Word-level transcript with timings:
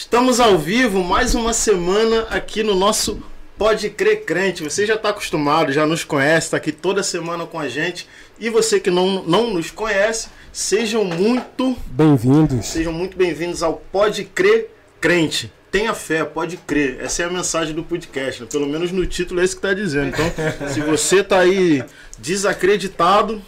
Estamos 0.00 0.38
ao 0.38 0.56
vivo 0.56 1.02
mais 1.02 1.34
uma 1.34 1.52
semana 1.52 2.20
aqui 2.30 2.62
no 2.62 2.76
nosso 2.76 3.20
Pode 3.58 3.90
Crer 3.90 4.24
Crente. 4.24 4.62
Você 4.62 4.86
já 4.86 4.94
está 4.94 5.08
acostumado, 5.08 5.72
já 5.72 5.84
nos 5.84 6.04
conhece, 6.04 6.46
está 6.46 6.56
aqui 6.56 6.70
toda 6.70 7.02
semana 7.02 7.44
com 7.46 7.58
a 7.58 7.68
gente. 7.68 8.08
E 8.38 8.48
você 8.48 8.78
que 8.78 8.92
não, 8.92 9.24
não 9.24 9.52
nos 9.52 9.72
conhece, 9.72 10.28
sejam 10.52 11.04
muito 11.04 11.76
bem-vindos. 11.84 12.66
Sejam 12.66 12.92
muito 12.92 13.16
bem-vindos 13.16 13.60
ao 13.60 13.74
Pode 13.74 14.22
Crer 14.22 14.70
Crente. 15.00 15.52
Tenha 15.68 15.92
fé, 15.92 16.24
pode 16.24 16.58
crer. 16.58 17.00
Essa 17.00 17.24
é 17.24 17.26
a 17.26 17.30
mensagem 17.30 17.74
do 17.74 17.82
podcast. 17.82 18.42
Né? 18.42 18.48
Pelo 18.48 18.68
menos 18.68 18.92
no 18.92 19.04
título 19.04 19.40
é 19.40 19.44
isso 19.44 19.56
que 19.56 19.66
está 19.66 19.74
dizendo. 19.74 20.10
Então, 20.10 20.68
se 20.72 20.80
você 20.80 21.22
está 21.22 21.40
aí 21.40 21.84
desacreditado, 22.16 23.42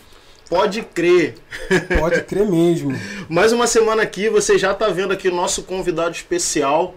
Pode 0.50 0.82
crer. 0.82 1.36
Pode 2.00 2.24
crer 2.24 2.44
mesmo. 2.44 2.90
Mais 3.30 3.52
uma 3.52 3.68
semana 3.68 4.02
aqui, 4.02 4.28
você 4.28 4.58
já 4.58 4.72
está 4.72 4.88
vendo 4.88 5.12
aqui 5.12 5.28
o 5.28 5.34
nosso 5.34 5.62
convidado 5.62 6.10
especial, 6.10 6.96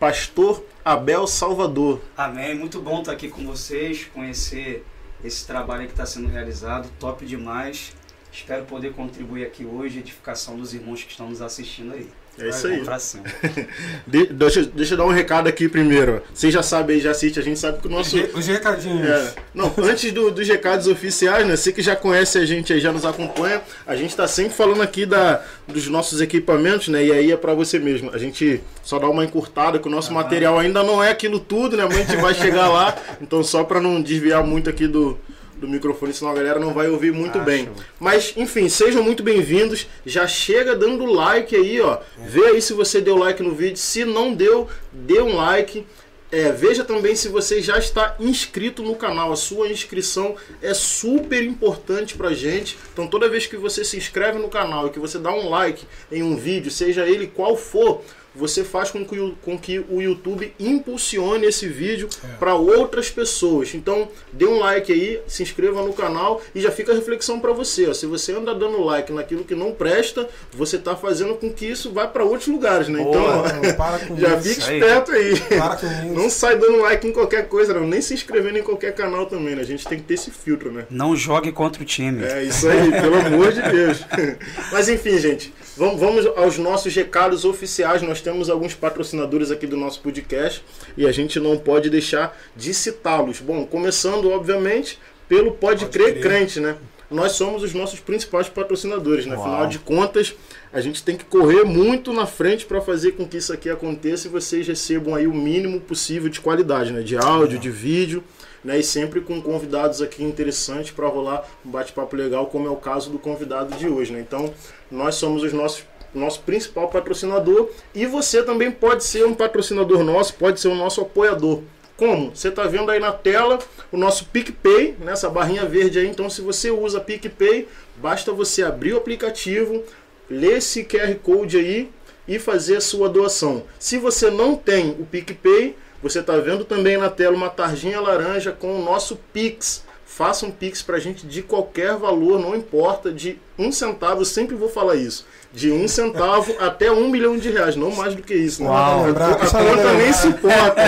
Pastor 0.00 0.64
Abel 0.82 1.26
Salvador. 1.26 2.00
Amém. 2.16 2.54
Muito 2.54 2.80
bom 2.80 3.00
estar 3.00 3.12
aqui 3.12 3.28
com 3.28 3.44
vocês, 3.44 4.06
conhecer 4.14 4.82
esse 5.22 5.46
trabalho 5.46 5.84
que 5.84 5.92
está 5.92 6.06
sendo 6.06 6.28
realizado. 6.28 6.88
Top 6.98 7.22
demais. 7.26 7.92
Espero 8.32 8.64
poder 8.64 8.94
contribuir 8.94 9.44
aqui 9.44 9.66
hoje, 9.66 9.98
edificação 9.98 10.56
dos 10.56 10.72
irmãos 10.72 11.04
que 11.04 11.10
estão 11.10 11.28
nos 11.28 11.42
assistindo 11.42 11.92
aí. 11.92 12.08
É 12.38 12.48
isso 12.48 12.66
aí. 12.66 12.82
de, 14.06 14.26
deixa, 14.26 14.62
deixa 14.64 14.94
eu 14.94 14.98
dar 14.98 15.06
um 15.06 15.10
recado 15.10 15.48
aqui 15.48 15.68
primeiro. 15.68 16.22
Vocês 16.34 16.52
já 16.52 16.62
sabem 16.62 16.96
aí, 16.96 17.02
já 17.02 17.10
assiste, 17.10 17.38
a 17.40 17.42
gente 17.42 17.58
sabe 17.58 17.78
que 17.78 17.86
o 17.86 17.90
nosso. 17.90 18.16
Os 18.34 18.46
recadinhos. 18.46 19.08
É, 19.08 19.34
não, 19.54 19.72
antes 19.78 20.12
do, 20.12 20.30
dos 20.30 20.46
recados 20.46 20.86
oficiais, 20.86 21.46
né? 21.46 21.56
Você 21.56 21.72
que 21.72 21.80
já 21.80 21.96
conhece 21.96 22.38
a 22.38 22.44
gente 22.44 22.72
aí, 22.72 22.80
já 22.80 22.92
nos 22.92 23.04
acompanha, 23.04 23.62
a 23.86 23.96
gente 23.96 24.10
está 24.10 24.28
sempre 24.28 24.52
falando 24.52 24.82
aqui 24.82 25.06
da, 25.06 25.42
dos 25.66 25.88
nossos 25.88 26.20
equipamentos, 26.20 26.88
né? 26.88 27.04
E 27.04 27.12
aí 27.12 27.32
é 27.32 27.36
para 27.36 27.54
você 27.54 27.78
mesmo. 27.78 28.10
A 28.12 28.18
gente 28.18 28.60
só 28.82 28.98
dá 28.98 29.08
uma 29.08 29.24
encurtada, 29.24 29.78
que 29.78 29.88
o 29.88 29.90
nosso 29.90 30.10
ah, 30.10 30.14
material 30.14 30.58
ainda 30.58 30.82
não 30.82 31.02
é 31.02 31.10
aquilo 31.10 31.40
tudo, 31.40 31.76
né? 31.76 31.84
Mas 31.84 31.96
a 31.96 32.02
gente 32.02 32.16
vai 32.16 32.34
chegar 32.34 32.68
lá. 32.68 32.94
Então, 33.20 33.42
só 33.42 33.64
para 33.64 33.80
não 33.80 34.02
desviar 34.02 34.44
muito 34.44 34.68
aqui 34.68 34.86
do, 34.86 35.18
do 35.58 35.68
microfone, 35.68 36.12
senão 36.12 36.32
a 36.32 36.34
galera 36.34 36.60
não 36.60 36.72
vai 36.72 36.88
ouvir 36.88 37.12
muito 37.12 37.38
ah, 37.38 37.42
bem. 37.42 37.68
Mas, 37.98 38.32
enfim, 38.36 38.68
sejam 38.68 39.02
muito 39.02 39.22
bem-vindos. 39.22 39.86
Já 40.04 40.26
chega 40.26 40.74
dando 40.74 41.04
like 41.04 41.54
aí, 41.54 41.80
ó. 41.80 41.94
É. 41.94 42.28
Vê 42.28 42.46
aí 42.46 42.62
se 42.62 42.72
você 42.72 43.00
deu 43.00 43.16
like 43.16 43.42
no 43.42 43.54
vídeo. 43.54 43.76
Se 43.76 44.04
não 44.04 44.34
deu, 44.34 44.68
dê 44.92 45.20
um 45.20 45.36
like. 45.36 45.86
É, 46.30 46.50
veja 46.50 46.84
também 46.84 47.14
se 47.14 47.28
você 47.28 47.62
já 47.62 47.78
está 47.78 48.16
inscrito 48.18 48.82
no 48.82 48.96
canal. 48.96 49.32
A 49.32 49.36
sua 49.36 49.68
inscrição 49.68 50.34
é 50.60 50.74
super 50.74 51.42
importante 51.42 52.16
pra 52.16 52.34
gente. 52.34 52.76
Então 52.92 53.06
toda 53.06 53.28
vez 53.28 53.46
que 53.46 53.56
você 53.56 53.84
se 53.84 53.96
inscreve 53.96 54.38
no 54.38 54.48
canal 54.48 54.86
e 54.86 54.90
que 54.90 54.98
você 54.98 55.18
dá 55.18 55.32
um 55.32 55.48
like 55.48 55.86
em 56.10 56.22
um 56.22 56.36
vídeo, 56.36 56.70
seja 56.70 57.06
ele 57.06 57.28
qual 57.28 57.56
for, 57.56 58.02
você 58.36 58.62
faz 58.62 58.90
com 58.90 59.04
que, 59.04 59.34
com 59.42 59.58
que 59.58 59.78
o 59.88 60.00
YouTube 60.00 60.52
impulsione 60.60 61.46
esse 61.46 61.66
vídeo 61.66 62.08
é. 62.22 62.36
para 62.36 62.54
outras 62.54 63.10
pessoas. 63.10 63.74
Então, 63.74 64.08
dê 64.32 64.44
um 64.44 64.58
like 64.58 64.92
aí, 64.92 65.20
se 65.26 65.42
inscreva 65.42 65.82
no 65.82 65.92
canal 65.92 66.42
e 66.54 66.60
já 66.60 66.70
fica 66.70 66.92
a 66.92 66.94
reflexão 66.94 67.40
para 67.40 67.52
você. 67.52 67.88
Ó. 67.88 67.94
Se 67.94 68.06
você 68.06 68.32
anda 68.32 68.54
dando 68.54 68.82
like 68.82 69.12
naquilo 69.12 69.44
que 69.44 69.54
não 69.54 69.72
presta, 69.72 70.28
você 70.52 70.76
está 70.76 70.94
fazendo 70.94 71.34
com 71.34 71.52
que 71.52 71.66
isso 71.66 71.92
vá 71.92 72.06
para 72.06 72.24
outros 72.24 72.48
lugares, 72.48 72.88
né? 72.88 73.00
então, 73.00 73.22
não, 73.22 74.16
já 74.18 74.40
fique 74.40 74.60
esperto 74.60 75.12
aí. 75.12 75.32
aí. 75.32 76.10
Não 76.10 76.28
sai 76.28 76.58
dando 76.58 76.80
like 76.82 77.06
em 77.06 77.12
qualquer 77.12 77.48
coisa, 77.48 77.72
não. 77.72 77.86
nem 77.86 78.00
se 78.00 78.14
inscrevendo 78.14 78.58
em 78.58 78.62
qualquer 78.62 78.94
canal 78.94 79.26
também, 79.26 79.54
né? 79.54 79.62
A 79.62 79.66
gente 79.66 79.86
tem 79.86 79.98
que 79.98 80.04
ter 80.04 80.14
esse 80.14 80.30
filtro, 80.30 80.70
né? 80.70 80.86
Não 80.90 81.16
jogue 81.16 81.52
contra 81.52 81.82
o 81.82 81.86
time. 81.86 82.24
É 82.24 82.44
isso 82.44 82.68
aí, 82.68 82.90
pelo 82.90 83.16
amor 83.16 83.52
de 83.52 83.62
Deus. 83.62 84.04
Mas 84.70 84.88
enfim, 84.88 85.18
gente, 85.18 85.52
vamos, 85.76 86.00
vamos 86.00 86.26
aos 86.36 86.58
nossos 86.58 86.94
recados 86.94 87.44
oficiais. 87.44 88.02
Nós 88.02 88.20
temos 88.20 88.48
alguns 88.48 88.74
patrocinadores 88.74 89.50
aqui 89.50 89.66
do 89.66 89.76
nosso 89.76 90.00
podcast 90.00 90.64
e 90.96 91.06
a 91.06 91.12
gente 91.12 91.38
não 91.38 91.56
pode 91.56 91.90
deixar 91.90 92.36
de 92.56 92.72
citá-los. 92.72 93.40
Bom, 93.40 93.66
começando, 93.66 94.30
obviamente, 94.30 94.98
pelo 95.28 95.52
Pode, 95.52 95.84
pode 95.84 95.92
crer, 95.92 96.20
crer 96.20 96.22
Crente, 96.22 96.60
né? 96.60 96.76
Nós 97.10 97.32
somos 97.32 97.62
os 97.62 97.72
nossos 97.72 98.00
principais 98.00 98.48
patrocinadores, 98.48 99.26
né? 99.26 99.36
Afinal 99.36 99.68
de 99.68 99.78
contas, 99.78 100.34
a 100.72 100.80
gente 100.80 101.04
tem 101.04 101.16
que 101.16 101.24
correr 101.24 101.64
muito 101.64 102.12
na 102.12 102.26
frente 102.26 102.66
para 102.66 102.80
fazer 102.80 103.12
com 103.12 103.26
que 103.26 103.36
isso 103.36 103.52
aqui 103.52 103.70
aconteça 103.70 104.26
e 104.26 104.30
vocês 104.30 104.66
recebam 104.66 105.14
aí 105.14 105.26
o 105.26 105.34
mínimo 105.34 105.80
possível 105.80 106.28
de 106.28 106.40
qualidade, 106.40 106.92
né? 106.92 107.02
De 107.02 107.16
áudio, 107.16 107.58
de 107.58 107.70
vídeo, 107.70 108.24
né? 108.66 108.80
E 108.80 108.82
sempre 108.82 109.20
com 109.20 109.40
convidados 109.40 110.02
aqui 110.02 110.24
interessantes 110.24 110.90
para 110.90 111.06
rolar 111.06 111.48
um 111.64 111.70
bate-papo 111.70 112.16
legal, 112.16 112.46
como 112.48 112.66
é 112.66 112.70
o 112.70 112.76
caso 112.76 113.10
do 113.10 113.18
convidado 113.18 113.76
de 113.76 113.88
hoje, 113.88 114.12
né? 114.12 114.18
Então, 114.20 114.52
nós 114.90 115.14
somos 115.14 115.44
os 115.44 115.52
nossos 115.52 115.84
nosso 116.12 116.40
principal 116.40 116.88
patrocinador. 116.88 117.68
E 117.94 118.06
você 118.06 118.42
também 118.42 118.70
pode 118.70 119.04
ser 119.04 119.26
um 119.26 119.34
patrocinador 119.34 120.02
nosso, 120.02 120.34
pode 120.34 120.58
ser 120.58 120.68
o 120.68 120.74
nosso 120.74 121.02
apoiador. 121.02 121.62
Como? 121.94 122.34
Você 122.34 122.48
está 122.48 122.64
vendo 122.64 122.90
aí 122.90 122.98
na 122.98 123.12
tela 123.12 123.58
o 123.92 123.98
nosso 123.98 124.24
PicPay, 124.26 124.96
nessa 124.98 125.28
barrinha 125.28 125.66
verde 125.66 125.98
aí. 125.98 126.08
Então, 126.08 126.28
se 126.30 126.40
você 126.40 126.70
usa 126.70 127.00
PicPay, 127.00 127.68
basta 127.96 128.32
você 128.32 128.62
abrir 128.62 128.94
o 128.94 128.96
aplicativo, 128.96 129.84
ler 130.28 130.56
esse 130.56 130.84
QR 130.84 131.14
Code 131.22 131.58
aí 131.58 131.90
e 132.26 132.38
fazer 132.38 132.76
a 132.76 132.80
sua 132.80 133.08
doação. 133.10 133.64
Se 133.78 133.98
você 133.98 134.30
não 134.30 134.56
tem 134.56 134.90
o 134.92 135.04
PicPay, 135.04 135.76
você 136.08 136.20
está 136.20 136.36
vendo 136.36 136.64
também 136.64 136.96
na 136.96 137.10
tela 137.10 137.36
uma 137.36 137.48
tarjinha 137.48 138.00
laranja 138.00 138.52
com 138.52 138.78
o 138.78 138.84
nosso 138.84 139.16
Pix. 139.32 139.84
Faça 140.04 140.46
um 140.46 140.50
Pix 140.50 140.82
para 140.82 140.96
a 140.96 141.00
gente 141.00 141.26
de 141.26 141.42
qualquer 141.42 141.96
valor, 141.96 142.38
não 142.38 142.54
importa, 142.54 143.12
de 143.12 143.38
um 143.58 143.70
centavo, 143.72 144.22
eu 144.22 144.24
sempre 144.24 144.54
vou 144.54 144.68
falar 144.68 144.96
isso 144.96 145.26
de 145.56 145.72
um 145.72 145.88
centavo 145.88 146.54
até 146.60 146.92
um 146.92 147.08
milhão 147.08 147.38
de 147.38 147.50
reais, 147.50 147.74
não 147.76 147.90
mais 147.90 148.14
do 148.14 148.22
que 148.22 148.34
isso. 148.34 148.62
Né? 148.62 148.68
Uau, 148.68 149.04
a, 149.04 149.06
lembrar, 149.06 149.30
a, 149.30 149.34
a 149.34 149.50
conta 149.50 149.92
nem 149.94 150.12
suporta. 150.12 150.82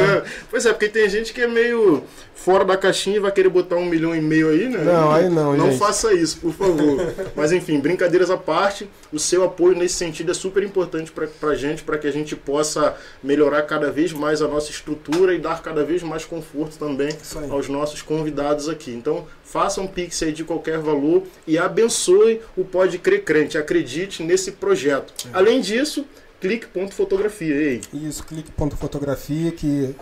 é, 0.00 0.22
pois 0.50 0.66
é, 0.66 0.72
porque 0.72 0.88
tem 0.88 1.08
gente 1.08 1.32
que 1.34 1.42
é 1.42 1.46
meio 1.46 2.02
fora 2.44 2.64
da 2.64 2.74
caixinha 2.74 3.16
e 3.16 3.20
vai 3.20 3.30
querer 3.30 3.50
botar 3.50 3.76
um 3.76 3.84
milhão 3.84 4.16
e 4.16 4.20
meio 4.20 4.48
aí, 4.48 4.66
né? 4.66 4.82
Não, 4.82 5.12
aí 5.12 5.28
não, 5.28 5.54
Não 5.54 5.66
gente. 5.66 5.78
faça 5.78 6.14
isso, 6.14 6.38
por 6.38 6.54
favor. 6.54 7.12
Mas 7.36 7.52
enfim, 7.52 7.78
brincadeiras 7.78 8.30
à 8.30 8.36
parte, 8.36 8.88
o 9.12 9.18
seu 9.18 9.44
apoio 9.44 9.76
nesse 9.76 9.96
sentido 9.96 10.30
é 10.30 10.34
super 10.34 10.62
importante 10.62 11.12
para 11.12 11.50
a 11.50 11.54
gente, 11.54 11.82
para 11.82 11.98
que 11.98 12.06
a 12.06 12.10
gente 12.10 12.34
possa 12.34 12.96
melhorar 13.22 13.62
cada 13.62 13.90
vez 13.90 14.14
mais 14.14 14.40
a 14.40 14.48
nossa 14.48 14.70
estrutura 14.70 15.34
e 15.34 15.38
dar 15.38 15.62
cada 15.62 15.84
vez 15.84 16.02
mais 16.02 16.24
conforto 16.24 16.78
também 16.78 17.10
aos 17.50 17.68
nossos 17.68 18.00
convidados 18.00 18.70
aqui. 18.70 18.90
Então, 18.90 19.26
faça 19.44 19.82
um 19.82 19.86
pix 19.86 20.22
aí 20.22 20.32
de 20.32 20.42
qualquer 20.42 20.78
valor 20.78 21.24
e 21.46 21.58
abençoe 21.58 22.40
o 22.56 22.64
Pode 22.64 22.96
Crer 22.98 23.22
Crente. 23.22 23.58
Acredite 23.58 24.22
nesse 24.22 24.52
projeto. 24.52 25.12
É. 25.26 25.36
Além 25.36 25.60
disso, 25.60 26.06
clique.fotografia. 26.40 27.80
Isso, 27.92 28.24
clique.fotografia 28.24 29.52
que 29.52 29.94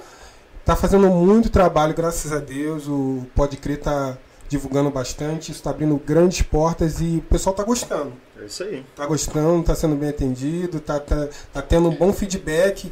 está 0.69 0.77
fazendo 0.77 1.09
muito 1.09 1.49
trabalho, 1.49 1.95
graças 1.95 2.31
a 2.31 2.39
Deus. 2.39 2.87
O 2.87 3.27
Pode 3.34 3.56
Crer 3.56 3.79
está 3.79 4.19
divulgando 4.51 4.91
bastante, 4.91 5.51
isso 5.51 5.61
está 5.61 5.71
abrindo 5.71 5.97
grandes 5.97 6.43
portas 6.43 7.01
e 7.01 7.17
o 7.17 7.23
pessoal 7.23 7.53
está 7.55 7.65
gostando. 7.65 8.12
É 8.39 8.45
isso 8.45 8.62
aí. 8.62 8.84
Está 8.91 9.06
gostando, 9.06 9.62
está 9.62 9.75
sendo 9.75 9.97
bem 9.97 10.11
atendido, 10.11 10.77
está 10.77 11.01
tá, 11.01 11.27
tá 11.55 11.62
tendo 11.62 11.89
um 11.89 11.95
bom 11.95 12.12
feedback. 12.12 12.91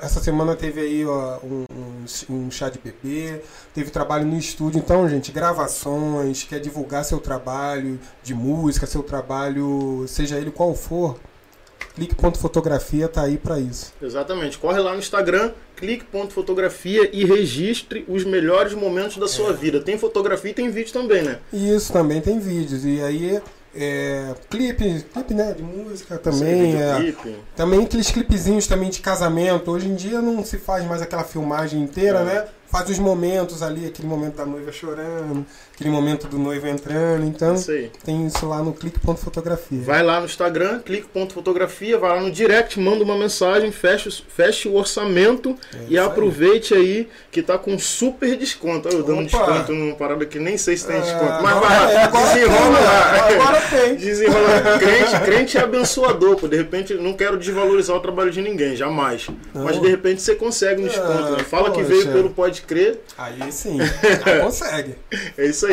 Essa 0.00 0.20
semana 0.20 0.54
teve 0.54 0.80
aí 0.80 1.04
ó, 1.04 1.38
um, 1.42 1.64
um, 1.72 2.34
um, 2.34 2.50
chá 2.52 2.68
de 2.68 2.78
bebê, 2.78 3.42
teve 3.74 3.90
trabalho 3.90 4.24
no 4.24 4.38
estúdio. 4.38 4.78
Então, 4.78 5.08
gente, 5.08 5.32
gravações, 5.32 6.44
quer 6.44 6.60
divulgar 6.60 7.04
seu 7.04 7.18
trabalho 7.18 7.98
de 8.22 8.32
música, 8.32 8.86
seu 8.86 9.02
trabalho, 9.02 10.04
seja 10.06 10.36
ele 10.36 10.52
qual 10.52 10.72
for, 10.72 11.18
clique.fotografia 11.98 13.08
tá 13.08 13.22
aí 13.22 13.36
para 13.36 13.58
isso. 13.58 13.92
Exatamente. 14.00 14.56
Corre 14.58 14.78
lá 14.78 14.92
no 14.92 14.98
Instagram, 14.98 15.52
clique.fotografia 15.76 17.10
e 17.12 17.24
registre 17.24 18.04
os 18.08 18.24
melhores 18.24 18.72
momentos 18.72 19.16
da 19.16 19.26
sua 19.26 19.50
é. 19.50 19.54
vida. 19.54 19.80
Tem 19.80 19.98
fotografia 19.98 20.50
e 20.50 20.54
tem 20.54 20.70
vídeo 20.70 20.92
também, 20.92 21.22
né? 21.22 21.40
Isso, 21.52 21.92
também 21.92 22.20
tem 22.20 22.38
vídeos. 22.38 22.84
E 22.84 23.00
aí 23.00 23.40
é, 23.74 24.34
clipe, 24.48 25.04
clipe 25.12 25.34
né, 25.34 25.52
de 25.52 25.62
música 25.62 26.18
também. 26.18 26.80
É, 26.80 27.14
também 27.56 27.84
aqueles 27.84 28.10
clipezinhos 28.10 28.66
também 28.66 28.90
de 28.90 29.00
casamento. 29.00 29.70
Hoje 29.70 29.88
em 29.88 29.94
dia 29.94 30.22
não 30.22 30.44
se 30.44 30.58
faz 30.58 30.84
mais 30.84 31.02
aquela 31.02 31.24
filmagem 31.24 31.82
inteira, 31.82 32.20
é. 32.20 32.24
né? 32.24 32.44
Faz 32.66 32.90
os 32.90 32.98
momentos 32.98 33.62
ali, 33.62 33.86
aquele 33.86 34.06
momento 34.06 34.36
da 34.36 34.44
noiva 34.44 34.70
chorando, 34.70 35.46
aquele 35.78 35.90
momento 35.90 36.26
do 36.26 36.38
noivo 36.38 36.66
entrando. 36.66 37.24
Então, 37.24 37.54
isso 37.54 37.72
tem 38.04 38.26
isso 38.26 38.46
lá 38.46 38.62
no 38.62 38.72
clique.fotografia. 38.72 39.80
Vai 39.80 40.02
lá 40.02 40.18
no 40.18 40.26
Instagram, 40.26 40.80
clique.fotografia, 40.80 41.96
vai 41.96 42.16
lá 42.16 42.20
no 42.20 42.32
direct, 42.32 42.78
manda 42.80 43.04
uma 43.04 43.16
mensagem, 43.16 43.70
fecha, 43.70 44.10
fecha 44.28 44.68
o 44.68 44.74
orçamento 44.74 45.56
é 45.72 45.78
e 45.88 45.98
aproveite 45.98 46.74
aí. 46.74 46.80
aí. 46.80 47.08
que 47.30 47.42
tá 47.42 47.56
com 47.56 47.78
super 47.78 48.36
desconto. 48.36 48.88
Eu 48.88 49.04
dando 49.04 49.24
desconto 49.24 49.72
numa 49.72 49.94
parada 49.94 50.26
que 50.26 50.38
nem 50.38 50.58
sei 50.58 50.76
se 50.76 50.86
tem 50.86 50.96
é, 50.96 51.00
desconto. 51.00 51.42
Mas 51.42 51.60
vai, 51.60 51.94
é, 51.94 52.08
desenrola 52.08 52.80
lá. 52.80 53.28
Agora 53.28 53.60
tem. 53.70 53.94
Desenrola. 54.08 54.78
crente, 54.78 55.20
crente 55.24 55.58
é 55.58 55.60
abençoador, 55.60 56.36
pô. 56.36 56.48
De 56.48 56.56
repente, 56.56 56.94
não 56.94 57.12
quero 57.12 57.38
desvalorizar 57.38 57.96
o 57.96 58.00
trabalho 58.00 58.30
de 58.30 58.42
ninguém, 58.42 58.74
jamais. 58.74 59.28
Não. 59.54 59.64
Mas 59.64 59.80
de 59.80 59.88
repente 59.88 60.22
você 60.22 60.34
consegue 60.34 60.82
um 60.82 60.86
desconto. 60.86 61.32
Né? 61.32 61.44
Fala 61.44 61.70
que 61.70 61.82
veio 61.82 62.08
pelo 62.08 62.30
Pode 62.30 62.62
Crer. 62.62 63.00
Aí 63.16 63.52
sim, 63.52 63.78
consegue. 64.42 64.96
é 65.38 65.46
isso 65.46 65.66
aí. 65.66 65.67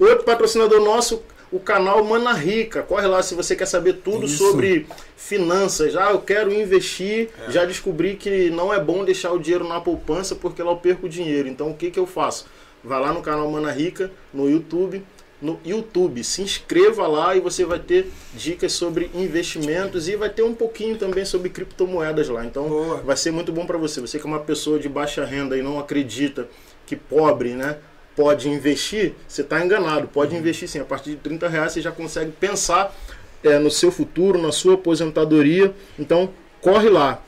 Outro 0.00 0.24
patrocinador 0.24 0.80
nosso, 0.80 1.22
o 1.50 1.60
canal 1.60 2.04
Mana 2.04 2.32
Rica. 2.32 2.82
Corre 2.82 3.06
lá 3.06 3.22
se 3.22 3.34
você 3.34 3.54
quer 3.54 3.66
saber 3.66 3.94
tudo 4.04 4.26
Isso. 4.26 4.38
sobre 4.38 4.86
finanças. 5.16 5.96
Ah, 5.96 6.10
eu 6.10 6.20
quero 6.20 6.52
investir. 6.52 7.30
Já 7.48 7.64
descobri 7.64 8.16
que 8.16 8.50
não 8.50 8.72
é 8.74 8.80
bom 8.80 9.04
deixar 9.04 9.32
o 9.32 9.38
dinheiro 9.38 9.66
na 9.66 9.80
poupança 9.80 10.34
porque 10.34 10.62
lá 10.62 10.72
eu 10.72 10.76
perco 10.76 11.08
dinheiro. 11.08 11.48
Então 11.48 11.70
o 11.70 11.74
que, 11.74 11.90
que 11.90 11.98
eu 11.98 12.06
faço? 12.06 12.46
Vai 12.82 13.00
lá 13.00 13.12
no 13.12 13.22
canal 13.22 13.50
Mana 13.50 13.70
Rica, 13.70 14.10
no 14.32 14.50
YouTube. 14.50 15.02
No 15.42 15.60
YouTube, 15.64 16.24
se 16.24 16.40
inscreva 16.40 17.06
lá 17.06 17.36
e 17.36 17.40
você 17.40 17.64
vai 17.64 17.78
ter 17.78 18.10
dicas 18.32 18.72
sobre 18.72 19.10
investimentos 19.14 20.08
e 20.08 20.16
vai 20.16 20.30
ter 20.30 20.42
um 20.42 20.54
pouquinho 20.54 20.96
também 20.96 21.24
sobre 21.24 21.50
criptomoedas 21.50 22.28
lá. 22.28 22.44
Então 22.44 22.68
Boa. 22.68 22.96
vai 22.98 23.16
ser 23.16 23.30
muito 23.30 23.52
bom 23.52 23.66
para 23.66 23.76
você. 23.76 24.00
Você 24.00 24.18
que 24.18 24.24
é 24.24 24.28
uma 24.28 24.38
pessoa 24.38 24.78
de 24.78 24.88
baixa 24.88 25.24
renda 25.24 25.56
e 25.58 25.62
não 25.62 25.78
acredita 25.78 26.48
que 26.86 26.96
pobre, 26.96 27.50
né, 27.50 27.76
pode 28.16 28.48
investir, 28.48 29.14
você 29.26 29.42
está 29.42 29.64
enganado. 29.64 30.08
Pode 30.08 30.34
investir 30.34 30.68
sim. 30.68 30.80
A 30.80 30.84
partir 30.84 31.10
de 31.10 31.16
30 31.16 31.48
reais 31.48 31.72
você 31.72 31.80
já 31.80 31.92
consegue 31.92 32.32
pensar 32.32 32.94
é, 33.42 33.58
no 33.58 33.70
seu 33.70 33.90
futuro, 33.90 34.40
na 34.40 34.52
sua 34.52 34.74
aposentadoria. 34.74 35.74
Então 35.98 36.30
corre 36.60 36.88
lá. 36.88 37.20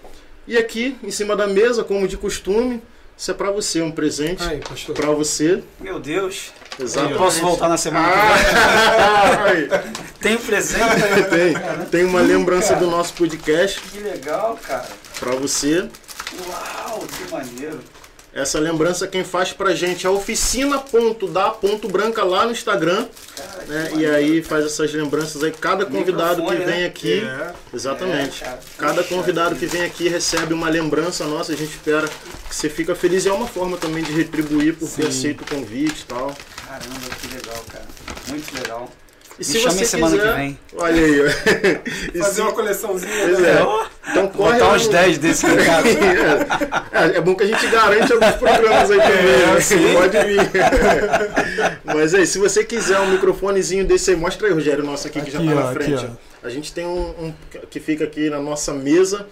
E 0.46 0.56
aqui 0.56 0.96
em 1.02 1.10
cima 1.10 1.34
da 1.34 1.46
mesa, 1.46 1.82
como 1.82 2.06
de 2.06 2.16
costume, 2.16 2.80
isso 3.16 3.30
é 3.30 3.34
para 3.34 3.50
você, 3.50 3.80
um 3.80 3.90
presente 3.90 4.44
para 4.94 5.10
você. 5.10 5.62
Meu 5.80 5.98
Deus. 5.98 6.52
Exatamente. 6.78 7.18
Posso 7.18 7.40
voltar 7.40 7.68
na 7.68 7.78
semana 7.78 8.08
que 8.08 8.14
vem? 8.14 9.68
Ah. 9.72 9.84
Tem 10.20 10.36
presente? 10.36 10.82
tem, 11.30 11.86
tem 11.90 12.04
uma 12.04 12.20
lembrança 12.20 12.74
do 12.74 12.88
nosso 12.88 13.14
podcast 13.14 13.80
Que 13.80 14.00
legal, 14.00 14.58
cara. 14.62 14.86
para 15.20 15.32
você. 15.32 15.88
Uau, 16.46 17.00
que 17.06 17.32
maneiro. 17.32 17.78
Essa 18.36 18.60
lembrança 18.60 19.08
quem 19.08 19.24
faz 19.24 19.54
pra 19.54 19.74
gente 19.74 20.06
é 20.06 20.10
oficina.da.branca 20.10 22.22
lá 22.22 22.44
no 22.44 22.52
Instagram. 22.52 23.08
Cara, 23.34 23.64
né? 23.64 23.92
E 23.96 24.04
aí 24.04 24.42
faz 24.42 24.66
essas 24.66 24.92
lembranças 24.92 25.42
aí. 25.42 25.50
Cada 25.52 25.86
convidado 25.86 26.44
que 26.44 26.54
vem 26.54 26.80
né? 26.80 26.84
aqui. 26.84 27.24
É. 27.24 27.54
Exatamente. 27.72 28.44
É. 28.44 28.58
Cada 28.76 29.02
convidado 29.02 29.56
que 29.56 29.64
vem 29.64 29.84
aqui 29.84 30.06
recebe 30.06 30.52
uma 30.52 30.68
lembrança 30.68 31.24
nossa. 31.24 31.54
A 31.54 31.56
gente 31.56 31.70
espera 31.70 32.06
que 32.06 32.54
você 32.54 32.68
fica 32.68 32.94
feliz. 32.94 33.24
E 33.24 33.30
é 33.30 33.32
uma 33.32 33.48
forma 33.48 33.78
também 33.78 34.04
de 34.04 34.12
retribuir 34.12 34.74
por 34.74 34.86
ter 34.86 35.04
Sim. 35.04 35.08
aceito 35.08 35.40
o 35.40 35.46
convite 35.46 36.02
e 36.02 36.04
tal. 36.04 36.36
Caramba, 36.68 37.08
que 37.18 37.28
legal, 37.34 37.64
cara. 37.72 37.86
Muito 38.28 38.54
legal. 38.54 38.90
E 39.38 39.40
Me 39.40 39.44
se 39.44 39.58
chame 39.60 39.74
você 39.74 39.84
semana 39.84 40.16
quiser, 40.16 40.30
que 40.32 40.38
vem. 40.38 40.58
Olha 40.78 41.04
aí. 41.04 41.28
Fazer 42.22 42.34
se- 42.36 42.40
uma 42.40 42.52
coleçãozinha. 42.52 43.12
Pois 43.26 43.38
né? 43.38 43.50
é. 43.50 43.62
Então 44.10 44.28
corre 44.28 44.58
Botar 44.58 44.72
uns 44.74 44.86
no- 44.86 44.92
10 44.92 45.18
desse 45.18 45.44
aqui, 45.46 45.62
cara. 45.64 45.86
É, 46.90 47.18
é 47.18 47.20
bom 47.20 47.34
que 47.34 47.44
a 47.44 47.46
gente 47.46 47.66
garante 47.66 48.10
alguns 48.14 48.34
programas 48.36 48.90
aí 48.90 48.98
também. 48.98 49.18
É, 49.18 49.46
né? 49.76 49.92
Pode 49.94 50.18
vir. 50.26 50.40
Mas 51.84 52.14
aí, 52.14 52.26
se 52.26 52.38
você 52.38 52.64
quiser 52.64 52.98
um 53.00 53.10
microfonezinho 53.10 53.84
desse 53.84 54.10
aí, 54.10 54.16
mostra 54.16 54.48
aí, 54.48 54.54
Rogério, 54.54 54.82
nosso 54.82 55.06
aqui, 55.06 55.20
que 55.20 55.30
já 55.30 55.38
Aqui, 55.38 55.48
tá 55.48 55.54
ó, 55.54 55.60
na 55.64 55.70
aqui, 55.70 55.84
frente. 55.84 56.06
A 56.42 56.48
gente 56.48 56.72
tem 56.72 56.86
um, 56.86 57.10
um 57.26 57.34
que 57.68 57.78
fica 57.78 58.04
aqui 58.04 58.30
na 58.30 58.40
nossa 58.40 58.72
mesa. 58.72 59.26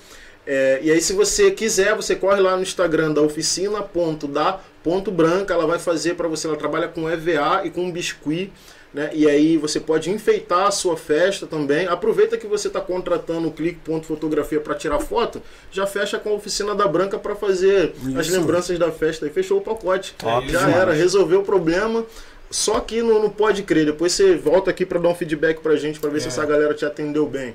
É, 0.46 0.80
e 0.82 0.92
aí, 0.92 1.00
se 1.00 1.14
você 1.14 1.50
quiser, 1.50 1.94
você 1.94 2.14
corre 2.14 2.40
lá 2.42 2.54
no 2.56 2.62
Instagram 2.62 3.10
da 3.12 3.22
oficina.da.branca. 3.22 5.54
Ela 5.54 5.66
vai 5.66 5.78
fazer 5.78 6.14
para 6.14 6.28
você. 6.28 6.46
Ela 6.46 6.56
trabalha 6.56 6.88
com 6.88 7.08
EVA 7.08 7.62
e 7.64 7.70
com 7.70 7.90
biscuit. 7.90 8.52
Né? 8.94 9.10
E 9.12 9.28
aí 9.28 9.56
você 9.56 9.80
pode 9.80 10.08
enfeitar 10.08 10.68
a 10.68 10.70
sua 10.70 10.96
festa 10.96 11.48
também. 11.48 11.88
Aproveita 11.88 12.38
que 12.38 12.46
você 12.46 12.68
está 12.68 12.80
contratando 12.80 13.48
o 13.48 13.50
clique.fotografia 13.50 14.60
para 14.60 14.76
tirar 14.76 15.00
foto, 15.00 15.42
já 15.72 15.84
fecha 15.84 16.16
com 16.16 16.30
a 16.30 16.34
oficina 16.34 16.76
da 16.76 16.86
Branca 16.86 17.18
para 17.18 17.34
fazer 17.34 17.92
as 18.16 18.28
Isso. 18.28 18.38
lembranças 18.38 18.78
da 18.78 18.92
festa. 18.92 19.26
E 19.26 19.30
fechou 19.30 19.58
o 19.58 19.60
pacote. 19.60 20.14
Top 20.16 20.48
já 20.48 20.60
demais. 20.60 20.76
era, 20.76 20.92
resolveu 20.92 21.40
o 21.40 21.44
problema. 21.44 22.06
Só 22.48 22.78
que 22.78 23.02
no, 23.02 23.20
no 23.20 23.30
Pode 23.30 23.64
Crer. 23.64 23.84
Depois 23.86 24.12
você 24.12 24.36
volta 24.36 24.70
aqui 24.70 24.86
para 24.86 25.00
dar 25.00 25.08
um 25.08 25.14
feedback 25.14 25.58
pra 25.60 25.74
gente, 25.74 25.98
para 25.98 26.08
ver 26.10 26.20
se 26.20 26.26
É. 26.26 26.28
essa 26.28 26.46
galera 26.46 26.72
te 26.72 26.84
atendeu 26.84 27.26
bem. 27.26 27.52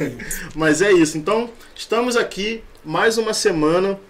Mas 0.56 0.80
é 0.80 0.90
isso. 0.90 1.18
Então, 1.18 1.50
estamos 1.74 2.16
aqui 2.16 2.62
mais 2.82 3.18
uma 3.18 3.34
semana. 3.34 4.00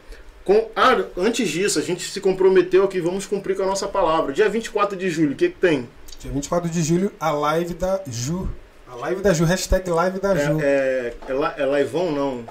Com... 0.45 0.71
Ah, 0.77 1.03
antes 1.17 1.49
disso, 1.49 1.81
a 1.81 1.83
gente 1.83 2.09
se 2.09 2.21
comprometeu 2.21 2.87
que 2.87 3.01
vamos 3.01 3.27
cumprir 3.27 3.57
com 3.57 3.65
a 3.65 3.67
nossa 3.67 3.89
palavra. 3.89 4.33
Dia 4.33 4.49
24 4.49 4.97
de 4.97 5.11
julho, 5.11 5.33
o 5.33 5.35
que, 5.35 5.49
que 5.49 5.57
tem? 5.59 5.89
Dia 6.19 6.32
24 6.32 6.69
de 6.69 6.82
julho, 6.82 7.12
a 7.20 7.31
live 7.31 7.75
da 7.75 8.00
Ju. 8.06 8.49
A 8.91 8.97
live 8.97 9.23
da 9.23 9.32
Ju, 9.32 9.44
hashtag 9.44 9.88
live 9.91 10.19
da 10.19 10.35
Ju. 10.35 10.61
É, 10.61 11.12
é, 11.29 11.32
é, 11.32 11.62
é 11.62 11.67
Laivão, 11.67 12.11
não? 12.11 12.44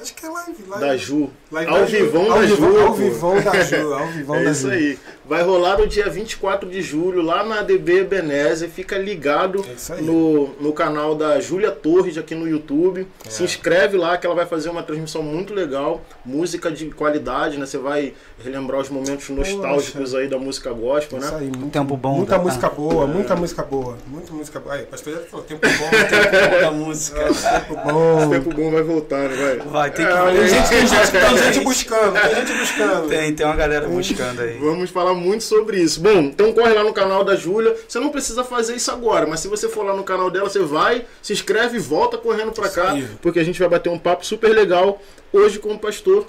Acho 0.00 0.14
que 0.14 0.24
é 0.24 0.28
live, 0.28 0.56
live. 0.68 0.80
Da 0.86 0.96
Ju. 0.96 1.30
Live 1.50 1.70
Ao 1.70 1.78
da 1.80 1.86
Ju. 1.86 1.96
vivão 1.96 2.32
ao 2.32 2.38
da 2.38 2.46
Ju, 2.46 2.78
Ao 2.80 2.94
vivão 2.94 3.40
da 3.40 3.62
Ju, 3.62 3.92
ao 3.94 4.06
vivão 4.12 4.36
É 4.36 4.44
da 4.44 4.50
isso 4.50 4.62
Ju. 4.68 4.70
aí. 4.72 4.98
Vai 5.24 5.42
rolar 5.42 5.78
no 5.78 5.86
dia 5.86 6.08
24 6.08 6.68
de 6.68 6.82
julho, 6.82 7.22
lá 7.22 7.44
na 7.44 7.60
ADB 7.60 8.00
Ebenezer. 8.00 8.68
Fica 8.68 8.98
ligado 8.98 9.64
É 9.68 9.72
isso 9.74 9.94
no, 10.02 10.48
no 10.60 10.72
canal 10.72 11.14
da 11.14 11.40
Júlia 11.40 11.70
Torres 11.70 12.18
aqui 12.18 12.34
no 12.34 12.48
YouTube. 12.48 13.06
É. 13.26 13.30
Se 13.30 13.44
inscreve 13.44 13.96
lá 13.96 14.16
que 14.16 14.26
ela 14.26 14.34
vai 14.34 14.46
fazer 14.46 14.68
uma 14.68 14.82
transmissão 14.82 15.22
muito 15.22 15.54
legal. 15.54 16.02
Música 16.24 16.70
de 16.70 16.86
qualidade, 16.90 17.56
né? 17.56 17.66
Você 17.66 17.78
vai 17.78 18.14
relembrar 18.42 18.80
os 18.80 18.88
momentos 18.90 19.28
nostálgicos 19.30 20.14
aí 20.14 20.26
da 20.28 20.38
música 20.38 20.70
gospel, 20.72 21.18
Isso 21.18 21.30
né? 21.32 21.38
aí, 21.40 21.46
muito, 21.46 21.70
tempo 21.72 21.96
bom, 21.96 22.16
Muita 22.16 22.36
tá? 22.36 22.42
música 22.42 22.66
É. 22.66 22.70
boa, 22.70 23.06
muita 23.06 23.36
música 23.36 23.62
boa. 23.62 23.96
Muita 24.06 24.32
música 24.32 24.58
boa. 24.60 24.74
Aí, 24.74 24.82
pastor 24.86 25.12
já 25.14 25.20
falou, 25.20 25.44
tempo 25.46 25.60
bom, 25.66 25.90
Tempo 26.02 26.60
da 26.60 26.70
música. 26.72 27.20
tempo 27.24 27.80
bom. 27.92 28.30
tempo 28.30 28.54
bom 28.54 28.70
vai 28.72 28.82
voltar, 28.82 29.28
né? 29.28 29.36
Vai. 29.36 29.58
Vai, 29.68 29.90
tem 29.92 30.04
que 30.04 30.12
É, 30.12 30.16
aí. 30.18 30.36
Tem 30.36 30.48
gente, 30.48 30.68
tem 30.68 30.86
gente, 30.86 31.10
tem 31.12 31.38
gente 31.52 31.60
buscando, 31.64 32.12
tem 32.20 32.34
gente 32.34 32.58
buscando. 32.58 33.08
Tem, 33.08 33.34
tem 33.34 33.46
uma 33.46 33.56
galera 33.56 33.86
buscando 33.88 34.40
aí. 34.40 34.58
Vamos 34.58 34.90
falar 34.90 35.12
muito 35.22 35.44
sobre 35.44 35.80
isso. 35.80 36.00
Bom, 36.00 36.18
então 36.18 36.52
corre 36.52 36.74
lá 36.74 36.82
no 36.82 36.92
canal 36.92 37.24
da 37.24 37.36
Júlia. 37.36 37.76
Você 37.88 37.98
não 37.98 38.10
precisa 38.10 38.44
fazer 38.44 38.74
isso 38.74 38.90
agora, 38.90 39.26
mas 39.26 39.40
se 39.40 39.48
você 39.48 39.68
for 39.68 39.84
lá 39.84 39.94
no 39.94 40.04
canal 40.04 40.30
dela, 40.30 40.48
você 40.48 40.60
vai, 40.60 41.06
se 41.22 41.32
inscreve 41.32 41.76
e 41.76 41.80
volta 41.80 42.18
correndo 42.18 42.52
pra 42.52 42.66
Isso 42.66 42.74
cá, 42.74 42.94
porque 43.20 43.38
a 43.38 43.44
gente 43.44 43.58
vai 43.58 43.68
bater 43.68 43.88
um 43.88 43.98
papo 43.98 44.26
super 44.26 44.52
legal 44.52 45.00
hoje 45.32 45.58
com 45.58 45.72
o 45.72 45.78
pastor 45.78 46.26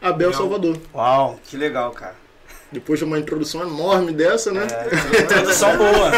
Abel 0.00 0.28
Legal. 0.28 0.42
Salvador. 0.42 0.76
Uau, 0.94 1.40
que 1.44 1.56
legal, 1.56 1.90
cara. 1.92 2.21
Depois 2.72 2.98
de 2.98 3.04
uma 3.04 3.18
introdução 3.18 3.60
enorme 3.62 4.12
dessa, 4.12 4.50
né? 4.50 4.66
É, 4.70 5.20
introdução 5.22 5.76
boa. 5.76 6.10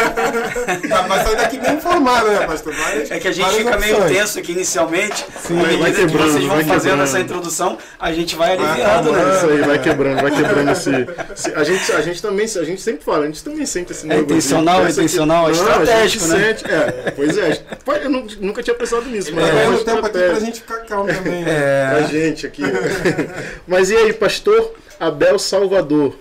Tá, 0.87 1.03
Mas 1.09 1.23
sai 1.23 1.35
daqui 1.35 1.57
bem 1.59 1.73
informado, 1.75 2.27
né, 2.29 2.47
pastor? 2.47 2.73
Várias- 2.73 3.11
É 3.11 3.19
que 3.19 3.27
a 3.27 3.31
gente 3.33 3.49
fica 3.49 3.77
meio 3.77 3.95
opções. 3.97 4.17
tenso 4.17 4.39
aqui 4.39 4.51
inicialmente. 4.53 5.25
Sim, 5.45 5.59
à 5.59 5.63
vai 5.63 5.75
medida 5.75 6.07
que 6.07 6.17
vocês 6.17 6.45
vão 6.45 6.55
vai 6.55 6.63
fazendo 6.63 6.79
quebrando. 6.81 7.03
essa 7.03 7.19
introdução, 7.19 7.77
a 7.99 8.13
gente 8.13 8.35
vai 8.37 8.55
Vai 8.55 8.67
aliviando, 8.69 9.09
acalmando. 9.09 9.25
né? 9.27 9.35
Isso 9.37 9.45
aí, 9.49 9.61
vai 9.63 9.79
quebrando, 9.79 10.21
vai 10.21 10.31
quebrando 10.31 10.71
esse. 10.71 10.89
esse- 11.35 11.53
a, 11.53 11.63
gente, 11.65 11.91
a 11.91 12.01
gente 12.01 12.21
também, 12.21 12.45
a 12.45 12.63
gente 12.63 12.81
sempre 12.81 13.03
fala, 13.03 13.23
a 13.23 13.27
gente 13.27 13.43
também 13.43 13.65
sente 13.65 13.91
esse 13.91 14.07
nervosinho. 14.07 14.37
intencional, 14.37 14.75
Essa 14.77 14.85
aqui- 14.87 14.99
intencional, 15.01 15.49
é 15.49 15.51
Não, 15.51 15.59
estratégico, 15.61 16.25
gente 16.25 16.37
né? 16.37 16.47
Sente, 16.47 16.71
é, 16.71 17.11
pois 17.15 17.37
é. 17.37 17.59
Eu 18.01 18.09
nu- 18.09 18.27
nunca 18.39 18.63
tinha 18.63 18.75
pensado 18.75 19.05
nisso, 19.09 19.29
mas 19.35 19.43
tá 19.43 19.49
é 19.49 19.53
uma 19.53 19.59
ganhando 19.61 19.83
tempo 19.83 20.05
aqui 20.05 20.17
pra 20.19 20.39
gente 20.39 20.61
ficar 20.61 20.77
calmo 20.85 21.13
também. 21.13 21.43
né? 21.43 21.89
Pra 21.89 21.99
É. 21.99 22.07
gente 22.07 22.47
aqui. 22.47 22.61
Mas 23.67 23.89
e 23.89 23.95
aí, 23.97 24.13
pastor 24.13 24.73
Abel 24.99 25.37
Salvador? 25.37 26.15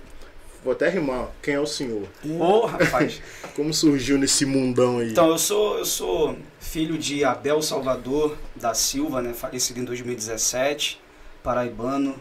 Vou 0.64 0.72
até 0.72 0.88
rimar. 0.88 1.28
Quem 1.42 1.54
é 1.54 1.60
o 1.60 1.66
senhor? 1.66 2.08
Ô, 2.40 2.64
rapaz. 2.64 3.20
Como 3.54 3.72
surgiu 3.74 4.16
nesse 4.16 4.46
mundão 4.46 4.98
aí? 4.98 5.10
Então, 5.10 5.28
eu 5.28 5.38
sou, 5.38 5.78
eu 5.78 5.84
sou 5.84 6.38
filho 6.58 6.96
de 6.96 7.22
Abel 7.22 7.60
Salvador 7.60 8.38
da 8.56 8.72
Silva, 8.72 9.20
né, 9.20 9.34
falecido 9.34 9.78
em 9.78 9.84
2017, 9.84 10.98
paraibano, 11.42 12.16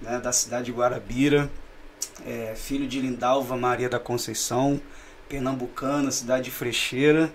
né, 0.00 0.20
da 0.20 0.30
cidade 0.30 0.66
de 0.66 0.72
Guarabira, 0.72 1.50
é, 2.24 2.54
filho 2.54 2.86
de 2.86 3.00
Lindalva 3.00 3.56
Maria 3.56 3.88
da 3.88 3.98
Conceição, 3.98 4.80
pernambucana, 5.28 6.10
cidade 6.12 6.44
de 6.44 6.50
Frecheira. 6.52 7.32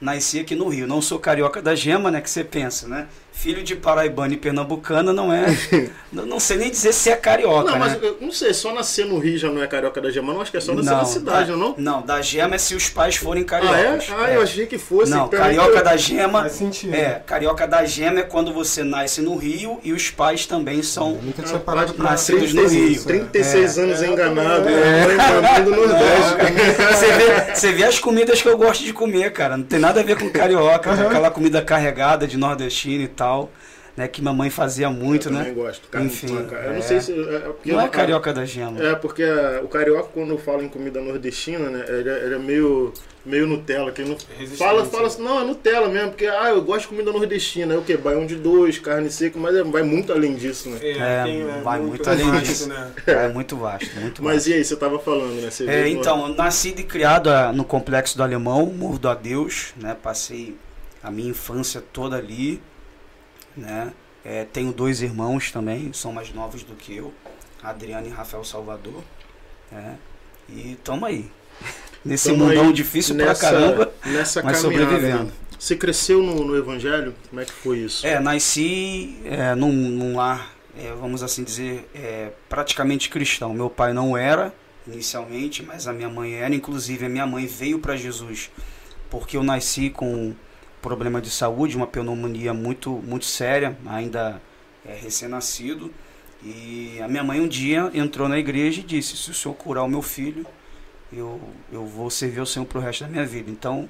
Nasci 0.00 0.40
aqui 0.40 0.56
no 0.56 0.68
Rio. 0.68 0.86
Não 0.86 1.00
sou 1.00 1.18
carioca 1.18 1.60
da 1.60 1.74
gema, 1.74 2.10
né, 2.10 2.20
que 2.22 2.30
você 2.30 2.42
pensa, 2.42 2.88
né? 2.88 3.06
Filho 3.32 3.62
de 3.64 3.74
paraibano 3.74 4.34
e 4.34 4.36
pernambucana 4.36 5.12
não 5.12 5.32
é... 5.32 5.46
não, 6.12 6.26
não 6.26 6.38
sei 6.38 6.58
nem 6.58 6.70
dizer 6.70 6.92
se 6.92 7.10
é 7.10 7.16
carioca, 7.16 7.70
não, 7.72 7.78
mas 7.78 7.92
né? 7.92 7.98
eu 8.02 8.18
não 8.20 8.30
sei, 8.30 8.52
só 8.54 8.72
nascer 8.72 9.06
no 9.06 9.18
Rio 9.18 9.36
já 9.38 9.48
não 9.50 9.62
é 9.62 9.66
carioca 9.66 10.00
da 10.00 10.10
Gema, 10.10 10.32
não? 10.32 10.40
Acho 10.42 10.50
que 10.50 10.58
é 10.58 10.60
só 10.60 10.74
nascer 10.74 10.90
na 10.90 11.04
cidade, 11.04 11.50
da, 11.50 11.56
não? 11.56 11.74
Não, 11.76 12.02
da 12.02 12.20
gema 12.22 12.54
é 12.54 12.58
se 12.58 12.74
os 12.74 12.88
pais 12.88 13.16
forem 13.16 13.44
Ah, 13.50 13.56
é? 13.80 13.98
Ah, 14.16 14.30
É. 14.30 14.36
eu 14.36 14.42
achei 14.42 14.66
que 14.66 14.78
fosse. 14.78 15.10
Não, 15.10 15.28
carioca 15.28 15.78
eu- 15.78 15.84
da 15.84 15.96
gema 15.96 16.40
Faz 16.42 16.52
sentido. 16.52 16.94
é, 16.94 17.22
carioca 17.26 17.66
da 17.66 17.84
gema 17.84 18.20
é 18.20 18.22
quando 18.22 18.52
você 18.52 18.84
nasce 18.84 19.20
no 19.20 19.36
Rio 19.36 19.80
e 19.82 19.92
os 19.92 20.10
pais 20.10 20.46
também 20.46 20.82
são. 20.82 21.18
Pra 21.64 21.86
Nascidos 21.98 22.52
no 22.54 22.60
36, 22.62 22.90
Rio. 22.96 23.04
36 23.04 23.78
anos 23.78 24.02
É. 24.02 24.06
enganado, 24.06 24.68
É. 24.68 24.72
é. 24.72 25.40
mãe 25.40 25.64
do 25.64 25.70
Nordeste. 25.70 26.92
Você 26.92 27.12
vê, 27.12 27.54
você 27.54 27.72
vê 27.72 27.84
as 27.84 27.98
comidas 27.98 28.42
que 28.42 28.48
eu 28.48 28.56
gosto 28.56 28.84
de 28.84 28.92
comer, 28.92 29.32
cara. 29.32 29.56
Não 29.56 29.64
tem 29.64 29.78
nada 29.78 30.00
a 30.00 30.02
ver 30.02 30.18
com 30.18 30.28
carioca, 30.30 30.94
com 30.94 31.02
aquela 31.06 31.30
comida 31.30 31.62
carregada 31.62 32.26
de 32.26 32.36
nordestino 32.36 33.02
e 33.04 33.08
tal. 33.08 33.21
Né, 33.96 34.08
que 34.08 34.22
mamãe 34.22 34.48
fazia 34.48 34.88
muito, 34.88 35.28
eu 35.28 35.32
né? 35.32 35.38
também 35.40 35.54
gosto. 35.54 35.86
Carne 35.88 36.06
Enfim, 36.06 36.26
de 36.28 36.32
panca. 36.32 36.56
Eu 36.56 36.70
não 36.70 36.78
é. 36.78 36.82
sei 36.82 37.00
se. 37.00 37.12
É, 37.12 37.50
Não 37.66 37.80
é 37.80 37.84
a- 37.84 37.88
carioca 37.88 38.32
da 38.32 38.44
gema. 38.44 38.82
É, 38.82 38.94
porque 38.94 39.22
a- 39.22 39.60
o 39.62 39.68
carioca, 39.68 40.08
quando 40.14 40.36
fala 40.38 40.62
em 40.64 40.68
comida 40.68 41.00
nordestina, 41.00 41.68
né, 41.68 41.84
ele, 41.88 42.08
é- 42.08 42.24
ele 42.24 42.34
é 42.36 42.38
meio, 42.38 42.92
meio 43.26 43.46
Nutella. 43.46 43.92
Que 43.92 44.02
não, 44.02 44.16
fala, 44.56 44.86
fala 44.86 45.08
assim, 45.08 45.22
não, 45.22 45.42
é 45.42 45.44
Nutella 45.44 45.88
mesmo, 45.90 46.08
porque 46.08 46.26
ah, 46.26 46.48
eu 46.48 46.62
gosto 46.62 46.82
de 46.82 46.88
comida 46.88 47.12
nordestina. 47.12 47.74
É 47.74 47.76
o 47.76 47.82
quê? 47.82 47.98
Baião 47.98 48.24
de 48.24 48.34
dois, 48.36 48.78
carne 48.78 49.10
seca, 49.10 49.38
mas 49.38 49.54
é- 49.54 49.62
vai 49.62 49.82
muito 49.82 50.10
além 50.10 50.34
disso, 50.36 50.70
né? 50.70 50.78
É, 50.80 51.24
tem, 51.24 51.44
né, 51.44 51.60
vai 51.62 51.78
muito 51.78 52.08
além 52.08 52.30
vasto, 52.30 52.44
disso. 52.46 52.68
né? 52.70 52.92
É 53.06 53.28
muito 53.28 53.56
vasto, 53.58 53.94
muito 54.00 54.22
Mas 54.24 54.36
vasto. 54.36 54.48
e 54.48 54.54
aí, 54.54 54.64
você 54.64 54.74
tava 54.74 54.98
falando, 55.00 55.34
né? 55.38 55.50
Você 55.50 55.68
É, 55.68 55.86
então, 55.90 56.28
nascido 56.34 56.80
e 56.80 56.84
criado 56.84 57.28
ah, 57.28 57.52
no 57.52 57.62
Complexo 57.62 58.16
do 58.16 58.22
Alemão, 58.22 58.64
Morro 58.66 58.98
do 58.98 59.08
Adeus, 59.10 59.74
né? 59.76 59.94
Passei 60.02 60.56
a 61.02 61.10
minha 61.10 61.28
infância 61.28 61.82
toda 61.92 62.16
ali, 62.16 62.58
né? 63.56 63.92
É, 64.24 64.44
tenho 64.44 64.72
dois 64.72 65.02
irmãos 65.02 65.50
também, 65.50 65.92
são 65.92 66.12
mais 66.12 66.32
novos 66.32 66.62
do 66.62 66.74
que 66.74 66.96
eu, 66.96 67.12
Adriano 67.62 68.06
e 68.06 68.10
Rafael 68.10 68.44
Salvador, 68.44 69.02
né? 69.70 69.96
E 70.48 70.76
tamo 70.84 71.04
aí. 71.06 71.30
Nesse 72.04 72.30
Tamo 72.30 72.46
mundão 72.46 72.66
aí 72.66 72.72
difícil 72.72 73.14
nessa, 73.14 73.48
pra 73.48 73.50
caramba, 73.50 73.92
nessa 74.04 74.42
mas 74.42 74.60
caminhada. 74.60 74.86
sobrevivendo. 74.90 75.32
Você 75.56 75.76
cresceu 75.76 76.20
no, 76.20 76.44
no 76.44 76.56
Evangelho? 76.56 77.14
Como 77.30 77.40
é 77.40 77.44
que 77.44 77.52
foi 77.52 77.78
isso? 77.78 78.04
É, 78.04 78.18
nasci 78.18 79.16
é, 79.24 79.54
num, 79.54 79.70
num 79.70 80.16
lar, 80.16 80.52
é, 80.76 80.92
vamos 81.00 81.22
assim 81.22 81.44
dizer, 81.44 81.88
é, 81.94 82.32
praticamente 82.48 83.08
cristão. 83.08 83.54
Meu 83.54 83.70
pai 83.70 83.92
não 83.92 84.16
era 84.16 84.52
inicialmente, 84.84 85.62
mas 85.62 85.86
a 85.86 85.92
minha 85.92 86.08
mãe 86.08 86.34
era. 86.34 86.52
Inclusive, 86.52 87.06
a 87.06 87.08
minha 87.08 87.26
mãe 87.26 87.46
veio 87.46 87.78
para 87.78 87.94
Jesus 87.94 88.50
porque 89.12 89.36
eu 89.36 89.42
nasci 89.42 89.90
com 89.90 90.34
problema 90.82 91.20
de 91.20 91.30
saúde, 91.30 91.76
uma 91.76 91.86
pneumonia 91.86 92.52
muito, 92.52 92.90
muito 92.90 93.24
séria, 93.24 93.76
ainda 93.86 94.40
é, 94.84 94.94
recém-nascido. 94.94 95.92
E 96.44 96.98
a 97.00 97.08
minha 97.08 97.22
mãe 97.22 97.40
um 97.40 97.48
dia 97.48 97.90
entrou 97.94 98.28
na 98.28 98.38
igreja 98.38 98.80
e 98.80 98.84
disse: 98.84 99.16
Se 99.16 99.30
o 99.30 99.34
senhor 99.34 99.54
curar 99.54 99.84
o 99.84 99.88
meu 99.88 100.02
filho, 100.02 100.44
eu, 101.12 101.40
eu 101.72 101.86
vou 101.86 102.10
servir 102.10 102.40
o 102.40 102.46
Senhor 102.46 102.64
pro 102.66 102.80
resto 102.80 103.04
da 103.04 103.10
minha 103.10 103.24
vida. 103.24 103.50
Então, 103.50 103.88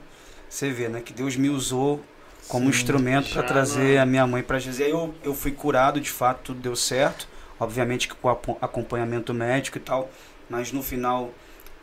você 0.49 0.71
vê, 0.71 0.89
né, 0.89 1.01
que 1.01 1.13
Deus 1.13 1.37
me 1.37 1.49
usou 1.49 2.03
como 2.49 2.65
Sim, 2.65 2.71
instrumento 2.71 3.31
para 3.31 3.43
trazer 3.43 3.97
na- 3.97 4.03
a 4.03 4.07
minha 4.07 4.27
mãe 4.27 4.43
para 4.43 4.59
Jesus. 4.59 4.81
E 4.81 4.85
aí 4.85 4.91
eu, 4.91 5.15
eu 5.23 5.35
fui 5.35 5.53
curado, 5.53 6.01
de 6.01 6.11
fato, 6.11 6.41
tudo 6.47 6.61
deu 6.61 6.77
certo. 6.77 7.29
Obviamente 7.61 8.09
que 8.09 8.15
com 8.17 8.29
acompanhamento 8.61 9.33
médico 9.33 9.79
e 9.79 9.81
tal, 9.81 10.11
mas 10.51 10.73
no 10.73 10.83
final 10.83 11.31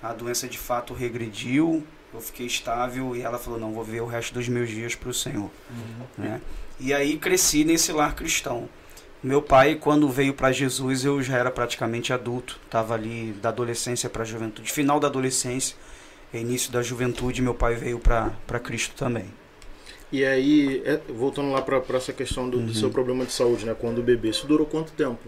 a 0.04 0.12
doença 0.14 0.46
de 0.48 0.58
fato 0.58 0.94
regrediu, 0.94 1.84
eu 2.14 2.20
fiquei 2.22 2.46
estável 2.46 3.16
e 3.16 3.22
ela 3.22 3.38
falou: 3.38 3.60
Não, 3.60 3.74
vou 3.74 3.84
viver 3.84 4.02
o 4.02 4.06
resto 4.08 4.34
dos 4.34 4.48
meus 4.48 4.70
dias 4.70 4.96
para 4.96 5.10
o 5.10 5.14
Senhor. 5.14 5.50
Né? 6.18 6.42
E 6.80 6.94
aí 6.94 7.18
cresci 7.18 7.64
nesse 7.64 7.92
lar 7.92 8.16
cristão. 8.16 8.68
Meu 9.22 9.42
pai, 9.42 9.76
quando 9.76 10.08
veio 10.08 10.34
para 10.34 10.52
Jesus, 10.52 11.04
eu 11.04 11.22
já 11.22 11.38
era 11.38 11.52
praticamente 11.52 12.14
adulto, 12.14 12.58
estava 12.66 12.94
ali 12.94 13.34
da 13.42 13.50
adolescência 13.50 14.10
para 14.10 14.24
a 14.24 14.26
juventude, 14.26 14.72
final 14.72 14.98
da 14.98 15.08
adolescência, 15.10 15.76
início 16.34 16.72
da 16.72 16.82
juventude, 16.82 17.42
meu 17.42 17.54
pai 17.54 17.76
veio 17.76 18.00
para 18.00 18.60
Cristo 18.64 18.96
também. 18.96 19.26
E 20.12 20.24
aí, 20.26 20.82
é, 20.86 21.00
voltando 21.14 21.52
lá 21.52 21.62
pra 21.62 21.84
essa 21.98 22.14
questão 22.14 22.50
do, 22.50 22.60
do 22.60 22.68
Uhum. 22.68 22.74
seu 22.74 22.90
problema 22.90 23.26
de 23.26 23.32
saúde, 23.34 23.66
né? 23.66 23.76
Quando 23.78 24.02
bebê, 24.02 24.30
isso 24.30 24.48
durou 24.48 24.66
quanto 24.66 24.92
tempo? 24.94 25.20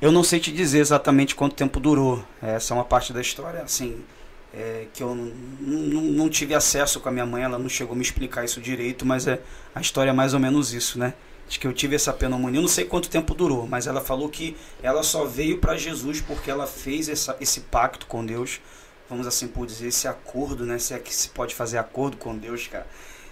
Eu 0.00 0.12
não 0.12 0.22
sei 0.22 0.38
te 0.38 0.52
dizer 0.52 0.78
exatamente 0.80 1.34
quanto 1.34 1.56
tempo 1.56 1.80
durou. 1.80 2.22
Essa 2.40 2.72
é 2.72 2.76
uma 2.76 2.84
parte 2.84 3.12
da 3.14 3.20
história, 3.20 3.62
assim, 3.62 4.04
é, 4.54 4.86
que 4.92 5.02
eu 5.02 5.14
não, 5.14 6.28
tive 6.28 6.54
acesso 6.54 7.00
com 7.00 7.08
a 7.08 7.12
minha 7.12 7.24
mãe, 7.24 7.42
ela 7.42 7.58
não 7.58 7.68
chegou 7.68 7.94
a 7.94 7.96
me 7.96 8.02
explicar 8.02 8.44
isso 8.44 8.60
direito, 8.60 9.06
mas 9.06 9.26
é, 9.26 9.40
a 9.74 9.80
história 9.80 10.10
é 10.10 10.12
mais 10.12 10.34
ou 10.34 10.40
menos 10.40 10.74
isso, 10.74 10.98
né? 10.98 11.14
De 11.48 11.58
que 11.58 11.66
eu 11.66 11.72
tive 11.72 11.96
essa 11.96 12.12
pneumonia, 12.12 12.58
eu 12.58 12.62
não 12.62 12.68
sei 12.68 12.84
quanto 12.84 13.08
tempo 13.08 13.34
durou, 13.34 13.66
mas 13.66 13.86
ela 13.86 14.00
falou 14.00 14.28
que 14.28 14.56
ela 14.82 15.02
só 15.02 15.24
veio 15.24 15.58
para 15.58 15.76
Jesus 15.76 16.20
porque 16.20 16.50
ela 16.50 16.66
fez 16.66 17.08
essa, 17.08 17.36
esse 17.40 17.60
pacto 17.60 18.06
com 18.06 18.24
Deus, 18.24 18.60
vamos 19.08 19.26
assim 19.26 19.48
por 19.48 19.66
dizer, 19.66 19.88
esse 19.88 20.06
acordo, 20.06 20.64
né? 20.64 20.78
Se 20.78 20.94
é 20.94 20.98
que 20.98 21.14
se 21.14 21.30
pode 21.30 21.54
fazer 21.54 21.78
acordo 21.78 22.16
com 22.16 22.36
Deus, 22.36 22.68
cara. 22.68 22.86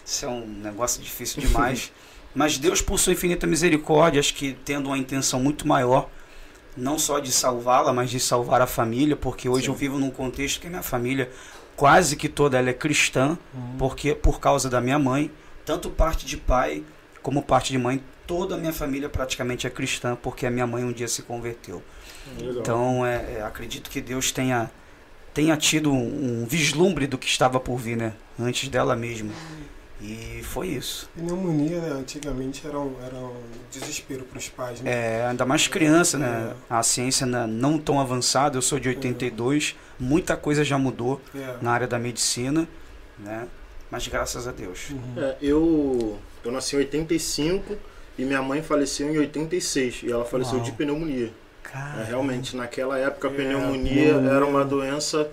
Isso 0.05 0.25
é 0.25 0.29
um 0.29 0.47
negócio 0.47 1.03
difícil 1.03 1.41
demais. 1.43 1.93
Mas 2.35 2.59
Deus, 2.59 2.81
por 2.81 2.99
sua 2.99 3.13
infinita 3.13 3.47
misericórdia, 3.47 4.21
acho 4.21 4.35
que 4.35 4.57
tendo 4.65 4.87
uma 4.87 4.99
intenção 4.99 5.41
muito 5.41 5.67
maior, 5.67 6.09
não 6.77 6.99
só 6.99 7.19
de 7.19 7.33
salvá-la, 7.33 7.93
mas 7.93 8.11
de 8.11 8.21
salvar 8.21 8.61
a 8.63 8.67
família, 8.67 9.17
porque 9.17 9.49
hoje 9.49 9.65
Sim. 9.65 9.71
eu 9.71 9.75
vivo 9.75 9.99
num 9.99 10.11
contexto 10.11 10.61
que 10.61 10.67
a 10.67 10.71
minha 10.71 10.83
família 10.83 11.31
quase 11.77 12.17
que 12.17 12.29
toda 12.29 12.59
ela 12.59 12.71
é 12.71 12.75
cristã, 12.75 13.39
porque 13.79 14.15
por 14.15 14.39
causa 14.39 14.69
da 14.69 14.81
minha 14.81 14.99
mãe, 14.99 15.31
tanto 15.65 15.89
parte 15.89 16.27
de 16.27 16.37
pai 16.37 16.85
como 17.23 17.43
parte 17.43 17.73
de 17.73 17.79
mãe, 17.79 18.03
toda 18.27 18.55
a 18.55 18.59
minha 18.59 18.73
família 18.73 19.09
praticamente 19.09 19.67
é 19.67 19.71
cristã, 19.71 20.17
porque 20.21 20.47
a 20.47 20.51
minha 20.51 20.67
mãe 20.67 20.85
um 20.85 20.93
dia 20.93 21.09
se 21.09 21.23
converteu. 21.23 21.83
Legal. 22.39 22.61
Então, 22.61 23.07
é, 23.07 23.39
é, 23.39 23.43
acredito 23.43 23.91
que 23.91 24.01
Deus 24.01 24.31
tenha 24.31 24.71
tenha 25.33 25.57
tido 25.57 25.93
um, 25.93 26.43
um 26.43 26.47
vislumbre 26.47 27.07
do 27.07 27.17
que 27.17 27.27
estava 27.27 27.61
por 27.61 27.77
vir, 27.79 27.97
né? 27.97 28.13
Antes 28.39 28.69
dela 28.69 28.97
mesma. 28.97 29.33
E 30.03 30.41
foi 30.43 30.69
isso. 30.69 31.11
Pneumonia, 31.15 31.79
né, 31.81 31.91
antigamente 31.91 32.67
era 32.67 32.79
um, 32.79 32.95
era 33.05 33.17
um 33.17 33.35
desespero 33.71 34.25
para 34.25 34.39
os 34.39 34.49
pais, 34.49 34.81
né? 34.81 34.91
É, 34.91 35.27
ainda 35.27 35.45
mais 35.45 35.69
criança, 35.69 36.17
né? 36.17 36.55
A 36.71 36.83
ciência 36.83 37.27
né, 37.27 37.47
não 37.47 37.79
tão 37.79 38.01
avançada, 38.01 38.57
eu 38.57 38.63
sou 38.63 38.79
de 38.81 38.89
82, 38.89 39.77
muita 39.99 40.37
coisa 40.39 40.65
já 40.65 40.79
mudou 40.79 41.21
É. 41.35 41.57
na 41.61 41.73
área 41.73 41.87
da 41.87 41.99
medicina, 41.99 42.67
né? 43.19 43.47
Mas 43.91 44.09
graças 44.09 44.49
a 44.49 44.53
Deus. 44.53 44.89
Uhum. 44.91 45.23
É, 45.23 45.37
eu, 45.43 46.19
eu 46.45 46.51
nasci 46.53 46.77
em 46.77 46.79
85 46.79 47.77
e 48.17 48.25
minha 48.25 48.41
mãe 48.41 48.63
faleceu 48.63 49.13
em 49.13 49.19
86 49.19 50.03
e 50.05 50.11
ela 50.13 50.25
faleceu 50.25 50.55
Uau. 50.57 50.65
de 50.65 50.73
pneumonia. 50.73 51.31
Cara, 51.63 52.01
É, 52.01 52.05
realmente, 52.05 52.57
naquela 52.57 52.97
época 52.99 53.29
a 53.29 53.31
É, 53.31 53.35
pneumonia 53.35 54.05
pneumonia. 54.15 54.31
era 54.33 54.47
uma 54.47 54.65
doença 54.65 55.29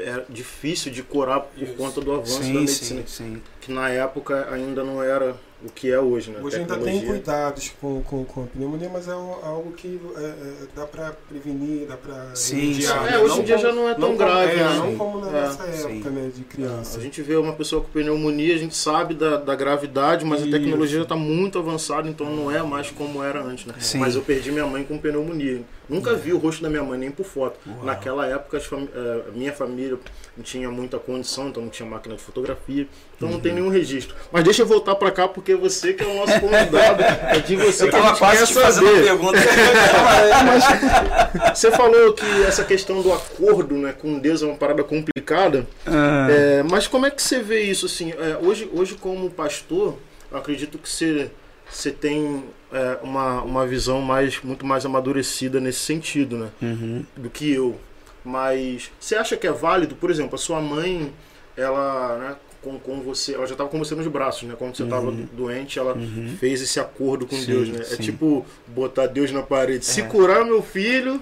é, 0.00 0.24
difícil 0.28 0.90
de 0.92 1.02
curar 1.02 1.40
por 1.40 1.62
Isso. 1.62 1.74
conta 1.74 2.00
do 2.00 2.12
avanço 2.12 2.38
da 2.38 2.44
sim, 2.44 2.52
medicina, 2.54 3.02
sim, 3.06 3.34
sim. 3.34 3.42
que 3.60 3.72
na 3.72 3.88
época 3.88 4.48
ainda 4.52 4.82
não 4.84 5.02
era 5.02 5.34
o 5.62 5.68
que 5.70 5.90
é 5.90 6.00
hoje, 6.00 6.30
né? 6.30 6.40
Hoje 6.42 6.56
ainda 6.56 6.74
tem 6.74 6.84
Tecnologia. 6.84 7.08
cuidados 7.08 7.72
com, 7.78 8.02
com, 8.02 8.24
com 8.24 8.44
a 8.44 8.46
pneumonia, 8.46 8.88
mas 8.90 9.06
é 9.08 9.12
al- 9.12 9.40
algo 9.44 9.72
que 9.72 10.00
é, 10.16 10.20
é, 10.20 10.52
dá 10.74 10.86
para 10.86 11.12
prevenir, 11.28 11.86
dá 11.86 11.98
para 11.98 12.34
Sim, 12.34 12.72
sim. 12.72 12.86
É, 13.12 13.18
hoje 13.18 13.40
em 13.40 13.44
dia 13.44 13.58
já 13.58 13.70
não 13.70 13.86
é 13.86 13.94
tão 13.94 14.16
grave, 14.16 14.52
é, 14.52 14.56
né? 14.64 14.74
Não 14.76 14.96
como 14.96 15.20
na 15.20 15.28
É, 15.38 15.42
época, 15.82 16.10
né, 16.10 16.30
de 16.34 16.44
criança. 16.44 16.98
A 16.98 17.02
gente 17.02 17.20
vê 17.20 17.36
uma 17.36 17.52
pessoa 17.52 17.82
com 17.82 17.90
pneumonia, 17.90 18.54
a 18.54 18.58
gente 18.58 18.74
sabe 18.74 19.12
da, 19.12 19.36
da 19.36 19.54
gravidade, 19.54 20.24
mas 20.24 20.40
a 20.40 20.46
Isso. 20.46 20.50
tecnologia 20.52 20.96
já 20.96 21.02
está 21.02 21.16
muito 21.16 21.58
avançada, 21.58 22.08
então 22.08 22.34
não 22.34 22.50
é 22.50 22.62
mais 22.62 22.90
como 22.90 23.22
era 23.22 23.42
antes, 23.42 23.66
né? 23.66 23.74
Sim. 23.80 23.98
Mas 23.98 24.14
eu 24.16 24.22
perdi 24.22 24.50
minha 24.50 24.66
mãe 24.66 24.82
com 24.82 24.96
pneumonia. 24.96 25.60
Nunca 25.90 26.14
vi 26.14 26.32
o 26.32 26.38
rosto 26.38 26.62
da 26.62 26.70
minha 26.70 26.82
mãe, 26.82 26.98
nem 26.98 27.10
por 27.10 27.26
foto. 27.26 27.58
Uau. 27.66 27.84
Naquela 27.84 28.26
época, 28.26 28.56
as 28.58 28.64
fami- 28.64 28.88
eh, 28.94 29.22
minha 29.34 29.52
família 29.52 29.98
não 30.36 30.44
tinha 30.44 30.70
muita 30.70 30.98
condição, 30.98 31.48
então 31.48 31.62
não 31.62 31.68
tinha 31.68 31.88
máquina 31.88 32.14
de 32.14 32.22
fotografia, 32.22 32.86
então 33.16 33.28
não 33.28 33.36
Uhum. 33.36 33.42
tem 33.42 33.52
nenhum 33.52 33.68
registro. 33.68 34.14
Mas 34.30 34.44
deixa 34.44 34.62
eu 34.62 34.66
voltar 34.66 34.94
para 34.94 35.10
cá, 35.10 35.26
porque 35.26 35.54
você 35.56 35.92
que 35.92 36.04
é 36.04 36.06
o 36.06 36.14
nosso 36.14 36.40
convidado, 36.40 37.02
é 37.28 37.40
de 37.40 37.56
você 37.56 37.84
Eu 37.86 37.90
que 37.90 37.96
a 37.96 38.12
quase 38.14 38.38
quer 38.38 38.46
te 38.46 38.54
fazendo 38.54 38.86
saber. 38.86 39.02
pergunta. 39.04 39.38
Você 41.54 41.70
falou 41.70 42.12
que 42.12 42.26
essa 42.44 42.64
questão 42.64 43.02
do 43.02 43.12
acordo 43.12 43.74
né, 43.76 43.92
com 43.92 44.18
Deus 44.18 44.42
é 44.42 44.46
uma 44.46 44.56
parada 44.56 44.82
complicada. 44.82 45.66
Ah, 45.86 46.28
É, 46.30 46.62
mas 46.62 46.86
como 46.86 47.06
é 47.06 47.10
que 47.10 47.22
você 47.22 47.40
vê 47.40 47.62
isso 47.62 47.86
assim? 47.86 48.12
É, 48.12 48.38
hoje, 48.40 48.68
hoje 48.72 48.94
como 48.94 49.30
pastor, 49.30 49.98
eu 50.30 50.38
acredito 50.38 50.78
que 50.78 50.88
você, 50.88 51.30
você 51.70 51.90
tem 51.90 52.44
é, 52.72 52.98
uma, 53.02 53.42
uma 53.42 53.66
visão 53.66 54.00
mais, 54.00 54.40
muito 54.42 54.64
mais 54.66 54.84
amadurecida 54.84 55.60
nesse 55.60 55.80
sentido, 55.80 56.36
né? 56.38 56.48
uhum. 56.62 57.04
Do 57.16 57.30
que 57.30 57.50
eu. 57.52 57.78
Mas 58.24 58.90
você 59.00 59.14
acha 59.16 59.36
que 59.36 59.46
é 59.46 59.52
válido, 59.52 59.94
por 59.94 60.10
exemplo, 60.10 60.34
a 60.34 60.38
sua 60.38 60.60
mãe, 60.60 61.12
ela, 61.56 62.18
né, 62.18 62.36
com, 62.62 62.78
com 62.78 63.00
você, 63.00 63.34
ela 63.34 63.46
já 63.46 63.52
estava 63.52 63.70
com 63.70 63.78
você 63.78 63.94
nos 63.94 64.06
braços, 64.06 64.42
né? 64.46 64.54
Quando 64.58 64.76
você 64.76 64.82
estava 64.82 65.06
Uhum. 65.06 65.26
doente, 65.32 65.78
ela 65.78 65.94
Uhum. 65.94 66.36
fez 66.38 66.60
esse 66.60 66.78
acordo 66.78 67.26
com 67.26 67.36
Sim, 67.36 67.46
Deus, 67.46 67.68
né? 67.70 67.80
É 67.80 67.84
sim. 67.84 68.02
tipo 68.02 68.44
botar 68.66 69.06
Deus 69.06 69.30
na 69.32 69.42
parede. 69.42 69.86
Se 69.86 70.02
É. 70.02 70.04
curar 70.04 70.44
meu 70.44 70.62
filho, 70.62 71.18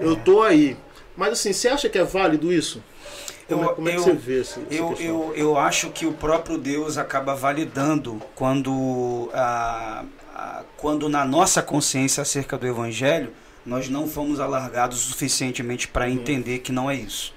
eu 0.00 0.16
tô 0.16 0.42
aí. 0.42 0.76
Mas 1.14 1.32
assim, 1.34 1.52
você 1.52 1.68
acha 1.68 1.88
que 1.90 1.98
é 1.98 2.04
válido 2.04 2.50
isso? 2.50 2.82
Como, 3.54 3.64
Eu- 3.64 3.70
é, 3.70 3.74
como 3.74 3.88
é 3.88 3.92
que 3.92 3.98
eu- 3.98 4.02
você 4.02 4.12
vê 4.12 4.40
essa, 4.40 4.60
essa 4.60 4.74
Eu, 4.74 4.88
questão? 4.88 5.06
eu, 5.06 5.34
eu 5.36 5.58
acho 5.58 5.90
que 5.90 6.06
o 6.06 6.12
próprio 6.12 6.56
Deus 6.58 6.96
acaba 6.98 7.34
validando 7.34 8.20
quando, 8.34 9.30
a, 9.34 10.04
a- 10.34 10.62
quando 10.76 11.08
na 11.08 11.24
nossa 11.24 11.62
consciência 11.62 12.22
acerca 12.22 12.56
do 12.58 12.66
Evangelho 12.66 13.32
nós 13.64 13.88
não 13.88 14.08
fomos 14.08 14.40
alargados 14.40 14.98
suficientemente 15.00 15.86
para 15.86 16.06
Uhum. 16.06 16.12
entender 16.12 16.58
que 16.60 16.72
não 16.72 16.90
é 16.90 16.94
isso. 16.94 17.34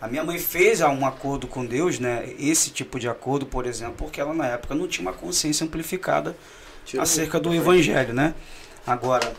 A 0.00 0.08
minha 0.08 0.24
mãe 0.24 0.38
fez 0.38 0.80
um 0.80 1.04
acordo 1.04 1.46
com 1.46 1.66
Deus, 1.66 1.98
né? 1.98 2.32
Esse 2.38 2.70
tipo 2.70 2.98
de 2.98 3.08
acordo, 3.08 3.44
por 3.44 3.66
exemplo, 3.66 3.94
porque 3.98 4.20
ela 4.20 4.32
na 4.32 4.46
época 4.46 4.74
não 4.74 4.86
tinha 4.88 5.02
uma 5.08 5.12
consciência 5.12 5.64
amplificada 5.66 6.36
Tira 6.86 7.02
acerca 7.02 7.38
do. 7.38 7.52
Evangelho, 7.52 8.14
né? 8.14 8.32
Agora, 8.86 9.30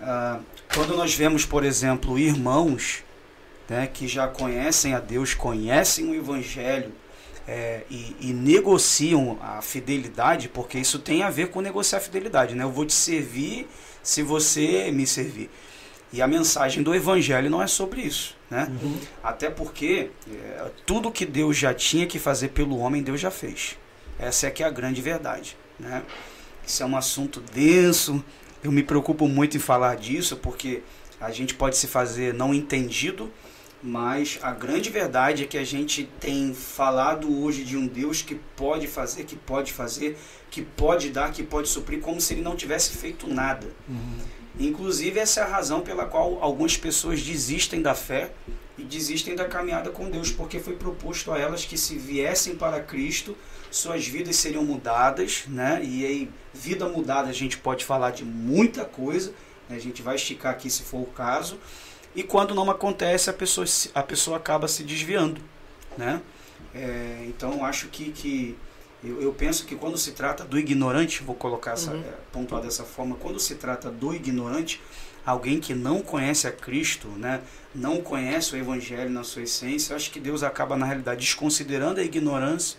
ah, 0.00 0.38
quando 0.74 0.96
nós 0.96 1.14
vemos, 1.14 1.44
por 1.44 1.64
exemplo, 1.64 2.18
irmãos 2.18 3.03
né, 3.68 3.86
que 3.86 4.06
já 4.06 4.28
conhecem 4.28 4.94
a 4.94 5.00
Deus, 5.00 5.34
conhecem 5.34 6.08
o 6.08 6.14
Evangelho, 6.14 6.92
é, 7.46 7.82
e, 7.90 8.16
e, 8.20 8.32
negociam 8.32 9.38
a 9.42 9.60
fidelidade, 9.60 10.48
porque 10.48 10.78
isso 10.78 10.98
tem 10.98 11.22
a 11.22 11.28
ver 11.28 11.48
com 11.48 11.60
negociar 11.60 11.98
a 11.98 12.00
fidelidade, 12.00 12.54
né? 12.54 12.64
Eu 12.64 12.70
vou 12.70 12.86
te 12.86 12.94
servir 12.94 13.68
se 14.02 14.22
você 14.22 14.90
me 14.90 15.06
servir. 15.06 15.50
E 16.10 16.22
a 16.22 16.26
mensagem 16.26 16.82
do 16.82 16.94
Evangelho 16.94 17.50
não 17.50 17.62
é 17.62 17.66
sobre 17.66 18.00
isso, 18.00 18.34
né? 18.48 18.70
Uhum. 18.82 18.98
Até 19.22 19.50
porque 19.50 20.10
é, 20.32 20.70
tudo 20.86 21.10
que 21.10 21.26
Deus 21.26 21.56
já 21.56 21.74
tinha 21.74 22.06
que 22.06 22.18
fazer 22.18 22.48
pelo 22.48 22.78
homem, 22.78 23.02
Deus 23.02 23.20
já 23.20 23.30
fez. 23.30 23.76
Essa 24.18 24.46
é 24.46 24.50
que 24.50 24.62
é 24.62 24.66
a 24.66 24.70
grande 24.70 25.02
verdade, 25.02 25.56
né? 25.78 26.02
Isso 26.66 26.82
é 26.82 26.86
um 26.86 26.96
assunto 26.96 27.42
denso. 27.52 28.24
Eu 28.62 28.72
me 28.72 28.82
preocupo 28.82 29.28
muito 29.28 29.56
em 29.56 29.60
falar 29.60 29.96
disso, 29.96 30.36
porque 30.36 30.82
a 31.20 31.30
gente 31.30 31.54
pode 31.54 31.76
se 31.76 31.86
fazer 31.86 32.32
não 32.32 32.54
entendido 32.54 33.30
mas 33.86 34.38
a 34.40 34.50
grande 34.50 34.88
verdade 34.88 35.42
é 35.42 35.46
que 35.46 35.58
a 35.58 35.64
gente 35.64 36.08
tem 36.18 36.54
falado 36.54 37.42
hoje 37.42 37.62
de 37.64 37.76
um 37.76 37.86
Deus 37.86 38.22
que 38.22 38.34
pode 38.56 38.86
fazer, 38.86 39.24
que 39.24 39.36
pode 39.36 39.74
fazer, 39.74 40.16
que 40.50 40.62
pode 40.62 41.10
dar, 41.10 41.30
que 41.30 41.42
pode 41.42 41.68
suprir, 41.68 42.00
como 42.00 42.18
se 42.18 42.32
ele 42.32 42.40
não 42.40 42.56
tivesse 42.56 42.96
feito 42.96 43.28
nada. 43.28 43.66
Uhum. 43.86 44.18
Inclusive, 44.58 45.20
essa 45.20 45.40
é 45.40 45.42
a 45.42 45.46
razão 45.48 45.82
pela 45.82 46.06
qual 46.06 46.38
algumas 46.40 46.78
pessoas 46.78 47.20
desistem 47.20 47.82
da 47.82 47.94
fé 47.94 48.32
e 48.78 48.82
desistem 48.84 49.36
da 49.36 49.44
caminhada 49.44 49.90
com 49.90 50.08
Deus, 50.08 50.30
porque 50.30 50.58
foi 50.58 50.76
proposto 50.76 51.30
a 51.30 51.38
elas 51.38 51.66
que 51.66 51.76
se 51.76 51.98
viessem 51.98 52.56
para 52.56 52.80
Cristo, 52.80 53.36
suas 53.70 54.06
vidas 54.06 54.36
seriam 54.36 54.64
mudadas, 54.64 55.44
né? 55.46 55.82
E 55.84 56.06
aí, 56.06 56.30
vida 56.54 56.88
mudada, 56.88 57.28
a 57.28 57.34
gente 57.34 57.58
pode 57.58 57.84
falar 57.84 58.12
de 58.12 58.24
muita 58.24 58.82
coisa, 58.86 59.34
né? 59.68 59.76
a 59.76 59.80
gente 59.80 60.00
vai 60.00 60.14
esticar 60.14 60.52
aqui 60.52 60.70
se 60.70 60.84
for 60.84 61.02
o 61.02 61.06
caso 61.06 61.58
e 62.14 62.22
quando 62.22 62.54
não 62.54 62.70
acontece, 62.70 63.28
a 63.28 63.32
pessoa, 63.32 63.66
a 63.94 64.02
pessoa 64.02 64.36
acaba 64.36 64.68
se 64.68 64.82
desviando. 64.82 65.40
Né? 65.96 66.20
É, 66.74 67.24
então, 67.26 67.64
acho 67.64 67.88
que, 67.88 68.10
que 68.12 68.56
eu, 69.02 69.20
eu, 69.20 69.32
penso 69.32 69.66
que 69.66 69.76
quando 69.76 69.98
se 69.98 70.12
trata 70.12 70.44
do 70.44 70.58
ignorante, 70.58 71.22
vou 71.22 71.34
colocar 71.34 71.72
essa, 71.72 71.92
uhum. 71.92 72.00
é, 72.00 72.14
pontuar 72.32 72.62
dessa 72.62 72.84
forma, 72.84 73.16
quando 73.16 73.38
se 73.38 73.54
trata 73.56 73.90
do 73.90 74.14
ignorante, 74.14 74.80
alguém 75.24 75.60
que 75.60 75.74
não 75.74 76.00
conhece 76.00 76.46
a 76.46 76.52
Cristo, 76.52 77.08
né, 77.08 77.40
não 77.74 78.00
conhece 78.00 78.54
o 78.54 78.58
Evangelho 78.58 79.10
na 79.10 79.24
sua 79.24 79.42
essência, 79.42 79.96
acho 79.96 80.10
que 80.10 80.20
Deus 80.20 80.42
acaba, 80.42 80.76
na 80.76 80.86
realidade, 80.86 81.20
desconsiderando 81.20 82.00
a 82.00 82.04
ignorância 82.04 82.78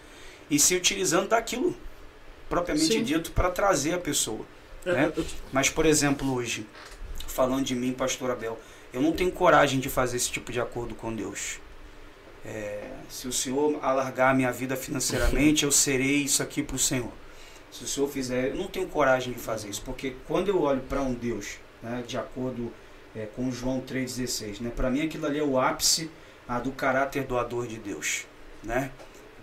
e 0.49 0.59
se 0.59 0.75
utilizando 0.75 1.29
daquilo 1.29 1.75
propriamente 2.49 2.93
Sim. 2.93 3.03
dito 3.03 3.31
para 3.31 3.49
trazer 3.49 3.93
a 3.93 3.97
pessoa. 3.97 4.45
É, 4.85 4.91
né? 4.91 5.13
Mas, 5.51 5.69
por 5.69 5.85
exemplo, 5.85 6.31
hoje, 6.33 6.65
falando 7.27 7.65
de 7.65 7.75
mim, 7.75 7.91
pastor 7.91 8.31
Abel, 8.31 8.59
eu 8.95 9.01
não 9.01 9.11
tenho 9.11 9.29
coragem 9.29 9.77
de 9.81 9.89
fazer 9.89 10.15
esse 10.15 10.31
tipo 10.31 10.53
de 10.53 10.61
acordo 10.61 10.95
com 10.95 11.13
Deus. 11.13 11.59
É, 12.45 12.89
se 13.09 13.27
o 13.27 13.33
Senhor 13.33 13.77
alargar 13.83 14.31
a 14.31 14.33
minha 14.33 14.53
vida 14.53 14.77
financeiramente, 14.77 15.65
eu 15.65 15.71
serei 15.71 16.23
isso 16.23 16.41
aqui 16.41 16.63
para 16.63 16.77
o 16.77 16.79
Senhor. 16.79 17.11
Se 17.69 17.83
o 17.83 17.87
Senhor 17.87 18.07
fizer, 18.07 18.51
eu 18.51 18.55
não 18.55 18.67
tenho 18.67 18.87
coragem 18.87 19.33
de 19.33 19.39
fazer 19.39 19.67
isso, 19.67 19.81
porque 19.81 20.15
quando 20.25 20.47
eu 20.47 20.61
olho 20.61 20.79
para 20.81 21.01
um 21.01 21.13
Deus, 21.13 21.57
né, 21.83 22.05
de 22.07 22.17
acordo 22.17 22.71
é, 23.13 23.25
com 23.25 23.51
João 23.51 23.81
3,16, 23.81 24.61
né, 24.61 24.71
para 24.73 24.89
mim 24.89 25.01
aquilo 25.01 25.25
ali 25.25 25.39
é 25.39 25.43
o 25.43 25.59
ápice 25.59 26.09
ah, 26.47 26.59
do 26.59 26.71
caráter 26.71 27.25
doador 27.25 27.67
de 27.67 27.77
Deus. 27.77 28.25
Né? 28.63 28.91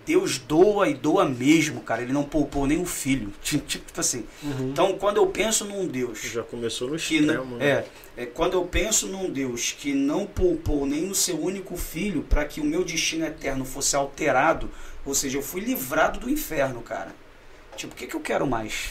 Deus 0.04 0.38
doa 0.38 0.88
e 0.88 0.94
doa 0.94 1.24
mesmo, 1.24 1.80
cara. 1.80 2.02
Ele 2.02 2.12
não 2.12 2.24
poupou 2.24 2.66
nem 2.66 2.80
o 2.80 2.86
filho. 2.86 3.32
Tipo 3.42 4.00
assim. 4.00 4.24
Uhum. 4.42 4.70
Então, 4.70 4.98
quando 4.98 5.16
eu 5.18 5.26
penso 5.26 5.64
num 5.64 5.86
Deus. 5.86 6.20
Já 6.22 6.42
começou 6.42 6.88
no 6.88 6.96
extremo, 6.96 7.56
né? 7.56 7.84
É, 8.16 8.22
é. 8.22 8.26
Quando 8.26 8.54
eu 8.54 8.64
penso 8.64 9.06
num 9.06 9.30
Deus 9.30 9.72
que 9.78 9.92
não 9.92 10.26
poupou 10.26 10.86
nem 10.86 11.10
o 11.10 11.14
seu 11.14 11.40
único 11.40 11.76
filho 11.76 12.22
para 12.22 12.44
que 12.44 12.60
o 12.60 12.64
meu 12.64 12.84
destino 12.84 13.24
eterno 13.24 13.64
fosse 13.64 13.94
alterado, 13.96 14.70
ou 15.04 15.14
seja, 15.14 15.38
eu 15.38 15.42
fui 15.42 15.60
livrado 15.60 16.20
do 16.20 16.30
inferno, 16.30 16.82
cara. 16.82 17.14
Tipo, 17.76 17.94
o 17.94 17.96
que, 17.96 18.06
que 18.06 18.16
eu 18.16 18.20
quero 18.20 18.46
mais? 18.46 18.90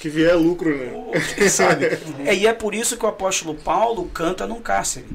Que 0.00 0.08
vier 0.08 0.36
lucro, 0.36 0.76
né? 0.76 0.92
Sabe? 1.48 1.86
é, 2.26 2.34
e 2.34 2.46
é 2.46 2.52
por 2.52 2.74
isso 2.74 2.96
que 2.96 3.04
o 3.04 3.08
apóstolo 3.08 3.54
Paulo 3.54 4.10
canta 4.12 4.46
num 4.46 4.60
cárcere. 4.60 5.06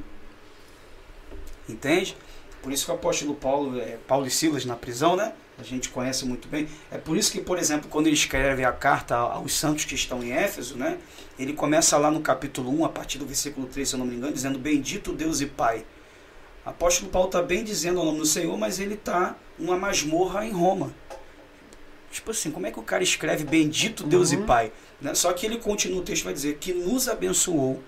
Entende? 1.68 2.16
Por 2.62 2.72
isso 2.72 2.86
que 2.86 2.92
o 2.92 2.96
apóstolo 2.96 3.36
Paulo, 3.36 3.80
é, 3.80 3.98
Paulo 4.08 4.26
e 4.28 4.30
Silas 4.30 4.66
na 4.66 4.76
prisão, 4.76 5.16
né? 5.16 5.34
A 5.60 5.64
gente 5.64 5.90
conhece 5.90 6.26
muito 6.26 6.48
bem. 6.48 6.68
É 6.92 6.98
por 6.98 7.18
isso 7.18 7.32
que, 7.32 7.42
por 7.42 7.58
exemplo, 7.58 7.90
quando 7.90 8.08
ele 8.08 8.16
escreve 8.16 8.64
a 8.64 8.72
carta 8.72 9.16
aos 9.16 9.54
santos 9.54 9.86
que 9.86 9.96
estão 9.96 10.22
em 10.24 10.32
Éfeso, 10.32 10.76
né? 10.76 10.98
Ele 11.40 11.54
começa 11.54 11.98
lá 11.98 12.12
no 12.12 12.22
capítulo 12.22 12.70
1, 12.82 12.86
a 12.86 12.90
partir 12.90 13.18
do 13.18 13.26
versículo 13.26 13.66
3, 13.68 13.90
se 13.90 13.96
eu 13.96 14.00
não 14.00 14.06
me 14.06 14.16
engano, 14.16 14.34
dizendo: 14.34 14.60
Bendito 14.60 15.14
Deus 15.14 15.42
e 15.42 15.48
Pai. 15.48 15.86
O 16.66 16.70
apóstolo 16.70 17.10
Paulo 17.10 17.30
está 17.30 17.42
bem 17.42 17.64
dizendo 17.64 18.02
o 18.02 18.06
nome 18.06 18.20
do 18.20 18.26
Senhor, 18.26 18.56
mas 18.58 18.80
ele 18.80 18.96
está 18.96 19.36
numa 19.58 19.78
masmorra 19.78 20.46
em 20.46 20.52
Roma. 20.52 20.94
Tipo 22.12 22.32
assim, 22.32 22.52
como 22.52 22.68
é 22.68 22.72
que 22.72 22.80
o 22.80 22.84
cara 22.84 23.04
escreve 23.04 23.44
Bendito 23.44 24.04
Deus 24.04 24.32
uhum. 24.32 24.44
e 24.44 24.46
Pai? 24.46 24.72
Né? 25.02 25.14
Só 25.14 25.32
que 25.34 25.46
ele 25.46 25.58
continua 25.58 26.02
o 26.02 26.04
texto 26.04 26.24
vai 26.24 26.34
dizer 26.34 26.58
que 26.58 26.74
nos 26.74 27.08
abençoou 27.08 27.82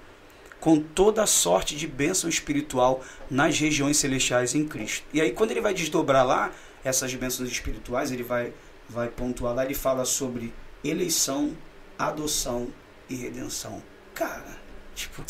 com 0.59 0.79
toda 0.79 1.23
a 1.23 1.27
sorte 1.27 1.75
de 1.75 1.87
bênção 1.87 2.29
espiritual 2.29 3.03
nas 3.29 3.57
regiões 3.59 3.97
celestiais 3.97 4.53
em 4.53 4.67
Cristo. 4.67 5.05
E 5.13 5.21
aí, 5.21 5.31
quando 5.31 5.51
ele 5.51 5.61
vai 5.61 5.73
desdobrar 5.73 6.25
lá 6.25 6.51
essas 6.83 7.13
bênçãos 7.13 7.49
espirituais, 7.49 8.11
ele 8.11 8.23
vai, 8.23 8.53
vai 8.89 9.07
pontuar 9.07 9.53
lá, 9.53 9.65
ele 9.65 9.73
fala 9.73 10.05
sobre 10.05 10.53
eleição, 10.83 11.55
adoção 11.97 12.67
e 13.09 13.15
redenção. 13.15 13.81
Cara, 14.13 14.57
tipo, 14.95 15.23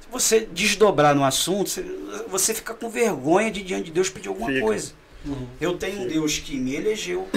se 0.00 0.08
você 0.10 0.40
desdobrar 0.40 1.14
no 1.14 1.24
assunto, 1.24 1.70
você 2.28 2.54
fica 2.54 2.74
com 2.74 2.88
vergonha 2.88 3.50
de 3.50 3.62
diante 3.62 3.84
de 3.84 3.92
Deus 3.92 4.08
pedir 4.08 4.28
alguma 4.28 4.48
fica. 4.48 4.60
coisa. 4.60 4.92
Uhum. 5.24 5.46
Eu 5.60 5.76
tenho 5.76 6.02
um 6.02 6.06
Deus 6.06 6.38
que 6.38 6.56
me 6.56 6.74
elegeu, 6.74 7.28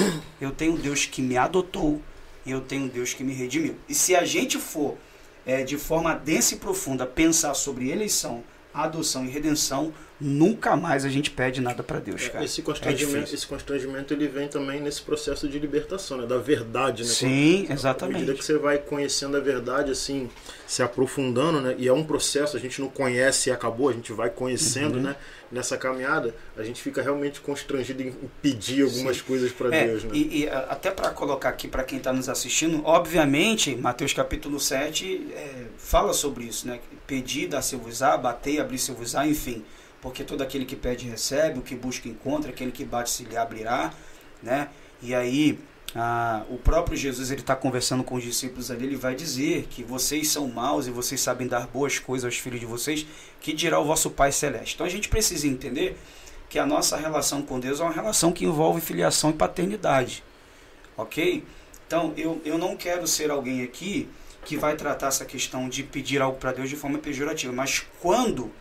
eu 0.42 0.52
tenho 0.52 0.74
um 0.74 0.78
Deus 0.78 1.06
que 1.06 1.22
me 1.22 1.38
adotou, 1.38 2.02
e 2.46 2.52
eu 2.52 2.62
tenho 2.62 2.86
um 2.86 2.88
Deus 2.88 3.14
que 3.14 3.24
me 3.24 3.34
redimiu. 3.34 3.76
E 3.88 3.94
se 3.94 4.16
a 4.16 4.26
gente 4.26 4.58
for 4.58 4.98
é, 5.46 5.64
de 5.64 5.78
forma 5.78 6.16
densa 6.16 6.56
e 6.56 6.58
profunda 6.58 7.06
pensar 7.06 7.54
sobre 7.54 7.92
eleição, 7.92 8.44
adoção 8.74 9.26
e 9.26 9.30
redenção, 9.30 9.94
nunca 10.20 10.76
mais 10.76 11.04
a 11.04 11.10
gente 11.10 11.30
pede 11.30 11.60
nada 11.60 11.84
para 11.84 12.00
Deus, 12.00 12.26
é, 12.26 12.30
cara. 12.30 12.46
Esse 12.46 12.62
constrangimento, 12.62 13.32
é 13.32 13.34
esse 13.34 13.46
constrangimento 13.46 14.14
ele 14.14 14.28
vem 14.28 14.48
também 14.48 14.80
nesse 14.80 15.02
processo 15.02 15.48
de 15.48 15.60
libertação, 15.60 16.18
né? 16.18 16.26
da 16.26 16.38
verdade, 16.38 17.04
né? 17.04 17.10
Sim, 17.10 17.68
exatamente. 17.70 18.16
À 18.16 18.20
medida 18.20 18.38
que 18.38 18.44
você 18.44 18.58
vai 18.58 18.78
conhecendo 18.78 19.36
a 19.36 19.40
verdade, 19.42 19.92
assim, 19.92 20.30
se 20.66 20.82
aprofundando, 20.82 21.60
né? 21.60 21.76
E 21.78 21.88
é 21.88 21.94
um 21.94 22.04
processo, 22.04 22.56
a 22.56 22.60
gente 22.60 22.80
não 22.80 22.88
conhece 22.88 23.50
e 23.50 23.52
acabou, 23.52 23.90
a 23.90 23.94
gente 23.94 24.14
vai 24.14 24.30
conhecendo, 24.30 24.96
uhum. 24.96 25.04
né? 25.04 25.16
Nessa 25.52 25.78
caminhada, 25.78 26.34
a 26.58 26.64
gente 26.64 26.82
fica 26.82 27.02
realmente 27.02 27.40
constrangido 27.40 28.02
em 28.02 28.14
pedir 28.42 28.84
algumas 28.84 29.18
Sim. 29.18 29.24
coisas 29.24 29.52
para 29.52 29.74
é, 29.76 29.88
Deus, 29.88 30.04
né? 30.04 30.10
E, 30.14 30.42
e 30.42 30.50
até 30.50 30.90
para 30.90 31.12
colocar 31.12 31.50
aqui 31.50 31.68
para 31.68 31.84
quem 31.84 31.98
está 31.98 32.12
nos 32.12 32.28
assistindo, 32.28 32.82
obviamente, 32.84 33.76
Mateus 33.76 34.12
capítulo 34.12 34.60
7 34.60 35.28
é, 35.34 35.66
fala 35.78 36.14
sobre 36.14 36.46
isso, 36.46 36.68
né? 36.68 36.80
Pedir, 37.06 37.48
dar-se-vos-á, 37.48 38.18
bater, 38.18 38.60
abrir-se-vos-á, 38.60 39.28
enfim 39.28 39.64
porque 40.06 40.24
todo 40.24 40.44
aquele 40.44 40.66
que 40.66 40.76
pede 40.76 41.10
recebe, 41.10 41.58
o 41.58 41.64
que 41.64 41.76
busca 41.76 42.08
encontra, 42.08 42.52
aquele 42.52 42.72
que 42.72 42.86
bate 42.86 43.10
se 43.10 43.24
lhe 43.24 43.36
abrirá, 43.36 43.92
né? 44.40 44.70
E 45.02 45.16
aí 45.16 45.58
ah, 45.96 46.44
o 46.48 46.60
próprio 46.60 46.96
Jesus 46.96 47.32
ele 47.32 47.42
está 47.42 47.56
conversando 47.56 48.04
com 48.04 48.14
os 48.14 48.24
discípulos 48.24 48.70
ali, 48.70 48.86
ele 48.86 48.98
vai 48.98 49.16
dizer 49.16 49.66
que 49.68 49.84
vocês 49.84 50.28
são 50.28 50.48
maus 50.48 50.86
e 50.86 50.92
vocês 50.92 51.20
sabem 51.20 51.48
dar 51.48 51.66
boas 51.66 51.98
coisas 51.98 52.24
aos 52.24 52.38
filhos 52.38 52.60
de 52.60 52.68
vocês, 52.68 53.04
que 53.42 53.52
dirá 53.52 53.80
o 53.80 53.84
vosso 53.84 54.12
Pai 54.12 54.32
Celeste. 54.32 54.76
Então 54.76 54.86
a 54.86 54.90
gente 54.90 55.10
precisa 55.10 55.48
entender 55.48 55.98
que 56.52 56.60
a 56.60 56.68
nossa 56.68 56.96
relação 56.98 57.42
com 57.42 57.60
Deus 57.60 57.80
é 57.80 57.84
uma 57.84 57.92
relação 57.92 58.32
que 58.32 58.46
envolve 58.46 58.82
filiação 58.82 59.32
e 59.32 59.34
paternidade, 59.34 60.24
ok? 60.96 61.44
Então 61.88 62.14
eu, 62.16 62.40
eu 62.46 62.60
não 62.60 62.78
quero 62.78 63.08
ser 63.08 63.32
alguém 63.32 63.64
aqui 63.64 64.08
que 64.46 64.56
vai 64.56 64.76
tratar 64.76 65.08
essa 65.08 65.26
questão 65.26 65.68
de 65.68 65.82
pedir 65.82 66.22
algo 66.22 66.38
para 66.38 66.52
Deus 66.52 66.70
de 66.70 66.76
forma 66.76 67.00
pejorativa, 67.00 67.52
mas 67.52 67.84
quando 68.00 68.52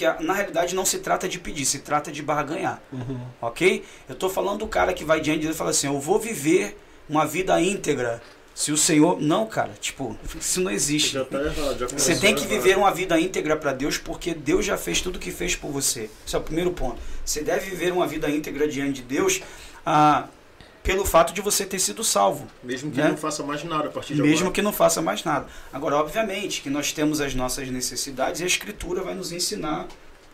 porque 0.00 0.24
na 0.24 0.32
realidade 0.32 0.74
não 0.74 0.86
se 0.86 0.98
trata 0.98 1.28
de 1.28 1.38
pedir, 1.38 1.66
se 1.66 1.80
trata 1.80 2.10
de 2.10 2.22
barganhar. 2.22 2.82
Uhum. 2.90 3.20
Ok? 3.40 3.84
Eu 4.08 4.14
estou 4.14 4.30
falando 4.30 4.60
do 4.60 4.66
cara 4.66 4.94
que 4.94 5.04
vai 5.04 5.20
diante 5.20 5.40
de 5.40 5.46
Deus 5.46 5.56
e 5.56 5.58
fala 5.58 5.70
assim: 5.70 5.86
eu 5.86 6.00
vou 6.00 6.18
viver 6.18 6.78
uma 7.08 7.26
vida 7.26 7.60
íntegra. 7.60 8.22
Se 8.54 8.72
o 8.72 8.76
Senhor. 8.76 9.20
Não, 9.20 9.46
cara, 9.46 9.70
tipo, 9.80 10.16
isso 10.38 10.60
não 10.60 10.70
existe. 10.70 11.14
Já 11.14 11.24
tá 11.24 11.38
errado, 11.38 11.78
já 11.78 11.86
você 11.86 12.16
tem 12.16 12.34
que 12.34 12.46
viver 12.46 12.76
uma 12.76 12.90
vida 12.90 13.18
íntegra 13.18 13.56
para 13.56 13.72
Deus, 13.72 13.96
porque 13.96 14.34
Deus 14.34 14.64
já 14.64 14.76
fez 14.76 15.00
tudo 15.00 15.16
o 15.16 15.18
que 15.18 15.30
fez 15.30 15.54
por 15.54 15.70
você. 15.70 16.10
Esse 16.26 16.34
é 16.34 16.38
o 16.38 16.42
primeiro 16.42 16.70
ponto. 16.72 16.98
Você 17.24 17.42
deve 17.42 17.70
viver 17.70 17.92
uma 17.92 18.06
vida 18.06 18.28
íntegra 18.28 18.66
diante 18.68 19.00
de 19.00 19.02
Deus. 19.02 19.40
Ah, 19.84 20.28
pelo 20.90 21.04
fato 21.04 21.32
de 21.32 21.40
você 21.40 21.64
ter 21.64 21.78
sido 21.78 22.02
salvo. 22.02 22.46
Mesmo 22.62 22.90
que 22.90 23.00
né? 23.00 23.08
não 23.08 23.16
faça 23.16 23.44
mais 23.44 23.62
nada 23.62 23.88
a 23.88 23.90
partir 23.90 24.14
de 24.14 24.22
Mesmo 24.22 24.38
agora. 24.38 24.52
que 24.52 24.62
não 24.62 24.72
faça 24.72 25.00
mais 25.00 25.22
nada. 25.22 25.46
Agora, 25.72 25.96
obviamente, 25.96 26.62
que 26.62 26.68
nós 26.68 26.92
temos 26.92 27.20
as 27.20 27.34
nossas 27.34 27.68
necessidades 27.68 28.40
e 28.40 28.44
a 28.44 28.46
Escritura 28.46 29.02
vai 29.02 29.14
nos 29.14 29.30
ensinar 29.30 29.86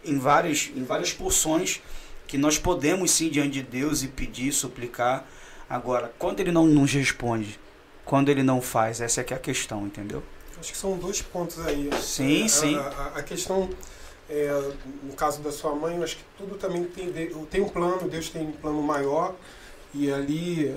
em 0.03 0.19
várias, 0.19 0.71
em 0.75 0.83
várias 0.83 1.13
porções 1.13 1.83
que 2.27 2.39
nós 2.39 2.59
podemos 2.59 3.11
sim 3.11 3.29
diante 3.29 3.51
de 3.51 3.63
Deus 3.63 4.03
e 4.03 4.09
pedir, 4.09 4.51
suplicar. 4.53 5.27
Agora, 5.69 6.13
quando 6.19 6.41
ele 6.41 6.53
não 6.53 6.67
nos 6.67 6.93
responde, 6.93 7.61
quando 8.05 8.31
ele 8.31 8.43
não 8.43 8.63
faz, 8.63 9.01
essa 9.01 9.21
é 9.21 9.25
que 9.25 9.35
é 9.35 9.37
a 9.37 9.41
questão, 9.41 9.87
entendeu? 9.87 10.23
Acho 10.59 10.73
que 10.73 10.79
são 10.79 10.97
dois 10.97 11.21
pontos 11.21 11.59
aí. 11.67 11.91
Sim, 12.01 12.45
a, 12.45 12.49
sim. 12.49 12.77
A, 12.77 12.81
a, 12.81 13.19
a 13.19 13.23
questão 13.23 13.69
é, 14.29 14.49
no 15.03 15.13
caso 15.13 15.41
da 15.41 15.53
sua 15.53 15.75
mãe, 15.75 15.97
eu 15.97 16.03
acho 16.03 16.17
que 16.17 16.25
tudo 16.39 16.57
também 16.57 16.85
tem, 16.85 17.13
tem 17.51 17.61
um 17.61 17.69
plano, 17.69 18.09
Deus 18.09 18.29
tem 18.29 18.47
um 18.47 18.53
plano 18.53 18.83
maior, 18.83 19.35
e 19.99 20.13
ali 20.13 20.75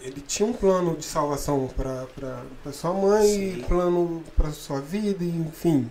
ele 0.00 0.20
tinha 0.20 0.48
um 0.48 0.52
plano 0.52 0.96
de 0.96 1.04
salvação 1.04 1.68
para 1.68 2.72
sua 2.72 2.92
mãe, 2.92 3.26
Sim. 3.26 3.64
plano 3.66 4.22
para 4.36 4.50
sua 4.52 4.80
vida, 4.80 5.24
enfim. 5.24 5.90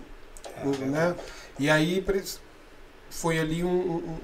É, 0.56 0.64
né? 0.86 1.14
E 1.58 1.68
aí 1.68 2.04
foi 3.10 3.38
ali 3.38 3.62
um, 3.62 3.68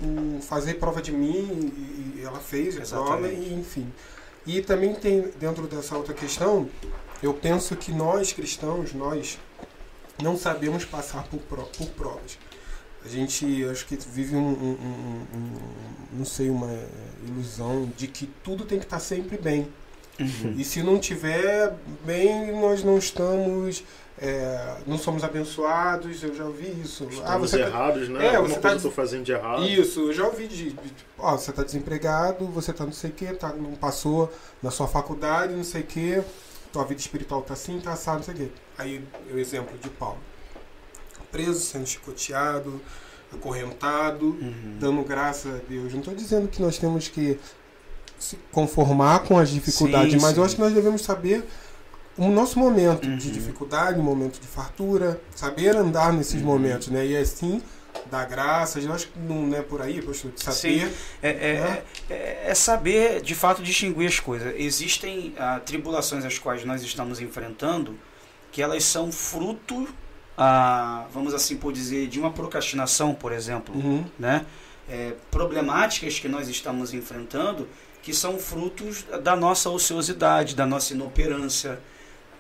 um, 0.03 0.37
um, 0.37 0.41
fazer 0.41 0.75
prova 0.75 1.03
de 1.03 1.13
mim 1.13 1.73
e 2.17 2.23
ela 2.23 2.39
fez 2.39 2.93
a 2.93 2.97
prova 2.97 3.29
e 3.29 3.53
enfim. 3.53 3.93
E 4.47 4.63
também 4.63 4.95
tem 4.95 5.31
dentro 5.39 5.67
dessa 5.67 5.97
outra 5.97 6.15
questão, 6.15 6.69
eu 7.23 7.35
penso 7.35 7.77
que 7.77 7.93
nós 7.93 8.33
cristãos, 8.33 8.93
nós 8.93 9.39
não 10.23 10.37
sabemos 10.37 10.85
passar 10.85 11.25
por, 11.25 11.39
por 11.39 11.87
provas. 11.91 12.39
A 13.05 13.09
gente 13.09 13.65
acho 13.65 13.87
que 13.87 13.97
vive 13.97 14.37
um, 14.37 14.51
um, 14.51 15.27
não 16.13 16.25
sei, 16.25 16.49
uma 16.51 16.71
ilusão 17.27 17.91
de 17.97 18.07
que 18.07 18.27
tudo 18.45 18.65
tem 18.65 18.79
que 18.79 18.85
estar 18.85 19.01
sempre 19.01 19.37
bem. 19.37 19.69
Uhum. 20.21 20.55
E 20.57 20.65
se 20.65 20.83
não 20.83 20.99
tiver 20.99 21.75
bem, 22.05 22.53
nós 22.61 22.85
não 22.85 22.99
estamos 22.99 23.83
é, 24.19 24.77
não 24.87 24.99
somos 24.99 25.25
abençoados, 25.25 26.23
eu 26.23 26.33
já 26.33 26.45
ouvi 26.45 26.69
isso. 26.81 27.05
Estamos 27.11 27.29
ah, 27.29 27.39
você 27.39 27.59
tá 27.59 27.67
errados, 27.67 28.07
tá... 28.07 28.15
né? 28.15 28.27
É, 28.27 28.37
Alguma 28.37 28.55
você 28.55 28.61
coisa 28.61 28.89
tá... 28.89 28.95
fazendo 28.95 29.25
de 29.25 29.33
errado. 29.33 29.65
Isso, 29.65 30.01
eu 30.01 30.13
já 30.13 30.25
ouvi 30.27 30.47
de, 30.47 30.73
de 30.73 30.93
ó, 31.19 31.37
você 31.37 31.51
está 31.51 31.65
desempregado, 31.65 32.47
você 32.47 32.71
está 32.71 32.85
não 32.85 32.93
sei 32.93 33.11
o 33.11 33.13
que, 33.13 33.27
tá, 33.33 33.53
não 33.53 33.73
passou 33.73 34.33
na 34.63 34.71
sua 34.71 34.87
faculdade, 34.87 35.55
não 35.55 35.65
sei 35.65 35.81
o 35.81 35.87
que, 35.87 36.23
tua 36.73 36.85
vida 36.85 37.01
espiritual 37.01 37.41
está 37.41 37.55
assim, 37.55 37.79
está 37.79 37.93
assado, 37.95 38.19
não 38.19 38.25
sei 38.25 38.35
o 38.35 38.37
que. 38.37 38.53
Aí 38.79 39.05
o 39.33 39.39
exemplo 39.39 39.77
de 39.79 39.89
Paulo. 39.91 40.19
Preso, 41.33 41.61
sendo 41.61 41.87
chicoteado, 41.87 42.81
acorrentado, 43.33 44.27
uhum. 44.27 44.77
dando 44.79 45.03
graça 45.03 45.49
a 45.49 45.69
Deus. 45.69 45.93
Não 45.93 46.01
estou 46.01 46.15
dizendo 46.15 46.47
que 46.47 46.63
nós 46.63 46.79
temos 46.79 47.09
que 47.09 47.39
se 48.19 48.39
conformar 48.53 49.21
com 49.25 49.39
as 49.39 49.51
dificuldades, 49.51 50.13
sim, 50.13 50.21
mas 50.21 50.35
sim. 50.35 50.39
eu 50.39 50.45
acho 50.45 50.55
que 50.55 50.61
nós 50.61 50.73
devemos 50.73 51.03
saber 51.03 51.45
o 52.17 52.29
nosso 52.29 52.59
momento 52.59 53.09
uhum. 53.09 53.17
de 53.17 53.31
dificuldade, 53.31 53.99
um 53.99 54.03
momento 54.03 54.39
de 54.39 54.47
fartura, 54.47 55.21
saber 55.35 55.75
andar 55.75 56.13
nesses 56.13 56.41
uhum. 56.41 56.47
momentos, 56.47 56.89
né? 56.89 57.05
E 57.05 57.17
assim 57.17 57.61
dar 58.11 58.27
graças, 58.27 58.85
eu 58.85 58.93
acho 58.93 59.09
que 59.09 59.19
não 59.19 59.55
é 59.57 59.63
por 59.63 59.81
aí, 59.81 60.03
pastor, 60.03 60.31
de 60.33 60.43
saber. 60.43 60.57
Sim, 60.87 60.95
é, 61.23 61.31
é, 61.31 61.61
né? 61.61 61.83
é, 62.11 62.43
é, 62.47 62.55
saber 62.55 63.23
de 63.23 63.35
fato 63.35 63.63
distinguir 63.63 64.09
as 64.09 64.21
coisas. 64.21 64.55
Existem 64.57 65.35
ah, 65.39 65.61
tribulações 65.65 66.25
as 66.25 66.39
quais 66.39 66.65
nós 66.65 66.83
estamos 66.83 67.21
enfrentando 67.21 67.99
que 68.51 68.61
elas 68.61 68.85
são 68.85 69.11
fruto, 69.11 69.89
ah, 70.37 71.07
vamos 71.13 71.35
assim 71.35 71.57
por 71.57 71.73
dizer, 71.73 72.09
de 72.09 72.19
uma 72.19 72.31
procrastinação, 72.31 73.15
por 73.15 73.33
exemplo, 73.33 73.75
uhum. 73.75 74.05
né? 74.19 74.47
É, 74.89 75.15
problemáticas 75.31 76.19
que 76.19 76.29
nós 76.29 76.49
estamos 76.49 76.93
enfrentando 76.93 77.69
que 78.03 78.13
são 78.13 78.37
frutos 78.37 79.07
da 79.23 79.37
nossa 79.37 79.71
ociosidade, 79.71 80.57
da 80.57 80.67
nossa 80.67 80.93
inoperância, 80.93 81.79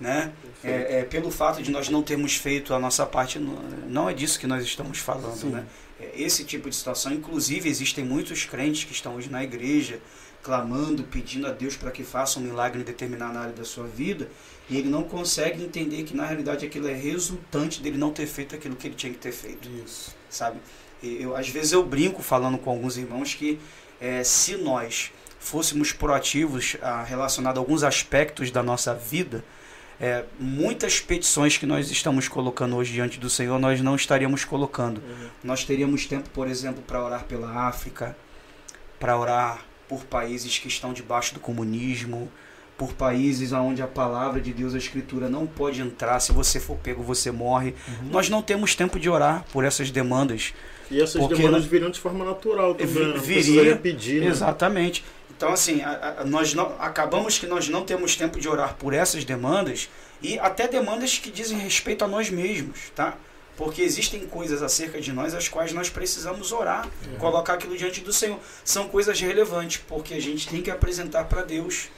né? 0.00 0.32
É, 0.64 0.98
é, 0.98 1.04
pelo 1.04 1.30
fato 1.30 1.62
de 1.62 1.70
nós 1.70 1.88
não 1.88 2.02
termos 2.02 2.34
feito 2.34 2.74
a 2.74 2.78
nossa 2.78 3.06
parte, 3.06 3.38
não 3.38 4.10
é 4.10 4.12
disso 4.12 4.38
que 4.40 4.46
nós 4.46 4.64
estamos 4.64 4.98
falando, 4.98 5.36
Sim. 5.36 5.50
né? 5.50 5.64
É, 6.00 6.20
esse 6.20 6.44
tipo 6.44 6.68
de 6.68 6.74
situação, 6.74 7.12
inclusive, 7.12 7.68
existem 7.68 8.04
muitos 8.04 8.44
crentes 8.44 8.84
que 8.84 8.92
estão 8.92 9.14
hoje 9.14 9.30
na 9.30 9.44
igreja 9.44 10.00
clamando, 10.42 11.04
pedindo 11.04 11.46
a 11.46 11.52
Deus 11.52 11.76
para 11.76 11.92
que 11.92 12.02
faça 12.02 12.40
um 12.40 12.42
milagre 12.42 12.80
em 12.80 12.84
determinada 12.84 13.38
área 13.38 13.52
da 13.52 13.64
sua 13.64 13.86
vida, 13.86 14.28
e 14.72 14.78
ele 14.78 14.88
não 14.88 15.02
consegue 15.02 15.62
entender 15.62 16.02
que 16.04 16.16
na 16.16 16.24
realidade 16.24 16.64
aquilo 16.64 16.88
é 16.88 16.94
resultante 16.94 17.82
dele 17.82 17.98
não 17.98 18.10
ter 18.10 18.26
feito 18.26 18.54
aquilo 18.54 18.74
que 18.74 18.88
ele 18.88 18.94
tinha 18.94 19.12
que 19.12 19.18
ter 19.18 19.30
feito. 19.30 19.68
Isso. 19.84 20.16
Sabe? 20.30 20.58
Eu, 21.02 21.36
às 21.36 21.46
vezes 21.46 21.72
eu 21.72 21.84
brinco 21.84 22.22
falando 22.22 22.56
com 22.56 22.70
alguns 22.70 22.96
irmãos 22.96 23.34
que 23.34 23.60
é, 24.00 24.24
se 24.24 24.56
nós 24.56 25.12
fôssemos 25.38 25.92
proativos 25.92 26.78
ah, 26.80 27.02
relacionado 27.02 27.58
a 27.58 27.60
alguns 27.60 27.82
aspectos 27.82 28.50
da 28.50 28.62
nossa 28.62 28.94
vida, 28.94 29.44
é, 30.00 30.24
muitas 30.40 31.00
petições 31.00 31.58
que 31.58 31.66
nós 31.66 31.90
estamos 31.90 32.26
colocando 32.26 32.74
hoje 32.74 32.94
diante 32.94 33.20
do 33.20 33.28
Senhor, 33.28 33.58
nós 33.58 33.78
não 33.82 33.94
estaríamos 33.94 34.42
colocando. 34.42 35.02
Uhum. 35.02 35.28
Nós 35.44 35.64
teríamos 35.64 36.06
tempo, 36.06 36.30
por 36.30 36.48
exemplo, 36.48 36.82
para 36.82 37.04
orar 37.04 37.24
pela 37.24 37.68
África, 37.68 38.16
para 38.98 39.18
orar 39.18 39.66
por 39.86 40.02
países 40.04 40.58
que 40.58 40.68
estão 40.68 40.94
debaixo 40.94 41.34
do 41.34 41.40
comunismo, 41.40 42.32
por 42.82 42.92
países 42.94 43.52
onde 43.52 43.80
a 43.80 43.86
palavra 43.86 44.40
de 44.40 44.52
Deus, 44.52 44.74
a 44.74 44.78
Escritura, 44.78 45.28
não 45.28 45.46
pode 45.46 45.80
entrar. 45.80 46.18
Se 46.18 46.32
você 46.32 46.58
for 46.58 46.76
pego, 46.76 47.00
você 47.00 47.30
morre. 47.30 47.76
Uhum. 47.86 48.08
Nós 48.10 48.28
não 48.28 48.42
temos 48.42 48.74
tempo 48.74 48.98
de 48.98 49.08
orar 49.08 49.44
por 49.52 49.64
essas 49.64 49.88
demandas. 49.88 50.52
E 50.90 51.00
essas 51.00 51.24
demandas 51.28 51.64
viriam 51.64 51.90
de 51.90 52.00
forma 52.00 52.24
natural 52.24 52.74
também. 52.74 53.18
Viria, 53.20 53.76
pedir. 53.76 54.20
Né? 54.20 54.26
Exatamente. 54.26 55.04
Então, 55.30 55.52
assim, 55.52 55.80
a, 55.82 56.16
a, 56.18 56.24
nós 56.24 56.54
não, 56.54 56.74
acabamos 56.80 57.38
que 57.38 57.46
nós 57.46 57.68
não 57.68 57.84
temos 57.84 58.16
tempo 58.16 58.40
de 58.40 58.48
orar 58.48 58.74
por 58.74 58.92
essas 58.92 59.24
demandas 59.24 59.88
e 60.20 60.36
até 60.40 60.66
demandas 60.66 61.18
que 61.18 61.30
dizem 61.30 61.58
respeito 61.58 62.04
a 62.04 62.08
nós 62.08 62.30
mesmos, 62.30 62.90
tá? 62.96 63.16
Porque 63.56 63.80
existem 63.80 64.26
coisas 64.26 64.60
acerca 64.60 65.00
de 65.00 65.12
nós 65.12 65.34
as 65.34 65.46
quais 65.46 65.72
nós 65.72 65.88
precisamos 65.88 66.50
orar, 66.50 66.88
uhum. 67.06 67.16
colocar 67.18 67.54
aquilo 67.54 67.76
diante 67.76 68.00
do 68.00 68.12
Senhor. 68.12 68.40
São 68.64 68.88
coisas 68.88 69.20
relevantes, 69.20 69.80
porque 69.86 70.14
a 70.14 70.20
gente 70.20 70.48
tem 70.48 70.60
que 70.60 70.70
apresentar 70.70 71.24
para 71.26 71.42
Deus, 71.42 71.88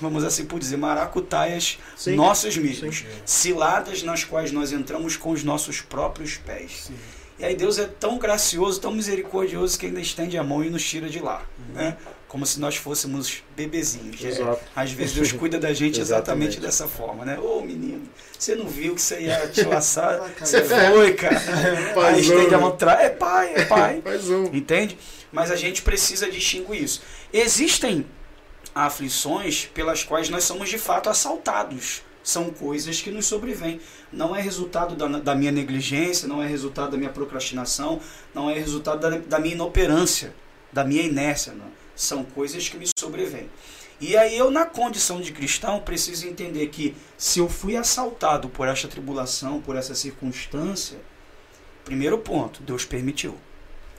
vamos 0.00 0.24
assim 0.24 0.44
por 0.44 0.58
dizer, 0.58 0.76
maracutaias 0.76 1.78
sim, 1.96 2.14
nossas 2.14 2.56
mesmas, 2.56 2.98
sim. 2.98 3.06
ciladas 3.24 4.02
nas 4.02 4.24
quais 4.24 4.52
nós 4.52 4.72
entramos 4.72 5.16
com 5.16 5.30
os 5.30 5.42
nossos 5.42 5.80
próprios 5.80 6.36
pés. 6.36 6.84
Sim. 6.86 6.94
E 7.38 7.44
aí 7.44 7.54
Deus 7.54 7.78
é 7.78 7.86
tão 7.86 8.18
gracioso, 8.18 8.80
tão 8.80 8.92
misericordioso 8.92 9.78
que 9.78 9.86
ainda 9.86 10.00
estende 10.00 10.38
a 10.38 10.42
mão 10.42 10.64
e 10.64 10.70
nos 10.70 10.82
tira 10.82 11.08
de 11.08 11.20
lá, 11.20 11.42
uhum. 11.58 11.74
né? 11.74 11.96
como 12.28 12.44
se 12.44 12.58
nós 12.58 12.76
fôssemos 12.76 13.42
bebezinhos. 13.56 14.22
É, 14.22 14.58
às 14.74 14.90
vezes 14.90 15.14
Deus 15.14 15.32
cuida 15.32 15.58
da 15.58 15.72
gente 15.72 16.00
exatamente 16.00 16.60
dessa 16.60 16.88
forma, 16.88 17.24
né? 17.24 17.38
Ô 17.38 17.60
menino, 17.60 18.02
você 18.38 18.54
não 18.54 18.66
viu 18.66 18.94
que 18.94 19.00
você 19.00 19.20
ia 19.20 19.48
te 19.48 19.62
laçar? 19.62 20.20
você 20.38 20.62
foi, 20.62 21.14
cara. 21.14 21.40
Aí 22.06 22.20
estende 22.20 22.54
a 22.54 22.58
mão 22.58 22.76
É 23.00 23.08
pai, 23.08 23.52
é 23.54 23.64
pai. 23.64 24.02
Entende? 24.52 24.98
Mas 25.32 25.50
a 25.50 25.56
gente 25.56 25.82
precisa 25.82 26.30
distinguir 26.30 26.82
isso. 26.82 27.02
Existem 27.32 28.06
aflições 28.84 29.66
pelas 29.66 30.04
quais 30.04 30.28
nós 30.28 30.44
somos 30.44 30.68
de 30.68 30.78
fato 30.78 31.08
assaltados. 31.08 32.02
São 32.22 32.50
coisas 32.50 33.00
que 33.00 33.10
nos 33.10 33.26
sobrevêm. 33.26 33.80
Não 34.12 34.34
é 34.34 34.40
resultado 34.40 34.96
da, 34.96 35.06
da 35.06 35.34
minha 35.34 35.52
negligência, 35.52 36.26
não 36.26 36.42
é 36.42 36.46
resultado 36.46 36.90
da 36.90 36.96
minha 36.96 37.10
procrastinação, 37.10 38.00
não 38.34 38.50
é 38.50 38.54
resultado 38.54 39.00
da, 39.00 39.18
da 39.18 39.38
minha 39.38 39.54
inoperância, 39.54 40.34
da 40.72 40.84
minha 40.84 41.02
inércia. 41.02 41.52
Não 41.52 41.70
são 41.96 42.22
coisas 42.22 42.68
que 42.68 42.76
me 42.76 42.86
sobrevêm. 42.96 43.48
E 43.98 44.14
aí 44.14 44.36
eu, 44.36 44.50
na 44.50 44.66
condição 44.66 45.22
de 45.22 45.32
cristão, 45.32 45.80
preciso 45.80 46.28
entender 46.28 46.68
que 46.68 46.94
se 47.16 47.38
eu 47.38 47.48
fui 47.48 47.76
assaltado 47.76 48.48
por 48.50 48.68
esta 48.68 48.86
tribulação, 48.86 49.60
por 49.62 49.74
essa 49.74 49.94
circunstância, 49.94 50.98
primeiro 51.82 52.18
ponto, 52.18 52.62
Deus 52.62 52.84
permitiu. 52.84 53.34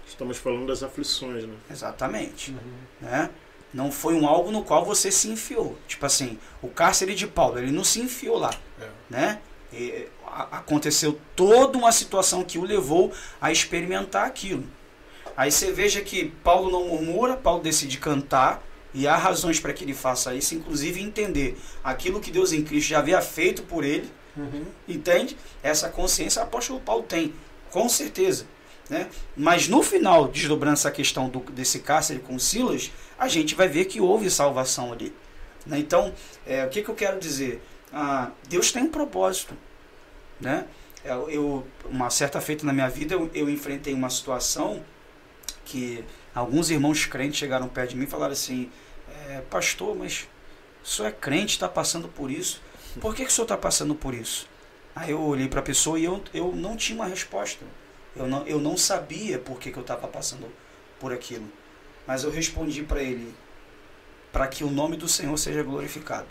Estamos 0.07 0.37
falando 0.37 0.67
das 0.67 0.83
aflições, 0.83 1.45
né? 1.45 1.55
Exatamente. 1.69 2.51
Uhum. 2.51 2.57
Né? 3.01 3.29
Não 3.73 3.91
foi 3.91 4.15
um 4.15 4.27
algo 4.27 4.51
no 4.51 4.63
qual 4.63 4.85
você 4.85 5.11
se 5.11 5.27
enfiou. 5.29 5.77
Tipo 5.87 6.05
assim, 6.05 6.39
o 6.61 6.67
cárcere 6.67 7.13
de 7.13 7.27
Paulo, 7.27 7.59
ele 7.59 7.71
não 7.71 7.83
se 7.83 7.99
enfiou 7.99 8.37
lá. 8.37 8.53
É. 8.79 8.87
Né? 9.09 9.39
E, 9.71 10.07
aconteceu 10.51 11.19
toda 11.35 11.77
uma 11.77 11.91
situação 11.91 12.43
que 12.43 12.57
o 12.57 12.63
levou 12.63 13.11
a 13.41 13.51
experimentar 13.51 14.25
aquilo. 14.25 14.63
Aí 15.35 15.51
você 15.51 15.71
veja 15.71 16.01
que 16.01 16.33
Paulo 16.43 16.71
não 16.71 16.87
murmura, 16.87 17.35
Paulo 17.35 17.61
decide 17.61 17.97
cantar, 17.97 18.63
e 18.93 19.07
há 19.07 19.15
razões 19.15 19.59
para 19.59 19.73
que 19.73 19.83
ele 19.83 19.93
faça 19.93 20.33
isso, 20.33 20.55
inclusive 20.55 21.01
entender 21.01 21.57
aquilo 21.83 22.19
que 22.19 22.31
Deus 22.31 22.51
em 22.51 22.63
Cristo 22.63 22.89
já 22.89 22.99
havia 22.99 23.21
feito 23.21 23.61
por 23.63 23.83
ele, 23.83 24.09
uhum. 24.35 24.65
entende? 24.87 25.37
Essa 25.61 25.89
consciência 25.89 26.41
o 26.41 26.45
apóstolo 26.45 26.79
Paulo 26.79 27.03
tem, 27.03 27.33
com 27.69 27.87
certeza. 27.87 28.45
Né? 28.89 29.07
Mas 29.35 29.67
no 29.67 29.83
final, 29.83 30.27
desdobrando 30.27 30.73
essa 30.73 30.89
questão 30.89 31.29
do, 31.29 31.39
desse 31.51 31.79
cárcere 31.79 32.19
com 32.19 32.39
Silas, 32.39 32.91
a 33.17 33.27
gente 33.27 33.55
vai 33.55 33.67
ver 33.67 33.85
que 33.85 33.99
houve 33.99 34.29
salvação 34.29 34.91
ali. 34.91 35.13
Né? 35.65 35.79
Então, 35.79 36.13
é, 36.45 36.65
o 36.65 36.69
que, 36.69 36.81
que 36.81 36.89
eu 36.89 36.95
quero 36.95 37.19
dizer? 37.19 37.61
Ah, 37.91 38.31
Deus 38.47 38.71
tem 38.71 38.83
um 38.83 38.89
propósito. 38.89 39.55
Né? 40.39 40.65
Eu, 41.03 41.29
eu, 41.29 41.67
uma 41.85 42.09
certa 42.09 42.39
feita 42.41 42.65
na 42.65 42.73
minha 42.73 42.89
vida, 42.89 43.13
eu, 43.13 43.29
eu 43.33 43.49
enfrentei 43.49 43.93
uma 43.93 44.09
situação 44.09 44.83
que 45.65 46.03
alguns 46.33 46.69
irmãos 46.69 47.05
crentes 47.05 47.39
chegaram 47.39 47.67
perto 47.67 47.91
de 47.91 47.97
mim 47.97 48.03
e 48.03 48.07
falaram 48.07 48.33
assim: 48.33 48.69
é, 49.29 49.41
Pastor, 49.49 49.95
mas 49.95 50.27
o 50.83 50.87
senhor 50.87 51.09
é 51.09 51.11
crente, 51.11 51.53
está 51.53 51.67
passando 51.67 52.07
por 52.07 52.31
isso. 52.31 52.61
Por 53.01 53.15
que, 53.15 53.23
que 53.23 53.31
o 53.31 53.33
senhor 53.33 53.45
está 53.45 53.57
passando 53.57 53.93
por 53.93 54.13
isso? 54.13 54.47
Aí 54.95 55.11
eu 55.11 55.21
olhei 55.21 55.47
para 55.47 55.59
a 55.59 55.63
pessoa 55.63 55.99
e 55.99 56.05
eu, 56.05 56.23
eu 56.33 56.55
não 56.55 56.75
tinha 56.75 56.97
uma 56.97 57.07
resposta. 57.07 57.63
Eu 58.15 58.27
não, 58.27 58.47
eu 58.47 58.59
não 58.59 58.75
sabia 58.75 59.37
por 59.37 59.59
que, 59.59 59.71
que 59.71 59.77
eu 59.77 59.81
estava 59.81 60.07
passando 60.07 60.51
por 60.99 61.13
aquilo. 61.13 61.47
Mas 62.07 62.23
eu 62.23 62.31
respondi 62.31 62.81
para 62.83 63.03
ele: 63.03 63.33
para 64.31 64.47
que 64.47 64.63
o 64.63 64.71
nome 64.71 64.95
do 64.95 65.07
Senhor 65.07 65.37
seja 65.37 65.61
glorificado. 65.61 66.27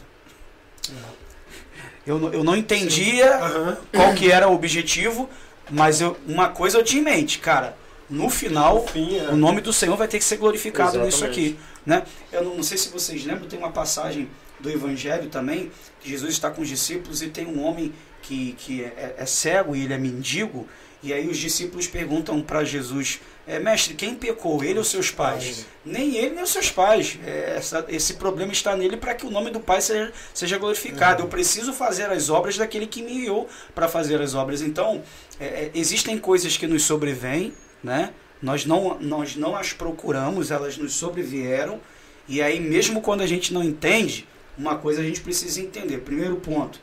Eu, 2.07 2.33
eu 2.33 2.45
não 2.45 2.57
entendia 2.57 3.39
uhum. 3.39 3.77
qual 3.93 4.15
que 4.15 4.31
era 4.31 4.49
o 4.49 4.55
objetivo, 4.55 5.29
Mas 5.71 6.01
eu, 6.01 6.17
uma 6.27 6.49
coisa 6.49 6.79
eu 6.79 6.85
tinha 6.85 7.03
em 7.03 7.05
mente, 7.05 7.39
cara. 7.39 7.77
No 8.09 8.31
final, 8.31 8.85
Enfim, 8.85 9.19
é. 9.19 9.31
o 9.31 9.37
nome 9.37 9.61
do 9.61 9.73
Senhor 9.73 9.97
vai 9.97 10.07
ter 10.07 10.19
que 10.19 10.25
ser 10.25 10.37
glorificado 10.37 10.99
nisso 11.01 11.25
Exatamente. 11.25 11.41
aqui. 11.41 11.59
Né? 11.85 12.05
Eu 12.33 12.45
não, 12.45 12.57
não 12.57 12.62
sei 12.62 12.79
se 12.79 12.89
vocês 12.89 13.25
lembram, 13.25 13.49
tem 13.49 13.59
uma 13.59 13.73
passagem 13.73 14.29
do 14.61 14.71
Evangelho 14.71 15.29
também, 15.29 15.73
que 16.01 16.09
Jesus 16.09 16.33
está 16.33 16.49
com 16.49 16.62
os 16.62 16.69
discípulos 16.69 17.21
e 17.21 17.29
tem 17.29 17.47
um 17.47 17.65
homem 17.65 17.93
que, 18.23 18.53
que 18.59 18.85
é, 18.85 19.17
é 19.19 19.27
cego 19.27 19.75
e 19.75 19.83
ele 19.83 19.93
é 19.93 19.99
mendigo. 19.99 20.69
E 21.03 21.12
aí 21.12 21.29
os 21.29 21.37
discípulos 21.37 21.89
perguntam 21.89 22.41
para 22.41 22.65
Jesus, 22.65 23.21
é, 23.47 23.59
mestre, 23.61 23.95
quem 23.95 24.15
pecou, 24.15 24.63
ele 24.65 24.79
ou 24.79 24.85
seus 24.85 25.11
pais? 25.11 25.65
Nem 25.85 26.17
ele 26.17 26.35
nem 26.35 26.43
os 26.45 26.51
seus 26.51 26.71
pais. 26.71 27.19
É, 27.25 27.55
essa- 27.57 27.85
esse 27.89 28.15
problema 28.15 28.53
está 28.53 28.77
nele 28.77 28.97
para 28.97 29.15
que 29.15 29.25
o 29.25 29.31
nome 29.31 29.51
do 29.51 29.61
Pai 29.61 29.81
seja, 29.81 30.13
seja 30.35 30.59
glorificado. 30.59 31.23
Eu 31.23 31.29
preciso 31.29 31.73
fazer 31.73 32.11
as 32.11 32.29
obras 32.29 32.57
daquele 32.57 32.87
que 32.87 33.03
me 33.03 33.13
enviou 33.19 33.49
para 33.75 33.87
fazer 33.89 34.21
as 34.21 34.35
obras. 34.35 34.61
Então, 34.63 35.03
é, 35.39 35.45
é, 35.47 35.71
existem 35.75 36.19
coisas 36.19 36.57
que 36.57 36.67
nos 36.67 36.83
sobrevêm, 36.83 37.53
né? 37.83 38.13
Nós 38.43 38.67
não, 38.67 38.99
nós 39.01 39.37
não 39.37 39.57
as 39.57 39.73
procuramos, 39.73 40.51
elas 40.51 40.77
nos 40.77 40.95
sobrevieram. 40.95 41.81
E 42.29 42.43
aí, 42.43 42.59
mesmo 42.61 43.01
quando 43.01 43.21
a 43.23 43.27
gente 43.27 43.55
não 43.55 43.63
entende, 43.63 44.27
uma 44.59 44.77
coisa 44.77 45.01
a 45.01 45.05
gente 45.05 45.21
precisa 45.21 45.61
entender. 45.61 45.99
Primeiro 45.99 46.37
ponto 46.37 46.81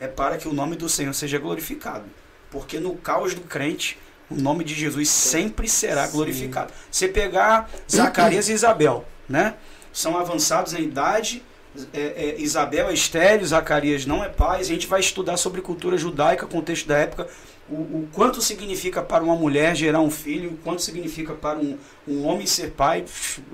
é 0.00 0.06
para 0.06 0.36
que 0.38 0.48
o 0.48 0.52
nome 0.54 0.76
do 0.76 0.88
Senhor 0.88 1.12
seja 1.12 1.38
glorificado. 1.38 2.04
Porque 2.50 2.78
no 2.80 2.94
caos 2.96 3.34
do 3.34 3.42
crente, 3.42 3.98
o 4.30 4.34
nome 4.34 4.64
de 4.64 4.74
Jesus 4.74 5.08
sempre 5.08 5.68
será 5.68 6.06
Sim. 6.06 6.12
glorificado. 6.12 6.72
Você 6.90 7.08
pegar 7.08 7.70
Zacarias 7.90 8.48
e 8.48 8.52
Isabel, 8.52 9.04
né? 9.28 9.54
São 9.92 10.18
avançados 10.18 10.74
em 10.74 10.82
idade. 10.82 11.42
é, 11.92 12.00
é, 12.00 12.40
Isabel 12.40 12.88
é 12.88 12.94
estéreo, 12.94 13.46
Zacarias 13.46 14.04
não 14.04 14.24
é 14.24 14.28
pai. 14.28 14.60
A 14.60 14.64
gente 14.64 14.86
vai 14.86 15.00
estudar 15.00 15.36
sobre 15.36 15.60
cultura 15.60 15.96
judaica, 15.96 16.46
contexto 16.46 16.86
da 16.88 16.98
época, 16.98 17.28
o, 17.68 17.74
o 17.74 18.08
quanto 18.12 18.40
significa 18.42 19.02
para 19.02 19.22
uma 19.22 19.34
mulher 19.34 19.74
gerar 19.74 20.00
um 20.00 20.10
filho, 20.10 20.50
o 20.50 20.56
quanto 20.58 20.82
significa 20.82 21.32
para 21.34 21.58
um, 21.58 21.78
um 22.06 22.24
homem 22.26 22.46
ser 22.46 22.72
pai. 22.72 23.04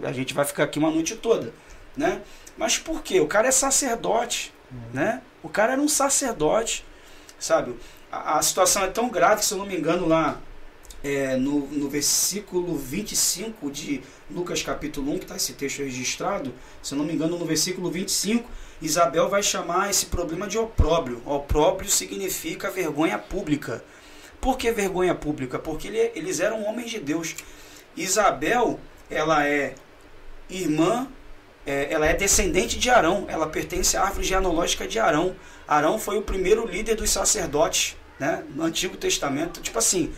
A 0.02 0.12
gente 0.12 0.34
vai 0.34 0.44
ficar 0.44 0.64
aqui 0.64 0.78
uma 0.78 0.90
noite 0.90 1.16
toda, 1.16 1.52
né? 1.96 2.20
Mas 2.56 2.78
por 2.78 3.02
quê? 3.02 3.20
O 3.20 3.26
cara 3.26 3.48
é 3.48 3.50
sacerdote, 3.50 4.52
né? 4.92 5.22
O 5.42 5.48
cara 5.48 5.72
era 5.72 5.80
um 5.80 5.88
sacerdote, 5.88 6.84
sabe? 7.38 7.74
A, 8.10 8.38
a 8.38 8.42
situação 8.42 8.84
é 8.84 8.88
tão 8.88 9.08
grave 9.08 9.40
que, 9.40 9.46
se 9.46 9.54
eu 9.54 9.58
não 9.58 9.66
me 9.66 9.76
engano, 9.76 10.06
lá 10.06 10.38
é, 11.04 11.36
no, 11.36 11.66
no 11.68 11.88
versículo 11.88 12.76
25 12.76 13.70
de 13.70 14.02
Lucas 14.30 14.62
capítulo 14.62 15.12
1, 15.12 15.18
que 15.18 15.24
está 15.24 15.36
esse 15.36 15.52
texto 15.54 15.78
registrado, 15.78 16.52
se 16.82 16.94
eu 16.94 16.98
não 16.98 17.04
me 17.04 17.12
engano, 17.12 17.38
no 17.38 17.44
versículo 17.44 17.90
25, 17.90 18.48
Isabel 18.80 19.28
vai 19.28 19.42
chamar 19.42 19.90
esse 19.90 20.06
problema 20.06 20.46
de 20.46 20.58
opróbrio. 20.58 21.22
Opróbrio 21.24 21.88
significa 21.90 22.70
vergonha 22.70 23.18
pública. 23.18 23.84
Por 24.40 24.56
que 24.58 24.70
vergonha 24.72 25.14
pública? 25.14 25.58
Porque 25.58 25.86
ele- 25.88 26.10
eles 26.16 26.40
eram 26.40 26.64
homens 26.64 26.90
de 26.90 26.98
Deus. 26.98 27.34
Isabel, 27.96 28.80
ela 29.10 29.46
é 29.46 29.74
irmã, 30.50 31.06
é, 31.64 31.92
ela 31.92 32.06
é 32.06 32.14
descendente 32.14 32.78
de 32.78 32.90
Arão, 32.90 33.24
ela 33.28 33.46
pertence 33.46 33.96
à 33.96 34.02
árvore 34.02 34.24
genealógica 34.26 34.86
de 34.86 34.98
Arão. 34.98 35.36
Arão 35.66 35.98
foi 35.98 36.18
o 36.18 36.22
primeiro 36.22 36.66
líder 36.66 36.96
dos 36.96 37.10
sacerdotes, 37.10 37.96
né, 38.18 38.42
no 38.54 38.64
Antigo 38.64 38.96
Testamento. 38.96 39.60
Tipo 39.60 39.78
assim, 39.78 40.12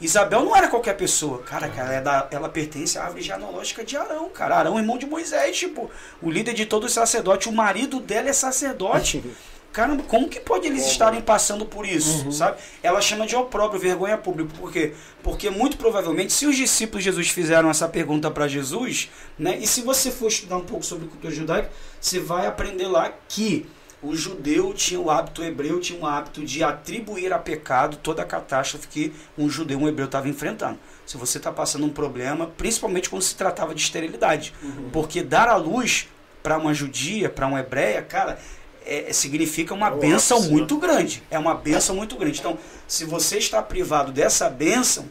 Isabel 0.00 0.44
não 0.44 0.54
era 0.56 0.68
qualquer 0.68 0.94
pessoa, 0.96 1.38
cara, 1.42 1.66
ela, 1.76 1.92
é 1.92 2.00
da- 2.00 2.28
ela 2.30 2.48
pertence 2.48 2.96
à 2.98 3.04
árvore 3.04 3.22
genealógica 3.22 3.84
de 3.84 3.96
Arão, 3.96 4.28
cara. 4.28 4.56
Arão 4.56 4.76
é 4.78 4.80
irmão 4.80 4.96
de 4.98 5.06
Moisés, 5.06 5.56
tipo, 5.56 5.90
o 6.22 6.30
líder 6.30 6.54
de 6.54 6.66
todos 6.66 6.88
os 6.88 6.94
sacerdotes, 6.94 7.46
o 7.48 7.52
marido 7.52 7.98
dela 8.00 8.28
é 8.28 8.32
sacerdote. 8.32 9.22
Caramba, 9.70 10.02
como 10.04 10.28
que 10.28 10.40
pode 10.40 10.66
eles 10.66 10.86
estarem 10.86 11.20
passando 11.20 11.66
por 11.66 11.86
isso, 11.86 12.32
sabe? 12.32 12.56
Ela 12.82 13.00
chama 13.02 13.26
de 13.26 13.36
opróbrio, 13.36 13.78
vergonha 13.78 14.16
pública. 14.16 14.50
Por 14.58 14.72
quê? 14.72 14.94
Porque 15.22 15.50
muito 15.50 15.76
provavelmente, 15.76 16.32
se 16.32 16.46
os 16.46 16.56
discípulos 16.56 17.04
de 17.04 17.10
Jesus 17.10 17.28
fizeram 17.28 17.68
essa 17.70 17.86
pergunta 17.86 18.30
para 18.30 18.48
Jesus, 18.48 19.10
né? 19.38 19.58
E 19.60 19.66
se 19.66 19.82
você 19.82 20.10
for 20.10 20.28
estudar 20.28 20.56
um 20.56 20.64
pouco 20.64 20.84
sobre 20.84 21.06
cultura 21.06 21.32
judaica, 21.32 21.70
você 22.00 22.18
vai 22.18 22.46
aprender 22.46 22.86
lá 22.86 23.12
que 23.28 23.68
o 24.02 24.14
judeu 24.14 24.72
tinha 24.72 25.00
o 25.00 25.10
hábito, 25.10 25.42
o 25.42 25.44
hebreu 25.44 25.80
tinha 25.80 25.98
o 26.00 26.06
hábito 26.06 26.44
de 26.44 26.62
atribuir 26.62 27.32
a 27.32 27.38
pecado 27.38 27.96
toda 27.96 28.22
a 28.22 28.24
catástrofe 28.24 28.86
que 28.86 29.12
um 29.36 29.48
judeu, 29.50 29.78
um 29.78 29.88
hebreu 29.88 30.06
estava 30.06 30.28
enfrentando. 30.28 30.78
Se 31.04 31.16
você 31.16 31.38
está 31.38 31.50
passando 31.50 31.84
um 31.84 31.90
problema, 31.90 32.46
principalmente 32.46 33.10
quando 33.10 33.22
se 33.22 33.34
tratava 33.34 33.74
de 33.74 33.80
esterilidade. 33.80 34.54
Porque 34.92 35.22
dar 35.22 35.48
a 35.48 35.56
luz 35.56 36.08
para 36.42 36.56
uma 36.58 36.72
judia, 36.72 37.28
para 37.28 37.46
uma 37.46 37.60
hebreia, 37.60 38.00
cara, 38.02 38.38
é- 38.86 39.12
significa 39.12 39.74
uma 39.74 39.88
É 39.88 39.92
o 39.92 39.96
bênção 39.96 40.38
ápice, 40.38 40.52
muito 40.52 40.76
grande. 40.78 41.22
É 41.30 41.38
uma 41.38 41.54
bênção 41.54 41.96
muito 41.96 42.16
grande. 42.16 42.38
Então, 42.38 42.56
se 42.86 43.04
você 43.04 43.38
está 43.38 43.60
privado 43.62 44.12
dessa 44.12 44.48
bênção, 44.48 45.10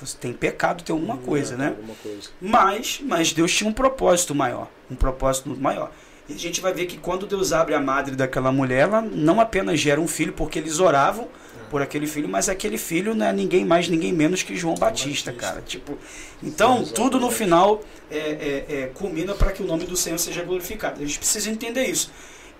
você 0.00 0.16
tem 0.16 0.32
pecado, 0.32 0.82
tem 0.82 0.92
alguma 0.94 1.16
coisa, 1.16 1.56
né? 1.56 1.68
Alguma 1.68 1.94
coisa. 1.94 2.30
Mas, 2.40 3.00
mas 3.02 3.32
Deus 3.32 3.54
tinha 3.54 3.68
um 3.68 3.72
propósito 3.72 4.34
maior, 4.34 4.68
um 4.90 4.96
propósito 4.96 5.48
muito 5.48 5.62
maior. 5.62 5.90
A 6.34 6.38
gente 6.38 6.60
vai 6.60 6.72
ver 6.72 6.86
que 6.86 6.96
quando 6.96 7.26
Deus 7.26 7.52
abre 7.52 7.74
a 7.74 7.80
madre 7.80 8.16
daquela 8.16 8.50
mulher, 8.50 8.80
ela 8.80 9.02
não 9.02 9.40
apenas 9.40 9.78
gera 9.78 10.00
um 10.00 10.08
filho, 10.08 10.32
porque 10.32 10.58
eles 10.58 10.80
oravam 10.80 11.28
por 11.70 11.80
aquele 11.80 12.06
filho, 12.06 12.28
mas 12.28 12.50
aquele 12.50 12.76
filho 12.76 13.14
não 13.14 13.24
é 13.24 13.32
ninguém 13.32 13.64
mais, 13.64 13.88
ninguém 13.88 14.12
menos 14.12 14.42
que 14.42 14.54
João 14.54 14.74
Batista, 14.74 15.30
Batista. 15.30 15.32
cara. 15.32 15.62
Tipo, 15.62 15.98
então 16.42 16.84
Sim, 16.84 16.92
tudo 16.92 17.18
no 17.18 17.30
final 17.30 17.82
é, 18.10 18.18
é, 18.18 18.66
é, 18.68 18.90
culmina 18.92 19.34
para 19.34 19.52
que 19.52 19.62
o 19.62 19.66
nome 19.66 19.86
do 19.86 19.96
Senhor 19.96 20.18
seja 20.18 20.44
glorificado. 20.44 21.02
A 21.02 21.06
gente 21.06 21.18
precisa 21.18 21.50
entender 21.50 21.84
isso. 21.86 22.10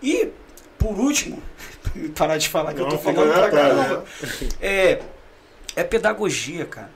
E 0.02 0.30
por 0.78 0.98
último, 0.98 1.42
parar 2.16 2.38
de 2.38 2.48
falar 2.48 2.72
que 2.72 2.80
eu 2.80 2.84
Não, 2.84 2.90
tô 2.90 2.98
fica 2.98 3.12
falando 3.12 3.34
pra 3.34 3.50
caramba, 3.50 4.04
é, 4.60 5.00
é 5.76 5.84
pedagogia, 5.84 6.64
cara. 6.64 6.90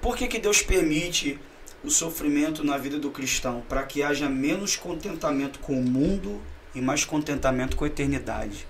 Por 0.00 0.16
que, 0.16 0.28
que 0.28 0.38
Deus 0.38 0.62
permite 0.62 1.38
o 1.86 1.90
sofrimento 1.90 2.64
na 2.64 2.76
vida 2.76 2.98
do 2.98 3.10
cristão? 3.10 3.62
Para 3.68 3.84
que 3.84 4.02
haja 4.02 4.28
menos 4.28 4.74
contentamento 4.74 5.60
com 5.60 5.78
o 5.78 5.82
mundo 5.82 6.42
e 6.74 6.80
mais 6.80 7.04
contentamento 7.04 7.76
com 7.76 7.84
a 7.84 7.86
eternidade. 7.86 8.66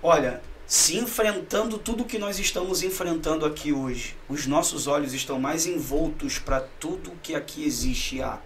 Olha, 0.00 0.40
se 0.64 0.96
enfrentando 0.96 1.76
tudo 1.76 2.04
que 2.04 2.18
nós 2.18 2.38
estamos 2.38 2.82
enfrentando 2.82 3.44
aqui 3.44 3.72
hoje, 3.72 4.16
os 4.28 4.46
nossos 4.46 4.86
olhos 4.86 5.12
estão 5.12 5.40
mais 5.40 5.66
envoltos 5.66 6.38
para 6.38 6.60
tudo 6.60 7.18
que 7.22 7.34
aqui 7.34 7.64
existe 7.64 8.22
há 8.22 8.38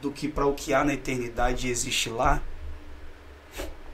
do 0.00 0.10
que 0.10 0.28
para 0.28 0.46
o 0.46 0.54
que 0.54 0.72
há 0.72 0.84
na 0.84 0.94
eternidade 0.94 1.66
e 1.66 1.70
existe 1.70 2.08
lá. 2.08 2.42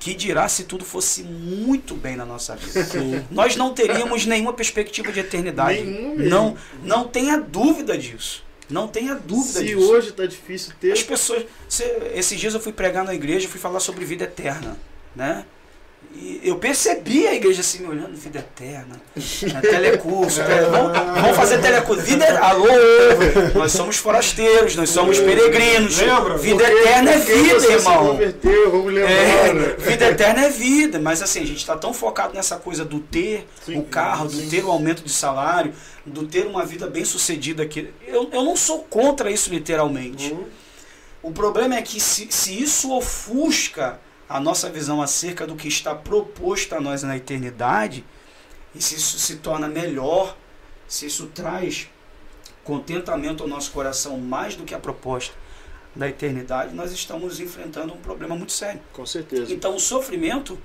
Que 0.07 0.15
dirá 0.15 0.49
se 0.49 0.63
tudo 0.63 0.85
fosse 0.85 1.25
muito 1.25 1.93
bem 1.97 2.15
na 2.15 2.25
nossa 2.25 2.55
vida? 2.55 2.85
Sim. 2.85 3.27
nós 3.29 3.57
não 3.57 3.75
teríamos 3.75 4.25
nenhuma 4.25 4.53
perspectiva 4.53 5.11
de 5.11 5.19
eternidade. 5.19 5.83
Mesmo. 5.83 6.17
Não, 6.31 6.57
não 6.85 7.09
tenha 7.09 7.37
dúvida 7.37 7.99
disso. 7.99 8.45
Não 8.71 8.87
tenha 8.87 9.17
dúvida 9.17 9.59
Se 9.59 9.65
disso. 9.65 9.81
hoje 9.81 10.13
tá 10.13 10.25
difícil 10.25 10.75
ter. 10.81 10.93
As 10.93 11.03
pessoas. 11.03 11.45
esses 12.15 12.39
dias 12.39 12.55
eu 12.55 12.61
fui 12.61 12.73
pregar 12.73 13.05
na 13.05 13.17
igreja, 13.17 13.49
fui 13.49 13.59
falar 13.59 13.81
sobre 13.81 14.05
vida 14.05 14.23
eterna, 14.23 14.77
né? 15.17 15.45
E 16.15 16.41
eu 16.43 16.57
percebi 16.57 17.27
a 17.27 17.35
igreja 17.35 17.61
assim 17.61 17.81
me 17.81 17.89
olhando, 17.89 18.17
vida 18.17 18.39
eterna, 18.39 18.97
né, 19.15 19.61
telecurso, 19.61 20.43
tele- 20.43 20.67
vamos, 20.71 20.93
vamos 21.21 21.37
fazer 21.37 21.61
telecurso, 21.61 22.03
vida 22.03 22.25
é, 22.25 22.37
alô, 22.39 22.67
nós 23.55 23.73
somos 23.73 23.97
forasteiros, 23.99 24.75
nós 24.77 24.89
somos 24.91 25.19
peregrinos, 25.19 25.99
Lembra? 25.99 26.39
vida 26.39 26.65
Porque- 26.65 26.79
eterna 26.81 27.11
é 27.11 27.19
vida, 27.19 27.55
você 27.61 27.67
Se 27.67 27.73
irmão. 27.75 28.07
converteu, 28.09 28.71
vamos 28.71 28.93
lembrar. 28.95 29.11
É, 29.13 29.53
né? 29.53 29.75
vida 29.79 30.07
eterna 30.09 30.45
é 30.47 30.49
vida, 30.49 30.99
mas 30.99 31.21
assim, 31.23 31.43
a 31.43 31.47
gente 31.47 31.59
está 31.59 31.77
tão 31.77 31.93
focado 31.93 32.35
nessa 32.35 32.57
coisa 32.57 32.85
do 32.85 32.99
ter 32.99 33.47
Sim, 33.65 33.79
o 33.79 33.83
carro, 33.85 34.27
do 34.27 34.37
sim. 34.37 34.49
ter 34.49 34.65
o 34.65 34.71
aumento 34.71 35.03
de 35.03 35.13
salário, 35.13 35.73
do 36.05 36.27
ter 36.27 36.47
uma 36.47 36.65
vida 36.65 36.87
bem 36.87 37.05
sucedida 37.05 37.63
aqui. 37.63 37.91
Eu, 38.07 38.29
eu 38.33 38.43
não 38.43 38.57
sou 38.57 38.79
contra 38.85 39.31
isso 39.31 39.51
literalmente. 39.51 40.33
Uhum. 40.33 40.45
O 41.23 41.31
problema 41.33 41.77
é 41.77 41.83
que 41.83 42.01
se, 42.01 42.29
se 42.31 42.61
isso 42.63 42.91
ofusca 42.93 43.99
a 44.29 44.41
nossa 44.41 44.69
visão 44.71 45.01
acerca 45.01 45.47
do 45.47 45.55
que 45.55 45.69
está 45.69 45.95
proposto 45.95 46.75
a 46.75 46.81
nós 46.81 47.03
na 47.03 47.17
eternidade, 47.17 48.05
e 48.75 48.83
se 48.83 48.97
isso 48.97 49.19
se 49.19 49.37
torna 49.37 49.69
melhor, 49.69 50.37
se 50.87 51.07
isso 51.07 51.27
traz 51.29 51.89
contentamento 52.65 53.43
ao 53.43 53.49
nosso 53.49 53.71
coração 53.71 54.19
mais 54.19 54.57
do 54.57 54.65
que 54.65 54.75
a 54.75 54.79
proposta 54.79 55.35
da 55.95 56.09
eternidade, 56.09 56.75
nós 56.75 56.93
estamos 56.93 57.41
enfrentando 57.41 57.95
um 57.95 57.97
problema 57.97 58.37
muito 58.37 58.53
sério. 58.53 58.81
Com 58.93 59.07
certeza. 59.07 59.53
Então 59.53 59.77
o 59.77 59.81
sofrimento, 59.81 60.59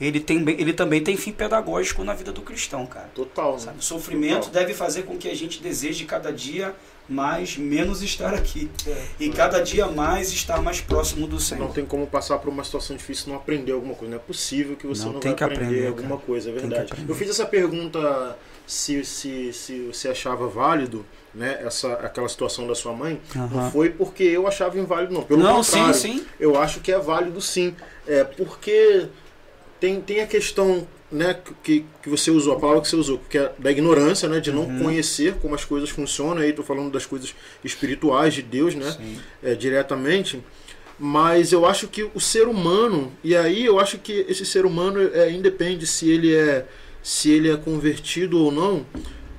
ele, 0.00 0.18
tem, 0.18 0.38
ele 0.50 0.72
também 0.72 1.04
tem 1.04 1.16
fim 1.16 1.30
pedagógico 1.30 2.02
na 2.02 2.14
vida 2.14 2.32
do 2.32 2.40
cristão, 2.40 2.84
cara. 2.86 3.08
Total. 3.14 3.52
Né? 3.52 3.58
Sabe? 3.58 3.78
O 3.78 3.82
sofrimento 3.82 4.46
Total. 4.46 4.62
deve 4.62 4.74
fazer 4.74 5.02
com 5.02 5.16
que 5.16 5.28
a 5.28 5.36
gente 5.36 5.62
deseje 5.62 6.04
cada 6.04 6.32
dia 6.32 6.74
mais 7.08 7.56
menos 7.56 8.02
estar 8.02 8.32
aqui. 8.34 8.70
É. 8.86 9.04
E 9.20 9.30
cada 9.30 9.60
dia 9.60 9.86
mais 9.86 10.32
estar 10.32 10.62
mais 10.62 10.80
próximo 10.80 11.26
do 11.26 11.38
Senhor. 11.38 11.64
Não 11.64 11.72
tem 11.72 11.84
como 11.84 12.06
passar 12.06 12.38
por 12.38 12.48
uma 12.48 12.64
situação 12.64 12.96
difícil 12.96 13.30
não 13.30 13.36
aprender 13.36 13.72
alguma 13.72 13.94
coisa. 13.94 14.10
Não 14.10 14.20
é 14.20 14.24
possível 14.24 14.76
que 14.76 14.86
você 14.86 15.04
Não, 15.04 15.14
não, 15.14 15.20
tem 15.20 15.30
vai 15.32 15.38
que 15.38 15.44
aprender, 15.44 15.64
aprender, 15.64 15.86
alguma 15.88 16.18
coisa, 16.18 16.50
é 16.50 16.52
verdade. 16.52 16.92
Eu 17.06 17.14
fiz 17.14 17.28
essa 17.28 17.46
pergunta 17.46 18.36
se, 18.66 19.04
se, 19.04 19.52
se 19.52 19.86
você 19.86 20.08
achava 20.08 20.46
válido, 20.46 21.04
né, 21.34 21.60
essa, 21.64 21.92
aquela 21.94 22.28
situação 22.28 22.66
da 22.66 22.74
sua 22.74 22.92
mãe. 22.92 23.20
Não 23.34 23.70
foi 23.70 23.90
porque 23.90 24.22
eu 24.22 24.46
achava 24.46 24.78
inválido, 24.78 25.12
não. 25.12 25.22
Pelo 25.22 25.42
Não, 25.42 25.56
contrário, 25.56 25.94
sim, 25.94 26.18
sim. 26.18 26.26
eu 26.38 26.60
acho 26.60 26.80
que 26.80 26.92
é 26.92 26.98
válido 26.98 27.40
sim. 27.40 27.74
É 28.06 28.24
porque 28.24 29.08
tem, 29.80 30.00
tem 30.00 30.20
a 30.20 30.26
questão 30.26 30.86
né, 31.12 31.38
que, 31.62 31.84
que 32.02 32.08
você 32.08 32.30
usou, 32.30 32.54
a 32.54 32.58
palavra 32.58 32.80
que 32.80 32.88
você 32.88 32.96
usou, 32.96 33.20
que 33.28 33.38
é 33.38 33.52
da 33.58 33.70
ignorância, 33.70 34.28
né, 34.28 34.40
de 34.40 34.50
não 34.50 34.62
uhum. 34.62 34.84
conhecer 34.84 35.34
como 35.34 35.54
as 35.54 35.64
coisas 35.64 35.90
funcionam, 35.90 36.42
aí 36.42 36.50
estou 36.50 36.64
falando 36.64 36.90
das 36.90 37.04
coisas 37.04 37.34
espirituais 37.62 38.34
de 38.34 38.42
Deus, 38.42 38.74
né, 38.74 38.96
é, 39.42 39.54
diretamente, 39.54 40.42
mas 40.98 41.52
eu 41.52 41.66
acho 41.66 41.86
que 41.88 42.08
o 42.14 42.20
ser 42.20 42.48
humano, 42.48 43.12
e 43.22 43.36
aí 43.36 43.64
eu 43.64 43.78
acho 43.78 43.98
que 43.98 44.24
esse 44.28 44.46
ser 44.46 44.64
humano 44.64 45.00
é, 45.12 45.30
independe 45.30 45.86
se 45.86 46.10
ele 46.10 46.34
é 46.34 46.66
se 47.02 47.30
ele 47.32 47.50
é 47.50 47.56
convertido 47.56 48.38
ou 48.38 48.52
não, 48.52 48.86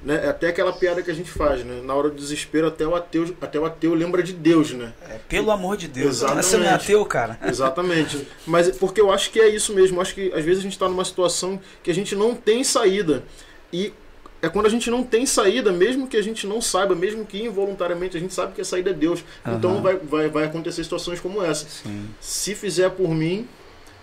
né? 0.03 0.25
É 0.25 0.29
até 0.29 0.49
aquela 0.49 0.73
piada 0.73 1.01
que 1.01 1.09
a 1.09 1.13
gente 1.13 1.31
faz, 1.31 1.63
né? 1.63 1.81
Na 1.83 1.93
hora 1.93 2.09
do 2.09 2.15
desespero, 2.15 2.67
até 2.67 2.85
o 2.85 2.95
ateu, 2.95 3.35
até 3.41 3.59
o 3.59 3.65
ateu 3.65 3.93
lembra 3.93 4.21
de 4.21 4.33
Deus, 4.33 4.71
né? 4.73 4.93
É, 5.09 5.19
pelo 5.29 5.49
amor 5.49 5.77
de 5.77 5.87
Deus, 5.87 6.17
Exatamente. 6.17 6.45
você 6.45 6.57
não 6.57 6.65
é 6.65 6.73
ateu, 6.73 7.05
cara. 7.05 7.39
Exatamente. 7.45 8.27
Mas 8.45 8.69
porque 8.77 8.99
eu 8.99 9.11
acho 9.11 9.31
que 9.31 9.39
é 9.39 9.47
isso 9.47 9.73
mesmo. 9.73 9.97
Eu 9.97 10.01
acho 10.01 10.13
que 10.13 10.31
às 10.33 10.43
vezes 10.43 10.59
a 10.59 10.63
gente 10.63 10.73
está 10.73 10.89
numa 10.89 11.05
situação 11.05 11.59
que 11.81 11.89
a 11.89 11.93
gente 11.93 12.15
não 12.15 12.35
tem 12.35 12.63
saída. 12.63 13.23
E 13.71 13.93
é 14.41 14.49
quando 14.49 14.65
a 14.65 14.69
gente 14.69 14.91
não 14.91 15.03
tem 15.03 15.25
saída, 15.25 15.71
mesmo 15.71 16.05
que 16.05 16.17
a 16.17 16.21
gente 16.21 16.45
não 16.45 16.61
saiba, 16.61 16.93
mesmo 16.93 17.25
que 17.25 17.41
involuntariamente 17.41 18.17
a 18.17 18.19
gente 18.19 18.33
sabe 18.33 18.53
que 18.53 18.59
a 18.59 18.65
saída 18.65 18.89
é 18.89 18.93
Deus. 18.93 19.23
Uhum. 19.45 19.55
Então 19.55 19.81
vai, 19.81 19.95
vai, 19.95 20.27
vai 20.27 20.43
acontecer 20.43 20.83
situações 20.83 21.21
como 21.21 21.41
essa. 21.41 21.65
Sim. 21.65 22.09
Se 22.19 22.53
fizer 22.53 22.89
por 22.89 23.09
mim, 23.09 23.47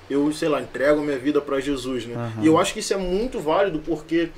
eu, 0.08 0.32
sei 0.32 0.48
lá, 0.48 0.62
entrego 0.62 1.02
minha 1.02 1.18
vida 1.18 1.42
para 1.42 1.60
Jesus, 1.60 2.06
né? 2.06 2.16
Uhum. 2.16 2.42
E 2.42 2.46
eu 2.46 2.58
acho 2.58 2.72
que 2.72 2.80
isso 2.80 2.94
é 2.94 2.96
muito 2.96 3.38
válido 3.38 3.80
porque 3.80 4.30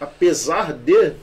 apesar 0.00 0.72
de 0.72 1.14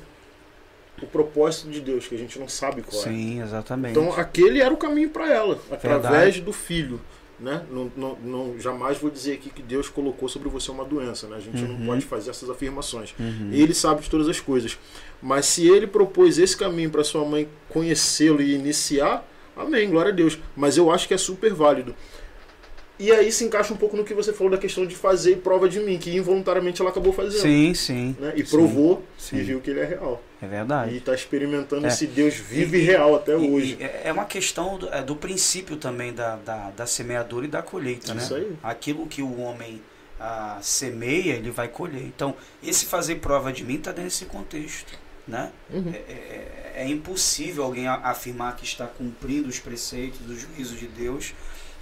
o 1.01 1.07
propósito 1.07 1.69
de 1.69 1.81
Deus, 1.81 2.07
que 2.07 2.15
a 2.15 2.17
gente 2.17 2.39
não 2.39 2.47
sabe 2.47 2.81
qual 2.81 3.01
é. 3.01 3.05
Sim, 3.05 3.41
exatamente. 3.41 3.91
Então 3.91 4.13
aquele 4.13 4.61
era 4.61 4.73
o 4.73 4.77
caminho 4.77 5.09
para 5.09 5.29
ela, 5.31 5.59
através 5.71 6.03
Verdade. 6.03 6.41
do 6.41 6.53
filho. 6.53 6.99
Né? 7.39 7.61
Não, 7.69 7.91
não, 7.97 8.17
não, 8.23 8.59
jamais 8.59 8.99
vou 8.99 9.09
dizer 9.09 9.33
aqui 9.33 9.49
que 9.49 9.61
Deus 9.61 9.89
colocou 9.89 10.29
sobre 10.29 10.47
você 10.47 10.71
uma 10.71 10.85
doença. 10.85 11.27
Né? 11.27 11.35
A 11.35 11.39
gente 11.39 11.61
uhum. 11.61 11.77
não 11.77 11.85
pode 11.87 12.05
fazer 12.05 12.29
essas 12.29 12.49
afirmações. 12.49 13.13
Uhum. 13.19 13.49
Ele 13.51 13.73
sabe 13.73 14.01
de 14.01 14.09
todas 14.09 14.29
as 14.29 14.39
coisas. 14.39 14.77
Mas 15.21 15.47
se 15.47 15.67
ele 15.67 15.87
propôs 15.87 16.37
esse 16.37 16.55
caminho 16.55 16.89
para 16.89 17.03
sua 17.03 17.25
mãe 17.25 17.49
conhecê-lo 17.67 18.41
e 18.41 18.53
iniciar, 18.53 19.27
amém, 19.57 19.89
glória 19.89 20.11
a 20.11 20.15
Deus. 20.15 20.39
Mas 20.55 20.77
eu 20.77 20.89
acho 20.89 21.07
que 21.07 21.13
é 21.13 21.17
super 21.17 21.53
válido. 21.53 21.93
E 22.99 23.11
aí 23.11 23.31
se 23.31 23.43
encaixa 23.43 23.73
um 23.73 23.77
pouco 23.77 23.97
no 23.97 24.03
que 24.03 24.13
você 24.13 24.31
falou 24.31 24.51
da 24.51 24.57
questão 24.57 24.85
de 24.85 24.95
fazer 24.95 25.37
prova 25.37 25.67
de 25.67 25.79
mim, 25.79 25.97
que 25.97 26.15
involuntariamente 26.15 26.79
ela 26.79 26.91
acabou 26.91 27.11
fazendo. 27.11 27.41
Sim, 27.41 27.73
sim. 27.73 28.15
Né? 28.19 28.33
E 28.35 28.43
provou 28.43 29.03
sim, 29.17 29.37
e 29.37 29.41
viu 29.41 29.59
que 29.59 29.71
ele 29.71 29.79
é 29.79 29.85
real. 29.85 30.21
É 30.41 30.45
verdade. 30.45 30.93
E 30.93 30.97
está 30.97 31.13
experimentando 31.13 31.85
é. 31.85 31.89
esse 31.89 32.05
Deus 32.05 32.35
vivo 32.35 32.75
e, 32.75 32.79
e 32.79 32.83
real 32.83 33.15
até 33.15 33.31
e, 33.31 33.35
hoje. 33.35 33.77
E 33.79 33.83
é 33.83 34.11
uma 34.11 34.25
questão 34.25 34.77
do, 34.77 34.89
é, 34.89 35.01
do 35.01 35.15
princípio 35.15 35.75
também 35.75 36.13
da, 36.13 36.35
da, 36.35 36.69
da, 36.69 36.85
semeadura 36.85 37.45
e 37.45 37.49
da 37.49 37.63
colheita, 37.63 38.13
né? 38.13 38.21
Isso 38.21 38.35
aí. 38.35 38.55
Aquilo 38.61 39.07
que 39.07 39.23
o 39.23 39.39
homem 39.39 39.81
a, 40.19 40.59
semeia, 40.61 41.33
ele 41.33 41.49
vai 41.49 41.67
colher. 41.67 42.03
Então, 42.03 42.35
esse 42.61 42.85
fazer 42.85 43.15
prova 43.15 43.51
de 43.51 43.63
mim 43.63 43.75
está 43.75 43.91
dentro 43.91 44.05
desse 44.05 44.25
contexto. 44.25 45.01
Né? 45.25 45.51
Uhum. 45.71 45.89
É, 45.93 45.97
é, 45.97 46.73
é, 46.83 46.87
impossível 46.89 47.63
alguém 47.63 47.87
afirmar 47.87 48.57
que 48.57 48.65
está 48.65 48.85
cumprindo 48.85 49.47
os 49.47 49.57
preceitos, 49.57 50.19
os 50.29 50.41
juízos 50.41 50.77
de 50.77 50.87
Deus 50.87 51.33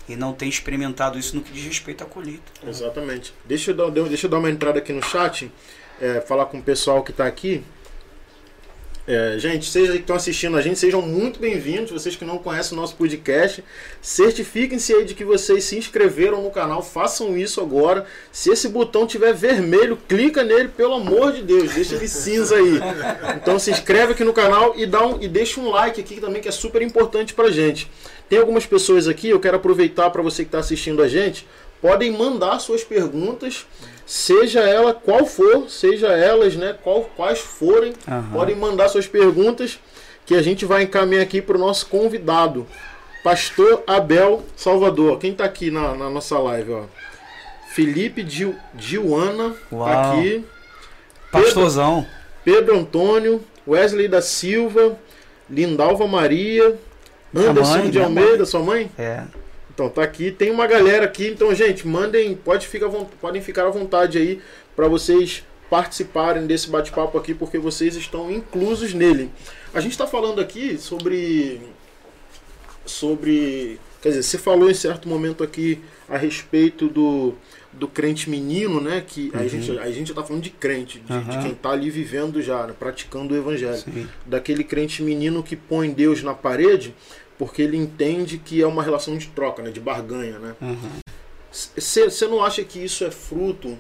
e 0.08 0.16
não 0.16 0.34
tem 0.34 0.50
experimentado 0.50 1.18
isso 1.18 1.36
no 1.36 1.42
que 1.42 1.52
diz 1.52 1.64
respeito 1.64 2.04
à 2.04 2.08
colheita. 2.08 2.52
Exatamente. 2.66 3.34
Deixa 3.46 3.72
eu 3.72 3.76
dar, 3.76 3.90
deixa 3.90 4.26
eu 4.26 4.30
dar 4.30 4.40
uma 4.40 4.50
entrada 4.50 4.80
aqui 4.80 4.94
no 4.94 5.04
chat, 5.04 5.52
é, 6.00 6.22
falar 6.22 6.46
com 6.46 6.58
o 6.58 6.64
pessoal 6.64 7.04
que 7.04 7.12
está 7.12 7.26
aqui. 7.26 7.64
É, 9.08 9.36
gente, 9.40 9.66
vocês 9.66 9.90
que 9.90 9.98
estão 9.98 10.16
assistindo 10.16 10.56
a 10.56 10.62
gente, 10.62 10.78
sejam 10.78 11.02
muito 11.02 11.40
bem-vindos. 11.40 11.92
Vocês 11.92 12.16
que 12.16 12.24
não 12.24 12.38
conhecem 12.38 12.78
o 12.78 12.82
nosso 12.82 12.96
podcast, 12.96 13.64
certifiquem-se 14.00 14.94
aí 14.94 15.04
de 15.04 15.16
que 15.16 15.26
vocês 15.26 15.64
se 15.64 15.76
inscreveram 15.76 16.44
no 16.44 16.52
canal, 16.52 16.84
façam 16.84 17.36
isso 17.36 17.60
agora. 17.60 18.06
Se 18.32 18.52
esse 18.52 18.70
botão 18.70 19.08
tiver 19.08 19.34
vermelho, 19.34 19.98
clica 20.08 20.44
nele, 20.44 20.70
pelo 20.70 20.94
amor 20.94 21.34
de 21.34 21.42
Deus, 21.42 21.74
deixa 21.74 21.96
ele 21.96 22.08
cinza 22.08 22.56
aí. 22.56 22.80
Então 23.36 23.58
se 23.58 23.72
inscreve 23.72 24.14
aqui 24.14 24.24
no 24.24 24.34
canal 24.34 24.74
e 24.78 24.86
dá 24.86 25.06
um, 25.06 25.22
e 25.22 25.28
deixa 25.28 25.60
um 25.60 25.72
like 25.72 26.00
aqui 26.00 26.22
também 26.22 26.42
que 26.42 26.48
é 26.48 26.52
super 26.52 26.82
importante 26.82 27.34
pra 27.34 27.50
gente. 27.50 27.90
Tem 28.32 28.40
algumas 28.40 28.66
pessoas 28.66 29.10
aqui, 29.10 29.28
eu 29.28 29.42
quero 29.42 29.58
aproveitar 29.58 30.10
para 30.10 30.22
você 30.22 30.44
que 30.44 30.48
está 30.48 30.60
assistindo 30.60 31.04
a 31.04 31.08
gente, 31.10 31.46
podem 31.82 32.10
mandar 32.14 32.60
suas 32.60 32.82
perguntas, 32.82 33.68
seja 34.06 34.62
ela 34.62 34.94
qual 34.94 35.26
for, 35.26 35.70
seja 35.70 36.08
elas, 36.08 36.56
né, 36.56 36.74
qual, 36.82 37.12
quais 37.18 37.40
forem, 37.40 37.92
uhum. 38.08 38.30
podem 38.32 38.56
mandar 38.56 38.88
suas 38.88 39.06
perguntas 39.06 39.82
que 40.26 40.34
a 40.34 40.42
gente 40.42 40.64
vai 40.64 40.84
encaminhar 40.84 41.24
aqui 41.24 41.42
para 41.42 41.58
o 41.58 41.60
nosso 41.60 41.88
convidado, 41.88 42.66
Pastor 43.22 43.84
Abel 43.86 44.46
Salvador. 44.56 45.20
Quem 45.20 45.34
está 45.34 45.44
aqui 45.44 45.70
na, 45.70 45.94
na, 45.94 46.10
nossa 46.10 46.40
live, 46.40 46.72
ó? 46.72 46.84
Felipe 47.74 48.24
Dil, 48.24 48.56
Diuana 48.74 49.54
tá 49.70 50.14
aqui. 50.14 50.46
Pastorzão. 51.30 52.08
Pedro, 52.46 52.62
Pedro 52.62 52.80
Antônio, 52.80 53.42
Wesley 53.68 54.08
da 54.08 54.22
Silva, 54.22 54.98
Lindalva 55.50 56.08
Maria, 56.08 56.80
Anderson 57.36 57.78
mãe, 57.78 57.90
de 57.90 58.00
Almeida, 58.00 58.38
mãe. 58.38 58.46
sua 58.46 58.60
mãe? 58.62 58.92
É. 58.98 59.24
Então 59.74 59.90
tá 59.90 60.04
aqui, 60.04 60.32
tem 60.32 60.52
uma 60.52 60.68
galera 60.68 61.06
aqui, 61.06 61.28
então 61.28 61.54
gente, 61.56 61.88
mandem, 61.88 62.36
pode 62.36 62.68
ficar, 62.68 62.90
podem 62.90 63.42
ficar 63.42 63.68
à 63.68 63.70
vontade 63.70 64.18
aí 64.18 64.42
para 64.76 64.88
vocês 64.88 65.44
participarem 65.70 66.46
desse 66.46 66.70
bate-papo 66.70 67.18
aqui, 67.18 67.34
porque 67.34 67.58
vocês 67.58 67.96
estão 67.96 68.30
inclusos 68.30 68.94
nele. 68.94 69.32
A 69.74 69.80
gente 69.80 69.94
está 69.94 70.06
falando 70.06 70.42
aqui 70.42 70.78
sobre 70.78 71.62
sobre, 72.86 73.80
quer 74.02 74.10
dizer, 74.10 74.24
você 74.24 74.38
falou 74.38 74.70
em 74.70 74.74
certo 74.74 75.08
momento 75.08 75.44
aqui 75.44 75.82
a 76.10 76.18
respeito 76.18 76.88
do 76.90 77.34
do 77.74 77.88
crente 77.88 78.30
menino, 78.30 78.82
né? 78.82 79.04
Que 79.06 79.32
uhum. 79.34 79.40
a, 79.40 79.48
gente, 79.48 79.80
a 79.80 79.92
gente 79.92 80.14
tá 80.14 80.24
falando 80.24 80.44
de 80.44 80.50
crente, 80.50 81.00
de, 81.00 81.14
uhum. 81.14 81.24
de 81.24 81.38
quem 81.40 81.56
tá 81.56 81.70
ali 81.72 81.90
vivendo 81.90 82.42
já, 82.42 82.68
né, 82.68 82.74
praticando 82.78 83.34
o 83.34 83.38
evangelho. 83.38 83.78
Sim. 83.78 84.08
Daquele 84.26 84.64
crente 84.64 85.02
menino 85.02 85.42
que 85.42 85.56
põe 85.56 85.90
Deus 85.92 86.22
na 86.22 86.34
parede 86.34 86.94
porque 87.42 87.64
ele 87.64 87.76
entende 87.76 88.38
que 88.38 88.62
é 88.62 88.68
uma 88.68 88.84
relação 88.84 89.18
de 89.18 89.26
troca, 89.30 89.64
né, 89.64 89.72
de 89.72 89.80
barganha, 89.80 90.38
né? 90.38 90.56
Você 91.52 92.04
uhum. 92.26 92.30
não 92.30 92.44
acha 92.44 92.64
que 92.64 92.78
isso 92.78 93.04
é 93.04 93.10
fruto 93.10 93.80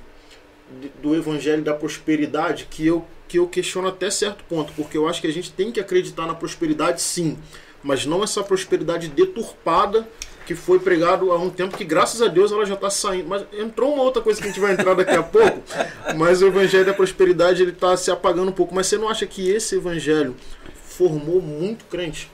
do 0.99 1.15
evangelho 1.15 1.61
da 1.61 1.71
prosperidade 1.71 2.67
que 2.67 2.87
eu 2.87 3.05
que 3.27 3.37
eu 3.37 3.47
questiono 3.47 3.87
até 3.87 4.09
certo 4.09 4.43
ponto, 4.45 4.73
porque 4.73 4.97
eu 4.97 5.07
acho 5.07 5.21
que 5.21 5.27
a 5.27 5.31
gente 5.31 5.51
tem 5.51 5.71
que 5.71 5.79
acreditar 5.79 6.25
na 6.25 6.33
prosperidade 6.33 7.03
sim, 7.03 7.37
mas 7.83 8.03
não 8.03 8.23
essa 8.23 8.43
prosperidade 8.43 9.07
deturpada 9.07 10.09
que 10.47 10.55
foi 10.55 10.79
pregado 10.79 11.31
há 11.31 11.37
um 11.37 11.51
tempo 11.51 11.77
que 11.77 11.85
graças 11.85 12.19
a 12.19 12.27
Deus 12.27 12.51
ela 12.51 12.65
já 12.65 12.73
está 12.73 12.89
saindo. 12.89 13.29
Mas 13.29 13.45
entrou 13.53 13.93
uma 13.93 14.01
outra 14.01 14.23
coisa 14.23 14.41
que 14.41 14.47
a 14.47 14.49
gente 14.49 14.59
vai 14.59 14.73
entrar 14.73 14.95
daqui 14.95 15.15
a 15.15 15.21
pouco, 15.21 15.61
mas 16.17 16.41
o 16.41 16.47
evangelho 16.47 16.87
da 16.87 16.95
prosperidade 16.95 17.61
ele 17.61 17.71
está 17.71 17.95
se 17.95 18.09
apagando 18.09 18.49
um 18.49 18.53
pouco. 18.53 18.73
Mas 18.73 18.87
você 18.87 18.97
não 18.97 19.07
acha 19.07 19.27
que 19.27 19.51
esse 19.51 19.75
evangelho 19.75 20.35
formou 20.83 21.39
muito 21.39 21.85
crente? 21.85 22.27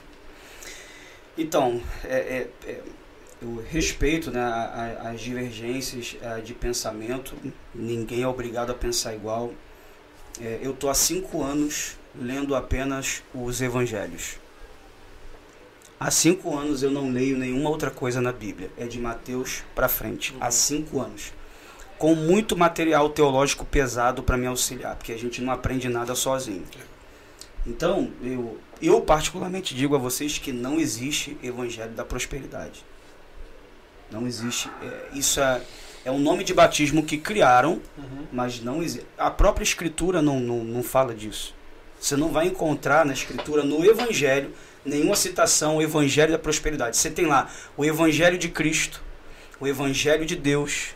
Então, 1.38 1.80
é, 2.02 2.16
é, 2.16 2.50
é, 2.68 2.80
eu 3.40 3.64
respeito 3.70 4.32
né, 4.32 4.42
as 5.04 5.20
divergências 5.20 6.16
é, 6.20 6.40
de 6.40 6.52
pensamento, 6.52 7.36
ninguém 7.72 8.22
é 8.22 8.26
obrigado 8.26 8.70
a 8.70 8.74
pensar 8.74 9.14
igual. 9.14 9.52
É, 10.40 10.58
eu 10.60 10.72
estou 10.72 10.90
há 10.90 10.94
cinco 10.94 11.40
anos 11.40 11.96
lendo 12.20 12.56
apenas 12.56 13.22
os 13.32 13.60
evangelhos. 13.60 14.36
Há 16.00 16.10
cinco 16.10 16.56
anos 16.56 16.82
eu 16.82 16.90
não 16.90 17.10
leio 17.10 17.38
nenhuma 17.38 17.70
outra 17.70 17.90
coisa 17.90 18.20
na 18.20 18.32
Bíblia. 18.32 18.70
É 18.76 18.86
de 18.86 18.98
Mateus 18.98 19.62
para 19.76 19.88
frente. 19.88 20.32
Uhum. 20.32 20.38
Há 20.40 20.50
cinco 20.50 21.00
anos. 21.00 21.32
Com 21.96 22.16
muito 22.16 22.56
material 22.56 23.10
teológico 23.10 23.64
pesado 23.64 24.24
para 24.24 24.36
me 24.36 24.46
auxiliar, 24.46 24.96
porque 24.96 25.12
a 25.12 25.18
gente 25.18 25.40
não 25.40 25.52
aprende 25.52 25.88
nada 25.88 26.16
sozinho. 26.16 26.64
Então, 27.68 28.10
eu, 28.22 28.58
eu 28.80 29.00
particularmente 29.02 29.74
digo 29.74 29.94
a 29.94 29.98
vocês 29.98 30.38
que 30.38 30.52
não 30.52 30.80
existe 30.80 31.36
evangelho 31.42 31.92
da 31.92 32.04
prosperidade. 32.04 32.82
Não 34.10 34.26
existe. 34.26 34.70
É, 34.82 35.08
isso 35.12 35.38
é, 35.38 35.60
é 36.06 36.10
um 36.10 36.18
nome 36.18 36.44
de 36.44 36.54
batismo 36.54 37.02
que 37.02 37.18
criaram, 37.18 37.82
uhum. 37.98 38.26
mas 38.32 38.62
não 38.62 38.82
existe. 38.82 39.06
A 39.18 39.30
própria 39.30 39.62
Escritura 39.62 40.22
não, 40.22 40.40
não, 40.40 40.64
não 40.64 40.82
fala 40.82 41.14
disso. 41.14 41.54
Você 42.00 42.16
não 42.16 42.32
vai 42.32 42.46
encontrar 42.46 43.04
na 43.04 43.12
Escritura, 43.12 43.62
no 43.62 43.84
Evangelho, 43.84 44.50
nenhuma 44.82 45.14
citação 45.14 45.74
ao 45.74 45.82
Evangelho 45.82 46.32
da 46.32 46.38
prosperidade. 46.38 46.96
Você 46.96 47.10
tem 47.10 47.26
lá 47.26 47.50
o 47.76 47.84
Evangelho 47.84 48.38
de 48.38 48.48
Cristo, 48.48 49.02
o 49.60 49.66
Evangelho 49.66 50.24
de 50.24 50.36
Deus. 50.36 50.94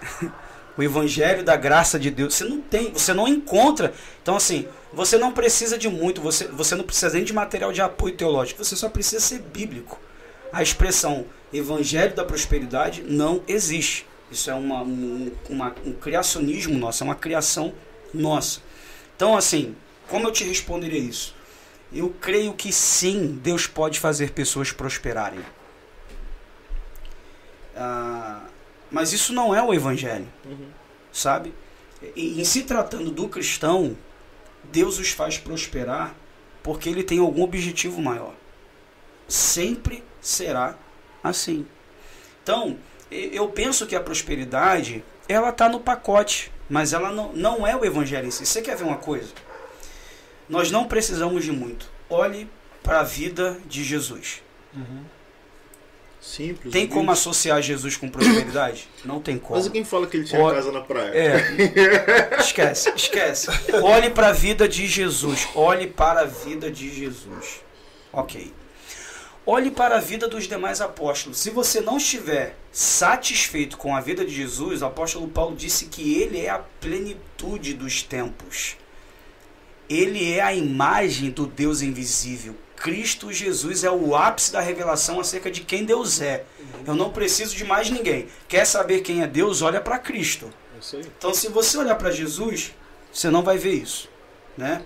o 0.80 0.82
evangelho 0.82 1.44
da 1.44 1.56
graça 1.56 1.98
de 1.98 2.10
Deus. 2.10 2.34
Você 2.34 2.44
não 2.44 2.60
tem, 2.60 2.92
você 2.92 3.12
não 3.12 3.28
encontra. 3.28 3.92
Então, 4.22 4.36
assim, 4.36 4.66
você 4.92 5.16
não 5.16 5.32
precisa 5.32 5.78
de 5.78 5.88
muito, 5.88 6.20
você, 6.20 6.46
você 6.48 6.74
não 6.74 6.84
precisa 6.84 7.10
nem 7.14 7.24
de 7.24 7.32
material 7.32 7.72
de 7.72 7.80
apoio 7.80 8.16
teológico, 8.16 8.64
você 8.64 8.74
só 8.74 8.88
precisa 8.88 9.20
ser 9.20 9.38
bíblico. 9.40 9.98
A 10.52 10.62
expressão 10.62 11.26
evangelho 11.52 12.14
da 12.14 12.24
prosperidade 12.24 13.02
não 13.02 13.42
existe. 13.46 14.06
Isso 14.30 14.50
é 14.50 14.54
uma, 14.54 14.82
um, 14.82 15.30
uma, 15.48 15.74
um 15.84 15.92
criacionismo 15.92 16.76
nosso, 16.76 17.02
é 17.02 17.06
uma 17.06 17.14
criação 17.14 17.72
nossa. 18.12 18.60
Então, 19.14 19.36
assim, 19.36 19.76
como 20.08 20.26
eu 20.26 20.32
te 20.32 20.44
responderia 20.44 20.98
isso? 20.98 21.34
Eu 21.92 22.14
creio 22.20 22.52
que 22.52 22.72
sim, 22.72 23.38
Deus 23.42 23.66
pode 23.66 23.98
fazer 23.98 24.30
pessoas 24.30 24.72
prosperarem. 24.72 25.40
Ah, 27.76 28.42
mas 28.90 29.12
isso 29.12 29.32
não 29.32 29.54
é 29.54 29.62
o 29.62 29.72
evangelho. 29.72 30.28
Uhum. 30.44 30.68
sabe? 31.12 31.52
E, 32.16 32.40
em 32.40 32.44
se 32.44 32.62
tratando 32.62 33.10
do 33.10 33.28
cristão, 33.28 33.96
Deus 34.72 34.98
os 34.98 35.10
faz 35.10 35.38
prosperar 35.38 36.14
porque 36.62 36.88
ele 36.88 37.02
tem 37.02 37.18
algum 37.18 37.42
objetivo 37.42 38.00
maior. 38.00 38.34
Sempre 39.28 40.02
será 40.20 40.76
assim. 41.22 41.66
Então, 42.42 42.76
eu 43.10 43.48
penso 43.48 43.86
que 43.86 43.96
a 43.96 44.00
prosperidade, 44.00 45.04
ela 45.28 45.50
está 45.50 45.68
no 45.68 45.80
pacote, 45.80 46.50
mas 46.68 46.92
ela 46.92 47.10
não, 47.10 47.32
não 47.32 47.66
é 47.66 47.74
o 47.76 47.84
evangelho 47.84 48.28
em 48.28 48.30
si. 48.30 48.44
Você 48.46 48.62
quer 48.62 48.76
ver 48.76 48.84
uma 48.84 48.98
coisa? 48.98 49.32
Nós 50.48 50.70
não 50.70 50.86
precisamos 50.86 51.44
de 51.44 51.52
muito. 51.52 51.86
Olhe 52.08 52.48
para 52.82 53.00
a 53.00 53.04
vida 53.04 53.58
de 53.66 53.84
Jesus. 53.84 54.42
Uhum. 54.74 55.04
Simples. 56.20 56.70
Tem 56.70 56.86
como 56.86 57.10
associar 57.10 57.62
Jesus 57.62 57.96
com 57.96 58.08
prosperidade? 58.08 58.86
Não 59.04 59.20
tem 59.20 59.38
como. 59.38 59.58
Mas 59.58 59.68
quem 59.68 59.84
fala 59.84 60.06
que 60.06 60.18
ele 60.18 60.24
tinha 60.24 60.40
Olhe... 60.40 60.56
casa 60.56 60.70
na 60.70 60.82
praia? 60.82 61.10
É. 61.14 62.36
esquece, 62.38 62.92
esquece. 62.94 63.48
Olhe 63.82 64.10
para 64.10 64.28
a 64.28 64.32
vida 64.32 64.68
de 64.68 64.86
Jesus. 64.86 65.48
Olhe 65.54 65.86
para 65.86 66.20
a 66.20 66.24
vida 66.26 66.70
de 66.70 66.94
Jesus. 66.94 67.62
Ok. 68.12 68.52
Olhe 69.46 69.70
para 69.70 69.96
a 69.96 70.00
vida 70.00 70.28
dos 70.28 70.46
demais 70.46 70.82
apóstolos. 70.82 71.38
Se 71.38 71.48
você 71.48 71.80
não 71.80 71.96
estiver 71.96 72.54
satisfeito 72.70 73.78
com 73.78 73.96
a 73.96 74.00
vida 74.00 74.24
de 74.24 74.32
Jesus, 74.32 74.82
o 74.82 74.86
apóstolo 74.86 75.26
Paulo 75.26 75.56
disse 75.56 75.86
que 75.86 76.20
ele 76.20 76.38
é 76.38 76.50
a 76.50 76.58
plenitude 76.58 77.72
dos 77.72 78.02
tempos. 78.02 78.76
Ele 79.88 80.32
é 80.32 80.42
a 80.42 80.54
imagem 80.54 81.30
do 81.30 81.46
Deus 81.46 81.80
invisível. 81.80 82.54
Cristo 82.80 83.30
Jesus 83.30 83.84
é 83.84 83.90
o 83.90 84.16
ápice 84.16 84.50
da 84.50 84.60
revelação 84.60 85.20
acerca 85.20 85.50
de 85.50 85.60
quem 85.60 85.84
Deus 85.84 86.20
é. 86.22 86.44
Eu 86.86 86.94
não 86.94 87.10
preciso 87.10 87.54
de 87.54 87.62
mais 87.62 87.90
ninguém. 87.90 88.26
Quer 88.48 88.64
saber 88.64 89.02
quem 89.02 89.22
é 89.22 89.26
Deus? 89.26 89.60
Olha 89.60 89.82
para 89.82 89.98
Cristo. 89.98 90.50
Então, 91.18 91.34
se 91.34 91.48
você 91.48 91.76
olhar 91.76 91.94
para 91.96 92.10
Jesus, 92.10 92.72
você 93.12 93.28
não 93.28 93.42
vai 93.42 93.58
ver 93.58 93.74
isso, 93.74 94.08
né? 94.56 94.82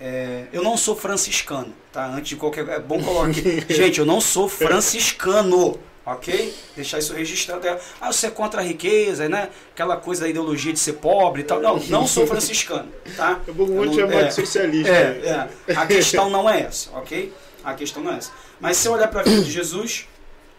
É, 0.00 0.46
eu 0.52 0.62
não 0.62 0.76
sou 0.76 0.94
franciscano, 0.94 1.74
tá? 1.92 2.06
Antes 2.06 2.30
de 2.30 2.36
qualquer. 2.36 2.68
É 2.68 2.78
bom 2.78 3.02
colocar 3.02 3.30
aqui. 3.30 3.64
Gente, 3.74 3.98
eu 3.98 4.06
não 4.06 4.20
sou 4.20 4.48
franciscano, 4.48 5.78
ok? 6.04 6.54
Deixar 6.74 6.98
isso 6.98 7.14
registrado. 7.14 7.66
Ah, 8.00 8.12
você 8.12 8.26
é 8.26 8.30
contra 8.30 8.60
a 8.60 8.64
riqueza, 8.64 9.28
né? 9.28 9.50
Aquela 9.72 9.96
coisa 9.96 10.22
da 10.22 10.28
ideologia 10.28 10.72
de 10.72 10.78
ser 10.78 10.94
pobre 10.94 11.42
e 11.42 11.44
tal. 11.44 11.60
Não, 11.60 11.78
não 11.78 12.06
sou 12.06 12.26
franciscano, 12.26 12.90
tá? 13.16 13.40
É 13.46 13.52
bom 13.52 13.66
muito 13.66 13.94
chamar 13.94 14.14
é, 14.14 14.24
de 14.24 14.34
socialista. 14.34 14.92
É, 14.92 15.48
é. 15.68 15.74
A 15.74 15.86
questão 15.86 16.30
não 16.30 16.48
é 16.48 16.62
essa, 16.62 16.90
ok? 16.96 17.32
A 17.64 17.74
questão 17.74 18.02
não 18.02 18.12
é 18.12 18.18
essa. 18.18 18.32
Mas 18.60 18.76
se 18.76 18.88
olhar 18.88 19.08
para 19.08 19.20
a 19.20 19.24
vida 19.24 19.42
de 19.42 19.50
Jesus, 19.50 20.06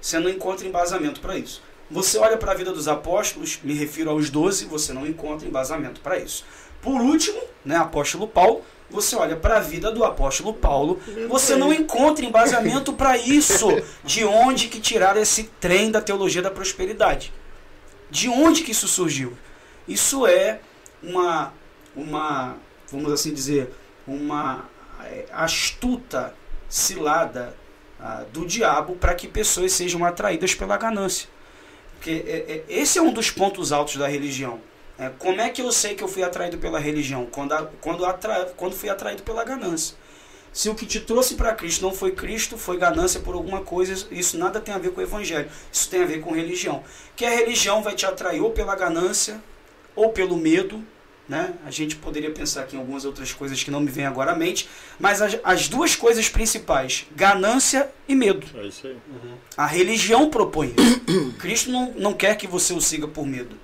você 0.02 0.20
não 0.20 0.30
encontra 0.30 0.68
embasamento 0.68 1.20
para 1.22 1.38
isso. 1.38 1.62
Você 1.92 2.18
olha 2.18 2.38
para 2.38 2.54
a 2.54 2.56
vida 2.56 2.72
dos 2.72 2.88
apóstolos, 2.88 3.60
me 3.64 3.74
refiro 3.74 4.10
aos 4.10 4.30
doze, 4.30 4.66
você 4.66 4.94
não 4.94 5.06
encontra 5.06 5.48
embasamento 5.48 6.02
para 6.02 6.18
isso. 6.18 6.44
Por 6.82 7.00
último, 7.00 7.40
né, 7.64 7.78
apóstolo 7.78 8.28
Paulo, 8.28 8.64
você 8.90 9.16
olha 9.16 9.36
para 9.36 9.58
a 9.58 9.60
vida 9.60 9.92
do 9.92 10.04
apóstolo 10.04 10.54
Paulo, 10.54 11.00
você 11.28 11.56
não 11.56 11.74
encontra 11.74 12.26
embasamento 12.26 12.94
para 12.94 13.18
isso. 13.18 13.68
De 14.04 14.24
onde 14.24 14.68
que 14.68 14.80
tiraram 14.80 15.22
esse 15.22 15.46
trem 15.60 15.90
da 15.92 16.02
teologia 16.02 16.42
da 16.42 16.52
prosperidade? 16.52 17.34
De 18.10 18.30
onde 18.30 18.64
que 18.64 18.72
isso 18.72 18.88
surgiu? 18.88 19.36
Isso 19.88 20.28
é 20.28 20.60
uma, 21.02 21.54
uma 21.96 22.56
vamos 22.92 23.12
assim 23.12 23.34
dizer, 23.34 23.74
uma 24.08 24.70
é, 25.04 25.26
astuta 25.32 26.34
cilada 26.70 27.56
ah, 28.00 28.24
do 28.32 28.46
diabo 28.46 28.96
para 28.96 29.16
que 29.16 29.28
pessoas 29.28 29.74
sejam 29.74 30.06
atraídas 30.06 30.54
pela 30.54 30.78
ganância. 30.78 31.28
Porque 31.96 32.24
é, 32.28 32.32
é, 32.32 32.64
esse 32.68 33.00
é 33.00 33.02
um 33.02 33.12
dos 33.12 33.32
pontos 33.32 33.72
altos 33.72 33.96
da 33.96 34.08
religião 34.08 34.60
é, 34.98 35.10
como 35.18 35.42
é 35.42 35.50
que 35.50 35.62
eu 35.62 35.72
sei 35.72 35.96
que 35.96 36.04
eu 36.04 36.08
fui 36.08 36.24
atraído 36.24 36.58
pela 36.58 36.80
religião? 36.80 37.26
Quando, 37.26 37.54
a, 37.54 37.66
quando, 37.82 38.06
atra, 38.06 38.54
quando 38.56 38.76
fui 38.76 38.90
atraído 38.90 39.24
pela 39.24 39.44
ganância. 39.44 39.96
Se 40.52 40.70
o 40.70 40.76
que 40.76 40.86
te 40.86 41.00
trouxe 41.00 41.34
para 41.34 41.54
Cristo 41.56 41.82
não 41.82 41.92
foi 41.92 42.12
Cristo, 42.12 42.60
foi 42.60 42.78
ganância 42.78 43.20
por 43.20 43.34
alguma 43.34 43.62
coisa, 43.62 44.08
isso 44.12 44.38
nada 44.38 44.62
tem 44.62 44.74
a 44.74 44.78
ver 44.78 44.92
com 44.92 45.02
o 45.02 45.04
Evangelho. 45.04 45.50
Isso 45.72 45.90
tem 45.90 46.04
a 46.04 46.06
ver 46.06 46.22
com 46.22 46.32
religião. 46.32 46.84
Que 47.16 47.26
a 47.26 47.30
religião 47.30 47.82
vai 47.82 47.96
te 47.96 48.06
atrair 48.06 48.40
ou 48.40 48.52
pela 48.52 48.76
ganância, 48.76 49.42
ou 49.96 50.10
pelo 50.10 50.38
medo. 50.38 50.84
Né? 51.28 51.54
A 51.66 51.72
gente 51.72 51.96
poderia 51.96 52.30
pensar 52.30 52.62
aqui 52.62 52.76
em 52.76 52.80
algumas 52.80 53.04
outras 53.04 53.32
coisas 53.34 53.64
que 53.64 53.72
não 53.72 53.80
me 53.80 53.90
vêm 53.90 54.06
agora 54.06 54.34
à 54.34 54.36
mente, 54.36 54.70
mas 55.00 55.22
as, 55.22 55.40
as 55.44 55.68
duas 55.68 55.96
coisas 55.96 56.30
principais, 56.30 57.08
ganância 57.16 57.90
e 58.08 58.14
medo. 58.14 58.46
É 58.56 58.68
isso 58.68 58.86
aí. 58.86 58.94
Uhum. 58.94 59.36
A 59.58 59.66
religião 59.66 60.30
propõe 60.30 60.76
isso. 60.78 61.34
Cristo 61.40 61.72
não, 61.72 61.94
não 61.94 62.14
quer 62.14 62.38
que 62.38 62.46
você 62.46 62.74
o 62.74 62.82
siga 62.82 63.08
por 63.08 63.26
medo. 63.26 63.58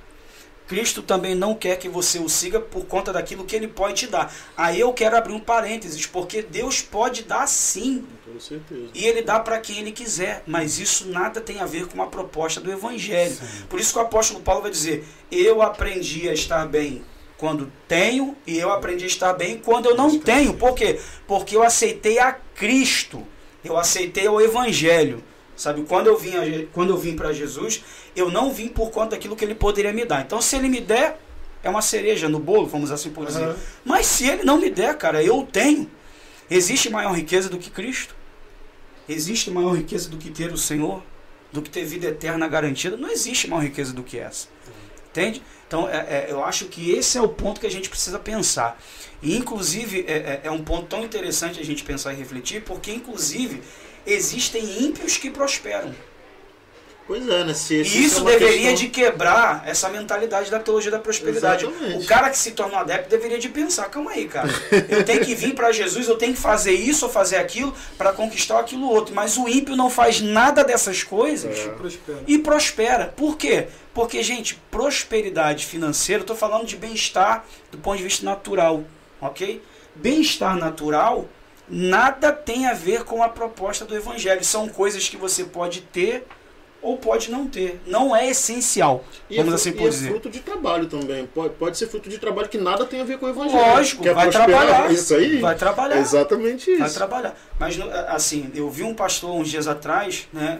Cristo 0.70 1.02
também 1.02 1.34
não 1.34 1.56
quer 1.56 1.80
que 1.80 1.90
você 1.90 2.20
o 2.20 2.30
siga 2.30 2.60
por 2.60 2.86
conta 2.86 3.12
daquilo 3.12 3.44
que 3.44 3.56
ele 3.56 3.68
pode 3.68 3.96
te 3.96 4.08
dar. 4.08 4.32
Aí 4.56 4.80
eu 4.80 4.94
quero 4.94 5.18
abrir 5.18 5.34
um 5.34 5.40
parênteses, 5.40 6.06
porque 6.06 6.44
Deus 6.44 6.80
pode 6.80 7.24
dar 7.24 7.48
sim. 7.48 8.06
Com 8.24 8.40
certeza. 8.40 8.90
E 8.94 9.04
ele 9.04 9.24
dá 9.24 9.40
para 9.40 9.60
quem 9.60 9.80
ele 9.80 9.92
quiser, 9.92 10.44
mas 10.46 10.78
isso 10.78 11.08
nada 11.08 11.42
tem 11.42 11.60
a 11.60 11.66
ver 11.66 11.88
com 11.88 12.04
a 12.04 12.06
proposta 12.06 12.62
do 12.62 12.72
evangelho. 12.72 13.34
Sim. 13.34 13.64
Por 13.68 13.80
isso 13.80 13.94
que 13.94 13.98
o 13.98 14.04
apóstolo 14.04 14.42
Paulo 14.42 14.62
vai 14.62 14.70
dizer: 14.70 15.04
"Eu 15.32 15.64
aprendi 15.64 16.30
a 16.30 16.34
estar 16.34 16.68
bem 16.68 17.04
quando 17.36 17.72
tenho 17.88 18.38
e 18.46 18.60
eu 18.60 18.72
aprendi 18.72 19.06
a 19.06 19.08
estar 19.08 19.34
bem 19.34 19.58
quando 19.58 19.90
eu 19.90 19.96
não 19.96 20.20
tenho". 20.20 20.54
Por 20.54 20.76
quê? 20.76 21.00
Porque 21.26 21.56
eu 21.56 21.64
aceitei 21.64 22.20
a 22.20 22.32
Cristo. 22.32 23.26
Eu 23.64 23.76
aceitei 23.76 24.28
o 24.28 24.40
evangelho. 24.40 25.24
Sabe, 25.60 25.82
quando 25.82 26.08
eu 26.08 26.18
vim, 26.18 26.70
quando 26.72 26.92
eu 26.92 26.98
vim 26.98 27.18
para 27.18 27.34
Jesus, 27.34 27.84
eu 28.16 28.32
não 28.32 28.54
vim 28.54 28.70
por 28.70 28.92
conta 28.92 29.10
daquilo 29.10 29.36
que 29.36 29.44
ele 29.44 29.54
poderia 29.54 29.92
me 29.92 30.06
dar. 30.06 30.22
Então, 30.22 30.42
se 30.42 30.56
ele 30.56 30.70
me 30.70 30.80
der, 30.80 31.20
é 31.62 31.70
uma 31.70 31.82
cereja 31.82 32.30
no 32.30 32.40
bolo, 32.40 32.66
vamos 32.66 32.94
assim 32.94 33.10
por 33.10 33.26
dizer. 33.26 33.46
Uhum. 33.46 33.56
Mas 33.84 34.06
se 34.06 34.26
ele 34.26 34.44
não 34.44 34.58
me 34.58 34.70
der, 34.70 34.98
cara, 34.98 35.22
eu 35.22 35.46
tenho. 35.52 35.92
Existe 36.50 36.90
maior 36.90 37.12
riqueza 37.12 37.50
do 37.50 37.58
que 37.58 37.70
Cristo? 37.70 38.16
Existe 39.08 39.52
maior 39.52 39.76
riqueza 39.76 40.08
do 40.08 40.16
que 40.16 40.30
ter 40.30 40.50
o 40.50 40.58
Senhor? 40.58 41.04
Do 41.52 41.62
que 41.62 41.70
ter 41.70 41.84
vida 41.84 42.08
eterna 42.08 42.48
garantida? 42.48 42.96
Não 42.96 43.10
existe 43.10 43.50
maior 43.50 43.64
riqueza 43.64 43.92
do 43.92 44.02
que 44.02 44.18
essa. 44.18 44.48
Entende? 45.12 45.44
Então, 45.68 45.90
é, 45.90 45.98
é, 45.98 46.28
eu 46.30 46.42
acho 46.42 46.68
que 46.68 46.92
esse 46.92 47.18
é 47.18 47.22
o 47.22 47.28
ponto 47.28 47.60
que 47.60 47.68
a 47.68 47.72
gente 47.72 47.90
precisa 47.90 48.18
pensar. 48.18 48.82
E, 49.22 49.36
inclusive, 49.36 50.06
é, 50.08 50.14
é, 50.14 50.42
é 50.46 50.52
um 50.52 50.64
ponto 50.64 50.88
tão 50.88 51.04
interessante 51.04 51.60
a 51.60 51.66
gente 51.66 51.84
pensar 51.84 52.14
e 52.14 52.16
refletir, 52.16 52.64
porque, 52.64 52.94
inclusive, 52.94 53.62
existem 54.14 54.84
ímpios 54.84 55.18
que 55.18 55.30
prosperam. 55.30 55.94
Pois 57.10 57.28
é, 57.28 57.44
né? 57.44 57.56
Se, 57.56 57.84
se 57.84 57.98
e 57.98 58.06
isso 58.06 58.22
é 58.30 58.34
deveria 58.34 58.70
questão... 58.70 58.76
de 58.76 58.88
quebrar 58.90 59.64
essa 59.66 59.90
mentalidade 59.90 60.52
da 60.52 60.60
teologia 60.60 60.92
da 60.92 61.00
prosperidade. 61.00 61.66
Exatamente. 61.66 62.04
O 62.04 62.08
cara 62.08 62.30
que 62.30 62.38
se 62.38 62.52
torna 62.52 62.76
um 62.76 62.80
adepto 62.80 63.10
deveria 63.10 63.40
de 63.40 63.50
pensar, 63.50 63.90
calma 63.90 64.12
aí, 64.12 64.28
cara. 64.28 64.48
Eu 64.88 65.04
tenho 65.04 65.26
que 65.26 65.34
vir 65.34 65.56
para 65.56 65.72
Jesus, 65.72 66.08
eu 66.08 66.18
tenho 66.18 66.36
que 66.36 66.40
fazer 66.40 66.74
isso 66.74 67.08
ou 67.08 67.12
fazer 67.12 67.38
aquilo 67.38 67.74
para 67.98 68.14
conquistar 68.14 68.60
aquilo 68.60 68.88
outro. 68.88 69.16
Mas 69.16 69.38
o 69.38 69.50
ímpio 69.50 69.76
não 69.76 69.90
faz 69.90 70.22
nada 70.22 70.64
dessas 70.64 71.02
coisas 71.02 71.58
é. 71.58 71.70
prospera. 71.70 72.20
e 72.28 72.38
prospera. 72.38 73.14
Por 73.18 73.36
quê? 73.38 73.70
Porque, 73.92 74.22
gente, 74.22 74.62
prosperidade 74.70 75.66
financeira, 75.66 76.20
eu 76.20 76.26
estou 76.26 76.36
falando 76.36 76.68
de 76.68 76.78
bem-estar 76.78 77.44
do 77.72 77.80
ponto 77.80 77.98
de 77.98 78.04
vista 78.04 78.24
natural, 78.24 78.84
ok? 79.20 79.64
Bem-estar 79.96 80.56
natural 80.56 81.28
nada 81.70 82.32
tem 82.32 82.68
a 82.68 82.74
ver 82.74 83.04
com 83.04 83.22
a 83.22 83.30
proposta 83.30 83.86
do 83.86 83.96
evangelho. 83.96 84.44
São 84.44 84.68
coisas 84.68 85.08
que 85.08 85.18
você 85.18 85.44
pode 85.44 85.82
ter 85.82 86.26
ou 86.82 86.98
pode 86.98 87.30
não 87.30 87.48
ter. 87.48 87.82
Não 87.86 88.16
é 88.16 88.30
essencial. 88.30 89.04
E 89.30 89.38
vamos 89.38 89.52
é, 89.52 89.56
assim 89.56 89.72
por 89.74 89.88
é 89.88 89.90
dizer. 89.90 90.10
fruto 90.10 90.30
de 90.30 90.40
trabalho 90.40 90.88
também. 90.88 91.26
Pode, 91.28 91.54
pode 91.56 91.78
ser 91.78 91.88
fruto 91.88 92.10
de 92.10 92.18
trabalho 92.18 92.48
que 92.48 92.58
nada 92.58 92.86
tem 92.86 93.02
a 93.02 93.04
ver 93.04 93.18
com 93.18 93.26
o 93.26 93.30
evangelho. 93.30 93.60
Lógico, 93.60 94.04
Quer 94.04 94.14
vai 94.14 94.30
trabalhar. 94.30 94.92
Isso 94.92 95.14
aí? 95.16 95.40
Vai 95.40 95.56
trabalhar. 95.56 95.98
Exatamente 95.98 96.72
isso. 96.72 96.80
Vai 96.80 96.90
trabalhar. 96.90 97.38
Mas 97.60 97.78
assim, 98.08 98.50
eu 98.56 98.70
vi 98.70 98.84
um 98.84 98.94
pastor 98.94 99.32
uns 99.32 99.50
dias 99.50 99.68
atrás, 99.68 100.28
né, 100.32 100.60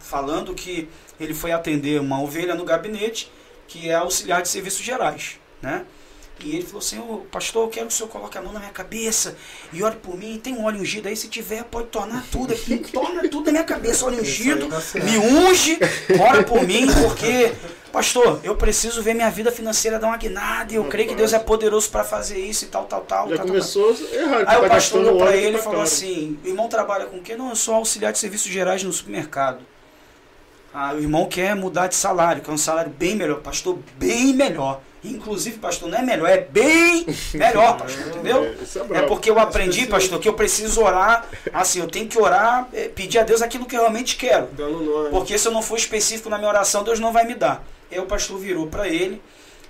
falando 0.00 0.54
que 0.54 0.88
ele 1.20 1.34
foi 1.34 1.52
atender 1.52 2.00
uma 2.00 2.20
ovelha 2.20 2.54
no 2.54 2.64
gabinete, 2.64 3.30
que 3.68 3.88
é 3.88 3.94
auxiliar 3.94 4.42
de 4.42 4.48
serviços 4.48 4.84
gerais, 4.84 5.38
né? 5.60 5.84
E 6.44 6.56
ele 6.56 6.64
falou 6.64 6.78
assim, 6.78 6.98
ô 6.98 7.18
pastor, 7.30 7.64
eu 7.64 7.68
quero 7.68 7.86
que 7.86 7.92
o 7.92 7.96
senhor 7.96 8.08
coloque 8.08 8.36
a 8.36 8.42
mão 8.42 8.52
na 8.52 8.60
minha 8.60 8.72
cabeça 8.72 9.36
e 9.72 9.82
ore 9.82 9.96
por 9.96 10.16
mim. 10.16 10.40
Tem 10.42 10.54
um 10.54 10.64
óleo 10.64 10.80
ungido 10.80 11.08
aí, 11.08 11.16
se 11.16 11.28
tiver, 11.28 11.64
pode 11.64 11.88
tornar 11.88 12.24
tudo 12.30 12.52
aqui. 12.52 12.78
Torna 12.92 13.28
tudo 13.28 13.46
na 13.46 13.52
minha 13.52 13.64
cabeça, 13.64 14.04
óleo 14.04 14.20
ungido. 14.20 14.68
Tá 14.68 14.80
me 15.00 15.18
unge, 15.18 15.78
ora 16.20 16.42
por 16.42 16.66
mim, 16.66 16.86
porque, 16.86 17.52
pastor, 17.92 18.40
eu 18.42 18.56
preciso 18.56 19.02
ver 19.02 19.14
minha 19.14 19.30
vida 19.30 19.52
financeira 19.52 19.98
dar 19.98 20.08
uma 20.08 20.16
guinada. 20.16 20.72
E 20.72 20.76
eu 20.76 20.84
creio 20.84 21.08
que 21.08 21.14
Deus 21.14 21.32
é 21.32 21.38
poderoso 21.38 21.90
para 21.90 22.04
fazer 22.04 22.38
isso 22.38 22.64
e 22.64 22.68
tal, 22.68 22.84
tal, 22.84 23.02
tal. 23.02 23.28
Já 23.28 23.36
tal, 23.36 23.46
começou 23.46 23.94
tal. 23.94 24.20
errado. 24.20 24.44
Aí 24.48 24.56
o 24.58 24.68
pastor 24.68 25.00
olhou 25.00 25.18
para 25.18 25.36
ele 25.36 25.58
e 25.58 25.62
falou 25.62 25.82
assim, 25.82 26.38
irmão 26.44 26.68
trabalha 26.68 27.06
com 27.06 27.18
o 27.18 27.22
quê? 27.22 27.36
Não, 27.36 27.50
eu 27.50 27.56
sou 27.56 27.74
auxiliar 27.74 28.12
de 28.12 28.18
serviços 28.18 28.50
gerais 28.50 28.82
no 28.82 28.92
supermercado. 28.92 29.71
Ah, 30.74 30.94
o 30.94 30.98
irmão 30.98 31.26
quer 31.26 31.54
mudar 31.54 31.86
de 31.86 31.94
salário, 31.94 32.42
que 32.42 32.48
é 32.48 32.52
um 32.52 32.58
salário 32.58 32.90
bem 32.90 33.14
melhor. 33.14 33.40
Pastor, 33.40 33.78
bem 33.98 34.32
melhor. 34.32 34.80
Inclusive, 35.04 35.58
pastor, 35.58 35.88
não 35.88 35.98
é 35.98 36.02
melhor, 36.02 36.28
é 36.28 36.38
bem 36.38 37.04
melhor, 37.34 37.76
pastor, 37.76 38.06
entendeu? 38.06 38.54
É, 38.92 38.98
é 38.98 39.02
porque 39.02 39.28
eu 39.28 39.38
aprendi, 39.38 39.86
pastor, 39.86 40.20
que 40.20 40.28
eu 40.28 40.34
preciso 40.34 40.80
orar, 40.80 41.26
assim, 41.52 41.80
eu 41.80 41.88
tenho 41.88 42.06
que 42.06 42.16
orar, 42.16 42.68
é, 42.72 42.88
pedir 42.88 43.18
a 43.18 43.24
Deus 43.24 43.42
aquilo 43.42 43.66
que 43.66 43.74
eu 43.74 43.80
realmente 43.80 44.16
quero. 44.16 44.48
Porque 45.10 45.36
se 45.36 45.48
eu 45.48 45.52
não 45.52 45.60
for 45.60 45.76
específico 45.76 46.30
na 46.30 46.38
minha 46.38 46.48
oração, 46.48 46.84
Deus 46.84 47.00
não 47.00 47.12
vai 47.12 47.26
me 47.26 47.34
dar. 47.34 47.64
Aí 47.90 47.98
o 47.98 48.06
pastor 48.06 48.38
virou 48.38 48.68
para 48.68 48.88
ele 48.88 49.20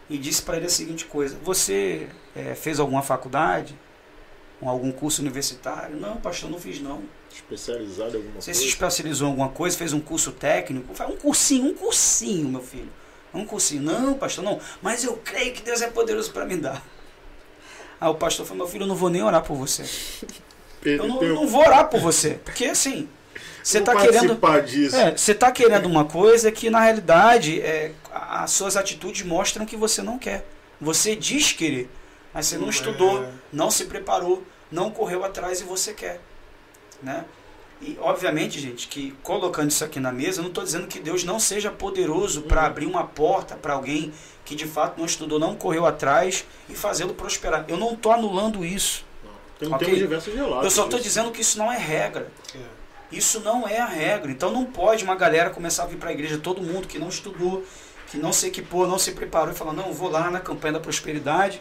e 0.09 0.19
disse 0.19 0.43
para 0.43 0.59
ele 0.59 0.67
a 0.67 0.71
seguinte 0.71 1.07
coisa: 1.07 1.37
Você 1.43 2.09
é, 2.37 2.55
fez 2.55 2.79
alguma 2.79 3.03
faculdade? 3.03 3.75
Algum 4.61 4.93
curso 4.93 5.23
universitário? 5.23 5.97
Não, 5.97 6.19
pastor, 6.19 6.51
não 6.51 6.59
fiz 6.59 6.81
não. 6.81 7.03
Especializado 7.35 8.13
em 8.13 8.17
alguma 8.17 8.41
Você 8.41 8.51
coisa? 8.51 8.61
se 8.61 8.67
especializou 8.67 9.27
em 9.27 9.31
alguma 9.31 9.49
coisa, 9.49 9.77
fez 9.77 9.93
um 9.93 10.01
curso 10.01 10.33
técnico? 10.33 10.95
Faz 10.95 11.11
um 11.11 11.17
cursinho, 11.17 11.71
um 11.71 11.75
cursinho, 11.75 12.49
meu 12.49 12.63
filho. 12.63 12.91
Um 13.33 13.47
cursinho. 13.47 13.83
Não, 13.83 14.15
pastor, 14.15 14.45
não. 14.45 14.61
Mas 14.81 15.05
eu 15.05 15.17
creio 15.17 15.53
que 15.55 15.63
Deus 15.63 15.81
é 15.81 15.89
poderoso 15.89 16.31
para 16.33 16.45
me 16.45 16.57
dar. 16.57 16.85
Aí 18.01 18.09
o 18.09 18.15
pastor 18.15 18.45
falou, 18.45 18.65
meu 18.65 18.73
filho, 18.73 18.83
eu 18.83 18.89
não 18.89 18.97
vou 18.97 19.09
nem 19.09 19.23
orar 19.23 19.43
por 19.43 19.57
você. 19.57 19.85
Eu 20.85 21.07
não, 21.07 21.23
não 21.23 21.47
vou 21.47 21.61
orar 21.61 21.89
por 21.89 22.01
você. 22.01 22.41
Porque 22.45 22.65
assim, 22.65 23.09
você 23.63 23.79
está 23.79 23.95
querendo. 23.97 24.39
Disso. 24.67 24.97
É, 24.97 25.17
você 25.17 25.33
está 25.33 25.53
querendo 25.53 25.87
uma 25.87 26.05
coisa 26.05 26.51
que 26.51 26.69
na 26.69 26.81
realidade 26.81 27.61
é, 27.61 27.93
as 28.13 28.51
suas 28.51 28.77
atitudes 28.77 29.23
mostram 29.23 29.65
que 29.65 29.77
você 29.77 30.03
não 30.03 30.19
quer. 30.19 30.45
Você 30.81 31.15
diz 31.15 31.53
querer, 31.53 31.89
mas 32.35 32.47
você 32.47 32.59
não 32.59 32.69
estudou, 32.69 33.25
não 33.53 33.71
se 33.71 33.85
preparou, 33.85 34.43
não 34.71 34.91
correu 34.91 35.25
atrás 35.25 35.61
e 35.61 35.65
você 35.65 35.95
quer. 35.95 36.21
Né? 37.03 37.25
E 37.81 37.99
obviamente, 38.01 38.61
gente, 38.61 38.87
que 38.87 39.13
colocando 39.23 39.71
isso 39.71 39.85
aqui 39.85 39.99
na 39.99 40.13
mesa, 40.13 40.39
eu 40.39 40.43
não 40.43 40.51
estou 40.51 40.63
dizendo 40.63 40.87
que 40.87 41.01
Deus 41.01 41.25
não 41.25 41.41
seja 41.41 41.71
poderoso 41.71 42.43
para 42.43 42.65
abrir 42.65 42.87
uma 42.87 43.05
porta 43.05 43.57
para 43.57 43.75
alguém 43.75 44.13
que 44.45 44.55
de 44.55 44.67
fato 44.67 44.99
não 44.99 45.05
estudou, 45.05 45.39
não 45.39 45.57
correu 45.57 45.85
atrás 45.85 46.45
e 46.69 46.75
fazê-lo 46.75 47.15
prosperar. 47.15 47.65
Eu 47.67 47.77
não 47.77 47.95
estou 47.95 48.13
anulando 48.13 48.65
isso. 48.65 49.05
Tem, 49.59 49.69
Ok. 49.69 49.87
Temos 49.87 50.01
diversos 50.01 50.35
relatos. 50.35 50.65
Eu 50.65 50.71
só 50.71 50.85
estou 50.85 51.01
dizendo 51.01 51.31
que 51.31 51.41
isso 51.41 51.59
não 51.59 51.73
é 51.73 51.77
regra. 51.77 52.31
É. 52.55 52.83
Isso 53.11 53.41
não 53.41 53.69
é 53.69 53.79
a 53.79 53.87
regra. 53.87 54.31
Então 54.31 54.51
não 54.51 54.65
pode 54.65 55.05
uma 55.05 55.15
galera 55.15 55.51
começar 55.51 55.83
a 55.83 55.87
vir 55.87 55.99
para 55.99 56.11
a 56.11 56.13
igreja, 56.13 56.39
todo 56.39 56.63
mundo 56.63 56.89
que 56.89 56.99
não 56.99 57.09
estudou, 57.09 57.65
que 58.09 58.17
não 58.17 58.33
se 58.33 58.47
equipou, 58.47 58.87
não 58.87 58.99
se 58.99 59.13
preparou 59.13 59.53
e 59.53 59.57
falar: 59.57 59.73
não, 59.73 59.93
vou 59.93 60.09
lá 60.09 60.31
na 60.31 60.41
campanha 60.41 60.75
da 60.75 60.81
prosperidade, 60.81 61.61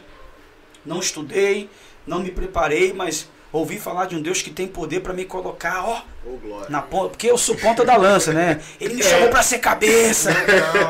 não 0.86 1.00
estudei, 1.00 1.70
não 2.06 2.20
me 2.20 2.32
preparei, 2.32 2.94
mas 2.94 3.28
ouvi 3.52 3.80
falar 3.80 4.06
de 4.06 4.16
um 4.16 4.22
Deus 4.22 4.42
que 4.42 4.50
tem 4.50 4.68
poder 4.68 5.02
para 5.02 5.14
me 5.14 5.26
colocar, 5.26 5.84
ó, 5.86 6.02
glória. 6.42 6.70
na 6.70 6.82
ponta, 6.82 7.10
porque 7.10 7.30
eu 7.30 7.38
sou 7.38 7.56
ponta 7.56 7.84
da 7.84 7.98
lança, 7.98 8.32
né? 8.34 8.62
Ele 8.80 8.94
me 8.96 9.04
chamou 9.04 9.30
para 9.30 9.44
ser 9.44 9.60
cabeça, 9.60 10.30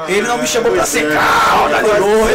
ele 0.07 0.27
não 0.27 0.37
me 0.37 0.47
chamou 0.47 0.71
para 0.71 0.85
ser 0.85 1.05
é. 1.11 1.13
cauda 1.15 1.81
de 1.81 1.89
legal. 1.89 2.29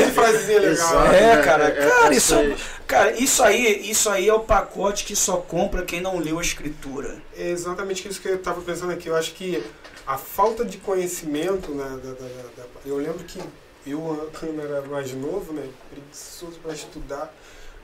Exato. 0.65 1.15
É, 1.15 1.37
né? 1.37 1.43
cara, 1.43 1.65
É- 1.69 1.89
cara, 1.89 2.13
é 2.15 2.17
isso, 2.17 2.35
essas- 2.35 2.61
cara, 2.87 3.13
isso 3.13 3.43
aí, 3.43 3.91
isso 3.91 4.11
aí 4.11 4.29
é 4.29 4.35
o 4.35 4.41
pacote 4.41 5.05
que 5.05 5.15
só 5.15 5.37
compra 5.37 5.83
quem 5.85 6.01
não 6.01 6.19
leu 6.19 6.39
a 6.39 6.43
escritura. 6.43 7.17
É 7.37 7.49
exatamente 7.51 8.09
isso 8.09 8.21
que 8.21 8.29
eu 8.29 8.37
estava 8.37 8.61
pensando 8.61 8.93
aqui. 8.93 9.09
Eu 9.09 9.17
acho 9.17 9.33
que 9.35 9.63
a 10.07 10.17
falta 10.19 10.65
de 10.65 10.79
conhecimento, 10.79 11.71
né, 11.73 11.85
da- 12.03 12.11
da- 12.13 12.63
da- 12.65 12.69
eu 12.85 12.97
lembro 12.97 13.23
que 13.25 13.41
eu, 13.87 14.31
quando 14.41 14.61
era 14.61 14.83
mais 14.83 15.13
novo, 15.13 15.53
né, 15.53 15.63
preguiçoso 15.91 16.59
para 16.63 16.73
estudar, 16.75 17.33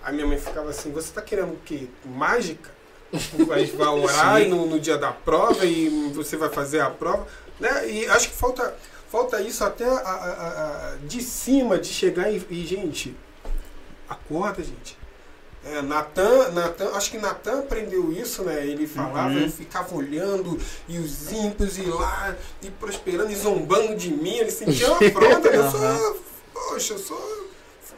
a 0.05 0.12
minha 0.12 0.26
mãe 0.26 0.38
ficava 0.38 0.70
assim, 0.70 0.90
você 0.90 1.09
está 1.09 1.22
querendo 1.22 1.53
o 1.53 1.59
quê? 1.64 1.88
Mágica? 2.05 2.70
Vai 3.46 3.68
orar 3.76 4.40
no, 4.48 4.66
no 4.66 4.80
dia 4.80 4.96
da 4.96 5.12
prova 5.12 5.64
e 5.66 6.11
você 6.14 6.36
vai 6.36 6.48
fazer 6.48 6.80
a 6.80 6.88
prova. 6.90 7.26
Né? 7.61 7.90
E 7.90 8.07
acho 8.07 8.30
que 8.30 8.34
falta, 8.34 8.74
falta 9.11 9.40
isso 9.40 9.62
até 9.64 9.84
a- 9.84 9.90
a- 9.98 10.92
a- 10.94 10.96
de 11.07 11.22
cima, 11.22 11.78
de 11.78 11.88
chegar 11.88 12.30
e, 12.32 12.44
e, 12.50 12.66
gente, 12.66 13.14
acorda, 14.09 14.62
gente. 14.62 14.96
É, 15.64 15.80
Natan, 15.80 16.48
Natan, 16.50 16.90
acho 16.94 17.11
que 17.11 17.18
Natan 17.18 17.61
aprendeu 17.61 18.12
isso, 18.12 18.42
né? 18.42 18.66
Ele 18.66 18.84
falava, 18.86 19.28
Uhum. 19.28 19.42
eu 19.42 19.50
ficava 19.50 19.94
olhando 19.94 20.59
e 20.88 20.98
os 20.98 21.30
ímpios 21.30 21.78
e 21.78 21.82
lá 21.82 22.34
e 22.61 22.68
prosperando 22.70 23.30
e 23.30 23.36
zombando 23.36 23.94
de 23.94 24.11
mim. 24.11 24.38
Ele 24.38 24.50
sentia 24.50 24.88
uma 24.88 24.96
afronta, 25.07 25.50
né? 25.50 25.57
Eu 25.59 25.70
sou, 25.70 26.22
poxa, 26.53 26.94
eu 26.94 26.98
sou 26.98 27.48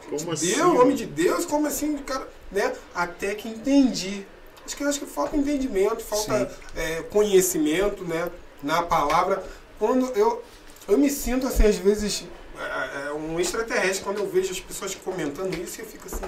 Como 0.09 0.31
assim, 0.31 0.55
Deus, 0.55 0.79
homem 0.79 0.95
de 0.95 1.05
Deus, 1.05 1.45
como 1.45 1.67
assim, 1.67 1.97
cara, 1.97 2.27
né? 2.51 2.73
Até 2.93 3.35
que 3.35 3.47
entendi. 3.49 4.25
Acho 4.65 4.75
que 4.75 4.83
acho 4.83 4.99
que 4.99 5.05
falta 5.05 5.37
entendimento, 5.37 6.03
falta 6.03 6.51
é, 6.75 7.01
conhecimento, 7.03 8.03
né? 8.03 8.29
Na 8.63 8.81
palavra. 8.83 9.43
Quando 9.77 10.07
eu 10.17 10.43
eu 10.87 10.97
me 10.97 11.09
sinto 11.09 11.47
assim 11.47 11.65
às 11.65 11.77
vezes 11.77 12.25
é, 12.57 13.07
é, 13.07 13.11
um 13.13 13.39
extraterrestre 13.39 14.03
quando 14.03 14.19
eu 14.19 14.29
vejo 14.29 14.51
as 14.51 14.59
pessoas 14.59 14.95
comentando 14.95 15.53
isso, 15.55 15.81
eu 15.81 15.85
fico 15.85 16.07
assim, 16.07 16.25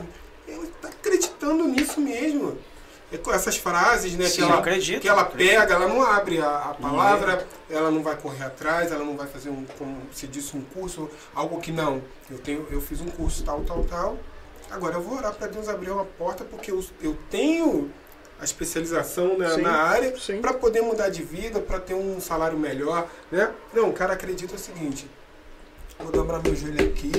ela 0.48 0.68
tá 0.82 0.90
acreditando 0.90 1.68
nisso 1.68 2.02
mesmo. 2.02 2.58
É 3.12 3.18
com 3.18 3.32
essas 3.32 3.56
frases, 3.56 4.16
né? 4.16 4.26
Sim, 4.26 4.36
que 4.36 4.42
ela, 4.42 4.54
eu 4.54 4.60
acredito, 4.60 5.02
que 5.02 5.08
ela 5.08 5.24
pega, 5.24 5.74
ela 5.74 5.88
não 5.88 6.02
abre 6.02 6.42
a, 6.42 6.48
a 6.48 6.76
Não 6.80 6.90
palavra, 6.90 7.48
ela 7.70 7.90
não 7.90 8.04
vai 8.04 8.18
correr 8.18 8.44
atrás, 8.44 8.92
ela 8.92 9.04
não 9.04 9.16
vai 9.16 9.28
fazer 9.28 9.50
um, 9.50 9.66
como 9.78 10.02
se 10.12 10.28
disse, 10.28 10.58
um 10.58 10.62
curso, 10.62 11.10
algo 11.34 11.62
que 11.62 11.72
não. 11.72 12.02
Eu 12.30 12.38
tenho, 12.38 12.68
eu 12.70 12.82
fiz 12.82 13.00
um 13.00 13.08
curso 13.08 13.44
tal, 13.44 13.62
tal, 13.62 13.84
tal. 13.86 14.18
Agora 14.70 14.96
eu 14.96 15.02
vou 15.02 15.18
orar 15.18 15.34
para 15.34 15.48
Deus 15.48 15.70
abrir 15.70 15.90
uma 15.90 16.04
porta 16.04 16.44
porque 16.44 16.70
eu, 16.70 16.84
eu 17.02 17.18
tenho 17.30 17.90
a 18.40 18.44
especialização 18.44 19.38
na, 19.38 19.52
Sim, 19.52 19.62
na 19.62 19.72
área 19.72 20.14
para 20.42 20.54
poder 20.54 20.82
mudar 20.82 21.10
de 21.10 21.24
vida, 21.24 21.60
para 21.60 21.80
ter 21.80 21.94
um 21.94 22.20
salário 22.20 22.58
melhor, 22.58 23.08
né? 23.32 23.52
Não, 23.74 23.90
o 23.90 23.94
cara 23.94 24.14
acredita 24.14 24.56
o 24.56 24.60
seguinte: 24.60 25.10
vou 25.98 26.12
dobrar 26.12 26.42
meu 26.44 26.56
joelho 26.56 26.90
aqui. 26.90 27.12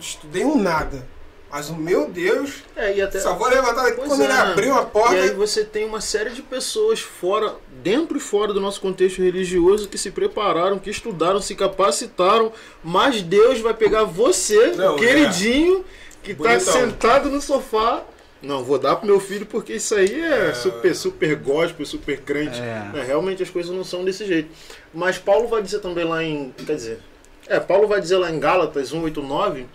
Estudei 0.00 0.44
um 0.44 0.60
nada, 0.60 1.06
mas 1.52 1.68
o 1.68 1.76
meu 1.76 2.08
Deus, 2.08 2.64
É, 2.74 2.96
e 2.96 3.02
até... 3.02 3.20
só 3.20 3.34
vou 3.34 3.46
levantar 3.46 3.82
daqui 3.82 3.98
quando 3.98 4.22
é. 4.22 4.24
ele 4.24 4.32
abriu 4.32 4.74
a 4.74 4.84
porta. 4.86 5.14
E 5.16 5.20
aí 5.20 5.30
você 5.34 5.62
tem 5.62 5.84
uma 5.84 6.00
série 6.00 6.30
de 6.30 6.40
pessoas 6.40 7.00
fora, 7.00 7.54
dentro 7.82 8.16
e 8.16 8.20
fora 8.20 8.54
do 8.54 8.60
nosso 8.60 8.80
contexto 8.80 9.20
religioso 9.22 9.86
que 9.86 9.98
se 9.98 10.10
prepararam, 10.10 10.78
que 10.78 10.88
estudaram, 10.88 11.42
se 11.42 11.54
capacitaram, 11.54 12.50
mas 12.82 13.20
Deus 13.20 13.60
vai 13.60 13.74
pegar 13.74 14.04
você, 14.04 14.68
Não, 14.68 14.94
o 14.94 14.98
queridinho, 14.98 15.84
que 16.22 16.34
tá 16.34 16.42
Bonitão. 16.44 16.72
sentado 16.72 17.28
no 17.28 17.40
sofá. 17.42 18.02
Não, 18.40 18.64
vou 18.64 18.78
dar 18.78 18.96
pro 18.96 19.06
meu 19.06 19.20
filho 19.20 19.44
porque 19.44 19.74
isso 19.74 19.94
aí 19.94 20.20
é, 20.20 20.48
É. 20.48 20.54
super, 20.54 20.96
super 20.96 21.36
gospel, 21.36 21.84
super 21.84 22.20
crente. 22.22 22.58
É. 22.58 22.98
É, 22.98 23.02
realmente 23.04 23.42
as 23.42 23.50
coisas 23.50 23.70
não 23.70 23.84
são 23.84 24.04
desse 24.04 24.24
jeito. 24.26 24.48
Mas 24.92 25.18
Paulo 25.18 25.46
vai 25.48 25.60
dizer 25.62 25.80
também 25.80 26.04
lá 26.04 26.24
em. 26.24 26.52
Quer 26.66 26.74
dizer. 26.76 26.98
É, 27.46 27.60
Paulo 27.60 27.86
vai 27.86 28.00
dizer 28.00 28.16
lá 28.16 28.30
em 28.30 28.40
Gálatas 28.40 28.88
189. 28.88 29.66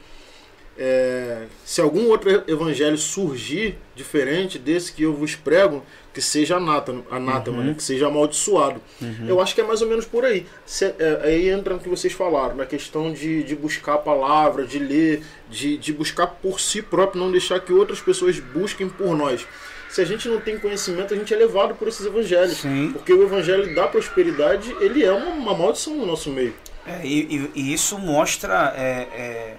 É, 0.77 1.43
se 1.65 1.81
algum 1.81 2.07
outro 2.09 2.43
evangelho 2.47 2.97
surgir 2.97 3.77
diferente 3.95 4.59
desse 4.59 4.93
que 4.93 5.03
eu 5.03 5.13
vos 5.13 5.35
prego, 5.35 5.83
que 6.13 6.21
seja 6.21 6.57
anátema, 6.57 7.03
anátema 7.11 7.57
Uhum. 7.59 7.63
né, 7.65 7.73
que 7.73 7.83
seja 7.83 8.07
amaldiçoado. 8.07 8.81
Eu 9.27 9.39
acho 9.41 9.53
que 9.55 9.61
é 9.61 9.63
mais 9.63 9.81
ou 9.81 9.87
menos 9.87 10.05
por 10.05 10.25
aí. 10.25 10.45
Se- 10.65 10.93
é, 10.97 11.19
aí 11.23 11.49
entra 11.49 11.73
no 11.73 11.79
que 11.79 11.89
vocês 11.89 12.13
falaram, 12.13 12.55
na 12.55 12.65
questão 12.65 13.11
de, 13.13 13.43
de 13.43 13.55
buscar 13.55 13.95
a 13.95 13.97
palavra, 13.99 14.65
de 14.65 14.79
ler, 14.79 15.21
de, 15.49 15.77
de 15.77 15.93
buscar 15.93 16.27
por 16.27 16.59
si 16.59 16.81
próprio, 16.81 17.21
não 17.21 17.31
deixar 17.31 17.59
que 17.59 17.71
outras 17.73 17.99
pessoas 17.99 18.39
busquem 18.39 18.87
por 18.89 19.15
nós. 19.15 19.45
Se 19.89 20.01
a 20.01 20.05
gente 20.05 20.27
não 20.27 20.39
tem 20.41 20.59
conhecimento, 20.59 21.13
a 21.13 21.17
gente 21.17 21.33
é 21.33 21.37
levado 21.37 21.73
por 21.75 21.87
esses 21.87 22.05
evangelhos. 22.05 22.57
Sim. 22.57 22.91
Porque 22.93 23.13
o 23.13 23.23
evangelho 23.23 23.73
da 23.73 23.87
prosperidade, 23.87 24.75
ele 24.81 25.03
é 25.03 25.11
uma, 25.11 25.31
uma 25.31 25.53
maldição 25.53 25.95
no 25.95 26.05
nosso 26.05 26.29
meio. 26.29 26.53
É, 26.85 27.05
e, 27.05 27.19
e- 27.35 27.51
e 27.55 27.73
isso 27.73 27.97
mostra 27.97 28.73
é, 28.77 29.53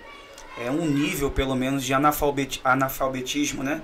é, 0.64 0.70
um 0.70 0.84
nível, 0.86 1.30
pelo 1.30 1.54
menos, 1.54 1.84
de 1.84 1.92
analfabeti- 1.94 2.60
analfabetismo, 2.64 3.62
né? 3.62 3.80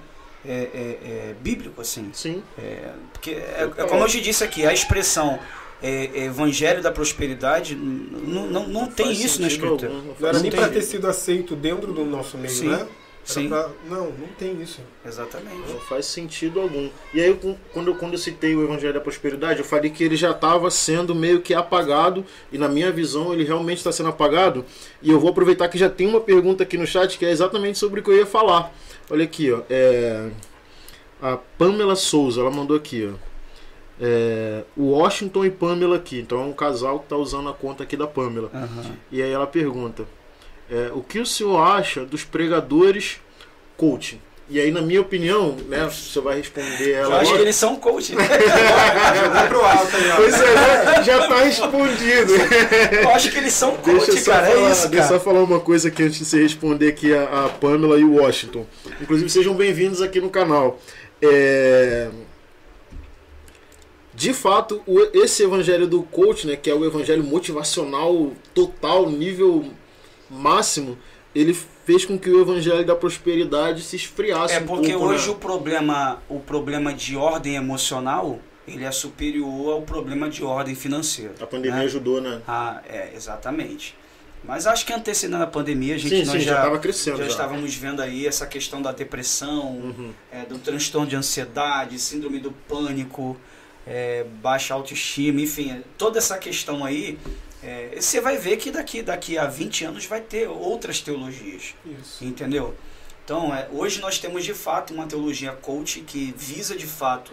É, 0.47 0.51
é- 0.53 1.09
é 1.31 1.35
bíblico, 1.41 1.81
assim. 1.81 2.11
Sim. 2.12 2.43
É, 2.59 2.91
porque, 3.12 3.31
é, 3.31 3.70
é 3.79 3.85
como 3.85 4.03
eu 4.03 4.09
te 4.09 4.20
disse 4.20 4.45
aqui, 4.45 4.66
a 4.66 4.72
expressão 4.72 5.39
evangelho 5.83 6.83
da 6.83 6.91
prosperidade 6.91 7.75
n- 7.75 8.09
n- 8.11 8.49
não, 8.51 8.66
não 8.68 8.87
tem 8.87 9.12
isso 9.12 9.41
na 9.41 9.49
escritura. 9.49 9.93
algum, 9.93 10.07
não 10.09 10.14
Não 10.18 10.29
era 10.29 10.39
nem 10.41 10.51
tem 10.51 10.61
para 10.61 10.70
ter 10.70 10.83
sido 10.83 11.07
aceito 11.07 11.55
dentro 11.55 11.93
do 11.93 12.05
nosso 12.07 12.39
meio, 12.39 12.51
Sim, 12.55 12.68
né? 12.68 12.87
Sim. 13.25 13.49
pra- 13.49 13.70
Não, 13.89 14.07
não 14.11 14.29
tem 14.39 14.61
isso. 14.61 14.81
Exatamente. 15.05 15.57
Não 15.68 15.81
faz 15.81 16.07
sentido 16.07 16.61
algum. 16.61 16.89
E 17.12 17.20
aí, 17.20 17.39
quando 17.72 17.89
eu, 17.89 17.95
quando 17.97 18.12
eu 18.12 18.18
citei 18.18 18.55
o 18.55 18.62
Evangelho 18.62 18.93
da 18.93 19.01
Prosperidade, 19.01 19.61
eu 19.61 19.64
falei 19.64 19.91
que 19.91 20.05
ele 20.05 20.16
já 20.16 20.31
estava 20.33 20.70
sendo 20.70 21.14
meio 21.14 21.41
que 21.41 21.55
apagado, 21.55 22.25
e 22.53 22.59
na 22.59 22.68
minha 22.68 22.93
visão 22.93 23.33
ele 23.33 23.45
realmente 23.45 23.79
está 23.79 23.91
sendo 23.91 24.11
apagado. 24.11 24.64
E 25.01 25.11
eu 25.11 25.18
vou 25.18 25.31
aproveitar 25.31 25.68
que 25.68 25.79
já 25.79 25.89
tem 25.89 26.07
uma 26.07 26.20
pergunta 26.20 26.62
aqui 26.62 26.77
no 26.77 26.87
chat 26.87 27.16
que 27.18 27.25
é 27.25 27.31
exatamente 27.31 27.79
sobre 27.79 28.01
o 28.01 28.03
que 28.03 28.11
eu 28.11 28.16
ia 28.16 28.27
falar. 28.27 28.72
Olha 29.11 29.25
aqui, 29.25 29.51
ó. 29.53 29.62
É, 29.70 30.29
a 31.22 31.39
Pamela 31.59 31.97
Souza, 31.97 32.41
ela 32.41 32.51
mandou 32.51 32.77
aqui, 32.77 33.11
ó. 33.12 33.16
É, 34.01 34.64
o 34.77 34.87
Washington 34.91 35.45
e 35.45 35.51
Pamela 35.51 35.97
aqui. 35.97 36.18
Então 36.18 36.41
é 36.41 36.45
um 36.45 36.53
casal 36.53 36.99
que 36.99 37.05
está 37.07 37.16
usando 37.16 37.49
a 37.49 37.55
conta 37.55 37.85
aqui 37.85 37.97
da 37.97 38.07
Pamela. 38.07 38.51
Aham. 38.53 38.97
E 39.12 39.22
aí 39.22 39.31
ela 39.31 39.47
pergunta: 39.47 40.05
é, 40.71 40.91
o 40.95 41.03
que 41.03 41.19
o 41.19 41.27
senhor 41.27 41.59
acha 41.61 42.05
dos 42.05 42.25
pregadores 42.25 43.17
coaching? 43.77 44.21
E 44.49 44.61
aí, 44.61 44.71
na 44.71 44.83
minha 44.83 45.01
opinião, 45.01 45.57
né, 45.69 45.89
você 45.91 46.21
vai 46.21 46.37
responder 46.37 46.91
Eu 46.91 47.05
ela. 47.05 47.21
acho 47.21 47.35
que 47.35 47.41
eles 47.41 47.57
são 47.57 47.77
coach, 47.77 48.15
né? 48.15 48.25
Jogou 49.25 49.49
pro 49.49 49.65
alto 49.65 49.97
aí, 49.97 50.11
ó. 50.11 50.17
Pois 50.17 50.35
é, 50.39 51.03
já 51.03 51.23
está 51.23 51.39
respondido. 51.43 52.33
Eu 52.93 53.09
acho 53.09 53.31
que 53.31 53.39
eles 53.39 53.55
são 53.55 53.71
Deixa 53.83 53.91
eu 53.91 54.07
coach, 54.07 54.21
só 54.21 54.33
cara. 54.33 54.47
falar, 54.47 54.69
é 54.69 54.71
isso, 54.71 54.89
deixa 54.89 55.05
eu 55.05 55.09
cara. 55.09 55.09
só 55.09 55.21
falar 55.21 55.43
uma 55.43 55.61
coisa 55.61 55.89
aqui 55.89 56.03
antes 56.03 56.19
de 56.19 56.27
você 56.27 56.43
responder 56.43 56.89
aqui 56.89 57.15
a, 57.15 57.47
a 57.47 57.49
Pamela 57.49 57.99
e 57.99 58.05
o 58.05 58.17
Washington. 58.17 58.67
Inclusive, 59.01 59.31
sejam 59.31 59.55
bem-vindos 59.55 60.03
aqui 60.03 60.21
no 60.21 60.29
canal. 60.29 60.79
É, 61.23 62.11
De 64.15 64.35
fato, 64.35 64.83
esse 65.15 65.43
evangelho 65.43 65.87
do 65.87 66.03
coach, 66.03 66.47
né, 66.47 66.55
que 66.55 66.69
é 66.71 66.75
o 66.75 66.85
evangelho 66.85 67.25
motivacional 67.25 68.33
total, 68.55 69.09
nível 69.11 69.65
máximo, 70.35 70.99
ele 71.35 71.55
fez 71.85 72.05
com 72.05 72.18
que 72.18 72.30
o 72.30 72.41
evangelho 72.41 72.85
da 72.85 72.95
prosperidade 72.95 73.82
se 73.82 73.97
esfriasse 73.97 74.55
É 74.55 74.61
um 74.61 74.66
porque 74.66 74.93
pouco, 74.93 75.07
hoje 75.09 75.26
né? 75.28 75.32
o 75.32 75.37
problema, 75.37 76.22
o 76.28 76.41
problema 76.41 76.93
de 76.93 77.16
ordem 77.16 77.57
emocional, 77.57 78.39
ele 78.66 78.85
é 78.85 78.91
superior 78.93 79.72
ao 79.74 79.82
problema 79.82 80.28
de 80.28 80.43
ordem 80.45 80.74
financeira. 80.74 81.35
a 81.41 81.47
pandemia 81.47 81.78
né? 81.78 81.85
ajudou, 81.85 82.20
né? 82.20 82.41
Ah, 82.47 82.80
é, 82.89 83.11
exatamente. 83.14 83.95
Mas 84.47 84.66
acho 84.66 84.85
que 84.85 84.93
antecedendo 84.93 85.43
a 85.43 85.47
pandemia, 85.47 85.95
a 85.95 85.99
gente 85.99 86.11
sim, 86.11 86.24
nós 86.24 86.32
sim, 86.32 86.41
já 86.41 86.53
já, 86.53 86.59
estava 86.59 86.78
crescendo. 86.78 87.16
já 87.16 87.24
já. 87.24 87.30
estávamos 87.30 87.74
vendo 87.74 88.01
aí 88.03 88.26
essa 88.26 88.47
questão 88.47 88.80
da 88.82 88.93
depressão, 88.93 89.70
Uhum. 89.78 90.11
é, 90.30 90.45
do 90.45 90.59
transtorno 90.59 91.07
de 91.07 91.16
ansiedade, 91.16 91.99
síndrome 91.99 92.39
do 92.39 92.53
pânico, 92.53 93.39
é, 93.87 94.24
baixa 94.43 94.74
autoestima, 94.74 95.41
enfim, 95.41 95.82
toda 95.97 96.18
essa 96.18 96.37
questão 96.39 96.85
aí, 96.85 97.18
é, 97.65 98.01
você 98.01 98.21
vai 98.21 98.37
ver 98.37 98.59
que 98.59 98.71
daqui, 98.71 99.03
daqui 99.03 99.39
a 99.39 99.47
20 99.47 99.85
anos 99.87 100.05
vai 100.07 100.21
ter 100.21 100.47
outras 100.49 101.01
teologias, 101.01 101.75
Isso. 101.85 102.25
entendeu? 102.25 102.75
Então, 103.25 103.55
é, 103.55 103.69
hoje 103.73 104.01
nós 104.01 104.19
temos 104.19 104.45
de 104.45 104.53
fato 104.53 104.93
uma 104.93 105.07
teologia 105.07 105.53
coach 105.53 106.01
que 106.01 106.35
visa 106.37 106.77
de 106.77 106.87
fato 106.87 107.33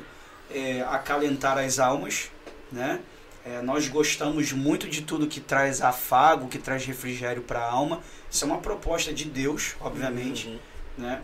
é, 0.49 0.81
acalentar 0.83 1.57
as 1.57 1.79
almas, 1.79 2.31
né? 2.71 2.99
É, 3.43 3.61
nós 3.61 3.87
gostamos 3.87 4.51
muito 4.53 4.87
de 4.87 5.01
tudo 5.01 5.25
que 5.27 5.39
traz 5.41 5.81
afago, 5.81 6.47
que 6.47 6.59
traz 6.59 6.85
refrigério 6.85 7.41
para 7.41 7.59
a 7.59 7.69
alma. 7.71 8.01
Isso 8.29 8.45
é 8.45 8.47
uma 8.47 8.59
proposta 8.59 9.11
de 9.11 9.25
Deus, 9.25 9.75
obviamente 9.81 10.47
Uhum. 10.47 10.59
né? 10.99 11.21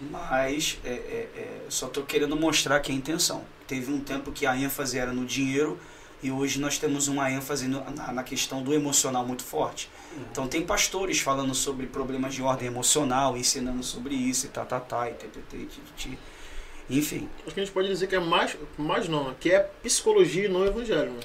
Mas 0.00 0.78
é, 0.84 0.88
é, 0.88 1.28
é, 1.36 1.60
só 1.68 1.86
estou 1.86 2.02
querendo 2.04 2.34
mostrar 2.34 2.76
aqui 2.76 2.90
a 2.90 2.94
intenção. 2.94 3.44
Teve 3.68 3.92
um 3.92 4.00
tempo 4.00 4.32
que 4.32 4.46
a 4.46 4.56
ênfase 4.56 4.98
era 4.98 5.12
no 5.12 5.26
dinheiro 5.26 5.78
e 6.22 6.30
hoje 6.30 6.60
nós 6.60 6.78
temos 6.78 7.08
uma 7.08 7.30
ênfase 7.30 7.66
na, 7.66 8.12
na 8.12 8.22
questão 8.22 8.62
do 8.62 8.74
emocional 8.74 9.24
muito 9.26 9.42
forte. 9.42 9.90
Então 10.30 10.46
tem 10.46 10.62
pastores 10.62 11.20
falando 11.20 11.54
sobre 11.54 11.86
problemas 11.86 12.34
de 12.34 12.42
ordem 12.42 12.68
emocional, 12.68 13.36
ensinando 13.36 13.82
sobre 13.82 14.14
isso 14.14 14.46
e 14.46 14.48
tá, 14.48 14.64
tá, 14.64 14.80
tá, 14.80 15.08
e 15.08 15.14
tê. 15.14 15.66
Enfim. 16.88 17.28
Acho 17.46 17.54
que 17.54 17.60
a 17.60 17.64
gente 17.64 17.72
pode 17.72 17.88
dizer 17.88 18.08
que 18.08 18.16
é 18.16 18.20
mais, 18.20 18.56
mais 18.76 19.08
não, 19.08 19.32
que 19.34 19.50
é 19.50 19.60
psicologia 19.60 20.46
e 20.46 20.48
não 20.48 20.66
evangelho, 20.66 21.12
né? 21.12 21.20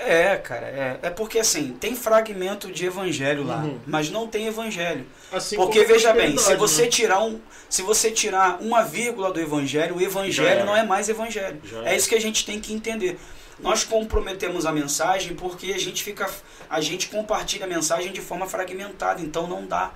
É, 0.00 0.36
cara, 0.36 0.66
é, 0.68 0.98
é 1.02 1.10
porque 1.10 1.40
assim, 1.40 1.76
tem 1.80 1.96
fragmento 1.96 2.70
de 2.70 2.86
evangelho 2.86 3.42
lá, 3.44 3.56
Uhum. 3.64 3.80
mas 3.84 4.08
não 4.10 4.28
tem 4.28 4.46
evangelho. 4.46 5.04
Assim 5.32 5.56
Porque 5.56 5.82
veja 5.84 6.12
bem, 6.12 6.28
se 6.28 6.34
prosperidade, 6.34 6.60
você 6.60 6.82
né? 6.82 6.88
tirar 6.88 7.24
um, 7.24 7.40
se 7.68 7.82
você 7.82 8.10
tirar 8.12 8.58
uma 8.62 8.82
vírgula 8.84 9.32
do 9.32 9.40
evangelho, 9.40 9.96
o 9.96 10.00
evangelho 10.00 10.64
não 10.64 10.76
é 10.76 10.84
mais 10.84 11.08
evangelho. 11.08 11.60
É 11.72 11.78
era. 11.78 11.96
isso 11.96 12.08
que 12.08 12.14
a 12.14 12.20
gente 12.20 12.46
tem 12.46 12.60
que 12.60 12.72
entender. 12.72 13.18
Nós 13.60 13.82
comprometemos 13.84 14.64
a 14.66 14.72
mensagem 14.72 15.34
porque 15.34 15.72
a 15.72 15.78
gente 15.78 16.02
fica 16.04 16.30
a 16.70 16.80
gente 16.80 17.08
compartilha 17.08 17.64
a 17.64 17.68
mensagem 17.68 18.12
de 18.12 18.20
forma 18.20 18.46
fragmentada, 18.46 19.20
então 19.20 19.46
não 19.46 19.66
dá. 19.66 19.92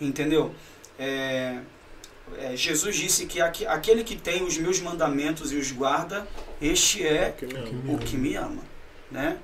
Entendeu? 0.00 0.54
É, 0.98 1.58
é, 2.38 2.56
Jesus 2.56 2.96
disse 2.96 3.26
que 3.26 3.40
aque- 3.40 3.66
aquele 3.66 4.04
que 4.04 4.16
tem 4.16 4.42
os 4.42 4.56
meus 4.58 4.80
mandamentos 4.80 5.50
e 5.52 5.56
os 5.56 5.72
guarda, 5.72 6.26
este 6.60 7.06
é 7.06 7.32
Que 7.32 7.46
mesmo. 7.46 7.94
o 7.94 7.98
que 7.98 8.16
me 8.16 8.34
ama, 8.36 8.62
né? 9.10 9.38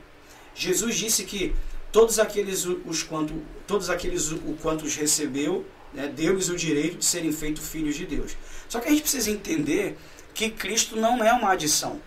Jesus 0.55 0.97
disse 0.97 1.25
que 1.25 1.55
todos 1.93 2.19
aqueles 2.19 2.65
o- 2.67 2.81
os 2.87 3.03
quanto 3.03 3.35
todos 3.67 3.89
aqueles 3.91 4.31
o 4.31 4.37
o 4.37 4.57
quantos 4.61 4.95
recebeu, 4.97 5.65
né, 5.93 6.07
deu-lhes 6.09 6.49
o 6.49 6.57
direito 6.57 6.99
de 6.99 7.05
serem 7.05 7.33
feitos 7.33 7.67
filhos 7.69 7.97
de 7.97 8.05
Deus. 8.07 8.37
Só 8.69 8.81
que 8.81 8.89
a 8.89 8.91
gente 8.91 9.03
precisa 9.03 9.31
entender 9.31 9.97
que 10.35 10.51
Cristo 10.51 10.95
não 10.97 11.23
é 11.25 11.33
uma 11.33 11.53
adição. 11.53 12.01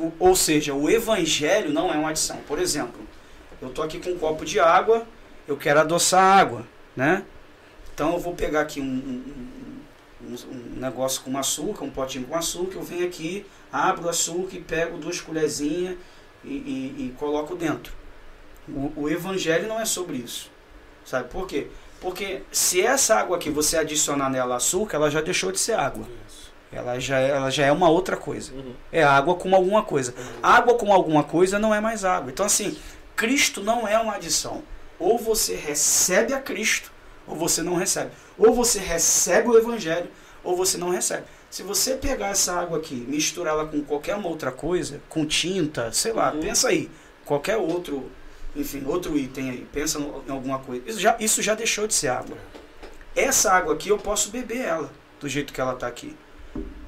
O- 0.00 0.12
ou 0.18 0.34
seja, 0.34 0.72
o 0.74 0.88
evangelho 0.88 1.70
não 1.72 1.92
é 1.92 1.96
uma 1.96 2.10
adição. 2.10 2.38
Por 2.48 2.58
exemplo, 2.58 3.00
eu 3.60 3.68
estou 3.68 3.84
aqui 3.84 3.98
com 3.98 4.10
um 4.10 4.18
copo 4.18 4.44
de 4.44 4.58
água, 4.58 5.06
eu 5.46 5.56
quero 5.56 5.80
adoçar 5.80 6.22
a 6.22 6.34
água, 6.40 6.66
né? 6.96 7.22
Então 7.92 8.14
eu 8.14 8.18
vou 8.18 8.34
pegar 8.34 8.62
aqui 8.62 8.80
um, 8.80 8.84
um- 8.84 10.34
um- 10.50 10.80
negócio 10.80 11.22
com 11.22 11.36
açúcar, 11.36 11.84
um 11.84 11.90
potinho 11.90 12.24
com 12.26 12.34
açúcar, 12.34 12.76
eu 12.76 12.82
venho 12.82 13.06
aqui, 13.06 13.44
abro 13.72 14.06
o 14.06 14.08
açúcar 14.08 14.56
e 14.56 14.60
pego 14.60 14.96
duas 14.96 15.20
colherzinhas 15.20 15.96
e, 16.44 16.48
e- 16.48 16.94
e 17.08 17.14
coloco 17.18 17.54
dentro. 17.54 17.92
O, 18.68 18.92
o 19.02 19.08
evangelho 19.10 19.68
não 19.68 19.78
é 19.80 19.84
sobre 19.84 20.16
isso. 20.16 20.50
Sabe 21.04 21.28
por 21.28 21.46
quê? 21.46 21.66
Porque 22.00 22.40
se 22.50 22.80
essa 22.80 23.16
água 23.16 23.36
aqui 23.36 23.50
você 23.50 23.76
adicionar 23.76 24.30
nela 24.30 24.56
açúcar, 24.56 24.96
ela 24.96 25.10
já 25.10 25.20
deixou 25.20 25.52
de 25.52 25.58
ser 25.58 25.74
água. 25.74 26.06
Isso. 26.26 26.39
Ela 26.72 26.98
já, 27.00 27.18
é- 27.18 27.30
ela 27.30 27.50
já 27.50 27.66
é 27.66 27.72
uma 27.72 27.88
outra 27.88 28.16
coisa. 28.16 28.52
Uhum. 28.52 28.74
É 28.92 29.02
água 29.02 29.34
com 29.34 29.54
alguma 29.54 29.82
coisa. 29.82 30.14
Água 30.42 30.74
com 30.76 30.92
alguma 30.92 31.24
coisa 31.24 31.58
não 31.58 31.74
é 31.74 31.80
mais 31.80 32.04
água. 32.04 32.30
Então, 32.30 32.46
assim, 32.46 32.76
Cristo 33.16 33.60
não 33.62 33.86
é 33.88 33.98
uma 33.98 34.14
adição. 34.14 34.62
Ou 34.98 35.18
você 35.18 35.54
recebe 35.54 36.32
a 36.32 36.38
Cristo, 36.40 36.92
ou 37.26 37.34
você 37.34 37.62
não 37.62 37.74
recebe. 37.74 38.10
Ou 38.38 38.54
você 38.54 38.78
recebe 38.78 39.48
o 39.48 39.58
Evangelho, 39.58 40.08
ou 40.44 40.56
você 40.56 40.78
não 40.78 40.90
recebe. 40.90 41.24
Se 41.50 41.62
você 41.64 41.94
pegar 41.96 42.28
essa 42.28 42.52
água 42.54 42.78
aqui, 42.78 42.94
misturar 42.94 43.54
ela 43.54 43.66
com 43.66 43.82
qualquer 43.82 44.14
uma 44.14 44.28
outra 44.28 44.52
coisa, 44.52 45.00
com 45.08 45.26
tinta, 45.26 45.90
sei 45.92 46.12
lá, 46.12 46.32
Uhum. 46.32 46.40
pensa 46.40 46.68
aí, 46.68 46.88
qualquer 47.24 47.56
outro, 47.56 48.08
enfim, 48.54 48.84
outro 48.86 49.18
item 49.18 49.50
aí, 49.50 49.66
pensa 49.72 49.98
em 49.98 50.30
alguma 50.30 50.60
coisa. 50.60 50.82
Isso 50.86 51.00
já, 51.00 51.16
isso 51.18 51.42
já 51.42 51.54
deixou 51.56 51.88
de 51.88 51.94
ser 51.94 52.08
água. 52.08 52.36
Essa 53.16 53.52
água 53.52 53.74
aqui 53.74 53.88
eu 53.88 53.98
posso 53.98 54.30
beber 54.30 54.60
ela, 54.60 54.90
do 55.18 55.28
jeito 55.28 55.52
que 55.52 55.60
ela 55.60 55.72
está 55.74 55.88
aqui. 55.88 56.16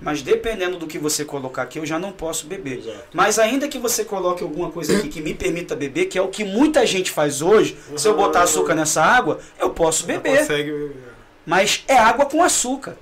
Mas 0.01 0.21
dependendo 0.21 0.79
do 0.79 0.87
que 0.89 0.99
você 0.99 1.25
colocar 1.25 1.63
aqui, 1.63 1.79
eu 1.79 1.87
já 1.87 1.97
não 1.99 2.11
posso 2.11 2.47
beber. 2.49 2.79
Exato. 2.79 3.05
Mas 3.13 3.39
ainda 3.39 3.69
que 3.69 3.79
você 3.79 4.05
coloque 4.05 4.43
alguma 4.43 4.71
coisa 4.71 4.97
aqui 4.97 5.09
que 5.09 5.21
me 5.21 5.33
permita 5.33 5.77
beber, 5.77 6.07
que 6.07 6.19
é 6.19 6.23
o 6.23 6.27
que 6.29 6.45
muita 6.45 6.85
gente 6.85 7.11
faz 7.11 7.41
hoje, 7.41 7.79
se 7.97 8.09
eu 8.09 8.17
botar 8.17 8.43
açúcar 8.43 8.75
nessa 8.75 9.01
água, 9.01 9.39
eu 9.61 9.71
posso 9.71 10.05
beber. 10.05 10.41
Consegue 10.41 10.71
beber. 10.73 10.97
Mas 11.47 11.85
é 11.87 11.97
água 11.97 12.27
com 12.27 12.43
açúcar. 12.43 12.97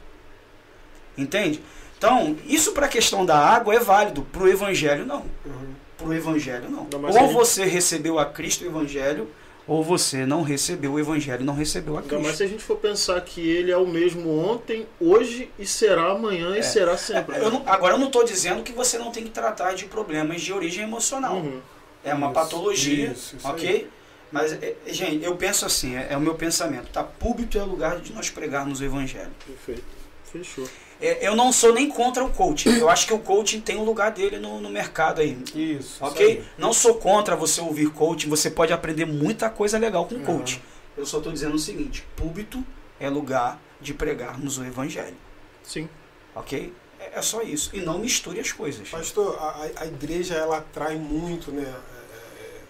Entende? 1.16 1.62
Então, 1.96 2.36
isso 2.46 2.72
para 2.72 2.86
a 2.86 2.88
questão 2.88 3.24
da 3.26 3.36
água 3.38 3.74
é 3.74 3.78
válido, 3.78 4.22
para 4.32 4.42
o 4.42 4.48
evangelho 4.48 5.04
não. 5.04 5.24
Uhum. 5.44 5.74
Para 5.98 6.06
o 6.08 6.14
evangelho 6.14 6.70
não. 6.70 6.86
Mais 7.00 7.14
Ou 7.14 7.22
gente- 7.22 7.34
você 7.34 7.64
recebeu 7.64 8.18
a 8.18 8.24
Cristo 8.24 8.64
o 8.64 8.66
evangelho, 8.66 9.28
ou 9.73 9.85
você 9.85 10.27
não 10.27 10.43
recebeu 10.43 10.95
o 10.95 10.99
evangelho 10.99 11.43
e 11.43 11.45
não 11.45 11.55
recebeu 11.55 11.97
a 11.97 12.03
Cristo. 12.03 12.35
se 12.35 12.43
a 12.43 12.47
gente 12.49 12.61
for 12.64 12.77
pensar 12.77 13.21
que 13.21 13.41
ele 13.49 13.71
é 13.71 13.77
o 13.77 13.87
mesmo 13.87 14.37
ontem, 14.37 14.85
hoje 14.99 15.49
e 15.57 15.64
será 15.64 16.11
amanhã 16.11 16.57
e 16.57 16.59
É. 16.59 16.62
será 16.62 16.97
sempre. 16.97 17.37
Eu 17.39 17.53
não- 17.53 17.62
agora 17.66 17.95
eu 17.95 17.99
não 17.99 18.09
estou 18.09 18.25
dizendo 18.25 18.64
que 18.64 18.73
você 18.73 18.99
não 18.99 19.12
tem 19.12 19.23
que 19.23 19.31
tratar 19.31 19.75
de 19.75 19.85
problemas 19.85 20.43
de 20.43 20.53
origem 20.53 20.83
emocional. 20.83 21.37
Uhum. 21.37 21.61
É 22.03 22.12
uma 22.12 22.27
Isso, 22.27 22.35
patologia, 22.35 23.12
isso, 23.12 23.37
isso 23.37 23.47
aí. 23.47 23.53
ok? 23.53 23.89
Mas, 24.33 24.53
é, 24.55 24.75
é, 24.87 24.93
gente, 24.93 25.25
eu 25.25 25.37
penso 25.37 25.64
assim, 25.64 25.95
é, 25.97 26.09
é 26.11 26.16
o 26.16 26.21
meu 26.21 26.35
pensamento. 26.35 26.89
Tá? 26.91 27.05
Púlpito 27.05 27.57
é 27.57 27.62
o 27.62 27.66
lugar 27.66 28.01
de 28.01 28.12
nós 28.12 28.29
pregarmos 28.29 28.81
o 28.81 28.85
evangelho. 28.85 29.31
Perfeito. 29.47 29.85
Fechou. 30.33 30.68
É, 31.01 31.26
eu 31.26 31.34
não 31.34 31.51
sou 31.53 31.72
nem 31.72 31.88
contra 31.88 32.22
o 32.24 32.30
coaching. 32.30 32.70
Eu 32.78 32.88
acho 32.90 33.07
que 33.07 33.12
o 33.14 33.18
coaching 33.18 33.61
tem 33.61 33.76
um 33.76 33.84
lugar 33.84 34.11
dele 34.11 34.38
no, 34.38 34.61
no 34.61 34.68
mercado 34.68 35.20
aí. 35.20 35.38
Isso. 35.55 35.96
Ok? 36.05 36.26
aí. 36.26 36.44
Não 36.59 36.72
sou 36.72 36.94
contra 36.96 37.34
você 37.34 37.61
ouvir 37.61 37.90
coaching. 37.90 38.28
Você 38.28 38.51
pode 38.51 38.72
aprender 38.72 39.07
muita 39.07 39.48
coisa 39.48 39.78
legal 39.78 40.07
com 40.07 40.16
Uhum. 40.16 40.24
coaching. 40.24 40.61
Eu 40.96 41.07
só 41.07 41.18
estou 41.18 41.32
dizendo 41.32 41.55
o 41.55 41.59
seguinte: 41.59 42.05
púlpito 42.16 42.62
é 42.98 43.09
lugar 43.09 43.59
de 43.80 43.94
pregarmos 43.94 44.59
o 44.59 44.64
evangelho. 44.64 45.16
Sim. 45.62 45.88
Ok? 46.34 46.72
É, 46.98 47.18
é 47.18 47.22
só 47.22 47.40
isso. 47.42 47.70
E 47.72 47.80
não 47.80 47.98
misture 47.98 48.38
as 48.38 48.53
coisas. 48.53 48.88
Pastor, 48.90 49.36
a, 49.38 49.68
a- 49.76 49.86
igreja 49.86 50.34
ela 50.34 50.59
atrai 50.59 50.96
muito, 50.96 51.51
né? 51.51 51.62
é, 51.62 52.61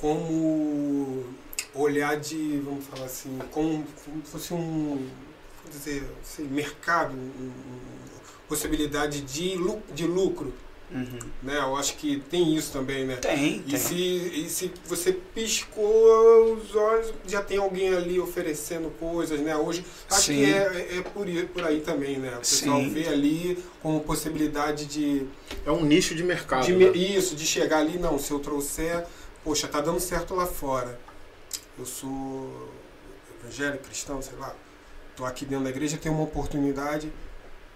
como 0.00 1.24
olhar 1.74 2.16
de, 2.18 2.60
vamos 2.64 2.84
falar 2.86 3.06
assim, 3.06 3.38
como, 3.50 3.84
como 4.04 4.24
se 4.24 4.30
fosse 4.30 4.54
um, 4.54 5.08
dizer, 5.76 6.04
assim, 6.22 6.44
mercado, 6.44 7.14
possibilidade 8.48 9.20
de, 9.22 9.56
lu- 9.56 9.82
de 9.94 10.06
lucro, 10.06 10.52
Uhum. 10.90 11.18
né? 11.42 11.56
Eu 11.58 11.76
acho 11.76 11.96
que 11.96 12.20
tem 12.30 12.54
isso 12.54 12.70
também, 12.70 13.04
né? 13.06 13.16
Tem, 13.16 13.60
tem. 13.62 13.74
E 13.74 13.78
se, 13.78 13.94
e 13.96 14.48
se 14.48 14.70
você 14.86 15.12
piscou 15.12 16.54
os 16.54 16.74
olhos, 16.76 17.12
já 17.26 17.42
tem 17.42 17.56
alguém 17.56 17.92
ali 17.94 18.20
oferecendo 18.20 18.90
coisas, 19.00 19.40
né? 19.40 19.56
Hoje, 19.56 19.84
acho 20.10 20.26
Sim. 20.26 20.34
que 20.36 20.44
é, 20.44 20.98
é 20.98 21.02
por, 21.02 21.26
aí- 21.26 21.46
por 21.46 21.64
aí 21.64 21.80
também, 21.80 22.18
né? 22.18 22.34
O 22.36 22.40
pessoal 22.40 22.80
Sim. 22.80 22.90
vê 22.90 23.08
ali 23.08 23.64
como 23.82 24.00
possibilidade 24.00 24.84
de, 24.84 25.26
É 25.64 25.70
um 25.72 25.84
nicho 25.84 26.14
de 26.14 26.22
mercado. 26.22 26.66
de 26.66 26.72
né? 26.74 26.90
isso, 26.96 27.34
de 27.34 27.46
chegar 27.46 27.78
ali, 27.78 27.98
não, 27.98 28.18
se 28.18 28.30
eu 28.30 28.38
trouxer, 28.38 29.04
poxa, 29.42 29.66
tá 29.66 29.80
dando 29.80 29.98
certo 29.98 30.34
lá 30.34 30.46
fora. 30.46 31.00
Eu 31.78 31.86
sou 31.86 32.68
evangélico, 33.42 33.84
cristão, 33.84 34.20
sei 34.22 34.36
lá. 34.38 34.54
Tô 35.16 35.24
aqui 35.24 35.44
dentro 35.44 35.64
da 35.64 35.70
igreja, 35.70 35.96
tenho 35.96 36.14
uma 36.14 36.24
oportunidade, 36.24 37.12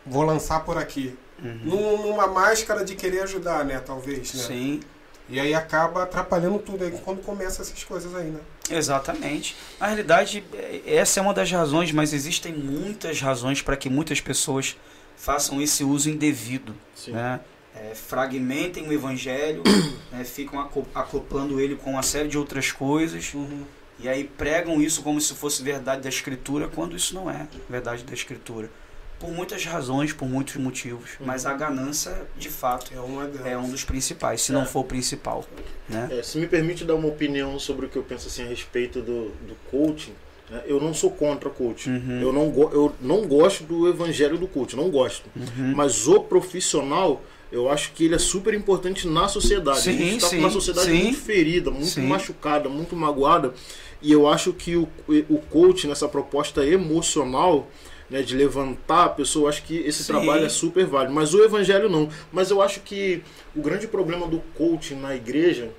vou 0.04 0.22
lançar 0.22 0.60
por 0.64 0.76
aqui. 0.76 1.16
Uhum. 1.42 1.60
Num- 1.64 2.02
Numa 2.08 2.26
máscara 2.26 2.84
de 2.84 2.94
querer 2.96 3.20
ajudar, 3.22 3.64
né? 3.64 3.78
Talvez, 3.78 4.34
né? 4.34 4.42
Sim. 4.42 4.80
E 5.28 5.38
aí 5.38 5.54
acaba 5.54 6.02
atrapalhando 6.04 6.58
tudo 6.58 6.82
aí 6.84 6.90
quando 7.04 7.20
começa 7.22 7.60
essas 7.62 7.84
coisas 7.84 8.14
aí, 8.14 8.28
né? 8.30 8.40
Exatamente. 8.70 9.54
Na 9.78 9.86
realidade, 9.86 10.42
essa 10.86 11.20
é 11.20 11.22
uma 11.22 11.34
das 11.34 11.50
razões, 11.50 11.92
mas 11.92 12.12
existem 12.14 12.52
muitas 12.54 13.20
razões 13.20 13.60
para 13.62 13.76
que 13.76 13.90
muitas 13.90 14.20
pessoas 14.20 14.76
façam 15.16 15.60
esse 15.60 15.84
uso 15.84 16.08
indevido. 16.10 16.74
Sim. 16.94 17.12
Né? 17.12 17.40
é, 17.76 17.94
fragmentem 17.94 18.88
o 18.88 18.92
evangelho, 18.92 19.62
né, 20.10 20.24
ficam 20.24 20.58
aco- 20.58 20.86
acoplando 20.92 21.60
ele 21.60 21.76
com 21.76 21.90
uma 21.92 22.02
série 22.02 22.26
de 22.26 22.36
outras 22.36 22.72
coisas, 22.72 23.32
Uhum. 23.34 23.62
E 23.98 24.08
aí 24.08 24.24
pregam 24.24 24.80
isso 24.80 25.02
como 25.02 25.20
se 25.20 25.34
fosse 25.34 25.62
verdade 25.62 26.02
da 26.02 26.08
escritura, 26.08 26.68
quando 26.68 26.96
isso 26.96 27.14
não 27.14 27.30
é 27.30 27.46
verdade 27.68 28.04
da 28.04 28.14
escritura. 28.14 28.70
Por 29.18 29.32
muitas 29.32 29.64
razões, 29.64 30.12
por 30.12 30.28
muitos 30.28 30.54
motivos, 30.56 31.10
mas 31.18 31.44
a 31.44 31.52
ganância, 31.52 32.26
de 32.36 32.48
fato, 32.48 32.92
É 32.94 33.50
é 33.52 33.58
um 33.58 33.68
dos 33.68 33.82
principais, 33.82 34.42
se 34.42 34.52
É. 34.52 34.54
não 34.54 34.64
for 34.64 34.80
o 34.80 34.84
principal. 34.84 35.44
Né? 35.88 36.08
É, 36.12 36.22
se 36.22 36.38
me 36.38 36.46
permite 36.46 36.84
dar 36.84 36.94
uma 36.94 37.08
opinião 37.08 37.58
sobre 37.58 37.86
o 37.86 37.88
que 37.88 37.96
eu 37.96 38.04
penso 38.04 38.28
assim 38.28 38.44
a 38.44 38.46
respeito 38.46 39.02
do, 39.02 39.30
do 39.30 39.56
coaching, 39.72 40.12
né, 40.48 40.62
eu 40.66 40.80
não 40.80 40.94
sou 40.94 41.10
contra 41.10 41.50
coaching. 41.50 41.90
Uhum. 41.90 42.20
Eu, 42.20 42.32
não 42.32 42.44
eu 42.72 42.94
não 43.00 43.26
gosto 43.26 43.64
do 43.64 43.88
evangelho 43.88 44.38
do 44.38 44.46
coaching, 44.46 44.76
não 44.76 44.88
gosto. 44.88 45.28
Uhum. 45.34 45.74
Mas 45.74 46.06
o 46.06 46.20
profissional, 46.20 47.20
eu 47.50 47.68
acho 47.68 47.92
que 47.92 48.04
ele 48.04 48.14
é 48.14 48.18
super 48.18 48.54
importante 48.54 49.08
na 49.08 49.26
sociedade. 49.26 49.78
a 49.78 49.82
Sim, 49.82 49.98
gente 49.98 50.16
está 50.16 50.28
com 50.28 50.34
sim, 50.36 50.38
uma 50.38 50.50
sociedade 50.50 50.90
sim. 50.90 51.02
muito 51.02 51.18
ferida, 51.18 51.70
muito 51.72 51.86
Sim. 51.86 52.06
machucada, 52.06 52.68
muito 52.68 52.94
magoada. 52.94 53.52
E 54.00 54.12
eu 54.12 54.28
acho 54.28 54.52
que 54.52 54.76
o, 54.76 54.88
o 55.28 55.38
coaching, 55.50 55.88
nessa 55.88 56.08
proposta 56.08 56.64
emocional, 56.64 57.68
né, 58.08 58.22
de 58.22 58.36
levantar 58.36 59.04
a 59.04 59.08
pessoa, 59.08 59.44
eu 59.44 59.48
acho 59.48 59.62
que 59.64 59.76
esse 59.78 60.04
Sim. 60.04 60.12
trabalho 60.12 60.46
é 60.46 60.48
super 60.48 60.86
válido. 60.86 61.12
Mas 61.12 61.34
o 61.34 61.42
evangelho 61.42 61.88
não. 61.88 62.08
Mas 62.32 62.50
eu 62.50 62.62
acho 62.62 62.80
que 62.80 63.22
o 63.54 63.60
grande 63.60 63.86
problema 63.86 64.26
do 64.26 64.40
coaching 64.54 64.94
na 64.94 65.14
igreja, 65.14 65.70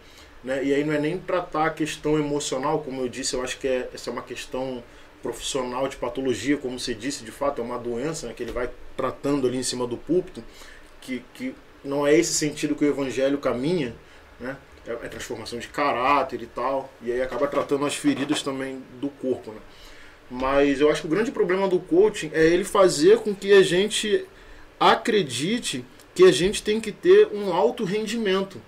né, 0.43 0.63
e 0.63 0.73
aí 0.73 0.83
não 0.83 0.93
é 0.93 0.99
nem 0.99 1.17
tratar 1.17 1.67
a 1.67 1.69
questão 1.69 2.17
emocional, 2.17 2.79
como 2.79 3.01
eu 3.01 3.09
disse, 3.09 3.33
eu 3.35 3.43
acho 3.43 3.57
que 3.57 3.67
é, 3.67 3.89
essa 3.93 4.09
é 4.09 4.13
uma 4.13 4.21
questão 4.21 4.83
profissional 5.21 5.87
de 5.87 5.97
patologia, 5.97 6.57
como 6.57 6.79
você 6.79 6.93
disse, 6.93 7.25
de 7.25 7.31
fato 7.31 7.61
é 7.61 7.63
uma 7.63 7.77
doença 7.77 8.27
né, 8.27 8.33
que 8.33 8.41
ele 8.41 8.53
vai 8.53 8.69
tratando 8.95 9.47
ali 9.47 9.57
em 9.57 9.63
cima 9.63 9.85
do 9.85 9.97
púlpito, 9.97 10.43
que, 11.01 11.23
que 11.33 11.53
não 11.83 12.05
é 12.05 12.15
esse 12.15 12.33
sentido 12.33 12.75
que 12.75 12.85
o 12.85 12.87
evangelho 12.87 13.37
caminha, 13.37 13.95
né? 14.39 14.55
É, 14.89 15.05
é 15.05 15.07
transformação 15.07 15.59
de 15.59 15.67
caráter 15.67 16.41
e 16.41 16.47
tal, 16.47 16.91
e 17.03 17.11
aí 17.11 17.21
acaba 17.21 17.47
tratando 17.47 17.85
as 17.85 17.95
feridas 17.95 18.41
também 18.41 18.81
do 18.99 19.09
corpo, 19.09 19.51
né? 19.51 19.59
Mas 20.31 20.81
eu 20.81 20.89
acho 20.89 21.01
que 21.01 21.07
o 21.07 21.09
grande 21.09 21.31
problema 21.31 21.67
do 21.67 21.79
coaching 21.79 22.31
é 22.33 22.45
ele 22.45 22.63
fazer 22.63 23.19
com 23.19 23.33
que 23.35 23.53
a 23.53 23.61
gente 23.61 24.25
acredite 24.79 25.85
que 26.15 26.23
a 26.23 26.31
gente 26.31 26.63
tem 26.63 26.81
que 26.81 26.91
ter 26.91 27.27
um 27.33 27.53
alto 27.53 27.83
rendimento 27.83 28.61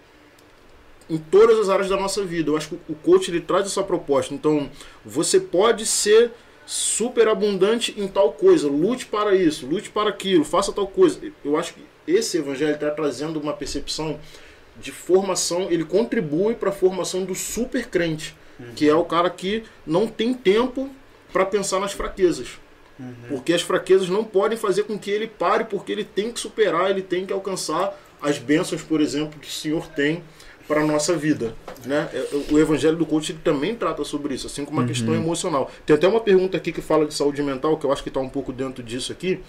em 1.10 1.18
todas 1.18 1.60
as 1.60 1.70
áreas 1.70 1.90
da 1.90 1.98
nossa 1.98 2.24
vida. 2.24 2.50
Eu 2.50 2.58
acho 2.58 2.70
que 2.70 2.80
o 2.90 2.96
coach 2.96 3.30
ele 3.30 3.42
traz 3.42 3.66
essa 3.66 3.84
proposta. 3.84 4.34
Então, 4.34 4.70
você 5.06 5.40
pode 5.40 5.86
ser 5.86 6.32
super 6.66 7.28
abundante 7.28 7.94
em 7.98 8.08
tal 8.08 8.32
coisa, 8.32 8.68
lute 8.68 9.06
para 9.06 9.36
isso, 9.36 9.66
lute 9.66 9.90
para 9.90 10.10
aquilo, 10.10 10.44
faça 10.46 10.72
tal 10.72 10.88
coisa. 10.88 11.20
Eu 11.44 11.58
acho 11.58 11.74
que 11.74 11.82
esse 12.08 12.38
evangelho 12.38 12.74
está 12.74 12.90
trazendo 12.90 13.40
uma 13.40 13.54
percepção 13.54 14.20
de 14.80 14.92
formação, 14.92 15.68
ele 15.70 15.84
contribui 15.84 16.56
para 16.56 16.70
a 16.70 16.74
formação 16.74 17.24
do 17.24 17.36
super 17.36 17.88
crente, 17.88 18.36
que 18.76 18.88
é 18.88 18.96
o 18.96 19.04
cara 19.04 19.30
que 19.30 19.64
não 19.86 20.08
tem 20.08 20.34
tempo 20.34 20.90
para 21.34 21.46
pensar 21.46 21.80
nas 21.80 21.94
fraquezas. 21.94 22.60
Porque 23.28 23.54
as 23.54 23.62
fraquezas 23.62 24.10
não 24.10 24.24
podem 24.24 24.58
fazer 24.58 24.84
com 24.84 24.98
que 24.98 25.10
ele 25.10 25.28
pare, 25.28 25.66
porque 25.66 25.92
ele 25.92 26.04
tem 26.04 26.32
que 26.32 26.40
superar, 26.40 26.92
ele 26.92 27.02
tem 27.02 27.26
que 27.26 27.34
alcançar 27.34 27.98
as 28.22 28.38
bênçãos, 28.38 28.84
por 28.84 29.02
exemplo, 29.02 29.40
que 29.40 29.48
o 29.48 29.52
Senhor 29.52 29.88
tem 29.88 30.24
para 30.68 30.82
a 30.82 30.86
nossa 30.86 31.16
vida. 31.16 31.56
Né? 31.86 32.08
É, 32.14 32.54
O 32.54 32.60
Evangelho 32.60 32.96
do 32.96 33.06
Coach 33.06 33.32
ele 33.32 33.40
também 33.44 33.76
trata 33.76 34.04
sobre 34.04 34.36
isso, 34.36 34.48
assim 34.48 34.64
como 34.64 34.80
uma 34.80 34.88
questão 34.88 35.14
emocional. 35.16 35.72
Tem 35.86 35.96
até 35.96 36.08
uma 36.08 36.22
pergunta 36.22 36.56
aqui 36.56 36.72
que 36.72 36.82
fala 36.82 37.06
de 37.06 37.14
saúde 37.14 37.42
mental, 37.42 37.78
que 37.78 37.86
eu 37.86 37.92
acho 37.92 38.04
que 38.04 38.10
está 38.10 38.20
um 38.20 38.30
pouco 38.30 38.54
dentro 38.54 38.84
disso 38.84 39.12
aqui, 39.12 39.40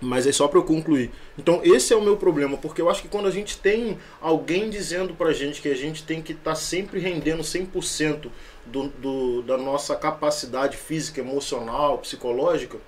mas 0.00 0.26
é 0.26 0.32
só 0.32 0.48
para 0.48 0.58
eu 0.58 0.64
concluir. 0.64 1.10
Então, 1.38 1.60
esse 1.64 1.92
é 1.92 1.96
o 1.96 2.02
meu 2.02 2.16
problema, 2.16 2.56
porque 2.56 2.80
eu 2.80 2.90
acho 2.90 3.02
que 3.02 3.08
quando 3.08 3.26
a 3.26 3.30
gente 3.30 3.58
tem 3.58 3.98
alguém 4.20 4.68
dizendo 4.70 5.14
pra 5.14 5.32
gente 5.32 5.62
que 5.62 5.68
a 5.68 5.74
gente 5.74 6.04
tem 6.04 6.20
que 6.20 6.32
estar 6.32 6.54
sempre 6.54 7.00
rendendo 7.00 7.42
100% 7.42 8.30
do, 8.66 8.88
do, 8.88 9.42
da 9.42 9.56
nossa 9.56 9.96
capacidade 9.96 10.76
física, 10.76 11.20
emocional, 11.20 11.98
psicológica, 11.98 12.78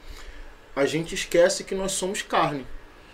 a 0.74 0.84
gente 0.84 1.14
esquece 1.14 1.64
que 1.64 1.74
nós 1.74 1.92
somos 1.92 2.22
carne. 2.22 2.66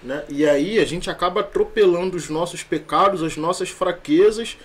Né? 0.03 0.24
E 0.28 0.45
aí 0.49 0.80
a 0.80 0.84
gente 0.84 1.09
acaba 1.09 1.40
atropelando 1.40 2.16
os 2.16 2.28
nossos 2.28 2.64
pecados, 2.64 3.22
as 3.22 3.36
nossas 3.36 3.70
fraquezas 3.70 4.57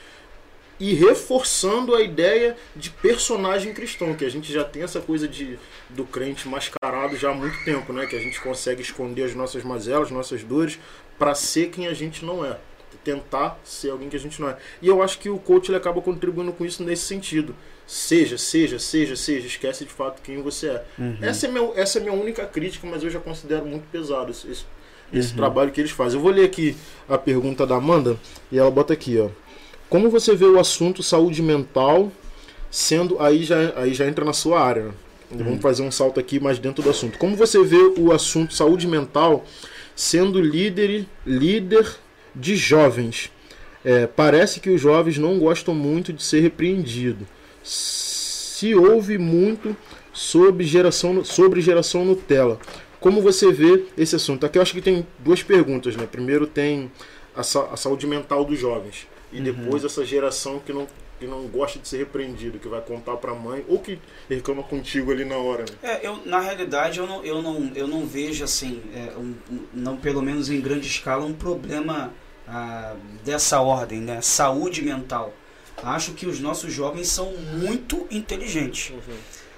e 0.79 0.93
reforçando 0.93 1.95
a 1.95 2.01
ideia 2.01 2.55
de 2.75 2.89
personagem 2.89 3.73
cristão, 3.73 4.13
que 4.13 4.25
a 4.25 4.29
gente 4.29 4.51
já 4.51 4.63
tem 4.63 4.83
essa 4.83 4.99
coisa 4.99 5.27
de 5.27 5.57
do 5.89 6.03
crente 6.05 6.47
mascarado 6.47 7.15
já 7.15 7.31
há 7.31 7.33
muito 7.33 7.63
tempo, 7.63 7.91
né? 7.93 8.05
Que 8.05 8.15
a 8.15 8.19
gente 8.19 8.39
consegue 8.41 8.81
esconder 8.81 9.23
as 9.23 9.35
nossas 9.35 9.63
mazelas, 9.63 10.11
nossas 10.11 10.43
dores, 10.43 10.79
para 11.17 11.33
ser 11.33 11.69
quem 11.69 11.87
a 11.87 11.93
gente 11.93 12.23
não 12.23 12.45
é, 12.45 12.57
tentar 13.03 13.59
ser 13.63 13.89
alguém 13.89 14.09
que 14.09 14.15
a 14.15 14.19
gente 14.19 14.39
não 14.41 14.49
é. 14.49 14.57
E 14.81 14.87
eu 14.87 15.01
acho 15.01 15.17
que 15.19 15.29
o 15.29 15.39
coach 15.39 15.69
ele 15.69 15.77
acaba 15.77 16.01
contribuindo 16.01 16.51
com 16.51 16.65
isso 16.65 16.83
nesse 16.83 17.03
sentido. 17.03 17.55
Seja, 17.85 18.37
seja, 18.37 18.77
seja, 18.77 19.15
seja, 19.15 19.47
esquece 19.47 19.85
de 19.85 19.91
fato 19.91 20.21
quem 20.21 20.41
você 20.41 20.69
é. 20.69 20.85
Essa, 21.21 21.47
é 21.47 21.49
meu, 21.51 21.73
essa 21.75 21.97
é 21.97 22.01
a 22.01 22.03
minha 22.03 22.15
única 22.15 22.45
crítica, 22.45 22.85
mas 22.85 23.01
eu 23.01 23.09
já 23.09 23.19
considero 23.19 23.65
muito 23.65 23.87
pesado 23.89 24.29
esse, 24.29 24.49
esse, 24.51 24.65
esse 25.13 25.33
trabalho 25.33 25.71
que 25.71 25.79
eles 25.79 25.91
fazem. 25.91 26.19
Eu 26.19 26.23
vou 26.23 26.31
ler 26.31 26.43
aqui 26.43 26.75
a 27.07 27.17
pergunta 27.17 27.65
da 27.65 27.75
Amanda 27.75 28.17
e 28.51 28.59
ela 28.59 28.69
bota 28.69 28.91
aqui, 28.91 29.17
ó. 29.17 29.29
Como 29.89 30.09
você 30.09 30.35
vê 30.35 30.45
o 30.45 30.59
assunto 30.59 31.01
saúde 31.01 31.41
mental 31.41 32.11
sendo. 32.69 33.19
Aí 33.19 33.43
já, 33.43 33.73
aí 33.75 33.93
já 33.93 34.07
entra 34.07 34.23
na 34.23 34.33
sua 34.33 34.61
área. 34.61 34.85
né? 35.31 35.43
Vamos 35.43 35.61
fazer 35.61 35.83
um 35.83 35.91
salto 35.91 36.19
aqui 36.19 36.39
mais 36.39 36.59
dentro 36.59 36.83
do 36.83 36.89
assunto. 36.89 37.17
Como 37.17 37.35
você 37.35 37.63
vê 37.63 37.93
o 37.97 38.11
assunto 38.11 38.53
saúde 38.53 38.87
mental 38.87 39.45
sendo 39.95 40.39
líder, 40.39 41.05
líder 41.25 41.87
de 42.35 42.55
jovens? 42.55 43.31
É, 43.83 44.05
parece 44.05 44.59
que 44.59 44.69
os 44.69 44.81
jovens 44.81 45.17
não 45.17 45.39
gostam 45.39 45.73
muito 45.73 46.11
de 46.11 46.21
ser 46.21 46.41
repreendido. 46.41 47.27
Se 47.63 48.75
ouve 48.75 49.17
muito 49.17 49.75
sobre 50.11 50.65
geração, 50.65 51.23
sobre 51.23 51.61
geração 51.61 52.03
Nutella. 52.03 52.59
Como 52.99 53.21
você 53.21 53.51
vê 53.51 53.85
esse 53.97 54.15
assunto? 54.15 54.45
Aqui 54.45 54.57
eu 54.57 54.61
acho 54.61 54.73
que 54.73 54.81
tem 54.81 55.05
duas 55.19 55.43
perguntas, 55.43 55.95
né? 55.95 56.07
Primeiro 56.11 56.47
tem 56.47 56.91
a, 57.35 57.41
a 57.41 57.77
saúde 57.77 58.07
mental 58.07 58.43
dos 58.43 58.59
jovens 58.59 59.07
e 59.31 59.39
depois 59.41 59.83
essa 59.83 60.05
geração 60.05 60.59
que 60.59 60.71
não 60.73 60.87
que 61.19 61.25
não 61.25 61.47
gosta 61.47 61.79
de 61.79 61.87
ser 61.87 61.97
repreendido, 61.97 62.59
que 62.59 62.67
vai 62.67 62.79
contar 62.79 63.17
pra 63.17 63.33
mãe 63.33 63.65
ou 63.67 63.79
que 63.79 63.97
reclama 64.29 64.61
contigo 64.61 65.11
ali 65.11 65.25
na 65.25 65.35
hora, 65.35 65.63
né? 65.63 65.75
É, 65.81 66.05
eu, 66.05 66.19
na 66.25 66.39
realidade, 66.39 66.99
eu 66.99 67.07
não, 67.07 67.25
eu 67.25 67.41
não, 67.41 67.71
eu 67.73 67.87
não 67.87 68.05
vejo, 68.05 68.43
assim, 68.43 68.83
é, 68.93 69.17
um- 69.17 69.33
não 69.73 69.97
pelo 69.97 70.21
menos 70.21 70.47
em 70.51 70.61
grande 70.61 70.85
escala, 70.85 71.25
um 71.25 71.33
problema 71.33 72.13
ah, 72.47 72.95
dessa 73.25 73.59
ordem, 73.59 73.99
né? 73.99 74.21
Saúde 74.21 74.83
mental. 74.83 75.33
Acho 75.81 76.11
que 76.13 76.27
os 76.27 76.39
nossos 76.39 76.71
jovens 76.71 77.07
são 77.07 77.31
muito 77.35 78.05
inteligentes. 78.11 78.93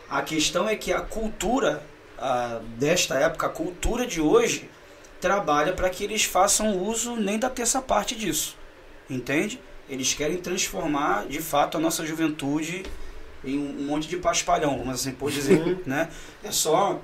A 0.10 0.22
questão 0.22 0.68
é 0.68 0.78
que 0.78 0.94
a 0.94 1.02
cultura 1.02 1.84
ah, 2.18 2.62
desta 2.78 3.16
época, 3.16 3.48
a 3.48 3.50
cultura 3.50 4.08
de 4.08 4.22
hoje, 4.22 4.70
trabalha 5.20 5.74
para 5.74 5.90
que 5.90 6.06
eles 6.06 6.24
façam 6.24 6.78
uso 6.78 7.18
nem 7.18 7.38
da 7.38 7.50
terça 7.50 7.82
parte 7.82 8.16
disso. 8.16 8.58
Entende? 9.10 9.60
Eles 9.90 10.14
querem 10.14 10.38
transformar, 10.38 11.26
de 11.28 11.42
fato, 11.42 11.78
a 11.78 11.80
nossa 11.80 12.06
juventude 12.06 12.84
em 13.44 13.58
um 13.58 13.86
monte 13.86 14.08
de 14.08 14.18
paspalhão, 14.18 14.78
vamos 14.78 14.96
assim 14.96 15.12
por 15.12 15.32
dizer, 15.32 15.82
né? 15.86 16.10
É 16.44 16.52
só 16.52 17.00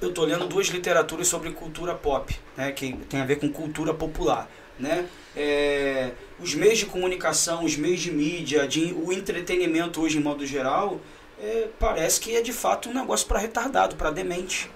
eu 0.00 0.08
estou 0.08 0.24
lendo 0.24 0.46
duas 0.46 0.66
literaturas 0.66 1.28
sobre 1.28 1.52
cultura 1.52 1.94
pop, 1.94 2.36
né, 2.56 2.72
que 2.72 2.92
tem 3.08 3.20
a 3.20 3.24
ver 3.24 3.36
com 3.36 3.48
cultura 3.48 3.94
popular, 3.94 4.50
né? 4.78 5.06
É, 5.36 6.10
os 6.40 6.54
meios 6.54 6.78
de 6.78 6.86
comunicação, 6.86 7.64
os 7.64 7.76
meios 7.76 8.00
de 8.00 8.10
mídia, 8.10 8.66
de, 8.66 8.92
o 8.92 9.12
entretenimento 9.12 10.02
hoje 10.02 10.18
em 10.18 10.20
modo 10.20 10.44
geral, 10.44 11.00
é, 11.40 11.68
parece 11.78 12.20
que 12.20 12.34
é 12.36 12.42
de 12.42 12.52
fato 12.52 12.88
um 12.88 12.94
negócio 12.94 13.26
para 13.26 13.38
retardado, 13.38 13.94
para 13.94 14.10
demente, 14.10 14.68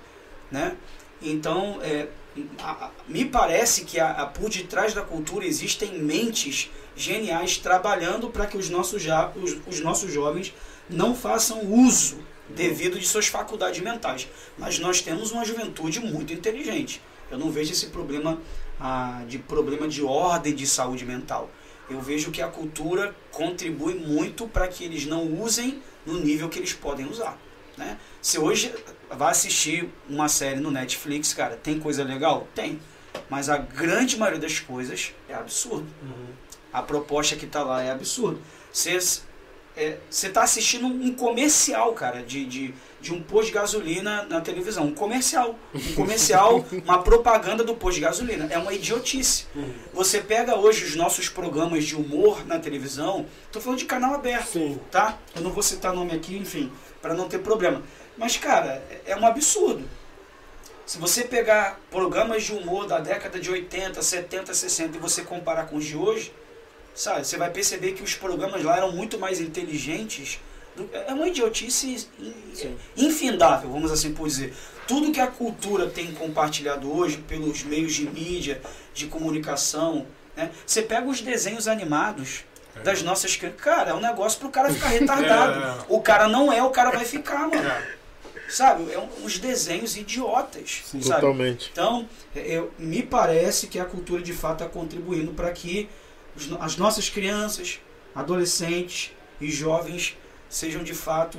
né? 0.50 0.76
Então, 1.20 1.80
é, 1.82 2.06
a- 2.58 2.86
a- 2.86 2.90
me 3.08 3.24
parece 3.24 3.84
que 3.84 3.98
a, 4.00 4.10
a- 4.10 4.26
por 4.26 4.50
detrás 4.50 4.92
da 4.94 5.02
cultura 5.02 5.44
existem 5.46 5.98
mentes 5.98 6.70
geniais 6.96 7.58
trabalhando 7.58 8.30
para 8.30 8.46
que 8.46 8.56
os 8.56 8.70
nossos, 8.70 9.02
já, 9.02 9.30
os, 9.36 9.56
os 9.66 9.80
nossos 9.80 10.12
jovens 10.12 10.54
não 10.88 11.14
façam 11.14 11.64
uso 11.72 12.18
devido 12.48 12.98
de 12.98 13.06
suas 13.06 13.26
faculdades 13.26 13.80
mentais. 13.80 14.28
Mas 14.56 14.78
nós 14.78 15.00
temos 15.02 15.32
uma 15.32 15.44
juventude 15.44 16.00
muito 16.00 16.32
inteligente. 16.32 17.00
Eu 17.30 17.38
não 17.38 17.50
vejo 17.50 17.72
esse 17.72 17.86
problema 17.86 18.38
ah, 18.80 19.22
de 19.26 19.38
problema 19.38 19.88
de 19.88 20.02
ordem 20.02 20.54
de 20.54 20.66
saúde 20.66 21.04
mental. 21.04 21.50
Eu 21.90 22.00
vejo 22.00 22.30
que 22.30 22.40
a 22.42 22.48
cultura 22.48 23.14
contribui 23.32 23.94
muito 23.94 24.46
para 24.48 24.66
que 24.68 24.84
eles 24.84 25.06
não 25.06 25.24
usem 25.40 25.82
no 26.04 26.18
nível 26.20 26.48
que 26.48 26.58
eles 26.58 26.72
podem 26.72 27.06
usar. 27.06 27.36
Né? 27.76 27.98
Se 28.22 28.38
hoje 28.38 28.72
vai 29.10 29.30
assistir 29.30 29.88
uma 30.08 30.28
série 30.28 30.60
no 30.60 30.70
Netflix, 30.70 31.32
cara, 31.32 31.56
tem 31.56 31.78
coisa 31.78 32.02
legal? 32.02 32.48
Tem. 32.54 32.80
Mas 33.28 33.48
a 33.48 33.56
grande 33.56 34.16
maioria 34.18 34.40
das 34.40 34.58
coisas 34.58 35.12
é 35.28 35.34
absurdo. 35.34 35.86
A 36.72 36.82
proposta 36.82 37.36
que 37.36 37.46
está 37.46 37.62
lá 37.62 37.82
é 37.82 37.90
absurda. 37.90 38.38
Você 38.72 38.98
é, 39.76 39.98
tá 40.32 40.42
assistindo 40.42 40.86
um 40.86 41.14
comercial, 41.14 41.92
cara, 41.92 42.22
de, 42.22 42.44
de, 42.44 42.74
de 43.00 43.12
um 43.12 43.22
posto 43.22 43.48
de 43.48 43.52
gasolina 43.52 44.24
na 44.24 44.40
televisão. 44.40 44.84
Um 44.84 44.94
comercial. 44.94 45.58
Um 45.74 45.94
comercial, 45.94 46.64
uma 46.84 47.02
propaganda 47.02 47.64
do 47.64 47.74
posto 47.74 47.96
de 47.96 48.02
gasolina. 48.02 48.48
É 48.50 48.58
uma 48.58 48.72
idiotice. 48.72 49.46
Você 49.92 50.20
pega 50.20 50.56
hoje 50.56 50.84
os 50.84 50.94
nossos 50.94 51.28
programas 51.28 51.84
de 51.84 51.96
humor 51.96 52.46
na 52.46 52.58
televisão, 52.58 53.26
tô 53.52 53.60
falando 53.60 53.78
de 53.78 53.84
canal 53.86 54.14
aberto, 54.14 54.52
Sim. 54.52 54.80
tá? 54.90 55.18
Eu 55.34 55.42
não 55.42 55.50
vou 55.50 55.62
citar 55.62 55.92
nome 55.94 56.12
aqui, 56.12 56.36
enfim, 56.36 56.70
para 57.00 57.14
não 57.14 57.28
ter 57.28 57.38
problema. 57.38 57.82
Mas, 58.16 58.36
cara, 58.36 58.82
é 58.90 59.12
é 59.12 59.16
um 59.16 59.26
absurdo. 59.26 59.88
Se 60.84 60.98
você 60.98 61.24
pegar 61.24 61.80
programas 61.90 62.44
de 62.44 62.52
humor 62.52 62.86
da 62.86 62.98
década 62.98 63.40
de 63.40 63.50
80, 63.50 64.00
70, 64.02 64.54
60 64.54 64.96
e 64.96 65.00
você 65.00 65.22
comparar 65.22 65.66
com 65.66 65.76
os 65.76 65.84
de 65.84 65.96
hoje, 65.96 66.32
sabe, 66.94 67.26
você 67.26 67.36
vai 67.36 67.50
perceber 67.50 67.92
que 67.92 68.02
os 68.02 68.14
programas 68.14 68.62
lá 68.62 68.76
eram 68.76 68.92
muito 68.92 69.18
mais 69.18 69.40
inteligentes. 69.40 70.38
do- 70.76 70.88
É 70.92 71.12
uma 71.14 71.26
idiotice 71.26 72.06
in- 72.20 72.76
infindável, 72.96 73.70
vamos 73.70 73.90
assim 73.90 74.12
por 74.12 74.28
dizer. 74.28 74.54
Tudo 74.86 75.10
que 75.10 75.20
a 75.20 75.26
cultura 75.26 75.88
tem 75.88 76.12
compartilhado 76.12 76.94
hoje 76.94 77.16
pelos 77.26 77.62
meios 77.64 77.94
de 77.94 78.06
mídia, 78.08 78.60
de 78.94 79.06
comunicação, 79.06 80.06
né? 80.36 80.50
Você 80.66 80.82
pega 80.82 81.08
os 81.08 81.20
desenhos 81.22 81.66
animados 81.66 82.44
das 82.84 83.02
nossas 83.02 83.34
crianças. 83.36 83.60
Cara, 83.60 83.90
é 83.90 83.94
um 83.94 84.00
negócio 84.00 84.38
pro 84.38 84.50
cara 84.50 84.70
ficar 84.72 84.88
retardado. 85.00 85.62
É. 85.82 85.84
O 85.88 86.00
cara 86.02 86.28
não 86.28 86.52
é, 86.52 86.62
o 86.62 86.68
cara 86.70 86.90
vai 86.90 87.04
ficar, 87.06 87.48
mano. 87.48 87.72
Sabe? 88.48 88.92
É 88.92 88.98
um- 88.98 89.24
uns 89.24 89.38
desenhos 89.38 89.96
idiotas. 89.96 90.82
Sim. 90.86 91.00
sabe? 91.02 91.20
Totalmente. 91.20 91.70
Então, 91.72 92.08
eu, 92.34 92.70
me 92.78 93.02
parece 93.02 93.66
que 93.66 93.78
a 93.78 93.84
cultura 93.84 94.22
de 94.22 94.32
fato 94.32 94.62
está 94.64 94.66
contribuindo 94.72 95.32
para 95.32 95.50
que 95.52 95.88
os 96.36 96.48
as 96.60 96.76
nossas 96.76 97.08
crianças, 97.08 97.80
adolescentes 98.14 99.10
e 99.40 99.50
jovens 99.50 100.16
sejam 100.48 100.82
de 100.84 100.94
fato 100.94 101.38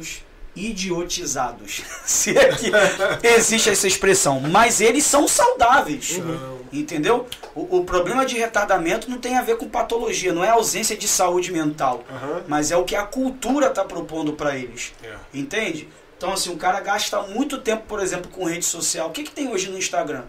idiotizados. 0.56 1.82
Se 2.06 2.38
é 2.38 2.50
que 2.56 3.28
existe 3.28 3.70
essa 3.70 3.88
expressão. 3.88 4.40
Mas 4.40 4.82
eles 4.82 5.04
são 5.04 5.28
saudáveis. 5.28 6.18
Não. 6.18 6.58
Entendeu? 6.74 7.28
O, 7.56 7.78
o 7.78 7.86
problema 7.86 8.26
de 8.26 8.38
retardamento 8.38 9.10
não 9.10 9.18
tem 9.20 9.38
a 9.38 9.42
ver 9.42 9.58
com 9.58 9.70
patologia, 9.70 10.34
não 10.34 10.44
é 10.44 10.50
ausência 10.50 10.98
de 10.98 11.08
saúde 11.08 11.52
mental. 11.52 12.04
Aham. 12.10 12.44
Mas 12.48 12.72
é 12.72 12.78
o 12.78 12.84
que 12.84 12.96
a 12.96 13.04
cultura 13.04 13.68
está 13.68 13.86
propondo 13.86 14.34
para 14.34 14.58
eles. 14.58 14.94
É. 15.04 15.16
Entende? 15.34 15.88
Então, 16.18 16.34
assim, 16.34 16.52
o 16.52 16.58
cara 16.58 16.80
gasta 16.80 17.22
muito 17.24 17.60
tempo, 17.60 17.84
por 17.88 18.00
exemplo, 18.00 18.30
com 18.32 18.44
rede 18.44 18.66
social. 18.66 19.10
O 19.10 19.12
que, 19.12 19.24
que 19.24 19.32
tem 19.32 19.48
hoje 19.50 19.70
no 19.70 19.78
Instagram? 19.78 20.22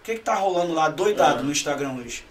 O 0.00 0.04
que, 0.04 0.14
que 0.14 0.20
tá 0.20 0.34
rolando 0.34 0.72
lá 0.74 0.88
doidado 0.88 1.40
É. 1.40 1.42
no 1.42 1.50
Instagram 1.50 1.94
hoje? 1.94 2.24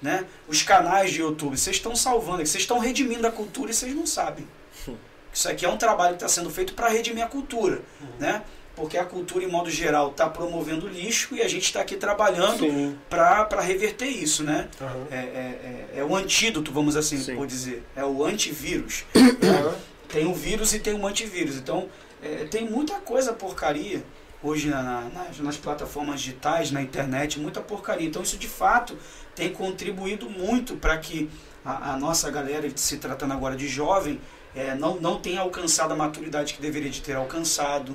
Né? 0.00 0.24
Os 0.48 0.62
canais 0.62 1.12
de 1.12 1.20
YouTube, 1.20 1.58
vocês 1.58 1.76
estão 1.76 1.94
salvando, 1.94 2.38
vocês 2.38 2.62
estão 2.62 2.78
redimindo 2.78 3.26
a 3.26 3.30
cultura 3.30 3.70
e 3.70 3.74
vocês 3.74 3.94
não 3.94 4.06
sabem. 4.06 4.48
Isso 5.32 5.48
aqui 5.48 5.64
é 5.64 5.68
um 5.68 5.76
trabalho 5.76 6.16
que 6.16 6.24
está 6.24 6.28
sendo 6.28 6.48
feito 6.50 6.72
para 6.72 6.88
redimir 6.88 7.22
a 7.22 7.28
cultura, 7.28 7.82
né? 8.18 8.42
Porque 8.74 8.96
a 8.96 9.04
cultura, 9.04 9.44
em 9.44 9.48
modo 9.48 9.68
geral, 9.70 10.10
está 10.10 10.28
promovendo 10.28 10.88
lixo 10.88 11.34
e 11.36 11.42
a 11.42 11.46
gente 11.48 11.64
está 11.64 11.82
aqui 11.82 11.96
trabalhando 11.96 12.98
para 13.10 13.60
reverter 13.60 14.06
isso, 14.06 14.42
né? 14.42 14.68
Aham. 14.80 15.06
É, 15.10 15.16
é, 15.16 15.18
é, 15.18 15.98
é 16.00 16.04
o 16.04 16.16
antídoto, 16.16 16.72
vamos 16.72 16.96
assim 16.96 17.18
Sim. 17.18 17.36
por 17.36 17.46
dizer. 17.46 17.84
É 17.94 18.02
o 18.04 18.24
antivírus. 18.24 19.04
Aham. 19.14 19.74
Tem 20.12 20.26
o 20.26 20.34
vírus 20.34 20.74
e 20.74 20.78
tem 20.78 20.94
o 20.94 21.06
antivírus. 21.06 21.56
Então, 21.56 21.88
é, 22.22 22.44
tem 22.44 22.68
muita 22.68 22.94
coisa 23.00 23.32
porcaria 23.32 24.02
hoje 24.42 24.68
na- 24.68 24.82
na- 24.82 25.08
nas, 25.24 25.38
nas 25.38 25.56
plataformas 25.56 26.20
digitais, 26.20 26.70
na 26.70 26.80
internet, 26.82 27.38
muita 27.38 27.60
porcaria. 27.60 28.06
Então, 28.06 28.22
isso 28.22 28.36
de 28.38 28.48
fato 28.48 28.96
tem 29.34 29.50
contribuído 29.52 30.28
muito 30.28 30.76
para 30.76 30.96
que 30.98 31.30
a, 31.64 31.92
a 31.92 31.96
nossa 31.98 32.30
galera, 32.30 32.68
se 32.74 32.96
tratando 32.96 33.32
agora 33.32 33.54
de 33.56 33.68
jovem, 33.68 34.20
é, 34.54 34.74
não, 34.74 34.96
não 35.00 35.20
tenha 35.20 35.40
alcançado 35.42 35.92
a 35.92 35.96
maturidade 35.96 36.54
que 36.54 36.60
deveria 36.62 36.90
de 36.90 37.00
ter 37.00 37.14
alcançado, 37.16 37.94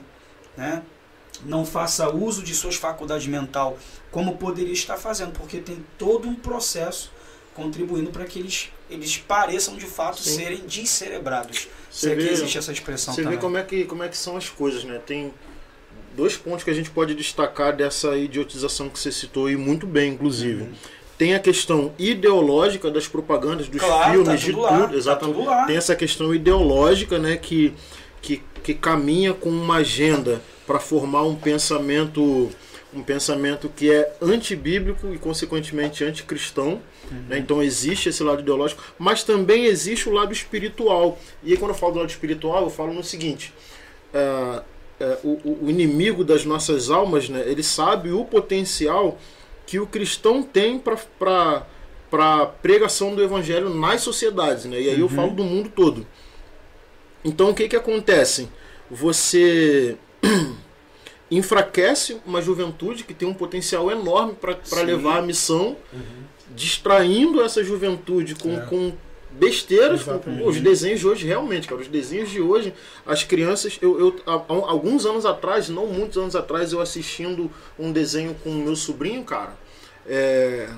né? 0.56 0.82
Não 1.44 1.66
faça 1.66 2.10
uso 2.10 2.42
de 2.42 2.56
suas 2.56 2.76
faculdades 2.76 3.28
mental 3.28 3.78
como 4.10 4.38
poderia 4.38 4.72
estar 4.72 4.96
fazendo, 4.96 5.34
porque 5.34 5.58
tem 5.60 5.86
todo 5.98 6.30
um 6.30 6.36
processo 6.36 7.12
contribuindo 7.54 8.10
para 8.10 8.24
que 8.24 8.40
eles, 8.40 8.70
eles 8.90 9.18
pareçam 9.18 9.76
de 9.76 9.86
fato 9.86 10.22
Sim. 10.22 10.36
serem 10.36 10.60
descerebrados. 10.66 11.68
Você 12.00 12.12
é 12.12 12.16
que 12.16 12.22
vê- 12.24 12.32
existe 12.32 12.58
essa 12.58 12.72
expressão 12.72 13.14
Você 13.14 13.24
também. 13.24 13.38
vê 13.38 13.42
como 13.42 13.58
é, 13.58 13.64
que, 13.64 13.86
como 13.86 14.04
é 14.04 14.08
que 14.10 14.18
são 14.18 14.36
as 14.38 14.50
coisas, 14.50 14.84
né? 14.84 15.00
Tem 15.06 15.34
dois 16.16 16.36
pontos 16.38 16.64
que 16.64 16.70
a 16.70 16.74
gente 16.74 16.90
pode 16.90 17.14
destacar 17.16 17.76
dessa 17.76 18.16
idiotização 18.18 18.90
que 18.90 19.00
você 19.00 19.12
citou 19.12 19.50
e 19.50 19.56
muito 19.56 19.86
bem, 19.88 20.14
inclusive. 20.14 20.64
Uhum. 20.64 20.74
Tem 21.18 21.34
a 21.34 21.40
questão 21.40 21.94
ideológica 21.98 22.92
das 22.92 23.08
propagandas, 23.08 23.70
dos 23.70 23.82
Claro, 23.82 24.12
filmes, 24.12 24.28
tá 24.28 24.36
de 24.36 24.46
tudo 24.52 24.62
lá, 24.62 24.88
tá 24.88 24.94
Exatamente. 24.96 25.46
lá. 25.46 25.66
Tem 25.66 25.78
essa 25.78 25.96
questão 25.96 26.36
ideológica, 26.36 27.18
né? 27.18 27.38
Que, 27.38 27.74
que, 28.22 28.44
que 28.64 28.74
caminha 28.74 29.34
com 29.34 29.50
uma 29.50 29.76
agenda 29.78 30.42
para 30.68 30.80
formar 30.80 31.24
um 31.24 31.36
pensamento 31.36 32.50
um 32.96 33.04
pensamento 33.04 33.70
que 33.76 33.92
é 33.92 34.16
antibíblico 34.22 35.14
e 35.14 35.18
consequentemente 35.18 36.04
anticristão. 36.04 36.82
Uhum. 37.12 37.24
Né? 37.30 37.38
Então 37.40 37.62
existe 37.62 38.10
esse 38.10 38.24
lado 38.24 38.42
ideológico, 38.42 38.82
mas 38.98 39.24
também 39.24 39.66
existe 39.66 40.08
o 40.10 40.12
lado 40.14 40.32
espiritual. 40.32 41.20
E 41.44 41.52
aí 41.52 41.58
quando 41.58 41.72
eu 41.72 41.78
falo 41.78 41.94
do 41.94 42.00
lado 42.00 42.10
espiritual, 42.10 42.64
eu 42.64 42.70
falo 42.70 42.94
no 42.94 43.04
seguinte: 43.04 43.54
ah, 44.14 44.64
é, 45.00 45.18
o, 45.24 45.64
o- 45.66 45.70
inimigo 45.70 46.24
das 46.24 46.46
nossas 46.46 46.90
almas, 46.90 47.28
né, 47.28 47.44
ele 47.46 47.62
sabe 47.64 48.12
o 48.12 48.24
potencial 48.24 49.20
que 49.68 49.80
o 49.80 49.86
cristão 49.88 50.42
tem 50.42 50.80
para 50.80 50.98
para 52.10 52.46
pregação 52.46 53.14
do 53.14 53.22
evangelho 53.22 53.70
nas 53.70 54.00
sociedades, 54.02 54.64
né? 54.66 54.80
E 54.80 54.90
aí 54.90 55.00
eu 55.00 55.08
Uhum. 55.08 55.12
falo 55.16 55.32
do 55.32 55.44
mundo 55.44 55.70
todo. 55.76 56.08
Então 57.26 57.50
o 57.50 57.54
que 57.54 57.68
que 57.68 57.76
acontece? 57.76 58.48
Você 58.90 59.98
enfraquece 61.30 62.22
uma 62.26 62.42
juventude 62.42 63.04
que 63.04 63.14
tem 63.14 63.28
um 63.28 63.34
potencial 63.34 63.90
enorme 63.92 64.34
para 64.34 64.82
levar 64.82 65.20
a 65.20 65.22
missão, 65.22 65.76
distraindo 66.56 67.42
essa 67.44 67.64
juventude 67.64 68.36
com, 68.36 68.56
É. 68.56 68.62
com 68.62 68.94
besteiras, 69.32 70.02
Exatamente. 70.02 70.44
os 70.48 70.62
desenhos 70.62 71.00
de 71.02 71.08
hoje, 71.08 71.26
realmente, 71.26 71.68
cara, 71.68 71.82
os 71.82 71.88
desenhos 71.88 72.30
de 72.30 72.40
hoje, 72.40 72.74
as 73.06 73.24
crianças, 73.24 73.78
eu, 73.82 74.00
eu 74.00 74.16
alguns 74.26 75.06
anos 75.06 75.26
atrás, 75.26 75.68
não 75.68 75.88
muitos 75.88 76.18
anos 76.18 76.36
atrás, 76.36 76.72
eu 76.72 76.80
assistindo 76.80 77.52
um 77.78 77.92
desenho 77.92 78.34
com 78.36 78.50
o 78.50 78.56
meu 78.56 78.76
sobrinho, 78.76 79.24
cara, 79.26 79.58
é, 80.08 80.70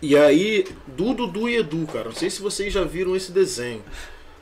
e 0.00 0.16
aí, 0.16 0.64
do 0.86 1.12
Dudu 1.12 1.48
e 1.48 1.56
Edu, 1.56 1.86
cara, 1.92 2.04
não 2.04 2.14
sei 2.14 2.30
se 2.30 2.40
vocês 2.40 2.72
já 2.72 2.84
viram 2.84 3.16
esse 3.16 3.32
desenho. 3.32 3.82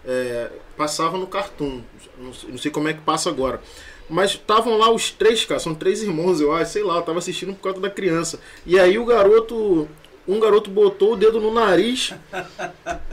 É, 0.05 0.51
passava 0.77 1.17
no 1.17 1.27
Cartoon, 1.27 1.81
não 2.19 2.35
sei, 2.35 2.51
não 2.51 2.59
sei 2.59 2.71
como 2.71 2.89
é 2.89 2.93
que 2.93 3.01
passa 3.01 3.31
agora. 3.31 3.61
Mas 4.09 4.31
estavam 4.31 4.79
lá 4.79 4.91
os 4.91 5.11
três, 5.11 5.45
cara, 5.45 5.59
são 5.59 5.75
três 5.75 6.03
irmãos, 6.03 6.41
eu 6.41 6.53
acho, 6.53 6.73
sei 6.73 6.83
lá, 6.83 6.97
eu 6.97 7.03
tava 7.03 7.19
assistindo 7.19 7.55
por 7.55 7.63
causa 7.63 7.81
da 7.81 7.91
criança. 7.91 8.39
E 8.65 8.79
aí 8.79 8.99
o 8.99 9.05
garoto, 9.05 9.89
um 10.29 10.39
garoto 10.39 10.71
botou 10.71 11.15
o 11.15 11.17
dedo 11.17 11.41
no 11.41 11.53
nariz 11.53 12.13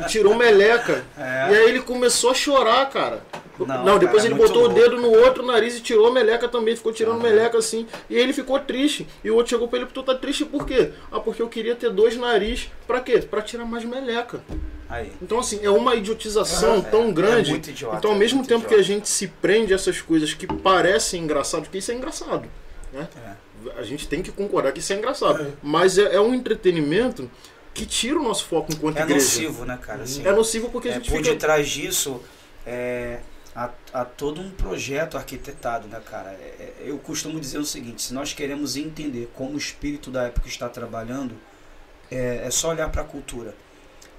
tirou 0.07 0.35
meleca. 0.35 1.03
É. 1.17 1.51
E 1.51 1.55
aí 1.55 1.69
ele 1.69 1.81
começou 1.81 2.31
a 2.31 2.33
chorar, 2.33 2.89
cara. 2.89 3.21
Não, 3.59 3.85
Não, 3.85 3.99
depois 3.99 4.23
cara, 4.23 4.33
é 4.33 4.35
ele 4.35 4.35
botou 4.47 4.63
o 4.63 4.67
louco. 4.67 4.75
dedo 4.79 4.97
no 4.99 5.09
outro 5.11 5.45
nariz 5.45 5.77
e 5.77 5.81
tirou 5.81 6.07
a 6.07 6.11
meleca 6.11 6.47
também, 6.47 6.75
ficou 6.75 6.91
tirando 6.91 7.15
Aham. 7.15 7.23
meleca 7.23 7.57
assim. 7.57 7.85
E 8.09 8.15
ele 8.15 8.33
ficou 8.33 8.59
triste. 8.59 9.07
E 9.23 9.29
o 9.29 9.35
outro 9.35 9.51
chegou 9.51 9.67
pra 9.67 9.79
ele, 9.79 9.87
tu 9.93 10.01
tá 10.03 10.15
triste 10.15 10.43
por 10.45 10.65
quê? 10.65 10.91
Ah, 11.11 11.19
porque 11.19 11.41
eu 11.41 11.47
queria 11.47 11.75
ter 11.75 11.89
dois 11.91 12.17
nariz. 12.17 12.69
Pra 12.87 12.99
quê? 12.99 13.19
Pra 13.19 13.41
tirar 13.41 13.65
mais 13.65 13.85
meleca. 13.85 14.43
Aí. 14.89 15.11
Então, 15.21 15.39
assim, 15.39 15.59
é 15.63 15.69
uma 15.69 15.95
idiotização 15.95 16.77
É, 16.77 16.81
tão 16.81 17.09
é 17.09 17.11
grande. 17.11 17.49
muito 17.51 17.69
idiota, 17.69 17.97
então, 17.97 18.11
ao 18.11 18.17
é 18.17 18.19
mesmo 18.19 18.37
muito 18.39 18.49
tempo 18.49 18.61
que 18.67 18.73
a 18.75 18.77
idiota. 18.77 18.83
gente 18.93 19.09
se 19.09 19.27
prende 19.27 19.71
a 19.73 19.75
essas 19.75 20.01
coisas 20.01 20.33
que 20.33 20.45
parecem 20.45 21.23
engraçadas, 21.23 21.67
porque 21.67 21.79
isso 21.79 21.91
é 21.91 21.95
engraçado. 21.95 22.47
Né? 22.91 23.07
É. 23.25 23.43
A 23.79 23.83
gente 23.83 24.07
tem 24.07 24.21
que 24.21 24.31
concordar 24.31 24.71
que 24.71 24.79
isso 24.79 24.91
é 24.93 24.97
engraçado. 24.97 25.41
É. 25.43 25.47
Mas 25.63 25.97
é, 25.97 26.15
é 26.15 26.19
um 26.21 26.33
entretenimento 26.35 27.29
que 27.73 27.85
tira 27.87 28.19
o 28.19 28.23
nosso 28.23 28.45
foco 28.45 28.71
enquanto 28.71 28.97
É 28.97 29.01
igreja. 29.01 29.23
nocivo, 29.25 29.65
né, 29.65 29.79
cara? 29.81 30.03
Assim, 30.03 30.27
É 30.27 30.31
nocivo 30.31 30.69
porque 30.69 30.89
a 30.89 30.91
É, 30.91 30.95
gente 30.95 31.09
por 31.09 31.17
fica. 31.17 31.29
detrás 31.31 31.67
disso, 31.69 32.21
é, 32.67 33.19
há, 33.55 33.69
há 33.93 34.05
todo 34.05 34.41
um 34.41 34.49
projeto 34.51 35.17
arquitetado, 35.17 35.87
né, 35.87 36.01
cara? 36.05 36.29
É, 36.31 36.33
é, 36.59 36.73
eu 36.85 36.97
costumo 36.97 37.39
dizer 37.39 37.57
o 37.57 37.65
seguinte: 37.65 38.01
se 38.01 38.13
nós 38.13 38.33
queremos 38.33 38.75
entender 38.75 39.31
como 39.35 39.53
o 39.53 39.57
espírito 39.57 40.09
da 40.11 40.23
época 40.23 40.47
está 40.47 40.67
trabalhando, 40.69 41.35
é, 42.11 42.43
é 42.45 42.51
só 42.51 42.69
olhar 42.69 42.89
para 42.89 43.01
a 43.01 43.05
cultura. 43.05 43.55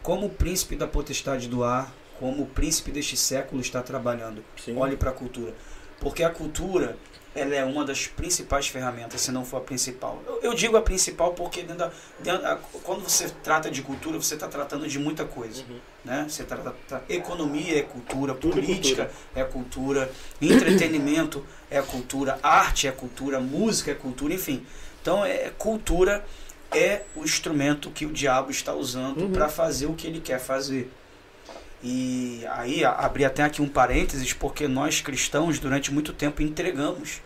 Como 0.03 0.27
o 0.27 0.31
príncipe 0.31 0.77
da 0.77 0.87
potestade 0.87 1.49
do 1.49 1.65
ar, 1.65 1.93
como 2.19 2.43
o 2.43 2.47
príncipe 2.47 2.91
deste 2.91 3.17
século 3.17 3.61
está 3.61 3.83
trabalhando. 3.83 4.45
Sim. 4.63 4.77
Olhe 4.77 4.97
para 4.97 5.11
a 5.11 5.15
cultura. 5.15 5.55
Porque 6.01 6.23
a 6.23 6.31
cultura 6.31 6.97
ela 7.35 7.55
é 7.55 7.65
uma 7.65 7.85
das 7.85 8.07
principais 8.07 8.69
ferramentas, 8.69 9.21
se 9.21 9.33
não 9.33 9.45
for 9.45 9.57
a 9.57 9.61
principal. 9.61 10.23
Eu, 10.27 10.41
eu 10.43 10.55
digo 10.55 10.77
a 10.77 10.83
principal 10.83 11.33
porque 11.35 11.63
dentro 11.63 11.79
da, 11.79 11.91
dentro 12.21 12.43
da- 12.43 12.57
quando 12.85 13.03
você 13.03 13.29
trata 13.43 13.71
de 13.71 13.83
cultura, 13.83 14.17
você 14.19 14.35
está 14.35 14.47
tratando 14.47 14.87
de 14.87 14.99
muita 14.99 15.25
coisa. 15.25 15.63
Uhum. 15.69 15.79
Né? 16.05 16.27
Você 16.29 16.45
trata, 16.45 16.75
tá- 16.87 17.01
economia 17.09 17.79
é 17.79 17.83
cultura, 17.83 18.35
Tudo 18.35 18.59
é 18.59 18.61
política 18.63 19.11
é 19.35 19.43
cultura, 19.43 20.11
entretenimento 20.41 21.45
é 21.71 21.81
cultura, 21.81 22.39
arte 22.43 22.87
é 22.87 22.93
cultura, 22.93 23.41
música 23.41 23.91
é 23.91 23.95
cultura, 23.95 24.35
enfim. 24.35 24.67
Então, 25.01 25.25
é, 25.25 25.51
cultura 25.57 26.25
é 26.71 27.03
o 27.17 27.25
instrumento 27.25 27.91
que 27.91 28.05
o 28.05 28.13
diabo 28.13 28.51
está 28.51 28.75
usando 28.75 29.23
Uhum. 29.23 29.33
para 29.33 29.49
fazer 29.49 29.87
o 29.87 29.95
que 29.95 30.07
ele 30.07 30.21
quer 30.21 30.39
fazer. 30.39 30.93
E 31.83 32.45
aí 32.51 32.85
abri 32.85 33.25
até 33.25 33.43
aqui 33.43 33.61
um 33.61 33.69
parênteses, 33.69 34.33
porque 34.33 34.67
nós 34.67 35.01
cristãos 35.01 35.59
durante 35.59 35.93
muito 35.93 36.13
tempo 36.13 36.43
entregamos 36.43 37.21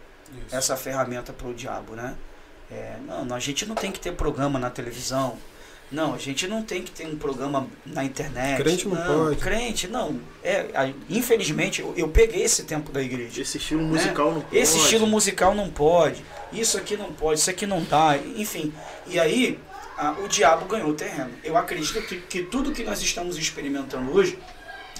Isso. 0.46 0.54
essa 0.56 0.76
ferramenta 0.76 1.32
para 1.32 1.46
o 1.48 1.54
diabo, 1.54 1.94
né? 1.94 2.14
É, 2.70 2.96
não, 3.06 3.34
a 3.34 3.38
gente 3.40 3.64
não 3.66 3.74
tem 3.74 3.90
que 3.90 3.98
ter 4.00 4.12
programa 4.12 4.58
na 4.58 4.68
televisão. 4.68 5.36
Não, 5.90 6.12
a 6.14 6.18
gente 6.18 6.46
não 6.46 6.62
tem 6.62 6.82
que 6.82 6.90
ter 6.90 7.06
um 7.06 7.16
programa 7.16 7.66
na 7.86 8.04
internet. 8.04 8.62
Crente 8.62 8.86
não 8.86 8.96
pode. 8.96 9.36
Crente, 9.36 9.88
não. 9.88 10.20
É, 10.44 10.66
a- 10.74 10.90
infelizmente, 11.08 11.80
eu, 11.80 11.94
eu 11.96 12.08
peguei 12.08 12.42
esse 12.42 12.64
tempo 12.64 12.92
da 12.92 13.00
igreja. 13.02 13.40
Esse 13.40 13.56
estilo 13.56 13.80
Né? 13.82 13.88
musical 13.88 14.32
não 14.32 14.40
pode. 14.42 14.56
Esse 14.58 14.76
estilo 14.78 15.06
musical 15.06 15.54
não 15.54 15.70
pode. 15.70 16.22
Isso 16.52 16.76
aqui 16.76 16.96
não 16.96 17.10
pode, 17.12 17.40
isso 17.40 17.48
aqui 17.50 17.66
não 17.66 17.82
dá. 17.84 18.18
Enfim. 18.36 18.72
E 19.06 19.18
aí, 19.18 19.58
a- 19.96 20.12
o 20.12 20.28
diabo 20.28 20.66
ganhou 20.66 20.92
terreno. 20.92 21.30
Eu 21.42 21.56
acredito 21.56 22.02
que, 22.02 22.20
que 22.20 22.42
tudo 22.42 22.72
que 22.72 22.84
nós 22.84 23.00
estamos 23.00 23.38
experimentando 23.38 24.12
hoje, 24.14 24.38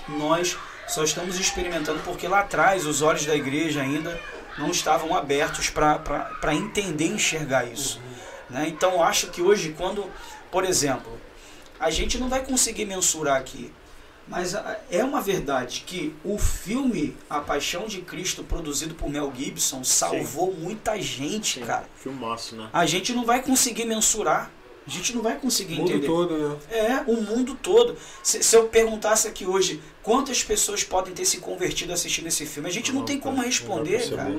nós 0.09 0.57
só 0.87 1.05
estamos 1.05 1.39
experimentando 1.39 2.01
porque 2.01 2.27
lá 2.27 2.41
atrás 2.41 2.87
os 2.87 3.03
olhos 3.03 3.27
da 3.27 3.37
igreja 3.37 3.83
ainda 3.83 4.19
não 4.57 4.71
estavam 4.71 5.15
abertos 5.15 5.69
para 5.71 6.55
entender 6.55 7.05
e 7.05 7.11
enxergar 7.13 7.65
isso. 7.67 8.01
Né? 8.49 8.67
Então, 8.69 8.93
eu 8.93 9.03
acho 9.03 9.27
que 9.29 9.43
hoje, 9.43 9.75
quando, 9.77 10.07
por 10.51 10.65
exemplo, 10.65 11.13
a 11.79 11.91
gente 11.91 12.19
não 12.19 12.29
vai 12.29 12.45
conseguir 12.45 12.85
mensurar 12.85 13.37
aqui, 13.37 13.73
mas 14.27 14.55
é 14.91 15.03
uma 15.03 15.23
verdade 15.23 15.85
que 15.87 16.15
o 16.23 16.37
filme 16.39 17.17
A 17.31 17.41
Paixão 17.41 17.87
de 17.87 18.03
Cristo, 18.03 18.45
produzido 18.45 18.95
por 18.95 19.09
Mel 19.09 19.33
Gibson, 19.35 19.83
salvou 19.83 20.53
muita 20.53 21.01
gente, 21.01 21.61
Sim, 21.61 21.67
cara. 21.67 21.89
Filmaço, 21.97 22.55
né? 22.55 22.69
A 22.73 22.85
gente 22.85 23.13
não 23.15 23.25
vai 23.25 23.43
conseguir 23.43 23.87
mensurar. 23.87 24.51
A 24.87 24.91
gente 24.91 25.15
não 25.15 25.23
vai 25.23 25.37
conseguir 25.37 25.75
O 25.75 25.79
mundo 25.79 25.91
entender. 25.91 26.07
todo, 26.07 26.49
né? 26.49 26.57
É, 26.71 27.05
o 27.07 27.21
mundo 27.21 27.55
todo. 27.63 27.97
Se, 28.23 28.43
se 28.43 28.57
eu 28.57 28.69
perguntasse 28.69 29.29
aqui 29.29 29.47
hoje 29.47 29.83
quantas 30.03 30.43
pessoas 30.43 30.83
podem 30.83 31.13
ter 31.13 31.27
se 31.27 31.39
convertido 31.39 31.93
assistindo 31.93 32.27
esse 32.27 32.47
filme, 32.47 32.71
a 32.71 32.73
gente 32.73 32.91
não, 32.91 33.01
Não, 33.01 33.07
tem 33.07 33.21
como 33.21 33.43
responder, 33.43 34.09
cara. 34.11 34.39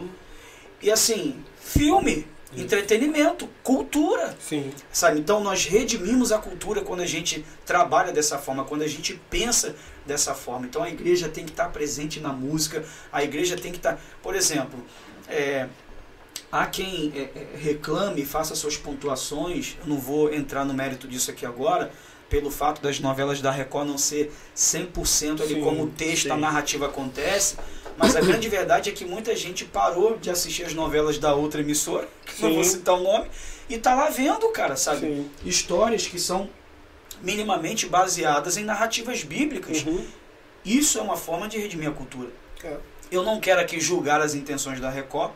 E 0.82 0.90
assim, 0.90 1.44
filme, 1.60 2.28
entretenimento, 2.56 3.48
cultura. 3.64 4.36
Sim. 4.40 4.72
Sabe? 4.92 5.20
Então 5.20 5.44
nós 5.44 5.66
redimimos 5.66 6.32
a 6.32 6.38
cultura 6.38 6.82
quando 6.82 7.02
a 7.02 7.06
gente 7.06 7.46
trabalha 7.66 8.12
dessa 8.12 8.38
forma, 8.38 8.64
quando 8.64 8.82
a 8.82 8.88
gente 8.88 9.20
pensa 9.30 9.76
dessa 10.06 10.34
forma. 10.34 10.66
Então 10.66 10.84
a 10.84 10.90
igreja 10.90 11.30
tem 11.30 11.46
que 11.46 11.52
estar 11.52 11.70
presente 11.70 12.20
na 12.20 12.34
música, 12.34 12.84
a 13.12 13.24
igreja 13.24 13.56
tem 13.56 13.72
que 13.72 13.78
estar. 13.78 14.00
Por 14.22 14.36
exemplo, 14.36 14.84
é, 15.28 15.68
há 16.52 16.66
quem 16.66 17.14
é, 17.16 17.22
é, 17.40 17.58
reclame, 17.58 18.26
faça 18.26 18.56
suas 18.56 18.76
pontuações, 18.76 19.78
eu 19.82 19.88
não 19.88 20.00
vou 20.00 20.34
entrar 20.34 20.66
no 20.66 20.74
mérito 20.74 21.08
disso 21.08 21.30
aqui 21.32 21.46
agora, 21.46 21.92
pelo 22.30 22.52
fato 22.52 22.82
das 22.82 23.00
novelas 23.00 23.42
da 23.42 23.52
Record 23.52 23.88
não 23.88 23.98
ser 23.98 24.32
100% 24.56 25.42
ali 25.42 25.56
Sim, 25.56 25.62
como 25.62 25.84
o 25.84 25.88
texto, 25.88 26.32
a 26.32 26.36
sim. 26.36 26.42
narrativa 26.42 26.86
acontece. 26.86 27.58
Mas 28.00 28.16
a 28.16 28.22
grande 28.22 28.48
verdade 28.48 28.90
é 28.90 28.94
que 28.94 29.04
muita 29.04 29.36
gente 29.36 29.66
parou 29.66 30.18
de 30.18 30.30
assistir 30.30 30.64
as 30.64 30.74
novelas 30.74 31.18
da 31.18 31.36
outra 31.36 31.60
emissora, 31.60 32.08
que 32.26 32.42
não 32.42 32.50
Sim. 32.50 32.56
vou 32.56 32.64
citar 32.64 32.96
o 32.96 33.04
nome, 33.04 33.30
e 33.70 33.78
tá 33.78 33.94
lá 33.94 34.10
vendo, 34.10 34.48
cara, 34.52 34.78
sabe? 34.78 35.02
Sim. 35.02 35.32
histórias 35.44 36.08
que 36.08 36.18
são 36.18 36.50
minimamente 37.22 37.86
baseadas 37.88 38.56
em 38.56 38.64
narrativas 38.64 39.22
bíblicas. 39.24 39.84
Uhum. 39.84 40.08
Isso 40.64 40.98
é 40.98 41.02
uma 41.02 41.18
forma 41.18 41.50
de 41.50 41.58
redimir 41.58 41.90
a 41.90 41.92
cultura. 41.92 42.30
É. 42.64 42.78
Eu 43.12 43.22
não 43.24 43.38
quero 43.38 43.60
aqui 43.60 43.82
julgar 43.82 44.22
as 44.22 44.34
intenções 44.34 44.80
da 44.80 44.90
Record, 44.90 45.34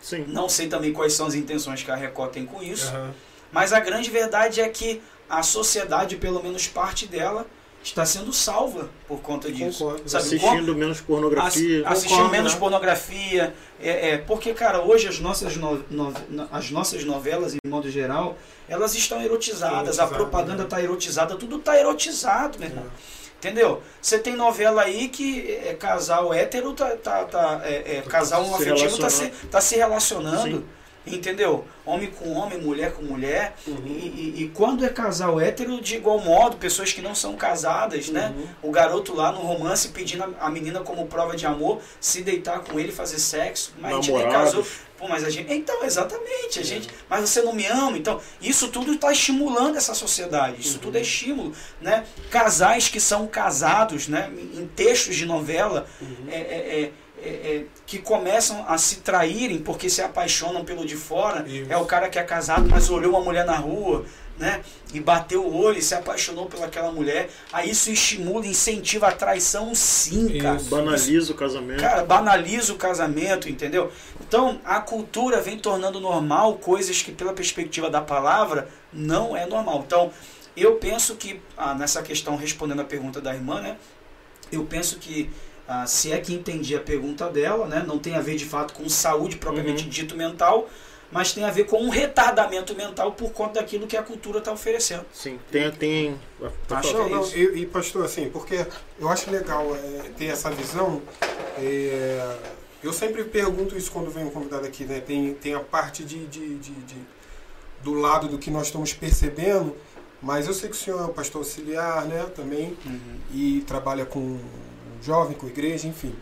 Sim. 0.00 0.24
não 0.26 0.48
sei 0.48 0.68
também 0.68 0.90
quais 0.90 1.12
são 1.12 1.26
as 1.26 1.34
intenções 1.34 1.82
que 1.82 1.90
a 1.90 1.96
Record 1.96 2.32
tem 2.32 2.46
com 2.46 2.62
isso, 2.62 2.88
Aham. 2.88 3.12
mas 3.52 3.74
a 3.74 3.80
grande 3.80 4.10
verdade 4.10 4.62
é 4.62 4.68
que 4.70 5.02
a 5.28 5.42
sociedade, 5.42 6.16
pelo 6.16 6.42
menos 6.42 6.66
parte 6.66 7.06
dela, 7.06 7.46
está 7.90 8.04
sendo 8.06 8.32
salva 8.32 8.88
por 9.06 9.20
conta 9.20 9.50
disso. 9.52 9.84
Concordo. 9.84 10.08
Sabe, 10.08 10.24
Assistindo 10.24 10.74
menos 10.74 11.00
pornografia. 11.00 11.80
Ass- 11.82 11.92
assistindo 11.92 12.10
Concordo, 12.16 12.32
menos 12.32 12.52
né? 12.54 12.58
pornografia. 12.58 13.54
É, 13.80 14.10
é, 14.10 14.18
porque, 14.18 14.54
cara, 14.54 14.80
hoje 14.82 15.08
as 15.08 15.18
nossas, 15.20 15.56
no- 15.56 15.84
no- 15.90 16.14
as 16.50 16.70
nossas 16.70 17.04
novelas, 17.04 17.54
em 17.54 17.58
modo 17.68 17.90
geral, 17.90 18.36
elas 18.68 18.94
estão 18.94 19.20
erotizadas, 19.22 19.72
a 19.72 20.04
Erotizado, 20.04 20.14
propaganda 20.14 20.58
né? 20.58 20.64
está 20.64 20.82
erotizada, 20.82 21.36
tudo 21.36 21.56
está 21.56 21.78
erotizado, 21.78 22.58
meu 22.58 22.68
irmão. 22.68 22.86
Entendeu? 23.38 23.82
Você 24.00 24.18
tem 24.18 24.34
novela 24.34 24.82
aí 24.82 25.08
que 25.08 25.50
é, 25.66 25.74
casal 25.74 26.32
hétero, 26.32 26.72
tá, 26.72 26.96
tá, 26.96 27.24
tá, 27.24 27.60
é, 27.64 27.98
é, 27.98 28.02
casal 28.08 28.42
se 28.42 28.46
homoafetivo 28.48 28.96
tá 28.98 29.10
se, 29.10 29.20
relacionando. 29.24 29.48
tá 29.50 29.60
se 29.60 29.76
relacionando. 29.76 30.56
Sim. 30.58 30.64
Entendeu? 31.06 31.66
Homem 31.84 32.10
com 32.10 32.32
homem, 32.32 32.58
mulher 32.58 32.92
com 32.94 33.02
mulher. 33.02 33.54
Uhum. 33.66 33.82
E, 33.86 33.90
e- 33.90 34.42
e 34.44 34.48
quando 34.54 34.84
é 34.86 34.88
casal 34.88 35.38
hétero, 35.38 35.80
de 35.80 35.96
igual 35.96 36.18
modo, 36.18 36.56
pessoas 36.56 36.92
que 36.92 37.02
não 37.02 37.14
são 37.14 37.36
casadas, 37.36 38.08
né? 38.08 38.32
Uhum. 38.34 38.70
O 38.70 38.70
garoto 38.70 39.14
lá 39.14 39.30
no 39.30 39.40
romance 39.40 39.88
pedindo 39.88 40.24
a 40.24 40.46
a 40.46 40.50
menina 40.50 40.80
como 40.80 41.06
prova 41.06 41.36
de 41.36 41.46
amor, 41.46 41.80
se 42.00 42.22
deitar 42.22 42.60
com 42.60 42.78
ele, 42.80 42.92
fazer 42.92 43.18
sexo. 43.18 43.72
Mas 43.78 43.92
a 43.92 43.94
gente 43.96 44.12
nem 44.12 44.20
Namorados. 44.22 44.52
casou. 44.54 44.66
Pô, 44.96 45.08
mas 45.08 45.24
a 45.24 45.30
gente. 45.30 45.52
Então, 45.52 45.84
exatamente, 45.84 46.60
a 46.60 46.62
gente. 46.62 46.88
Mas 47.10 47.28
você 47.28 47.42
não 47.42 47.52
me 47.52 47.66
ama. 47.66 47.98
Então, 47.98 48.20
isso 48.40 48.68
tudo 48.68 48.92
está 48.94 49.10
estimulando 49.12 49.76
essa 49.76 49.92
sociedade. 49.94 50.60
Isso 50.60 50.78
tudo 50.78 50.96
é 50.96 51.00
estímulo. 51.00 51.52
Né? 51.80 52.04
Casais 52.30 52.88
que 52.88 53.00
são 53.00 53.26
casados, 53.26 54.06
né? 54.08 54.30
Em 54.54 54.66
textos 54.68 55.16
de 55.16 55.26
novela, 55.26 55.86
é, 56.28 56.36
é, 56.36 56.82
é, 56.84 56.92
é, 57.24 57.28
é, 57.28 57.64
que 57.86 57.98
começam 57.98 58.64
a 58.68 58.76
se 58.76 58.96
traírem 58.96 59.58
porque 59.58 59.88
se 59.88 60.02
apaixonam 60.02 60.64
pelo 60.64 60.84
de 60.84 60.96
fora. 60.96 61.48
Isso. 61.48 61.72
É 61.72 61.76
o 61.76 61.86
cara 61.86 62.08
que 62.08 62.18
é 62.18 62.22
casado, 62.22 62.68
mas 62.68 62.90
olhou 62.90 63.12
uma 63.12 63.20
mulher 63.20 63.46
na 63.46 63.56
rua, 63.56 64.04
né? 64.38 64.60
E 64.92 65.00
bateu 65.00 65.42
o 65.42 65.56
olho 65.56 65.78
e 65.78 65.82
se 65.82 65.94
apaixonou 65.94 66.46
pelaquela 66.46 66.92
mulher. 66.92 67.30
Aí 67.52 67.70
isso 67.70 67.90
estimula, 67.90 68.46
incentiva 68.46 69.08
a 69.08 69.12
traição, 69.12 69.74
sim, 69.74 70.38
cara. 70.38 70.56
Isso. 70.56 70.68
Banaliza 70.68 71.32
o 71.32 71.34
casamento. 71.34 71.80
Cara, 71.80 72.04
banaliza 72.04 72.72
o 72.72 72.76
casamento, 72.76 73.48
entendeu? 73.48 73.90
Então, 74.20 74.60
a 74.64 74.80
cultura 74.80 75.40
vem 75.40 75.58
tornando 75.58 75.98
normal 75.98 76.54
coisas 76.58 77.00
que, 77.00 77.10
pela 77.10 77.32
perspectiva 77.32 77.88
da 77.88 78.00
palavra, 78.00 78.68
não 78.92 79.36
é 79.36 79.46
normal. 79.46 79.82
Então, 79.86 80.12
eu 80.56 80.76
penso 80.76 81.16
que, 81.16 81.40
ah, 81.56 81.74
nessa 81.74 82.02
questão, 82.02 82.36
respondendo 82.36 82.80
a 82.80 82.84
pergunta 82.84 83.20
da 83.20 83.34
irmã, 83.34 83.60
né? 83.60 83.76
Eu 84.52 84.64
penso 84.64 84.98
que, 84.98 85.30
ah, 85.66 85.86
se 85.86 86.12
é 86.12 86.18
que 86.20 86.34
entendi 86.34 86.74
a 86.76 86.80
pergunta 86.80 87.28
dela, 87.30 87.66
né? 87.66 87.84
Não 87.86 87.98
tem 87.98 88.14
a 88.16 88.20
ver, 88.20 88.36
de 88.36 88.44
fato, 88.44 88.74
com 88.74 88.88
saúde 88.88 89.36
propriamente 89.36 89.84
Uhum. 89.84 89.88
dito 89.90 90.16
mental, 90.16 90.68
mas 91.10 91.32
tem 91.32 91.44
a 91.44 91.50
ver 91.50 91.64
com 91.64 91.80
um 91.82 91.88
retardamento 91.90 92.74
mental 92.74 93.12
por 93.12 93.30
conta 93.32 93.60
daquilo 93.60 93.86
que 93.86 93.96
a 93.96 94.02
cultura 94.02 94.38
está 94.40 94.52
oferecendo. 94.52 95.04
Sim. 95.12 95.38
Tem. 95.50 95.70
tem... 95.70 96.20
Acho 96.70 96.92
Não, 96.92 97.06
é 97.06 97.08
não, 97.10 97.22
isso. 97.22 97.36
e, 97.38 97.60
e, 97.62 97.66
pastor, 97.66 98.04
assim, 98.04 98.28
porque 98.30 98.66
eu 98.98 99.08
acho 99.08 99.30
legal 99.30 99.74
é, 99.76 100.10
ter 100.16 100.26
essa 100.26 100.50
visão. 100.50 101.00
é, 101.58 102.36
eu 102.82 102.92
sempre 102.92 103.24
pergunto 103.24 103.76
isso 103.76 103.90
quando 103.90 104.10
vem 104.10 104.24
um 104.24 104.30
convidado 104.30 104.66
aqui, 104.66 104.84
né? 104.84 105.00
Tem, 105.00 105.32
tem 105.34 105.54
a 105.54 105.60
parte 105.60 106.04
de, 106.04 106.26
de, 106.26 106.56
de- 106.58 106.72
de- 106.72 107.04
do 107.82 107.94
lado 107.94 108.28
do 108.28 108.38
que 108.38 108.50
nós 108.50 108.66
estamos 108.66 108.92
percebendo, 108.92 109.74
mas 110.20 110.46
eu 110.46 110.52
sei 110.54 110.68
que 110.68 110.74
o 110.74 110.78
senhor 110.78 111.00
é 111.00 111.04
um 111.04 111.12
pastor 111.12 111.40
auxiliar, 111.40 112.04
né? 112.06 112.24
Também, 112.34 112.76
Uhum. 112.84 113.16
e 113.32 113.62
trabalha 113.66 114.04
com 114.04 114.38
jovem, 115.04 115.36
com 115.36 115.46
igreja, 115.46 115.86
enfim. 115.86 116.14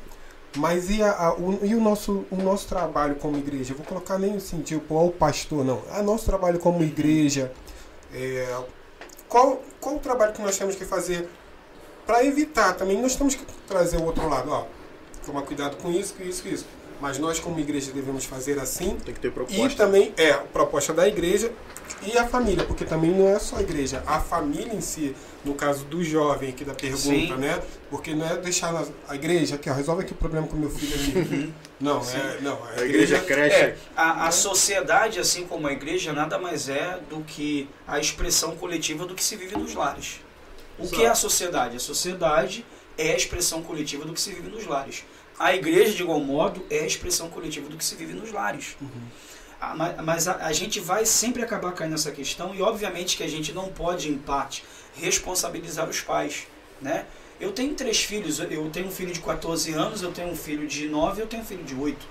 Mas 0.56 0.90
e, 0.90 1.02
a- 1.02 1.12
a- 1.12 1.34
o, 1.34 1.58
e 1.64 1.74
o, 1.74 1.80
nosso, 1.80 2.26
o 2.30 2.36
nosso 2.36 2.68
trabalho 2.68 3.14
como 3.16 3.38
igreja? 3.38 3.72
Eu 3.72 3.76
vou 3.78 3.86
colocar 3.86 4.18
nem 4.18 4.36
assim, 4.36 4.60
tipo, 4.60 4.94
o 4.94 5.10
pastor, 5.10 5.64
não. 5.64 5.82
É 5.94 6.02
nosso 6.02 6.26
trabalho 6.26 6.58
como 6.58 6.82
igreja. 6.82 7.52
é, 8.14 8.54
qual, 9.28 9.62
qual 9.80 9.96
o 9.96 9.98
trabalho 9.98 10.32
que 10.34 10.42
nós 10.42 10.58
temos 10.58 10.74
que 10.76 10.84
fazer 10.84 11.26
para 12.06 12.22
evitar 12.24 12.74
também? 12.74 13.00
Nós 13.00 13.16
temos 13.16 13.34
que 13.34 13.44
trazer 13.66 13.96
o 13.96 14.04
outro 14.04 14.28
lado, 14.28 14.50
ó. 14.50 14.66
Tomar 15.24 15.42
cuidado 15.42 15.76
com 15.78 15.90
isso, 15.90 16.12
com 16.14 16.22
isso, 16.22 16.42
com 16.42 16.48
isso. 16.50 16.66
Mas 17.02 17.18
nós, 17.18 17.40
como 17.40 17.58
igreja, 17.58 17.90
devemos 17.90 18.24
fazer 18.24 18.60
assim. 18.60 18.96
Tem 19.04 19.12
que 19.12 19.18
ter 19.18 19.26
E 19.26 19.30
proposta. 19.32 19.76
também 19.84 20.14
é 20.16 20.30
a 20.30 20.38
proposta 20.38 20.94
da 20.94 21.08
igreja 21.08 21.50
e 22.00 22.16
a 22.16 22.28
família, 22.28 22.64
porque 22.64 22.84
também 22.84 23.10
não 23.10 23.28
é 23.28 23.40
só 23.40 23.56
a 23.56 23.60
igreja, 23.60 24.04
a 24.06 24.20
família 24.20 24.72
em 24.72 24.80
si, 24.80 25.12
no 25.44 25.52
caso 25.54 25.84
do 25.86 26.02
jovem 26.04 26.50
aqui 26.50 26.64
da 26.64 26.74
pergunta, 26.74 27.00
Sim. 27.02 27.36
né? 27.36 27.60
Porque 27.90 28.14
não 28.14 28.24
é 28.24 28.36
deixar 28.36 28.72
a 29.08 29.14
igreja 29.16 29.56
aqui, 29.56 29.68
ó, 29.68 29.74
resolve 29.74 30.02
aqui 30.02 30.12
o 30.12 30.14
problema 30.14 30.46
com 30.46 30.56
meu 30.56 30.70
filho 30.70 30.94
aqui. 30.94 31.52
não, 31.80 32.00
é, 32.00 32.40
não, 32.40 32.62
a 32.64 32.68
A 32.68 32.72
igreja 32.84 33.16
igreja 33.16 33.18
cresce. 33.20 33.56
É, 33.56 33.76
a, 33.96 34.28
a 34.28 34.30
sociedade, 34.30 35.18
assim 35.18 35.44
como 35.44 35.66
a 35.66 35.72
igreja, 35.72 36.12
nada 36.12 36.38
mais 36.38 36.68
é 36.68 37.00
do 37.10 37.20
que 37.24 37.68
a 37.84 37.98
expressão 37.98 38.54
coletiva 38.54 39.06
do 39.06 39.14
que 39.16 39.24
se 39.24 39.34
vive 39.34 39.56
nos 39.56 39.74
lares. 39.74 40.20
O 40.78 40.88
que 40.88 41.04
é 41.04 41.08
a 41.08 41.16
sociedade? 41.16 41.76
A 41.76 41.80
sociedade 41.80 42.64
é 42.96 43.10
a 43.10 43.16
expressão 43.16 43.60
coletiva 43.60 44.04
do 44.04 44.12
que 44.12 44.20
se 44.20 44.30
vive 44.32 44.48
nos 44.48 44.66
lares. 44.66 45.04
A 45.42 45.54
igreja, 45.54 45.92
de 45.94 46.02
igual 46.02 46.20
modo, 46.20 46.64
é 46.70 46.78
a 46.80 46.86
expressão 46.86 47.28
coletiva 47.28 47.68
do 47.68 47.76
que 47.76 47.84
se 47.84 47.96
vive 47.96 48.12
nos 48.12 48.30
lares. 48.30 48.76
Ah, 49.60 49.74
ma- 49.74 49.94
Mas 50.02 50.28
a, 50.28 50.36
a 50.46 50.52
gente 50.52 50.78
vai 50.80 51.04
sempre 51.04 51.42
acabar 51.42 51.72
caindo 51.72 51.92
nessa 51.92 52.12
questão 52.12 52.54
e, 52.54 52.62
obviamente, 52.62 53.16
que 53.16 53.22
a 53.24 53.28
gente 53.28 53.52
não 53.52 53.68
pode, 53.68 54.08
em 54.08 54.18
parte, 54.18 54.62
responsabilizar 54.94 55.88
os 55.88 56.00
pais, 56.00 56.46
né? 56.80 57.06
Eu 57.40 57.50
tenho 57.52 57.74
três 57.74 57.98
filhos, 58.02 58.38
eu 58.38 58.70
tenho 58.70 58.86
um 58.86 58.90
filho 58.90 59.12
de 59.12 59.20
14 59.20 59.72
anos, 59.72 60.00
eu 60.02 60.12
tenho 60.12 60.28
um 60.30 60.36
filho 60.36 60.66
de 60.68 60.88
9 60.88 61.20
e 61.20 61.22
eu 61.24 61.26
tenho 61.26 61.42
um 61.42 61.46
filho 61.46 61.64
de 61.64 61.74
8. 61.74 62.06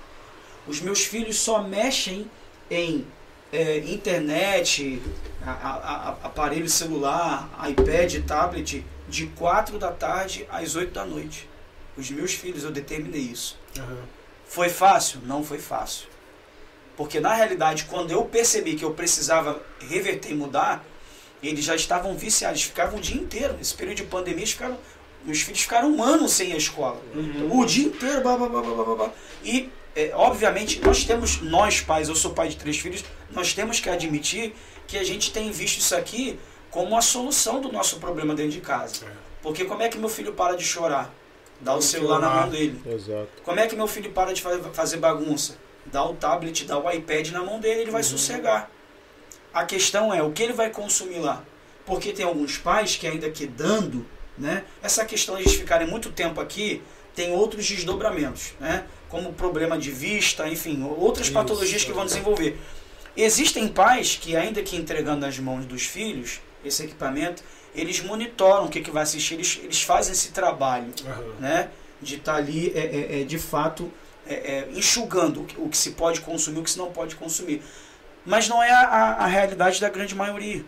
Os 0.66 0.80
meus 0.82 1.02
filhos 1.04 1.38
só 1.38 1.62
mexem 1.62 2.30
em 2.70 3.06
é, 3.50 3.78
internet, 3.78 5.00
a- 5.44 5.50
a- 5.52 6.08
aparelho 6.24 6.68
celular, 6.68 7.48
iPad, 7.70 8.16
tablet, 8.26 8.84
de 9.08 9.26
4 9.28 9.78
da 9.78 9.90
tarde 9.90 10.46
às 10.50 10.74
8 10.74 10.92
da 10.92 11.04
noite. 11.04 11.48
Os 11.96 12.10
meus 12.10 12.32
filhos, 12.32 12.64
eu 12.64 12.70
determinei 12.70 13.20
isso. 13.20 13.58
Aham. 13.78 14.04
Foi 14.46 14.68
fácil? 14.68 15.20
Não 15.24 15.42
foi 15.42 15.58
fácil. 15.58 16.06
Porque 16.96 17.20
na 17.20 17.34
realidade, 17.34 17.84
quando 17.84 18.10
eu 18.10 18.24
percebi 18.24 18.74
que 18.74 18.84
eu 18.84 18.92
precisava 18.92 19.62
reverter 19.80 20.30
e 20.30 20.34
mudar, 20.34 20.84
eles 21.42 21.64
já 21.64 21.74
estavam 21.74 22.14
viciados, 22.16 22.62
ficavam 22.62 22.98
o 22.98 23.00
dia 23.00 23.20
inteiro. 23.20 23.54
Nesse 23.54 23.74
período 23.74 23.96
de 23.96 24.04
pandemia, 24.04 24.40
eles 24.40 24.52
ficaram, 24.52 24.78
meus 25.24 25.40
filhos 25.40 25.62
ficaram 25.62 25.90
um 25.90 26.02
ano 26.02 26.28
sem 26.28 26.52
à 26.52 26.56
escola. 26.56 27.00
O 27.50 27.64
dia 27.64 27.86
inteiro, 27.86 28.20
blá, 28.20 28.36
blá, 28.36 28.48
blá, 28.48 28.62
blá, 28.62 28.84
blá, 28.84 28.94
blá. 28.94 29.12
E, 29.42 29.70
é, 29.96 30.12
obviamente, 30.14 30.80
nós 30.80 31.04
temos, 31.04 31.40
nós 31.40 31.80
pais, 31.80 32.08
eu 32.08 32.14
sou 32.14 32.32
pai 32.32 32.48
de 32.48 32.56
três 32.56 32.78
filhos, 32.78 33.04
nós 33.30 33.52
temos 33.54 33.80
que 33.80 33.88
admitir 33.88 34.54
que 34.86 34.98
a 34.98 35.04
gente 35.04 35.32
tem 35.32 35.50
visto 35.50 35.78
isso 35.78 35.96
aqui 35.96 36.38
como 36.70 36.96
a 36.96 37.02
solução 37.02 37.60
do 37.60 37.72
nosso 37.72 37.98
problema 37.98 38.34
dentro 38.34 38.52
de 38.52 38.60
casa. 38.60 39.04
É. 39.04 39.08
Porque 39.42 39.64
como 39.64 39.82
é 39.82 39.88
que 39.88 39.98
meu 39.98 40.08
filho 40.08 40.32
para 40.32 40.56
de 40.56 40.64
chorar? 40.64 41.12
Dá 41.62 41.74
o 41.74 41.80
celular 41.82 42.20
na 42.20 42.28
mão 42.28 42.48
dele. 42.48 42.80
Exato. 42.86 43.28
Como 43.44 43.60
é 43.60 43.66
que 43.66 43.76
meu 43.76 43.86
filho 43.86 44.10
para 44.10 44.32
de 44.34 44.42
fa- 44.42 44.58
fazer 44.72 44.96
bagunça? 44.98 45.56
Dá 45.86 46.04
o 46.04 46.14
tablet, 46.14 46.64
dá 46.64 46.78
o 46.78 46.90
iPad 46.90 47.28
na 47.30 47.42
mão 47.42 47.60
dele, 47.60 47.82
ele 47.82 47.90
vai 47.90 48.02
sossegar. 48.02 48.70
A 49.54 49.64
questão 49.64 50.12
é 50.12 50.22
o 50.22 50.32
que 50.32 50.42
ele 50.42 50.52
vai 50.52 50.70
consumir 50.70 51.18
lá. 51.20 51.42
Porque 51.86 52.12
tem 52.12 52.24
alguns 52.24 52.58
pais 52.58 52.96
que 52.96 53.06
ainda 53.06 53.30
que 53.30 53.46
dando, 53.46 54.06
né? 54.38 54.64
Essa 54.82 55.04
questão 55.04 55.36
de 55.36 55.42
eles 55.42 55.54
ficarem 55.54 55.86
muito 55.86 56.10
tempo 56.10 56.40
aqui 56.40 56.82
tem 57.14 57.32
outros 57.32 57.66
desdobramentos, 57.68 58.54
né? 58.58 58.84
Como 59.08 59.32
problema 59.32 59.76
de 59.78 59.90
vista, 59.90 60.48
enfim, 60.48 60.82
outras 60.96 61.26
Isso. 61.26 61.34
patologias 61.34 61.84
que 61.84 61.92
vão 61.92 62.06
desenvolver. 62.06 62.58
Existem 63.16 63.68
pais 63.68 64.16
que 64.20 64.34
ainda 64.34 64.62
que 64.62 64.74
entregando 64.76 65.20
nas 65.26 65.38
mãos 65.38 65.66
dos 65.66 65.82
filhos 65.82 66.40
esse 66.64 66.84
equipamento, 66.84 67.42
eles 67.74 68.00
monitoram 68.02 68.66
o 68.66 68.68
que, 68.68 68.80
que 68.80 68.90
vai 68.90 69.02
assistir, 69.02 69.34
eles, 69.34 69.60
eles 69.62 69.82
fazem 69.82 70.12
esse 70.12 70.30
trabalho 70.32 70.92
Aham. 71.06 71.22
né, 71.40 71.68
de 72.00 72.16
estar 72.16 72.34
ali, 72.36 72.72
é, 72.74 72.80
é, 72.80 73.20
é, 73.20 73.24
de 73.24 73.38
fato, 73.38 73.90
é, 74.26 74.34
é, 74.34 74.68
enxugando 74.74 75.46
o 75.56 75.68
que, 75.68 75.76
se 75.76 75.92
pode 75.92 76.20
consumir, 76.20 76.60
o 76.60 76.62
que 76.62 76.70
se 76.70 76.78
não 76.78 76.90
pode 76.92 77.14
consumir. 77.16 77.62
Mas 78.24 78.48
não 78.48 78.62
é 78.62 78.70
a, 78.70 79.16
a- 79.20 79.26
realidade 79.26 79.80
da 79.80 79.88
grande 79.88 80.14
maioria. 80.14 80.64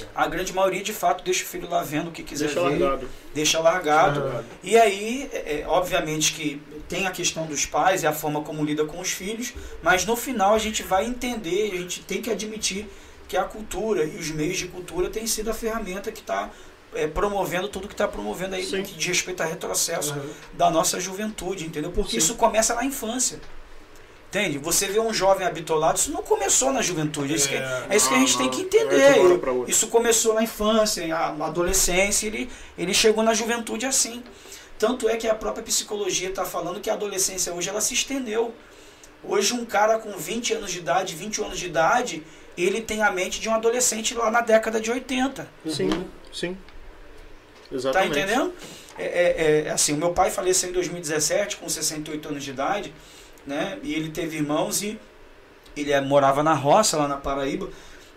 É. 0.00 0.04
A 0.14 0.26
grande 0.26 0.52
maioria, 0.52 0.82
de 0.82 0.92
fato, 0.92 1.24
deixa 1.24 1.44
o 1.44 1.46
filho 1.46 1.68
lá 1.68 1.82
vendo 1.82 2.08
o 2.08 2.12
que 2.12 2.22
quiser 2.22 2.46
Deixa 2.46 2.60
ver, 2.68 2.78
largado. 2.78 3.08
deixa 3.34 3.58
largado. 3.60 4.44
E 4.62 4.76
aí, 4.76 5.30
é, 5.32 5.64
obviamente 5.66 6.34
que 6.34 6.60
tem 6.88 7.06
a 7.06 7.10
questão 7.10 7.46
dos 7.46 7.64
pais 7.64 8.02
e 8.02 8.06
a 8.06 8.12
forma 8.12 8.42
como 8.42 8.64
lida 8.64 8.84
com 8.84 9.00
os 9.00 9.10
filhos, 9.10 9.54
mas 9.82 10.04
no 10.04 10.14
final 10.14 10.54
a 10.54 10.58
gente 10.58 10.82
vai 10.82 11.06
entender, 11.06 11.70
a 11.72 11.76
gente 11.76 12.02
tem 12.02 12.20
que 12.20 12.30
admitir 12.30 12.86
que 13.28 13.36
a 13.36 13.44
cultura 13.44 14.04
e 14.04 14.16
os 14.16 14.30
meios 14.30 14.56
de 14.56 14.66
cultura 14.68 15.10
têm 15.10 15.26
sido 15.26 15.50
a 15.50 15.54
ferramenta 15.54 16.10
que 16.10 16.20
está 16.20 16.50
promovendo 17.14 17.68
tudo 17.68 17.86
que 17.86 17.92
está 17.94 18.08
promovendo 18.08 18.54
aí 18.54 18.64
Sim. 18.64 18.78
no 18.78 18.82
que 18.82 18.94
diz 18.94 19.06
respeito 19.06 19.42
a 19.42 19.46
retrocesso 19.46 20.12
Aham. 20.14 20.24
da 20.54 20.70
nossa 20.70 20.98
juventude, 20.98 21.66
entendeu? 21.66 21.92
Porque 21.92 22.12
Sim. 22.12 22.18
isso 22.18 22.34
começa 22.36 22.74
na 22.74 22.84
infância. 22.84 23.38
Entende? 24.28 24.58
Você 24.58 24.86
vê 24.86 24.98
um 25.00 25.12
jovem 25.12 25.46
habitolado, 25.46 25.98
isso 25.98 26.10
não 26.10 26.22
começou 26.22 26.70
na 26.72 26.82
juventude. 26.82 27.32
É 27.32 27.36
isso 27.36 27.48
que, 27.48 27.54
É, 27.54 27.86
é 27.90 27.96
isso 27.96 28.08
que 28.08 28.14
a 28.14 28.18
não, 28.18 28.26
gente 28.26 28.36
tem 28.38 28.46
não. 28.46 28.52
que 28.52 28.60
É 28.60 28.68
de 28.68 28.76
uma 28.84 28.94
entender. 28.94 29.20
outra. 29.48 29.70
Isso 29.70 29.88
começou 29.88 30.34
na 30.34 30.42
infância, 30.42 31.06
na 31.06 31.46
adolescência, 31.46 32.26
ele, 32.26 32.50
ele 32.76 32.92
chegou 32.92 33.22
na 33.22 33.32
juventude 33.32 33.86
assim. 33.86 34.22
Tanto 34.78 35.08
é 35.08 35.16
que 35.16 35.26
a 35.26 35.34
própria 35.34 35.62
psicologia 35.64 36.28
está 36.28 36.44
falando 36.44 36.78
que 36.80 36.90
a 36.90 36.92
adolescência 36.94 37.52
hoje 37.54 37.68
ela 37.70 37.80
se 37.80 37.94
estendeu. 37.94 38.54
Hoje 39.24 39.52
um 39.54 39.64
cara 39.64 39.98
com 39.98 40.12
20 40.12 40.54
anos 40.54 40.70
de 40.70 40.78
idade, 40.78 41.14
21 41.14 41.46
anos 41.46 41.58
de 41.58 41.66
idade, 41.66 42.22
ele 42.64 42.80
tem 42.80 43.02
a 43.02 43.10
mente 43.10 43.40
de 43.40 43.48
um 43.48 43.54
adolescente 43.54 44.14
lá 44.14 44.30
na 44.30 44.40
década 44.40 44.80
de 44.80 44.90
80. 44.90 45.48
Sim, 45.66 45.90
sim. 46.32 46.54
Tá 47.68 47.74
Exatamente. 47.74 48.18
entendendo? 48.18 48.52
É, 48.98 49.04
é- 49.04 49.62
é, 49.66 49.70
assim, 49.70 49.92
o 49.92 49.96
meu 49.96 50.12
pai 50.12 50.30
faleceu 50.30 50.70
em 50.70 50.72
2017 50.72 51.56
com 51.58 51.68
68 51.68 52.28
anos 52.28 52.42
de 52.42 52.50
idade, 52.50 52.92
né? 53.46 53.78
E 53.82 53.94
ele 53.94 54.10
teve 54.10 54.36
irmãos 54.38 54.82
e 54.82 54.98
ele 55.76 55.92
eh, 55.92 56.00
morava 56.00 56.42
na 56.42 56.54
roça 56.54 56.96
lá 56.96 57.06
na 57.06 57.16
Paraíba. 57.16 57.68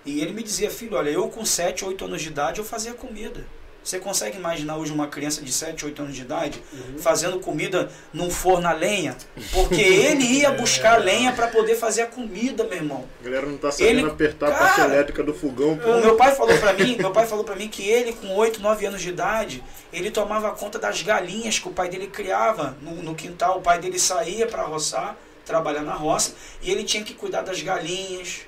E 0.04 0.22
ele 0.22 0.34
me 0.34 0.42
dizia, 0.42 0.72
filho, 0.72 0.98
olha, 0.98 1.10
eu 1.12 1.28
com 1.30 1.46
7, 1.46 1.86
8 1.86 2.06
anos 2.06 2.22
de 2.22 2.30
idade 2.30 2.60
eu 2.60 2.66
fazia 2.66 2.94
comida. 2.94 3.46
Você 3.84 3.98
consegue 3.98 4.38
imaginar 4.38 4.78
hoje 4.78 4.92
uma 4.92 5.08
criança 5.08 5.42
de 5.42 5.52
7, 5.52 5.86
8 5.86 6.02
anos 6.04 6.16
de 6.16 6.22
idade 6.22 6.62
fazendo 7.00 7.40
comida 7.40 7.90
num 8.14 8.30
forno 8.30 8.68
a 8.68 8.74
lenha? 8.74 9.18
Porque 9.52 9.82
ele 9.82 10.24
ia 10.24 10.52
buscar 10.56 10.98
lenha 11.02 11.32
para 11.34 11.48
poder 11.48 11.76
fazer 11.76 12.04
a 12.04 12.06
comida, 12.06 12.64
meu 12.64 12.74
irmão. 12.78 13.06
A 13.20 13.24
galera 13.24 13.48
não 13.48 13.58
tá 13.58 13.72
sabendo 13.72 14.00
Ele- 14.02 14.08
apertar 14.10 14.50
a 14.50 14.52
parte 14.56 14.76
Cara, 14.76 14.94
elétrica 14.94 15.24
do 15.24 15.34
fogão. 15.34 15.78
pô. 15.78 15.90
O 15.94 16.00
meu 16.02 16.16
pai 16.16 16.36
falou 16.36 16.56
pra 16.60 16.74
mim, 16.74 16.96
meu 16.98 17.12
pai 17.12 17.26
falou 17.26 17.44
para 17.44 17.56
mim 17.56 17.68
que 17.68 17.88
ele 17.90 18.14
com 18.14 18.36
8, 18.36 18.62
9 18.62 18.86
anos 18.86 19.02
de 19.02 19.10
idade, 19.10 19.64
ele 19.92 20.12
tomava 20.12 20.52
conta 20.52 20.78
das 20.78 21.02
galinhas 21.02 21.58
que 21.58 21.68
o 21.68 21.72
pai 21.72 21.90
dele 21.90 22.06
criava 22.08 22.78
no, 22.82 23.02
no 23.02 23.16
quintal. 23.16 23.58
O 23.58 23.62
pai 23.62 23.80
dele 23.80 23.98
saía 23.98 24.46
para 24.46 24.62
roçar, 24.62 25.18
trabalhar 25.44 25.82
na 25.82 25.94
roça, 25.96 26.36
e 26.62 26.70
ele 26.70 26.84
tinha 26.84 27.04
que 27.04 27.16
cuidar 27.16 27.42
das 27.42 27.60
galinhas, 27.64 28.42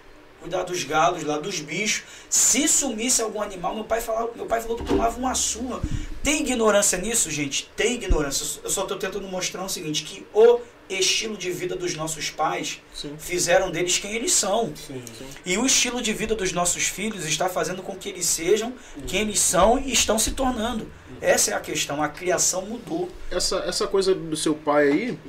cuidar 0.44 0.64
dos 0.64 0.84
galos 0.84 1.24
lá, 1.24 1.38
dos 1.38 1.62
bichos. 1.62 2.04
Se 2.30 2.68
sumisse 2.68 3.22
algum 3.22 3.42
animal, 3.42 3.74
meu 3.74 3.86
pai 3.86 4.02
falava, 4.02 4.30
meu 4.36 4.46
pai 4.46 4.62
falou 4.62 4.78
que 4.78 4.84
tomava 4.84 5.18
uma 5.18 5.34
surra. 5.34 5.82
Tem 6.22 6.42
ignorância 6.42 6.98
nisso, 6.98 7.32
gente? 7.32 7.70
Tem 7.76 7.96
ignorância. 7.96 8.60
Eu 8.64 8.70
só 8.70 8.82
estou 8.82 8.98
tentando 8.98 9.28
mostrar 9.28 9.64
o 9.64 9.70
seguinte, 9.70 10.04
que 10.04 10.26
o 10.34 10.60
estilo 10.90 11.38
de 11.38 11.50
vida 11.50 11.76
dos 11.76 11.96
nossos 11.96 12.30
pais 12.30 12.82
Sim. 12.94 13.16
fizeram 13.18 13.72
deles 13.72 13.98
quem 13.98 14.14
eles 14.14 14.34
são. 14.34 14.74
Sim. 14.76 15.02
E 15.46 15.58
o 15.58 15.66
estilo 15.66 16.02
de 16.02 16.12
vida 16.12 16.36
dos 16.36 16.52
nossos 16.52 16.84
filhos 16.84 17.26
está 17.26 17.48
fazendo 17.48 17.82
com 17.82 17.96
que 17.96 18.10
eles 18.10 18.26
sejam 18.26 18.74
quem 19.08 19.22
eles 19.22 19.40
são 19.40 19.80
e 19.80 19.92
estão 19.94 20.20
se 20.20 20.32
tornando. 20.32 20.92
Essa 21.22 21.52
é 21.52 21.54
a 21.54 21.60
questão, 21.60 22.04
a 22.04 22.10
criação 22.10 22.66
mudou. 22.66 23.10
Essa, 23.32 23.60
essa 23.60 23.88
coisa 23.88 24.14
do 24.14 24.36
seu 24.36 24.54
pai 24.54 24.90
aí, 24.90 25.20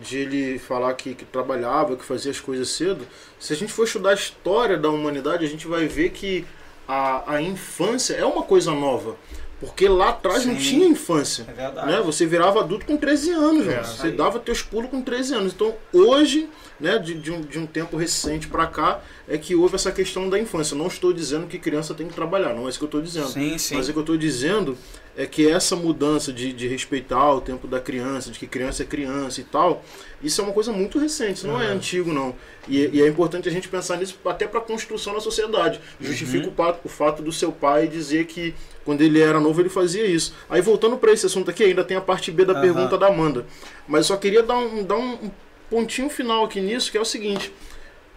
de 0.00 0.18
ele 0.18 0.58
falar 0.58 0.92
que, 0.94 1.14
que 1.14 1.24
trabalhava, 1.24 1.96
que 1.96 2.04
fazia 2.04 2.30
as 2.30 2.40
coisas 2.40 2.68
cedo, 2.68 3.06
se 3.38 3.52
a 3.52 3.56
gente 3.56 3.72
for 3.72 3.84
estudar 3.84 4.10
a 4.10 4.14
história 4.14 4.76
da 4.76 4.88
humanidade, 4.88 5.44
a 5.44 5.48
gente 5.48 5.66
vai 5.66 5.86
ver 5.86 6.10
que 6.10 6.44
a, 6.86 7.34
a 7.34 7.42
infância 7.42 8.14
é 8.14 8.24
uma 8.24 8.42
coisa 8.42 8.72
nova. 8.72 9.16
Porque 9.60 9.88
lá 9.88 10.10
atrás 10.10 10.44
não 10.44 10.54
Sim. 10.54 10.60
tinha 10.60 10.86
infância. 10.86 11.46
É 11.48 11.52
verdade. 11.52 11.86
Né? 11.86 12.02
Você 12.02 12.26
virava 12.26 12.60
adulto 12.60 12.84
com 12.84 12.96
13 12.96 13.30
anos, 13.30 13.66
É. 13.66 13.82
Você 13.82 14.10
dava 14.10 14.38
teus 14.38 14.62
pulos 14.62 14.90
com 14.90 15.00
13 15.00 15.34
anos. 15.34 15.52
Então, 15.54 15.74
hoje, 15.92 16.50
né, 16.78 16.98
de, 16.98 17.14
de, 17.14 17.30
um, 17.30 17.40
de 17.40 17.58
um 17.58 17.66
tempo 17.66 17.96
recente 17.96 18.46
pra 18.48 18.66
cá, 18.66 19.00
é 19.26 19.38
que 19.38 19.54
houve 19.54 19.76
essa 19.76 19.90
questão 19.90 20.28
da 20.28 20.38
infância. 20.38 20.76
Não 20.76 20.88
estou 20.88 21.12
dizendo 21.12 21.46
que 21.46 21.58
criança 21.58 21.94
tem 21.94 22.08
que 22.08 22.14
trabalhar, 22.14 22.52
não 22.52 22.66
é 22.66 22.68
isso 22.68 22.78
que 22.78 22.84
eu 22.84 22.88
estou 22.88 23.00
dizendo. 23.00 23.28
Sim, 23.28 23.56
sim. 23.56 23.76
Mas 23.76 23.88
o 23.88 23.92
que 23.92 23.98
eu 23.98 24.02
estou 24.02 24.18
dizendo 24.18 24.76
é 25.16 25.26
que 25.26 25.48
essa 25.48 25.76
mudança 25.76 26.32
de, 26.32 26.52
de 26.52 26.66
respeitar 26.66 27.32
o 27.34 27.40
tempo 27.40 27.68
da 27.68 27.78
criança, 27.80 28.30
de 28.32 28.38
que 28.38 28.46
criança 28.48 28.82
é 28.82 28.86
criança 28.86 29.40
e 29.40 29.44
tal, 29.44 29.84
isso 30.20 30.40
é 30.40 30.44
uma 30.44 30.52
coisa 30.52 30.72
muito 30.72 30.98
recente, 30.98 31.34
isso 31.38 31.46
não 31.46 31.60
é 31.62 31.68
Uhum. 31.68 31.74
antigo, 31.76 32.12
não. 32.12 32.34
E, 32.66 32.88
e 32.92 33.00
é 33.02 33.06
importante 33.06 33.48
a 33.48 33.52
gente 33.52 33.68
pensar 33.68 33.96
nisso 33.96 34.18
até 34.24 34.46
para 34.48 34.58
a 34.58 34.62
construção 34.62 35.14
da 35.14 35.20
sociedade. 35.20 35.80
Justifica 36.00 36.48
o, 36.48 36.52
fato, 36.52 36.80
o 36.84 36.88
fato 36.88 37.22
do 37.22 37.30
seu 37.30 37.52
pai 37.52 37.86
dizer 37.86 38.26
que 38.26 38.54
quando 38.84 39.02
ele 39.02 39.20
era 39.20 39.38
novo 39.38 39.60
ele 39.60 39.68
fazia 39.68 40.04
isso. 40.04 40.34
Aí 40.50 40.60
voltando 40.60 40.96
para 40.96 41.12
esse 41.12 41.26
assunto 41.26 41.48
aqui, 41.50 41.62
ainda 41.62 41.84
tem 41.84 41.96
a 41.96 42.00
parte 42.00 42.32
B 42.32 42.44
da 42.44 42.52
Aham. 42.54 42.60
pergunta 42.62 42.98
da 42.98 43.06
Amanda. 43.06 43.46
Mas 43.86 44.00
eu 44.00 44.14
só 44.14 44.16
queria 44.16 44.42
dar 44.42 44.56
um, 44.58 44.82
dar 44.82 44.96
um 44.96 45.30
pontinho 45.70 46.10
final 46.10 46.44
aqui 46.44 46.60
nisso, 46.60 46.90
que 46.90 46.98
é 46.98 47.00
o 47.00 47.04
seguinte: 47.04 47.52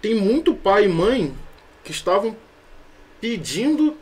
tem 0.01 0.15
muito 0.15 0.53
pai 0.55 0.85
e 0.85 0.87
mãe 0.87 1.31
que 1.83 1.91
estavam 1.91 2.35
pedindo 3.21 3.95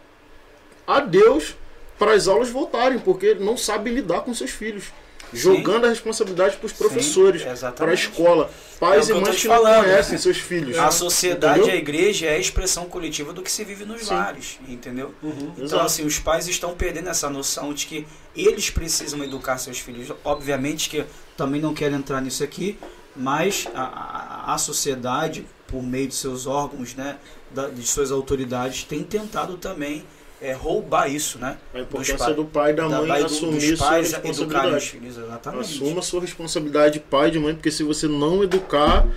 a 0.87 0.99
Deus 1.01 1.55
para 1.97 2.13
as 2.13 2.27
aulas 2.27 2.49
voltarem, 2.49 2.99
porque 2.99 3.33
não 3.35 3.55
sabem 3.57 3.93
lidar 3.93 4.21
com 4.21 4.33
seus 4.33 4.51
filhos. 4.51 4.85
Jogando 5.33 5.85
a 5.85 5.89
responsabilidade 5.89 6.55
para 6.57 6.67
os 6.67 6.71
professores, 6.71 7.41
Sim, 7.41 7.71
para 7.75 7.91
a 7.91 7.93
escola. 7.93 8.49
Pais 8.79 9.09
É 9.09 9.13
e 9.13 9.19
mães 9.19 9.41
que 9.41 9.47
não 9.47 9.55
falando. 9.55 9.83
conhecem 9.83 10.17
seus 10.17 10.37
filhos. 10.37 10.77
A 10.77 10.91
sociedade, 10.91 11.59
Entendeu? 11.61 11.75
a 11.75 11.77
igreja 11.79 12.27
é 12.27 12.35
a 12.35 12.37
expressão 12.37 12.85
coletiva 12.85 13.33
do 13.33 13.41
que 13.41 13.51
se 13.51 13.63
vive 13.65 13.85
nos 13.85 14.03
Sim. 14.03 14.13
lares, 14.13 14.59
entendeu? 14.67 15.13
Uhum. 15.23 15.51
Então, 15.55 15.65
Exato. 15.65 15.83
assim, 15.85 16.05
os 16.05 16.19
pais 16.19 16.47
estão 16.47 16.75
perdendo 16.75 17.09
essa 17.09 17.29
noção 17.29 17.73
de 17.73 17.85
que 17.87 18.07
eles 18.35 18.69
precisam 18.69 19.21
educar 19.23 19.57
seus 19.57 19.79
filhos. 19.79 20.09
Obviamente 20.23 20.89
que 20.89 21.03
também 21.35 21.59
não 21.59 21.73
quero 21.73 21.95
entrar 21.95 22.21
nisso 22.21 22.43
aqui, 22.43 22.77
mas 23.15 23.67
a, 23.73 23.81
a, 23.81 24.53
a 24.53 24.57
sociedade, 24.57 25.45
por 25.67 25.81
meio 25.81 26.07
de 26.07 26.15
seus 26.15 26.45
órgãos, 26.45 26.93
né, 26.93 27.17
da- 27.51 27.67
de 27.69 27.85
suas 27.85 28.11
autoridades, 28.11 28.83
tem 28.83 29.03
tentado 29.03 29.57
também 29.57 30.05
é, 30.41 30.53
roubar 30.53 31.07
isso, 31.09 31.39
né? 31.39 31.57
A 31.73 31.79
importância 31.79 32.33
do 32.33 32.45
pai 32.45 32.71
e 32.71 32.73
da 32.75 32.87
mãe 32.89 33.07
da- 33.07 33.25
assumir 33.25 33.69
dos 33.71 33.79
sua 33.79 33.87
pais 33.87 34.07
os 34.07 34.13
responsabilidade. 34.13 34.89
filhos, 34.89 35.17
exatamente. 35.17 35.61
Assuma 35.75 36.01
sua 36.01 36.21
responsabilidade, 36.21 36.99
pai 36.99 37.31
de 37.31 37.39
mãe, 37.39 37.53
porque 37.55 37.71
se 37.71 37.83
você 37.83 38.07
não 38.07 38.43
educar 38.43 39.07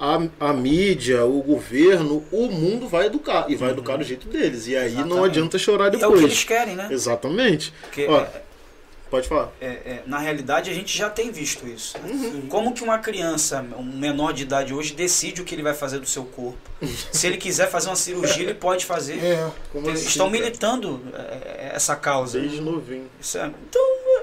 a, 0.00 0.20
a 0.38 0.52
mídia, 0.52 1.24
o 1.24 1.42
governo, 1.42 2.24
o 2.30 2.46
mundo 2.48 2.86
vai 2.88 3.06
educar. 3.06 3.46
E 3.48 3.56
vai 3.56 3.70
educar 3.70 3.96
do 3.96 4.04
jeito 4.04 4.28
deles. 4.28 4.68
E 4.68 4.76
aí 4.76 4.92
não 4.92 4.98
Uhum. 5.00 5.06
Exatamente. 5.06 5.30
adianta 5.30 5.58
chorar 5.58 5.84
E 5.84 5.86
é 5.86 5.88
o 5.88 5.92
que 5.92 5.98
depois. 6.06 6.22
eles 6.22 6.44
querem, 6.44 6.76
né? 6.76 6.88
Exatamente. 6.90 7.72
Porque, 7.82 8.06
Ó, 8.08 8.20
é, 8.20 8.42
Pode 9.10 9.26
falar. 9.26 9.50
É, 9.60 9.66
é, 9.66 10.02
na 10.06 10.18
realidade, 10.18 10.70
a 10.70 10.74
gente 10.74 10.96
já 10.96 11.08
tem 11.08 11.30
visto 11.30 11.66
isso. 11.66 11.96
né? 11.98 12.10
Uhum. 12.10 12.46
Como 12.48 12.74
que 12.74 12.84
uma 12.84 12.98
criança, 12.98 13.64
um 13.76 13.82
menor 13.82 14.32
de 14.32 14.42
idade 14.42 14.74
hoje, 14.74 14.92
decide 14.94 15.40
o 15.40 15.44
que 15.44 15.54
ele 15.54 15.62
vai 15.62 15.72
fazer 15.74 15.98
do 15.98 16.06
seu 16.06 16.24
corpo? 16.24 16.58
Se 17.12 17.26
ele 17.26 17.38
quiser 17.38 17.70
fazer 17.70 17.88
uma 17.88 17.96
cirurgia, 17.96 18.42
ele 18.44 18.54
pode 18.54 18.84
fazer. 18.84 19.18
É, 19.24 19.50
Como 19.72 19.88
Eles 19.88 20.00
assim, 20.00 20.08
estão 20.10 20.26
cara? 20.30 20.38
militando 20.40 21.02
é, 21.14 21.70
essa 21.74 21.96
causa. 21.96 22.38
Desde 22.38 22.60
novinho. 22.60 23.08
É- 23.34 23.46
então, 23.46 23.82
é, 23.82 24.22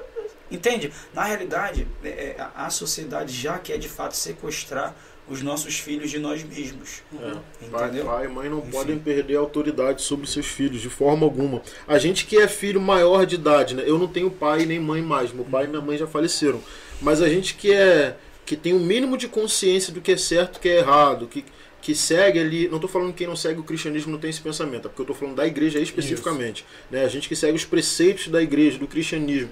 entende? 0.51 0.93
Na 1.13 1.23
realidade, 1.23 1.87
é, 2.03 2.07
é, 2.09 2.35
a 2.39 2.65
a 2.67 2.69
sociedade 2.69 3.33
já 3.33 3.57
quer 3.57 3.77
de 3.79 3.89
fato 3.89 4.15
sequestrar 4.15 4.95
os 5.27 5.41
nossos 5.41 5.79
filhos 5.79 6.11
de 6.11 6.19
nós 6.19 6.43
mesmos. 6.43 7.01
É. 7.13 7.67
Pai, 7.71 7.87
Entendeu? 7.87 8.05
pai 8.05 8.25
e 8.25 8.27
mãe 8.27 8.49
não 8.49 8.59
Enfim. 8.59 8.71
podem 8.71 8.99
perder 8.99 9.37
a 9.37 9.39
autoridade 9.39 10.01
sobre 10.01 10.27
seus 10.27 10.45
filhos, 10.45 10.81
de 10.81 10.89
forma 10.89 11.25
alguma. 11.25 11.61
A 11.87 11.97
gente 11.97 12.25
que 12.25 12.37
é 12.37 12.47
filho 12.47 12.79
maior 12.79 13.25
de 13.25 13.35
idade, 13.35 13.75
né? 13.75 13.83
Eu 13.85 13.97
não 13.97 14.07
tenho 14.07 14.29
pai 14.29 14.65
nem 14.65 14.79
mãe 14.79 15.01
mais. 15.01 15.33
Meu 15.33 15.45
pai 15.45 15.65
e 15.65 15.67
minha 15.67 15.81
mãe 15.81 15.97
já 15.97 16.05
faleceram. 16.05 16.61
Mas 17.01 17.21
a 17.21 17.29
gente 17.29 17.55
que 17.55 17.73
é. 17.73 18.15
que 18.45 18.55
tem 18.55 18.73
o 18.73 18.79
mínimo 18.79 19.17
de 19.17 19.27
consciência 19.27 19.91
do 19.91 19.99
que 20.01 20.11
é 20.11 20.17
certo 20.17 20.57
e 20.57 20.59
que 20.59 20.69
é 20.69 20.77
errado, 20.77 21.27
que, 21.27 21.43
que 21.81 21.95
segue 21.95 22.39
ali. 22.39 22.67
Não 22.69 22.79
tô 22.79 22.87
falando 22.87 23.09
que 23.11 23.19
quem 23.19 23.27
não 23.27 23.35
segue 23.35 23.59
o 23.59 23.63
cristianismo 23.63 24.11
não 24.11 24.19
tem 24.19 24.29
esse 24.29 24.41
pensamento, 24.41 24.87
é 24.87 24.89
porque 24.89 25.01
eu 25.01 25.07
tô 25.07 25.13
falando 25.15 25.35
da 25.35 25.47
igreja 25.47 25.79
especificamente. 25.79 26.63
Né? 26.91 27.03
A 27.03 27.07
gente 27.07 27.27
que 27.27 27.35
segue 27.35 27.55
os 27.55 27.65
preceitos 27.65 28.27
da 28.27 28.41
igreja, 28.41 28.77
do 28.77 28.87
cristianismo. 28.87 29.49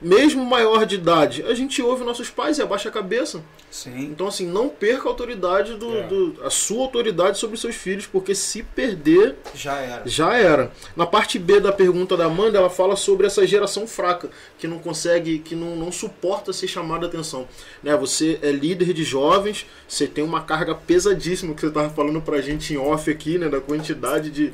Mesmo 0.00 0.44
maior 0.44 0.84
de 0.84 0.96
idade, 0.96 1.42
a 1.48 1.54
gente 1.54 1.80
ouve 1.80 2.04
nossos 2.04 2.28
pais 2.28 2.58
e 2.58 2.62
abaixa 2.62 2.90
a 2.90 2.92
cabeça. 2.92 3.42
Sim. 3.70 3.98
Então, 4.04 4.26
assim, 4.26 4.46
não 4.46 4.68
perca 4.68 5.08
a 5.08 5.10
autoridade 5.10 5.74
do, 5.74 5.96
É. 5.96 6.02
do- 6.02 6.34
a 6.44 6.50
sua 6.50 6.82
autoridade 6.82 7.38
sobre 7.38 7.56
seus 7.56 7.74
filhos, 7.74 8.06
porque 8.06 8.34
se 8.34 8.62
perder, 8.62 9.36
Já 9.54 9.76
era. 9.78 10.02
já 10.06 10.36
era. 10.36 10.70
Na 10.94 11.06
parte 11.06 11.38
B 11.38 11.60
da 11.60 11.72
pergunta 11.72 12.14
da 12.14 12.26
Amanda, 12.26 12.58
ela 12.58 12.68
fala 12.68 12.94
sobre 12.94 13.26
essa 13.26 13.46
geração 13.46 13.86
fraca, 13.86 14.28
que 14.58 14.68
não 14.68 14.78
consegue, 14.78 15.38
que 15.38 15.54
não, 15.54 15.74
não 15.74 15.90
suporta 15.90 16.52
ser 16.52 16.68
chamada 16.68 17.06
a 17.06 17.08
atenção. 17.08 17.48
Né? 17.82 17.96
Você 17.96 18.38
é 18.42 18.52
líder 18.52 18.92
de 18.92 19.02
jovens, 19.02 19.64
você 19.88 20.06
tem 20.06 20.22
uma 20.22 20.42
carga 20.42 20.74
pesadíssima, 20.74 21.54
que 21.54 21.60
você 21.62 21.68
estava 21.68 21.88
falando 21.88 22.20
pra 22.20 22.42
gente 22.42 22.74
em 22.74 22.76
off 22.76 23.10
aqui, 23.10 23.38
né? 23.38 23.48
Da 23.48 23.60
quantidade 23.60 24.30
de, 24.30 24.52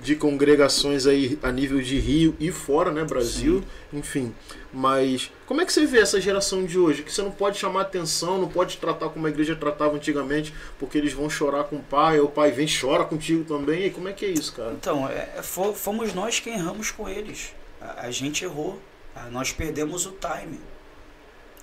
de 0.00 0.14
congregações 0.16 1.06
aí 1.06 1.38
a 1.42 1.50
nível 1.50 1.80
de 1.80 1.98
Rio 1.98 2.36
e 2.38 2.50
fora, 2.52 2.90
né? 2.90 3.04
Brasil, 3.04 3.64
enfim. 3.92 4.34
Mas 4.72 5.30
como 5.46 5.60
é 5.60 5.64
que 5.64 5.72
você 5.72 5.86
vê 5.86 6.00
essa 6.00 6.20
geração 6.20 6.64
de 6.64 6.78
hoje? 6.78 7.02
Que 7.02 7.12
você 7.12 7.22
não 7.22 7.30
pode 7.30 7.58
chamar 7.58 7.82
atenção, 7.82 8.38
não 8.38 8.48
pode 8.48 8.76
tratar 8.78 9.08
como 9.08 9.26
a 9.26 9.30
igreja 9.30 9.54
tratava 9.56 9.94
antigamente, 9.96 10.52
porque 10.78 10.98
eles 10.98 11.12
vão 11.12 11.30
chorar 11.30 11.64
com 11.64 11.76
o 11.76 11.82
pai, 11.82 12.18
ou 12.20 12.26
o 12.26 12.30
pai 12.30 12.50
vem 12.50 12.66
e 12.66 12.80
chora 12.80 13.04
contigo 13.04 13.44
também. 13.44 13.86
E 13.86 13.90
como 13.90 14.08
é 14.08 14.12
que 14.12 14.24
é 14.24 14.28
isso, 14.30 14.52
cara? 14.52 14.72
Então, 14.72 15.08
é, 15.08 15.30
é, 15.36 15.42
fo- 15.42 15.72
fomos 15.72 16.12
nós 16.12 16.40
quem 16.40 16.54
erramos 16.54 16.90
com 16.90 17.08
eles. 17.08 17.54
A, 17.80 18.06
a 18.06 18.10
gente 18.10 18.44
errou. 18.44 18.78
Ah, 19.16 19.28
Nós 19.30 19.52
perdemos 19.52 20.06
o 20.06 20.10
time. 20.20 20.58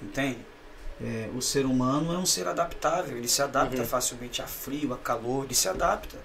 Entende? 0.01 0.37
É, 1.03 1.29
o 1.35 1.41
ser 1.41 1.65
humano 1.65 2.13
é 2.13 2.17
um 2.17 2.25
ser 2.25 2.47
adaptável. 2.47 3.17
Ele 3.17 3.27
se 3.27 3.41
adapta 3.41 3.81
Uhum. 3.81 3.85
facilmente 3.85 4.41
a 4.41 4.47
frio, 4.47 4.93
a 4.93 4.97
calor. 4.97 5.45
Ele 5.45 5.55
se 5.55 5.67
adapta. 5.67 6.17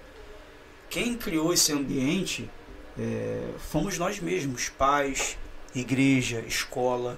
Quem 0.89 1.15
criou 1.15 1.53
esse 1.53 1.71
ambiente 1.71 2.49
é, 2.97 3.41
fomos 3.71 3.97
nós 3.97 4.19
mesmos. 4.19 4.69
Pais, 4.69 5.37
igreja, 5.75 6.43
escola. 6.47 7.17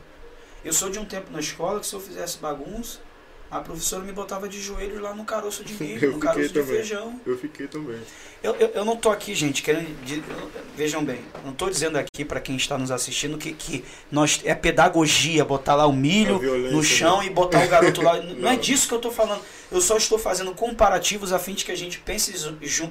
Eu 0.63 0.73
sou 0.73 0.89
de 0.89 0.99
um 0.99 1.05
tempo 1.05 1.31
na 1.31 1.39
escola 1.39 1.79
que 1.79 1.85
se 1.87 1.93
eu 1.93 1.99
fizesse 2.01 2.37
bagunça, 2.39 2.99
a 3.49 3.61
professora 3.61 4.03
me 4.03 4.11
botava 4.11 4.47
de 4.47 4.61
joelhos 4.61 5.01
lá 5.01 5.13
no 5.15 5.23
caroço 5.25 5.63
de 5.63 5.73
milho, 5.81 6.11
no 6.13 6.19
caroço 6.19 6.49
de 6.49 6.53
também. 6.53 6.75
feijão. 6.75 7.19
Eu 7.25 7.37
fiquei 7.37 7.67
também. 7.67 7.99
Eu, 8.43 8.55
eu, 8.55 8.67
eu 8.69 8.85
não 8.85 8.95
tô 8.95 9.09
aqui, 9.09 9.33
gente, 9.33 9.63
querendo. 9.63 9.87
vejam 10.75 11.03
bem, 11.03 11.19
não 11.43 11.53
tô 11.53 11.69
dizendo 11.69 11.97
aqui 11.97 12.23
para 12.25 12.39
quem 12.39 12.55
está 12.55 12.77
nos 12.77 12.91
assistindo 12.91 13.37
que, 13.37 13.53
que 13.53 13.83
nós 14.11 14.41
é 14.43 14.53
pedagogia 14.53 15.43
botar 15.45 15.75
lá 15.75 15.87
o 15.87 15.93
milho 15.93 16.39
no 16.71 16.83
chão 16.83 17.23
e 17.23 17.29
botar 17.29 17.63
o 17.65 17.67
garoto 17.67 18.01
lá. 18.01 18.17
Não, 18.21 18.49
é 18.49 18.53
Não. 18.53 18.57
disso 18.57 18.87
que 18.87 18.93
eu 18.93 18.99
tô 18.99 19.11
falando. 19.11 19.41
Eu 19.71 19.81
só 19.81 19.97
estou 19.97 20.17
fazendo 20.17 20.53
comparativos 20.53 21.31
a 21.31 21.39
fim 21.39 21.53
de 21.53 21.63
que 21.63 21.71
a 21.71 21.77
gente 21.77 21.99
pense, 21.99 22.33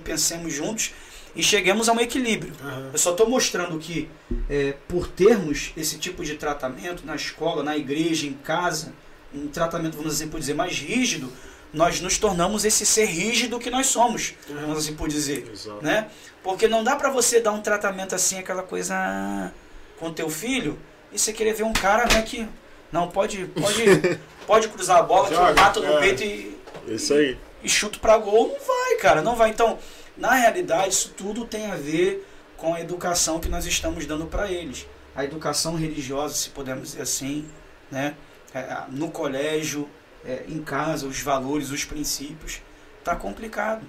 pensemos 0.05 0.53
juntos 0.53 0.93
e 1.35 1.43
cheguemos 1.43 1.89
a 1.89 1.93
um 1.93 2.01
equilíbrio. 2.01 2.53
aham. 2.63 2.91
Eu 2.93 2.99
só 2.99 3.11
estou 3.13 3.29
mostrando 3.29 3.79
que, 3.79 4.09
é, 4.49 4.75
por 4.87 5.09
termos 5.09 5.73
esse 5.77 5.99
tipo 5.99 6.25
de 6.25 6.35
tratamento 6.35 7.05
na 7.05 7.15
escola, 7.15 7.63
na 7.63 7.77
igreja, 7.77 8.27
em 8.27 8.33
casa, 8.33 8.93
um 9.35 9.49
tratamento, 9.49 9.97
vamos 9.97 10.15
assim 10.15 10.29
por 10.29 10.41
dizer, 10.41 10.55
mais 10.55 10.79
rígido, 10.79 11.33
nós 11.73 12.01
nos 12.01 12.17
tornamos 12.17 12.65
esse 12.65 12.87
ser 12.87 13.07
rígido 13.07 13.59
que 13.59 13.71
nós 13.71 13.87
somos, 13.89 14.35
vamos 14.49 14.79
assim 14.79 14.95
por 14.95 15.09
dizer, 15.09 15.51
Exato. 15.53 15.85
né? 15.85 16.09
Porque 16.43 16.67
não 16.67 16.83
dá 16.83 16.97
para 16.97 17.11
você 17.11 17.41
dar 17.41 17.53
um 17.53 17.61
tratamento 17.61 18.15
assim, 18.15 18.39
aquela 18.39 18.63
coisa 18.63 18.95
ah, 18.97 19.51
com 19.99 20.13
teu 20.13 20.31
filho, 20.31 20.79
e 21.13 21.19
você 21.19 21.33
querer 21.33 21.53
ver 21.55 21.65
um 21.65 21.73
cara, 21.73 22.05
né, 22.13 22.23
que 22.23 22.49
não 22.91 23.09
pode, 23.09 23.45
pode, 23.47 23.85
pode 24.47 24.69
cruzar 24.69 24.99
a 24.99 25.03
bola, 25.03 25.29
que 25.29 25.35
eu 25.35 25.39
Joga, 25.39 25.81
no 25.81 25.99
é. 25.99 26.01
peito 26.01 26.23
e, 26.23 26.58
Isso 26.95 27.15
aí. 27.15 27.39
e 27.63 27.69
chuto 27.69 28.01
pra 28.01 28.17
gol, 28.19 28.49
não 28.49 28.67
vai, 28.67 28.97
cara, 28.97 29.23
não 29.23 29.37
vai. 29.37 29.51
Então, 29.51 29.79
na 30.17 30.35
realidade, 30.35 30.89
isso 30.89 31.15
tudo 31.17 31.45
tem 31.45 31.71
a 31.71 31.77
ver 31.77 32.27
com 32.57 32.75
a 32.75 32.81
educação 32.81 33.39
que 33.39 33.49
nós 33.49 33.67
estamos 33.67 34.07
dando 34.07 34.27
para 34.27 34.51
eles. 34.51 34.87
A 35.15 35.25
educação 35.25 35.75
religiosa, 35.75 36.35
se 36.35 36.51
pudermos 36.51 36.91
dizer 36.91 37.03
assim, 37.03 37.49
né? 37.91 38.15
É, 38.55 38.85
no 38.89 39.11
colégio, 39.11 39.89
é, 40.25 40.45
em 40.49 40.63
casa, 40.63 41.07
os 41.07 41.21
valores, 41.21 41.71
os 41.71 41.85
princípios, 41.85 42.61
tá 43.05 43.15
complicado. 43.15 43.85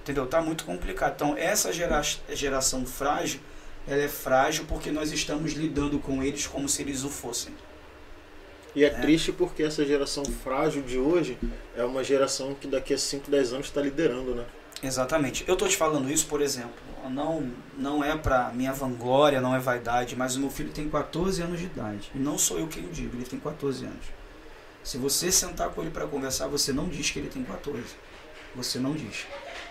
Entendeu? 0.00 0.26
Tá 0.26 0.40
muito 0.40 0.64
complicado. 0.64 1.14
Então, 1.14 1.36
essa 1.36 1.72
gera 1.72 2.00
geração 2.30 2.86
frágil, 2.86 3.40
ela 3.86 4.02
é 4.02 4.08
frágil 4.08 4.64
porque 4.66 4.90
nós 4.90 5.12
estamos 5.12 5.52
lidando 5.52 5.98
com 5.98 6.22
eles 6.22 6.46
como 6.46 6.68
se 6.68 6.82
eles 6.82 7.04
o 7.04 7.10
fossem. 7.10 7.54
E 8.74 8.84
é, 8.84 8.90
triste 8.90 9.32
porque 9.32 9.62
essa 9.62 9.84
geração 9.84 10.24
frágil 10.24 10.82
de 10.82 10.98
hoje 10.98 11.38
é 11.76 11.82
uma 11.84 12.04
geração 12.04 12.54
que 12.54 12.66
daqui 12.66 12.94
a 12.94 12.98
5, 12.98 13.30
10 13.30 13.52
anos 13.54 13.66
está 13.66 13.80
liderando, 13.80 14.34
né? 14.34 14.44
Exatamente. 14.82 15.44
Eu 15.48 15.56
tô 15.56 15.66
te 15.66 15.76
falando 15.76 16.10
isso, 16.10 16.26
por 16.26 16.40
exemplo, 16.40 16.70
não 17.10 17.50
não 17.76 18.04
é 18.04 18.16
pra 18.16 18.50
minha 18.54 18.72
vanglória, 18.72 19.40
não 19.40 19.54
é 19.54 19.58
vaidade, 19.58 20.14
mas 20.14 20.36
o 20.36 20.40
meu 20.40 20.50
filho 20.50 20.70
tem 20.70 20.88
14 20.88 21.42
anos 21.42 21.58
de 21.58 21.66
idade. 21.66 22.10
E 22.14 22.18
não 22.18 22.38
sou 22.38 22.58
eu 22.58 22.68
quem 22.68 22.84
o 22.84 22.88
digo, 22.88 23.16
ele 23.16 23.24
tem 23.24 23.40
14 23.40 23.84
anos. 23.84 24.18
Se 24.84 24.96
você 24.96 25.30
sentar 25.30 25.70
com 25.70 25.82
ele 25.82 25.90
para 25.90 26.06
conversar, 26.06 26.46
você 26.46 26.72
não 26.72 26.88
diz 26.88 27.10
que 27.10 27.18
ele 27.18 27.28
tem 27.28 27.42
14. 27.42 27.82
Você 28.54 28.78
não 28.78 28.92
diz. 28.92 29.26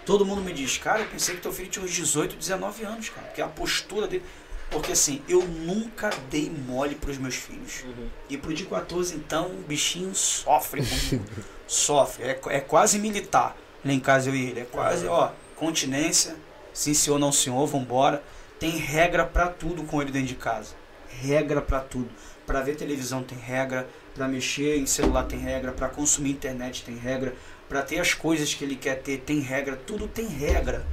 Todo 0.06 0.26
mundo 0.26 0.42
me 0.42 0.54
diz, 0.54 0.78
cara, 0.78 1.02
eu 1.02 1.08
pensei 1.08 1.36
que 1.36 1.42
teu 1.42 1.52
filho 1.52 1.70
tinha 1.70 1.84
uns 1.84 1.92
18, 1.92 2.36
19 2.36 2.84
anos, 2.84 3.10
cara. 3.10 3.28
Porque 3.28 3.42
a 3.42 3.48
postura 3.48 4.08
dele. 4.08 4.24
Porque 4.70 4.92
assim, 4.92 5.22
eu 5.30 5.42
nunca 5.44 6.10
dei 6.30 6.50
mole 6.50 6.96
pros 6.96 7.18
meus 7.18 7.36
filhos. 7.36 7.84
E 8.30 8.38
pro 8.38 8.54
de 8.54 8.66
14, 8.66 9.16
então, 9.16 9.48
o 9.48 9.64
bichinho 9.68 10.14
sofre 10.14 10.86
comigo. 10.86 11.26
sofre. 11.66 12.24
É, 12.26 12.40
é 12.50 12.60
quase 12.60 13.00
militar 13.00 13.56
lá 13.84 13.94
em 13.94 14.00
casa 14.00 14.30
eu 14.30 14.36
e 14.36 14.50
ele. 14.50 14.60
É 14.62 14.66
quase, 14.66 15.08
ó, 15.08 15.32
continência, 15.56 16.36
sim 16.74 16.94
senhor, 16.94 17.18
não 17.18 17.32
senhor, 17.32 17.66
vambora. 17.66 18.22
Tem 18.60 18.72
regra 18.72 19.26
pra 19.26 19.48
tudo 19.48 19.84
com 19.84 20.02
ele 20.02 20.12
dentro 20.12 20.30
de 20.30 20.36
casa. 20.36 20.76
Regra 21.10 21.62
pra 21.62 21.80
tudo. 21.80 22.10
Pra 22.46 22.62
ver 22.62 22.76
televisão 22.76 23.24
tem 23.24 23.38
regra, 23.38 23.88
pra 24.16 24.28
mexer 24.28 24.78
em 24.78 24.86
celular 24.86 25.24
tem 25.24 25.40
regra, 25.40 25.72
pra 25.72 25.90
consumir 25.90 26.32
internet 26.32 26.84
tem 26.84 26.96
regra, 26.96 27.36
pra 27.68 27.82
ter 27.82 28.00
as 28.00 28.14
coisas 28.14 28.54
que 28.54 28.64
ele 28.64 28.76
quer 28.76 29.02
ter 29.02 29.18
tem 29.20 29.40
regra, 29.40 29.76
tudo 29.76 30.08
tem 30.08 30.28
regra. 30.28 30.86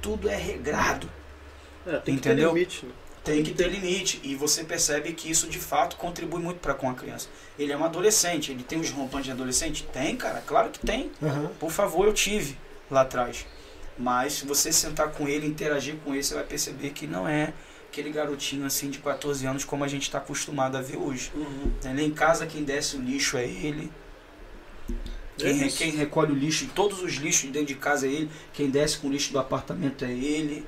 Tudo 0.00 0.28
é 0.28 0.36
regrado. 0.36 1.08
É, 1.86 1.96
tem 1.98 2.16
Entendeu? 2.16 2.52
que 2.52 2.54
ter 2.54 2.60
limite, 2.60 2.86
né? 2.86 2.92
Tem 3.26 3.42
que 3.42 3.52
ter 3.52 3.68
limite. 3.68 4.20
E 4.22 4.36
você 4.36 4.62
percebe 4.62 5.12
que 5.12 5.28
isso 5.28 5.48
de 5.48 5.58
fato 5.58 5.96
contribui 5.96 6.40
muito 6.40 6.60
para 6.60 6.74
com 6.74 6.88
a 6.88 6.94
criança. 6.94 7.28
Ele 7.58 7.72
é 7.72 7.76
um 7.76 7.84
adolescente, 7.84 8.52
ele 8.52 8.62
tem 8.62 8.78
os 8.78 8.90
rompões 8.90 9.24
de 9.24 9.32
adolescente? 9.32 9.82
Tem, 9.92 10.16
cara, 10.16 10.40
claro 10.46 10.70
que 10.70 10.78
tem. 10.78 11.10
Aham. 11.20 11.50
Por 11.58 11.72
favor, 11.72 12.06
eu 12.06 12.14
tive 12.14 12.56
lá 12.88 13.00
atrás. 13.00 13.44
Mas 13.98 14.34
se 14.34 14.46
você 14.46 14.72
sentar 14.72 15.10
com 15.10 15.26
ele, 15.26 15.44
interagir 15.44 15.96
com 16.04 16.14
ele, 16.14 16.22
você 16.22 16.34
vai 16.34 16.44
perceber 16.44 16.90
que 16.90 17.06
não 17.06 17.26
é 17.26 17.52
aquele 17.88 18.10
garotinho 18.10 18.64
assim 18.64 18.90
de 18.90 18.98
14 18.98 19.44
anos 19.44 19.64
como 19.64 19.82
a 19.82 19.88
gente 19.88 20.02
está 20.02 20.18
acostumado 20.18 20.76
a 20.76 20.80
ver 20.80 20.96
hoje. 20.96 21.32
Ele 21.84 22.04
em 22.04 22.12
casa, 22.12 22.46
quem 22.46 22.62
desce 22.62 22.96
o 22.96 23.00
lixo 23.00 23.36
é 23.36 23.44
ele. 23.44 23.90
Quem, 25.36 25.64
É 25.64 25.68
quem 25.68 25.90
recolhe 25.90 26.32
o 26.32 26.34
lixo, 26.34 26.66
todos 26.74 27.02
os 27.02 27.14
lixos 27.14 27.50
dentro 27.50 27.68
de 27.68 27.74
casa 27.74 28.06
é 28.06 28.10
ele. 28.10 28.30
Quem 28.52 28.70
desce 28.70 28.98
com 28.98 29.08
o 29.08 29.10
lixo 29.10 29.32
do 29.32 29.38
apartamento 29.38 30.04
é 30.04 30.12
ele. 30.12 30.64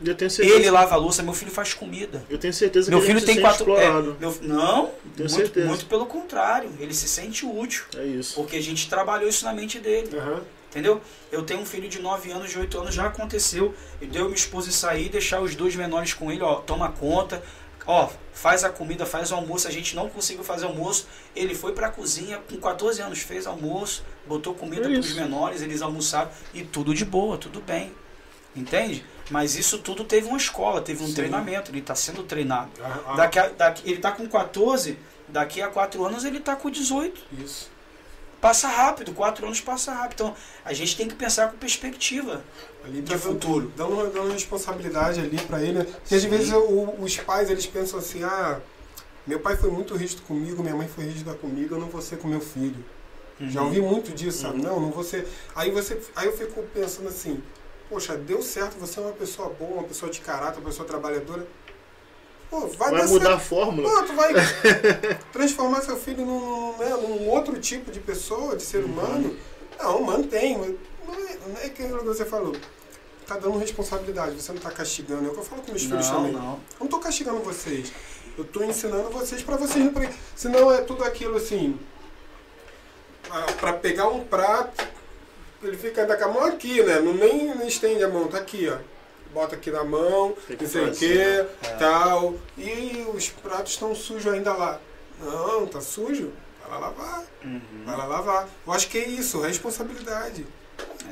E 0.00 0.08
eu 0.08 0.14
tenho 0.14 0.30
certeza, 0.30 0.56
Ele 0.56 0.70
lava 0.70 0.94
a 0.94 0.98
louça, 0.98 1.22
meu 1.22 1.32
filho 1.32 1.50
faz 1.50 1.74
comida. 1.74 2.24
eu 2.30 2.38
tenho 2.38 2.54
certeza 2.54 2.88
Meu 2.90 3.00
que 3.00 3.06
ele 3.06 3.14
filho 3.14 3.20
se 3.20 3.26
tem 3.34 3.40
quatro. 3.42 3.76
é, 3.76 3.90
meu- 4.18 4.38
não, 4.42 4.86
Tenho 5.16 5.28
muito, 5.28 5.30
certeza. 5.30 5.66
muito 5.66 5.86
pelo 5.86 6.06
contrário. 6.06 6.70
Ele 6.78 6.94
se 6.94 7.08
sente 7.08 7.44
útil. 7.44 7.84
É 7.96 8.04
isso. 8.04 8.34
Porque 8.34 8.56
a 8.56 8.62
gente 8.62 8.88
trabalhou 8.88 9.28
isso 9.28 9.44
na 9.44 9.52
mente 9.52 9.78
dele. 9.80 10.16
Aham. 10.16 10.40
Entendeu? 10.70 11.00
Eu 11.32 11.42
tenho 11.42 11.60
um 11.60 11.64
filho 11.66 11.88
de 11.88 11.98
9 11.98 12.30
anos, 12.30 12.50
de 12.50 12.58
8 12.58 12.78
anos, 12.78 12.94
já 12.94 13.06
aconteceu. 13.06 13.74
E 14.02 14.06
deu 14.06 14.24
minha 14.26 14.36
esposa 14.36 14.70
sair, 14.70 15.08
deixar 15.08 15.40
os 15.40 15.54
dois 15.56 15.74
menores 15.74 16.12
com 16.12 16.30
ele, 16.30 16.42
ó, 16.42 16.56
toma 16.56 16.92
conta. 16.92 17.42
Ó, 17.86 18.10
faz 18.34 18.64
a 18.64 18.68
comida, 18.68 19.06
faz 19.06 19.32
o 19.32 19.34
almoço. 19.34 19.66
A 19.66 19.70
gente 19.70 19.96
não 19.96 20.10
conseguiu 20.10 20.44
fazer 20.44 20.66
almoço. 20.66 21.06
Ele 21.34 21.54
foi 21.54 21.72
pra 21.72 21.88
cozinha, 21.88 22.38
com 22.48 22.58
14 22.58 23.00
anos, 23.00 23.18
fez 23.20 23.46
almoço, 23.46 24.04
botou 24.26 24.54
comida 24.54 24.86
É 24.88 24.92
pros 24.92 25.14
menores, 25.14 25.62
eles 25.62 25.80
almoçaram 25.80 26.30
e 26.52 26.62
tudo 26.62 26.94
de 26.94 27.04
boa, 27.06 27.38
tudo 27.38 27.60
bem. 27.62 27.90
Entende? 28.54 29.04
Mas 29.30 29.54
isso 29.56 29.78
tudo 29.78 30.04
teve 30.04 30.26
uma 30.26 30.38
escola, 30.38 30.80
teve 30.80 31.02
um 31.02 31.06
Sim. 31.06 31.14
treinamento, 31.14 31.70
ele 31.70 31.80
está 31.80 31.94
sendo 31.94 32.22
treinado. 32.22 32.70
Ah, 32.82 33.00
ah, 33.06 33.14
Daqui 33.16 33.38
a- 33.38 33.48
daqui- 33.48 33.82
ele 33.86 33.96
está 33.96 34.10
com 34.12 34.26
14, 34.26 34.98
daqui 35.28 35.60
a 35.60 35.68
4 35.68 36.04
anos 36.04 36.24
ele 36.24 36.38
está 36.38 36.56
com 36.56 36.70
18. 36.70 37.20
Isso. 37.44 37.70
Passa 38.40 38.68
rápido, 38.68 39.12
4 39.12 39.44
anos 39.46 39.60
passa 39.60 39.92
rápido. 39.92 40.14
Então 40.24 40.36
a 40.64 40.72
gente 40.72 40.96
tem 40.96 41.08
que 41.08 41.14
pensar 41.14 41.50
com 41.50 41.58
perspectiva. 41.58 42.42
Ali 42.84 43.02
De 43.02 43.12
tá 43.12 43.18
futuro. 43.18 43.72
Dando, 43.76 43.96
dando, 43.96 44.12
dando 44.14 44.32
responsabilidade 44.32 45.20
ali 45.20 45.36
pra 45.38 45.60
ele. 45.60 45.80
né? 45.80 45.84
Porque 45.84 46.14
às 46.14 46.24
vezes 46.24 46.52
o- 46.52 46.94
os 47.00 47.16
pais 47.18 47.50
eles 47.50 47.66
pensam 47.66 47.98
assim, 47.98 48.22
ah, 48.22 48.60
meu 49.26 49.40
pai 49.40 49.56
foi 49.56 49.70
muito 49.70 49.94
rígido 49.96 50.22
comigo, 50.22 50.62
minha 50.62 50.74
mãe 50.76 50.88
foi 50.88 51.04
rígida 51.04 51.34
comigo, 51.34 51.74
eu 51.74 51.80
não 51.80 51.88
vou 51.88 52.00
ser 52.00 52.16
com 52.18 52.28
meu 52.28 52.40
filho. 52.40 52.82
Já 53.40 53.60
Uhum. 53.60 53.66
ouvi 53.66 53.80
muito 53.80 54.12
disso, 54.12 54.42
sabe? 54.42 54.58
Uhum. 54.58 54.62
Não, 54.62 54.80
não 54.80 54.90
vou 54.90 55.04
ser. 55.04 55.28
Aí 55.54 55.70
você. 55.70 56.00
Aí 56.16 56.26
eu 56.28 56.36
fico 56.36 56.62
pensando 56.74 57.08
assim, 57.08 57.42
poxa, 57.88 58.16
deu 58.16 58.42
certo, 58.42 58.76
você 58.78 58.98
é 59.00 59.02
uma 59.02 59.12
pessoa 59.12 59.48
boa, 59.50 59.72
uma 59.74 59.84
pessoa 59.84 60.10
de 60.10 60.20
caráter, 60.20 60.58
uma 60.58 60.66
pessoa 60.68 60.86
trabalhadora. 60.86 61.46
Pô, 62.50 62.60
vai, 62.60 62.90
Vai 62.90 63.00
dar 63.02 63.08
mudar 63.08 63.28
a 63.34 63.36
certo. 63.38 63.48
fórmula? 63.48 63.90
Pô, 63.90 64.02
tu 64.04 64.12
vai 64.14 64.32
transformar 65.32 65.82
seu 65.82 65.96
filho 65.96 66.24
num, 66.24 66.76
né, 66.78 66.88
num 66.90 67.28
outro 67.28 67.58
tipo 67.60 67.90
de 67.90 68.00
pessoa, 68.00 68.56
de 68.56 68.62
ser 68.62 68.84
humano? 68.84 69.36
Não, 69.78 70.02
mantém. 70.02 70.56
mas 70.56 70.74
Não 71.06 71.14
é, 71.14 71.36
não 71.46 71.60
é 71.60 71.66
aquilo 71.66 71.98
que 71.98 72.04
você 72.06 72.24
falou. 72.24 72.56
Tá 73.26 73.36
dando 73.36 73.58
responsabilidade, 73.58 74.40
você 74.40 74.50
não 74.52 74.60
tá 74.60 74.70
castigando. 74.70 75.26
É 75.26 75.28
o 75.28 75.32
que 75.34 75.40
eu 75.40 75.44
falo 75.44 75.60
com 75.60 75.70
meus 75.70 75.82
filhos 75.84 76.08
Não, 76.08 76.16
também. 76.16 76.32
não. 76.32 76.52
Eu 76.54 76.60
não 76.80 76.86
tô 76.86 76.98
castigando 76.98 77.40
vocês. 77.40 77.92
Eu 78.38 78.44
tô 78.44 78.64
ensinando 78.64 79.10
vocês 79.10 79.42
pra 79.42 79.56
vocês 79.56 79.84
não. 79.84 79.92
Senão 80.34 80.72
é 80.72 80.80
tudo 80.80 81.04
aquilo 81.04 81.36
assim. 81.36 81.78
ah, 83.30 83.46
Pra 83.60 83.74
pegar 83.74 84.08
um 84.08 84.24
prato, 84.24 84.86
ele 85.62 85.76
fica 85.76 86.02
ainda 86.02 86.16
com 86.16 86.24
a 86.24 86.28
mão 86.28 86.44
aqui, 86.44 86.82
né? 86.82 87.00
Não 87.00 87.14
nem, 87.14 87.54
nem 87.54 87.66
estende 87.66 88.02
a 88.04 88.08
mão, 88.08 88.28
tá 88.28 88.38
aqui, 88.38 88.68
ó. 88.68 88.78
Bota 89.32 89.56
aqui 89.56 89.70
na 89.70 89.84
mão, 89.84 90.34
não 90.48 90.68
sei 90.68 90.84
o 90.84 90.92
que, 90.92 91.14
né? 91.14 91.46
É. 91.62 91.68
tal. 91.78 92.34
E 92.56 93.06
os 93.14 93.28
pratos 93.28 93.72
estão 93.72 93.94
sujos 93.94 94.32
ainda 94.32 94.52
lá. 94.54 94.80
Não, 95.20 95.66
tá 95.66 95.80
sujo? 95.80 96.32
Vai 96.60 96.70
lá 96.70 96.78
lavar. 96.88 97.24
Uhum. 97.44 97.82
Vai 97.84 97.96
lá 97.96 98.04
lavar. 98.06 98.48
Eu 98.66 98.72
acho 98.72 98.88
que 98.88 98.98
é 98.98 99.08
isso, 99.08 99.40
responsabilidade. 99.40 100.46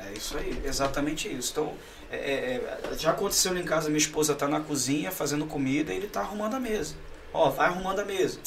É 0.07 0.13
isso 0.13 0.37
aí, 0.37 0.61
exatamente 0.65 1.27
isso. 1.27 1.51
Então, 1.51 1.73
é, 2.11 2.15
é, 2.17 2.89
é, 2.91 2.97
já 2.97 3.11
aconteceu 3.11 3.53
lá 3.53 3.59
em 3.59 3.65
casa, 3.65 3.89
minha 3.89 3.97
esposa 3.97 4.33
tá 4.33 4.47
na 4.47 4.61
cozinha 4.61 5.11
fazendo 5.11 5.45
comida 5.45 5.93
e 5.93 5.97
ele 5.97 6.07
tá 6.07 6.21
arrumando 6.21 6.55
a 6.55 6.59
mesa. 6.59 6.95
Ó, 7.33 7.49
vai 7.49 7.67
arrumando 7.67 7.99
a 7.99 8.05
mesa. 8.05 8.39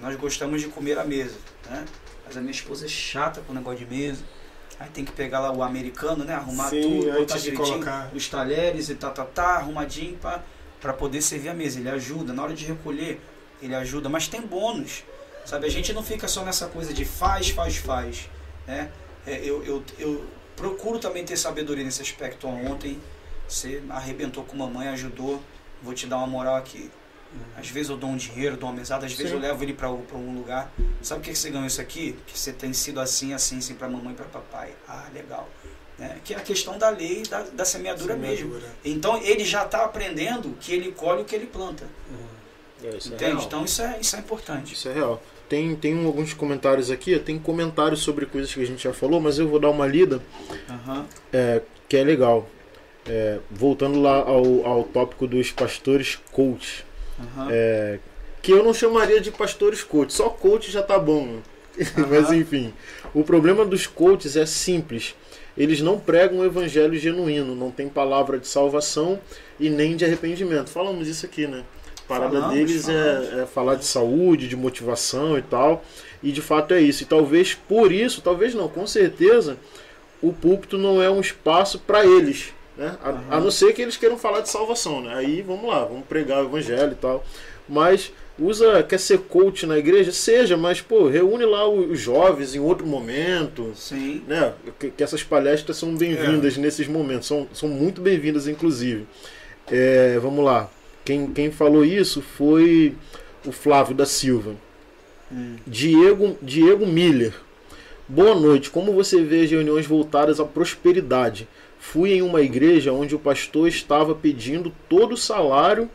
Nós 0.00 0.16
gostamos 0.16 0.60
de 0.60 0.68
comer 0.68 0.98
à 0.98 1.04
mesa, 1.04 1.36
né? 1.70 1.84
Mas 2.26 2.36
a 2.36 2.40
minha 2.40 2.52
esposa 2.52 2.86
é 2.86 2.88
chata 2.88 3.40
com 3.42 3.52
o 3.52 3.54
negócio 3.54 3.78
de 3.78 3.86
mesa. 3.86 4.22
Aí 4.78 4.88
tem 4.90 5.04
que 5.04 5.12
pegar 5.12 5.40
lá 5.40 5.52
o 5.52 5.62
americano, 5.62 6.24
né? 6.24 6.34
Arrumar 6.34 6.68
Sim, 6.68 6.82
tudo, 6.82 7.12
botar 7.12 7.38
direitinho, 7.38 7.68
colocar. 7.68 8.10
os 8.14 8.28
talheres 8.28 8.88
e 8.88 8.94
tá, 8.94 9.10
tá, 9.10 9.24
tá, 9.24 9.56
arrumadinho 9.56 10.16
pra, 10.16 10.42
pra 10.80 10.92
poder 10.92 11.22
servir 11.22 11.48
a 11.48 11.54
mesa. 11.54 11.78
Ele 11.78 11.88
ajuda, 11.88 12.32
na 12.32 12.42
hora 12.42 12.54
de 12.54 12.64
recolher, 12.64 13.20
ele 13.62 13.74
ajuda, 13.74 14.08
mas 14.08 14.26
tem 14.26 14.40
bônus, 14.40 15.04
sabe? 15.44 15.66
A 15.66 15.70
gente 15.70 15.92
não 15.92 16.02
fica 16.02 16.26
só 16.26 16.44
nessa 16.44 16.66
coisa 16.66 16.92
de 16.92 17.04
faz, 17.04 17.50
faz, 17.50 17.76
faz, 17.76 18.28
né? 18.66 18.90
É, 19.26 19.38
eu, 19.42 19.62
eu, 19.64 19.84
eu 19.98 20.24
procuro 20.56 20.98
também 20.98 21.24
ter 21.24 21.36
sabedoria 21.36 21.84
nesse 21.84 22.02
aspecto. 22.02 22.46
Ontem 22.46 23.00
você 23.48 23.82
arrebentou 23.90 24.44
com 24.44 24.56
mamãe, 24.56 24.88
ajudou, 24.88 25.40
vou 25.82 25.94
te 25.94 26.06
dar 26.06 26.18
uma 26.18 26.26
moral 26.26 26.56
aqui. 26.56 26.90
Às 27.56 27.68
vezes 27.68 27.90
eu 27.90 27.96
dou 27.96 28.10
um 28.10 28.16
dinheiro, 28.16 28.56
dou 28.56 28.68
uma 28.68 28.76
mesada, 28.76 29.06
às 29.06 29.12
vezes 29.12 29.30
Sim. 29.30 29.36
eu 29.36 29.42
levo 29.42 29.62
ele 29.62 29.72
para 29.72 29.88
um 29.88 30.34
lugar. 30.34 30.72
Sabe 31.02 31.20
o 31.20 31.24
que 31.24 31.30
que 31.30 31.38
você 31.38 31.50
ganhou 31.50 31.66
isso 31.66 31.80
aqui? 31.80 32.16
Que 32.26 32.38
você 32.38 32.52
tem 32.52 32.72
sido 32.72 33.00
assim, 33.00 33.32
assim, 33.32 33.58
assim 33.58 33.74
para 33.74 33.88
mamãe 33.88 34.12
e 34.12 34.16
para 34.16 34.26
papai. 34.26 34.72
Ah, 34.88 35.06
legal. 35.14 35.48
Né? 35.98 36.18
Que 36.24 36.34
é 36.34 36.36
a 36.36 36.40
questão 36.40 36.76
da 36.76 36.90
lei 36.90 37.22
da, 37.22 37.42
da 37.42 37.64
semeadura, 37.64 38.16
mesmo. 38.16 38.54
Semeadura. 38.54 38.72
Então 38.84 39.22
ele 39.22 39.44
já 39.44 39.64
está 39.64 39.84
aprendendo 39.84 40.56
que 40.60 40.72
ele 40.72 40.92
colhe 40.92 41.22
o 41.22 41.24
que 41.24 41.34
ele 41.34 41.46
planta. 41.46 41.84
Uhum. 42.10 42.34
É, 42.84 42.96
isso 42.96 43.12
é 43.12 43.14
entende? 43.14 43.32
real. 43.32 43.44
então 43.46 43.64
isso 43.64 43.82
é, 43.82 43.98
isso 44.00 44.16
é 44.16 44.18
importante. 44.18 44.74
Isso 44.74 44.88
é 44.88 44.92
real. 44.92 45.22
Tem, 45.48 45.76
tem 45.76 46.04
alguns 46.04 46.32
comentários 46.32 46.90
aqui, 46.90 47.18
tem 47.18 47.38
comentários 47.38 48.00
sobre 48.00 48.26
coisas 48.26 48.52
que 48.52 48.60
a 48.60 48.66
gente 48.66 48.82
já 48.82 48.92
falou, 48.92 49.20
mas 49.20 49.38
eu 49.38 49.46
vou 49.46 49.60
dar 49.60 49.70
uma 49.70 49.86
lida 49.86 50.20
é, 51.32 51.62
que 51.88 51.96
é 51.96 52.04
legal. 52.04 52.48
É, 53.06 53.38
voltando 53.50 54.00
lá 54.00 54.16
ao, 54.16 54.66
ao 54.66 54.84
tópico 54.84 55.26
dos 55.26 55.52
pastores 55.52 56.18
coach. 56.32 56.84
Aham. 57.18 57.48
É, 57.50 57.98
que 58.42 58.52
eu 58.52 58.62
não 58.62 58.74
chamaria 58.74 59.20
de 59.20 59.30
pastores 59.30 59.82
coach, 59.82 60.12
só 60.12 60.28
coach 60.28 60.70
já 60.70 60.82
tá 60.82 60.98
bom. 60.98 61.24
né? 61.26 61.40
Mas 62.08 62.30
enfim, 62.30 62.72
o 63.14 63.24
problema 63.24 63.64
dos 63.64 63.86
coaches 63.86 64.36
é 64.36 64.46
simples. 64.46 65.14
Eles 65.56 65.80
não 65.80 65.98
pregam 65.98 66.38
o 66.40 66.44
evangelho 66.44 66.98
genuíno, 66.98 67.54
não 67.54 67.70
tem 67.70 67.88
palavra 67.88 68.38
de 68.38 68.46
salvação 68.48 69.20
e 69.58 69.70
nem 69.70 69.96
de 69.96 70.04
arrependimento. 70.04 70.68
Falamos 70.68 71.06
isso 71.06 71.24
aqui, 71.24 71.46
né? 71.46 71.62
A 72.04 72.08
parada 72.08 72.32
Falamos, 72.40 72.54
deles 72.54 72.84
falamos. 72.86 73.32
é, 73.32 73.42
é 73.42 73.46
falar 73.46 73.74
de 73.76 73.84
saúde, 73.84 74.48
de 74.48 74.56
motivação 74.56 75.38
e 75.38 75.42
tal. 75.42 75.84
E 76.22 76.32
de 76.32 76.42
fato 76.42 76.74
é 76.74 76.80
isso. 76.80 77.04
E 77.04 77.06
talvez 77.06 77.54
por 77.54 77.92
isso, 77.92 78.20
talvez 78.20 78.52
não, 78.52 78.68
com 78.68 78.84
certeza, 78.86 79.56
o 80.20 80.32
púlpito 80.32 80.76
não 80.76 81.00
é 81.00 81.08
um 81.08 81.20
espaço 81.20 81.78
para 81.78 82.04
eles. 82.04 82.52
Né? 82.76 82.96
A, 83.02 83.10
Aham. 83.10 83.24
a 83.30 83.40
não 83.40 83.50
ser 83.50 83.72
que 83.72 83.82
eles 83.82 83.96
queiram 83.96 84.18
falar 84.18 84.40
de 84.40 84.48
salvação. 84.48 85.00
Né? 85.00 85.14
Aí 85.14 85.42
vamos 85.42 85.68
lá, 85.68 85.84
vamos 85.84 86.06
pregar 86.06 86.42
o 86.42 86.46
evangelho 86.46 86.92
e 86.92 86.96
tal. 86.96 87.24
Mas 87.68 88.12
usa, 88.38 88.82
quer 88.82 88.98
ser 88.98 89.18
coach 89.20 89.66
na 89.66 89.78
igreja? 89.78 90.12
Seja, 90.12 90.56
mas 90.56 90.80
pô, 90.80 91.08
reúne 91.08 91.44
lá 91.44 91.68
os 91.68 91.98
jovens 91.98 92.54
em 92.54 92.60
outro 92.60 92.86
momento. 92.86 93.72
Sim. 93.74 94.22
Né? 94.26 94.52
Que, 94.78 94.90
que 94.90 95.02
essas 95.02 95.22
palestras 95.22 95.76
são 95.76 95.94
bem-vindas 95.94 96.56
nesses 96.56 96.88
momentos, 96.88 97.28
são, 97.28 97.46
são 97.52 97.68
muito 97.68 98.00
bem-vindas, 98.00 98.48
inclusive. 98.48 99.06
É, 99.70 100.18
vamos 100.18 100.44
lá. 100.44 100.68
Quem, 101.04 101.26
quem 101.32 101.50
falou 101.50 101.84
isso 101.84 102.22
foi 102.22 102.94
o 103.46 103.52
Flávio 103.52 103.94
da 103.94 104.06
Silva. 104.06 104.54
Hum. 105.30 105.56
Diego, 105.66 106.36
Diego 106.40 106.86
Miller. 106.86 107.34
Boa 108.08 108.34
noite. 108.34 108.70
Como 108.70 108.92
você 108.92 109.22
vê 109.22 109.42
as 109.42 109.50
reuniões 109.50 109.86
voltadas 109.86 110.40
à 110.40 110.44
prosperidade? 110.44 111.48
Fui 111.92 112.12
em 112.14 112.22
uma 112.22 112.40
igreja 112.40 112.92
onde 112.92 113.14
o 113.14 113.18
pastor 113.18 113.68
estava 113.68 114.14
pedindo 114.14 114.72
todo 114.88 115.12
o 115.12 115.16
salário 115.16 115.88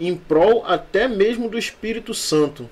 em 0.00 0.16
prol 0.16 0.64
até 0.66 1.06
mesmo 1.06 1.48
do 1.48 1.58
Espírito 1.58 2.12
Santo. 2.14 2.68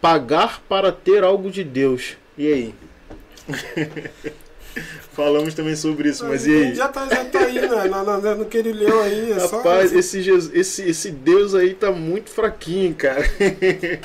Pagar 0.00 0.60
para 0.68 0.92
ter 0.92 1.24
algo 1.24 1.50
de 1.50 1.64
Deus. 1.64 2.16
E 2.38 2.52
aí? 2.52 2.74
Falamos 5.12 5.54
também 5.54 5.74
sobre 5.74 6.10
isso, 6.10 6.26
mas 6.26 6.46
e 6.46 6.54
aí? 6.54 6.74
Já 6.74 6.86
tá, 6.88 7.06
já 7.08 7.24
tá 7.24 7.40
aí, 7.40 7.54
né? 7.54 7.84
No, 7.88 8.20
no, 8.20 8.34
no 8.36 8.44
que 8.44 8.58
ele 8.58 8.74
leu 8.74 9.02
aí. 9.02 9.32
É 9.32 9.40
só, 9.40 9.56
Rapaz, 9.56 9.90
esse, 9.92 10.20
Jesus- 10.20 10.54
esse, 10.54 10.82
esse 10.82 11.10
Deus 11.10 11.54
aí 11.54 11.72
tá 11.72 11.90
muito 11.90 12.28
fraquinho, 12.28 12.94
cara. 12.94 13.22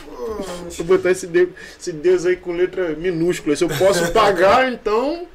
Pô, 0.05 0.43
Vou 0.77 0.85
botar 0.85 1.11
esse 1.11 1.27
Deus, 1.27 1.49
esse 1.77 1.91
Deus 1.91 2.25
aí 2.25 2.37
com 2.37 2.53
letra 2.53 2.95
minúscula. 2.95 3.53
Se 3.55 3.65
eu 3.65 3.69
posso 3.69 4.11
pagar, 4.13 4.71
então 4.71 5.27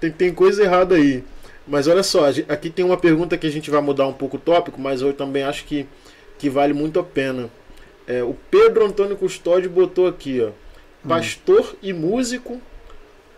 tem, 0.00 0.10
tem 0.10 0.34
coisa 0.34 0.64
errada 0.64 0.96
aí. 0.96 1.22
Mas 1.68 1.86
olha 1.86 2.02
só, 2.02 2.24
aqui 2.48 2.70
tem 2.70 2.84
uma 2.84 2.96
pergunta 2.96 3.36
que 3.36 3.46
a 3.46 3.50
gente 3.50 3.70
vai 3.70 3.80
mudar 3.82 4.06
um 4.06 4.12
pouco 4.12 4.36
o 4.36 4.40
tópico, 4.40 4.80
mas 4.80 5.02
eu 5.02 5.12
também 5.12 5.42
acho 5.42 5.64
que, 5.66 5.86
que 6.38 6.48
vale 6.48 6.72
muito 6.72 6.98
a 6.98 7.04
pena. 7.04 7.50
É, 8.06 8.22
o 8.22 8.34
Pedro 8.50 8.86
Antônio 8.86 9.16
Custódio 9.16 9.68
botou 9.68 10.06
aqui, 10.06 10.40
ó. 10.40 10.50
Pastor 11.06 11.76
e 11.82 11.92
músico 11.92 12.60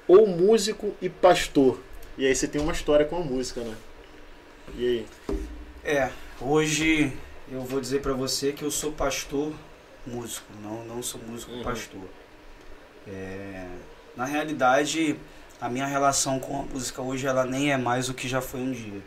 ou 0.06 0.26
músico 0.26 0.94
e 1.02 1.08
pastor? 1.08 1.78
E 2.16 2.24
aí 2.26 2.34
você 2.34 2.46
tem 2.46 2.60
uma 2.60 2.72
história 2.72 3.04
com 3.04 3.16
a 3.16 3.20
música, 3.20 3.60
né? 3.62 3.74
E 4.76 4.86
aí? 4.86 5.06
É, 5.84 6.10
hoje 6.40 7.12
eu 7.50 7.62
vou 7.62 7.80
dizer 7.80 8.00
pra 8.00 8.12
você 8.12 8.52
que 8.52 8.62
eu 8.62 8.70
sou 8.70 8.92
pastor 8.92 9.52
músico, 10.06 10.46
não, 10.62 10.84
não 10.84 11.02
sou 11.02 11.20
músico 11.28 11.52
Uhum. 11.52 11.62
pastor. 11.64 12.02
É, 13.08 13.66
na 14.16 14.24
realidade, 14.24 15.16
a 15.60 15.68
minha 15.68 15.86
relação 15.86 16.38
com 16.40 16.60
a 16.60 16.62
música 16.62 17.02
hoje 17.02 17.26
ela 17.26 17.44
nem 17.44 17.72
é 17.72 17.76
mais 17.76 18.08
o 18.08 18.14
que 18.14 18.28
já 18.28 18.40
foi 18.40 18.60
um 18.60 18.72
dia. 18.72 19.00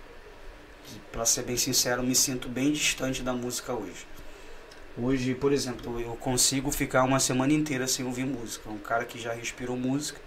Pra 1.12 1.26
ser 1.26 1.44
bem 1.44 1.58
sincero, 1.58 2.04
me 2.04 2.16
sinto 2.16 2.48
bem 2.50 2.72
distante 2.72 3.22
da 3.24 3.34
música 3.34 3.74
hoje. 3.74 4.06
Hoje, 4.98 5.34
por 5.34 5.52
exemplo, 5.52 6.00
eu 6.00 6.16
consigo 6.18 6.70
ficar 6.72 7.04
uma 7.04 7.20
semana 7.20 7.52
inteira 7.54 7.88
sem 7.88 8.06
ouvir 8.06 8.26
música. 8.26 8.70
Um 8.70 8.78
cara 8.78 9.06
que 9.06 9.20
já 9.20 9.34
respirou 9.34 9.76
música. 9.78 10.20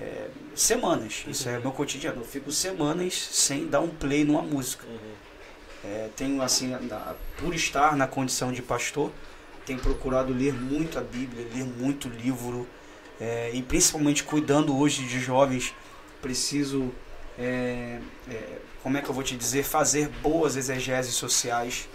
é, 0.00 0.28
semanas, 0.54 1.24
isso 1.26 1.48
é 1.48 1.58
meu 1.58 1.72
cotidiano. 1.72 2.20
Eu 2.20 2.24
fico 2.24 2.52
semanas 2.52 3.14
sem 3.32 3.66
dar 3.66 3.80
um 3.80 3.88
play 3.88 4.22
numa 4.24 4.42
música. 4.42 4.86
É, 5.84 6.08
tenho 6.14 6.40
assim, 6.40 6.68
na- 6.68 7.16
por 7.38 7.52
estar 7.52 7.96
na 7.96 8.06
condição 8.06 8.52
de 8.52 8.62
pastor, 8.62 9.10
tenho 9.66 9.80
procurado 9.80 10.32
ler 10.32 10.52
muito 10.54 10.98
a 10.98 11.02
Bíblia, 11.02 11.44
ler 11.52 11.64
muito 11.64 12.08
livro 12.08 12.64
é, 13.20 13.50
e 13.52 13.62
principalmente 13.62 14.22
cuidando 14.24 14.76
hoje 14.76 15.04
de 15.04 15.20
jovens, 15.20 15.74
preciso, 16.22 16.92
é, 17.38 17.98
é, 18.30 18.58
como 18.82 18.96
é 18.96 19.02
que 19.02 19.08
eu 19.08 19.14
vou 19.14 19.24
te 19.24 19.36
dizer, 19.36 19.64
fazer 19.64 20.08
boas 20.22 20.56
exegeses 20.56 21.14
sociais. 21.14 21.88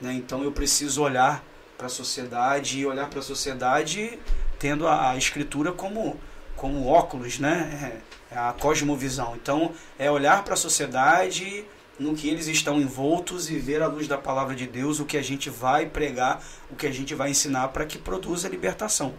né? 0.00 0.12
Então 0.14 0.42
eu 0.42 0.52
preciso 0.52 1.02
olhar 1.02 1.44
para 1.76 1.86
a 1.86 1.90
sociedade 1.90 2.80
e 2.80 2.86
olhar 2.86 3.08
para 3.08 3.20
a 3.20 3.22
sociedade 3.22 4.18
tendo 4.58 4.86
a, 4.86 5.10
a 5.10 5.16
escritura 5.16 5.72
como, 5.72 6.18
como 6.56 6.86
óculos, 6.86 7.38
né? 7.38 8.02
É, 8.04 8.36
a 8.36 8.52
cosmovisão. 8.52 9.36
Então 9.36 9.72
é 9.98 10.10
olhar 10.10 10.44
para 10.44 10.54
a 10.54 10.56
sociedade 10.56 11.64
no 11.98 12.14
que 12.14 12.28
eles 12.28 12.46
estão 12.46 12.80
envoltos 12.80 13.50
e 13.50 13.58
ver 13.58 13.82
à 13.82 13.86
luz 13.86 14.06
da 14.06 14.18
palavra 14.18 14.54
de 14.54 14.66
Deus 14.66 15.00
o 15.00 15.04
que 15.04 15.16
a 15.16 15.22
gente 15.22 15.50
vai 15.50 15.86
pregar, 15.86 16.42
o 16.70 16.76
que 16.76 16.86
a 16.86 16.92
gente 16.92 17.14
vai 17.14 17.30
ensinar 17.30 17.68
para 17.68 17.86
que 17.86 17.98
produza 17.98 18.48
libertação. 18.48 19.14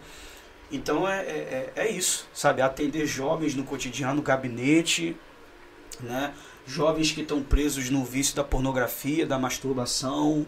Então 0.72 1.08
é, 1.08 1.22
é, 1.22 1.74
é 1.76 1.90
isso, 1.90 2.28
sabe? 2.34 2.62
Atender 2.62 3.06
jovens 3.06 3.56
no 3.56 3.64
cotidiano, 3.64 4.22
gabinete, 4.22 5.16
né? 6.00 6.34
Jovens 6.66 7.12
que 7.12 7.22
estão 7.22 7.41
presos 7.41 7.90
no 7.90 8.06
vício 8.06 8.36
da 8.36 8.44
pornografia, 8.44 9.26
da 9.26 9.40
masturbação, 9.40 10.46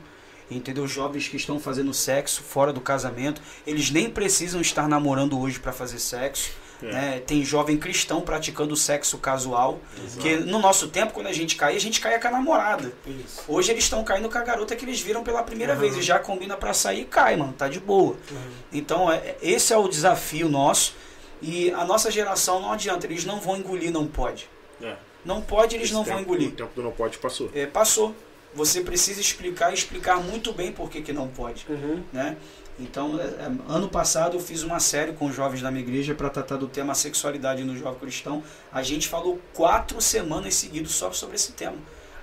entendeu? 0.49 0.87
Jovens 0.87 1.27
que 1.27 1.37
estão 1.37 1.59
fazendo 1.59 1.93
sexo 1.93 2.43
fora 2.43 2.71
do 2.71 2.79
casamento, 2.79 3.41
eles 3.65 3.89
nem 3.89 4.09
precisam 4.09 4.61
estar 4.61 4.87
namorando 4.87 5.39
hoje 5.39 5.59
para 5.59 5.71
fazer 5.71 5.97
sexo. 5.97 6.51
É. 6.81 6.91
Né? 6.91 7.19
Tem 7.25 7.43
jovem 7.43 7.77
cristão 7.77 8.21
praticando 8.21 8.75
sexo 8.75 9.17
casual. 9.17 9.79
Exato. 10.03 10.21
Que 10.21 10.37
no 10.37 10.59
nosso 10.59 10.87
tempo, 10.87 11.13
quando 11.13 11.27
a 11.27 11.33
gente 11.33 11.55
caía, 11.55 11.77
a 11.77 11.81
gente 11.81 11.99
caía 11.99 12.19
com 12.19 12.27
a 12.27 12.31
namorada. 12.31 12.91
Isso. 13.05 13.43
Hoje 13.47 13.71
eles 13.71 13.83
estão 13.83 14.03
caindo 14.03 14.29
com 14.29 14.37
a 14.37 14.43
garota 14.43 14.75
que 14.75 14.85
eles 14.85 14.99
viram 14.99 15.23
pela 15.23 15.43
primeira 15.43 15.73
uhum. 15.73 15.79
vez 15.79 15.97
e 15.97 16.01
já 16.01 16.19
combina 16.19 16.57
para 16.57 16.73
sair 16.73 17.01
e 17.01 17.05
cai, 17.05 17.35
mano. 17.35 17.53
Tá 17.53 17.67
de 17.67 17.79
boa. 17.79 18.15
Uhum. 18.31 18.51
Então, 18.73 19.11
é, 19.11 19.35
esse 19.41 19.73
é 19.73 19.77
o 19.77 19.87
desafio 19.87 20.49
nosso. 20.49 20.95
E 21.41 21.71
a 21.71 21.83
nossa 21.83 22.11
geração 22.11 22.61
não 22.61 22.71
adianta, 22.71 23.07
eles 23.07 23.25
não 23.25 23.39
vão 23.39 23.57
engolir, 23.57 23.91
não 23.91 24.05
pode. 24.05 24.47
É. 24.81 24.95
Não 25.25 25.41
pode, 25.41 25.75
eles 25.75 25.85
Esse 25.85 25.93
não 25.93 26.03
tempo, 26.03 26.15
vão 26.15 26.23
engolir. 26.23 26.49
O 26.49 26.51
tempo 26.51 26.71
do 26.75 26.83
não 26.83 26.91
pode 26.91 27.17
passou. 27.17 27.49
É, 27.53 27.65
passou. 27.65 28.15
Você 28.53 28.81
precisa 28.81 29.21
explicar 29.21 29.71
e 29.71 29.73
explicar 29.73 30.17
muito 30.17 30.51
bem 30.51 30.71
por 30.71 30.89
que, 30.89 31.01
que 31.01 31.13
não 31.13 31.27
pode. 31.27 31.65
Uhum. 31.69 32.03
Né? 32.11 32.35
Então, 32.81 33.19
é, 33.19 33.23
é, 33.23 33.51
ano 33.69 33.87
passado 33.87 34.35
eu 34.35 34.41
fiz 34.41 34.63
uma 34.63 34.79
série 34.79 35.13
com 35.13 35.27
os 35.27 35.35
jovens 35.35 35.61
da 35.61 35.69
minha 35.69 35.83
igreja 35.83 36.15
para 36.15 36.29
tratar 36.29 36.57
do 36.57 36.67
tema 36.67 36.95
sexualidade 36.95 37.63
no 37.63 37.77
jovem 37.77 37.99
cristão. 37.99 38.43
A 38.71 38.81
gente 38.81 39.07
falou 39.07 39.39
quatro 39.53 40.01
semanas 40.01 40.55
seguidas 40.55 40.91
só 40.91 41.11
sobre 41.11 41.35
esse 41.35 41.51
tema. 41.51 41.77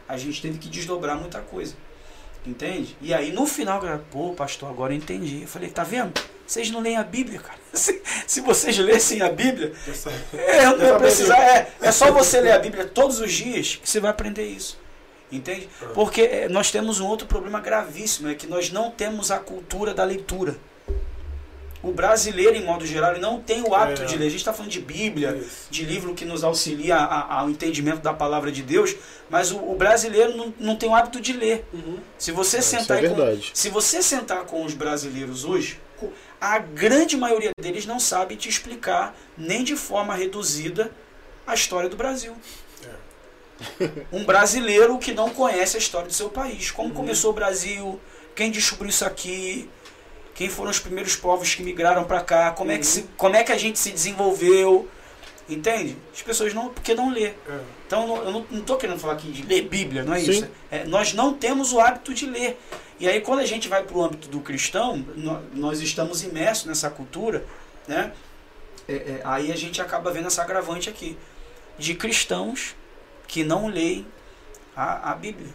A 0.09 0.17
gente 0.17 0.43
teve 0.43 0.59
que 0.59 0.69
desdobrar 0.69 1.17
muita 1.17 1.41
coisa. 1.41 1.75
Entende? 2.45 2.97
E 3.01 3.15
aí 3.15 3.31
no 3.31 3.47
final, 3.47 3.81
pô, 4.11 4.33
pastor, 4.33 4.69
agora 4.69 4.93
eu 4.93 4.97
entendi. 4.97 5.43
Eu 5.43 5.49
falei, 5.49 5.71
tá 5.71 5.85
vendo? 5.85 6.21
Vocês 6.47 6.71
não 6.71 6.81
leem 6.81 6.97
a 6.97 7.05
Bíblia, 7.05 7.39
cara. 7.39 7.59
Se, 7.73 8.03
se 8.27 8.41
vocês 8.41 8.77
lessem 8.79 9.21
a 9.21 9.31
Bíblia, 9.31 9.73
é, 10.33 10.65
não 10.65 10.79
ia 10.79 10.99
precisar. 10.99 11.39
É, 11.39 11.73
é 11.81 11.93
só 11.93 12.11
você 12.11 12.41
ler 12.41 12.53
a 12.53 12.59
Bíblia 12.59 12.87
todos 12.87 13.21
os 13.21 13.31
dias 13.33 13.77
que 13.77 13.89
você 13.89 14.01
vai 14.01 14.11
aprender 14.11 14.47
isso. 14.47 14.79
Entende? 15.31 15.69
Ah. 15.83 15.87
Porque 15.95 16.23
é, 16.23 16.49
nós 16.49 16.71
temos 16.71 17.01
um 17.01 17.07
outro 17.07 17.27
problema 17.27 17.61
gravíssimo, 17.61 18.29
é 18.29 18.35
que 18.35 18.47
nós 18.47 18.71
não 18.71 18.91
temos 18.91 19.31
a 19.31 19.39
cultura 19.39 19.93
da 19.93 20.05
leitura. 20.05 20.57
O 21.81 21.93
brasileiro, 21.93 22.57
em 22.57 22.65
modo 22.65 22.85
geral, 22.85 23.13
ele 23.13 23.21
não 23.21 23.41
tem 23.41 23.63
o 23.63 23.73
hábito 23.73 24.03
é. 24.03 24.05
de 24.05 24.17
ler. 24.17 24.27
A 24.27 24.31
gente 24.31 24.41
está 24.41 24.53
falando 24.53 24.71
de 24.71 24.81
Bíblia, 24.81 25.37
Isso. 25.37 25.69
de 25.71 25.85
livro 25.85 26.13
que 26.13 26.25
nos 26.25 26.43
auxilia 26.43 26.97
a, 26.97 27.41
ao 27.41 27.49
entendimento 27.49 28.01
da 28.01 28.13
palavra 28.13 28.51
de 28.51 28.63
Deus, 28.63 28.97
mas 29.31 29.53
o, 29.53 29.59
o 29.59 29.77
brasileiro 29.77 30.37
não, 30.37 30.55
não 30.59 30.77
tem 30.77 30.89
o 30.89 30.95
hábito 30.95 31.21
de 31.21 31.33
ler. 31.33 31.65
Uhum. 31.73 31.99
Se 32.19 32.33
você 32.33 32.57
é, 32.57 32.63
sentar 32.63 33.05
é 33.05 33.09
com, 33.09 33.41
se 33.55 33.69
você 33.69 34.03
sentar 34.03 34.45
com 34.45 34.65
os 34.65 34.75
brasileiros 34.75 35.45
hoje, 35.45 35.79
a 36.41 36.59
grande 36.59 37.17
maioria 37.17 37.51
deles 37.61 37.87
não 37.87 38.01
sabe 38.01 38.35
te 38.35 38.49
explicar 38.49 39.17
nem 39.37 39.63
de 39.63 39.77
forma 39.77 40.15
reduzida 40.15 40.91
a 41.47 41.55
história 41.55 41.89
do 41.89 41.97
Brasil 41.97 42.35
um 44.13 44.25
brasileiro 44.25 44.99
que 44.99 45.13
não 45.13 45.31
conhece 45.31 45.77
a 45.77 45.81
história 45.81 46.09
do 46.09 46.15
seu 46.15 46.29
país. 46.29 46.71
Como 46.71 46.89
uhum. 46.89 46.95
começou 46.95 47.31
o 47.31 47.35
Brasil? 47.35 48.01
Quem 48.35 48.51
descobriu 48.51 48.91
isso 48.91 49.05
aqui? 49.05 49.69
Quem 50.35 50.49
foram 50.49 50.71
os 50.71 50.79
primeiros 50.79 51.17
povos 51.17 51.55
que 51.55 51.63
migraram 51.63 52.05
para 52.05 52.21
cá? 52.21 52.51
Como, 52.53 52.71
uhum. 52.71 52.77
é 52.77 52.79
que 52.79 52.87
se, 52.87 53.03
como 53.17 53.37
é 53.37 53.43
que 53.43 53.53
a 53.53 53.59
gente 53.59 53.79
se 53.79 53.91
desenvolveu? 53.91 54.89
Entende? 55.49 55.97
As 56.13 56.23
pessoas 56.23 56.53
não. 56.53 56.69
Porque 56.69 56.95
não 56.95 57.11
lê. 57.11 57.27
É. 57.27 57.35
Então 57.87 58.17
eu 58.23 58.31
não 58.31 58.47
estou 58.53 58.77
querendo 58.77 59.01
falar 59.01 59.15
aqui 59.15 59.33
de 59.33 59.43
ler 59.43 59.63
Bíblia, 59.63 60.05
não 60.05 60.15
é 60.15 60.21
Sim. 60.21 60.31
isso. 60.31 60.49
É, 60.71 60.85
nós 60.85 61.15
não 61.15 61.33
temos 61.33 61.73
o 61.73 61.81
hábito 61.81 62.13
de 62.13 62.27
ler. 62.27 62.61
E 63.01 63.09
aí 63.09 63.21
quando 63.21 63.41
a 63.41 63.47
gente 63.47 63.67
vai 63.67 63.83
para 63.83 63.97
o 63.97 64.05
âmbito 64.05 64.29
do 64.29 64.41
cristão, 64.41 65.05
nós 65.55 65.81
estamos 65.81 66.23
imersos 66.23 66.67
nessa 66.67 66.91
cultura, 66.91 67.45
né? 67.87 68.13
É, 68.87 68.93
é, 68.93 69.21
aí 69.25 69.53
a 69.53 69.57
gente 69.57 69.81
acaba 69.81 70.11
vendo 70.11 70.27
essa 70.27 70.43
agravante 70.43 70.89
aqui 70.89 71.17
de 71.79 71.95
cristãos 71.95 72.75
que 73.29 73.45
não 73.45 73.69
leem 73.69 74.07
a, 74.75 75.13
a 75.13 75.15
Bíblia. 75.15 75.53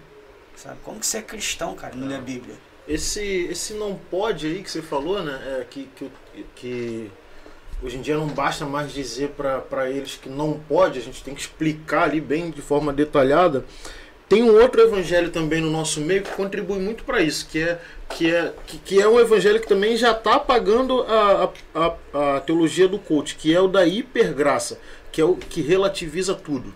Sabe? 0.56 0.78
Como 0.84 1.00
que 1.00 1.06
você 1.06 1.18
é 1.18 1.22
cristão, 1.22 1.76
cara, 1.76 1.96
não 1.96 2.08
lê 2.08 2.16
a 2.16 2.22
Bíblia? 2.22 2.56
Esse, 2.88 3.48
esse 3.50 3.74
não 3.74 3.96
pode 3.96 4.46
aí 4.46 4.62
que 4.62 4.70
você 4.70 4.82
falou, 4.82 5.22
né? 5.24 5.42
É, 5.46 5.66
que, 5.70 5.90
que, 5.96 6.12
que 6.56 7.12
hoje 7.82 7.98
em 7.98 8.02
dia 8.02 8.16
não 8.16 8.28
basta 8.28 8.66
mais 8.66 8.94
dizer 8.94 9.30
para 9.30 9.90
eles 9.90 10.16
que 10.22 10.30
não 10.30 10.60
pode, 10.60 11.00
a 11.00 11.02
gente 11.02 11.24
tem 11.24 11.34
que 11.34 11.42
explicar 11.42 12.04
ali 12.04 12.22
bem 12.22 12.52
de 12.52 12.62
forma 12.62 12.94
detalhada. 12.94 13.66
Tem 14.30 14.42
um 14.42 14.60
outro 14.60 14.82
evangelho 14.82 15.30
também 15.30 15.62
no 15.62 15.70
nosso 15.70 16.02
meio 16.02 16.24
que 16.24 16.32
contribui 16.32 16.80
muito 16.80 17.04
para 17.04 17.22
isso, 17.22 17.48
que 17.48 17.62
é, 17.62 17.80
que, 18.10 18.34
é, 18.34 18.54
que, 18.66 18.78
que, 18.78 19.02
é 19.02 19.08
um 19.08 19.20
evangelho 19.20 19.60
que 19.60 19.68
também 19.68 19.96
já 19.96 20.12
está 20.12 20.36
apagando 20.36 21.04
a, 21.04 21.52
a, 21.76 22.36
a, 22.36 22.40
teologia 22.40 22.88
do 22.88 22.98
coach, 22.98 23.36
que 23.36 23.54
é 23.54 23.60
o 23.60 23.68
da 23.68 23.86
hipergraça, 23.86 24.80
que 25.12 25.22
é 25.22 25.26
o 25.26 25.36
que 25.36 25.62
relativiza 25.62 26.34
tudo. 26.34 26.74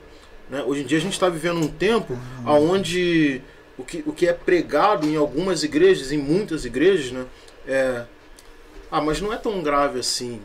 Né? 0.50 0.64
Hoje 0.64 0.82
em 0.82 0.86
dia 0.86 0.98
a 0.98 1.02
gente 1.02 1.14
está 1.14 1.30
vivendo 1.30 1.58
um 1.58 1.68
tempo 1.68 2.14
uhum. 2.14 2.72
onde 2.72 3.42
o 3.78 3.84
que, 3.84 4.04
o 4.06 4.14
que 4.14 4.28
é 4.28 4.34
pregado 4.34 5.08
em 5.08 5.16
algumas 5.16 5.64
igrejas, 5.64 6.12
em 6.12 6.18
muitas 6.18 6.66
igrejas, 6.66 7.12
né, 7.12 7.26
é 7.68 8.06
ah, 8.90 9.02
mas 9.02 9.20
não 9.20 9.34
é 9.34 9.38
tão 9.38 9.62
grave 9.62 10.00
assim. 10.00 10.42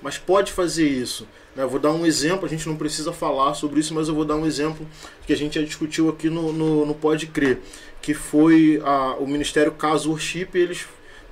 Mas 0.00 0.18
pode 0.18 0.52
fazer 0.52 0.86
isso. 0.88 1.26
Né? 1.54 1.64
Eu 1.64 1.68
vou 1.68 1.80
dar 1.80 1.90
um 1.90 2.06
exemplo, 2.06 2.46
a 2.46 2.48
gente 2.48 2.68
não 2.68 2.76
precisa 2.76 3.12
falar 3.12 3.54
sobre 3.54 3.80
isso, 3.80 3.92
mas 3.92 4.08
eu 4.08 4.14
vou 4.14 4.24
dar 4.24 4.36
um 4.36 4.46
exemplo 4.46 4.86
que 5.26 5.32
a 5.32 5.36
gente 5.36 5.58
já 5.58 5.66
discutiu 5.66 6.08
aqui 6.08 6.30
no, 6.30 6.52
no, 6.52 6.86
no 6.86 6.94
Pode 6.94 7.26
Crer, 7.26 7.58
que 8.00 8.14
foi 8.14 8.80
a, 8.84 9.16
o 9.16 9.26
Ministério 9.26 9.72
Caso 9.72 10.10
Worship, 10.10 10.48
eles 10.54 10.86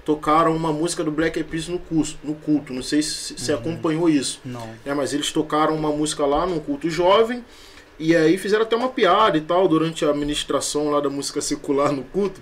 tocaram 0.05 0.55
uma 0.55 0.73
música 0.73 1.05
do 1.05 1.11
Black 1.11 1.39
Eyed 1.39 1.49
Peas 1.49 1.69
no, 1.69 1.79
curso, 1.79 2.19
no 2.23 2.35
culto. 2.35 2.73
Não 2.73 2.83
sei 2.83 3.01
se 3.03 3.39
você 3.39 3.53
uhum. 3.53 3.59
acompanhou 3.61 4.09
isso. 4.09 4.41
Não. 4.45 4.69
É, 4.85 4.93
mas 4.93 5.15
eles 5.15 5.31
tocaram 5.31 5.75
uma 5.75 5.91
música 5.91 6.27
lá 6.27 6.47
num 6.47 6.59
culto 6.59 6.91
jovem 6.91 7.45
e 7.99 8.15
aí 8.17 8.37
fizeram 8.37 8.65
até 8.65 8.75
uma 8.75 8.89
piada 8.89 9.37
e 9.39 9.41
tal 9.41 9.69
durante 9.69 10.05
a 10.05 10.13
ministração 10.13 10.91
lá 10.91 11.01
da 11.01 11.09
música 11.09 11.41
secular 11.41 11.93
no 11.93 12.03
culto. 12.03 12.41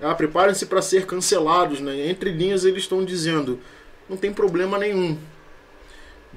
Ah, 0.00 0.14
preparem-se 0.14 0.66
para 0.66 0.82
ser 0.82 1.06
cancelados, 1.06 1.80
né? 1.80 2.08
Entre 2.08 2.30
linhas 2.30 2.64
eles 2.64 2.82
estão 2.82 3.04
dizendo, 3.04 3.58
não 4.08 4.16
tem 4.16 4.32
problema 4.32 4.78
nenhum. 4.78 5.16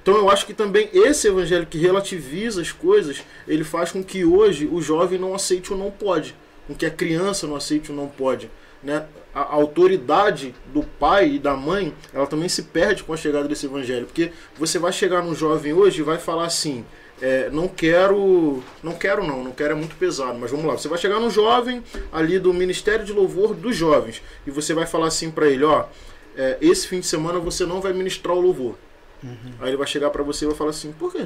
Então 0.02 0.16
eu 0.16 0.30
acho 0.30 0.46
que 0.46 0.54
também 0.54 0.90
esse 0.94 1.28
evangelho 1.28 1.66
que 1.66 1.78
relativiza 1.78 2.62
as 2.62 2.72
coisas, 2.72 3.24
ele 3.48 3.64
faz 3.64 3.92
com 3.92 4.04
que 4.04 4.24
hoje 4.24 4.70
o 4.72 4.82
jovem 4.82 5.20
não 5.20 5.34
aceite 5.34 5.74
o 5.74 5.78
não 5.78 5.92
pode, 5.92 6.36
com 6.66 6.76
que 6.76 6.86
a 6.86 6.92
criança 6.92 7.48
não 7.48 7.56
aceite 7.56 7.92
o 7.92 7.96
não 7.96 8.08
pode. 8.08 8.50
Né? 8.84 9.06
A, 9.34 9.42
a 9.42 9.54
autoridade 9.56 10.54
do 10.74 10.84
pai 10.84 11.32
e 11.32 11.40
da 11.40 11.56
mãe, 11.56 11.94
ela 12.14 12.28
também 12.28 12.48
se 12.48 12.64
perde 12.64 13.04
com 13.04 13.12
a 13.12 13.18
chegada 13.18 13.48
desse 13.48 13.66
evangelho, 13.66 14.06
porque 14.06 14.32
você 14.56 14.78
vai 14.78 14.94
chegar 14.94 15.24
num 15.24 15.36
jovem 15.36 15.74
hoje 15.74 16.00
e 16.00 16.04
vai 16.04 16.18
falar 16.18 16.46
assim: 16.46 16.86
é, 17.22 17.50
não 17.50 17.68
quero. 17.68 18.64
Não 18.84 18.94
quero 18.94 19.26
não, 19.26 19.44
não 19.44 19.52
quero 19.52 19.74
é 19.74 19.76
muito 19.76 19.96
pesado, 19.96 20.38
mas 20.38 20.52
vamos 20.52 20.66
lá. 20.66 20.78
Você 20.78 20.88
vai 20.88 20.98
chegar 20.98 21.20
no 21.20 21.30
jovem 21.30 21.84
ali 22.12 22.40
do 22.40 22.54
Ministério 22.54 23.06
de 23.06 23.14
Louvor 23.14 23.54
dos 23.56 23.76
Jovens 23.76 24.22
e 24.46 24.52
você 24.52 24.74
vai 24.74 24.86
falar 24.86 25.08
assim 25.08 25.32
para 25.32 25.48
ele, 25.48 25.64
ó, 25.64 25.86
é, 26.36 26.58
esse 26.62 26.88
fim 26.88 27.00
de 27.00 27.08
semana 27.08 27.40
você 27.40 27.66
não 27.66 27.82
vai 27.82 27.94
ministrar 27.94 28.36
o 28.36 28.40
louvor. 28.40 28.76
Uhum. 29.24 29.54
Aí 29.60 29.70
ele 29.70 29.78
vai 29.78 29.88
chegar 29.88 30.12
para 30.12 30.22
você 30.22 30.46
e 30.46 30.48
vai 30.48 30.56
falar 30.56 30.70
assim, 30.70 30.92
por 30.92 31.12
quê? 31.12 31.26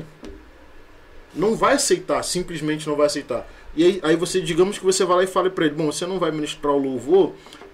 Não 1.36 1.56
vai 1.56 1.76
aceitar, 1.76 2.24
simplesmente 2.24 2.88
não 2.88 2.96
vai 2.96 3.08
aceitar. 3.08 3.48
E 3.76 3.84
aí, 3.84 4.00
aí 4.04 4.16
você, 4.16 4.42
digamos 4.42 4.78
que 4.78 4.86
você 4.86 5.04
vai 5.04 5.18
lá 5.18 5.24
e 5.24 5.28
fale 5.28 5.50
para 5.50 5.66
ele, 5.66 5.76
bom, 5.76 5.92
você 5.92 6.06
não 6.06 6.20
vai 6.20 6.32
ministrar 6.32 6.74
o 6.74 6.78
louvor 6.78 7.34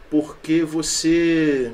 porque 0.09 0.63
você 0.63 1.71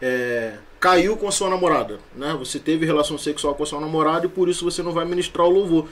é, 0.00 0.54
caiu 0.82 1.16
com 1.16 1.28
a 1.28 1.30
sua 1.30 1.48
namorada, 1.48 2.00
né? 2.16 2.34
Você 2.40 2.58
teve 2.58 2.84
relação 2.84 3.16
sexual 3.16 3.54
com 3.54 3.62
a 3.62 3.66
sua 3.66 3.80
namorada 3.80 4.26
e 4.26 4.28
por 4.28 4.48
isso 4.48 4.64
você 4.64 4.82
não 4.82 4.90
vai 4.90 5.04
ministrar 5.04 5.46
o 5.46 5.50
louvor. 5.50 5.86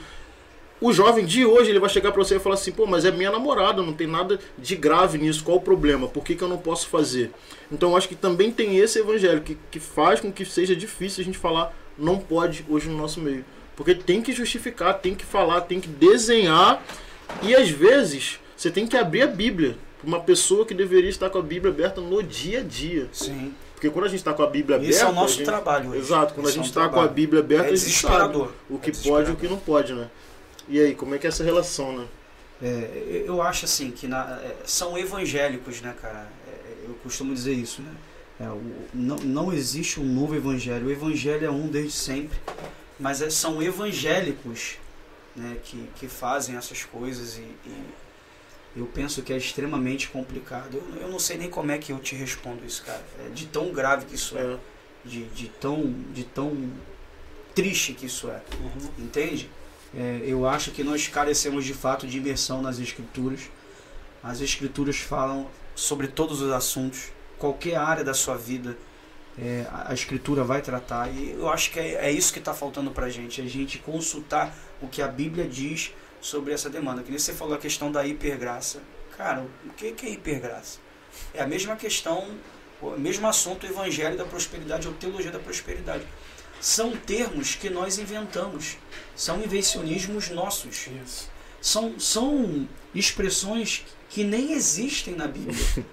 O 0.81 0.91
jovem 0.91 1.25
de 1.25 1.45
hoje 1.45 1.69
ele 1.69 1.79
vai 1.79 1.89
chegar 1.89 2.11
para 2.11 2.21
você 2.21 2.35
e 2.35 2.39
falar 2.39 2.55
assim: 2.55 2.73
pô, 2.73 2.85
mas 2.85 3.05
é 3.05 3.11
minha 3.11 3.31
namorada, 3.31 3.81
não 3.81 3.93
tem 3.93 4.05
nada 4.05 4.37
de 4.57 4.75
grave 4.75 5.17
nisso, 5.17 5.45
qual 5.45 5.59
o 5.59 5.61
problema? 5.61 6.09
Por 6.09 6.25
que, 6.25 6.35
que 6.35 6.43
eu 6.43 6.49
não 6.49 6.57
posso 6.57 6.89
fazer? 6.89 7.31
Então 7.71 7.91
eu 7.91 7.95
acho 7.95 8.09
que 8.09 8.15
também 8.15 8.51
tem 8.51 8.79
esse 8.79 8.99
evangelho 8.99 9.39
que, 9.39 9.57
que 9.71 9.79
faz 9.79 10.19
com 10.19 10.29
que 10.29 10.43
seja 10.43 10.75
difícil 10.75 11.21
a 11.21 11.25
gente 11.25 11.37
falar 11.37 11.73
não 11.97 12.17
pode 12.19 12.65
hoje 12.67 12.89
no 12.89 12.97
nosso 12.97 13.21
meio. 13.21 13.45
Porque 13.77 13.95
tem 13.95 14.21
que 14.21 14.33
justificar, 14.33 14.95
tem 14.95 15.15
que 15.15 15.23
falar, 15.23 15.61
tem 15.61 15.79
que 15.79 15.87
desenhar 15.87 16.83
e 17.41 17.55
às 17.55 17.69
vezes 17.69 18.41
você 18.57 18.69
tem 18.69 18.85
que 18.85 18.97
abrir 18.97 19.21
a 19.21 19.27
Bíblia 19.27 19.77
para 19.99 20.07
uma 20.07 20.19
pessoa 20.19 20.65
que 20.65 20.73
deveria 20.73 21.09
estar 21.09 21.29
com 21.29 21.37
a 21.37 21.41
Bíblia 21.41 21.71
aberta 21.71 22.01
no 22.01 22.21
dia 22.21 22.59
a 22.59 22.63
dia. 22.63 23.07
Sim. 23.13 23.53
Porque 23.81 23.89
quando 23.89 24.05
a 24.05 24.09
gente 24.09 24.19
está 24.19 24.31
com 24.31 24.43
a 24.43 24.47
Bíblia 24.47 24.75
aberta. 24.75 24.93
Isso 24.93 25.03
é 25.03 25.09
o 25.09 25.11
nosso 25.11 25.37
gente, 25.37 25.45
trabalho. 25.45 25.95
Exato, 25.95 26.35
quando 26.35 26.47
Isso 26.47 26.59
a 26.59 26.61
gente 26.61 26.69
está 26.69 26.83
é 26.83 26.85
um 26.85 26.89
com 26.91 26.99
a 26.99 27.07
Bíblia 27.07 27.39
aberta, 27.39 27.69
é 27.69 27.73
a 27.73 27.75
gente 27.75 27.99
sabe 27.99 28.37
o 28.69 28.77
que 28.77 28.91
é 28.91 28.93
pode 28.93 29.31
e 29.31 29.33
o 29.33 29.35
que 29.35 29.47
não 29.47 29.57
pode, 29.57 29.93
né? 29.93 30.07
E 30.69 30.79
aí, 30.79 30.93
como 30.93 31.15
é 31.15 31.17
que 31.17 31.25
é 31.25 31.29
essa 31.29 31.43
relação, 31.43 31.97
né? 31.97 32.05
É, 32.61 33.23
eu 33.25 33.41
acho 33.41 33.65
assim 33.65 33.89
que 33.89 34.07
na, 34.07 34.39
é, 34.43 34.55
são 34.65 34.95
evangélicos, 34.95 35.81
né, 35.81 35.95
cara? 35.99 36.29
É, 36.47 36.89
eu 36.89 36.93
costumo 37.01 37.33
dizer 37.33 37.53
isso, 37.53 37.81
né? 37.81 37.91
É, 38.41 38.49
o, 38.49 38.61
não, 38.93 39.15
não 39.15 39.51
existe 39.51 39.99
um 39.99 40.05
novo 40.05 40.35
evangelho. 40.35 40.85
O 40.85 40.91
evangelho 40.91 41.43
é 41.43 41.49
um 41.49 41.65
desde 41.65 41.93
sempre, 41.93 42.37
mas 42.99 43.17
são 43.33 43.63
evangélicos 43.63 44.75
né, 45.35 45.57
que, 45.63 45.89
que 45.95 46.07
fazem 46.07 46.55
essas 46.55 46.83
coisas 46.83 47.35
e, 47.39 47.41
e 47.41 47.85
eu 48.75 48.85
penso 48.85 49.21
que 49.21 49.33
é 49.33 49.37
extremamente 49.37 50.07
complicado. 50.07 50.75
Eu, 50.75 51.01
eu, 51.01 51.07
não 51.09 51.19
sei 51.19 51.37
nem 51.37 51.49
como 51.49 51.71
é 51.71 51.77
que 51.77 51.91
eu 51.91 51.99
te 51.99 52.15
respondo 52.15 52.65
isso, 52.65 52.83
cara. 52.83 53.03
É 53.25 53.29
de 53.29 53.45
tão 53.47 53.71
grave 53.71 54.05
que 54.05 54.15
isso 54.15 54.37
é. 54.37 54.41
é. 54.41 54.57
De, 55.03 55.25
de, 55.25 55.47
tão, 55.47 55.93
de 56.13 56.23
tão 56.23 56.71
triste 57.55 57.93
que 57.93 58.05
isso 58.05 58.29
é. 58.29 58.41
Uhum. 58.59 59.05
Entende? 59.05 59.49
É, 59.95 60.21
eu 60.23 60.47
acho 60.47 60.71
que 60.71 60.83
nós 60.83 61.07
carecemos 61.07 61.65
de 61.65 61.73
fato 61.73 62.07
de 62.07 62.17
imersão 62.17 62.61
nas 62.61 62.79
escrituras. 62.79 63.49
As 64.23 64.39
escrituras 64.39 64.97
falam 64.97 65.49
sobre 65.75 66.07
todos 66.07 66.41
os 66.41 66.51
assuntos, 66.51 67.11
qualquer 67.37 67.75
área 67.75 68.03
da 68.03 68.13
sua 68.13 68.37
vida. 68.37 68.77
É, 69.37 69.65
a 69.71 69.93
escritura 69.93 70.43
vai 70.43 70.61
tratar 70.61 71.09
e 71.09 71.31
eu 71.31 71.49
acho 71.49 71.71
que 71.71 71.79
é, 71.79 72.05
é 72.05 72.11
isso 72.11 72.33
que 72.33 72.39
está 72.39 72.53
faltando 72.53 72.91
para 72.91 73.05
a 73.05 73.09
gente, 73.09 73.39
a 73.39 73.47
gente 73.47 73.79
consultar 73.79 74.53
o 74.81 74.89
que 74.89 75.01
a 75.01 75.07
Bíblia 75.07 75.47
diz 75.47 75.93
sobre 76.21 76.53
essa 76.53 76.69
demanda. 76.69 77.03
Que 77.03 77.09
nem 77.09 77.19
você 77.19 77.33
falou 77.33 77.55
a 77.55 77.57
questão 77.57 77.91
da 77.91 78.05
hipergraça. 78.05 78.81
Cara, 79.17 79.45
o 79.65 79.73
que 79.73 80.05
é 80.05 80.09
hipergraça? 80.09 80.79
É 81.33 81.41
a 81.41 81.47
mesma 81.47 81.75
questão, 81.75 82.37
o 82.81 82.91
mesmo 82.91 83.27
assunto, 83.27 83.65
o 83.65 83.69
evangelho 83.69 84.17
da 84.17 84.25
prosperidade 84.25 84.87
ou 84.87 84.93
teologia 84.93 85.31
da 85.31 85.39
prosperidade. 85.39 86.05
São 86.61 86.95
termos 86.95 87.55
que 87.55 87.69
nós 87.69 87.97
inventamos, 87.97 88.77
são 89.15 89.41
invencionismos 89.43 90.29
nossos. 90.29 90.87
Isso. 91.03 91.29
São, 91.59 91.99
são 91.99 92.67
expressões 92.93 93.83
que 94.09 94.23
nem 94.23 94.53
existem 94.53 95.15
na 95.15 95.27
Bíblia. 95.27 95.57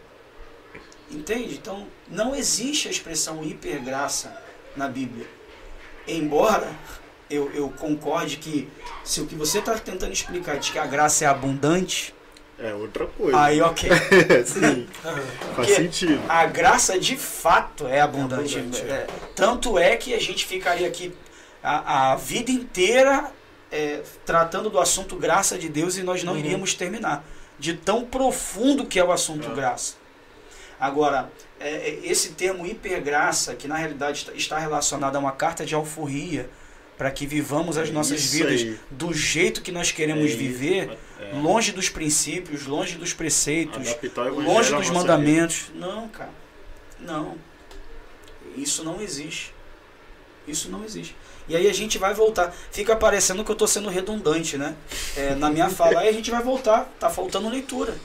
Entende? 1.11 1.55
Então, 1.55 1.87
não 2.09 2.35
existe 2.35 2.89
a 2.89 2.91
expressão 2.91 3.43
hipergraça 3.43 4.43
na 4.77 4.89
Bíblia. 4.89 5.27
Embora 6.07 6.75
eu, 7.31 7.51
eu 7.53 7.69
concorde 7.71 8.37
que 8.37 8.69
se 9.05 9.21
o 9.21 9.27
que 9.27 9.35
você 9.35 9.59
está 9.59 9.75
tentando 9.75 10.13
explicar 10.13 10.57
é 10.57 10.59
de 10.59 10.73
que 10.73 10.79
a 10.79 10.87
graça 10.87 11.25
é 11.25 11.29
abundante. 11.29 12.15
É 12.59 12.75
outra 12.75 13.07
coisa. 13.07 13.41
Aí, 13.41 13.61
ok. 13.61 13.89
Sim, 14.45 14.89
faz 15.55 15.71
sentido. 15.71 16.21
A 16.29 16.45
graça 16.47 16.99
de 16.99 17.17
fato 17.17 17.87
é 17.87 18.01
abundante. 18.01 18.57
É 18.57 18.61
abundante 18.61 18.83
é. 18.83 19.07
Tanto 19.35 19.79
é 19.79 19.97
que 19.97 20.13
a 20.15 20.21
gente 20.21 20.45
ficaria 20.45 20.89
aqui 20.89 21.15
a, 21.63 22.13
a 22.13 22.17
vida 22.17 22.51
inteira 22.51 23.33
é, 23.71 24.03
tratando 24.25 24.71
do 24.71 24.79
assunto 24.79 25.17
graça 25.17 25.59
de 25.59 25.69
Deus 25.69 25.97
e 25.97 26.03
nós 26.03 26.25
não 26.25 26.33
uhum. 26.33 26.39
iríamos 26.39 26.75
terminar. 26.75 27.25
De 27.59 27.75
tão 27.75 28.05
profundo 28.05 28.87
que 28.87 28.99
é 28.99 29.05
o 29.05 29.13
assunto 29.13 29.51
é. 29.51 29.55
graça. 29.55 29.95
Agora, 30.81 31.31
é, 31.59 31.71
é, 31.71 31.99
esse 32.05 32.31
termo 32.31 32.65
hipergraça, 32.65 33.55
que 33.55 33.67
na 33.67 33.77
realidade 33.77 34.31
está 34.35 34.59
relacionado 34.59 35.17
a 35.17 35.19
uma 35.19 35.33
carta 35.33 35.67
de 35.67 35.75
alforria, 35.75 36.49
para 36.99 37.13
que 37.13 37.27
vivamos 37.27 37.79
as 37.79 37.91
nossas 37.91 38.21
Isso 38.21 38.33
vidas 38.33 38.61
aí. 38.61 38.79
do 38.91 39.15
jeito 39.15 39.63
que 39.63 39.71
nós 39.71 39.93
queremos 39.93 40.33
é 40.33 40.35
viver, 40.35 40.99
é. 41.21 41.39
longe 41.41 41.71
dos 41.71 41.89
princípios, 41.89 42.67
longe 42.67 42.97
dos 42.97 43.15
preceitos, 43.15 43.97
longe 44.17 44.75
dos 44.75 44.91
mandamentos. 44.91 45.71
Vida. 45.73 45.87
Não, 45.87 46.09
cara. 46.09 46.31
Não. 46.99 47.37
Isso 48.57 48.83
não 48.83 49.01
existe. 49.01 49.55
Isso 50.47 50.69
não 50.69 50.85
existe. 50.85 51.15
E 51.49 51.55
aí 51.55 51.69
a 51.69 51.73
gente 51.73 51.99
vai 51.99 52.13
voltar. 52.13 52.53
Fica 52.73 52.97
parecendo 52.97 53.45
que 53.45 53.51
eu 53.51 53.55
estou 53.55 53.69
sendo 53.69 53.89
redundante, 53.89 54.59
né? 54.59 54.75
É, 55.17 55.35
na 55.37 55.49
minha 55.49 55.71
fala. 55.71 56.01
Aí 56.01 56.09
a 56.09 56.13
gente 56.13 56.31
vai 56.33 56.43
voltar. 56.43 56.93
Tá 56.99 57.09
faltando 57.09 57.49
leitura. 57.49 57.97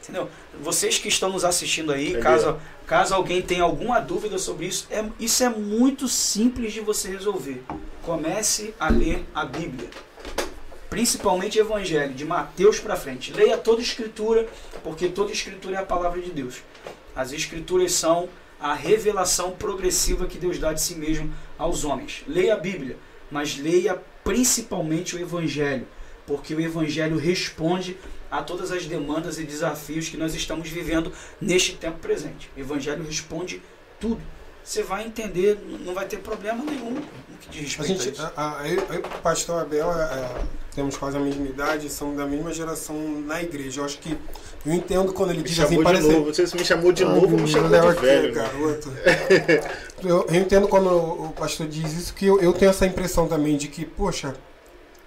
Entendeu? 0.00 0.30
Vocês 0.60 0.98
que 0.98 1.08
estão 1.08 1.28
nos 1.28 1.44
assistindo 1.44 1.92
aí, 1.92 2.18
caso, 2.20 2.58
caso 2.90 3.14
alguém 3.14 3.40
tenha 3.40 3.62
alguma 3.62 4.00
dúvida 4.00 4.36
sobre 4.36 4.66
isso, 4.66 4.88
é, 4.90 5.04
isso 5.20 5.44
é 5.44 5.48
muito 5.48 6.08
simples 6.08 6.72
de 6.72 6.80
você 6.80 7.08
resolver. 7.08 7.62
Comece 8.02 8.74
a 8.80 8.90
ler 8.90 9.24
a 9.32 9.44
Bíblia. 9.44 9.88
Principalmente 10.88 11.56
o 11.56 11.60
Evangelho, 11.60 12.12
de 12.12 12.24
Mateus 12.24 12.80
para 12.80 12.96
frente. 12.96 13.32
Leia 13.32 13.56
toda 13.56 13.78
a 13.78 13.84
Escritura, 13.84 14.48
porque 14.82 15.08
toda 15.08 15.30
a 15.30 15.32
Escritura 15.32 15.76
é 15.76 15.78
a 15.78 15.86
palavra 15.86 16.20
de 16.20 16.32
Deus. 16.32 16.62
As 17.14 17.32
Escrituras 17.32 17.92
são 17.92 18.28
a 18.58 18.74
revelação 18.74 19.52
progressiva 19.52 20.26
que 20.26 20.36
Deus 20.36 20.58
dá 20.58 20.72
de 20.72 20.82
si 20.82 20.96
mesmo 20.96 21.32
aos 21.56 21.84
homens. 21.84 22.24
Leia 22.26 22.54
a 22.54 22.58
Bíblia, 22.58 22.96
mas 23.30 23.56
leia 23.56 24.02
principalmente 24.24 25.14
o 25.14 25.20
Evangelho, 25.20 25.86
porque 26.26 26.56
o 26.56 26.60
Evangelho 26.60 27.18
responde 27.18 27.96
a 28.30 28.42
todas 28.42 28.70
as 28.70 28.86
demandas 28.86 29.38
e 29.38 29.44
desafios 29.44 30.08
que 30.08 30.16
nós 30.16 30.34
estamos 30.34 30.68
vivendo 30.68 31.12
neste 31.40 31.76
tempo 31.76 31.98
presente. 31.98 32.50
O 32.56 32.60
Evangelho 32.60 33.04
responde 33.04 33.62
tudo. 33.98 34.20
Você 34.62 34.82
vai 34.82 35.06
entender, 35.06 35.58
não 35.84 35.94
vai 35.94 36.06
ter 36.06 36.18
problema 36.18 36.62
nenhum 36.62 36.90
no 36.90 37.02
que 37.40 37.48
diz 37.48 37.74
respeito 37.74 38.00
a 38.00 38.04
gente, 38.04 38.20
a, 38.36 38.58
a, 38.60 38.68
eu, 38.68 38.82
eu, 38.92 39.02
pastor 39.22 39.62
Abel, 39.62 39.90
é, 39.90 40.02
é, 40.02 40.42
temos 40.74 40.96
quase 40.96 41.16
a 41.16 41.20
mesma 41.20 41.46
idade, 41.46 41.88
somos 41.88 42.16
da 42.16 42.26
mesma 42.26 42.52
geração 42.52 42.96
na 43.22 43.42
igreja. 43.42 43.80
Eu 43.80 43.84
acho 43.86 43.98
que 43.98 44.16
eu 44.64 44.72
entendo 44.72 45.12
quando 45.14 45.30
ele 45.30 45.38
me 45.38 45.48
diz 45.48 45.58
assim, 45.58 45.82
parece... 45.82 46.06
De 46.06 46.12
novo. 46.12 46.34
Você 46.34 46.56
me 46.56 46.64
chamou 46.64 46.92
de 46.92 47.04
novo, 47.04 47.38
me 47.38 47.48
chamou 47.48 47.70
de 47.70 48.00
velho. 48.00 48.34
Garoto. 48.34 48.92
eu, 50.04 50.26
eu, 50.28 50.34
entendo 50.34 50.68
quando 50.68 50.90
o 50.90 51.32
pastor 51.32 51.66
diz 51.66 51.92
isso, 51.94 52.14
que 52.14 52.26
eu, 52.26 52.38
eu 52.40 52.52
tenho 52.52 52.70
essa 52.70 52.84
impressão 52.86 53.26
também 53.26 53.56
de 53.56 53.68
que, 53.68 53.86
poxa, 53.86 54.34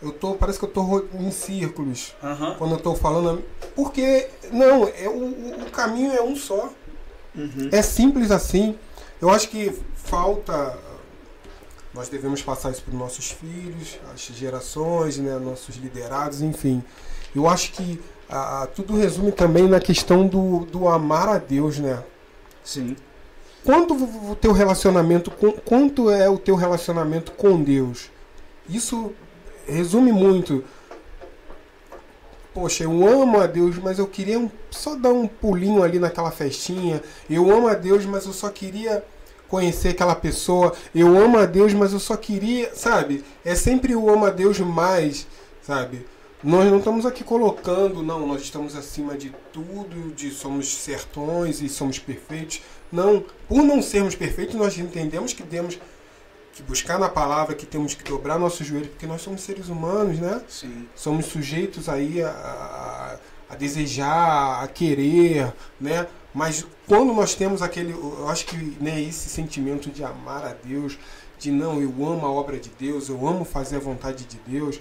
eu 0.04 0.12
tô, 0.12 0.34
parece 0.36 0.60
que 0.60 0.66
eu 0.66 0.70
tô 0.70 1.06
em 1.14 1.32
círculos 1.32 2.14
uhum. 2.22 2.56
quando 2.56 2.72
eu 2.74 2.80
tô 2.80 2.94
falando. 2.96 3.44
Porque, 3.76 4.28
não, 4.52 4.88
é, 4.88 5.08
o, 5.08 5.64
o 5.66 5.72
caminho 5.72 6.12
é 6.12 6.22
um 6.22 6.36
só. 6.36 6.70
Uhum. 7.36 7.70
É 7.72 7.82
simples 7.82 8.30
assim. 8.30 8.78
Eu 9.22 9.30
acho 9.30 9.50
que 9.50 9.72
falta. 9.96 10.78
Nós 11.94 12.10
devemos 12.10 12.42
passar 12.42 12.72
isso 12.72 12.82
para 12.82 12.92
os 12.94 13.00
nossos 13.00 13.32
filhos, 13.32 14.00
as 14.14 14.22
gerações, 14.22 15.18
né, 15.18 15.38
nossos 15.38 15.76
liderados, 15.76 16.42
enfim. 16.42 16.84
Eu 17.36 17.48
acho 17.48 17.72
que 17.72 18.02
a, 18.28 18.68
tudo 18.76 18.98
resume 18.98 19.32
também 19.32 19.68
na 19.68 19.80
questão 19.80 20.28
do, 20.28 20.66
do 20.66 20.88
amar 20.88 21.30
a 21.30 21.38
Deus, 21.38 21.78
né? 21.78 22.04
Sim. 22.64 22.96
Quanto 23.64 23.94
o 23.94 24.36
teu 24.36 24.52
relacionamento, 24.52 25.32
quanto 25.64 26.10
é 26.10 26.28
o 26.28 26.38
teu 26.38 26.56
relacionamento 26.56 27.32
com 27.32 27.62
Deus? 27.62 28.10
Isso 28.68 29.14
resume 29.68 30.12
muito. 30.12 30.64
Poxa, 32.54 32.84
eu 32.84 33.08
amo 33.08 33.40
a 33.40 33.48
Deus, 33.48 33.78
mas 33.78 33.98
eu 33.98 34.06
queria 34.06 34.40
um, 34.40 34.50
só 34.70 34.96
dar 34.96 35.12
um 35.12 35.28
pulinho 35.28 35.82
ali 35.82 35.98
naquela 35.98 36.30
festinha. 36.30 37.02
Eu 37.30 37.52
amo 37.52 37.68
a 37.68 37.74
Deus, 37.74 38.06
mas 38.06 38.26
eu 38.26 38.34
só 38.34 38.50
queria 38.50 39.04
conhecer 39.48 39.90
aquela 39.90 40.16
pessoa. 40.16 40.74
Eu 40.94 41.18
amo 41.18 41.38
a 41.38 41.46
Deus, 41.46 41.74
mas 41.74 41.94
eu 41.94 42.00
só 42.00 42.16
queria, 42.16 42.74
sabe? 42.76 43.24
É 43.44 43.56
sempre 43.56 43.96
o 43.96 44.10
amo 44.10 44.26
a 44.26 44.30
Deus 44.30 44.60
mais, 44.60 45.26
sabe? 45.62 46.06
Nós 46.44 46.70
não 46.70 46.80
estamos 46.80 47.06
aqui 47.06 47.24
colocando, 47.24 48.04
não, 48.04 48.28
nós 48.28 48.42
estamos 48.42 48.76
acima 48.76 49.18
de 49.18 49.34
tudo, 49.54 50.14
de 50.14 50.30
somos 50.30 50.76
sertões 50.76 51.62
e 51.62 51.70
somos 51.70 52.00
perfeitos. 52.00 52.62
Não, 52.92 53.24
por 53.48 53.64
não 53.64 53.82
sermos 53.82 54.14
perfeitos, 54.14 54.56
nós 54.56 54.78
entendemos 54.78 55.34
que 55.34 55.42
temos 55.42 55.80
que 56.54 56.62
buscar 56.62 57.00
na 57.00 57.10
palavra, 57.10 57.56
que 57.56 57.66
temos 57.66 57.96
que 57.96 58.04
dobrar 58.04 58.38
nossos 58.38 58.66
joelhos, 58.66 58.90
porque 58.90 59.08
nós 59.08 59.22
somos 59.22 59.42
seres 59.42 59.70
humanos, 59.70 60.20
né? 60.20 60.40
Sim. 60.48 60.88
Somos 60.96 61.26
sujeitos 61.26 61.90
aí 61.90 62.22
a, 62.22 62.30
a, 62.30 63.18
a, 63.50 63.56
desejar, 63.56 64.64
a 64.64 64.68
querer, 64.68 65.52
né? 65.82 66.08
Mas 66.34 66.66
quando 66.88 67.12
nós 67.12 67.34
temos 67.34 67.62
aquele, 67.64 67.92
eu 67.92 68.30
acho 68.30 68.46
que 68.46 68.56
né, 68.80 69.02
esse 69.02 69.30
sentimento 69.30 69.90
de 69.90 70.04
amar 70.04 70.46
a 70.46 70.56
Deus, 70.64 70.98
de 71.40 71.52
não, 71.52 71.82
eu 71.82 71.90
amo 72.06 72.26
a 72.26 72.32
obra 72.32 72.60
de 72.60 72.70
Deus, 72.70 73.10
eu 73.10 73.28
amo 73.28 73.44
fazer 73.44 73.78
a 73.78 73.80
vontade 73.80 74.24
de 74.24 74.38
Deus, 74.46 74.80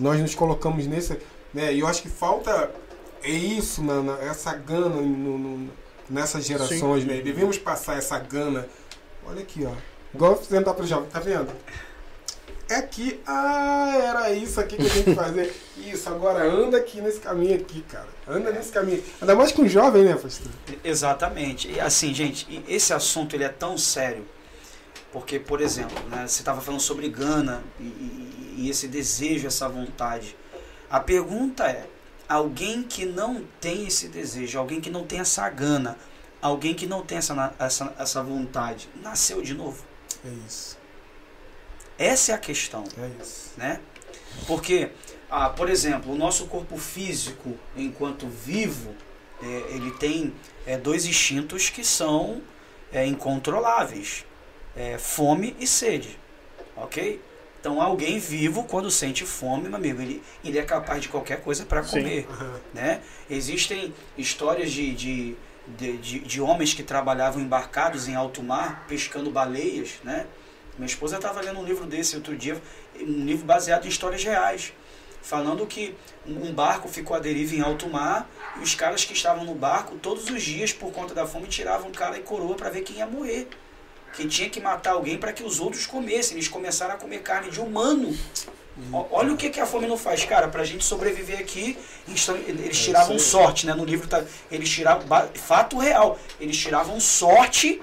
nós 0.00 0.18
nos 0.18 0.34
colocamos 0.34 0.86
nesse, 0.86 1.18
né? 1.52 1.74
E 1.74 1.80
eu 1.80 1.86
acho 1.86 2.00
que 2.00 2.08
falta 2.08 2.70
é 3.22 3.30
isso, 3.30 3.82
na, 3.82 4.02
na 4.02 4.18
essa 4.18 4.54
gana 4.54 4.88
no, 4.88 5.38
no, 5.38 5.70
nessas 6.08 6.46
gerações, 6.46 7.02
Sim. 7.02 7.08
né? 7.08 7.20
Devemos 7.20 7.58
passar 7.58 7.98
essa 7.98 8.18
gana. 8.18 8.66
Olha 9.24 9.42
aqui, 9.42 9.64
ó 9.64 9.91
Igual 10.14 10.32
apresentar 10.34 10.74
pro 10.74 10.86
jovem, 10.86 11.08
tá 11.08 11.20
vendo? 11.20 11.50
É 12.68 12.76
aqui, 12.76 13.20
ah, 13.26 13.92
era 13.96 14.32
isso 14.32 14.58
aqui 14.58 14.76
que 14.76 14.82
eu 14.82 14.90
tenho 14.90 15.04
que 15.04 15.14
fazer. 15.14 15.54
Isso, 15.76 16.08
agora 16.08 16.44
anda 16.44 16.78
aqui 16.78 17.00
nesse 17.02 17.18
caminho 17.18 17.56
aqui, 17.56 17.82
cara. 17.82 18.08
Anda 18.26 18.50
nesse 18.50 18.70
caminho. 18.70 19.02
Ainda 19.20 19.34
mais 19.34 19.52
com 19.52 19.62
um 19.62 19.68
jovem, 19.68 20.04
né, 20.04 20.14
pastor? 20.14 20.50
Exatamente. 20.82 21.70
E 21.70 21.80
assim, 21.80 22.14
gente, 22.14 22.64
esse 22.68 22.94
assunto 22.94 23.34
ele 23.34 23.44
é 23.44 23.48
tão 23.48 23.76
sério. 23.76 24.24
Porque, 25.12 25.38
por 25.38 25.60
exemplo, 25.60 25.98
né, 26.08 26.26
você 26.26 26.40
estava 26.40 26.62
falando 26.62 26.80
sobre 26.80 27.08
Gana 27.08 27.62
e, 27.78 27.82
e, 27.82 28.54
e 28.58 28.70
esse 28.70 28.88
desejo, 28.88 29.46
essa 29.46 29.68
vontade. 29.68 30.34
A 30.88 30.98
pergunta 31.00 31.66
é: 31.66 31.86
alguém 32.28 32.82
que 32.82 33.04
não 33.04 33.44
tem 33.60 33.86
esse 33.86 34.08
desejo, 34.08 34.58
alguém 34.58 34.80
que 34.80 34.88
não 34.88 35.04
tem 35.04 35.20
essa 35.20 35.48
gana, 35.50 35.98
alguém 36.40 36.74
que 36.74 36.86
não 36.86 37.02
tem 37.02 37.18
essa, 37.18 37.54
essa, 37.58 37.92
essa 37.98 38.22
vontade, 38.22 38.88
nasceu 39.02 39.42
de 39.42 39.52
novo? 39.52 39.91
É 40.24 40.28
isso. 40.46 40.78
Essa 41.98 42.32
é 42.32 42.34
a 42.34 42.38
questão. 42.38 42.84
É 42.98 43.22
isso. 43.22 43.52
Né? 43.56 43.80
Porque, 44.46 44.90
ah, 45.30 45.50
por 45.50 45.68
exemplo, 45.68 46.12
o 46.12 46.16
nosso 46.16 46.46
corpo 46.46 46.76
físico, 46.76 47.56
enquanto 47.76 48.26
vivo, 48.28 48.94
é, 49.42 49.46
ele 49.74 49.90
tem 49.92 50.32
é, 50.66 50.76
dois 50.76 51.04
instintos 51.04 51.68
que 51.68 51.84
são 51.84 52.42
é, 52.92 53.06
incontroláveis: 53.06 54.24
é, 54.76 54.98
fome 54.98 55.56
e 55.58 55.66
sede. 55.66 56.18
Ok? 56.76 57.20
Então 57.60 57.80
alguém 57.80 58.18
vivo, 58.18 58.64
quando 58.64 58.90
sente 58.90 59.24
fome, 59.24 59.68
meu 59.68 59.76
amigo, 59.76 60.02
ele, 60.02 60.20
ele 60.44 60.58
é 60.58 60.64
capaz 60.64 61.00
de 61.00 61.08
qualquer 61.08 61.42
coisa 61.42 61.64
para 61.64 61.80
comer. 61.82 62.26
Né? 62.74 63.00
Existem 63.30 63.94
histórias 64.18 64.72
de, 64.72 64.92
de, 64.92 65.36
de, 65.76 65.96
de, 65.98 66.18
de 66.20 66.40
homens 66.40 66.74
que 66.74 66.82
trabalhavam 66.82 67.40
embarcados 67.40 68.08
em 68.08 68.14
alto 68.14 68.42
mar, 68.42 68.84
pescando 68.88 69.30
baleias. 69.30 69.94
Né? 70.04 70.26
Minha 70.78 70.86
esposa 70.86 71.16
estava 71.16 71.40
lendo 71.40 71.60
um 71.60 71.64
livro 71.64 71.86
desse 71.86 72.16
outro 72.16 72.36
dia, 72.36 72.60
um 73.00 73.24
livro 73.24 73.44
baseado 73.44 73.84
em 73.84 73.88
histórias 73.88 74.24
reais, 74.24 74.72
falando 75.20 75.66
que 75.66 75.94
um 76.26 76.52
barco 76.52 76.88
ficou 76.88 77.16
à 77.16 77.20
deriva 77.20 77.54
em 77.54 77.60
alto 77.60 77.88
mar 77.88 78.28
e 78.58 78.62
os 78.62 78.74
caras 78.74 79.04
que 79.04 79.12
estavam 79.12 79.44
no 79.44 79.54
barco, 79.54 79.96
todos 79.96 80.28
os 80.30 80.42
dias, 80.42 80.72
por 80.72 80.92
conta 80.92 81.14
da 81.14 81.26
fome, 81.26 81.46
tiravam 81.46 81.90
cara 81.90 82.16
e 82.18 82.22
coroa 82.22 82.54
para 82.54 82.70
ver 82.70 82.82
quem 82.82 82.96
ia 82.96 83.06
morrer. 83.06 83.48
Que 84.12 84.28
tinha 84.28 84.50
que 84.50 84.60
matar 84.60 84.92
alguém 84.92 85.16
para 85.16 85.32
que 85.32 85.42
os 85.42 85.58
outros 85.58 85.86
comessem. 85.86 86.36
Eles 86.36 86.46
começaram 86.46 86.94
a 86.94 86.98
comer 86.98 87.22
carne 87.22 87.50
de 87.50 87.58
humano. 87.60 88.14
Olha 89.10 89.32
o 89.32 89.36
que, 89.36 89.50
que 89.50 89.60
a 89.60 89.66
fome 89.66 89.86
não 89.86 89.96
faz, 89.96 90.24
cara. 90.24 90.48
Pra 90.48 90.64
gente 90.64 90.84
sobreviver 90.84 91.38
aqui, 91.38 91.78
eles 92.46 92.78
tiravam 92.78 93.18
sorte, 93.18 93.66
né? 93.66 93.74
No 93.74 93.84
livro 93.84 94.08
tá, 94.08 94.24
eles 94.50 94.68
tiravam. 94.68 95.06
Fato 95.34 95.78
real. 95.78 96.18
Eles 96.40 96.56
tiravam 96.56 96.98
sorte. 97.00 97.80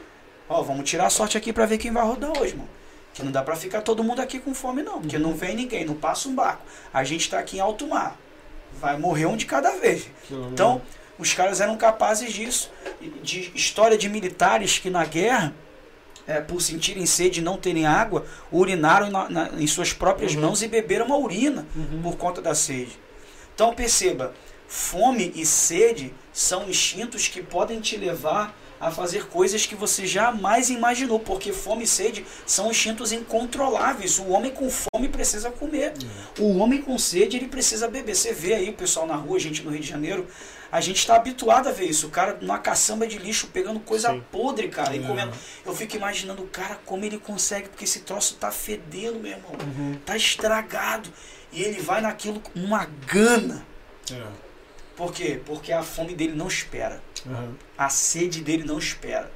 Ó, 0.47 0.61
vamos 0.61 0.89
tirar 0.89 1.05
a 1.05 1.09
sorte 1.09 1.37
aqui 1.37 1.53
para 1.53 1.65
ver 1.65 1.77
quem 1.77 1.91
vai 1.91 2.03
rodar 2.03 2.31
hoje, 2.37 2.55
mano. 2.55 2.69
Que 3.13 3.23
não 3.23 3.31
dá 3.31 3.41
para 3.41 3.55
ficar 3.55 3.81
todo 3.81 4.03
mundo 4.03 4.21
aqui 4.21 4.39
com 4.39 4.53
fome, 4.53 4.81
não. 4.81 5.01
Porque 5.01 5.17
não 5.17 5.33
vem 5.33 5.55
ninguém, 5.55 5.85
não 5.85 5.95
passa 5.95 6.27
um 6.27 6.35
barco. 6.35 6.63
A 6.93 7.03
gente 7.03 7.29
tá 7.29 7.39
aqui 7.39 7.57
em 7.57 7.59
alto 7.59 7.87
mar. 7.87 8.17
Vai 8.79 8.97
morrer 8.97 9.25
um 9.25 9.35
de 9.35 9.45
cada 9.45 9.71
vez. 9.71 10.07
Então, 10.53 10.81
os 11.17 11.33
caras 11.33 11.59
eram 11.59 11.75
capazes 11.75 12.31
disso. 12.31 12.71
De 13.21 13.51
história 13.55 13.97
de 13.97 14.07
militares 14.07 14.77
que 14.77 14.89
na 14.89 15.05
guerra 15.05 15.53
é, 16.29 16.39
por 16.39 16.61
sentirem 16.61 17.07
sede 17.07 17.39
e 17.39 17.43
não 17.43 17.57
terem 17.57 17.87
água, 17.87 18.23
urinaram 18.51 19.09
na, 19.09 19.29
na, 19.29 19.49
em 19.57 19.65
suas 19.65 19.91
próprias 19.91 20.35
uhum. 20.35 20.41
mãos 20.41 20.61
e 20.61 20.67
beberam 20.67 21.07
uma 21.07 21.17
urina 21.17 21.65
uhum. 21.75 22.03
por 22.03 22.17
conta 22.17 22.39
da 22.39 22.53
sede. 22.53 22.99
Então 23.55 23.73
perceba, 23.73 24.31
fome 24.67 25.33
e 25.35 25.43
sede 25.43 26.13
são 26.31 26.69
instintos 26.69 27.27
que 27.27 27.41
podem 27.41 27.79
te 27.79 27.97
levar 27.97 28.55
a 28.79 28.91
fazer 28.91 29.25
coisas 29.25 29.65
que 29.65 29.75
você 29.75 30.05
jamais 30.05 30.69
imaginou, 30.69 31.19
porque 31.19 31.51
fome 31.51 31.83
e 31.83 31.87
sede 31.87 32.23
são 32.45 32.69
instintos 32.69 33.11
incontroláveis. 33.11 34.19
O 34.19 34.29
homem 34.29 34.51
com 34.51 34.69
fome 34.69 35.09
precisa 35.09 35.49
comer. 35.49 35.93
Uhum. 36.37 36.45
O 36.45 36.57
homem 36.59 36.79
com 36.81 36.97
sede 36.97 37.37
ele 37.37 37.47
precisa 37.47 37.87
beber. 37.87 38.15
Você 38.15 38.31
vê 38.31 38.53
aí 38.53 38.69
o 38.69 38.73
pessoal 38.73 39.07
na 39.07 39.15
rua, 39.15 39.39
gente 39.39 39.63
no 39.63 39.71
Rio 39.71 39.81
de 39.81 39.87
Janeiro, 39.87 40.27
a 40.71 40.81
gente 40.81 40.97
está 40.97 41.15
habituado 41.15 41.67
a 41.67 41.71
ver 41.71 41.85
isso. 41.85 42.07
O 42.07 42.09
cara 42.09 42.37
numa 42.39 42.59
caçamba 42.59 43.07
de 43.07 43.17
lixo 43.17 43.47
pegando 43.47 43.79
coisa 43.79 44.09
Sim. 44.11 44.23
podre, 44.31 44.67
cara, 44.67 44.95
e 44.95 44.99
comendo. 44.99 45.31
Eu 45.65 45.75
fico 45.75 45.95
imaginando 45.95 46.43
o 46.43 46.47
cara 46.47 46.79
como 46.85 47.03
ele 47.03 47.17
consegue, 47.17 47.69
porque 47.69 47.85
esse 47.85 48.01
troço 48.01 48.35
tá 48.35 48.51
fedendo, 48.51 49.19
meu 49.19 49.31
irmão. 49.31 49.51
Uhum. 49.51 49.99
Tá 50.05 50.15
estragado. 50.15 51.09
E 51.51 51.63
ele 51.63 51.81
vai 51.81 52.01
naquilo 52.01 52.39
com 52.39 52.59
uma 52.59 52.85
gana. 53.07 53.65
É. 54.11 54.23
Por 54.95 55.11
quê? 55.13 55.41
Porque 55.43 55.71
a 55.71 55.81
fome 55.81 56.13
dele 56.13 56.33
não 56.33 56.47
espera. 56.47 57.01
Uhum. 57.25 57.55
A 57.77 57.89
sede 57.89 58.41
dele 58.41 58.63
não 58.63 58.77
espera. 58.77 59.31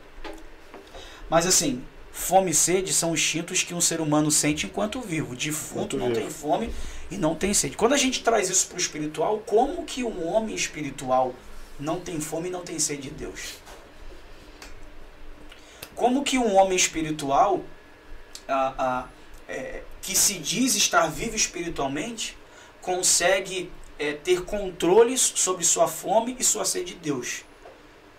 Mas 1.29 1.47
assim, 1.47 1.83
fome 2.11 2.51
e 2.51 2.53
sede 2.53 2.93
são 2.93 3.13
instintos 3.13 3.63
que 3.63 3.73
um 3.73 3.81
ser 3.81 4.01
humano 4.01 4.29
sente 4.29 4.67
enquanto 4.67 5.01
vivo. 5.01 5.35
Defunto 5.35 5.97
não 5.97 6.13
tem 6.13 6.29
fome 6.29 6.71
e 7.09 7.17
não 7.17 7.35
tem 7.35 7.53
sede. 7.53 7.77
Quando 7.77 7.93
a 7.93 7.97
gente 7.97 8.23
traz 8.23 8.49
isso 8.49 8.67
para 8.67 8.75
o 8.75 8.79
espiritual, 8.79 9.39
como 9.45 9.83
que 9.83 10.03
um 10.03 10.27
homem 10.27 10.55
espiritual 10.55 11.33
não 11.79 11.99
tem 11.99 12.19
fome 12.19 12.49
e 12.49 12.51
não 12.51 12.61
tem 12.61 12.79
sede 12.79 13.03
de 13.03 13.11
Deus? 13.11 13.55
Como 15.95 16.23
que 16.23 16.37
um 16.37 16.55
homem 16.55 16.75
espiritual 16.75 17.61
ah, 18.47 18.73
ah, 18.77 19.07
é, 19.47 19.83
que 20.01 20.15
se 20.15 20.35
diz 20.39 20.75
estar 20.75 21.07
vivo 21.07 21.35
espiritualmente 21.35 22.37
consegue 22.81 23.71
é, 23.99 24.13
ter 24.13 24.43
controles 24.43 25.21
sobre 25.21 25.63
sua 25.63 25.87
fome 25.87 26.35
e 26.39 26.43
sua 26.43 26.65
sede 26.65 26.93
de 26.93 26.99
Deus? 26.99 27.43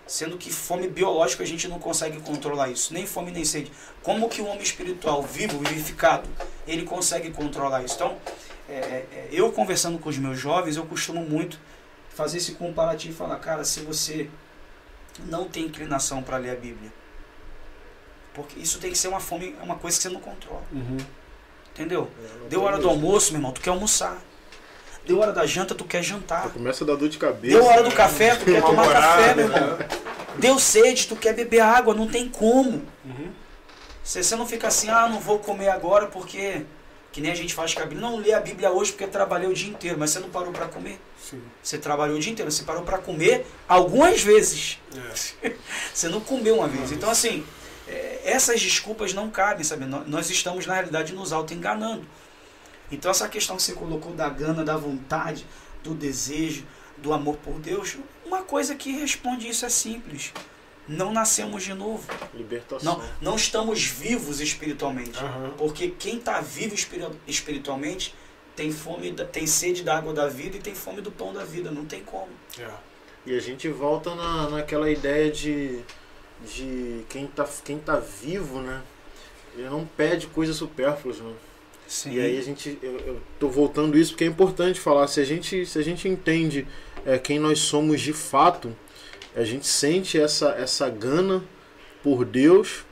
Sendo 0.06 0.36
que 0.36 0.52
fome 0.52 0.86
biológica 0.86 1.42
a 1.42 1.46
gente 1.46 1.66
não 1.66 1.78
consegue 1.78 2.20
controlar 2.20 2.68
isso, 2.68 2.92
nem 2.92 3.06
fome 3.06 3.30
nem 3.30 3.44
sede. 3.44 3.72
Como 4.02 4.28
que 4.28 4.42
um 4.42 4.46
homem 4.46 4.62
espiritual 4.62 5.22
vivo, 5.22 5.58
vivificado, 5.58 6.28
ele 6.66 6.84
consegue 6.84 7.30
controlar 7.30 7.82
isso? 7.82 7.94
Então, 7.94 8.16
é, 8.68 8.72
é, 8.74 9.06
é, 9.12 9.28
eu 9.30 9.52
conversando 9.52 9.98
com 9.98 10.08
os 10.08 10.18
meus 10.18 10.38
jovens, 10.38 10.76
eu 10.76 10.86
costumo 10.86 11.20
muito 11.20 11.58
fazer 12.10 12.38
esse 12.38 12.52
comparativo 12.52 13.12
e 13.12 13.16
falar, 13.16 13.36
cara, 13.36 13.64
se 13.64 13.80
você 13.80 14.30
não 15.26 15.48
tem 15.48 15.64
inclinação 15.64 16.22
para 16.22 16.36
ler 16.36 16.50
a 16.50 16.56
Bíblia, 16.56 16.92
porque 18.32 18.58
isso 18.58 18.78
tem 18.78 18.90
que 18.90 18.98
ser 18.98 19.08
uma 19.08 19.20
fome, 19.20 19.54
uma 19.62 19.76
coisa 19.76 19.96
que 19.96 20.02
você 20.02 20.08
não 20.08 20.20
controla. 20.20 20.62
Uhum. 20.72 20.96
Entendeu? 21.72 22.08
É, 22.44 22.48
Deu 22.48 22.62
hora 22.62 22.78
do 22.78 22.88
almoço, 22.88 23.32
meu 23.32 23.38
irmão, 23.38 23.52
tu 23.52 23.60
quer 23.60 23.70
almoçar. 23.70 24.18
Deu 25.06 25.18
hora 25.20 25.32
da 25.32 25.44
janta, 25.44 25.74
tu 25.74 25.84
quer 25.84 26.02
jantar. 26.02 26.48
começa 26.50 26.82
a 26.82 26.86
dar 26.86 26.96
dor 26.96 27.08
de 27.08 27.18
cabeça. 27.18 27.58
Deu 27.58 27.64
hora 27.64 27.82
do 27.82 27.92
café, 27.92 28.34
tu 28.36 28.46
quer 28.46 28.62
tomar 28.62 28.90
café, 28.90 29.34
meu 29.34 29.46
irmão. 29.46 29.78
Deu 30.38 30.58
sede, 30.58 31.06
tu 31.06 31.14
quer 31.14 31.34
beber 31.34 31.60
água, 31.60 31.94
não 31.94 32.08
tem 32.08 32.28
como. 32.28 32.82
Uhum. 33.04 33.30
Você, 34.02 34.22
você 34.22 34.34
não 34.36 34.46
fica 34.46 34.68
assim, 34.68 34.88
ah, 34.88 35.08
não 35.08 35.20
vou 35.20 35.38
comer 35.38 35.68
agora 35.68 36.06
porque 36.06 36.64
que 37.14 37.20
nem 37.20 37.30
a 37.30 37.34
gente 37.36 37.54
faz 37.54 37.72
com 37.72 37.80
a 37.80 37.86
Bíblia. 37.86 38.00
Não 38.00 38.16
lê 38.16 38.32
a 38.32 38.40
Bíblia 38.40 38.72
hoje 38.72 38.90
porque 38.90 39.06
trabalhei 39.06 39.48
o 39.48 39.54
dia 39.54 39.70
inteiro, 39.70 39.96
mas 39.96 40.10
você 40.10 40.18
não 40.18 40.30
parou 40.30 40.52
para 40.52 40.66
comer. 40.66 41.00
Sim. 41.16 41.40
Você 41.62 41.78
trabalhou 41.78 42.16
o 42.16 42.18
dia 42.18 42.32
inteiro, 42.32 42.50
você 42.50 42.64
parou 42.64 42.82
para 42.82 42.98
comer 42.98 43.46
algumas 43.68 44.20
vezes. 44.20 44.80
É. 45.40 45.52
você 45.94 46.08
não 46.08 46.20
comeu 46.20 46.56
uma 46.56 46.66
vez. 46.66 46.90
Então, 46.90 47.08
assim, 47.08 47.46
é, 47.86 48.22
essas 48.24 48.60
desculpas 48.60 49.14
não 49.14 49.30
cabem, 49.30 49.62
sabe? 49.62 49.84
Nós 49.84 50.28
estamos, 50.28 50.66
na 50.66 50.74
realidade, 50.74 51.12
nos 51.12 51.32
auto-enganando. 51.32 52.04
Então, 52.90 53.08
essa 53.12 53.28
questão 53.28 53.54
que 53.54 53.62
você 53.62 53.74
colocou 53.74 54.12
da 54.12 54.28
gana, 54.28 54.64
da 54.64 54.76
vontade, 54.76 55.46
do 55.84 55.94
desejo, 55.94 56.66
do 56.98 57.12
amor 57.12 57.36
por 57.36 57.60
Deus, 57.60 57.96
uma 58.26 58.42
coisa 58.42 58.74
que 58.74 58.90
responde 58.90 59.48
isso 59.48 59.64
é 59.64 59.68
simples 59.68 60.32
não 60.88 61.12
nascemos 61.12 61.62
de 61.62 61.74
novo. 61.74 62.06
Libertação. 62.34 62.98
Não, 62.98 63.30
não 63.30 63.36
estamos 63.36 63.84
vivos 63.84 64.40
espiritualmente. 64.40 65.22
Uhum. 65.22 65.50
Porque 65.56 65.88
quem 65.98 66.16
está 66.16 66.40
vivo 66.40 66.74
espiritualmente 67.26 68.14
tem 68.54 68.70
fome, 68.70 69.12
tem 69.12 69.46
sede 69.46 69.82
da 69.82 69.96
água 69.96 70.12
da 70.12 70.28
vida 70.28 70.56
e 70.56 70.60
tem 70.60 70.74
fome 70.74 71.00
do 71.00 71.10
pão 71.10 71.32
da 71.32 71.44
vida. 71.44 71.70
Não 71.70 71.84
tem 71.84 72.02
como. 72.02 72.28
É. 72.58 72.68
E 73.26 73.36
a 73.36 73.40
gente 73.40 73.68
volta 73.68 74.14
na, 74.14 74.50
naquela 74.50 74.90
ideia 74.90 75.30
de, 75.30 75.80
de 76.46 77.04
quem 77.08 77.24
está 77.24 77.48
quem 77.64 77.78
tá 77.78 77.98
vivo, 77.98 78.60
né? 78.60 78.82
Ele 79.56 79.68
não 79.68 79.86
pede 79.86 80.26
coisas 80.26 80.56
supérfluas, 80.56 81.18
né? 81.18 81.32
Sim. 81.86 82.12
E 82.12 82.20
aí 82.20 82.38
a 82.38 82.42
gente, 82.42 82.78
eu, 82.82 82.98
eu 83.00 83.22
tô 83.38 83.48
voltando 83.48 83.96
isso 83.96 84.12
porque 84.12 84.24
é 84.24 84.26
importante 84.26 84.80
falar. 84.80 85.06
Se 85.06 85.20
a 85.20 85.24
gente, 85.24 85.64
se 85.64 85.78
a 85.78 85.82
gente 85.82 86.08
entende 86.08 86.66
é, 87.04 87.18
quem 87.18 87.38
nós 87.38 87.60
somos 87.60 88.00
de 88.00 88.12
fato, 88.12 88.74
a 89.34 89.44
gente 89.44 89.66
sente 89.66 90.18
essa, 90.18 90.50
essa 90.50 90.88
gana 90.88 91.42
por 92.02 92.24
Deus 92.24 92.84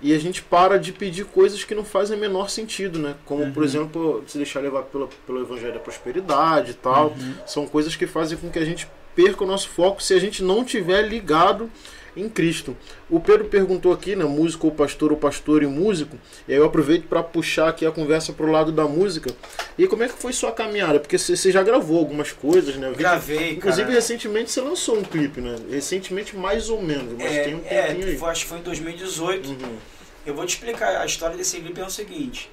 e 0.00 0.14
a 0.14 0.18
gente 0.18 0.42
para 0.42 0.78
de 0.78 0.92
pedir 0.92 1.24
coisas 1.24 1.64
que 1.64 1.74
não 1.74 1.84
fazem 1.84 2.18
menor 2.18 2.50
sentido, 2.50 2.98
né? 2.98 3.14
Como, 3.24 3.44
uhum. 3.44 3.52
por 3.52 3.64
exemplo, 3.64 4.24
se 4.26 4.36
deixar 4.36 4.60
levar 4.60 4.82
pelo, 4.82 5.08
pelo 5.26 5.40
Evangelho 5.40 5.72
da 5.72 5.78
Prosperidade 5.78 6.72
e 6.72 6.74
tal. 6.74 7.08
Uhum. 7.08 7.34
São 7.46 7.66
coisas 7.66 7.96
que 7.96 8.06
fazem 8.06 8.36
com 8.36 8.50
que 8.50 8.58
a 8.58 8.64
gente 8.64 8.86
perca 9.14 9.42
o 9.42 9.46
nosso 9.46 9.70
foco 9.70 10.02
se 10.02 10.12
a 10.12 10.18
gente 10.18 10.42
não 10.42 10.64
tiver 10.64 11.02
ligado 11.02 11.70
em 12.16 12.28
Cristo. 12.28 12.76
O 13.10 13.20
Pedro 13.20 13.44
perguntou 13.44 13.92
aqui, 13.92 14.16
né, 14.16 14.24
músico 14.24 14.66
ou 14.66 14.72
pastor 14.72 15.12
ou 15.12 15.18
pastor 15.18 15.62
e 15.62 15.66
músico, 15.66 16.16
e 16.48 16.52
aí 16.52 16.58
eu 16.58 16.64
aproveito 16.64 17.06
para 17.06 17.22
puxar 17.22 17.68
aqui 17.68 17.84
a 17.84 17.92
conversa 17.92 18.32
pro 18.32 18.50
lado 18.50 18.72
da 18.72 18.84
música. 18.84 19.30
E 19.76 19.86
como 19.86 20.02
é 20.02 20.08
que 20.08 20.14
foi 20.14 20.32
sua 20.32 20.52
caminhada? 20.52 20.98
Porque 20.98 21.18
você 21.18 21.52
já 21.52 21.62
gravou 21.62 21.98
algumas 21.98 22.32
coisas, 22.32 22.76
né? 22.76 22.92
Gravei, 22.96 23.52
Inclusive, 23.52 23.82
cara. 23.82 23.94
recentemente 23.94 24.50
você 24.50 24.60
lançou 24.60 24.98
um 24.98 25.02
clipe, 25.02 25.40
né? 25.40 25.56
Recentemente 25.70 26.34
mais 26.36 26.70
ou 26.70 26.82
menos, 26.82 27.12
mas 27.18 27.32
é, 27.32 27.44
tem 27.44 27.54
um 27.54 27.62
é, 27.66 27.82
tempinho 27.86 28.08
é, 28.08 28.10
aí. 28.12 28.24
Acho 28.24 28.42
que 28.42 28.48
foi 28.48 28.58
em 28.58 28.62
2018. 28.62 29.48
Uhum. 29.48 29.76
Eu 30.24 30.34
vou 30.34 30.44
te 30.44 30.54
explicar, 30.54 31.00
a 31.00 31.06
história 31.06 31.36
desse 31.36 31.60
clipe 31.60 31.80
é 31.80 31.84
o 31.84 31.90
seguinte. 31.90 32.50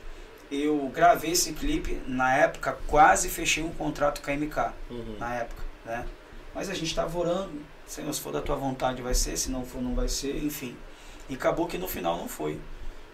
Eu 0.51 0.91
gravei 0.93 1.31
esse 1.31 1.53
clipe, 1.53 1.99
na 2.05 2.35
época, 2.35 2.77
quase 2.85 3.29
fechei 3.29 3.63
um 3.63 3.71
contrato 3.71 4.21
com 4.21 4.29
a 4.29 4.35
MK, 4.35 4.57
uhum. 4.91 5.15
na 5.19 5.35
época, 5.35 5.63
né? 5.83 6.05
Mas 6.53 6.69
a 6.69 6.73
gente 6.75 6.89
estava 6.89 7.17
orando, 7.17 7.51
Senhor, 7.93 8.11
se 8.11 8.21
for 8.21 8.33
da 8.33 8.41
tua 8.41 8.55
vontade 8.55 9.03
vai 9.03 9.13
ser, 9.13 9.37
se 9.37 9.51
não 9.51 9.63
for 9.63 9.79
não 9.79 9.93
vai 9.93 10.07
ser, 10.07 10.43
enfim. 10.43 10.75
E 11.29 11.35
acabou 11.35 11.67
que 11.67 11.77
no 11.77 11.87
final 11.87 12.17
não 12.17 12.27
foi. 12.27 12.59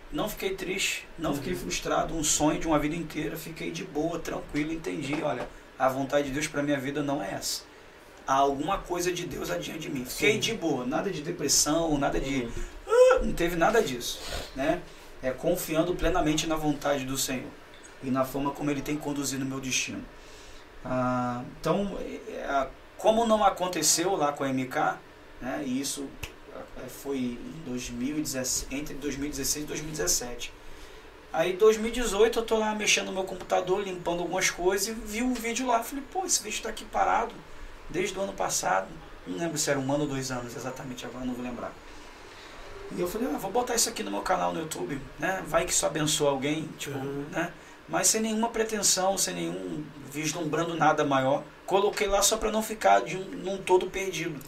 Não 0.09 0.29
fiquei 0.29 0.55
triste, 0.55 1.05
não 1.17 1.31
uhum. 1.31 1.35
fiquei 1.35 1.53
frustrado, 1.53 2.15
um 2.15 2.23
sonho 2.23 2.59
de 2.59 2.65
uma 2.65 2.79
vida 2.79 2.95
inteira, 2.95 3.35
fiquei 3.35 3.71
de 3.71 3.83
boa, 3.83 4.17
tranquilo, 4.19 4.71
entendi, 4.71 5.21
olha, 5.21 5.49
a 5.77 5.89
vontade 5.89 6.27
de 6.27 6.33
Deus 6.33 6.47
para 6.47 6.63
minha 6.63 6.79
vida 6.79 7.03
não 7.03 7.21
é 7.21 7.33
essa. 7.33 7.63
Há 8.25 8.35
alguma 8.35 8.77
coisa 8.77 9.11
de 9.11 9.25
Deus 9.25 9.51
adiante 9.51 9.79
de 9.79 9.89
mim. 9.89 10.05
Fiquei 10.05 10.33
Sim. 10.33 10.39
de 10.39 10.53
boa, 10.53 10.85
nada 10.85 11.11
de 11.11 11.21
depressão, 11.21 11.97
nada 11.97 12.17
de 12.17 12.43
uhum. 12.43 12.51
uh, 12.87 13.25
não 13.25 13.33
teve 13.33 13.57
nada 13.57 13.83
disso, 13.83 14.21
né? 14.55 14.81
É 15.21 15.31
confiando 15.31 15.93
plenamente 15.93 16.47
na 16.47 16.55
vontade 16.55 17.03
do 17.03 17.17
Senhor 17.17 17.51
e 18.01 18.09
na 18.09 18.23
forma 18.23 18.51
como 18.51 18.71
ele 18.71 18.81
tem 18.81 18.95
conduzido 18.95 19.43
o 19.43 19.47
meu 19.47 19.59
destino. 19.59 20.05
Ah, 20.85 21.43
então, 21.59 21.97
é, 22.29 22.67
como 22.99 23.25
não 23.25 23.43
aconteceu 23.43 24.15
lá 24.15 24.31
com 24.31 24.43
a 24.43 24.49
MK, 24.49 24.97
né, 25.41 25.63
e 25.65 25.81
isso 25.81 26.07
é, 26.83 26.87
foi 26.87 27.17
em 27.17 27.61
2016, 27.65 28.67
entre 28.71 28.93
2016 28.93 29.63
e 29.65 29.67
2017, 29.67 30.53
Aí, 31.31 31.53
em 31.53 31.57
2018, 31.57 32.39
eu 32.39 32.43
tô 32.43 32.57
lá 32.57 32.73
mexendo 32.73 33.07
no 33.07 33.11
meu 33.13 33.23
computador, 33.23 33.83
limpando 33.83 34.21
algumas 34.21 34.49
coisas 34.49 34.87
e 34.87 34.91
vi 34.93 35.21
um 35.21 35.33
vídeo 35.33 35.67
lá. 35.67 35.83
Falei, 35.83 36.03
pô, 36.11 36.25
esse 36.25 36.41
vídeo 36.41 36.63
tá 36.63 36.69
aqui 36.69 36.83
parado 36.85 37.35
desde 37.87 38.17
o 38.17 38.21
ano 38.21 38.33
passado. 38.33 38.87
Não 39.27 39.37
lembro 39.37 39.55
se 39.55 39.69
era 39.69 39.79
um 39.79 39.93
ano 39.93 40.05
ou 40.05 40.09
dois 40.09 40.31
anos 40.31 40.55
exatamente, 40.55 41.05
agora 41.05 41.23
não 41.23 41.35
vou 41.35 41.43
lembrar. 41.43 41.71
E 42.95 42.99
eu 42.99 43.07
falei, 43.07 43.27
ah, 43.31 43.37
vou 43.37 43.51
botar 43.51 43.75
isso 43.75 43.87
aqui 43.89 44.01
no 44.01 44.09
meu 44.09 44.21
canal 44.21 44.51
no 44.51 44.59
YouTube, 44.61 44.99
né? 45.19 45.43
Vai 45.45 45.65
que 45.65 45.71
isso 45.71 45.85
abençoa 45.85 46.31
alguém, 46.31 46.67
tipo, 46.79 46.97
Uhum. 46.97 47.25
né? 47.31 47.53
Mas 47.87 48.07
sem 48.07 48.21
nenhuma 48.21 48.49
pretensão, 48.49 49.15
sem 49.15 49.35
nenhum 49.35 49.83
vislumbrando 50.11 50.75
nada 50.75 51.05
maior. 51.05 51.43
Coloquei 51.69 52.07
lá 52.07 52.23
só 52.23 52.35
para 52.35 52.51
não 52.51 52.63
ficar 52.63 53.01
de 53.01 53.15
um, 53.15 53.25
num 53.25 53.57
todo 53.57 53.91
perdido. 53.91 54.43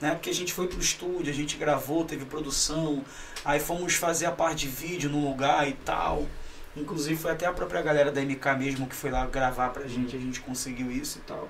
Né? 0.00 0.12
Porque 0.12 0.30
a 0.30 0.34
gente 0.34 0.54
foi 0.54 0.66
pro 0.66 0.80
estúdio, 0.80 1.30
a 1.30 1.34
gente 1.34 1.58
gravou, 1.58 2.02
teve 2.02 2.24
produção, 2.24 3.04
aí 3.44 3.60
fomos 3.60 3.94
fazer 3.96 4.24
a 4.24 4.32
parte 4.32 4.60
de 4.60 4.68
vídeo 4.68 5.10
no 5.10 5.22
lugar 5.28 5.68
e 5.68 5.74
tal. 5.74 6.26
Inclusive 6.74 7.20
foi 7.20 7.32
até 7.32 7.44
a 7.44 7.52
própria 7.52 7.82
galera 7.82 8.10
da 8.10 8.22
MK 8.22 8.56
mesmo 8.58 8.86
que 8.86 8.94
foi 8.94 9.10
lá 9.10 9.26
gravar 9.26 9.68
pra 9.68 9.86
gente, 9.86 10.16
a 10.16 10.18
gente 10.18 10.40
conseguiu 10.40 10.90
isso 10.90 11.18
e 11.18 11.20
tal. 11.20 11.46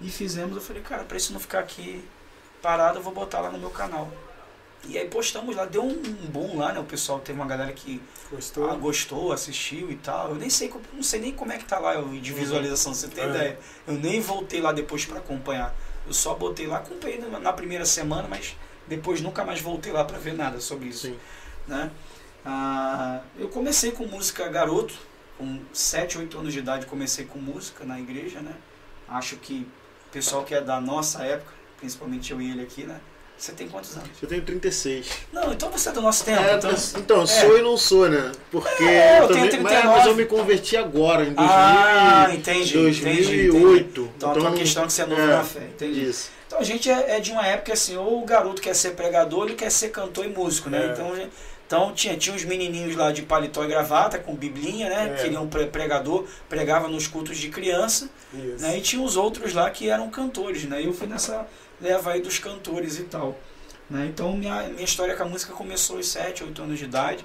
E 0.00 0.10
fizemos, 0.10 0.56
eu 0.56 0.60
falei, 0.60 0.82
cara, 0.82 1.04
pra 1.04 1.16
isso 1.16 1.32
não 1.32 1.38
ficar 1.38 1.60
aqui 1.60 2.04
parado, 2.60 2.98
eu 2.98 3.02
vou 3.02 3.14
botar 3.14 3.42
lá 3.42 3.52
no 3.52 3.58
meu 3.58 3.70
canal. 3.70 4.10
E 4.88 4.98
aí 4.98 5.08
postamos 5.08 5.56
lá, 5.56 5.64
deu 5.64 5.82
um 5.84 5.94
boom 6.28 6.58
lá, 6.58 6.72
né? 6.72 6.78
O 6.80 6.84
pessoal 6.84 7.18
teve 7.18 7.38
uma 7.38 7.46
galera 7.46 7.72
que 7.72 8.02
Gostou? 8.30 8.70
ah, 8.70 8.74
gostou, 8.74 9.32
assistiu 9.32 9.90
e 9.90 9.96
tal. 9.96 10.30
Eu 10.30 10.34
nem 10.36 10.50
sei, 10.50 10.72
não 10.92 11.02
sei 11.02 11.20
nem 11.20 11.32
como 11.32 11.52
é 11.52 11.58
que 11.58 11.64
tá 11.64 11.78
lá 11.78 11.94
de 12.00 12.32
visualização, 12.32 12.92
você 12.94 13.08
tem 13.08 13.24
É. 13.24 13.28
ideia. 13.28 13.58
Eu 13.86 13.94
nem 13.94 14.20
voltei 14.20 14.60
lá 14.60 14.72
depois 14.72 15.04
pra 15.06 15.18
acompanhar. 15.18 15.74
Eu 16.06 16.12
só 16.12 16.34
botei 16.34 16.66
lá, 16.66 16.78
acompanhei 16.78 17.18
na- 17.18 17.52
primeira 17.52 17.86
semana, 17.86 18.28
mas 18.28 18.54
depois 18.86 19.20
nunca 19.22 19.42
mais 19.44 19.60
voltei 19.60 19.90
lá 19.92 20.04
pra 20.04 20.18
ver 20.18 20.34
nada 20.34 20.60
sobre 20.60 20.88
isso. 20.88 21.06
Sim. 21.06 21.18
Né? 21.66 21.90
Ah, 22.44 23.22
eu 23.38 23.48
comecei 23.48 23.90
com 23.92 24.04
música 24.06 24.46
garoto, 24.48 24.94
com 25.38 25.60
7, 25.72 26.18
8 26.18 26.38
anos 26.38 26.52
de 26.52 26.58
idade 26.58 26.84
comecei 26.86 27.24
com 27.24 27.38
música 27.38 27.84
na 27.84 27.98
igreja, 27.98 28.40
né? 28.40 28.54
Acho 29.08 29.36
que 29.36 29.66
o 30.08 30.10
pessoal 30.12 30.44
que 30.44 30.54
é 30.54 30.60
da 30.60 30.78
nossa 30.80 31.24
época, 31.24 31.52
principalmente 31.78 32.32
eu 32.32 32.40
e 32.42 32.50
ele 32.50 32.62
aqui, 32.62 32.84
né? 32.84 33.00
Você 33.44 33.52
tem 33.52 33.68
quantos 33.68 33.94
anos? 33.94 34.08
Eu 34.22 34.26
tenho 34.26 34.40
36. 34.40 35.06
Não, 35.30 35.52
então 35.52 35.70
você 35.70 35.90
é 35.90 35.92
do 35.92 36.00
nosso 36.00 36.24
tempo. 36.24 36.42
É, 36.42 36.54
então... 36.54 36.70
então, 36.96 37.26
sou 37.26 37.58
e 37.58 37.60
não 37.60 37.76
sou, 37.76 38.08
né? 38.08 38.32
Porque. 38.50 38.82
É, 38.82 39.20
eu 39.20 39.28
também- 39.28 39.50
tenho 39.50 39.62
mas- 39.62 39.72
39. 39.72 39.98
Mas 39.98 40.06
eu 40.06 40.14
me 40.14 40.24
converti 40.24 40.76
agora, 40.78 41.24
em 41.24 41.34
2000, 41.34 41.54
Ah, 41.54 42.28
entendi, 42.32 42.72
2008. 42.72 44.10
Então, 44.16 44.30
a 44.30 44.34
tua 44.34 44.52
questão 44.52 44.84
é 44.84 44.86
que 44.86 44.92
você 44.94 45.02
é 45.02 45.06
novo 45.06 45.20
é, 45.20 45.26
na 45.26 45.44
fé, 45.44 45.60
entendi. 45.60 46.08
Isso. 46.08 46.30
Então 46.46 46.58
a 46.58 46.64
gente 46.64 46.90
é, 46.90 47.16
é 47.16 47.20
de 47.20 47.32
uma 47.32 47.46
época 47.46 47.74
assim, 47.74 47.98
ou 47.98 48.22
o 48.22 48.24
garoto 48.24 48.62
quer 48.62 48.74
ser 48.74 48.92
pregador, 48.92 49.44
ele 49.44 49.56
quer 49.56 49.70
ser 49.70 49.90
cantor 49.90 50.24
e 50.24 50.28
músico, 50.28 50.70
né? 50.70 50.86
É. 50.86 50.92
Então, 50.92 51.28
então 51.66 51.92
tinha, 51.92 52.16
tinha 52.16 52.34
uns 52.34 52.44
menininhos 52.44 52.96
lá 52.96 53.12
de 53.12 53.20
paletó 53.22 53.62
e 53.64 53.66
gravata, 53.66 54.18
com 54.18 54.34
biblinha, 54.34 54.88
né? 54.88 55.16
É. 55.18 55.22
Queriam 55.22 55.46
pre 55.46 55.66
pregador, 55.66 56.24
pregava 56.48 56.88
nos 56.88 57.06
cultos 57.06 57.36
de 57.36 57.50
criança, 57.50 58.08
Isso. 58.32 58.62
né? 58.62 58.78
E 58.78 58.80
tinha 58.80 59.02
os 59.02 59.18
outros 59.18 59.52
lá 59.52 59.68
que 59.70 59.90
eram 59.90 60.08
cantores, 60.08 60.64
né? 60.64 60.80
E 60.80 60.86
eu 60.86 60.94
fui 60.94 61.06
nessa 61.06 61.46
leva 61.80 62.12
aí 62.12 62.20
dos 62.20 62.38
cantores 62.38 62.98
e 62.98 63.04
tal. 63.04 63.38
Né? 63.88 64.06
Então 64.06 64.36
minha, 64.36 64.62
minha 64.68 64.84
história 64.84 65.14
com 65.14 65.22
a 65.22 65.26
música 65.26 65.52
começou 65.52 65.96
aos 65.96 66.08
7, 66.08 66.44
8 66.44 66.62
anos 66.62 66.78
de 66.78 66.84
idade. 66.84 67.24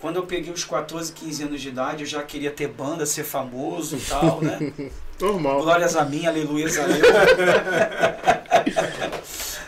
Quando 0.00 0.16
eu 0.16 0.26
peguei 0.26 0.52
os 0.52 0.64
14, 0.64 1.12
15 1.12 1.42
anos 1.44 1.62
de 1.62 1.68
idade, 1.68 2.02
eu 2.02 2.06
já 2.06 2.22
queria 2.22 2.50
ter 2.50 2.68
banda, 2.68 3.06
ser 3.06 3.24
famoso 3.24 3.96
e 3.96 4.00
tal, 4.08 4.40
né? 4.42 4.72
Normal. 5.18 5.62
Glórias 5.62 5.96
a 5.96 6.04
mim, 6.04 6.26
aleluias 6.26 6.76
a 6.78 6.84
Deus. 6.86 7.02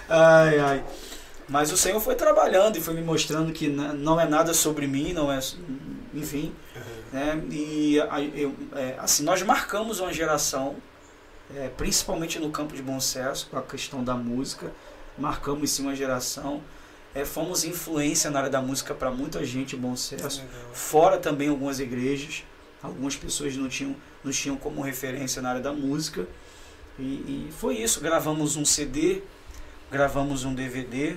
ai, 0.09 0.59
ai. 0.59 0.85
Mas 1.49 1.71
o 1.71 1.77
Senhor 1.77 2.01
foi 2.01 2.17
trabalhando 2.17 2.77
e 2.77 2.81
foi 2.81 2.95
me 2.95 3.03
mostrando 3.03 3.53
que 3.53 3.69
não 3.69 4.21
é 4.21 4.27
nada 4.27 4.53
sobre 4.53 4.87
mim, 4.87 5.13
não 5.13 5.31
é. 5.31 5.39
Enfim. 6.13 6.53
Né? 7.13 7.41
E 7.51 7.97
eu, 8.35 8.55
é, 8.75 8.97
assim, 8.99 9.23
nós 9.23 9.43
marcamos 9.43 10.01
uma 10.01 10.13
geração, 10.13 10.77
é, 11.55 11.69
principalmente 11.69 12.39
no 12.39 12.51
campo 12.51 12.75
de 12.75 12.83
bom 12.83 12.99
senso, 13.01 13.49
com 13.51 13.59
a 13.59 13.63
questão 13.63 14.03
da 14.03 14.15
música. 14.15 14.73
Marcamos 15.17 15.71
sim 15.71 15.83
uma 15.83 15.95
geração. 15.95 16.63
É, 17.15 17.25
fomos 17.25 17.65
influência 17.65 18.31
na 18.31 18.41
área 18.41 18.51
da 18.51 18.61
música 18.61 18.95
para 18.95 19.11
muita 19.11 19.43
gente 19.45 19.71
de 19.71 19.77
bom 19.77 19.97
senso 19.97 20.45
fora 20.75 21.17
também 21.19 21.49
algumas 21.49 21.81
igrejas. 21.81 22.45
Algumas 22.83 23.17
pessoas 23.17 23.57
não 23.57 23.69
tinham, 23.69 23.97
não 24.23 24.31
tinham 24.31 24.57
como 24.57 24.83
referência 24.83 25.41
na 25.41 25.51
área 25.51 25.63
da 25.63 25.73
música. 25.73 26.27
E, 26.99 27.03
e 27.49 27.49
foi 27.59 27.79
isso. 27.79 28.01
Gravamos 28.01 28.57
um 28.57 28.65
CD, 28.65 29.23
gravamos 29.91 30.45
um 30.45 30.55
DVD. 30.55 31.17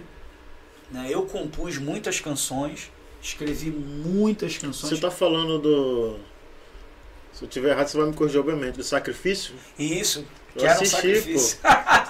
Né? 0.89 1.07
Eu 1.09 1.23
compus 1.23 1.77
muitas 1.77 2.19
canções, 2.19 2.91
escrevi 3.21 3.69
muitas 3.69 4.57
canções. 4.57 4.93
Você 4.93 5.01
tá 5.01 5.11
falando 5.11 5.59
do. 5.59 6.19
Se 7.33 7.43
eu 7.45 7.47
tiver 7.49 7.69
errado, 7.69 7.87
você 7.87 7.97
vai 7.97 8.07
me 8.07 8.13
corrigir, 8.13 8.39
obviamente. 8.39 8.75
Do 8.75 8.83
sacrifício? 8.83 9.53
Isso, 9.77 10.25
Eu 10.55 10.59
que 10.61 10.65
era 10.65 10.73
um 10.73 10.75
assisti, 10.81 10.95
sacrifício. 10.95 11.57
pô. 11.61 11.67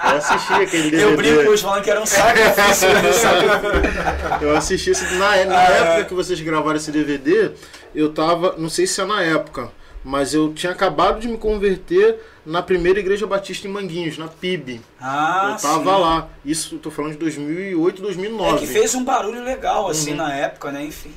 Eu 0.10 0.18
assisti 0.18 0.54
aquele 0.54 0.84
DVD. 0.92 1.04
Eu 1.04 1.18
brinco 1.18 1.52
hoje 1.52 1.62
falando 1.64 1.84
que 1.84 1.92
era 1.92 2.02
um 2.02 2.06
sacrifício. 2.06 2.88
um 2.90 3.14
sacrifício. 3.14 4.00
Eu 4.42 4.58
assisti 4.58 4.90
esse, 4.92 5.04
na, 5.16 5.46
na 5.46 5.60
Ah, 5.60 5.72
é. 5.72 5.78
época 5.82 6.06
que 6.06 6.14
vocês 6.14 6.40
gravaram 6.42 6.78
esse 6.78 6.92
DVD, 6.92 7.52
eu 7.94 8.12
tava, 8.12 8.56
não 8.58 8.70
sei 8.70 8.88
se 8.88 9.00
é 9.02 9.06
na 9.06 9.22
época, 9.22 9.72
mas 10.04 10.34
eu 10.34 10.52
tinha 10.54 10.72
acabado 10.72 11.20
de 11.20 11.28
me 11.28 11.38
converter 11.38 12.18
na 12.46 12.64
primeira 12.64 13.00
igreja 13.00 13.28
batista 13.28 13.68
em 13.68 13.72
Manguinhos, 13.72 14.18
na 14.18 14.28
PIB. 14.28 14.82
Ah, 15.00 15.52
eu 15.56 15.62
tava 15.62 15.84
sim. 15.96 16.02
lá. 16.02 16.28
Isso, 16.44 16.76
eu 16.76 16.80
tô 16.80 16.90
falando 16.90 17.12
de 17.12 17.18
2008, 17.20 18.02
2009. 18.02 18.56
É 18.56 18.60
que 18.60 18.68
fez 18.68 18.96
um 18.96 19.04
barulho 19.04 19.44
legal, 19.44 19.88
assim, 19.90 20.12
Uhum. 20.12 20.18
na 20.18 20.34
época, 20.34 20.72
né? 20.72 20.84
Enfim. 20.86 21.12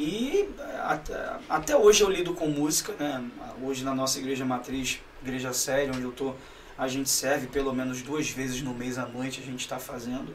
E 0.00 0.48
até, 0.82 1.36
até 1.46 1.76
hoje 1.76 2.02
eu 2.02 2.08
lido 2.08 2.32
com 2.32 2.46
música, 2.46 2.94
né? 2.98 3.22
Hoje 3.62 3.84
na 3.84 3.94
nossa 3.94 4.18
igreja 4.18 4.46
matriz, 4.46 4.98
igreja 5.20 5.52
séria, 5.52 5.92
onde 5.94 6.04
eu 6.04 6.12
tô, 6.12 6.32
a 6.78 6.88
gente 6.88 7.10
serve 7.10 7.48
pelo 7.48 7.74
menos 7.74 8.00
duas 8.00 8.30
vezes 8.30 8.62
no 8.62 8.72
mês 8.72 8.96
à 8.96 9.04
noite, 9.04 9.42
a 9.42 9.44
gente 9.44 9.60
está 9.60 9.78
fazendo. 9.78 10.34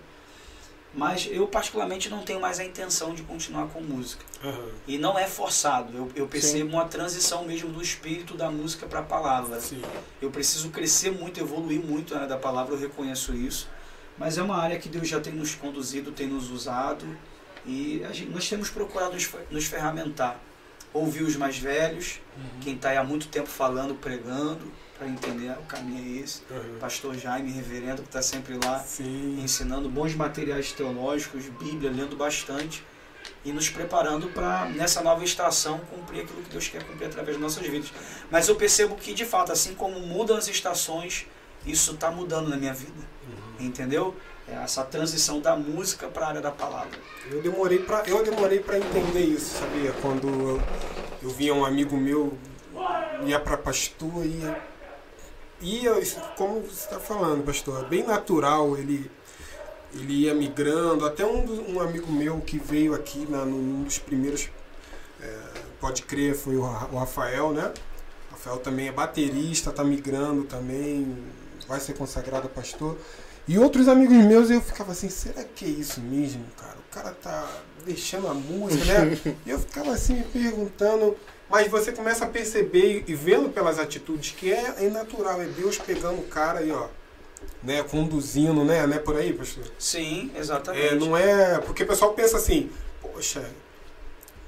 Mas 0.93 1.27
eu 1.31 1.47
particularmente 1.47 2.09
não 2.09 2.21
tenho 2.21 2.39
mais 2.39 2.59
a 2.59 2.63
intenção 2.63 3.15
de 3.15 3.23
continuar 3.23 3.67
com 3.69 3.81
música. 3.81 4.23
Aham. 4.43 4.69
E 4.87 4.99
não 4.99 5.17
é 5.17 5.25
forçado, 5.25 5.97
eu, 5.97 6.11
eu 6.15 6.27
percebo 6.27 6.69
uma 6.69 6.85
transição 6.85 7.43
mesmo 7.43 7.71
do 7.71 7.81
espírito 7.81 8.37
da 8.37 8.51
música 8.51 8.85
para 8.85 8.99
a 8.99 9.03
palavra. 9.03 9.59
Sim. 9.59 9.81
Eu 10.21 10.29
preciso 10.29 10.69
crescer 10.69 11.09
muito, 11.09 11.39
evoluir 11.39 11.83
muito 11.83 12.13
na 12.13 12.19
área 12.19 12.29
da 12.29 12.37
palavra, 12.37 12.75
eu 12.75 12.79
reconheço 12.79 13.33
isso. 13.33 13.67
Mas 14.15 14.37
é 14.37 14.43
uma 14.43 14.57
área 14.57 14.77
que 14.77 14.87
Deus 14.87 15.07
já 15.07 15.19
tem 15.19 15.33
nos 15.33 15.55
conduzido, 15.55 16.11
tem 16.11 16.27
nos 16.27 16.51
usado. 16.51 17.17
E 17.65 18.05
gente- 18.11 18.31
nós 18.31 18.47
temos 18.47 18.69
procurado 18.69 19.13
nos, 19.13 19.29
nos 19.49 19.65
ferramentar. 19.65 20.39
Ouvir 20.93 21.23
os 21.23 21.35
mais 21.35 21.57
velhos, 21.57 22.21
quem 22.61 22.75
está 22.75 22.97
há 22.97 23.03
muito 23.03 23.27
tempo 23.27 23.49
falando, 23.49 23.95
pregando, 23.95 24.71
para 24.97 25.07
entender 25.07 25.49
ah, 25.49 25.57
o 25.59 25.63
caminho 25.65 26.19
é 26.19 26.23
esse. 26.23 26.41
Aham. 26.49 26.79
Pastor 26.79 27.15
Jaime, 27.17 27.51
reverendo, 27.51 28.01
que 28.01 28.07
está 28.07 28.21
sempre 28.21 28.57
lá 28.63 28.79
Sim. 28.79 29.41
ensinando 29.43 29.89
bons 29.89 30.15
materiais 30.15 30.71
teológicos, 30.71 31.43
Bíblia, 31.59 31.91
lendo 31.91 32.15
bastante 32.15 32.81
e 33.43 33.51
nos 33.51 33.69
preparando 33.69 34.27
para, 34.29 34.67
nessa 34.69 35.01
nova 35.01 35.21
estação, 35.25 35.79
cumprir 35.79 36.21
aquilo 36.21 36.41
que 36.43 36.49
Deus 36.49 36.67
quer 36.69 36.81
cumprir 36.83 37.07
através 37.07 37.35
de 37.35 37.43
nossas 37.43 37.67
vidas. 37.67 37.91
Mas 38.31 38.47
eu 38.47 38.55
percebo 38.55 38.95
que, 38.95 39.13
de 39.13 39.25
fato, 39.25 39.51
assim 39.51 39.73
como 39.75 39.99
mudam 39.99 40.37
as 40.37 40.47
estações, 40.47 41.25
isso 41.65 41.91
está 41.91 42.09
mudando 42.09 42.47
na 42.47 42.55
minha 42.55 42.73
vida. 42.73 43.03
Entendeu? 43.59 44.15
É 44.47 44.53
essa 44.63 44.83
transição 44.83 45.39
da 45.39 45.55
música 45.55 46.07
para 46.07 46.25
a 46.25 46.29
área 46.29 46.41
da 46.41 46.51
palavra. 46.51 46.99
Eu 47.31 47.41
demorei 47.41 47.79
pra, 47.79 48.03
eu 48.05 48.23
demorei 48.23 48.59
para 48.59 48.77
entender 48.77 49.21
isso, 49.21 49.57
sabia? 49.57 49.91
Quando 50.01 50.27
eu, 50.27 50.61
eu 51.23 51.29
via 51.29 51.53
um 51.53 51.65
amigo 51.65 51.97
meu 51.97 52.37
ia 53.25 53.39
para 53.39 53.57
pastor 53.57 54.25
ia 54.25 54.61
ia 55.61 55.91
como 56.35 56.61
você 56.61 56.85
está 56.85 56.99
falando, 56.99 57.43
pastor, 57.43 57.85
é 57.85 57.87
bem 57.87 58.05
natural 58.05 58.77
ele 58.77 59.09
ele 59.93 60.13
ia 60.25 60.33
migrando. 60.33 61.05
Até 61.05 61.25
um, 61.25 61.75
um 61.75 61.79
amigo 61.79 62.11
meu 62.11 62.41
que 62.41 62.59
veio 62.59 62.93
aqui 62.93 63.25
na, 63.29 63.45
num 63.45 63.83
dos 63.83 63.97
primeiros 63.97 64.49
é, 65.21 65.39
pode 65.79 66.03
crer 66.03 66.35
foi 66.35 66.55
o, 66.55 66.61
o 66.61 66.97
Rafael, 66.97 67.51
né? 67.51 67.73
O 68.29 68.31
Rafael 68.33 68.57
também 68.57 68.89
é 68.89 68.91
baterista, 68.91 69.71
tá 69.71 69.83
migrando 69.83 70.43
também, 70.43 71.17
vai 71.67 71.79
ser 71.79 71.93
consagrado 71.93 72.47
a 72.47 72.49
pastor. 72.49 72.97
E 73.47 73.59
outros 73.59 73.87
amigos 73.87 74.15
meus 74.15 74.49
eu 74.49 74.59
ficava 74.59 74.91
assim, 74.91 75.09
será 75.09 75.43
que 75.43 75.65
é 75.65 75.69
isso 75.69 76.01
mesmo, 76.01 76.43
cara? 76.57 76.75
O 76.77 76.93
cara 76.93 77.11
tá 77.11 77.47
deixando 77.85 78.27
a 78.27 78.33
música, 78.33 78.85
né? 78.85 79.35
E 79.45 79.49
eu 79.49 79.59
ficava 79.59 79.91
assim 79.91 80.15
me 80.15 80.23
perguntando, 80.23 81.15
mas 81.49 81.69
você 81.69 81.91
começa 81.91 82.25
a 82.25 82.27
perceber 82.27 83.03
e 83.07 83.13
vendo 83.13 83.49
pelas 83.49 83.77
atitudes 83.77 84.31
que 84.31 84.51
é, 84.51 84.75
é 84.79 84.89
natural, 84.89 85.41
é 85.41 85.45
Deus 85.45 85.77
pegando 85.77 86.19
o 86.19 86.23
cara 86.23 86.59
aí, 86.59 86.71
ó, 86.71 86.87
né, 87.61 87.83
conduzindo, 87.83 88.63
né, 88.63 88.87
né 88.87 88.97
por 88.97 89.15
aí, 89.15 89.33
pastor? 89.33 89.65
Sim, 89.77 90.31
exatamente. 90.35 90.87
É, 90.87 90.95
não 90.95 91.15
é, 91.15 91.59
porque 91.59 91.83
o 91.83 91.87
pessoal 91.87 92.13
pensa 92.13 92.37
assim, 92.37 92.69
poxa, 93.01 93.45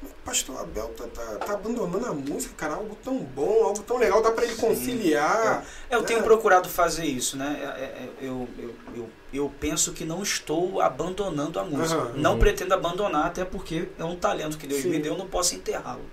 o 0.04 0.08
pastor 0.24 0.60
Abel 0.62 0.90
tá, 0.90 1.06
tá, 1.08 1.36
tá 1.40 1.54
abandonando 1.54 2.06
a 2.06 2.14
música, 2.14 2.54
cara, 2.56 2.76
algo 2.76 2.96
tão 3.04 3.18
bom, 3.18 3.64
algo 3.64 3.82
tão 3.84 3.98
legal, 3.98 4.22
dá 4.22 4.32
pra 4.32 4.44
ele 4.46 4.56
conciliar. 4.56 5.66
Eu 5.90 6.04
tenho 6.04 6.20
É. 6.20 6.24
procurado 6.24 6.70
fazer 6.70 7.06
isso, 7.06 7.36
né? 7.38 7.60
É, 7.62 7.82
é, 7.84 8.10
Eu, 8.22 8.48
eu, 8.60 8.76
eu, 8.96 9.10
eu 9.34 9.52
penso 9.60 9.94
que 9.94 10.06
não 10.06 10.22
estou 10.22 10.82
abandonando 10.82 11.60
a 11.60 11.64
música. 11.64 12.00
Aham. 12.00 12.14
não 12.16 12.34
Uhum. 12.34 12.40
pretendo 12.40 12.74
abandonar, 12.74 13.26
até 13.26 13.44
porque 13.46 13.88
é 13.98 14.04
um 14.04 14.16
talento 14.16 14.58
que 14.58 14.68
Deus 14.68 14.82
Sim. 14.84 14.90
me 14.90 15.00
deu, 15.00 15.14
eu 15.14 15.18
não 15.18 15.28
posso 15.28 15.56
enterrá-lo. 15.56 16.06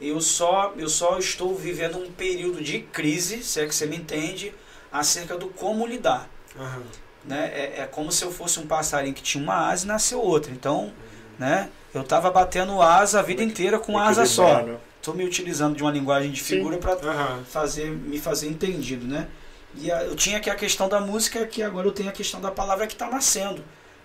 eu 0.00 0.20
só, 0.20 0.72
eu 0.76 0.88
só 0.88 1.18
estou 1.18 1.54
vivendo 1.54 1.96
um 1.98 2.10
período 2.12 2.62
de 2.62 2.80
crise, 2.80 3.42
se 3.42 3.60
é 3.60 3.66
que 3.66 3.74
você 3.74 3.86
me 3.86 3.96
entende, 3.96 4.52
acerca 4.92 5.36
do 5.36 5.48
como 5.48 5.86
lidar. 5.86 6.28
Aham. 6.58 6.82
Né? 7.24 7.50
É, 7.54 7.80
é 7.82 7.86
como 7.86 8.12
se 8.12 8.22
eu 8.22 8.30
fosse 8.30 8.60
um 8.60 8.66
passarinho 8.66 9.14
que 9.14 9.22
tinha 9.22 9.42
uma 9.42 9.68
asa 9.70 9.84
e 9.84 9.88
nasceu 9.88 10.20
outra. 10.20 10.52
Então, 10.52 10.92
né? 11.38 11.68
eu 11.94 12.00
estava 12.00 12.28
batendo 12.30 12.82
asa 12.82 13.20
a 13.20 13.22
vida 13.22 13.42
inteira 13.42 13.78
com 13.78 13.96
asa 13.98 14.26
só. 14.26 14.64
Estou 14.96 15.14
me 15.14 15.24
utilizando 15.24 15.76
de 15.76 15.82
uma 15.82 15.92
linguagem 15.92 16.30
de 16.32 16.42
figura 16.42 16.76
para 16.78 16.94
Aham. 16.94 17.44
fazer, 17.44 17.88
me 17.90 18.18
fazer 18.18 18.48
entendido, 18.48 19.06
né? 19.06 19.28
E 19.76 19.92
a- 19.92 20.02
eu 20.04 20.16
tinha 20.16 20.38
aqui 20.38 20.48
a 20.50 20.54
questão 20.56 20.88
da 20.88 21.00
música, 21.00 21.46
que 21.46 21.62
agora 21.62 21.86
eu 21.86 21.92
tenho 21.92 22.08
a 22.08 22.12
questão 22.12 22.40
da 22.40 22.50
palavra 22.50 22.86
que 22.86 22.94
está 22.94 23.08
nascendo. 23.08 23.62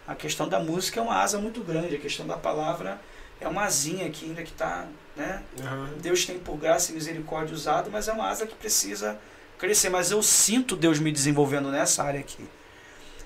A 0.08 0.14
questão 0.14 0.48
da 0.48 0.60
música 0.60 1.00
é 1.00 1.04
uma 1.04 1.16
asa 1.22 1.38
muito 1.40 1.62
grande, 1.64 1.96
a 1.96 2.00
questão 2.00 2.28
da 2.28 2.36
palavra 2.38 3.00
é 3.42 3.48
uma 3.48 3.64
asinha 3.64 4.06
aqui 4.08 4.26
ainda 4.26 4.44
que 4.44 4.52
está, 4.52 4.86
né? 5.16 5.42
Aham. 5.62 5.90
Deus 6.02 6.26
tem 6.26 6.38
por 6.38 6.58
graça 6.58 6.92
e 6.92 6.96
misericórdia 6.96 7.56
usado, 7.56 7.90
mas 7.92 8.08
é 8.08 8.12
uma 8.14 8.28
asa 8.28 8.46
que 8.46 8.54
precisa 8.56 9.18
crescer. 9.58 9.90
Mas 9.90 10.12
eu 10.12 10.22
sinto 10.22 10.76
Deus 10.76 11.00
me 11.00 11.12
desenvolvendo 11.12 11.72
nessa 11.72 12.04
área 12.04 12.20
aqui. 12.20 12.44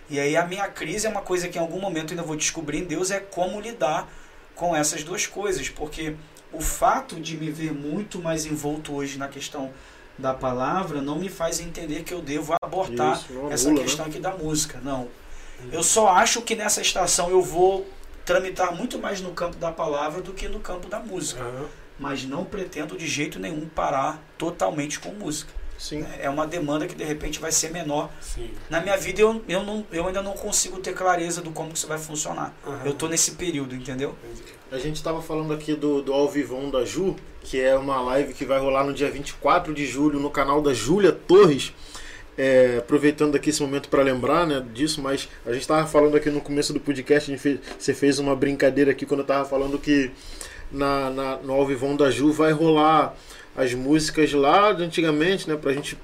E 0.10 0.20
aí 0.20 0.36
a 0.36 0.46
minha 0.46 0.68
crise 0.68 1.08
é 1.08 1.10
uma 1.10 1.22
coisa 1.22 1.48
que 1.48 1.58
em 1.58 1.62
algum 1.62 1.80
momento 1.80 2.12
ainda 2.12 2.24
vou 2.24 2.36
descobrir 2.36 2.80
em 2.80 2.86
Deus 2.86 3.12
é 3.12 3.20
como 3.20 3.60
lidar 3.60 4.08
com 4.56 4.76
essas 4.76 5.04
duas 5.04 5.26
coisas, 5.26 5.70
porque 5.70 6.16
o 6.52 6.62
fato 6.62 7.20
de 7.20 7.36
me 7.36 7.50
ver 7.50 7.74
muito 7.74 8.22
mais 8.22 8.46
envolto 8.46 8.94
hoje 8.94 9.18
na 9.18 9.28
questão 9.28 9.72
da 10.18 10.34
palavra 10.34 11.02
não 11.02 11.18
me 11.18 11.30
faz 11.30 11.60
entender 11.60 12.04
que 12.04 12.14
eu 12.14 12.22
devo 12.22 12.54
abortar 12.64 13.18
Isso, 13.18 13.48
essa 13.50 13.68
anula, 13.68 13.82
né? 13.82 13.88
questão 13.88 14.06
aqui 14.06 14.20
da 14.20 14.32
música, 14.32 14.80
não. 14.84 15.08
Eu 15.72 15.82
só 15.82 16.10
acho 16.10 16.42
que 16.42 16.56
nessa 16.56 16.82
estação 16.82 17.30
eu 17.30 17.42
vou 17.42 17.88
tramitar 18.26 18.76
muito 18.76 19.00
mais 19.00 19.22
no 19.22 19.32
campo 19.32 19.58
da 19.58 19.72
palavra 19.72 20.22
do 20.22 20.34
que 20.34 20.48
no 20.48 20.60
campo 20.60 20.88
da 20.88 21.00
música 21.00 21.42
Aham. 21.42 21.66
mas 21.98 22.24
não 22.26 22.46
pretendo 22.46 22.98
de 22.98 23.08
jeito 23.08 23.40
nenhum 23.40 23.68
parar 23.68 24.22
totalmente 24.38 25.00
com 25.00 25.10
música. 25.10 25.52
Sim. 25.84 26.06
É 26.18 26.30
uma 26.30 26.48
demanda 26.48 26.88
que 26.88 26.96
de 26.96 27.04
repente 27.04 27.40
vai 27.40 27.52
ser 27.52 27.70
menor. 27.72 28.10
Sim. 28.22 28.50
Na 28.70 28.80
minha 28.80 28.96
vida 28.96 29.20
eu, 29.20 29.42
eu, 29.50 29.64
não, 29.64 29.86
eu 29.92 30.08
ainda 30.08 30.22
não 30.22 30.32
consigo 30.32 30.78
ter 30.80 30.94
clareza 30.94 31.42
do 31.42 31.52
como 31.52 31.72
que 31.72 31.78
isso 31.78 31.88
vai 31.88 31.98
funcionar. 31.98 32.54
Aham. 32.66 32.82
Eu 32.86 32.94
tô 32.94 33.08
nesse 33.10 33.32
período, 33.32 33.76
entendeu? 33.76 34.16
A 34.72 34.78
gente 34.78 34.96
estava 34.96 35.22
falando 35.22 35.54
aqui 35.54 35.76
do, 35.76 36.02
do 36.02 36.14
Ao 36.14 36.30
Vivão 36.30 36.70
da 36.70 36.86
Ju, 36.86 37.18
que 37.42 37.60
é 37.60 37.76
uma 37.76 38.00
live 38.02 38.34
que 38.34 38.46
vai 38.46 38.60
rolar 38.60 38.86
no 38.86 38.94
dia 38.94 39.12
24 39.12 39.74
de 39.74 39.86
julho 39.86 40.20
no 40.22 40.30
canal 40.30 40.62
da 40.62 40.74
Júlia 40.74 41.12
Torres. 41.12 41.74
É, 42.38 42.78
aproveitando 42.80 43.36
aqui 43.36 43.52
esse 43.52 43.62
momento 43.62 43.90
para 43.90 44.02
lembrar 44.02 44.48
né, 44.48 44.66
disso, 44.74 45.02
mas 45.02 45.30
a 45.46 45.52
gente 45.52 45.62
estava 45.62 45.86
falando 45.86 46.16
aqui 46.18 46.32
no 46.32 46.42
começo 46.42 46.74
do 46.74 46.80
podcast, 46.80 47.38
fez- 47.38 47.60
você 47.78 47.94
fez 47.94 48.18
uma 48.18 48.36
brincadeira 48.36 48.90
aqui 48.90 49.06
quando 49.06 49.20
eu 49.20 49.24
estava 49.26 49.48
falando 49.48 49.78
que 49.78 50.10
na, 50.72 51.12
na- 51.12 51.38
no 51.38 51.54
Ao 51.54 51.64
Vivão 51.68 51.96
da 51.96 52.10
Ju 52.10 52.32
vai 52.32 52.52
rolar 52.52 53.16
as 53.56 53.74
músicas 53.74 54.32
lá 54.34 54.72
de 54.74 54.84
antigamente, 54.84 55.48
né, 55.50 55.56
para 55.56 55.72
a 55.72 55.74
gente 55.74 55.98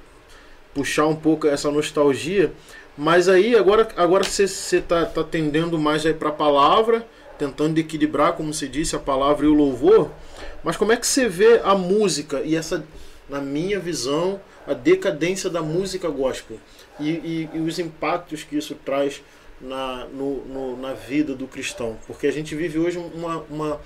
puxar 0.74 1.08
um 1.08 1.16
pouco 1.16 1.48
essa 1.48 1.72
nostalgia. 1.72 2.52
Mas 2.98 3.30
aí 3.30 3.56
agora, 3.56 3.88
agora 3.96 4.24
você 4.24 4.44
está 4.44 5.06
tá 5.06 5.24
tendendo 5.24 5.80
mais 5.80 6.06
aí 6.06 6.14
para 6.14 6.30
a 6.30 6.34
palavra, 6.34 7.08
tentando 7.38 7.78
equilibrar, 7.80 8.34
como 8.34 8.54
você 8.54 8.68
disse, 8.68 8.96
a 8.96 9.00
palavra 9.00 9.46
e 9.46 9.50
o 9.50 9.54
louvor. 9.54 10.12
Mas 10.64 10.76
como 10.76 10.92
é 10.92 10.98
que 10.98 11.08
você 11.08 11.28
vê 11.30 11.62
a 11.64 11.74
música 11.76 12.42
e 12.42 12.56
essa, 12.56 12.84
na 13.30 13.40
minha 13.40 13.80
visão, 13.80 14.40
a 14.68 14.74
decadência 14.74 15.50
da 15.50 15.62
música 15.62 16.10
gospel 16.10 16.58
e, 17.00 17.10
e- 17.10 17.50
e 17.54 17.60
os 17.60 17.80
impactos 17.80 18.44
que 18.44 18.58
isso 18.58 18.76
traz 18.86 19.22
na, 19.62 20.06
no- 20.14 20.44
no- 20.46 20.78
na 20.78 20.94
vida 20.94 21.34
do 21.34 21.48
cristão? 21.48 21.98
Porque 22.06 22.28
a 22.28 22.32
gente 22.32 22.54
vive 22.54 22.78
hoje 22.78 22.98
uma, 22.98 23.38
uma, 23.50 23.80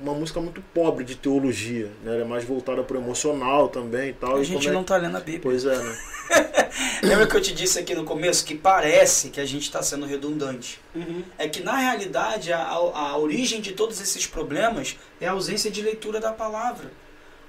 uma 0.00 0.12
música 0.14 0.40
muito 0.40 0.60
pobre 0.74 1.04
de 1.04 1.14
teologia, 1.16 1.86
né? 2.04 2.12
Ela 2.14 2.20
é 2.22 2.24
mais 2.24 2.44
voltada 2.44 2.82
para 2.82 2.96
o 2.98 3.00
emocional 3.00 3.68
também 3.68 4.10
e 4.10 4.12
tal. 4.12 4.36
A 4.36 4.40
E 4.40 4.44
gente 4.44 4.68
é 4.68 4.72
não 4.72 4.82
que- 4.82 4.88
tá 4.88 4.96
lendo 4.96 5.16
a 5.16 5.20
Bíblia. 5.20 5.40
Pois 5.42 5.64
é, 5.64 5.76
né? 5.76 5.98
Lembra 7.02 7.26
que 7.26 7.36
eu 7.36 7.40
te 7.40 7.54
disse 7.54 7.78
aqui 7.78 7.94
no 7.94 8.04
começo 8.04 8.44
que 8.44 8.54
parece 8.54 9.30
que 9.30 9.40
a 9.40 9.44
gente 9.46 9.62
está 9.62 9.82
sendo 9.82 10.04
redundante? 10.06 10.80
Uhum. 10.94 11.22
É 11.38 11.48
que 11.48 11.62
na 11.62 11.76
realidade 11.76 12.52
a, 12.52 12.58
a, 12.58 12.74
a 12.74 13.16
origem 13.18 13.60
de 13.60 13.72
todos 13.72 14.00
esses 14.00 14.26
problemas 14.26 14.96
é 15.20 15.26
a 15.26 15.32
ausência 15.32 15.70
de 15.70 15.80
leitura 15.82 16.20
da 16.20 16.32
palavra. 16.32 16.90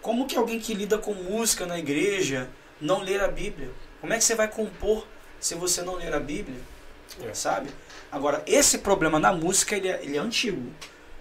Como 0.02 0.26
que 0.28 0.38
alguém 0.38 0.60
que 0.60 0.74
lida 0.74 0.98
com 0.98 1.14
música 1.14 1.66
na 1.66 1.78
igreja 1.78 2.48
não 2.80 3.02
ler 3.02 3.22
a 3.22 3.28
Bíblia? 3.28 3.70
Como 4.00 4.14
é 4.14 4.18
que 4.18 4.24
você 4.24 4.36
vai 4.36 4.48
compor 4.48 5.06
se 5.40 5.56
você 5.56 5.82
não 5.82 5.96
ler 5.96 6.14
a 6.14 6.20
Bíblia? 6.20 6.60
É. 7.28 7.34
Sabe? 7.34 7.70
Agora, 8.12 8.44
esse 8.46 8.78
problema 8.78 9.20
na 9.20 9.34
música 9.34 9.76
ele 9.76 9.88
é, 9.90 10.00
ele 10.04 10.16
é 10.18 10.20
antigo. 10.20 10.62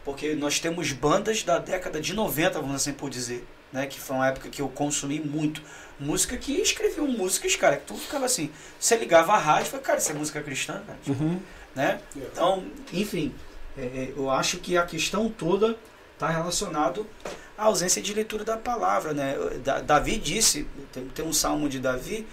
Porque 0.06 0.36
nós 0.36 0.60
temos 0.60 0.92
bandas 0.92 1.42
da 1.42 1.58
década 1.58 2.00
de 2.00 2.14
90, 2.14 2.60
vamos 2.60 2.76
assim 2.76 2.92
por 2.92 3.10
dizer. 3.10 3.44
Né? 3.72 3.86
Que 3.88 4.00
foi 4.00 4.14
uma 4.14 4.28
época 4.28 4.48
que 4.48 4.62
eu 4.62 4.68
consumi 4.68 5.18
muito. 5.18 5.60
Música 5.98 6.36
que 6.36 6.52
escreviam 6.60 7.08
músicas, 7.08 7.56
cara, 7.56 7.76
que 7.76 7.86
tu 7.86 7.94
ficava 7.94 8.24
assim. 8.24 8.50
Você 8.78 8.96
ligava 8.96 9.32
a 9.32 9.38
rádio 9.38 9.66
e 9.66 9.70
falava, 9.70 9.86
cara, 9.86 9.98
isso 9.98 10.12
é 10.12 10.14
música 10.14 10.40
cristã, 10.40 10.80
cara. 10.86 10.98
Uhum. 11.08 11.40
Né? 11.74 12.00
Então, 12.14 12.64
enfim, 12.92 13.34
é, 13.76 13.82
é, 13.82 14.12
eu 14.16 14.30
acho 14.30 14.58
que 14.58 14.76
a 14.76 14.86
questão 14.86 15.28
toda 15.28 15.76
está 16.14 16.28
relacionado 16.28 17.04
à 17.58 17.64
ausência 17.64 18.00
de 18.00 18.14
leitura 18.14 18.44
da 18.44 18.56
palavra, 18.56 19.12
né? 19.12 19.34
Da- 19.64 19.80
Davi 19.80 20.18
disse, 20.18 20.68
tem, 20.92 21.04
tem 21.08 21.24
um 21.24 21.32
salmo 21.32 21.68
de 21.68 21.80
Davi, 21.80 22.24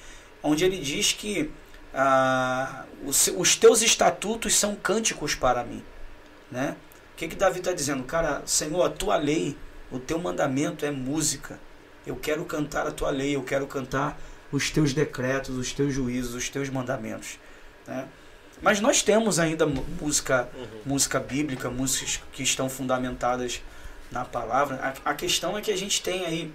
onde 0.44 0.64
ele 0.64 0.78
diz 0.78 1.12
que 1.12 1.50
ah, 1.94 2.86
os, 3.04 3.28
os 3.36 3.56
teus 3.56 3.82
estatutos 3.82 4.54
são 4.56 4.76
cânticos 4.76 5.34
para 5.34 5.64
mim, 5.64 5.84
né? 6.52 6.76
O 7.24 7.26
que 7.26 7.36
que 7.36 7.40
Davi 7.40 7.60
está 7.60 7.72
dizendo? 7.72 8.04
Cara, 8.04 8.42
Senhor, 8.46 8.84
a 8.84 8.90
tua 8.90 9.16
lei, 9.16 9.56
o 9.90 9.98
teu 9.98 10.20
mandamento 10.20 10.86
é 10.86 10.92
música. 10.92 11.58
Eu 12.06 12.18
quero 12.18 12.44
cantar 12.44 12.86
a 12.86 12.92
tua 12.92 13.12
lei, 13.12 13.34
eu 13.34 13.44
quero 13.44 13.66
cantar 13.66 14.20
os 14.52 14.70
teus 14.70 14.94
decretos, 14.94 15.56
os 15.58 15.72
teus 15.72 15.94
juízos, 15.94 16.36
os 16.36 16.50
teus 16.50 16.68
mandamentos, 16.68 17.40
né? 17.88 18.10
Mas 18.62 18.82
nós 18.82 19.02
temos 19.02 19.40
ainda 19.40 19.66
música, 19.66 20.50
música 20.86 21.18
bíblica, 21.18 21.70
músicas 21.70 22.22
que 22.34 22.44
estão 22.44 22.70
fundamentadas 22.70 23.62
na 24.12 24.26
palavra. 24.26 24.94
A, 25.06 25.12
a 25.12 25.14
questão 25.14 25.58
é 25.58 25.62
que 25.62 25.72
a 25.72 25.78
gente 25.78 26.04
tem 26.04 26.26
aí 26.26 26.54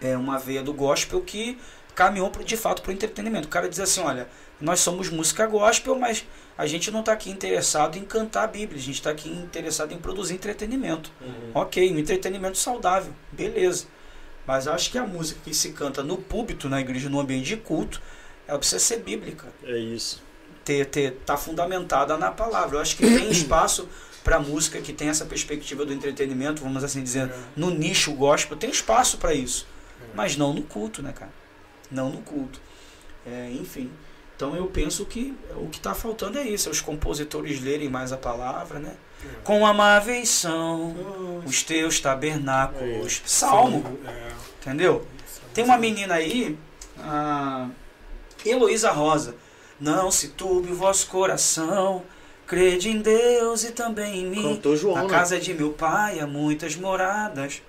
é, 0.00 0.16
uma 0.16 0.38
veia 0.38 0.62
do 0.62 0.72
gospel 0.72 1.20
que 1.22 1.58
caminhou 1.94 2.30
pro, 2.30 2.44
de 2.44 2.56
fato 2.56 2.82
para 2.82 2.90
o 2.90 2.92
entretenimento. 2.92 3.48
O 3.48 3.50
cara 3.50 3.68
diz 3.68 3.80
assim, 3.80 4.00
olha, 4.00 4.28
nós 4.60 4.80
somos 4.80 5.08
música 5.08 5.46
gospel, 5.46 5.94
mas 5.96 6.24
a 6.56 6.66
gente 6.66 6.90
não 6.90 7.00
está 7.00 7.12
aqui 7.12 7.30
interessado 7.30 7.96
em 7.96 8.04
cantar 8.04 8.44
a 8.44 8.46
Bíblia, 8.46 8.78
a 8.78 8.82
gente 8.82 8.96
está 8.96 9.10
aqui 9.10 9.28
interessado 9.28 9.92
em 9.92 9.98
produzir 9.98 10.34
entretenimento. 10.34 11.12
Ok, 11.54 11.92
um 11.92 11.98
entretenimento 11.98 12.58
saudável, 12.58 13.12
beleza. 13.30 13.86
Mas 14.46 14.66
acho 14.66 14.90
que 14.90 14.98
a 14.98 15.06
música 15.06 15.40
que 15.44 15.54
se 15.54 15.72
canta 15.72 16.02
no 16.02 16.16
púlpito, 16.16 16.68
na 16.68 16.80
igreja, 16.80 17.08
no 17.08 17.20
ambiente 17.20 17.46
de 17.46 17.56
culto, 17.56 18.00
ela 18.46 18.58
precisa 18.58 18.80
ser 18.80 19.00
bíblica 19.00 19.46
É 19.62 19.78
isso. 19.78 20.22
ter, 20.64 20.86
ter 20.86 21.12
tá 21.26 21.36
fundamentada 21.36 22.16
na 22.16 22.30
palavra. 22.30 22.78
Eu 22.78 22.80
acho 22.80 22.96
que 22.96 23.06
tem 23.06 23.30
espaço 23.30 23.86
para 24.24 24.40
música 24.40 24.80
que 24.80 24.92
tem 24.92 25.08
essa 25.08 25.24
perspectiva 25.26 25.84
do 25.84 25.92
entretenimento, 25.92 26.62
vamos 26.62 26.82
assim 26.82 27.02
dizer, 27.02 27.32
no 27.54 27.70
nicho 27.70 28.12
gospel, 28.14 28.56
tem 28.56 28.70
espaço 28.70 29.18
para 29.18 29.34
isso. 29.34 29.66
Mas 30.14 30.36
não 30.36 30.52
no 30.52 30.62
culto, 30.62 31.02
né, 31.02 31.12
cara? 31.12 31.30
Não 31.90 32.10
no 32.10 32.22
culto. 32.22 32.60
É, 33.26 33.50
enfim. 33.52 33.90
Então 34.38 34.54
eu 34.54 34.66
penso 34.66 35.04
que 35.04 35.36
o 35.56 35.66
que 35.66 35.78
está 35.78 35.92
faltando 35.96 36.38
é 36.38 36.44
isso, 36.44 36.68
é 36.68 36.70
os 36.70 36.80
compositores 36.80 37.60
lerem 37.60 37.88
mais 37.88 38.12
a 38.12 38.16
palavra, 38.16 38.78
né? 38.78 38.94
Com 39.42 39.66
amáveis 39.66 40.28
são 40.28 41.42
os 41.44 41.64
teus 41.64 41.98
tabernáculos. 41.98 43.20
Salmo, 43.26 43.98
É. 44.06 44.30
entendeu? 44.60 45.04
Tem 45.52 45.64
uma 45.64 45.76
menina 45.76 46.14
aí, 46.14 46.56
a 47.00 47.68
Heloísa 48.46 48.92
Rosa. 48.92 49.34
Não 49.80 50.08
se 50.08 50.28
turbe 50.28 50.70
o 50.70 50.74
vosso 50.76 51.08
coração, 51.08 52.04
crede 52.46 52.90
em 52.90 53.00
Deus 53.00 53.64
e 53.64 53.72
também 53.72 54.20
em 54.20 54.26
mim. 54.30 54.54
Cantou 54.54 54.76
João, 54.76 54.94
Na 54.94 55.02
né? 55.02 55.08
casa 55.10 55.40
de 55.40 55.52
meu 55.52 55.72
pai 55.72 56.20
há 56.20 56.28
muitas 56.28 56.76
moradas. 56.76 57.60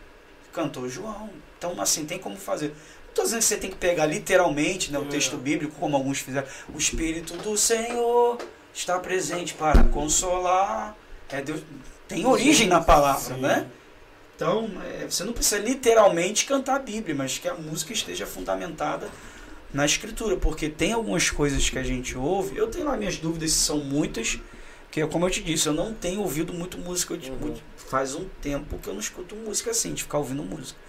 Cantou 0.54 0.88
João. 0.88 1.32
Então, 1.58 1.82
assim, 1.82 2.06
tem 2.06 2.20
como 2.20 2.38
fazer. 2.38 2.76
Estou 3.20 3.26
dizendo 3.26 3.40
que 3.40 3.46
você 3.46 3.58
tem 3.58 3.70
que 3.70 3.76
pegar 3.76 4.06
literalmente 4.06 4.91
né, 4.91 5.00
o 5.00 5.04
É. 5.04 5.08
texto 5.08 5.36
bíblico, 5.38 5.76
como 5.78 5.96
alguns 5.96 6.20
fizeram. 6.20 6.48
O 6.74 6.78
Espírito 6.78 7.36
do 7.38 7.58
Senhor 7.58 8.38
está 8.74 8.98
presente 8.98 9.54
para 9.56 9.84
consolar. 9.86 10.96
É, 11.30 11.41
Deus, 11.41 11.62
tem 12.08 12.26
origem 12.26 12.68
na 12.68 12.80
palavra, 12.80 13.36
Sim. 13.36 13.41
né? 13.41 13.68
Então, 14.36 14.70
é, 15.02 15.06
você 15.10 15.26
não 15.26 15.34
precisa 15.34 15.60
literalmente 15.60 16.46
cantar 16.46 16.78
a 16.78 16.80
Bíblia, 16.80 17.14
mas 17.14 17.38
que 17.38 17.48
a 17.50 17.54
música 17.56 17.91
esteja 17.91 18.26
fundamentada 18.26 19.10
na 19.74 19.86
escritura, 19.86 20.38
porque 20.38 20.70
tem 20.70 20.94
algumas 20.94 21.30
coisas 21.30 21.70
que 21.70 21.78
a 21.78 21.84
gente 21.84 22.18
ouve. 22.18 22.56
Eu 22.58 22.68
tenho 22.68 22.86
lá 22.86 22.96
minhas 22.96 23.18
dúvidas 23.18 23.52
se 23.52 23.60
são 23.60 23.80
muitas, 23.80 24.40
que 24.90 25.06
como 25.08 25.26
eu 25.26 25.30
te 25.30 25.44
disse, 25.44 25.68
eu 25.68 25.74
não 25.74 25.94
tenho 25.94 26.22
ouvido 26.22 26.54
muito 26.54 26.78
música. 26.78 27.14
Eu, 27.14 27.34
Uhum. 27.34 27.56
Faz 27.90 28.16
um 28.16 28.26
tempo 28.41 28.78
que 28.78 28.88
eu 28.88 28.94
não 28.94 29.02
escuto 29.02 29.36
música 29.36 29.72
assim, 29.72 29.94
de 29.94 30.04
ficar 30.04 30.20
ouvindo 30.20 30.41
música. 30.44 30.80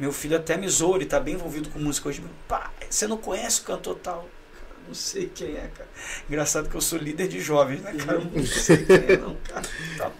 Meu 0.00 0.12
filho 0.12 0.36
até 0.36 0.56
me 0.56 0.66
zoa, 0.66 0.96
ele 0.96 1.04
tá 1.04 1.20
bem 1.20 1.34
envolvido 1.34 1.68
com 1.68 1.78
música 1.78 2.08
hoje. 2.08 2.22
Pai, 2.48 2.70
você 2.88 3.06
não 3.06 3.18
conhece 3.18 3.60
o 3.60 3.64
cantor 3.64 3.96
tal? 3.96 4.28
Cara, 4.54 4.74
não 4.88 4.94
sei 4.94 5.30
quem 5.32 5.48
é, 5.56 5.70
cara. 5.76 5.88
Engraçado 6.26 6.70
que 6.70 6.74
eu 6.74 6.80
sou 6.80 6.98
líder 6.98 7.28
de 7.28 7.38
jovens, 7.38 7.82
né, 7.82 7.92
cara? 7.92 8.18
Eu 8.18 8.24
não 8.24 8.46
sei 8.46 8.78
quem 8.78 8.96
é, 8.96 9.16
não, 9.18 9.36
cara. 9.36 9.62
Então, 9.94 10.12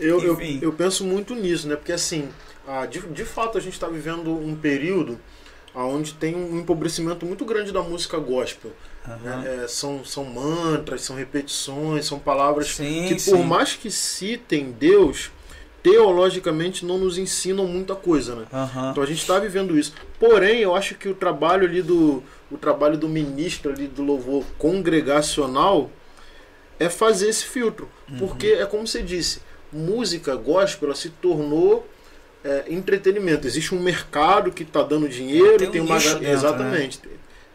Eu, 0.00 0.20
eu, 0.22 0.34
Enfim. 0.34 0.60
eu 0.62 0.72
penso 0.72 1.04
muito 1.04 1.34
nisso, 1.34 1.66
né? 1.66 1.74
Porque 1.74 1.92
assim, 1.92 2.28
ah, 2.64 2.86
de, 2.86 3.00
de 3.00 3.24
fato 3.24 3.58
a 3.58 3.60
gente 3.60 3.74
está 3.74 3.88
vivendo 3.88 4.30
um 4.32 4.54
período 4.54 5.18
onde 5.74 6.14
tem 6.14 6.36
um 6.36 6.60
empobrecimento 6.60 7.26
muito 7.26 7.44
grande 7.44 7.72
da 7.72 7.82
música 7.82 8.16
gospel. 8.18 8.70
Né? 9.04 9.62
É, 9.64 9.68
são, 9.68 10.04
são 10.04 10.24
mantras, 10.24 11.02
são 11.02 11.16
repetições, 11.16 12.06
são 12.06 12.20
palavras 12.20 12.68
Sim, 12.68 13.06
que, 13.08 13.18
sim. 13.18 13.32
por 13.32 13.44
mais 13.44 13.74
que 13.74 13.90
citem 13.90 14.70
Deus, 14.70 15.30
teologicamente 15.84 16.84
não 16.84 16.96
nos 16.98 17.18
ensinam 17.18 17.66
muita 17.66 17.94
coisa, 17.94 18.34
né? 18.34 18.46
Aham. 18.52 18.90
Então 18.90 19.02
a 19.02 19.06
gente 19.06 19.20
está 19.20 19.38
vivendo 19.38 19.78
isso. 19.78 19.92
Porém, 20.18 20.60
eu 20.60 20.74
acho 20.74 20.94
que 20.94 21.08
o 21.08 21.14
trabalho 21.14 21.66
ali 21.68 21.82
do 21.82 22.22
o 22.50 22.56
trabalho 22.56 22.96
do 22.96 23.08
ministro 23.08 23.70
ali 23.70 23.86
do 23.86 24.02
louvor 24.02 24.44
congregacional 24.58 25.90
é 26.80 26.88
fazer 26.88 27.28
esse 27.28 27.44
filtro, 27.44 27.88
Uhum. 28.10 28.18
porque 28.18 28.46
é 28.48 28.64
como 28.66 28.86
você 28.86 29.02
disse, 29.02 29.40
música 29.72 30.34
gospel 30.36 30.88
ela 30.88 30.96
se 30.96 31.10
tornou 31.10 31.86
é, 32.42 32.64
entretenimento. 32.68 33.46
Existe 33.46 33.74
um 33.74 33.80
mercado 33.80 34.50
que 34.52 34.62
está 34.62 34.82
dando 34.82 35.08
dinheiro, 35.08 35.58
Tem 35.58 35.68
um 35.68 35.72
tem 35.72 35.80
uma 35.82 35.98
dentro, 35.98 36.20
né? 36.20 36.32
exatamente 36.32 37.00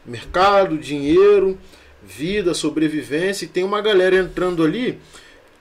mercado, 0.06 0.78
dinheiro, 0.78 1.58
vida, 2.04 2.54
sobrevivência 2.54 3.46
e 3.46 3.48
tem 3.48 3.64
uma 3.64 3.82
galera 3.82 4.16
entrando 4.16 4.64
ali 4.64 5.00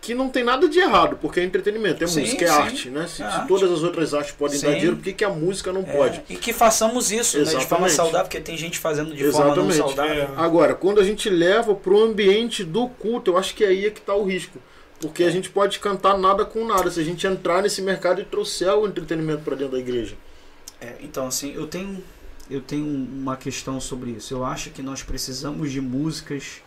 que 0.01 0.15
não 0.15 0.29
tem 0.29 0.45
nada 0.45 0.69
de 0.69 0.79
errado, 0.79 1.19
porque 1.21 1.41
é 1.41 1.45
entretenimento, 1.45 2.03
é 2.03 2.07
Sim, 2.07 2.21
música, 2.21 2.45
é 2.45 2.49
sim. 2.49 2.55
arte, 2.55 2.91
né? 2.91 3.07
Se, 3.07 3.23
É 3.23 3.31
se 3.31 3.37
arte. 3.37 3.49
todas 3.49 3.71
as 3.71 3.83
outras 3.83 4.15
artes 4.15 4.33
podem 4.33 4.59
dar 4.61 4.69
Sim. 4.69 4.75
dinheiro, 4.75 4.97
por 4.97 5.03
que, 5.03 5.13
que 5.13 5.25
a 5.25 5.29
música 5.31 5.73
não 5.73 5.81
É, 5.83 5.85
pode? 5.85 6.23
E 6.29 6.37
que 6.37 6.53
façamos 6.53 7.11
isso 7.11 7.39
né, 7.39 7.45
de 7.45 7.67
forma 7.67 7.89
saudável, 7.89 8.23
porque 8.27 8.41
tem 8.41 8.57
gente 8.57 8.79
fazendo 8.79 9.15
de 9.15 9.25
forma 9.33 9.57
não 9.57 9.69
Exatamente. 9.69 9.97
saudável. 9.97 10.23
É. 10.23 10.29
Agora, 10.37 10.75
quando 10.75 11.01
a 11.01 11.05
gente 11.05 11.29
leva 11.29 11.75
pro 11.75 12.01
ambiente 12.03 12.63
do 12.65 12.89
culto, 12.89 13.33
eu 13.33 13.37
acho 13.39 13.55
que 13.55 13.65
aí 13.65 13.87
é 13.87 13.91
que 13.91 14.01
tá 14.01 14.15
o 14.15 14.25
risco. 14.25 14.59
Porque 15.01 15.23
a 15.25 15.31
gente 15.31 15.49
pode 15.51 15.79
cantar 15.79 16.17
nada 16.19 16.45
com 16.45 16.65
nada 16.65 16.91
se 16.91 16.99
a 16.99 17.05
gente 17.05 17.25
entrar 17.27 17.63
nesse 17.63 17.81
mercado 17.83 18.21
e 18.21 18.25
trouxer 18.25 18.73
o 18.75 18.87
entretenimento 18.87 19.43
para 19.43 19.55
dentro 19.55 19.73
da 19.75 19.79
igreja. 19.79 20.17
É, 20.81 20.95
então, 21.01 21.27
assim, 21.27 21.53
eu 21.55 21.67
tenho, 21.67 22.03
eu 22.51 22.61
tenho 22.61 22.85
uma 22.85 23.37
questão 23.37 23.81
sobre 23.81 24.11
isso. 24.11 24.33
Eu 24.35 24.45
acho 24.45 24.71
que 24.71 24.83
nós 24.83 25.03
precisamos 25.03 25.71
de 25.71 25.81
músicas 25.81 26.63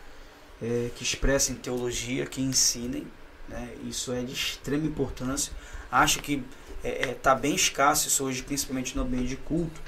é, 0.61 0.89
que 0.95 1.03
expressem 1.03 1.55
teologia, 1.55 2.25
que 2.25 2.41
ensinem. 2.41 3.05
Né? 3.51 3.69
Isso 3.87 4.11
é 4.13 4.21
de 4.21 4.33
extrema 4.33 4.85
importância. 4.87 5.51
Acho 5.91 6.19
que 6.21 6.43
está 6.83 7.35
bem 7.35 7.53
escasso 7.53 8.07
isso 8.07 8.23
hoje, 8.23 8.41
principalmente 8.43 8.95
no 8.95 9.03
ambiente 9.03 9.27
de 9.27 9.35
culto. 9.37 9.79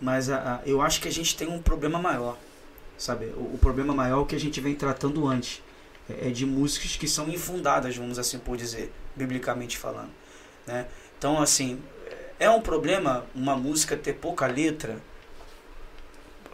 Mas 0.00 0.28
a, 0.28 0.56
a- 0.56 0.60
eu 0.66 0.82
acho 0.82 1.00
que 1.00 1.08
a 1.08 1.12
gente 1.12 1.36
tem 1.36 1.48
um 1.48 1.62
problema 1.62 1.98
maior. 1.98 2.36
Sabe? 2.98 3.26
O, 3.36 3.54
o 3.54 3.58
problema 3.60 3.94
maior 3.94 4.22
é 4.22 4.26
que 4.26 4.34
a 4.36 4.40
gente 4.40 4.60
vem 4.60 4.74
tratando 4.74 5.26
antes. 5.26 5.62
É, 6.10 6.28
é 6.28 6.30
de 6.30 6.44
músicas 6.44 6.96
que 6.96 7.06
são 7.08 7.28
infundadas, 7.28 7.96
vamos 7.96 8.18
assim 8.18 8.38
por 8.38 8.56
dizer, 8.56 8.92
biblicamente 9.16 9.78
falando. 9.78 10.10
Né? 10.66 10.86
Então, 11.18 11.40
assim, 11.40 11.80
é 12.38 12.50
um 12.50 12.60
problema 12.60 13.24
uma 13.34 13.56
música 13.56 13.96
ter 13.96 14.14
pouca 14.14 14.46
letra? 14.46 14.98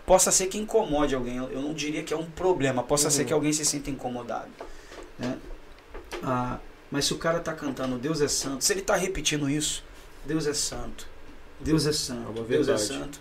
Possa 0.06 0.30
ser 0.30 0.46
que 0.46 0.56
incomode 0.58 1.14
alguém. 1.14 1.36
Eu 1.36 1.50
eu 1.50 1.60
não 1.62 1.74
diria 1.74 2.02
que 2.02 2.12
é 2.14 2.16
um 2.16 2.30
problema. 2.30 2.82
Possa 2.82 3.06
Uhum. 3.06 3.10
ser 3.10 3.24
que 3.24 3.32
alguém 3.32 3.52
se 3.52 3.64
sinta 3.64 3.90
incomodado. 3.90 4.48
Né? 5.18 5.36
Ah, 6.22 6.58
mas 6.90 7.04
se 7.04 7.12
o 7.14 7.18
cara 7.18 7.38
está 7.38 7.52
cantando 7.52 7.98
Deus 7.98 8.20
é 8.20 8.28
santo, 8.28 8.64
se 8.64 8.72
ele 8.72 8.80
está 8.80 8.96
repetindo 8.96 9.48
isso, 9.48 9.84
Deus 10.24 10.46
é 10.46 10.54
santo, 10.54 11.06
Deus 11.60 11.86
é 11.86 11.92
santo, 11.92 12.40
É 12.40 12.42
Deus 12.44 12.68
é 12.68 12.78
santo, 12.78 13.20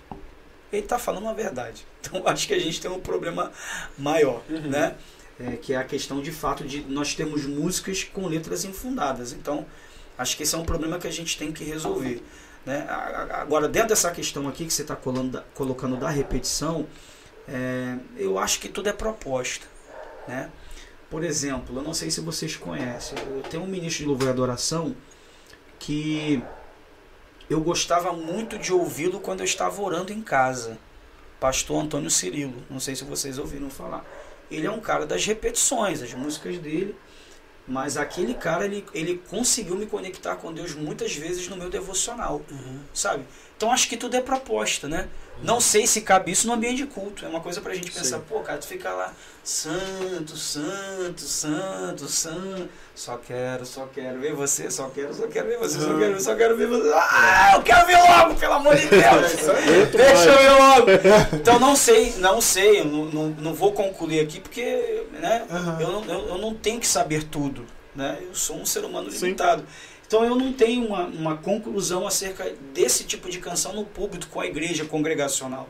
ele 0.71 0.83
está 0.83 0.97
falando 0.99 1.23
uma 1.23 1.33
verdade. 1.33 1.85
Então 2.07 2.23
acho 2.25 2.47
que 2.47 2.53
a 2.53 2.59
gente 2.59 2.79
tem 2.79 2.89
um 2.89 3.01
problema 3.01 3.51
maior, 3.97 4.41
Uhum. 4.49 4.61
né? 4.69 4.95
É, 5.39 5.51
que 5.57 5.73
é 5.73 5.77
a 5.77 5.83
questão 5.83 6.21
de 6.21 6.31
fato 6.31 6.63
de 6.63 6.81
nós 6.83 7.13
temos 7.13 7.45
músicas 7.45 8.03
com 8.05 8.25
letras 8.27 8.63
infundadas. 8.63 9.33
Então 9.33 9.65
acho 10.17 10.37
que 10.37 10.43
esse 10.43 10.55
é 10.55 10.57
um 10.57 10.63
problema 10.63 10.97
que 10.97 11.05
a 11.07 11.11
gente 11.11 11.37
tem 11.37 11.51
que 11.51 11.63
resolver. 11.65 12.23
Né? 12.65 12.87
Agora, 13.31 13.67
dentro 13.67 13.89
dessa 13.89 14.09
questão 14.09 14.47
aqui 14.47 14.65
que 14.65 14.73
você 14.73 14.81
está 14.81 14.97
colocando 15.53 15.97
da 15.97 16.09
repetição, 16.09 16.87
é, 17.47 17.97
eu 18.15 18.39
acho 18.39 18.59
que 18.59 18.67
tudo 18.69 18.87
é 18.89 18.93
proposta. 18.93 19.65
Né? 20.27 20.49
Por 21.09 21.23
exemplo, 21.23 21.77
eu 21.77 21.83
não 21.83 21.93
sei 21.93 22.11
se 22.11 22.19
vocês 22.19 22.55
conhecem, 22.55 23.17
eu 23.29 23.41
tenho 23.43 23.63
um 23.63 23.67
ministro 23.67 24.03
de 24.03 24.09
louvor 24.09 24.27
e 24.27 24.31
adoração 24.31 24.95
que 25.79 26.43
eu 27.49 27.61
gostava 27.61 28.11
muito 28.11 28.57
de 28.57 28.73
ouvi-lo 28.73 29.21
quando 29.21 29.39
eu 29.39 29.45
estava 29.45 29.81
orando 29.81 30.11
em 30.11 30.21
casa. 30.21 30.77
Pastor 31.39 31.83
Antônio 31.83 32.09
Cirilo, 32.09 32.61
não 32.69 32.79
sei 32.79 32.95
se 32.95 33.05
vocês 33.05 33.37
ouviram 33.37 33.69
falar. 33.69 34.05
Ele 34.51 34.67
é 34.67 34.71
um 34.71 34.81
cara 34.81 35.05
das 35.05 35.25
repetições, 35.25 36.01
as 36.01 36.13
músicas 36.13 36.57
dele, 36.57 36.95
mas 37.65 37.95
aquele 37.95 38.33
cara 38.33 38.65
ele, 38.65 38.85
ele 38.93 39.21
conseguiu 39.29 39.75
me 39.75 39.85
conectar 39.85 40.35
com 40.35 40.51
Deus 40.51 40.73
muitas 40.73 41.15
vezes 41.15 41.47
no 41.47 41.55
meu 41.55 41.69
devocional, 41.69 42.41
sabe? 42.93 43.23
Então 43.57 43.71
acho 43.71 43.89
que 43.89 43.97
tudo 43.97 44.15
é 44.15 44.21
proposta, 44.21 44.87
né? 44.87 45.07
Não 45.41 45.59
sei 45.59 45.85
se 45.85 46.01
cabe 46.01 46.31
isso 46.31 46.47
no 46.47 46.53
ambiente 46.53 46.77
de 46.77 46.85
culto. 46.85 47.25
É 47.25 47.27
uma 47.27 47.39
coisa 47.41 47.61
pra 47.61 47.73
gente 47.73 47.91
pensar, 47.91 48.17
Sim. 48.17 48.23
pô, 48.27 48.39
cara, 48.39 48.57
tu 48.57 48.67
fica 48.67 48.91
lá, 48.91 49.13
santo, 49.43 50.35
santo, 50.35 51.21
santo, 51.21 52.07
santo. 52.07 52.69
Só 52.95 53.17
quero, 53.17 53.65
só 53.65 53.87
quero 53.87 54.19
ver 54.19 54.33
você, 54.33 54.69
só 54.71 54.89
quero, 54.89 55.13
só 55.13 55.27
quero 55.27 55.47
ver 55.47 55.57
você, 55.59 55.79
só 55.79 55.97
quero, 55.97 56.21
só 56.21 56.35
quero 56.35 56.57
ver 56.57 56.67
você. 56.67 56.91
Ah, 56.93 57.51
eu 57.55 57.61
quero 57.61 57.85
ver 57.85 57.97
logo, 57.97 58.35
pelo 58.35 58.53
amor 58.53 58.75
de 58.75 58.87
Deus. 58.87 59.31
Deixa 59.95 60.29
eu 60.29 60.37
ver 60.37 60.51
logo. 60.51 60.87
Então 61.37 61.59
não 61.59 61.75
sei, 61.75 62.13
não 62.17 62.41
sei, 62.41 62.79
eu 62.79 62.85
não, 62.85 63.05
não, 63.05 63.27
não 63.29 63.53
vou 63.53 63.73
concluir 63.73 64.19
aqui 64.19 64.39
porque, 64.39 65.03
né, 65.13 65.45
Aham. 65.49 65.77
eu, 65.79 65.91
não, 65.91 66.03
eu, 66.05 66.27
eu 66.29 66.37
não 66.39 66.53
tenho 66.55 66.79
que 66.79 66.87
saber 66.87 67.23
tudo, 67.23 67.65
né? 67.95 68.17
Eu 68.21 68.33
sou 68.33 68.57
um 68.57 68.65
ser 68.65 68.83
humano 68.83 69.11
Sim. 69.11 69.17
Então 70.07 70.23
eu 70.23 70.35
não 70.35 70.53
tenho 70.53 70.85
uma, 70.87 71.03
uma 71.05 71.37
conclusão 71.37 72.07
acerca 72.07 72.53
desse 72.73 73.03
tipo 73.03 73.29
de 73.29 73.39
canção 73.39 73.73
no 73.73 73.83
público 73.83 74.27
com 74.27 74.39
a 74.39 74.45
igreja 74.47 74.85
congregacional. 74.85 75.67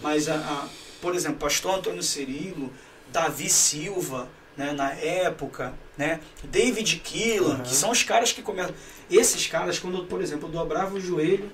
Mas, 0.00 0.28
a, 0.28 0.36
a- 0.36 0.68
por 1.00 1.14
exemplo, 1.16 1.38
pastor 1.38 1.78
Antônio 1.78 2.02
Cirilo, 2.02 2.72
Davi 3.12 3.50
Silva, 3.50 4.28
né, 4.56 4.70
na 4.72 4.92
época, 4.92 5.72
né, 5.98 6.20
David 6.44 6.96
Keelan, 7.04 7.56
Uhum. 7.56 7.62
que 7.62 7.74
são 7.74 7.90
os 7.90 8.02
caras 8.04 8.30
que 8.32 8.40
começam. 8.40 8.72
Esses 9.10 9.46
caras, 9.48 9.78
quando, 9.80 9.98
eu, 9.98 10.04
por 10.04 10.22
exemplo, 10.22 10.48
eu 10.48 10.52
dobrava 10.52 10.94
o 10.94 11.00
joelho 11.00 11.50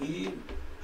e 0.00 0.28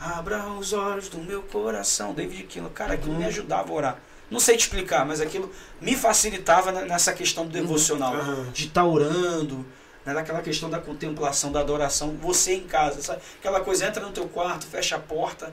abra 0.00 0.48
os 0.52 0.72
olhos 0.72 1.08
do 1.10 1.18
meu 1.18 1.42
coração, 1.42 2.14
David 2.14 2.44
Keelan, 2.44 2.70
cara, 2.70 2.94
aquilo 2.94 3.12
Uhum. 3.12 3.18
me 3.18 3.24
ajudava 3.26 3.70
a 3.70 3.74
orar. 3.74 3.98
Não 4.30 4.40
sei 4.40 4.56
te 4.56 4.60
explicar, 4.60 5.04
mas 5.04 5.20
aquilo 5.20 5.50
me 5.80 5.94
facilitava 5.96 6.72
nessa 6.72 7.12
questão 7.12 7.44
do 7.46 7.50
devocional 7.52 8.14
Aham. 8.14 8.50
de 8.52 8.66
estar 8.66 8.84
orando, 8.84 9.66
né, 10.08 10.14
naquela 10.14 10.40
questão 10.40 10.70
da 10.70 10.78
contemplação, 10.80 11.52
da 11.52 11.60
adoração, 11.60 12.16
você 12.16 12.54
em 12.54 12.62
casa, 12.66 13.02
sabe? 13.02 13.20
Aquela 13.38 13.60
coisa, 13.60 13.86
entra 13.86 14.02
no 14.02 14.10
teu 14.10 14.26
quarto, 14.26 14.66
fecha 14.66 14.96
a 14.96 14.98
porta. 14.98 15.52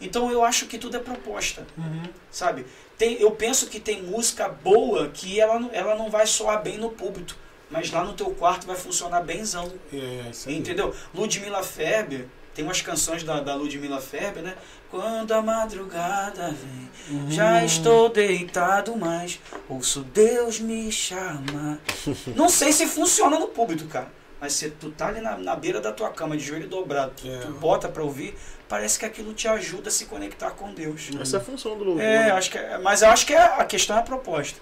Então 0.00 0.30
eu 0.30 0.44
acho 0.44 0.66
que 0.66 0.78
tudo 0.78 0.96
é 0.96 1.00
proposta, 1.00 1.66
Uhum. 1.76 2.04
sabe? 2.30 2.64
Tem, 2.96 3.20
eu 3.20 3.30
penso 3.32 3.66
que 3.66 3.80
tem 3.80 4.02
música 4.02 4.48
boa 4.48 5.08
que 5.08 5.40
ela, 5.40 5.58
não- 5.58 5.70
ela 5.72 5.96
não 5.96 6.08
vai 6.08 6.26
soar 6.26 6.62
bem 6.62 6.78
no 6.78 6.90
púlpito, 6.90 7.36
mas 7.70 7.90
lá 7.90 8.04
no 8.04 8.12
teu 8.12 8.30
quarto 8.30 8.64
vai 8.66 8.76
funcionar 8.76 9.22
benzão, 9.22 9.72
É, 9.92 10.28
isso 10.30 10.48
aí. 10.48 10.56
entendeu? 10.56 10.94
Ludmilla 11.12 11.62
Ferber, 11.64 12.26
tem 12.54 12.64
umas 12.64 12.80
canções 12.80 13.22
da, 13.24 13.40
da 13.40 13.54
Ludmilla 13.56 14.00
Ferber, 14.00 14.42
né? 14.42 14.54
Quando 14.90 15.32
a 15.32 15.42
madrugada 15.42 16.48
vem, 16.52 16.86
Uhum. 17.08 17.30
já 17.30 17.64
estou 17.64 18.08
deitado, 18.08 18.96
mas 18.96 19.38
ouço 19.68 20.00
Deus 20.02 20.58
me 20.60 20.90
chamar. 20.90 21.78
Não 22.34 22.48
sei 22.48 22.72
se 22.72 22.86
funciona 22.86 23.38
no 23.38 23.48
público, 23.48 23.86
cara. 23.88 24.08
Mas 24.40 24.52
se 24.52 24.70
tu 24.70 24.90
tá 24.90 25.08
ali 25.08 25.20
na, 25.20 25.36
na 25.38 25.56
beira 25.56 25.80
da 25.80 25.92
tua 25.92 26.10
cama, 26.10 26.36
de 26.36 26.44
joelho 26.44 26.68
dobrado, 26.68 27.12
tu, 27.16 27.28
É. 27.28 27.38
tu 27.38 27.48
bota 27.52 27.88
pra 27.88 28.02
ouvir, 28.02 28.36
parece 28.68 28.98
que 28.98 29.04
aquilo 29.04 29.32
te 29.34 29.48
ajuda 29.48 29.88
a 29.88 29.90
se 29.92 30.04
conectar 30.06 30.50
com 30.50 30.72
Deus. 30.74 31.10
Essa 31.20 31.36
é 31.36 31.40
a 31.40 31.42
função 31.42 31.76
do 31.78 31.84
louvor. 31.84 32.02
É, 32.02 32.24
né? 32.26 32.30
acho 32.32 32.50
que 32.50 32.58
é, 32.58 32.76
mas 32.78 33.02
eu 33.02 33.08
acho 33.08 33.24
que 33.26 33.32
é- 33.34 33.38
a 33.60 33.64
questão 33.64 33.96
é 33.96 34.00
a 34.00 34.02
proposta. 34.02 34.58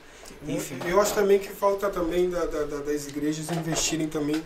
Enfim. 0.46 0.78
Eu 0.86 1.01
acho 1.01 1.14
também 1.14 1.38
que 1.38 1.48
falta 1.48 1.88
também 1.90 2.28
da- 2.30 2.44
da- 2.46 2.64
da- 2.64 2.80
das 2.80 3.09
igrejas 3.09 3.51
investirem 3.51 4.06
também 4.09 4.42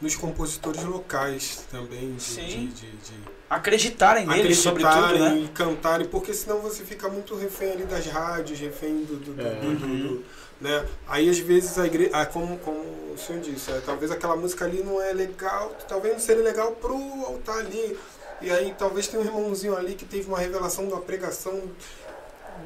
nos 0.00 0.16
compositores 0.16 0.82
locais 0.82 1.64
também. 1.70 2.14
De, 2.16 2.22
Sim. 2.22 2.42
de- 2.42 2.66
de- 2.66 2.90
de 2.96 3.14
Acreditarem 3.56 4.26
neles, 4.26 4.58
sobretudo, 4.58 4.94
acreditarem 5.04 5.40
né? 5.40 5.44
e 5.44 5.48
cantarem, 5.48 6.06
porque 6.08 6.32
senão 6.32 6.58
você 6.60 6.84
fica 6.84 7.08
muito 7.08 7.34
refém 7.36 7.72
ali 7.72 7.84
das 7.84 8.06
rádios, 8.06 8.58
refém 8.58 9.04
do. 9.04 9.16
do- 9.16 9.34
do- 9.34 9.40
É. 9.46 9.50
do- 9.56 9.74
do- 9.76 10.08
do- 10.08 10.24
né? 10.60 10.86
Aí 11.06 11.28
às 11.28 11.38
vezes 11.38 11.78
a 11.78 11.86
igreja. 11.86 12.10
Ah, 12.14 12.24
como, 12.24 12.56
como 12.58 12.78
o 12.78 13.16
senhor 13.18 13.42
disse, 13.42 13.70
é, 13.70 13.80
talvez 13.84 14.10
aquela 14.10 14.36
música 14.36 14.64
ali 14.64 14.82
não 14.82 15.00
é 15.02 15.12
legal, 15.12 15.76
talvez 15.86 16.14
não 16.14 16.20
seria 16.20 16.42
legal 16.42 16.72
pro 16.72 16.94
altar 17.26 17.58
ali. 17.58 17.98
E 18.40 18.50
aí 18.50 18.74
talvez 18.78 19.06
tenha 19.06 19.22
um 19.22 19.26
irmãozinho 19.26 19.76
ali 19.76 19.94
que 19.94 20.04
teve 20.04 20.26
uma 20.28 20.38
revelação 20.38 20.86
de 20.86 20.92
uma 20.92 21.00
pregação 21.02 21.62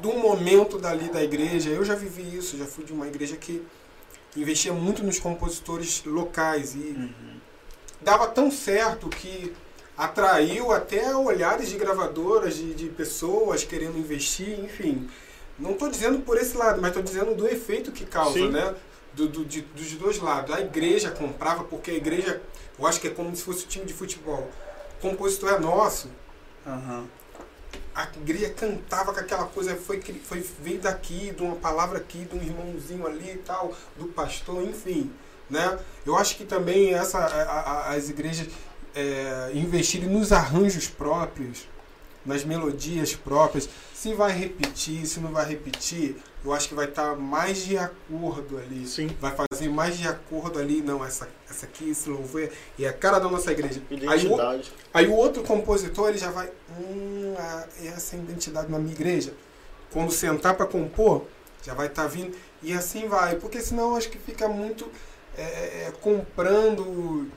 do 0.01 0.13
momento 0.13 0.77
dali 0.77 1.09
da 1.09 1.21
igreja. 1.23 1.69
Eu 1.69 1.83
já 1.83 1.95
vivi 1.95 2.37
isso, 2.37 2.57
já 2.57 2.65
fui 2.65 2.85
de 2.85 2.93
uma 2.93 3.07
igreja 3.07 3.35
que 3.35 3.61
investia 4.35 4.71
muito 4.73 5.03
nos 5.03 5.19
compositores 5.19 6.03
locais 6.05 6.75
e 6.75 6.77
Uhum. 6.97 7.09
dava 8.01 8.27
tão 8.27 8.49
certo 8.51 9.09
que 9.09 9.53
atraiu 9.97 10.71
até 10.71 11.15
olhares 11.15 11.69
de 11.69 11.77
gravadoras, 11.77 12.55
de, 12.55 12.73
de 12.73 12.87
pessoas 12.89 13.63
querendo 13.63 13.97
investir, 13.97 14.59
enfim. 14.59 15.09
Não 15.57 15.71
estou 15.71 15.89
dizendo 15.89 16.19
por 16.19 16.37
esse 16.37 16.55
lado, 16.55 16.79
mas 16.79 16.89
estou 16.89 17.01
dizendo 17.03 17.33
do 17.33 17.47
efeito 17.47 17.91
que 17.91 18.05
causa, 18.05 18.33
Sim. 18.33 18.49
né? 18.51 18.75
Do, 19.13 19.27
do- 19.27 19.43
de- 19.45 19.61
dos 19.61 19.91
dois 19.93 20.19
lados. 20.19 20.53
A 20.55 20.61
igreja 20.61 21.09
comprava, 21.09 21.63
porque 21.63 21.89
a 21.89 21.95
igreja, 21.95 22.39
eu 22.77 22.85
acho 22.85 23.01
que 23.01 23.07
é 23.07 23.09
como 23.09 23.35
se 23.35 23.41
fosse 23.41 23.65
um 23.65 23.67
time 23.67 23.85
de 23.85 23.93
futebol. 23.93 24.47
compositor 25.01 25.53
é 25.53 25.59
nosso. 25.59 26.09
Aham. 26.65 27.05
A 27.95 28.07
igreja 28.17 28.49
cantava 28.51 29.11
com 29.11 29.19
aquela 29.19 29.45
coisa, 29.45 29.75
foi, 29.75 29.99
foi 30.23 30.45
veio 30.61 30.79
daqui, 30.79 31.31
de 31.31 31.41
uma 31.41 31.55
palavra 31.55 31.97
aqui, 31.97 32.19
de 32.25 32.35
um 32.37 32.41
irmãozinho 32.41 33.07
ali 33.07 33.31
e 33.31 33.37
tal, 33.37 33.73
do 33.97 34.05
pastor, 34.09 34.61
enfim. 34.63 35.11
Né? 35.49 35.79
Eu 36.05 36.15
acho 36.15 36.35
que 36.37 36.45
também 36.45 36.93
essa, 36.93 37.17
a- 37.19 37.59
a- 37.89 37.93
as 37.95 38.09
igrejas 38.09 38.47
é, 38.97 39.51
investirem 39.53 40.09
nos 40.09 40.31
arranjos 40.31 40.87
próprios, 40.87 41.67
nas 42.25 42.43
melodias 42.43 43.13
próprias, 43.13 43.69
se 43.93 44.13
vai 44.13 44.31
repetir, 44.31 45.05
se 45.05 45.19
não 45.19 45.31
vai 45.31 45.45
repetir, 45.45 46.17
eu 46.43 46.51
acho 46.51 46.67
que 46.67 46.73
vai 46.73 46.85
estar 46.85 47.15
mais 47.15 47.63
de 47.63 47.77
acordo 47.77 48.57
ali. 48.57 48.87
Sim. 48.87 49.15
Vai 49.21 49.35
fazer 49.35 49.69
mais 49.69 49.97
de 49.97 50.07
acordo 50.07 50.59
ali, 50.59 50.81
não, 50.81 51.05
essa, 51.05 51.29
essa 51.49 51.65
aqui, 51.67 51.91
esse 51.91 52.09
louvor 52.09 52.49
é 52.79 52.87
a 52.87 52.93
cara 52.93 53.19
da 53.19 53.29
nossa 53.29 53.51
igreja. 53.51 53.81
Aí 53.91 53.97
o, 53.97 54.33
Identidade. 54.33 54.73
Aí 54.93 55.07
o 55.07 55.13
outro 55.13 55.43
compositor 55.43 56.09
ele 56.09 56.17
já 56.17 56.31
vai, 56.31 56.49
hum, 56.79 57.35
essa 57.85 58.15
é 58.15 58.19
a 58.19 58.21
identidade 58.23 58.71
na 58.71 58.79
minha 58.79 58.93
igreja. 58.93 59.33
Quando 59.91 60.11
sentar 60.11 60.55
para 60.55 60.65
compor, 60.65 61.25
já 61.63 61.73
vai 61.73 61.87
estar 61.87 62.07
vindo 62.07 62.35
e 62.63 62.73
assim 62.73 63.07
vai, 63.07 63.35
porque 63.35 63.61
senão 63.61 63.91
eu 63.91 63.95
acho 63.95 64.09
que 64.09 64.17
fica 64.17 64.49
muito 64.49 64.89
é, 65.37 65.41
é, 65.41 65.93
comprando 66.01 67.29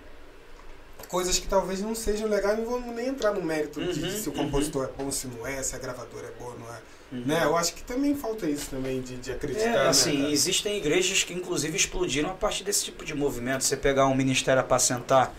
coisas 1.11 1.39
que 1.41 1.49
talvez 1.49 1.81
não 1.81 1.95
sejam 1.95 2.29
legais, 2.29 2.57
não 2.57 2.65
vou 2.65 2.81
nem 2.81 3.09
entrar 3.09 3.33
no 3.33 3.43
mérito 3.43 3.81
de 3.81 4.01
Uhum, 4.01 4.11
se 4.11 4.29
o 4.29 4.33
uhum. 4.33 4.45
compositor 4.45 4.85
é 4.85 5.03
bom, 5.03 5.11
se 5.11 5.27
não 5.27 5.45
é, 5.47 5.61
se 5.63 5.75
a 5.75 5.79
gravadora 5.79 6.29
é 6.29 6.43
boa, 6.43 6.55
não 6.57 6.67
é. 6.69 6.79
Uhum. 7.13 7.27
Né? 7.27 7.45
Eu 7.45 7.57
acho 7.57 7.75
que 7.75 7.83
também 7.83 8.15
falta 8.15 8.49
isso 8.49 8.71
também 8.71 9.03
de, 9.03 9.17
de 9.17 9.33
acreditar. 9.33 9.65
É, 9.65 9.73
né, 9.73 9.89
assim, 9.89 10.19
cara? 10.19 10.31
existem 10.31 10.77
igrejas 10.79 11.25
que 11.25 11.35
inclusive 11.35 11.77
explodiram 11.77 12.31
a 12.31 12.35
partir 12.35 12.63
desse 12.63 12.85
tipo 12.85 13.05
de 13.05 13.13
movimento. 13.15 13.65
Você 13.65 13.77
pegar 13.77 14.07
um 14.07 14.15
Ministério 14.15 14.61
Apacentar, 14.61 15.35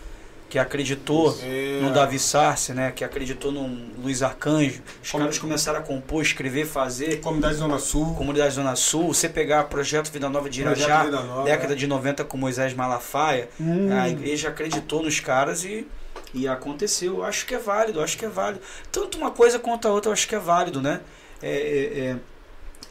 que 0.52 0.58
acreditou 0.58 1.34
É. 1.42 1.80
no 1.80 1.90
Davi 1.94 2.18
Sarce, 2.18 2.74
né, 2.74 2.92
que 2.94 3.02
acreditou 3.02 3.50
no 3.50 3.66
Luiz 4.02 4.22
Arcanjo, 4.22 4.82
os 5.02 5.10
Como- 5.10 5.24
caras 5.24 5.38
começaram 5.38 5.78
a 5.78 5.82
compor, 5.82 6.20
escrever, 6.20 6.66
fazer. 6.66 7.20
Comunidade 7.22 7.54
Zona 7.54 7.78
Sul, 7.78 8.14
Comunidade 8.14 8.52
Zona 8.54 8.76
Sul, 8.76 9.14
você 9.14 9.30
pegar 9.30 9.64
Projeto 9.64 10.12
Vida 10.12 10.28
Nova 10.28 10.50
de 10.50 10.60
Irajá, 10.60 11.04
Nova, 11.04 11.44
década 11.44 11.72
é. 11.72 11.76
de 11.76 11.86
90 11.86 12.22
com 12.22 12.36
Moisés 12.36 12.74
Malafaia, 12.74 13.48
Hum. 13.58 13.88
a 13.98 14.10
igreja 14.10 14.50
acreditou 14.50 15.02
nos 15.02 15.20
caras 15.20 15.64
e, 15.64 15.86
e 16.34 16.46
aconteceu. 16.46 17.14
Eu 17.20 17.24
acho 17.24 17.46
que 17.46 17.54
é 17.54 17.58
válido, 17.58 18.02
acho 18.02 18.18
que 18.18 18.26
é 18.26 18.28
válido. 18.28 18.60
Tanto 18.90 19.16
uma 19.16 19.30
coisa 19.30 19.58
quanto 19.58 19.88
a 19.88 19.90
outra, 19.90 20.10
eu 20.10 20.12
acho 20.12 20.28
que 20.28 20.34
é 20.34 20.38
válido, 20.38 20.82
né? 20.82 21.00
É, 21.40 21.48
é, 21.50 21.98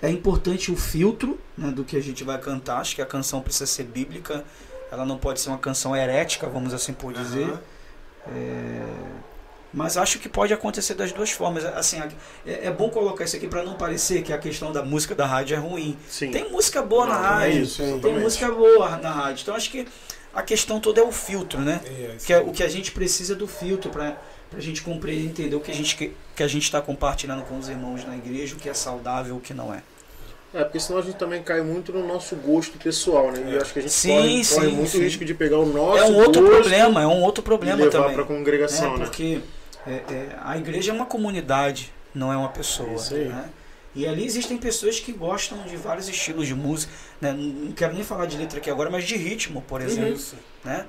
é, 0.01 0.07
é 0.07 0.09
importante 0.09 0.71
o 0.71 0.75
filtro 0.75 1.39
né, 1.55 1.69
do 1.69 1.83
que 1.83 1.95
a 1.95 2.01
gente 2.01 2.23
vai 2.23 2.39
cantar. 2.39 2.79
Acho 2.79 2.95
que 2.95 3.03
a 3.03 3.05
canção 3.05 3.39
precisa 3.39 3.67
ser 3.67 3.83
bíblica. 3.83 4.43
Ela 4.91 5.05
não 5.05 5.17
pode 5.17 5.39
ser 5.39 5.49
uma 5.49 5.57
canção 5.57 5.95
herética, 5.95 6.47
vamos 6.47 6.73
assim 6.73 6.93
por 6.93 7.13
dizer. 7.13 7.45
Aham. 7.47 7.59
É, 8.27 8.81
Mas 9.73 9.95
acho 9.95 10.19
que 10.19 10.27
pode 10.27 10.53
acontecer 10.53 10.93
das 10.95 11.11
duas 11.13 11.31
formas. 11.31 11.63
Assim, 11.63 11.99
é, 12.45 12.67
é 12.67 12.71
bom 12.71 12.89
colocar 12.89 13.23
isso 13.23 13.37
aqui 13.37 13.47
para 13.47 13.63
não 13.63 13.75
parecer 13.75 14.21
que 14.21 14.33
a 14.33 14.37
questão 14.37 14.71
da 14.73 14.83
música 14.83 15.15
da 15.15 15.25
rádio 15.25 15.55
é 15.55 15.59
ruim. 15.59 15.97
Sim. 16.09 16.29
Tem 16.29 16.49
música 16.51 16.81
boa 16.81 17.05
na 17.07 17.15
Não, 17.15 17.21
rádio. 17.21 17.45
é 17.59 17.61
isso, 17.61 17.99
tem 18.01 18.19
música 18.19 18.51
boa 18.51 18.97
na 18.97 19.09
rádio. 19.11 19.43
Então 19.43 19.55
acho 19.55 19.71
que 19.71 19.87
a 20.33 20.41
questão 20.41 20.79
toda 20.79 20.99
é 20.99 21.03
o 21.03 21.11
filtro, 21.11 21.61
né? 21.61 21.79
É, 21.85 22.17
Que 22.25 22.33
é, 22.33 22.39
o 22.41 22.51
que 22.51 22.63
a 22.63 22.67
gente 22.67 22.91
precisa 22.91 23.33
do 23.33 23.47
filtro 23.47 23.89
para 23.89 24.17
a 24.55 24.59
gente 24.59 24.81
compreender, 24.81 25.25
entender 25.25 25.55
o 25.55 25.61
que 25.61 25.71
a 25.71 25.73
gente 25.73 25.95
que, 25.95 26.13
que 26.35 26.43
a 26.43 26.47
gente 26.47 26.63
está 26.63 26.81
compartilhando 26.81 27.43
com 27.43 27.57
os 27.57 27.69
irmãos 27.69 28.05
na 28.05 28.15
igreja, 28.17 28.55
o 28.55 28.59
que 28.59 28.67
é 28.69 28.73
saudável, 28.73 29.37
o 29.37 29.39
que 29.39 29.53
não 29.53 29.73
é. 29.73 29.81
É, 30.53 30.63
porque 30.65 30.79
senão 30.79 30.99
a 30.99 31.01
gente 31.01 31.15
também 31.15 31.41
cai 31.41 31.61
muito 31.61 31.93
no 31.93 32.05
nosso 32.05 32.35
gosto 32.35 32.77
pessoal, 32.77 33.31
né? 33.31 33.41
E 33.47 33.53
eu 33.53 33.61
acho 33.61 33.71
que 33.71 33.79
a 33.79 33.81
gente 33.81 33.93
Sim, 33.93 34.15
corre, 34.17 34.43
sim, 34.43 34.55
corre 34.55 34.67
muito 34.67 34.91
sim. 34.91 34.99
risco 34.99 35.23
de 35.23 35.33
pegar 35.33 35.59
o 35.59 35.65
nosso 35.65 36.03
é 36.03 36.05
um 36.05 36.17
outro 36.17 36.43
problema, 36.45 37.01
é 37.01 37.07
um 37.07 37.21
outro 37.21 37.41
e 37.41 37.45
problema 37.45 37.77
levar 37.77 37.91
também. 37.91 38.13
para 38.13 38.23
a 38.23 38.25
congregação, 38.27 38.93
né? 38.93 38.99
né? 38.99 39.05
Porque 39.05 39.41
é, 39.87 39.91
é, 39.91 40.37
a 40.41 40.57
igreja 40.57 40.91
é 40.91 40.93
uma 40.93 41.05
comunidade, 41.05 41.93
não 42.13 42.33
é 42.33 42.35
uma 42.35 42.49
pessoa. 42.49 42.93
Isso 42.93 43.15
aí. 43.15 43.29
Né? 43.29 43.49
E 43.95 44.07
ali 44.07 44.25
existem 44.25 44.57
pessoas 44.57 44.99
que 44.99 45.11
gostam 45.11 45.63
de 45.63 45.75
vários 45.77 46.07
estilos 46.09 46.47
de 46.47 46.55
música. 46.55 46.91
Né? 47.19 47.33
Não 47.33 47.71
quero 47.71 47.93
nem 47.93 48.03
falar 48.03 48.25
de 48.25 48.37
letra 48.37 48.59
aqui 48.59 48.69
agora, 48.69 48.89
mas 48.89 49.05
de 49.05 49.15
ritmo, 49.15 49.61
por 49.61 49.81
exemplo. 49.81 50.13
Isso. 50.13 50.35
Né? 50.63 50.85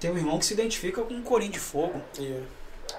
Tem 0.00 0.10
um 0.10 0.16
irmão 0.16 0.38
que 0.38 0.46
se 0.46 0.54
identifica 0.54 1.02
com 1.02 1.14
um 1.14 1.22
corim 1.22 1.50
de 1.50 1.58
fogo. 1.58 2.00
É. 2.18 2.40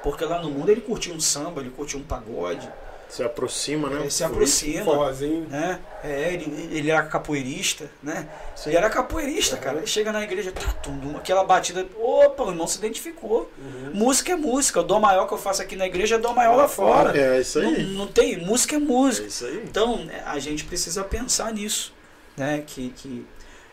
Porque 0.04 0.24
lá 0.24 0.42
no 0.42 0.52
mundo 0.52 0.70
ele 0.70 0.82
curtiu 0.82 1.14
um 1.14 1.20
samba, 1.20 1.62
ele 1.62 1.72
curtiu 1.72 2.00
um 2.00 2.04
pagode, 2.04 2.70
Se 3.10 3.24
aproxima, 3.24 3.90
né? 3.90 4.02
ele 4.02 4.12
se 4.12 4.24
aproxima. 4.24 4.86
Forrozinho. 4.86 5.48
Né? 5.50 5.80
É, 6.04 6.32
ele, 6.32 6.70
ele 6.72 6.92
era 6.92 7.02
capoeirista, 7.02 7.90
né? 8.04 8.30
Sim. 8.56 8.70
Ele 8.70 8.78
era 8.78 8.88
capoeirista, 8.88 9.58
cara. 9.58 9.80
Ele 9.80 9.88
chega 9.88 10.12
na 10.12 10.24
igreja, 10.24 10.52
tá, 10.52 10.72
tum, 10.74 11.18
aquela 11.18 11.44
batida. 11.44 11.88
Opa, 12.00 12.44
o 12.44 12.50
irmão 12.52 12.68
se 12.68 12.78
identificou. 12.78 13.52
Uhum. 13.58 13.92
Música 13.96 14.34
é 14.34 14.36
música. 14.36 14.82
O 14.82 14.84
dó 14.84 15.00
maior 15.00 15.28
que 15.28 15.34
eu 15.34 15.40
faço 15.40 15.60
aqui 15.60 15.76
na 15.76 15.88
igreja 15.88 16.16
é 16.16 16.18
dó 16.20 16.34
maior 16.34 16.56
lá 16.56 16.68
fora. 16.68 17.20
É 17.20 17.42
isso 17.42 17.60
Não, 17.60 17.70
aí. 17.70 17.84
não 17.96 18.08
tem, 18.08 18.38
música 18.38 18.76
é 18.76 18.78
É 18.78 18.80
música. 18.80 19.28
isso 19.28 19.44
aí. 19.44 19.64
Então, 19.64 20.06
né, 20.06 20.22
a 20.28 20.38
gente 20.38 20.64
precisa 20.66 21.04
pensar 21.04 21.52
nisso. 21.52 21.92
Né? 22.38 22.64
Que, 22.66 22.90
que, 22.92 23.26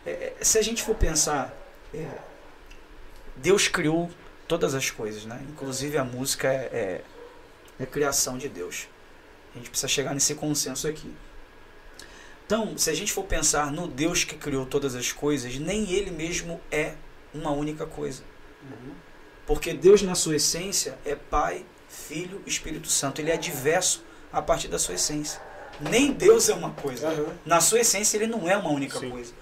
é, 0.07 0.11
é, 0.11 0.45
se 0.45 0.59
a 0.59 0.63
gente 0.63 0.83
for 0.83 0.95
pensar, 0.95 1.55
é, 1.93 2.07
Deus 3.37 3.69
criou 3.69 4.09
todas 4.49 4.75
as 4.75 4.91
coisas, 4.91 5.27
né? 5.27 5.41
inclusive 5.51 5.99
a 5.99 6.05
música 6.05 6.49
é, 6.49 6.71
é, 6.73 7.01
é 7.81 7.85
criação 7.87 8.39
de 8.39 8.49
Deus. 8.49 8.89
A 9.57 9.59
gente 9.59 9.71
precisa 9.71 9.89
chegar 9.89 10.13
nesse 10.13 10.35
consenso 10.35 10.87
aqui. 10.87 11.11
Então, 12.45 12.77
se 12.77 12.91
a 12.91 12.95
gente 12.95 13.13
for 13.13 13.25
pensar 13.25 13.73
no 13.73 13.89
Deus 13.89 14.23
que 14.23 14.37
criou 14.37 14.67
todas 14.67 14.95
as 14.95 15.11
coisas, 15.11 15.57
nem 15.57 15.91
Ele 15.91 16.11
mesmo 16.11 16.61
é 16.71 16.95
uma 17.35 17.51
única 17.51 17.87
coisa. 17.87 18.23
Uhum. 18.63 18.93
Porque 19.47 19.73
Deus, 19.73 20.03
na 20.03 20.15
sua 20.15 20.37
essência, 20.37 20.99
é 21.05 21.15
Pai, 21.15 21.65
Filho, 21.89 22.43
Espírito 22.47 22.89
Santo. 22.89 23.21
Ele 23.21 23.31
é 23.31 23.37
diverso 23.37 24.05
a 24.33 24.43
partir 24.43 24.69
da 24.69 24.79
sua 24.79 24.95
essência. 24.95 25.41
Nem 25.81 26.13
Deus 26.13 26.49
é 26.49 26.55
uma 26.55 26.71
coisa. 26.71 27.09
Aham. 27.09 27.33
Na 27.45 27.61
sua 27.61 27.81
essência, 27.81 28.19
ele 28.19 28.27
não 28.27 28.49
é 28.49 28.57
uma 28.57 28.71
única 28.71 28.99
Sim. 28.99 29.11
coisa. 29.11 29.33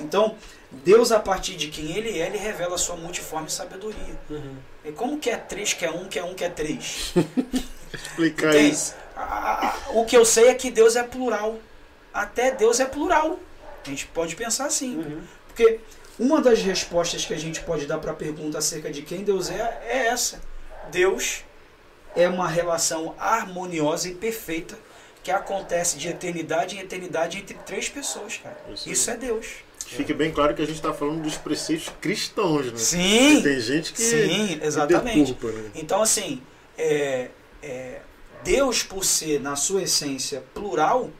Então, 0.00 0.36
Deus, 0.70 1.12
a 1.12 1.20
partir 1.20 1.54
de 1.54 1.68
quem 1.68 1.96
ele 1.96 2.18
é, 2.18 2.26
ele 2.26 2.38
revela 2.38 2.74
a 2.74 2.78
sua 2.78 2.96
multiforme 2.96 3.48
sabedoria. 3.48 4.18
Uhum. 4.28 4.56
E 4.84 4.92
como 4.92 5.18
que 5.18 5.30
é 5.30 5.36
três, 5.36 5.72
que 5.72 5.84
é 5.84 5.90
um, 5.90 6.08
que 6.08 6.18
é 6.18 6.24
um, 6.24 6.34
que 6.34 6.44
é 6.44 6.48
três? 6.48 7.12
Explicar 7.92 8.54
Entende? 8.54 8.74
isso. 8.74 9.01
A- 9.16 9.68
a- 9.68 9.90
O 9.90 10.04
que 10.04 10.16
eu 10.16 10.24
sei 10.24 10.48
é 10.48 10.54
que 10.54 10.70
Deus 10.70 10.96
é 10.96 11.02
plural. 11.02 11.58
Até 12.12 12.50
Deus 12.50 12.80
é 12.80 12.84
plural. 12.84 13.38
A 13.84 13.88
gente 13.90 14.06
pode 14.06 14.36
pensar 14.36 14.66
assim. 14.66 14.96
Uhum. 14.96 15.20
Porque 15.48 15.80
uma 16.18 16.40
das 16.40 16.60
respostas 16.62 17.24
que 17.24 17.34
a 17.34 17.38
gente 17.38 17.60
pode 17.60 17.86
dar 17.86 17.98
para 17.98 18.12
a 18.12 18.14
pergunta 18.14 18.58
acerca 18.58 18.90
de 18.90 19.02
quem 19.02 19.24
Deus 19.24 19.50
é 19.50 19.80
é 19.86 20.06
essa. 20.06 20.40
Deus 20.90 21.44
é 22.14 22.28
uma 22.28 22.48
relação 22.48 23.14
harmoniosa 23.18 24.08
e 24.08 24.14
perfeita 24.14 24.78
que 25.22 25.30
acontece 25.30 25.96
de 25.98 26.08
eternidade 26.08 26.76
em 26.76 26.80
eternidade 26.80 27.38
entre 27.38 27.54
três 27.64 27.88
pessoas, 27.88 28.38
cara. 28.42 28.56
Isso. 28.72 28.90
Isso 28.90 29.10
é 29.10 29.16
Deus. 29.16 29.46
Fique 29.86 30.12
bem 30.14 30.32
claro 30.32 30.54
que 30.54 30.62
a 30.62 30.66
gente 30.66 30.76
está 30.76 30.92
falando 30.92 31.22
dos 31.22 31.36
preceitos 31.36 31.90
cristãos, 32.00 32.66
né? 32.72 32.78
Sim, 32.78 33.42
Tem 33.42 33.60
gente 33.60 33.92
que 33.92 34.00
sim, 34.00 34.58
exatamente. 34.62 35.32
deturpa, 35.34 35.56
né? 35.56 35.70
Então, 35.74 36.00
assim, 36.02 36.40
é, 36.78 37.28
é, 37.62 38.00
Deus, 38.42 38.82
por 38.82 39.04
ser, 39.04 39.40
na 39.40 39.56
sua 39.56 39.82
essência, 39.82 40.42
plural, 40.54 41.10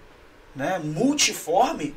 né, 0.55 0.79
multiforme, 0.79 1.95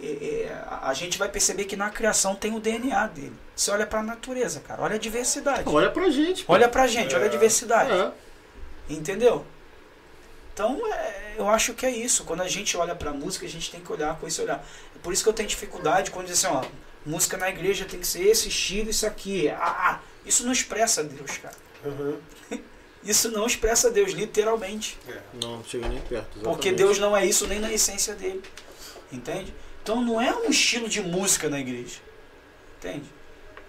é, 0.00 0.06
é, 0.06 0.64
a 0.82 0.92
gente 0.92 1.18
vai 1.18 1.28
perceber 1.28 1.64
que 1.64 1.76
na 1.76 1.90
criação 1.90 2.34
tem 2.34 2.54
o 2.54 2.60
DNA 2.60 3.06
dele. 3.08 3.36
Você 3.54 3.70
olha 3.70 3.86
para 3.86 4.00
a 4.00 4.02
natureza, 4.02 4.60
cara, 4.60 4.82
olha 4.82 4.96
a 4.96 4.98
diversidade. 4.98 5.62
Olha 5.66 5.90
pra 5.90 6.10
gente. 6.10 6.44
pô. 6.44 6.52
Olha 6.52 6.68
pra 6.68 6.86
gente, 6.86 7.14
olha 7.14 7.26
a 7.26 7.28
diversidade. 7.28 7.90
É. 7.90 8.12
Entendeu? 8.88 9.44
Então, 10.52 10.80
é, 10.92 11.34
eu 11.36 11.48
acho 11.48 11.74
que 11.74 11.84
é 11.84 11.90
isso. 11.90 12.24
Quando 12.24 12.42
a 12.42 12.48
gente 12.48 12.76
olha 12.76 12.94
pra 12.94 13.12
música, 13.12 13.46
a 13.46 13.48
gente 13.48 13.70
tem 13.70 13.80
que 13.80 13.90
olhar 13.90 14.18
com 14.18 14.26
esse 14.26 14.40
olhar. 14.40 14.64
É 14.94 14.98
por 15.02 15.12
isso 15.12 15.22
que 15.22 15.28
eu 15.28 15.32
tenho 15.32 15.48
dificuldade 15.48 16.10
quando 16.10 16.26
diz 16.26 16.44
assim, 16.44 16.54
ó, 16.54 16.64
música 17.04 17.36
na 17.36 17.48
igreja 17.48 17.84
tem 17.84 17.98
que 17.98 18.06
ser 18.06 18.22
esse 18.24 18.48
estilo, 18.48 18.90
isso 18.90 19.06
aqui. 19.06 19.48
Ah, 19.48 19.90
ah, 19.90 20.00
isso 20.24 20.44
não 20.44 20.52
expressa 20.52 21.02
Deus, 21.02 21.38
cara. 21.38 21.56
Uhum. 21.84 22.18
Isso 23.04 23.30
não 23.30 23.46
expressa 23.46 23.90
Deus, 23.90 24.12
literalmente. 24.12 24.98
É. 25.08 25.18
Não, 25.42 25.62
chega 25.64 25.88
nem 25.88 26.00
perto. 26.00 26.26
Porque 26.40 26.68
exatamente. 26.68 26.74
Deus 26.76 26.98
não 26.98 27.16
é 27.16 27.26
isso 27.26 27.46
nem 27.46 27.60
na 27.60 27.72
essência 27.72 28.14
dele. 28.14 28.42
Entende? 29.12 29.54
Então 29.82 30.00
não 30.02 30.20
é 30.20 30.34
um 30.34 30.48
estilo 30.48 30.88
de 30.88 31.00
música 31.02 31.48
na 31.48 31.60
igreja. 31.60 31.98
Entende? 32.78 33.04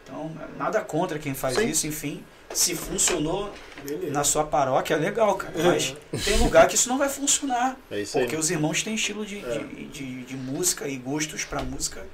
Então, 0.03 0.32
nada 0.57 0.80
contra 0.82 1.20
quem 1.20 1.34
faz 1.34 1.56
Sim. 1.56 1.68
isso, 1.70 1.88
enfim. 1.88 2.24
Se 2.53 2.76
funcionou 2.76 3.52
Beleza. 3.84 4.12
na 4.14 4.24
sua 4.24 4.44
paróquia, 4.45 4.94
é 4.94 4.98
legal, 4.98 5.36
cara. 5.36 5.53
Mas 5.64 5.95
tem 6.24 6.38
lugar 6.38 6.68
que 6.68 6.76
isso 6.76 6.88
não 6.88 6.98
vai 6.98 7.10
funcionar. 7.10 7.76
É 7.91 7.99
isso 8.02 8.18
aí. 8.18 8.24
Porque 8.24 8.38
os 8.38 8.49
irmãos 8.52 8.84
têm 8.84 8.95
estilo 8.95 9.26
de, 9.26 9.40
É. 9.44 9.57
de, 9.60 9.86
de, 9.88 10.24
de 10.24 10.36
música 10.38 10.88
e 10.88 10.95
gostos 10.95 11.44
pra 11.44 11.62
música 11.64 12.06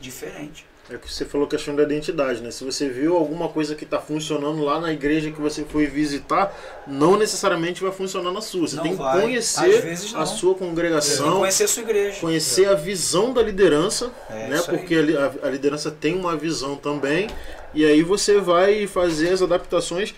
diferente. 0.00 0.66
É 0.90 0.98
que 0.98 1.10
você 1.10 1.24
falou 1.24 1.46
questão 1.46 1.74
da 1.74 1.82
identidade, 1.82 2.42
né? 2.42 2.50
Se 2.50 2.62
você 2.62 2.90
viu 2.90 3.16
alguma 3.16 3.48
coisa 3.48 3.74
que 3.74 3.84
está 3.84 3.98
funcionando 3.98 4.62
lá 4.62 4.78
na 4.78 4.92
igreja 4.92 5.30
que 5.30 5.40
você 5.40 5.64
foi 5.64 5.86
visitar, 5.86 6.54
não 6.86 7.16
necessariamente 7.16 7.82
vai 7.82 7.90
funcionar 7.90 8.30
na 8.30 8.42
sua. 8.42 8.68
Você 8.68 8.76
Não 8.76 8.82
tem 8.82 8.92
que 8.92 8.98
vai. 8.98 9.22
Conhecer 9.22 9.88
a 10.14 10.26
sua 10.26 10.50
Tem 10.54 10.58
que 10.58 10.68
congregação, 10.68 11.38
conhecer 11.38 11.64
a 11.64 11.68
sua 11.68 11.82
igreja. 11.84 12.20
conhecer 12.20 12.68
a 12.68 12.74
visão 12.74 13.32
da 13.32 13.42
liderança, 13.42 14.12
É, 14.28 14.48
né? 14.48 14.62
Porque 14.62 14.94
a- 14.94 15.46
a 15.46 15.50
liderança 15.50 15.90
tem 15.90 16.14
uma 16.16 16.36
visão 16.36 16.76
também, 16.76 17.28
e 17.72 17.82
aí 17.86 18.02
você 18.02 18.38
vai 18.38 18.86
fazer 18.86 19.30
as 19.30 19.40
adaptações 19.40 20.14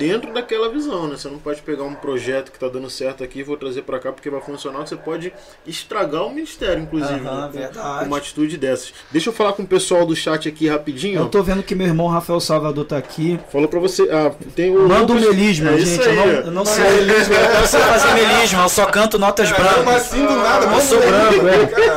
dentro 0.00 0.32
daquela 0.32 0.70
visão, 0.70 1.06
né? 1.06 1.16
Você 1.16 1.28
não 1.28 1.38
pode 1.38 1.60
pegar 1.60 1.84
um 1.84 1.94
projeto 1.94 2.50
que 2.50 2.56
está 2.56 2.68
dando 2.68 2.88
certo 2.88 3.22
aqui 3.22 3.40
e 3.40 3.42
vou 3.42 3.56
trazer 3.56 3.82
para 3.82 3.98
cá 3.98 4.10
porque 4.10 4.30
vai 4.30 4.40
funcionar, 4.40 4.80
você 4.80 4.96
pode 4.96 5.30
estragar 5.66 6.24
o 6.24 6.30
ministério, 6.30 6.82
inclusive, 6.82 7.20
Aham, 7.20 7.40
né? 7.42 7.46
com- 7.52 7.58
verdade. 7.58 7.98
com 8.00 8.04
uma 8.06 8.16
atitude 8.16 8.56
dessas. 8.56 8.94
Deixa 9.12 9.28
eu 9.28 9.32
falar 9.34 9.52
com 9.52 9.62
o 9.62 9.66
pessoal 9.66 10.06
do 10.06 10.16
chat 10.16 10.48
aqui 10.48 10.66
rapidinho. 10.68 11.20
Eu 11.20 11.28
tô 11.28 11.42
vendo 11.42 11.62
que 11.62 11.74
meu 11.74 11.86
irmão 11.86 12.06
Rafael 12.08 12.40
Salvador 12.40 12.84
tá 12.86 12.96
aqui. 12.96 13.38
Falou 13.52 13.68
pra 13.68 13.78
você. 13.78 14.08
Ah, 14.10 14.32
tem 14.56 14.74
o. 14.74 14.88
Manda 14.88 15.12
o 15.12 15.16
Lucas- 15.16 15.36
melisma, 15.36 15.70
é 15.72 15.78
gente. 15.78 16.00
Isso 16.00 16.08
eu 16.08 16.14
não, 16.14 16.26
eu 16.26 16.50
não 16.50 16.64
sei. 16.64 16.84
Eu 16.84 17.60
não 17.60 17.66
sei 17.66 17.80
fazer 17.80 18.14
melisma, 18.14 18.62
eu 18.62 18.68
só 18.70 18.86
canto 18.86 19.18
notas 19.18 19.50
brancas. 19.52 19.86
assim 19.96 20.24
do 20.26 20.34
nada? 20.36 20.66
Eu 20.66 20.80
sou 20.80 20.98
branco, 20.98 21.46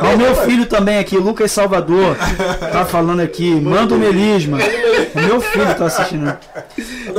é. 0.04 0.14
o 0.14 0.18
meu 0.18 0.34
filho 0.36 0.66
também 0.66 0.98
aqui, 0.98 1.16
Lucas 1.16 1.50
Salvador, 1.52 2.16
tá 2.70 2.84
falando 2.84 3.20
aqui. 3.20 3.50
Manda 3.54 3.94
o 3.94 3.98
melisma. 3.98 4.58
O 5.14 5.20
meu 5.20 5.40
filho 5.40 5.74
tá 5.76 5.86
assistindo. 5.86 6.36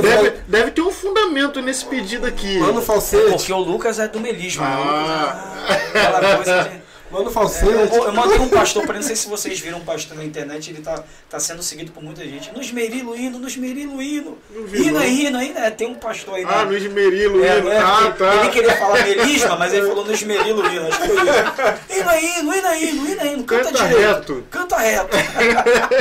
Deve, 0.00 0.32
deve 0.46 0.70
ter 0.76 0.82
um 0.82 0.90
fundamento 0.92 1.60
nesse 1.62 1.84
pedido 1.86 2.26
aqui. 2.26 2.58
Manda 2.58 2.78
um 2.80 2.82
falsete. 2.82 3.30
Porque 3.30 3.52
o 3.52 3.58
Lucas 3.58 3.98
é 3.98 4.06
do 4.06 4.20
melisma. 4.20 4.68
né? 4.68 4.76
O 4.76 4.78
Lucas, 4.84 5.10
Ah. 5.10 5.54
ah, 5.68 5.72
aquela 5.72 6.36
coisa 6.36 6.62
de... 6.64 6.85
Manda 7.10 7.24
um 7.24 7.26
É, 7.26 7.28
eu, 7.28 7.32
falsete. 7.32 7.64
vou- 7.88 8.06
eu 8.06 8.12
mandei 8.12 8.38
um 8.38 8.48
pastor 8.50 8.84
para 8.84 8.94
não 8.96 9.02
sei 9.02 9.14
se 9.16 9.28
vocês 9.28 9.58
viram 9.60 9.78
um 9.78 9.84
pastor 9.84 10.16
na 10.16 10.24
internet, 10.24 10.70
ele 10.70 10.80
tá, 10.82 11.02
tá 11.30 11.38
sendo 11.38 11.62
seguido 11.62 11.92
por 11.92 12.02
muita 12.02 12.24
gente. 12.24 12.52
Nos 12.54 12.70
Merilo 12.72 13.16
hino, 13.16 13.38
nos 13.38 13.56
Merilo 13.56 14.02
hino. 14.02 14.36
Hino 14.72 15.00
é 15.00 15.08
hino, 15.08 15.38
ainda 15.38 15.60
é, 15.60 15.70
tem 15.70 15.86
um 15.88 15.94
pastor 15.94 16.34
aí. 16.34 16.44
Ah, 16.46 16.64
né? 16.64 16.70
no 16.70 16.76
esmerilo. 16.76 17.44
É, 17.44 17.58
hino. 17.58 17.68
é, 17.70 17.78
ah, 17.78 17.96
porque 18.16 18.24
tá. 18.24 18.34
Ele 18.40 18.48
queria 18.50 18.76
falar 18.76 19.02
melisma, 19.04 19.56
mas 19.56 19.72
ele 19.72 19.86
falou 19.88 20.04
no 20.04 20.12
esmerilo 20.12 20.66
hino. 20.66 20.86
Acho 20.88 21.00
que 21.00 21.08
foi 21.08 21.16
isso. 21.16 22.00
Hino 22.00 22.10
é 22.10 22.22
hino, 22.24 22.54
hino 22.56 22.66
é 22.68 22.82
hino, 22.82 23.08
hino 23.08 23.20
é 23.20 23.32
hino. 23.32 23.44
Canta, 23.44 23.64
Canta 23.64 23.78
direito. 23.86 24.00
reto. 24.08 24.44
Canta 24.50 24.76
reto. 24.78 25.16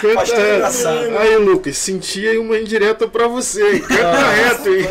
Canta 0.00 0.14
Pastor 0.14 0.38
reto. 0.38 0.54
engraçado. 0.56 1.18
Aí, 1.18 1.36
Lucas, 1.36 1.76
senti 1.78 2.26
aí 2.28 2.38
uma 2.38 2.58
indireta 2.58 3.06
pra 3.08 3.26
você. 3.28 3.62
hein? 3.74 3.80
Canta 3.80 4.28
reto, 4.30 4.68
hein? 4.74 4.86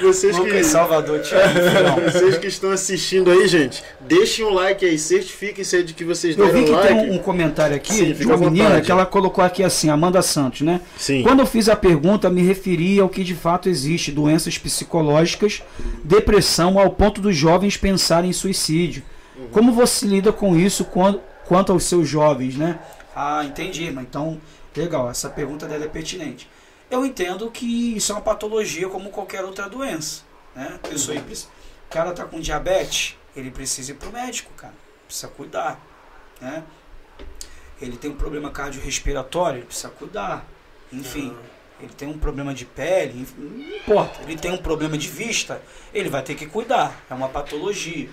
Vocês 0.00 0.36
que, 0.36 0.42
Lucas 0.42 0.66
Salvador, 0.66 1.20
te 1.20 1.34
amo, 1.34 2.00
vocês 2.10 2.38
que 2.38 2.46
estão 2.46 2.70
assistindo 2.72 3.30
aí, 3.30 3.43
gente, 3.48 3.82
deixem 4.00 4.44
o 4.44 4.50
like 4.50 4.84
aí, 4.84 4.98
certifiquem-se 4.98 5.76
aí 5.76 5.82
de 5.82 5.94
que 5.94 6.04
vocês 6.04 6.36
Eu 6.36 6.46
deram 6.46 6.58
vi 6.58 6.64
que 6.66 6.70
like. 6.70 6.86
tem 6.88 6.96
um, 7.10 7.14
um 7.14 7.18
comentário 7.18 7.74
aqui 7.76 7.92
Sim, 7.92 8.12
de 8.12 8.26
uma 8.26 8.36
menina 8.36 8.64
vontade. 8.68 8.86
que 8.86 8.92
ela 8.92 9.06
colocou 9.06 9.42
aqui 9.44 9.62
assim, 9.62 9.88
Amanda 9.88 10.20
Santos, 10.22 10.60
né? 10.62 10.80
Sim. 10.96 11.22
Quando 11.22 11.40
eu 11.40 11.46
fiz 11.46 11.68
a 11.68 11.76
pergunta, 11.76 12.28
me 12.30 12.42
referi 12.42 12.98
ao 13.00 13.08
que 13.08 13.24
de 13.24 13.34
fato 13.34 13.68
existe, 13.68 14.12
doenças 14.12 14.56
psicológicas, 14.58 15.62
depressão, 16.02 16.78
ao 16.78 16.90
ponto 16.90 17.20
dos 17.20 17.36
jovens 17.36 17.76
pensarem 17.76 18.30
em 18.30 18.32
suicídio. 18.32 19.02
Uhum. 19.36 19.48
Como 19.48 19.72
você 19.72 20.06
lida 20.06 20.32
com 20.32 20.56
isso 20.56 20.84
quando, 20.84 21.20
quanto 21.46 21.72
aos 21.72 21.84
seus 21.84 22.08
jovens, 22.08 22.56
né? 22.56 22.78
Ah, 23.14 23.42
entendi, 23.44 23.90
mas 23.90 24.04
então, 24.04 24.40
legal, 24.76 25.10
essa 25.10 25.28
pergunta 25.28 25.66
dela 25.66 25.84
é 25.84 25.88
pertinente. 25.88 26.48
Eu 26.90 27.04
entendo 27.04 27.50
que 27.50 27.96
isso 27.96 28.12
é 28.12 28.14
uma 28.14 28.20
patologia 28.20 28.88
como 28.88 29.10
qualquer 29.10 29.42
outra 29.44 29.68
doença, 29.68 30.22
né? 30.54 30.78
Pessoa, 30.88 31.18
precisa- 31.20 31.48
o 31.90 31.92
cara 31.94 32.12
tá 32.12 32.24
com 32.24 32.38
diabetes, 32.40 33.16
ele 33.36 33.50
precisa 33.50 33.92
ir 33.92 33.94
pro 33.94 34.12
médico, 34.12 34.52
cara, 34.54 34.74
precisa 35.06 35.28
cuidar, 35.28 35.80
né? 36.40 36.64
Ele 37.80 37.96
tem 37.96 38.10
um 38.10 38.16
problema 38.16 38.50
cardiorrespiratório, 38.50 39.58
ele 39.58 39.66
precisa 39.66 39.88
cuidar, 39.88 40.46
enfim. 40.92 41.34
Ele 41.80 41.92
tem 41.92 42.08
um 42.08 42.16
problema 42.16 42.54
de 42.54 42.64
pele, 42.64 43.20
enfim, 43.20 43.34
não 43.40 43.76
importa. 43.76 44.22
Ele 44.22 44.38
tem 44.38 44.52
um 44.52 44.56
problema 44.58 44.96
de 44.96 45.08
vista, 45.08 45.60
ele 45.92 46.08
vai 46.08 46.22
ter 46.22 46.34
que 46.34 46.46
cuidar. 46.46 47.04
É 47.10 47.14
uma 47.14 47.28
patologia. 47.28 48.08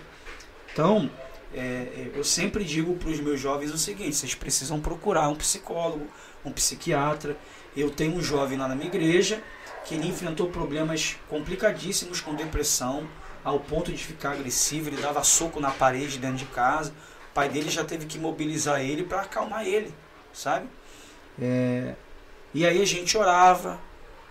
Então, 0.74 1.10
é, 1.54 1.60
é, 1.60 2.12
eu 2.16 2.24
sempre 2.24 2.64
digo 2.64 2.96
para 2.96 3.10
os 3.10 3.20
meus 3.20 3.40
jovens 3.40 3.72
o 3.72 3.78
seguinte: 3.78 4.16
vocês 4.16 4.34
precisam 4.34 4.80
procurar 4.82 5.30
um 5.30 5.36
psicólogo, 5.36 6.08
um 6.44 6.52
psiquiatra. 6.52 7.38
Eu 7.78 7.90
tenho 7.90 8.16
um 8.16 8.22
jovem 8.22 8.58
lá 8.58 8.68
na 8.68 8.76
minha 8.76 8.88
igreja 8.88 9.42
que 9.86 9.96
ele 9.96 10.08
enfrentou 10.08 10.50
problemas 10.50 11.18
complicadíssimos 11.30 12.22
com 12.22 12.36
depressão, 12.36 13.08
ao 13.44 13.60
ponto 13.60 13.92
de 13.92 14.04
ficar 14.04 14.32
agressivo. 14.34 14.90
Ele 14.90 15.02
dava 15.02 15.24
soco 15.24 15.60
na 15.60 15.72
parede 15.72 16.18
dentro 16.18 16.38
de 16.38 16.46
casa. 16.46 16.92
O 17.32 17.34
pai 17.34 17.48
dele 17.50 17.70
já 17.70 17.84
teve 17.84 18.06
que 18.06 18.18
mobilizar 18.20 18.82
ele 18.82 19.04
para 19.04 19.22
acalmar 19.22 19.66
ele, 19.66 19.94
sabe? 20.34 20.68
É, 21.42 21.94
e 22.54 22.66
aí 22.66 22.82
a 22.82 22.86
gente 22.86 23.18
orava, 23.18 23.80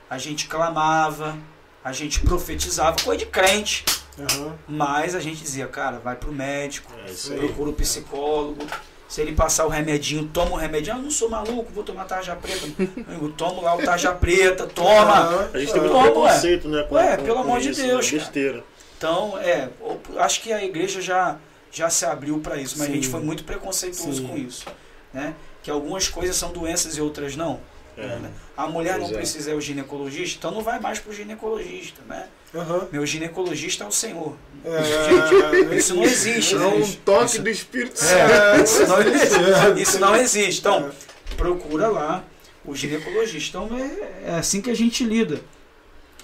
a 0.09 0.19
gente 0.19 0.47
clamava, 0.47 1.37
a 1.82 1.93
gente 1.93 2.20
profetizava, 2.20 2.97
coisa 3.03 3.19
de 3.24 3.27
crente. 3.27 3.85
Aham. 4.19 4.55
Mas 4.69 5.15
a 5.15 5.20
gente 5.20 5.41
dizia, 5.43 5.66
cara, 5.66 5.99
vai 5.99 6.15
pro 6.16 6.31
médico, 6.31 6.93
É 7.07 7.37
procura 7.37 7.70
o 7.70 7.73
psicólogo. 7.73 8.66
Se 9.09 9.20
ele 9.23 9.32
passar 9.32 9.65
o 9.66 9.69
remedinho, 9.69 10.28
toma 10.28 10.53
o 10.53 10.57
remedinho. 10.57 10.95
Ah, 10.95 10.99
eu 10.99 11.03
não 11.03 11.11
sou 11.11 11.28
maluco, 11.28 11.73
vou 11.73 11.82
tomar 11.82 12.05
tarja 12.05 12.37
preta. 12.37 12.66
Eu 13.20 13.32
tomo 13.32 13.61
lá 13.61 13.74
o 13.74 13.82
tarja 13.82 14.12
preta, 14.12 14.66
toma. 14.69 15.49
A 15.53 15.59
gente 15.59 15.73
tem 15.73 15.81
muito 15.81 15.93
Toma, 15.95 16.05
ué. 16.07 16.11
preconceito, 16.12 16.69
né? 16.69 16.82
Com, 16.85 16.95
Ué, 16.95 17.16
com- 17.16 17.24
pelo 17.24 17.37
com 17.37 17.43
amor 17.43 17.61
de 17.61 17.73
Deus, 17.73 18.12
né? 18.12 18.19
Besteira. 18.19 18.65
Então, 19.01 19.39
é, 19.39 19.70
o- 19.81 19.98
acho 20.18 20.43
que 20.43 20.52
a 20.52 20.62
igreja 20.62 21.01
já, 21.01 21.39
já 21.72 21.89
se 21.89 22.05
abriu 22.05 22.39
para 22.39 22.59
isso, 22.59 22.77
mas 22.78 22.86
a 22.90 22.93
gente 22.93 23.06
Sim. 23.06 23.12
foi 23.12 23.20
muito 23.22 23.44
preconceituoso 23.44 24.20
Sim. 24.20 24.28
com 24.28 24.36
isso. 24.36 24.66
Né? 25.10 25.35
Que 25.62 25.70
algumas 25.70 26.06
coisas 26.06 26.36
são 26.36 26.52
doenças 26.52 26.98
e 26.98 27.01
outras 27.01 27.35
não. 27.35 27.59
É. 27.97 28.06
né? 28.18 28.31
A 28.56 28.66
mulher 28.66 28.94
não 28.98 29.06
Pois 29.06 29.12
é. 29.12 29.16
precisa 29.16 29.51
ir 29.51 29.55
ao 29.55 29.60
ginecologista, 29.60 30.36
então 30.39 30.51
não 30.51 30.60
vai 30.62 30.78
mais 30.78 30.98
pro 30.98 31.12
ginecologista, 31.14 32.01
né? 32.06 32.28
Aham. 32.55 32.89
Meu 32.93 33.05
ginecologista 33.06 33.85
é 33.85 33.86
o 33.86 33.90
Senhor. 33.90 34.36
É, 34.64 35.72
Isso 35.74 35.94
não 35.94 36.05
existe, 36.05 36.55
É 36.55 36.59
né? 36.59 36.66
um 36.66 36.93
toque 37.05 37.24
Isso- 37.24 37.43
do 37.43 37.48
Espírito 37.48 38.05
É, 38.05 38.64
Santo. 38.64 38.64
isso, 38.64 38.86
não 38.86 39.01
existe. 39.01 39.35
É. 39.78 39.81
Isso 39.82 39.98
não 39.98 40.16
existe. 40.16 40.60
Então, 40.60 40.90
procura 41.39 41.89
lá 41.89 42.22
o 42.66 42.74
ginecologista. 42.77 43.56
Então, 43.59 43.78
é, 43.78 44.31
É 44.31 44.35
assim 44.35 44.60
que 44.60 44.70
a 44.70 44.74
gente 44.77 45.05
lida. 45.05 45.40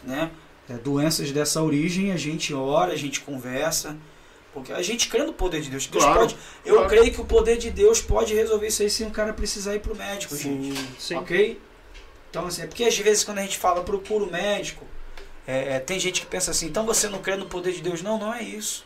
né? 0.04 0.30
É, 0.68 0.74
doenças 0.74 1.30
dessa 1.30 1.62
origem, 1.62 2.12
a 2.12 2.16
gente 2.16 2.52
ora, 2.52 2.93
a 2.93 2.97
gente 2.97 3.20
conversa. 3.20 3.97
Porque 4.52 4.72
a 4.72 4.80
gente 4.80 5.09
crê 5.09 5.22
no 5.22 5.34
poder 5.34 5.60
de 5.60 5.68
Deus. 5.68 5.86
Deus 5.86 6.02
Claro, 6.02 6.20
pode, 6.20 6.36
eu 6.64 6.76
claro. 6.76 6.88
creio 6.88 7.12
que 7.12 7.20
o 7.20 7.24
poder 7.26 7.59
de 7.59 7.70
Deus 7.70 8.01
pode 8.01 8.34
resolver 8.34 8.66
isso 8.66 8.82
aí 8.82 8.88
sem 8.88 9.06
o 9.06 9.10
cara 9.10 9.32
precisar 9.34 9.74
ir 9.74 9.80
pro 9.80 9.94
médico, 9.94 10.34
gente. 10.34 10.74
Sim. 10.74 10.88
Sim. 10.98 11.14
Ok? 11.16 11.60
Então, 12.30 12.47
assim, 12.47 12.62
é 12.62 12.66
porque 12.66 12.84
às 12.84 12.97
vezes 12.98 13.22
quando 13.22 13.38
a 13.38 13.43
gente 13.43 13.59
fala 13.59 13.82
procura 13.82 14.24
o 14.24 14.30
médico, 14.30 14.86
é, 15.47 15.74
é, 15.74 15.78
tem 15.78 16.01
gente 16.01 16.22
que 16.22 16.26
pensa 16.26 16.51
assim, 16.51 16.66
então 16.66 16.86
você 16.86 17.06
não 17.09 17.20
crê 17.20 17.36
no 17.36 17.47
poder 17.47 17.72
de 17.72 17.82
Deus? 17.82 18.02
Não, 18.02 18.18
não 18.18 18.32
é 18.34 18.43
isso. 18.43 18.84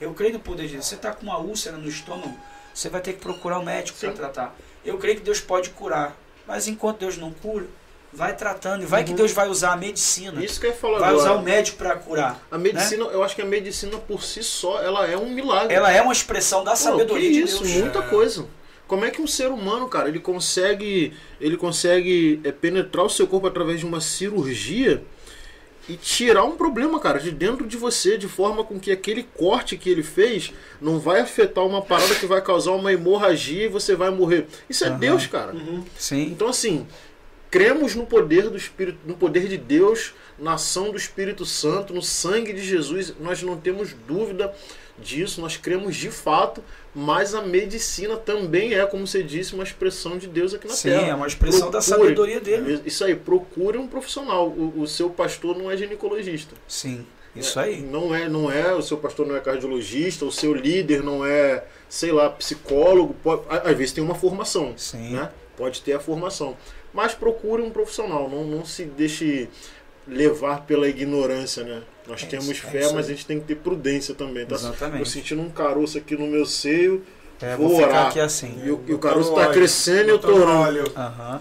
Eu 0.00 0.14
creio 0.14 0.32
no 0.32 0.40
poder 0.40 0.66
de 0.66 0.72
Deus. 0.74 0.86
Você 0.86 0.94
está 0.94 1.12
com 1.12 1.24
uma 1.24 1.38
úlcera 1.38 1.76
no 1.76 1.88
estômago, 1.88 2.36
você 2.74 2.88
vai 2.88 3.00
ter 3.00 3.12
que 3.12 3.20
procurar 3.20 3.58
um 3.58 3.64
médico 3.64 3.98
para 3.98 4.10
Sim. 4.10 4.16
tratar. 4.16 4.56
Eu 4.84 4.98
creio 4.98 5.18
que 5.18 5.22
Deus 5.22 5.40
pode 5.40 5.70
curar. 5.70 6.16
Mas 6.46 6.66
enquanto 6.66 6.98
Deus 7.00 7.16
não 7.16 7.32
cura, 7.32 7.66
vai 8.12 8.36
tratando. 8.36 8.82
E 8.82 8.86
vai 8.86 9.04
que 9.04 9.10
Uhum. 9.10 9.16
Deus 9.16 9.32
vai 9.32 9.48
usar 9.48 9.72
a 9.72 9.76
medicina. 9.76 10.44
Isso 10.44 10.60
que 10.60 10.66
eu 10.66 10.70
ia 10.70 10.76
falar 10.76 10.98
Vai 10.98 11.08
agora. 11.10 11.22
usar 11.22 11.32
o 11.32 11.42
médico 11.42 11.78
para 11.78 11.96
curar. 11.96 12.40
A 12.50 12.58
medicina, 12.58 13.04
eu 13.06 13.22
acho 13.22 13.34
que 13.34 13.42
a 13.42 13.46
medicina 13.46 13.96
por 13.98 14.22
si 14.22 14.42
só, 14.42 14.82
ela 14.82 15.06
é 15.06 15.16
um 15.16 15.30
milagre. 15.30 15.74
Ela 15.74 15.90
é 15.92 16.00
uma 16.02 16.12
expressão 16.12 16.62
da 16.62 16.72
Pô, 16.72 16.76
sabedoria 16.76 17.28
que 17.28 17.34
de 17.36 17.40
isso, 17.42 17.62
Deus. 17.62 17.76
muita 17.76 18.02
coisa. 18.02 18.46
Como 18.86 19.04
é 19.06 19.10
que 19.10 19.22
um 19.22 19.26
ser 19.26 19.48
humano, 19.48 19.88
cara, 19.88 20.08
ele 20.08 20.20
consegue, 20.20 21.14
ele 21.40 21.56
consegue 21.56 22.40
é, 22.44 22.52
penetrar 22.52 23.06
o 23.06 23.08
seu 23.10 23.26
corpo 23.26 23.46
através 23.46 23.80
de 23.80 23.86
uma 23.86 24.00
cirurgia 24.02 25.02
e 25.88 25.96
tirar 25.96 26.44
um 26.44 26.56
problema, 26.56 27.00
cara, 27.00 27.18
de 27.18 27.30
dentro 27.30 27.66
de 27.66 27.76
você, 27.76 28.16
de 28.18 28.28
forma 28.28 28.62
com 28.62 28.78
que 28.78 28.92
aquele 28.92 29.22
corte 29.22 29.76
que 29.76 29.88
ele 29.90 30.02
fez 30.02 30.52
não 30.80 31.00
vai 31.00 31.20
afetar 31.20 31.64
uma 31.66 31.80
parada 31.82 32.14
que 32.14 32.26
vai 32.26 32.40
causar 32.42 32.72
uma 32.72 32.92
hemorragia 32.92 33.64
e 33.64 33.68
você 33.68 33.96
vai 33.96 34.10
morrer. 34.10 34.46
Isso 34.68 34.84
é 34.84 34.88
Aham. 34.88 34.98
Deus, 34.98 35.26
cara. 35.26 35.54
Sim. 35.96 36.24
Então 36.24 36.48
assim, 36.48 36.86
cremos 37.52 37.94
no 37.94 38.06
poder 38.06 38.48
do 38.48 38.56
Espírito, 38.56 38.98
no 39.06 39.14
poder 39.14 39.46
de 39.46 39.58
Deus, 39.58 40.14
na 40.38 40.54
ação 40.54 40.90
do 40.90 40.96
Espírito 40.96 41.44
Santo, 41.44 41.92
no 41.92 42.00
sangue 42.02 42.52
de 42.54 42.64
Jesus. 42.64 43.12
Nós 43.20 43.42
não 43.42 43.58
temos 43.58 43.92
dúvida 44.08 44.52
disso, 44.98 45.40
nós 45.40 45.56
cremos 45.58 45.94
de 45.94 46.10
fato, 46.10 46.64
mas 46.94 47.34
a 47.34 47.42
medicina 47.42 48.16
também 48.16 48.72
é, 48.74 48.84
como 48.86 49.06
você 49.06 49.22
disse, 49.22 49.54
uma 49.54 49.64
expressão 49.64 50.16
de 50.16 50.26
Deus 50.26 50.54
aqui 50.54 50.66
na 50.66 50.74
Sim, 50.74 50.88
Terra. 50.90 51.08
é 51.08 51.14
uma 51.14 51.26
expressão 51.26 51.70
da 51.70 51.78
Procure. 51.80 51.82
sabedoria 52.02 52.40
dele. 52.40 52.80
Isso 52.86 53.04
aí, 53.04 53.14
procure 53.14 53.76
um 53.76 53.86
profissional. 53.86 54.48
O, 54.48 54.80
o 54.80 54.86
seu 54.88 55.10
pastor 55.10 55.56
não 55.58 55.70
é 55.70 55.76
ginecologista. 55.76 56.54
Sim, 56.66 57.06
isso 57.36 57.60
É, 57.60 57.64
aí. 57.64 57.82
Não 57.82 58.14
é, 58.14 58.28
não 58.30 58.50
é, 58.50 58.72
o 58.74 58.80
seu 58.82 58.96
pastor 58.96 59.26
não 59.26 59.36
é 59.36 59.40
cardiologista, 59.40 60.24
o 60.24 60.32
seu 60.32 60.54
líder 60.54 61.02
não 61.02 61.24
é, 61.24 61.64
sei 61.88 62.12
lá, 62.12 62.30
psicólogo. 62.30 63.14
Pode, 63.22 63.42
às 63.48 63.76
vezes 63.76 63.92
tem 63.92 64.02
uma 64.02 64.14
formação 64.14 64.72
Sim. 64.76 65.12
né? 65.16 65.30
Pode 65.56 65.82
ter 65.82 65.92
a 65.92 66.00
formação. 66.00 66.56
Mas 66.92 67.14
procure 67.14 67.62
um 67.62 67.70
profissional, 67.70 68.28
não, 68.28 68.44
não 68.44 68.64
se 68.64 68.84
deixe 68.84 69.48
levar 70.06 70.62
pela 70.66 70.88
ignorância, 70.88 71.64
né? 71.64 71.82
Nós 72.06 72.22
É 72.22 72.26
temos 72.26 72.48
isso, 72.48 72.66
é 72.66 72.70
fé, 72.70 72.80
isso 72.80 72.94
mas 72.94 73.06
a 73.06 73.08
gente 73.10 73.24
tem 73.26 73.38
que 73.40 73.46
ter 73.46 73.54
prudência 73.56 74.14
também, 74.14 74.44
tá? 74.44 74.56
Exatamente. 74.56 74.98
Tô 74.98 75.04
sentindo 75.04 75.40
um 75.40 75.48
caroço 75.50 75.96
aqui 75.96 76.16
no 76.16 76.26
meu 76.26 76.44
seio, 76.44 77.02
É, 77.40 77.56
vou 77.56 77.68
vou 77.68 77.76
ficar 77.76 77.88
orar. 77.88 78.06
aqui 78.08 78.20
assim. 78.20 78.60
E 78.64 78.70
o, 78.70 78.80
e 78.86 78.92
o 78.94 78.98
caroço 78.98 79.32
tá 79.34 79.42
óleo, 79.42 79.52
crescendo 79.52 80.08
e 80.08 80.10
eu 80.10 80.18
tô 80.18 80.28
botando 80.28 80.48
orando. 80.48 80.92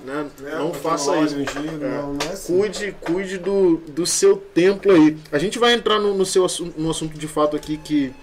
Né? 0.06 0.30
né? 0.40 0.56
Não 0.56 0.74
faça 0.74 1.12
óleo, 1.12 1.26
isso. 1.26 1.60
ungido, 1.60 1.86
É. 1.86 1.90
Não, 1.90 2.14
não 2.14 2.28
é 2.28 2.34
assim. 2.34 2.58
Cuide, 2.58 2.96
cuide 3.02 3.38
do, 3.38 3.78
do 3.78 4.06
seu 4.06 4.38
templo 4.38 4.92
aí. 4.92 5.18
A 5.32 5.38
gente 5.38 5.60
vai 5.60 5.74
entrar 5.74 6.00
no, 6.00 6.14
no 6.16 6.26
seu 6.26 6.46
assunto, 6.46 6.80
no 6.80 6.90
assunto 6.92 7.18
de 7.18 7.28
fato 7.28 7.56
aqui 7.56 7.78
que, 7.78 8.14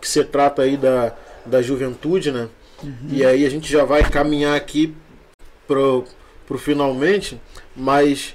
que 0.00 0.08
você 0.08 0.22
trata 0.24 0.62
aí 0.62 0.76
da, 0.76 1.14
da 1.44 1.60
juventude, 1.60 2.30
né? 2.30 2.48
E 3.10 3.22
aí 3.24 3.44
a 3.44 3.50
gente 3.50 3.70
já 3.70 3.84
vai 3.84 4.02
caminhar 4.08 4.56
aqui 4.56 4.94
pro, 5.66 6.04
pro 6.50 6.58
finalmente, 6.58 7.40
mas 7.76 8.34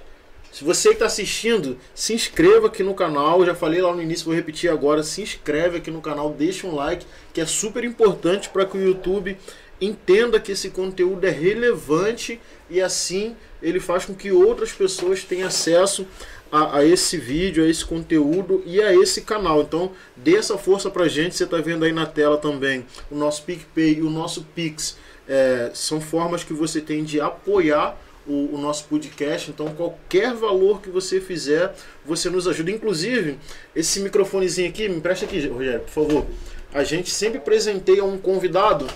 se 0.49 0.63
você 0.63 0.91
está 0.91 1.05
assistindo, 1.05 1.77
se 1.93 2.13
inscreva 2.13 2.67
aqui 2.67 2.81
no 2.81 2.93
canal. 2.93 3.41
Eu 3.41 3.47
já 3.47 3.53
falei 3.53 3.81
lá 3.81 3.93
no 3.93 4.01
início, 4.01 4.23
vou 4.23 4.33
repetir 4.33 4.71
agora. 4.71 5.03
Se 5.03 5.21
inscreve 5.21 5.79
aqui 5.79 5.91
no 5.91 5.99
canal, 5.99 6.29
deixa 6.29 6.65
um 6.65 6.73
like, 6.73 7.05
que 7.33 7.41
é 7.41 7.45
super 7.45 7.83
importante 7.83 8.47
para 8.47 8.65
que 8.65 8.77
o 8.77 8.81
YouTube 8.81 9.37
entenda 9.81 10.39
que 10.39 10.53
esse 10.53 10.69
conteúdo 10.69 11.25
é 11.25 11.29
relevante 11.29 12.39
e 12.69 12.81
assim 12.81 13.35
ele 13.61 13.81
faz 13.81 14.05
com 14.05 14.15
que 14.15 14.31
outras 14.31 14.71
pessoas 14.71 15.25
tenham 15.25 15.49
acesso 15.49 16.07
a, 16.49 16.77
a 16.77 16.85
esse 16.85 17.17
vídeo, 17.17 17.65
a 17.65 17.67
esse 17.67 17.83
conteúdo 17.83 18.63
e 18.65 18.81
a 18.81 18.95
esse 18.95 19.23
canal. 19.23 19.61
Então, 19.61 19.91
dê 20.15 20.37
essa 20.37 20.57
força 20.57 20.89
pra 20.89 21.09
gente. 21.09 21.35
Você 21.35 21.43
está 21.43 21.57
vendo 21.57 21.83
aí 21.83 21.91
na 21.91 22.05
tela 22.05 22.37
também 22.37 22.85
o 23.11 23.15
nosso 23.17 23.43
PicPay 23.43 23.95
e 23.97 24.01
o 24.01 24.09
nosso 24.09 24.45
Pix. 24.55 24.97
É, 25.27 25.71
são 25.73 25.99
formas 25.99 26.45
que 26.45 26.53
você 26.53 26.79
tem 26.79 27.03
de 27.03 27.19
apoiar 27.19 27.99
o, 28.27 28.55
o 28.55 28.57
nosso 28.57 28.85
podcast. 28.85 29.49
Então, 29.49 29.73
qualquer 29.73 30.33
valor 30.33 30.81
que 30.81 30.89
você 30.89 31.19
fizer, 31.21 31.73
você 32.05 32.29
nos 32.29 32.47
ajuda. 32.47 32.71
Inclusive, 32.71 33.37
esse 33.75 33.99
microfonezinho 33.99 34.69
aqui, 34.69 34.89
me 34.89 34.97
empresta 34.97 35.25
aqui, 35.25 35.47
Rogério, 35.47 35.81
por 35.81 35.89
favor. 35.91 36.25
A 36.73 36.83
gente 36.83 37.09
sempre 37.09 37.39
presenteia 37.39 38.03
um 38.03 38.17
convidado 38.17 38.87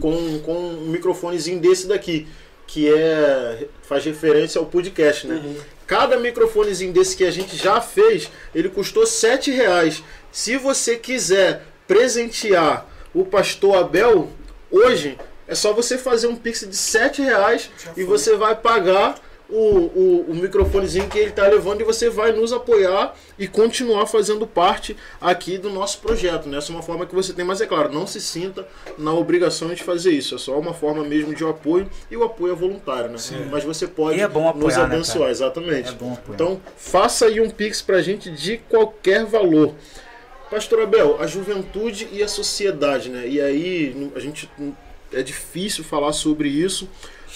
com, 0.00 0.38
com 0.40 0.56
um 0.56 0.88
microfonezinho 0.88 1.60
desse 1.60 1.86
daqui, 1.86 2.26
que 2.66 2.92
é 2.92 3.68
faz 3.82 4.04
referência 4.04 4.58
ao 4.58 4.66
podcast, 4.66 5.26
né? 5.26 5.42
Cada 5.86 6.18
microfonezinho 6.18 6.92
desse 6.92 7.16
que 7.16 7.24
a 7.24 7.30
gente 7.30 7.56
já 7.56 7.80
fez, 7.80 8.30
ele 8.54 8.70
custou 8.70 9.06
sete 9.06 9.50
reais. 9.50 10.02
Se 10.32 10.56
você 10.56 10.96
quiser 10.96 11.62
presentear 11.86 12.86
o 13.14 13.24
pastor 13.24 13.76
Abel 13.76 14.30
hoje, 14.70 15.18
é 15.46 15.54
só 15.54 15.72
você 15.72 15.98
fazer 15.98 16.26
um 16.26 16.36
pix 16.36 16.60
de 16.68 16.76
sete 16.76 17.22
reais 17.22 17.70
Já 17.82 17.92
e 17.96 18.04
você 18.04 18.36
vai 18.36 18.54
pagar 18.54 19.20
o, 19.48 19.56
o, 19.56 20.26
o 20.30 20.34
microfonezinho 20.34 21.08
que 21.08 21.18
ele 21.18 21.30
está 21.30 21.46
levando 21.46 21.80
e 21.80 21.84
você 21.84 22.08
vai 22.08 22.32
nos 22.32 22.52
apoiar 22.52 23.14
e 23.38 23.46
continuar 23.46 24.06
fazendo 24.06 24.46
parte 24.46 24.96
aqui 25.20 25.58
do 25.58 25.70
nosso 25.70 25.98
projeto. 25.98 26.48
Né? 26.48 26.58
Essa 26.58 26.72
é 26.72 26.74
uma 26.74 26.82
forma 26.82 27.04
que 27.06 27.14
você 27.14 27.32
tem, 27.32 27.44
mas 27.44 27.60
é 27.60 27.66
claro, 27.66 27.92
não 27.92 28.06
se 28.06 28.20
sinta 28.20 28.66
na 28.96 29.12
obrigação 29.12 29.68
de 29.74 29.82
fazer 29.82 30.12
isso. 30.12 30.34
É 30.34 30.38
só 30.38 30.58
uma 30.58 30.72
forma 30.72 31.04
mesmo 31.04 31.34
de 31.34 31.44
apoio 31.44 31.88
e 32.10 32.16
o 32.16 32.24
apoio 32.24 32.52
é 32.52 32.56
voluntário, 32.56 33.10
né? 33.10 33.18
Mas 33.50 33.64
você 33.64 33.86
pode 33.86 34.18
é 34.18 34.26
bom 34.26 34.44
nos 34.44 34.72
apoiar, 34.72 34.88
né, 34.88 34.94
abençoar, 34.94 35.18
cara? 35.18 35.30
exatamente. 35.30 35.88
É 35.90 35.92
bom 35.92 36.12
apoiar. 36.14 36.34
Então, 36.34 36.60
faça 36.76 37.26
aí 37.26 37.40
um 37.40 37.50
pix 37.50 37.82
pra 37.82 38.00
gente 38.00 38.30
de 38.30 38.58
qualquer 38.58 39.24
valor. 39.24 39.74
Pastor 40.50 40.82
Abel, 40.82 41.20
a 41.20 41.26
juventude 41.26 42.08
e 42.12 42.22
a 42.22 42.28
sociedade, 42.28 43.08
né? 43.08 43.26
E 43.26 43.40
aí 43.40 44.10
a 44.14 44.20
gente 44.20 44.48
é 45.12 45.22
difícil 45.22 45.84
falar 45.84 46.12
sobre 46.12 46.48
isso, 46.48 46.88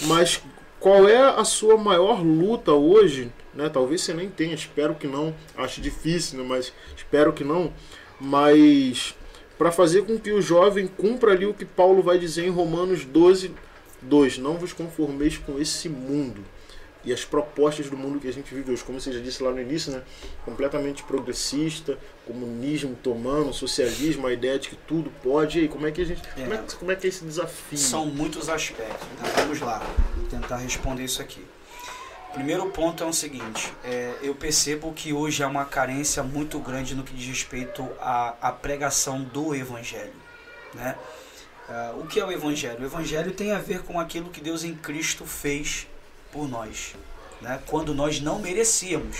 mas 0.02 0.42
qual 0.80 1.08
é 1.08 1.18
a 1.18 1.44
sua 1.44 1.76
maior 1.76 2.22
luta 2.22 2.72
hoje, 2.72 3.32
né? 3.54 3.68
Talvez 3.68 4.02
você 4.02 4.14
nem 4.14 4.28
tenha, 4.28 4.54
espero 4.54 4.94
que 4.94 5.06
não, 5.06 5.34
acho 5.56 5.80
difícil, 5.80 6.38
né? 6.38 6.46
Mas 6.48 6.72
espero 6.96 7.32
que 7.32 7.44
não. 7.44 7.72
Mas 8.20 9.14
para 9.56 9.72
fazer 9.72 10.02
com 10.02 10.18
que 10.18 10.30
o 10.30 10.40
jovem 10.40 10.86
cumpra 10.86 11.32
ali 11.32 11.46
o 11.46 11.54
que 11.54 11.64
Paulo 11.64 12.02
vai 12.02 12.18
dizer 12.18 12.46
em 12.46 12.50
Romanos 12.50 13.04
12, 13.04 13.52
2, 14.02 14.38
não 14.38 14.56
vos 14.56 14.72
conformeis 14.72 15.36
com 15.36 15.58
esse 15.58 15.88
mundo 15.88 16.44
e 17.04 17.12
as 17.12 17.24
propostas 17.24 17.88
do 17.88 17.96
mundo 17.96 18.18
que 18.18 18.28
a 18.28 18.32
gente 18.32 18.52
vive 18.52 18.72
hoje, 18.72 18.82
como 18.82 19.00
você 19.00 19.12
já 19.12 19.20
disse 19.20 19.42
lá 19.42 19.50
no 19.50 19.60
início, 19.60 19.92
né? 19.92 20.02
completamente 20.44 21.02
progressista, 21.04 21.98
comunismo 22.26 22.96
tomando, 23.02 23.52
socialismo, 23.52 24.26
a 24.26 24.32
ideia 24.32 24.58
de 24.58 24.68
que 24.68 24.76
tudo 24.76 25.10
pode. 25.22 25.58
E 25.58 25.62
aí, 25.62 25.68
como 25.68 25.86
é 25.86 25.92
que 25.92 26.00
a 26.00 26.04
gente. 26.04 26.22
É. 26.36 26.42
Como, 26.42 26.54
é, 26.54 26.58
como 26.78 26.92
é 26.92 26.96
que 26.96 27.06
é 27.06 27.10
esse 27.10 27.24
desafio? 27.24 27.78
São 27.78 28.06
muitos 28.06 28.48
aspectos. 28.48 29.06
Então, 29.14 29.30
vamos 29.36 29.60
lá, 29.60 29.80
tentar 30.28 30.56
responder 30.56 31.04
isso 31.04 31.22
aqui. 31.22 31.44
Primeiro 32.32 32.66
ponto 32.70 33.02
é 33.02 33.06
o 33.06 33.12
seguinte: 33.12 33.72
é, 33.84 34.14
eu 34.22 34.34
percebo 34.34 34.92
que 34.92 35.12
hoje 35.12 35.42
há 35.42 35.46
uma 35.46 35.64
carência 35.64 36.22
muito 36.22 36.58
grande 36.58 36.94
no 36.94 37.04
que 37.04 37.14
diz 37.14 37.26
respeito 37.26 37.88
à, 38.00 38.34
à 38.40 38.52
pregação 38.52 39.22
do 39.22 39.54
Evangelho. 39.54 40.12
Né? 40.74 40.96
Ah, 41.68 41.94
o 41.96 42.06
que 42.06 42.18
é 42.18 42.24
o 42.24 42.32
Evangelho? 42.32 42.80
O 42.80 42.84
Evangelho 42.84 43.32
tem 43.32 43.52
a 43.52 43.58
ver 43.58 43.82
com 43.82 44.00
aquilo 44.00 44.30
que 44.30 44.40
Deus 44.40 44.64
em 44.64 44.74
Cristo 44.74 45.24
fez 45.24 45.86
por 46.32 46.48
nós, 46.48 46.94
né? 47.40 47.60
quando 47.66 47.94
nós 47.94 48.20
não 48.20 48.38
merecíamos. 48.38 49.18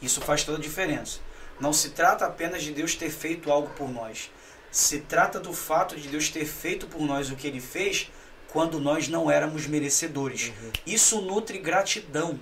Isso 0.00 0.20
faz 0.20 0.44
toda 0.44 0.58
a 0.58 0.60
diferença. 0.60 1.20
Não 1.58 1.72
se 1.72 1.90
trata 1.90 2.26
apenas 2.26 2.62
de 2.62 2.72
Deus 2.72 2.94
ter 2.94 3.10
feito 3.10 3.50
algo 3.50 3.70
por 3.70 3.88
nós. 3.90 4.30
Se 4.70 5.00
trata 5.00 5.38
do 5.38 5.52
fato 5.52 5.96
de 5.96 6.08
Deus 6.08 6.28
ter 6.28 6.44
feito 6.44 6.86
por 6.86 7.02
nós 7.02 7.30
o 7.30 7.36
que 7.36 7.46
ele 7.46 7.60
fez 7.60 8.10
quando 8.48 8.80
nós 8.80 9.08
não 9.08 9.30
éramos 9.30 9.66
merecedores. 9.66 10.52
Isso 10.86 11.20
nutre 11.20 11.58
gratidão 11.58 12.38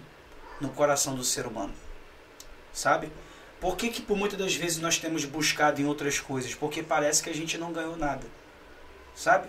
no 0.61 0.71
coração 0.71 1.15
do 1.15 1.25
ser 1.25 1.47
humano. 1.47 1.75
Sabe? 2.73 3.13
Por 3.61 3.77
que, 3.77 3.91
que 3.91 4.03
por 4.03 4.17
muitas 4.17 4.39
das 4.39 4.55
vezes 4.55 4.79
nós 4.79 4.99
temos 4.99 5.25
buscado 5.25 5.81
em 5.81 5.87
outras 5.87 6.19
coisas? 6.19 6.55
Porque 6.55 6.83
parece 6.83 7.23
que 7.23 7.31
a 7.31 7.35
gente 7.35 7.57
não 7.57 7.73
ganhou 7.73 7.97
nada. 7.97 8.27
Sabe? 9.15 9.47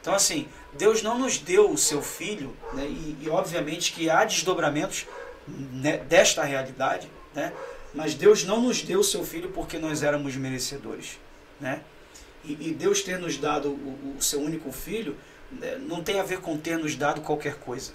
Então, 0.00 0.14
assim, 0.14 0.48
Deus 0.74 1.02
não 1.02 1.18
nos 1.18 1.38
deu 1.38 1.70
o 1.70 1.76
seu 1.78 2.00
filho, 2.02 2.54
né? 2.72 2.84
e, 2.86 3.16
e 3.22 3.28
obviamente 3.28 3.92
que 3.92 4.08
há 4.08 4.24
desdobramentos 4.24 5.06
né, 5.46 5.98
desta 5.98 6.44
realidade, 6.44 7.10
né? 7.34 7.52
mas 7.94 8.14
Deus 8.14 8.44
não 8.44 8.60
nos 8.62 8.82
deu 8.82 9.00
o 9.00 9.04
seu 9.04 9.24
filho 9.24 9.50
porque 9.50 9.78
nós 9.78 10.02
éramos 10.02 10.36
merecedores. 10.36 11.18
Né? 11.60 11.80
E, 12.44 12.52
e 12.68 12.72
Deus 12.72 13.02
ter 13.02 13.18
nos 13.18 13.36
dado 13.36 13.70
o, 13.70 14.14
o 14.18 14.22
seu 14.22 14.40
único 14.40 14.70
filho 14.70 15.16
né, 15.50 15.76
não 15.80 16.02
tem 16.02 16.20
a 16.20 16.22
ver 16.22 16.40
com 16.40 16.56
ter 16.56 16.78
nos 16.78 16.94
dado 16.94 17.20
qualquer 17.22 17.54
coisa. 17.56 17.92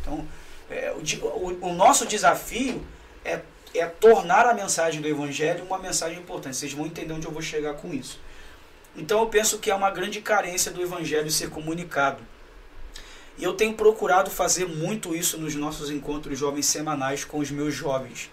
Então, 0.00 0.26
é, 0.70 0.92
o, 0.92 1.26
o- 1.26 1.58
o 1.70 1.74
nosso 1.74 2.06
desafio 2.06 2.82
é, 3.24 3.40
é 3.74 3.84
tornar 3.86 4.46
a 4.46 4.54
mensagem 4.54 5.00
do 5.02 5.08
Evangelho 5.08 5.64
uma 5.64 5.78
mensagem 5.78 6.18
importante. 6.18 6.56
Vocês 6.56 6.72
vão 6.72 6.86
entender 6.86 7.12
onde 7.12 7.26
eu 7.26 7.32
vou 7.32 7.42
chegar 7.42 7.74
com 7.74 7.92
isso. 7.92 8.18
Então, 8.96 9.20
eu 9.20 9.26
penso 9.26 9.58
que 9.58 9.70
é 9.70 9.74
uma 9.74 9.90
grande 9.90 10.20
carência 10.20 10.72
do 10.72 10.82
Evangelho 10.82 11.30
ser 11.30 11.50
comunicado. 11.50 12.22
E 13.38 13.44
eu 13.44 13.52
tenho 13.52 13.74
procurado 13.74 14.30
fazer 14.30 14.66
muito 14.66 15.14
isso 15.14 15.36
nos 15.36 15.54
nossos 15.54 15.90
encontros 15.90 16.38
jovens 16.38 16.66
semanais 16.66 17.24
com 17.24 17.38
os 17.38 17.50
meus 17.50 17.74
jovens. 17.74 18.30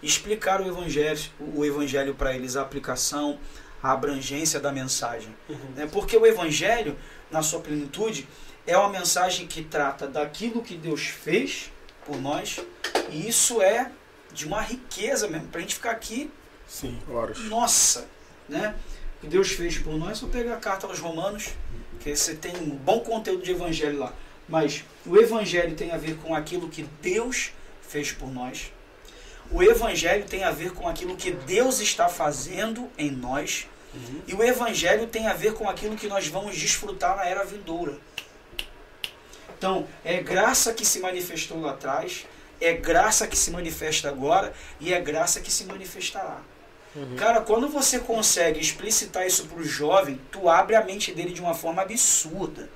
Explicar 0.00 0.60
o 0.60 0.68
Evangelho, 0.68 1.18
o 1.54 1.64
evangelho 1.64 2.14
para 2.14 2.34
eles, 2.34 2.56
a 2.56 2.62
aplicação, 2.62 3.38
a 3.82 3.92
abrangência 3.92 4.60
da 4.60 4.70
mensagem. 4.70 5.34
Né? 5.74 5.88
Porque 5.90 6.16
o 6.16 6.24
Evangelho, 6.24 6.96
na 7.30 7.42
sua 7.42 7.60
plenitude, 7.60 8.28
é 8.66 8.76
uma 8.78 8.88
mensagem 8.88 9.46
que 9.46 9.62
trata 9.62 10.06
daquilo 10.06 10.62
que 10.62 10.76
Deus 10.76 11.06
fez 11.06 11.70
por 12.06 12.20
nós, 12.20 12.60
e 13.10 13.28
isso 13.28 13.60
é 13.60 13.90
de 14.32 14.46
uma 14.46 14.60
riqueza 14.60 15.28
mesmo, 15.28 15.48
para 15.48 15.58
a 15.58 15.62
gente 15.62 15.74
ficar 15.74 15.90
aqui, 15.90 16.30
Sim. 16.66 16.98
Horas. 17.08 17.38
nossa, 17.40 18.08
né? 18.48 18.74
Que 19.20 19.26
Deus 19.26 19.50
fez 19.52 19.78
por 19.78 19.96
nós, 19.96 20.20
eu 20.20 20.28
pegar 20.28 20.54
a 20.54 20.58
carta 20.58 20.86
aos 20.86 20.98
Romanos, 20.98 21.50
que 22.00 22.14
você 22.14 22.34
tem 22.34 22.54
um 22.56 22.70
bom 22.70 23.00
conteúdo 23.00 23.42
de 23.42 23.52
Evangelho 23.52 23.98
lá, 23.98 24.12
mas 24.48 24.84
o 25.06 25.16
Evangelho 25.16 25.74
tem 25.74 25.90
a 25.92 25.96
ver 25.96 26.16
com 26.16 26.34
aquilo 26.34 26.68
que 26.68 26.82
Deus 27.00 27.52
fez 27.82 28.12
por 28.12 28.30
nós, 28.30 28.70
o 29.50 29.62
Evangelho 29.62 30.24
tem 30.26 30.44
a 30.44 30.50
ver 30.50 30.72
com 30.72 30.88
aquilo 30.88 31.16
que 31.16 31.30
Deus 31.30 31.80
está 31.80 32.08
fazendo 32.08 32.90
em 32.98 33.10
nós, 33.10 33.66
e 34.26 34.34
o 34.34 34.42
Evangelho 34.42 35.06
tem 35.06 35.26
a 35.26 35.32
ver 35.32 35.54
com 35.54 35.68
aquilo 35.68 35.96
que 35.96 36.08
nós 36.08 36.26
vamos 36.26 36.56
desfrutar 36.56 37.16
na 37.16 37.24
era 37.26 37.44
vindoura. 37.44 37.96
Então, 39.56 39.86
é 40.04 40.20
graça 40.20 40.74
que 40.74 40.84
se 40.84 40.98
manifestou 40.98 41.60
lá 41.60 41.70
atrás, 41.70 42.26
é 42.60 42.72
graça 42.72 43.26
que 43.26 43.36
se 43.36 43.50
manifesta 43.50 44.08
agora 44.08 44.52
e 44.80 44.92
é 44.92 45.00
graça 45.00 45.40
que 45.40 45.50
se 45.50 45.64
manifestará. 45.64 46.40
Cara, 47.16 47.40
quando 47.40 47.68
você 47.68 47.98
consegue 47.98 48.60
explicitar 48.60 49.26
isso 49.26 49.46
para 49.46 49.58
o 49.58 49.64
jovem, 49.64 50.20
tu 50.30 50.48
abre 50.48 50.76
a 50.76 50.84
mente 50.84 51.12
dele 51.12 51.32
de 51.32 51.40
uma 51.40 51.54
forma 51.54 51.82
absurda. 51.82 52.70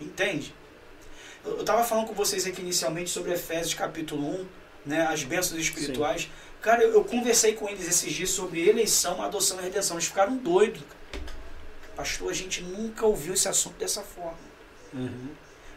Entende? 0.00 0.54
Eu 1.44 1.60
estava 1.60 1.82
falando 1.82 2.06
com 2.06 2.14
vocês 2.14 2.46
aqui 2.46 2.60
inicialmente 2.60 3.10
sobre 3.10 3.32
Efésios 3.32 3.74
capítulo 3.74 4.40
1, 4.42 4.46
né, 4.86 5.06
as 5.06 5.24
bênçãos 5.24 5.60
espirituais. 5.60 6.28
Cara, 6.60 6.82
eu, 6.82 6.92
eu 6.92 7.04
conversei 7.04 7.54
com 7.54 7.68
eles 7.68 7.88
esses 7.88 8.12
dias 8.12 8.30
sobre 8.30 8.68
eleição, 8.68 9.20
adoção 9.22 9.58
e 9.58 9.62
redenção. 9.62 9.96
Eles 9.96 10.06
ficaram 10.06 10.36
doidos. 10.36 10.82
Pastor, 11.96 12.30
a 12.30 12.34
gente 12.34 12.62
nunca 12.62 13.06
ouviu 13.06 13.34
esse 13.34 13.48
assunto 13.48 13.76
dessa 13.78 14.02
forma. 14.02 14.38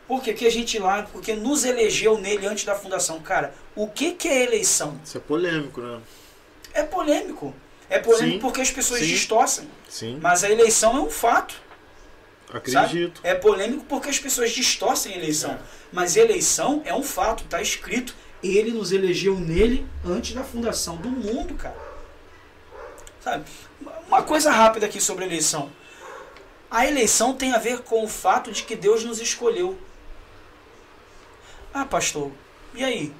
Por 0.07 0.21
que, 0.21 0.33
que 0.33 0.45
a 0.45 0.51
gente 0.51 0.77
lá, 0.77 1.03
porque 1.03 1.33
nos 1.33 1.63
elegeu 1.63 2.17
nele 2.19 2.45
antes 2.45 2.65
da 2.65 2.75
fundação. 2.75 3.21
Cara, 3.21 3.53
o 3.75 3.87
que, 3.87 4.11
que 4.11 4.27
é 4.27 4.43
eleição? 4.43 4.99
Isso 5.03 5.17
é 5.17 5.21
polêmico, 5.21 5.81
né? 5.81 6.01
É 6.73 6.83
polêmico. 6.83 7.53
É 7.89 7.99
polêmico 7.99 8.33
Sim, 8.33 8.39
porque 8.39 8.61
as 8.61 8.71
pessoas 8.71 9.01
sim. 9.01 9.07
distorcem. 9.07 9.69
Sim, 9.87 10.19
Mas 10.21 10.43
a 10.43 10.49
eleição 10.49 10.97
é 10.97 10.99
um 10.99 11.09
fato. 11.09 11.55
acredito. 12.51 13.21
É 13.23 13.35
polêmico 13.35 13.85
porque 13.85 14.09
as 14.09 14.19
pessoas 14.19 14.51
distorcem 14.51 15.13
a 15.13 15.17
eleição. 15.17 15.59
Mas 15.91 16.15
eleição 16.15 16.81
é 16.85 16.93
um 16.93 17.03
fato, 17.03 17.43
tá 17.45 17.61
escrito. 17.61 18.15
Ele 18.41 18.71
nos 18.71 18.91
elegeu 18.91 19.39
nele 19.39 19.87
antes 20.03 20.33
da 20.33 20.43
fundação 20.43 20.97
do 20.97 21.09
mundo, 21.09 21.53
cara. 21.53 21.77
Sabe? 23.23 23.45
Uma 24.07 24.23
coisa 24.23 24.51
rápida 24.51 24.85
aqui 24.85 24.99
sobre 24.99 25.23
a 25.23 25.27
eleição. 25.27 25.71
A 26.69 26.87
eleição 26.87 27.33
tem 27.33 27.53
a 27.53 27.59
ver 27.59 27.81
com 27.81 28.03
o 28.03 28.07
fato 28.07 28.51
de 28.51 28.63
que 28.63 28.75
Deus 28.75 29.03
nos 29.03 29.21
escolheu. 29.21 29.77
Ah, 31.73 31.85
pastor, 31.85 32.31
e 32.73 32.83
aí? 32.83 33.13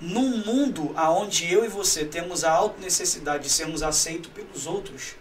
Num 0.00 0.38
mundo 0.44 0.94
onde 0.96 1.52
eu 1.52 1.64
e 1.64 1.68
você 1.68 2.04
temos 2.04 2.44
a 2.44 2.52
alta 2.52 2.80
necessidade 2.80 3.44
de 3.44 3.50
sermos 3.50 3.82
aceitos 3.82 4.30
pelos 4.30 4.66
outros, 4.66 5.16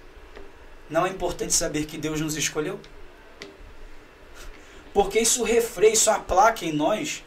não 0.89 1.05
é 1.05 1.09
importante 1.09 1.53
saber 1.53 1.85
que 1.85 1.97
Deus 1.97 2.21
nos 2.21 2.35
escolheu? 2.37 2.79
Porque 4.93 5.19
isso 5.19 5.43
refreia, 5.43 5.93
isso 5.93 6.09
aplaca 6.09 6.63
em 6.63 6.71
nós 6.71 7.23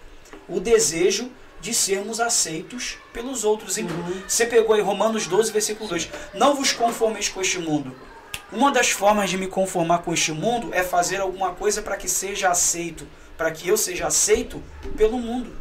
o 0.48 0.60
desejo 0.60 1.31
de 1.60 1.74
sermos 1.74 2.20
aceitos 2.20 2.98
pelos 3.12 3.44
outros. 3.44 3.77
E 3.77 3.86
Você 4.27 4.47
pegou 4.47 4.74
aí 4.74 4.81
Romanos 4.81 5.27
12, 5.27 5.52
versículo 5.52 5.89
2. 5.89 6.09
Não 6.35 6.55
vos 6.55 6.72
conformeis 6.72 7.28
com 7.28 7.40
este 7.40 7.59
mundo. 7.59 7.94
Uma 8.51 8.72
das 8.72 8.90
formas 8.90 9.31
de 9.31 9.36
me 9.36 9.47
conformar 9.47 9.98
com 9.98 10.12
este 10.12 10.32
mundo 10.32 10.70
é 10.72 10.82
fazer 10.82 11.20
alguma 11.20 11.55
coisa 11.55 11.82
para 11.82 11.97
que 11.97 12.09
seja 12.09 12.48
aceito, 12.48 13.06
para 13.36 13.51
que 13.52 13.68
eu 13.68 13.77
seja 13.77 14.06
aceito 14.06 14.62
pelo 14.97 15.18
mundo. 15.18 15.56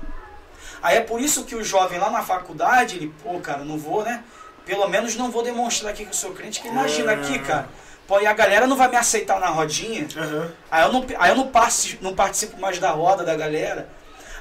Aí 0.81 0.97
é 0.97 1.01
por 1.01 1.19
isso 1.19 1.43
que 1.43 1.55
o 1.55 1.63
jovem 1.63 1.99
lá 1.99 2.09
na 2.09 2.21
faculdade, 2.21 2.95
ele, 2.95 3.13
pô, 3.23 3.39
cara, 3.39 3.63
não 3.63 3.77
vou, 3.77 4.03
né? 4.03 4.23
Pelo 4.65 4.87
menos 4.87 5.15
não 5.15 5.31
vou 5.31 5.43
demonstrar 5.43 5.91
aqui 5.91 6.03
que 6.03 6.11
eu 6.11 6.13
sou 6.13 6.31
crente, 6.31 6.61
que 6.61 6.67
imagina 6.67 7.11
aqui, 7.11 7.39
cara. 7.39 7.67
Pô, 8.07 8.19
e 8.19 8.25
a 8.25 8.33
galera 8.33 8.65
não 8.65 8.75
vai 8.75 8.89
me 8.89 8.95
aceitar 8.95 9.39
na 9.39 9.47
rodinha. 9.47 10.07
Aham. 10.17 10.51
Aí 10.71 10.83
eu 10.83 10.91
não, 10.91 11.05
aí 11.19 11.29
eu 11.29 11.35
não, 11.35 11.47
participo, 11.47 12.03
não 12.03 12.15
participo 12.15 12.59
mais 12.59 12.79
da 12.79 12.91
roda 12.91 13.23
da 13.23 13.35
galera. 13.35 13.89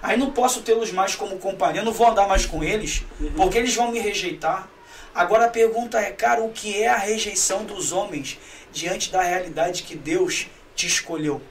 Aí 0.02 0.16
não 0.16 0.30
posso 0.30 0.62
tê-los 0.62 0.92
mais 0.92 1.14
como 1.14 1.38
companhia, 1.38 1.82
não 1.82 1.92
vou 1.92 2.08
andar 2.08 2.28
mais 2.28 2.46
com 2.46 2.62
eles, 2.62 3.04
porque 3.36 3.58
eles 3.58 3.74
vão 3.74 3.90
me 3.90 3.98
rejeitar. 3.98 4.68
Agora 5.14 5.46
a 5.46 5.50
pergunta 5.50 5.98
é, 5.98 6.12
cara, 6.12 6.42
o 6.42 6.50
que 6.50 6.80
é 6.80 6.88
a 6.88 6.96
rejeição 6.96 7.64
dos 7.64 7.92
homens 7.92 8.38
diante 8.72 9.10
da 9.10 9.20
realidade 9.22 9.82
que 9.82 9.96
Deus 9.96 10.46
te 10.76 10.86
escolheu? 10.86 11.42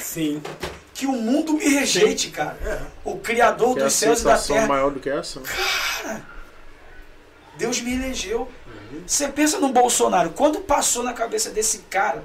Sim. 0.00 0.42
Que 0.94 1.06
o 1.06 1.12
mundo 1.12 1.54
me 1.54 1.64
rejeite, 1.68 2.30
cara. 2.30 2.56
É. 2.64 2.80
O 3.04 3.18
Criador 3.18 3.74
Que 3.76 3.82
dos 3.82 3.92
céus 3.94 4.20
e 4.20 4.24
da 4.24 4.38
terra. 4.38 4.66
maior 4.68 4.90
do 4.92 5.00
que 5.00 5.10
essa? 5.10 5.40
né? 6.04 6.22
Deus 7.56 7.80
me 7.80 7.94
elegeu. 7.94 8.48
Você 9.06 9.28
pensa 9.28 9.58
no 9.58 9.68
Bolsonaro, 9.70 10.30
quando 10.30 10.60
passou 10.60 11.02
na 11.02 11.12
cabeça 11.12 11.50
desse 11.50 11.78
cara 11.90 12.24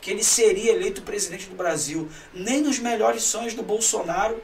que 0.00 0.10
ele 0.10 0.22
seria 0.22 0.72
eleito 0.72 1.02
presidente 1.02 1.46
do 1.46 1.54
Brasil, 1.56 2.08
nem 2.34 2.60
nos 2.60 2.78
melhores 2.78 3.22
sonhos 3.22 3.54
do 3.54 3.62
Bolsonaro 3.62 4.40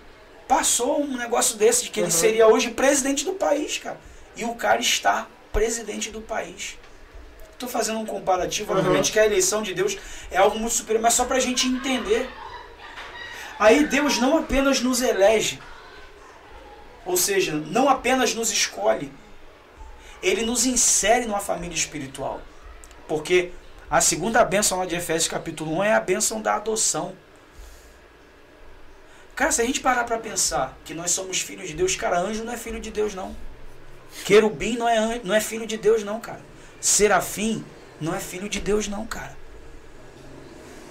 passou 0.49 1.01
um 1.03 1.17
negócio 1.17 1.57
desse, 1.57 1.85
de 1.85 1.91
que 1.91 2.01
ele 2.01 2.07
Uhum. 2.07 2.11
seria 2.13 2.47
hoje 2.49 2.71
presidente 2.71 3.25
do 3.25 3.33
país, 3.35 3.79
cara. 3.79 3.99
E 4.37 4.45
o 4.45 4.55
cara 4.55 4.81
está 4.81 5.27
presidente 5.53 6.11
do 6.11 6.21
país. 6.21 6.77
Estou 7.53 7.69
fazendo 7.69 7.99
um 8.01 8.07
comparativo, 8.07 8.73
Uhum. 8.73 8.79
obviamente 8.79 9.13
que 9.13 9.19
a 9.21 9.25
eleição 9.27 9.63
de 9.63 9.73
Deus 9.73 9.97
é 10.31 10.37
algo 10.39 10.59
muito 10.59 10.75
superior, 10.75 11.03
mas 11.03 11.15
só 11.15 11.25
para 11.27 11.37
a 11.37 11.41
gente 11.41 11.67
entender. 11.67 12.29
Aí 13.65 13.85
Deus 13.87 14.19
não 14.19 14.39
apenas 14.39 14.81
nos 14.81 15.01
elege, 15.01 15.61
ou 17.07 17.17
seja, 17.17 17.53
não 17.53 17.89
apenas 17.89 18.35
nos 18.35 18.51
escolhe, 18.51 19.13
ele 20.21 20.45
nos 20.45 20.67
insere 20.67 21.27
numa 21.27 21.39
família 21.39 21.77
espiritual. 21.77 22.41
Porque 23.07 23.53
a 23.89 24.01
segunda 24.01 24.45
bênção 24.45 24.79
lá 24.79 24.85
de 24.85 24.97
Efésios 24.97 25.29
capítulo 25.31 25.77
1 25.79 25.85
é 25.85 25.95
a 25.95 26.01
bênção 26.01 26.43
da 26.43 26.57
adoção. 26.57 27.15
Cara, 29.37 29.53
se 29.53 29.63
a 29.63 29.65
gente 29.65 29.79
parar 29.81 30.03
para 30.05 30.19
pensar 30.19 30.77
que 30.85 30.93
nós 30.93 31.13
somos 31.13 31.41
filhos 31.41 31.69
de 31.69 31.75
Deus, 31.75 31.95
cara, 31.95 32.19
anjo 32.19 32.43
não 32.43 32.53
é 32.53 32.57
filho 32.57 32.81
de 32.81 32.91
Deus 32.91 33.15
não. 33.15 33.33
Querubim 34.25 34.77
não 34.77 34.89
é, 34.89 34.99
an- 34.99 35.21
não 35.23 35.35
é 35.37 35.41
filho 35.41 35.69
de 35.69 35.77
Deus 35.77 36.03
não, 36.03 36.19
cara. 36.19 36.41
Serafim 36.81 37.65
não 38.01 38.13
é 38.13 38.19
filho 38.19 38.49
de 38.49 38.59
Deus 38.59 38.89
não, 38.89 39.07
cara. 39.07 39.37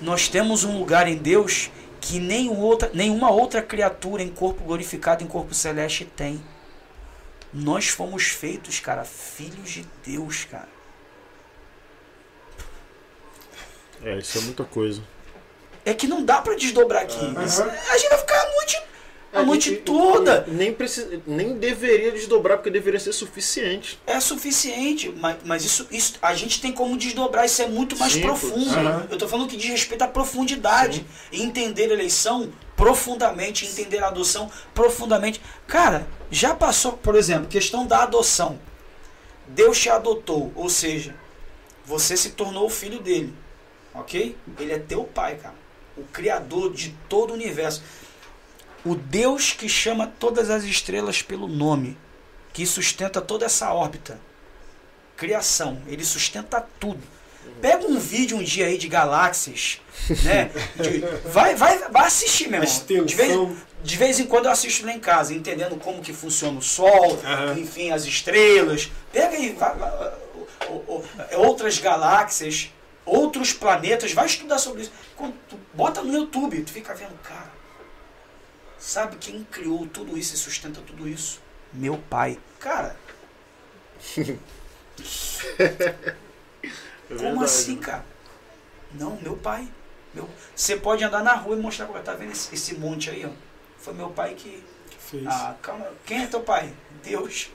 Nós 0.01 0.29
temos 0.29 0.63
um 0.63 0.77
lugar 0.79 1.05
em 1.09 1.17
Deus 1.17 1.69
que 2.01 2.19
nenhum 2.19 2.59
outra, 2.59 2.89
nenhuma 2.93 3.29
outra 3.31 3.61
criatura 3.61 4.21
em 4.23 4.29
corpo 4.29 4.63
glorificado, 4.63 5.23
em 5.23 5.27
corpo 5.27 5.53
celeste 5.53 6.03
tem. 6.03 6.43
Nós 7.53 7.87
fomos 7.89 8.23
feitos, 8.27 8.79
cara, 8.79 9.03
filhos 9.05 9.69
de 9.69 9.87
Deus, 10.03 10.43
cara. 10.45 10.67
É, 14.03 14.17
isso 14.17 14.37
é 14.37 14.41
muita 14.41 14.63
coisa. 14.63 15.03
É 15.85 15.93
que 15.93 16.07
não 16.07 16.23
dá 16.23 16.41
pra 16.41 16.55
desdobrar 16.55 17.03
aqui. 17.03 17.19
Isso- 17.45 17.61
A 17.63 17.97
gente 17.97 18.09
vai 18.09 18.17
ficar 18.19 18.41
a 18.41 18.51
noite, 18.55 18.81
a 19.33 19.41
É, 19.41 19.45
noite 19.45 19.69
e- 19.69 19.73
e- 19.73 19.77
toda. 19.77 20.45
e 20.47 20.51
Nem, 20.51 20.73
precisa, 20.73 21.21
nem 21.25 21.53
deveria 21.57 22.11
desdobrar, 22.11 22.57
porque 22.57 22.69
deveria 22.69 22.99
ser 22.99 23.13
suficiente. 23.13 23.99
É 24.05 24.19
suficiente, 24.19 25.13
mas, 25.17 25.37
mas 25.45 25.63
isso, 25.65 25.87
isso 25.91 26.15
a 26.21 26.33
gente 26.33 26.59
tem 26.61 26.71
como 26.71 26.97
desdobrar, 26.97 27.45
isso 27.45 27.61
é 27.61 27.67
muito 27.67 27.97
mais 27.97 28.13
Sim, 28.13 28.21
profundo. 28.21 28.69
sim. 28.69 28.75
Aham. 28.75 29.07
Eu 29.09 29.17
tô 29.17 29.27
falando 29.27 29.47
que 29.49 29.55
diz 29.57 29.69
respeito 29.69 30.01
à 30.01 30.07
profundidade. 30.07 31.05
E 31.31 31.41
entender 31.41 31.89
a 31.91 31.93
eleição 31.93 32.51
profundamente, 32.75 33.65
entender 33.65 34.03
a 34.03 34.07
adoção 34.07 34.49
profundamente. 34.73 35.41
Cara, 35.67 36.07
já 36.29 36.53
passou, 36.55 36.93
por 36.93 37.15
exemplo, 37.15 37.47
questão 37.47 37.85
da 37.85 38.03
adoção. 38.03 38.59
Deus 39.47 39.79
te 39.79 39.89
adotou, 39.89 40.51
ou 40.55 40.69
seja, 40.69 41.15
você 41.85 42.15
se 42.17 42.31
tornou 42.31 42.65
o 42.65 42.69
filho 42.69 42.99
dele. 42.99 43.33
Ok? 43.93 44.35
Ele 44.59 44.71
é 44.71 44.79
teu 44.79 45.03
pai, 45.03 45.35
cara. 45.35 45.55
O 45.97 46.03
criador 46.03 46.71
de 46.73 46.95
todo 47.09 47.31
o 47.31 47.33
universo. 47.33 47.83
O 48.83 48.95
Deus 48.95 49.51
que 49.53 49.69
chama 49.69 50.07
todas 50.19 50.49
as 50.49 50.63
estrelas 50.63 51.21
pelo 51.21 51.47
nome, 51.47 51.97
que 52.53 52.65
sustenta 52.65 53.21
toda 53.21 53.45
essa 53.45 53.71
órbita. 53.73 54.19
Criação, 55.15 55.79
ele 55.87 56.03
sustenta 56.03 56.65
tudo. 56.79 57.01
Pega 57.61 57.85
um 57.85 57.99
vídeo 57.99 58.37
um 58.37 58.43
dia 58.43 58.65
aí 58.65 58.77
de 58.77 58.87
galáxias, 58.87 59.79
né? 60.23 60.49
De- 60.75 60.99
vai, 61.29 61.53
vai, 61.55 61.77
vai 61.89 62.07
assistir, 62.07 62.45
irmão. 62.45 62.61
De 63.05 63.15
vez, 63.15 63.31
de 63.83 63.97
vez 63.97 64.19
em 64.19 64.25
quando 64.25 64.45
eu 64.45 64.51
assisto 64.51 64.85
lá 64.85 64.91
em 64.93 64.99
casa, 64.99 65.33
entendendo 65.33 65.75
como 65.77 66.01
que 66.01 66.13
funciona 66.13 66.57
o 66.57 66.61
Sol, 66.61 67.19
Aham. 67.23 67.59
enfim, 67.59 67.91
as 67.91 68.05
estrelas. 68.05 68.91
Pega 69.11 69.35
aí 69.35 69.53
vai- 69.53 69.75
outras 71.37 71.77
galáxias, 71.79 72.71
outros 73.05 73.53
planetas, 73.53 74.11
vai 74.13 74.25
estudar 74.25 74.57
sobre 74.57 74.83
isso. 74.83 74.91
Quando 75.15 75.33
tu 75.49 75.57
bota 75.73 76.01
no 76.01 76.13
YouTube, 76.13 76.61
tu 76.63 76.71
fica 76.71 76.93
vendo, 76.93 77.17
cara, 77.23 77.51
sabe 78.81 79.15
quem 79.17 79.43
criou 79.43 79.85
tudo 79.87 80.17
isso 80.17 80.33
e 80.33 80.37
sustenta 80.37 80.81
tudo 80.81 81.07
isso? 81.07 81.39
Meu 81.71 81.97
pai. 81.97 82.37
Cara, 82.59 82.97
É 85.59 87.15
como 87.15 87.19
verdade, 87.21 87.43
assim, 87.43 87.75
né? 87.75 87.81
cara? 87.81 88.05
Não, 88.93 89.17
meu 89.21 89.35
pai. 89.37 89.67
Meu... 90.13 90.29
Você 90.55 90.75
pode 90.77 91.03
andar 91.03 91.23
na 91.23 91.33
rua 91.33 91.55
e 91.55 91.59
mostrar 91.59 91.85
pra 91.87 92.01
tá 92.01 92.13
vendo 92.13 92.31
esse, 92.31 92.53
esse 92.53 92.75
monte 92.75 93.09
aí, 93.09 93.25
ó? 93.25 93.29
Foi 93.77 93.93
meu 93.93 94.09
pai 94.09 94.33
que 94.35 94.63
Que 94.89 94.97
fez. 94.97 95.27
Ah, 95.27 95.55
calma. 95.61 95.87
Quem 96.05 96.23
é 96.23 96.27
teu 96.27 96.41
pai? 96.41 96.73
Deus. 97.03 97.49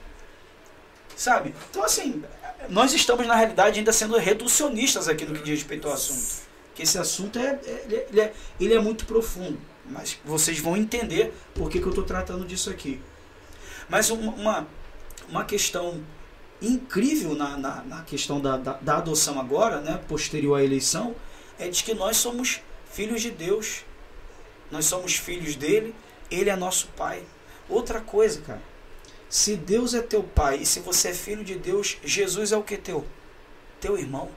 Sabe? 1.15 1.53
Então, 1.69 1.83
assim, 1.83 2.23
nós 2.69 2.93
estamos, 2.93 3.25
na 3.25 3.35
realidade, 3.35 3.79
ainda 3.79 3.93
sendo 3.93 4.17
reducionistas 4.17 5.07
aqui 5.07 5.25
no 5.25 5.33
que 5.33 5.43
diz 5.43 5.59
respeito 5.59 5.87
ao 5.87 5.93
assunto. 5.93 6.45
Que 6.75 6.83
esse 6.83 6.97
assunto 6.97 7.39
é, 7.39 7.59
é- 7.65 7.83
ele, 7.85 7.95
é, 7.95 8.07
ele 8.09 8.21
é, 8.21 8.33
ele 8.59 8.73
é 8.75 8.79
muito 8.79 9.05
profundo. 9.05 9.59
Mas 9.89 10.19
vocês 10.25 10.59
vão 10.59 10.75
entender 10.75 11.33
por 11.53 11.69
que, 11.69 11.79
que 11.79 11.85
eu 11.85 11.89
estou 11.89 12.03
tratando 12.03 12.45
disso 12.45 12.69
aqui. 12.69 13.01
Mas 13.89 14.09
uma, 14.09 14.67
uma, 15.29 15.45
questão 15.45 16.03
incrível 16.61 17.35
na, 17.35 17.57
na, 17.57 17.83
na 17.83 18.03
questão 18.03 18.39
da, 18.39 18.57
da, 18.57 18.73
da 18.73 18.97
adoção 18.97 19.39
agora, 19.39 19.79
né, 19.79 19.99
posterior 20.07 20.59
à 20.59 20.63
eleição, 20.63 21.15
é 21.57 21.69
de 21.69 21.83
que 21.83 21.93
nós 21.93 22.17
somos 22.17 22.61
filhos 22.91 23.21
de 23.21 23.31
Deus. 23.31 23.85
Nós 24.69 24.85
somos 24.85 25.15
filhos 25.15 25.55
dele, 25.55 25.95
ele 26.29 26.49
é 26.49 26.55
nosso 26.55 26.87
pai. 26.97 27.23
Outra 27.69 28.01
coisa, 28.01 28.41
cara. 28.41 28.61
Se 29.29 29.55
Deus 29.55 29.93
é 29.93 30.01
teu 30.01 30.23
pai 30.23 30.59
e 30.61 30.65
se 30.65 30.79
você 30.79 31.09
é 31.09 31.13
filho 31.13 31.43
de 31.43 31.55
Deus, 31.55 31.97
Jesus 32.03 32.51
é 32.51 32.57
o 32.57 32.63
que 32.63 32.77
teu? 32.77 33.05
Teu 33.79 33.97
irmão. 33.97 34.29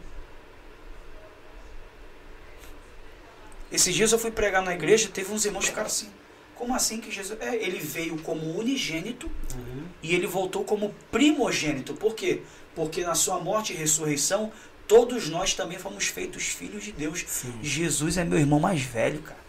Esses 3.71 3.95
dias 3.95 4.13
eu 4.13 4.19
fui 4.19 4.31
pregar 4.31 4.63
na 4.63 4.75
igreja, 4.75 5.09
teve 5.13 5.33
uns 5.33 5.45
irmãos 5.45 5.61
que 5.63 5.69
ficaram 5.71 5.87
assim. 5.87 6.09
Como 6.57 6.75
assim 6.75 7.01
que 7.01 7.11
Jesus. 7.11 7.41
É, 7.41 7.55
ele 7.57 7.79
veio 7.79 8.19
como 8.19 8.59
unigênito 8.59 9.31
Uhum. 9.55 9.85
e 10.03 10.15
ele 10.15 10.27
voltou 10.27 10.63
como 10.65 10.95
primogênito. 11.11 11.95
Por 11.95 12.15
quê? 12.15 12.43
Porque 12.75 13.03
na 13.03 13.15
sua 13.15 13.39
morte 13.41 13.73
e 13.73 13.77
ressurreição, 13.77 14.53
todos 14.87 15.29
nós 15.29 15.55
também 15.55 15.79
fomos 15.79 16.07
feitos 16.07 16.45
filhos 16.45 16.85
de 16.85 16.93
Deus. 16.93 17.25
Sim. 17.27 17.55
Jesus 17.63 18.19
é 18.19 18.25
meu 18.25 18.39
irmão 18.39 18.61
mais 18.61 18.83
velho, 18.83 19.23
cara. 19.23 19.41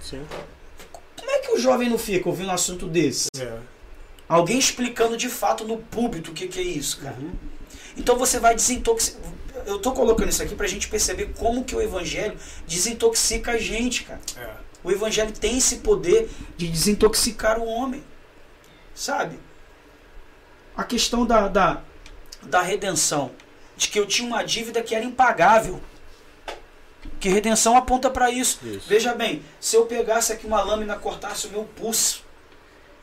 Sim. 0.00 0.24
Como 1.16 1.30
é 1.30 1.38
que 1.38 1.52
o 1.52 1.58
jovem 1.58 1.88
não 1.88 1.98
fica 1.98 2.28
ouvindo 2.28 2.48
um 2.48 2.52
assunto 2.54 2.86
desse? 2.86 3.28
É. 3.38 3.58
Alguém 4.28 4.58
explicando 4.58 5.16
de 5.16 5.28
fato 5.28 5.64
no 5.64 5.78
púlpito 5.78 6.30
o 6.30 6.34
que, 6.34 6.46
que 6.46 6.58
é 6.60 6.62
isso, 6.62 7.00
cara. 7.00 7.16
Uhum. 7.18 7.32
Então 8.00 8.16
você 8.16 8.40
vai 8.40 8.54
desintoxicar. 8.54 9.20
Eu 9.66 9.78
tô 9.78 9.92
colocando 9.92 10.30
isso 10.30 10.42
aqui 10.42 10.54
pra 10.54 10.66
gente 10.66 10.88
perceber 10.88 11.34
como 11.38 11.62
que 11.62 11.76
o 11.76 11.82
evangelho 11.82 12.34
desintoxica 12.66 13.52
a 13.52 13.58
gente, 13.58 14.04
cara. 14.04 14.20
É. 14.38 14.54
O 14.82 14.90
evangelho 14.90 15.30
tem 15.32 15.58
esse 15.58 15.76
poder 15.76 16.30
de 16.56 16.66
desintoxicar 16.66 17.58
o 17.58 17.66
homem. 17.66 18.02
Sabe? 18.94 19.38
A 20.74 20.82
questão 20.82 21.26
da, 21.26 21.46
da, 21.46 21.82
da 22.42 22.62
redenção. 22.62 23.32
De 23.76 23.88
que 23.88 24.00
eu 24.00 24.06
tinha 24.06 24.26
uma 24.26 24.42
dívida 24.42 24.82
que 24.82 24.94
era 24.94 25.04
impagável. 25.04 25.78
Que 27.20 27.28
redenção 27.28 27.76
aponta 27.76 28.08
para 28.08 28.30
isso. 28.30 28.60
Isso. 28.64 28.88
Veja 28.88 29.14
bem, 29.14 29.42
se 29.60 29.76
eu 29.76 29.84
pegasse 29.84 30.32
aqui 30.32 30.46
uma 30.46 30.62
lâmina, 30.62 30.96
cortasse 30.96 31.46
o 31.48 31.50
meu 31.50 31.64
pulso 31.64 32.24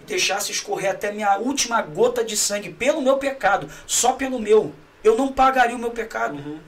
e 0.02 0.06
deixasse 0.06 0.52
escorrer 0.52 0.90
até 0.90 1.12
minha 1.12 1.38
última 1.38 1.84
gota 1.84 2.24
de 2.24 2.36
sangue 2.36 2.72
pelo 2.72 3.00
meu 3.00 3.18
pecado, 3.18 3.70
só 3.86 4.14
pelo 4.14 4.40
meu, 4.40 4.74
eu 5.08 5.16
não 5.16 5.32
pagaria 5.32 5.76
o 5.76 5.80
meu 5.80 5.92
pecado. 5.92 6.36
Uhum. 6.36 6.60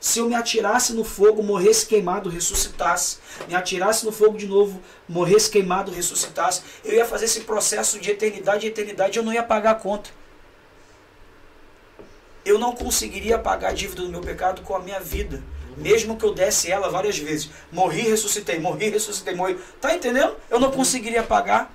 Se 0.00 0.18
eu 0.20 0.28
me 0.28 0.34
atirasse 0.34 0.92
no 0.92 1.04
fogo, 1.04 1.42
morresse 1.42 1.86
queimado, 1.86 2.28
ressuscitasse, 2.28 3.18
me 3.48 3.54
atirasse 3.54 4.04
no 4.04 4.12
fogo 4.12 4.38
de 4.38 4.46
novo, 4.46 4.80
morresse 5.08 5.50
queimado, 5.50 5.90
ressuscitasse, 5.90 6.62
eu 6.84 6.94
ia 6.94 7.04
fazer 7.04 7.24
esse 7.24 7.40
processo 7.40 7.98
de 7.98 8.10
eternidade 8.10 8.66
em 8.66 8.68
eternidade, 8.68 9.18
eu 9.18 9.24
não 9.24 9.32
ia 9.32 9.42
pagar 9.42 9.72
a 9.72 9.74
conta. 9.74 10.10
Eu 12.44 12.58
não 12.58 12.72
conseguiria 12.72 13.38
pagar 13.38 13.70
a 13.70 13.72
dívida 13.72 14.02
do 14.02 14.08
meu 14.08 14.20
pecado 14.20 14.62
com 14.62 14.76
a 14.76 14.78
minha 14.78 15.00
vida, 15.00 15.42
mesmo 15.76 16.16
que 16.16 16.24
eu 16.24 16.32
desse 16.32 16.70
ela 16.70 16.88
várias 16.88 17.18
vezes. 17.18 17.50
Morri, 17.72 18.02
ressuscitei, 18.02 18.60
morri, 18.60 18.90
ressuscitei, 18.90 19.34
morri. 19.34 19.58
Tá 19.80 19.94
entendendo? 19.94 20.36
Eu 20.48 20.60
não 20.60 20.70
conseguiria 20.70 21.22
pagar, 21.22 21.74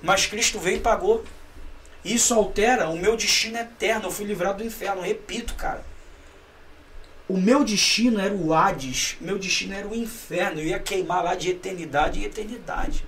mas 0.00 0.26
Cristo 0.26 0.60
veio 0.60 0.76
e 0.76 0.80
pagou. 0.80 1.24
Isso 2.04 2.34
altera 2.34 2.88
o 2.88 2.96
meu 2.96 3.16
destino 3.16 3.58
eterno. 3.58 4.06
Eu 4.06 4.10
fui 4.10 4.26
livrado 4.26 4.58
do 4.58 4.64
inferno. 4.64 5.02
Repito, 5.02 5.54
cara. 5.54 5.84
O 7.28 7.36
meu 7.36 7.64
destino 7.64 8.20
era 8.20 8.34
o 8.34 8.52
Hades. 8.52 9.16
Meu 9.20 9.38
destino 9.38 9.74
era 9.74 9.86
o 9.86 9.94
inferno. 9.94 10.60
Eu 10.60 10.66
ia 10.66 10.78
queimar 10.78 11.22
lá 11.22 11.34
de 11.34 11.50
eternidade 11.50 12.20
em 12.20 12.24
eternidade. 12.24 13.04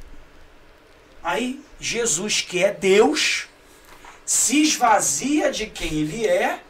Aí, 1.23 1.61
Jesus, 1.81 2.41
que 2.43 2.63
é 2.63 2.73
Deus, 2.73 3.49
se 4.25 4.63
esvazia 4.63 5.51
de 5.51 5.67
quem 5.67 5.93
ele 5.93 6.27
é. 6.27 6.63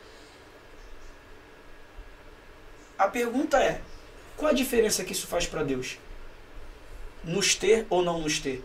A 2.96 3.08
pergunta 3.08 3.58
é: 3.58 3.80
qual 4.36 4.50
a 4.50 4.54
diferença 4.54 5.04
que 5.04 5.12
isso 5.12 5.26
faz 5.26 5.46
para 5.46 5.62
Deus? 5.62 5.98
Nos 7.22 7.54
ter 7.54 7.86
ou 7.90 8.02
não 8.02 8.20
nos 8.20 8.38
ter? 8.38 8.64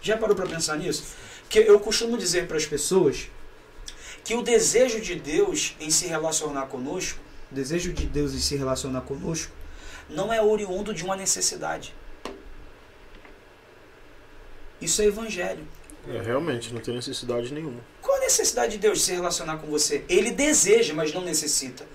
Já 0.00 0.16
parou 0.16 0.34
para 0.36 0.46
pensar 0.46 0.76
nisso? 0.76 1.04
Que 1.48 1.60
eu 1.60 1.78
costumo 1.80 2.18
dizer 2.18 2.46
para 2.46 2.56
as 2.56 2.66
pessoas 2.66 3.28
que 4.24 4.34
o 4.34 4.42
desejo 4.42 5.00
de 5.00 5.14
Deus 5.14 5.74
em 5.78 5.90
se 5.90 6.06
relacionar 6.06 6.66
conosco, 6.66 7.20
o 7.50 7.54
desejo 7.54 7.92
de 7.92 8.06
Deus 8.06 8.34
em 8.34 8.40
se 8.40 8.56
relacionar 8.56 9.02
conosco, 9.02 9.52
não 10.08 10.32
é 10.32 10.42
oriundo 10.42 10.92
de 10.92 11.04
uma 11.04 11.16
necessidade. 11.16 11.94
Isso 14.80 15.00
é 15.02 15.06
evangelho. 15.06 15.66
É, 16.08 16.20
realmente, 16.20 16.72
não 16.72 16.80
tem 16.80 16.94
necessidade 16.94 17.52
nenhuma. 17.52 17.80
Qual 18.00 18.16
a 18.16 18.20
necessidade 18.20 18.72
de 18.72 18.78
Deus 18.78 18.98
de 18.98 19.04
se 19.04 19.12
relacionar 19.12 19.58
com 19.58 19.66
você? 19.66 20.04
Ele 20.08 20.30
deseja, 20.30 20.94
mas 20.94 21.12
não 21.12 21.22
necessita. 21.22 21.86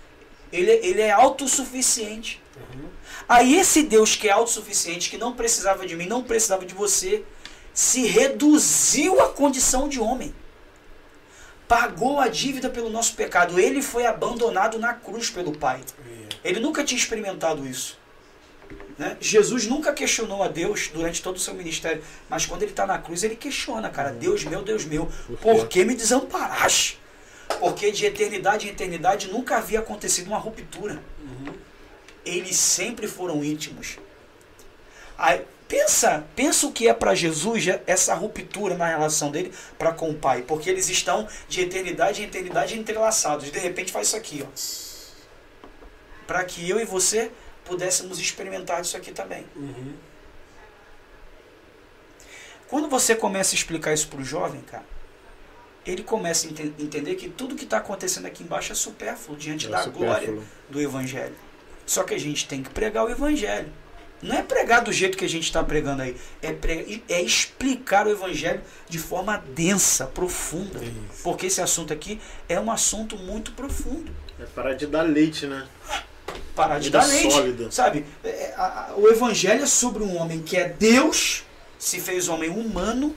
Ele, 0.51 0.71
ele 0.71 1.01
é 1.01 1.11
autossuficiente. 1.11 2.41
Aí 3.27 3.55
esse 3.55 3.83
Deus 3.83 4.15
que 4.15 4.27
é 4.27 4.31
autossuficiente, 4.31 5.09
que 5.09 5.17
não 5.17 5.33
precisava 5.33 5.87
de 5.87 5.95
mim, 5.95 6.07
não 6.07 6.23
precisava 6.23 6.65
de 6.65 6.73
você, 6.73 7.23
se 7.73 8.06
reduziu 8.06 9.22
à 9.22 9.30
condição 9.30 9.88
de 9.88 9.99
homem. 9.99 10.34
Pagou 11.68 12.19
a 12.19 12.27
dívida 12.27 12.69
pelo 12.69 12.89
nosso 12.89 13.15
pecado. 13.15 13.60
Ele 13.60 13.81
foi 13.81 14.06
abandonado 14.06 14.77
na 14.77 14.93
cruz 14.93 15.30
pelo 15.30 15.57
Pai. 15.57 15.81
Ele 16.43 16.60
nunca 16.60 16.84
tinha 16.84 16.98
experimentado 16.98 17.65
isso. 17.65 17.98
Né? 18.98 19.18
Jesus 19.19 19.65
nunca 19.68 19.93
questionou 19.93 20.43
a 20.43 20.48
Deus 20.48 20.89
durante 20.93 21.22
todo 21.22 21.38
o 21.38 21.39
seu 21.39 21.53
ministério, 21.53 22.03
mas 22.30 22.45
quando 22.45 22.61
ele 22.64 22.72
está 22.72 22.85
na 22.85 22.98
cruz, 22.98 23.23
ele 23.23 23.35
questiona, 23.35 23.89
cara, 23.89 24.11
Deus 24.11 24.43
meu, 24.43 24.61
Deus 24.61 24.85
meu, 24.85 25.10
Por 25.41 25.68
que 25.68 25.84
me 25.84 25.95
desamparaste? 25.95 26.99
Porque 27.60 27.91
de 27.91 28.06
eternidade 28.06 28.68
em 28.68 28.69
eternidade 28.69 29.27
nunca 29.30 29.57
havia 29.57 29.80
acontecido 29.80 30.27
uma 30.27 30.38
ruptura. 30.38 31.02
Eles 32.23 32.57
sempre 32.57 33.07
foram 33.07 33.43
íntimos. 33.43 33.98
Aí, 35.18 35.41
pensa, 35.72 36.26
pensa 36.35 36.68
o 36.68 36.72
que 36.73 36.89
é 36.89 36.93
para 36.93 37.15
Jesus 37.15 37.64
essa 37.88 38.14
ruptura 38.14 38.76
na 38.76 38.88
relação 38.88 39.31
dele 39.31 39.53
para 39.80 39.93
com 39.93 40.10
o 40.10 40.15
Pai, 40.15 40.41
porque 40.41 40.69
eles 40.69 40.89
estão 40.89 41.26
de 41.48 41.61
eternidade 41.61 42.22
em 42.22 42.26
eternidade 42.26 42.77
entrelaçados. 42.77 43.49
De 43.49 43.57
repente 43.57 43.89
faz 43.91 44.07
isso 44.07 44.18
aqui, 44.18 44.45
ó. 44.45 44.49
Para 46.27 46.43
que 46.43 46.69
eu 46.69 46.77
e 46.77 46.84
você 46.84 47.31
pudéssemos 47.64 48.19
experimentar 48.19 48.81
isso 48.81 48.98
aqui 48.98 49.11
também. 49.14 49.45
Uhum. 49.56 49.93
Quando 52.68 52.89
você 52.89 53.15
começa 53.15 53.53
a 53.53 53.57
explicar 53.57 53.93
isso 53.93 54.07
para 54.10 54.19
o 54.19 54.23
jovem, 54.26 54.61
cara, 54.61 54.84
ele 55.85 56.03
começa 56.03 56.48
a 56.48 56.52
enten- 56.52 56.73
entender 56.80 57.15
que 57.15 57.30
tudo 57.30 57.56
que 57.56 57.64
está 57.64 57.77
acontecendo 57.77 58.26
aqui 58.26 58.43
embaixo 58.43 58.72
é 58.73 58.76
supérfluo 58.76 59.38
diante 59.38 59.68
É 59.68 59.69
da 59.69 59.85
glória 59.85 60.27
supérfluo. 60.27 60.43
do 60.69 60.81
Evangelho. 60.81 61.35
Só 61.85 62.03
que 62.03 62.14
a 62.14 62.19
gente 62.19 62.48
tem 62.48 62.61
que 62.61 62.69
pregar 62.69 63.06
o 63.06 63.10
Evangelho. 63.10 63.72
Não 64.22 64.35
é 64.35 64.41
pregar 64.43 64.84
do 64.84 64.91
jeito 64.93 65.18
que 65.18 65.26
a 65.26 65.30
gente 65.30 65.45
está 65.45 65.64
pregando 65.64 66.03
aí. 66.03 66.15
É, 66.41 66.53
pre- 66.53 67.03
é 67.10 67.22
explicar 67.22 68.06
o 68.06 68.11
Evangelho 68.11 68.61
de 68.88 68.99
forma 68.99 69.38
densa, 69.56 70.06
profunda. 70.06 70.80
Isso. 70.84 71.23
Porque 71.23 71.48
esse 71.48 71.60
assunto 71.61 71.91
aqui 71.91 72.19
é 72.48 72.60
um 72.60 72.72
assunto 72.72 73.18
muito 73.18 73.52
profundo. 73.53 74.11
É 74.39 74.45
parar 74.45 74.73
de 74.73 74.85
dar 74.85 75.02
leite, 75.02 75.48
né? 75.48 75.68
Parar 76.56 76.80
de 76.80 76.89
dar 76.89 77.06
leite. 77.06 77.31
sólida. 77.31 77.72
Sabe? 77.72 78.06
É, 78.23 78.53
o 78.95 79.07
Evangelho 79.07 79.64
é 79.64 79.68
sobre 79.68 80.03
um 80.03 80.15
homem 80.18 80.41
que 80.41 80.56
é 80.56 80.69
Deus, 80.69 81.43
se 81.80 81.99
fez 81.99 82.27
homem 82.27 82.49
humano, 82.49 83.15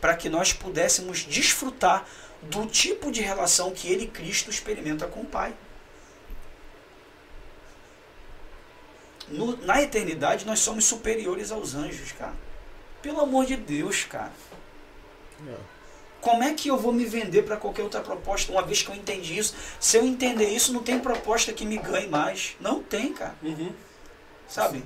para 0.00 0.14
que 0.16 0.30
nós 0.30 0.52
pudéssemos 0.52 1.26
desfrutar 1.28 2.06
do 2.42 2.64
tipo 2.64 3.12
de 3.12 3.20
relação 3.20 3.70
que 3.70 3.86
ele, 3.88 4.06
Cristo, 4.06 4.48
experimenta 4.50 5.06
com 5.06 5.20
o 5.20 5.26
Pai. 5.26 5.52
No- 9.30 9.56
na 9.64 9.80
eternidade, 9.82 10.44
nós 10.44 10.60
somos 10.60 10.84
superiores 10.84 11.50
aos 11.52 11.74
anjos, 11.74 12.12
cara. 12.12 12.34
Pelo 13.02 13.20
amor 13.20 13.46
de 13.46 13.56
Deus, 13.56 14.04
cara. 14.04 14.32
É. 15.48 15.54
Como 16.20 16.42
é 16.42 16.52
que 16.52 16.68
eu 16.68 16.76
vou 16.76 16.92
me 16.92 17.04
vender 17.06 17.42
para 17.44 17.56
qualquer 17.56 17.82
outra 17.82 18.00
proposta 18.00 18.52
uma 18.52 18.62
vez 18.62 18.82
que 18.82 18.90
eu 18.90 18.94
entendi 18.94 19.38
isso? 19.38 19.54
Se 19.78 19.96
eu 19.96 20.04
entender 20.04 20.48
isso, 20.50 20.72
não 20.72 20.82
tem 20.82 20.98
proposta 20.98 21.52
que 21.52 21.64
me 21.64 21.78
ganhe 21.78 22.08
mais. 22.08 22.56
Não 22.60 22.82
tem, 22.82 23.12
cara. 23.14 23.34
Uhum. 23.42 23.72
Sabe? 24.46 24.84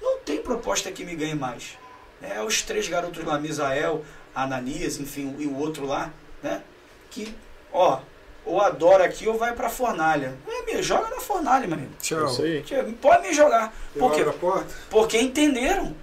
Não 0.00 0.20
tem 0.20 0.40
proposta 0.40 0.90
que 0.90 1.04
me 1.04 1.14
ganhe 1.14 1.34
mais. 1.34 1.76
É 2.22 2.40
os 2.42 2.62
três 2.62 2.88
garotos 2.88 3.22
lá, 3.24 3.38
Misael, 3.38 4.02
Ananias, 4.34 4.98
enfim, 4.98 5.36
e 5.38 5.46
o 5.46 5.58
outro 5.58 5.84
lá, 5.84 6.10
né? 6.42 6.62
Que, 7.10 7.34
ó, 7.70 8.00
ou 8.46 8.60
adora 8.60 9.04
aqui 9.04 9.26
ou 9.28 9.36
vai 9.38 9.54
pra 9.54 9.68
fornalha. 9.70 10.34
É, 10.46 10.74
me 10.74 10.82
joga 10.82 11.08
na 11.10 11.20
fornalha, 11.20 11.66
meu 11.66 11.76
amigo. 11.76 11.92
Tchau. 12.00 12.26
Tia, 12.64 12.84
Pode 13.00 13.26
me 13.26 13.34
jogar. 13.34 13.74
Eu 13.94 14.00
Por 14.00 14.12
quê? 14.14 14.24
Porque 14.90 15.18
entenderam. 15.18 15.94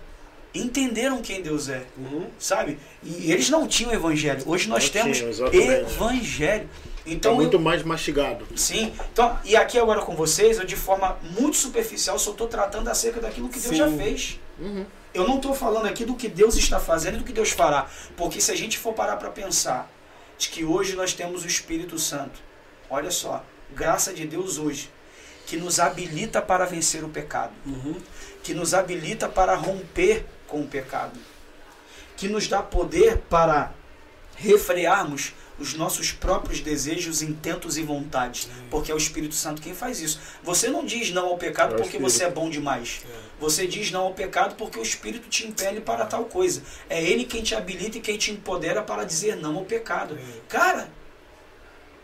Entenderam 0.54 1.22
quem 1.22 1.42
Deus 1.42 1.70
é 1.70 1.84
Uhum. 1.98 2.28
sabe? 2.38 2.78
E 3.02 3.32
eles 3.32 3.50
não 3.50 3.66
tinham 3.66 3.94
evangelho. 3.94 4.44
Hoje 4.46 4.68
nós 4.68 4.84
Não 4.84 4.92
temos 4.92 5.40
evangelho. 5.40 6.68
Tá 6.68 6.92
Então, 7.06 7.36
muito 7.36 7.56
eu- 7.56 7.60
mais 7.62 7.84
mastigado. 7.84 8.46
sim. 8.56 8.94
Então, 9.14 9.40
e 9.46 9.56
aqui 9.56 9.80
agora 9.80 10.02
com 10.02 10.14
vocês, 10.16 10.60
eu 10.60 10.66
de 10.66 10.76
forma 10.76 11.18
muito 11.40 11.56
superficial 11.56 12.20
só 12.20 12.32
estou 12.32 12.48
tratando 12.48 12.90
acerca 12.90 13.20
daquilo 13.22 13.48
que 13.50 13.60
Deus 13.60 13.72
Sim. 13.72 13.78
já 13.78 13.90
fez. 13.92 14.40
Uhum. 14.60 14.86
Eu 15.14 15.26
não 15.28 15.38
estou 15.38 15.56
falando 15.56 15.86
aqui 15.88 16.04
do 16.06 16.16
que 16.16 16.28
Deus 16.28 16.56
está 16.58 16.80
fazendo 16.80 17.16
e 17.16 17.18
do 17.20 17.24
que 17.24 17.34
Deus 17.34 17.50
fará. 17.52 17.88
Porque 18.18 18.40
se 18.42 18.52
a 18.52 18.56
gente 18.56 18.78
for 18.78 18.94
parar 18.94 19.16
para 19.18 19.30
pensar 19.30 19.90
de 20.42 20.50
que 20.50 20.66
hoje 20.66 20.96
nós 20.96 21.14
temos 21.14 21.44
o 21.44 21.48
Espírito 21.48 22.00
Santo, 22.00 22.40
olha 22.90 23.12
só, 23.12 23.46
graça 23.70 24.12
de 24.12 24.26
Deus 24.26 24.58
hoje, 24.58 24.90
que 25.46 25.56
nos 25.56 25.80
habilita 25.80 26.42
para 26.42 26.66
vencer 26.66 27.04
o 27.04 27.10
pecado 27.10 27.54
Uhum. 27.66 28.02
que 28.42 28.56
nos 28.56 28.74
habilita 28.74 29.30
para 29.30 29.54
romper 29.54 30.26
com 30.48 30.62
o 30.62 30.68
pecado, 30.68 31.20
que 32.18 32.28
nos 32.28 32.48
dá 32.48 32.64
poder 32.64 33.20
para 33.30 33.72
refrearmos 34.36 35.34
os 35.62 35.74
nossos 35.74 36.12
próprios 36.12 36.60
desejos, 36.60 37.22
intentos 37.22 37.78
e 37.78 37.84
vontades, 37.84 38.50
porque 38.70 38.92
é 38.92 38.96
o 38.96 38.98
Espírito 38.98 39.36
Santo 39.36 39.62
quem 39.62 39.74
faz 39.74 40.02
isso. 40.02 40.20
Você 40.44 40.70
não 40.70 40.86
diz 40.86 41.12
não 41.12 41.28
ao 41.28 41.38
pecado 41.38 41.76
porque 41.76 41.98
você 41.98 42.24
é 42.24 42.30
bom 42.30 42.50
demais. 42.50 43.02
Você 43.40 43.66
diz 43.66 43.92
não 43.92 44.02
ao 44.02 44.14
pecado 44.14 44.56
porque 44.56 44.80
o 44.80 44.84
Espírito 44.84 45.30
te 45.30 45.48
impele 45.48 45.82
para 45.82 46.06
tal 46.06 46.26
coisa. 46.26 46.62
É 46.90 47.04
ele 47.04 47.26
quem 47.26 47.42
te 47.42 47.56
habilita 47.56 47.98
e 47.98 48.02
quem 48.02 48.18
te 48.18 48.32
empodera 48.32 48.82
para 48.82 49.04
dizer 49.04 49.36
não 49.36 49.58
ao 49.58 49.66
pecado. 49.66 50.18
Cara, 50.48 50.92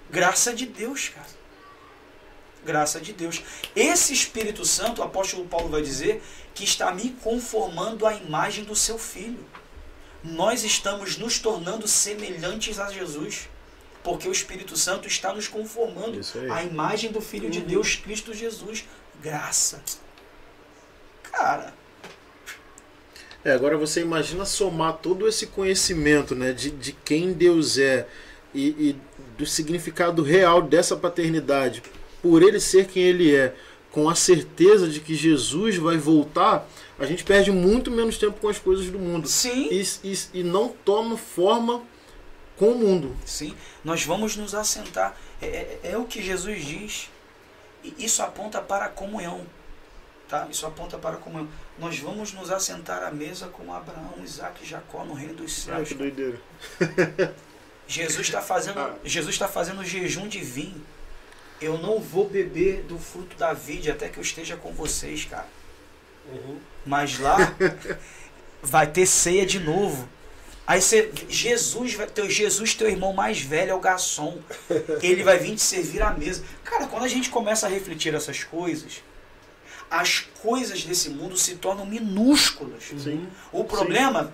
graça 0.09 0.53
de 0.53 0.65
Deus, 0.65 1.09
cara. 1.09 1.37
Graça 2.65 2.99
de 2.99 3.13
Deus. 3.13 3.41
Esse 3.75 4.13
Espírito 4.13 4.65
Santo, 4.65 5.01
o 5.01 5.03
apóstolo 5.03 5.45
Paulo 5.45 5.69
vai 5.69 5.81
dizer, 5.81 6.21
que 6.53 6.63
está 6.63 6.91
me 6.91 7.11
conformando 7.21 8.05
à 8.05 8.13
imagem 8.13 8.63
do 8.63 8.75
seu 8.75 8.97
filho. 8.97 9.45
Nós 10.35 10.63
estamos 10.63 11.17
nos 11.17 11.39
tornando 11.39 11.87
semelhantes 11.87 12.79
a 12.79 12.91
Jesus. 12.91 13.49
Porque 14.03 14.27
o 14.27 14.31
Espírito 14.31 14.77
Santo 14.77 15.07
está 15.07 15.33
nos 15.33 15.47
conformando 15.47 16.19
à 16.51 16.63
imagem 16.63 17.11
do 17.11 17.19
Filho 17.19 17.49
de 17.49 17.59
Uhum. 17.59 17.65
Deus, 17.65 17.95
Cristo 17.95 18.33
Jesus. 18.33 18.85
Graça. 19.21 19.81
Cara, 21.31 21.73
É, 23.45 23.51
agora 23.51 23.77
você 23.77 24.01
imagina 24.01 24.43
somar 24.45 24.97
todo 24.97 25.27
esse 25.27 25.47
conhecimento 25.47 26.35
né, 26.35 26.51
de, 26.51 26.69
de 26.71 26.91
quem 26.91 27.31
Deus 27.31 27.77
é 27.77 28.07
e, 28.53 28.67
e 28.67 28.95
do 29.37 29.45
significado 29.45 30.21
real 30.23 30.61
dessa 30.61 30.97
paternidade, 30.97 31.81
por 32.21 32.41
ele 32.43 32.59
ser 32.59 32.87
quem 32.87 33.03
ele 33.03 33.33
é, 33.35 33.53
com 33.91 34.09
a 34.09 34.15
certeza 34.15 34.87
de 34.87 34.99
que 34.99 35.15
Jesus 35.15 35.77
vai 35.77 35.97
voltar, 35.97 36.67
a 36.99 37.05
gente 37.05 37.23
perde 37.23 37.51
muito 37.51 37.91
menos 37.91 38.17
tempo 38.17 38.39
com 38.39 38.49
as 38.49 38.57
coisas 38.59 38.87
do 38.89 38.97
mundo. 38.99 39.27
sim, 39.27 39.69
E, 39.71 39.81
e, 40.03 40.17
e 40.39 40.43
não 40.43 40.69
toma 40.69 41.17
forma 41.17 41.83
com 42.57 42.69
o 42.71 42.77
mundo. 42.77 43.15
sim, 43.25 43.55
nós 43.83 44.03
vamos 44.03 44.35
nos 44.35 44.55
assentar. 44.55 45.15
É, 45.41 45.45
é- 45.47 45.79
é 45.91 45.97
o 45.97 46.05
que 46.05 46.21
Jesus 46.21 46.65
diz. 46.65 47.09
E 47.83 47.93
isso 48.05 48.21
aponta 48.23 48.59
para 48.61 48.85
a 48.85 48.89
comunhão. 48.89 49.45
Tá? 50.27 50.47
Isso 50.51 50.65
aponta 50.65 50.97
para 50.97 51.15
a 51.15 51.19
comunhão. 51.19 51.47
Nós 51.79 51.97
vamos 51.99 52.33
nos 52.33 52.51
assentar 52.51 53.03
à 53.03 53.11
mesa 53.11 53.47
com 53.47 53.71
Abraão, 53.73 54.15
Isaac 54.23 54.61
e 54.63 54.67
Jacó 54.67 55.05
no 55.05 55.13
reino 55.13 55.35
dos 55.35 55.53
céus. 55.53 55.87
que 55.87 55.93
doideira. 55.95 56.41
Jesus 57.87 58.27
está 58.27 58.41
fazendo, 58.41 58.79
Ah. 58.79 58.95
Jesus 59.05 59.33
está 59.35 59.47
fazendo 59.47 59.83
jejum 59.85 60.27
de 60.27 60.39
vinho. 60.39 60.83
Eu 61.61 61.77
não 61.77 61.99
vou 61.99 62.27
beber 62.27 62.83
do 62.83 62.99
fruto 62.99 63.35
da 63.37 63.53
vide 63.53 63.89
até 63.89 64.09
que 64.09 64.17
eu 64.17 64.21
esteja 64.23 64.57
com 64.57 64.71
vocês, 64.73 65.23
cara. 65.25 65.47
Uhum. 66.31 66.57
Mas 66.85 67.19
lá 67.19 67.37
vai 68.61 68.87
ter 68.87 69.05
ceia 69.05 69.45
de 69.45 69.59
novo. 69.59 70.07
Aí 70.65 70.81
você, 70.81 71.11
Jesus, 71.29 71.93
vai 71.93 72.07
teu 72.07 72.29
Jesus, 72.29 72.75
teu 72.75 72.89
irmão 72.89 73.13
mais 73.13 73.39
velho 73.39 73.71
é 73.71 73.73
o 73.73 73.79
garçom. 73.79 74.37
Ele 75.01 75.23
vai 75.23 75.39
vir 75.39 75.55
te 75.55 75.61
servir 75.61 76.01
à 76.01 76.11
mesa. 76.11 76.43
Cara, 76.63 76.87
quando 76.87 77.03
a 77.03 77.07
gente 77.07 77.29
começa 77.29 77.67
a 77.67 77.69
refletir 77.69 78.13
essas 78.13 78.43
coisas, 78.43 79.01
as 79.89 80.19
coisas 80.41 80.83
desse 80.83 81.09
mundo 81.09 81.37
se 81.37 81.55
tornam 81.55 81.85
minúsculas. 81.85 82.83
Sim. 82.97 83.27
O 83.53 83.63
problema, 83.63 84.33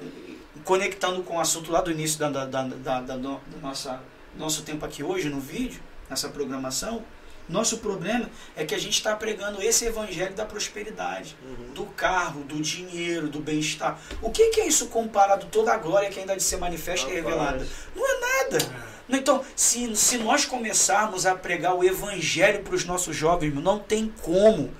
conectando 0.63 1.21
com 1.21 1.37
o 1.37 1.39
assunto 1.39 1.71
lá 1.71 1.81
do 1.81 1.91
início 1.91 2.17
da, 2.17 2.29
da, 2.29 2.45
da, 2.45 2.63
da, 2.63 3.01
da 3.01 3.39
nossa, 3.61 4.01
nosso 4.35 4.63
tempo 4.63 4.83
aqui 4.83 5.03
hoje 5.03 5.29
no 5.29 5.39
vídeo, 5.39 5.81
nessa 6.09 6.29
programação, 6.29 7.03
nosso 7.47 7.79
problema 7.79 8.29
é 8.55 8.65
que 8.65 8.73
a 8.73 8.77
gente 8.77 8.93
está 8.93 9.15
pregando 9.15 9.61
esse 9.61 9.85
evangelho 9.85 10.33
da 10.33 10.45
prosperidade, 10.45 11.35
do 11.75 11.85
carro, 11.85 12.41
do 12.43 12.61
dinheiro, 12.61 13.27
do 13.27 13.39
bem-estar. 13.39 13.99
O 14.21 14.31
que, 14.31 14.49
que 14.49 14.61
é 14.61 14.67
isso 14.67 14.87
comparado 14.87 15.45
a 15.45 15.49
toda 15.49 15.73
a 15.73 15.77
glória 15.77 16.09
que 16.09 16.19
ainda 16.19 16.33
há 16.33 16.35
de 16.35 16.43
ser 16.43 16.57
manifesta 16.57 17.09
e 17.11 17.19
Rapaz. 17.19 17.25
revelada? 17.25 17.67
Não 17.95 18.07
é 18.07 18.19
nada. 18.19 18.93
Então, 19.09 19.43
se, 19.55 19.95
se 19.95 20.17
nós 20.17 20.45
começarmos 20.45 21.25
a 21.25 21.35
pregar 21.35 21.75
o 21.75 21.83
evangelho 21.83 22.63
para 22.63 22.75
os 22.75 22.85
nossos 22.85 23.15
jovens, 23.15 23.53
não 23.53 23.77
tem 23.77 24.11
como. 24.21 24.71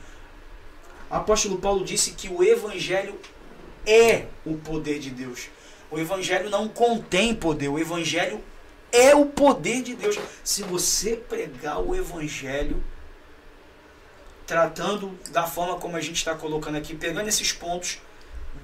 O 1.10 1.16
apóstolo 1.16 1.58
Paulo 1.58 1.84
disse 1.84 2.12
que 2.12 2.30
o 2.30 2.42
evangelho 2.44 3.20
é 3.86 4.26
o 4.46 4.56
poder 4.56 5.00
de 5.00 5.10
Deus. 5.10 5.50
O 5.92 6.00
evangelho 6.00 6.50
não 6.50 6.68
contém 6.68 7.36
poder, 7.36 7.68
o 7.68 7.78
evangelho 7.78 8.42
é 8.94 9.16
o 9.16 9.26
poder 9.26 9.82
de 9.82 9.96
Deus. 9.96 10.18
Se 10.44 10.62
você 10.62 11.18
pregar 11.18 11.82
o 11.82 11.96
evangelho 11.96 12.82
tratando 14.46 15.18
da 15.32 15.48
forma 15.48 15.80
como 15.80 15.98
a 15.98 16.02
gente 16.02 16.18
está 16.18 16.36
colocando 16.36 16.78
aqui, 16.78 16.94
pegando 16.96 17.28
esses 17.28 17.52
pontos, 17.52 18.00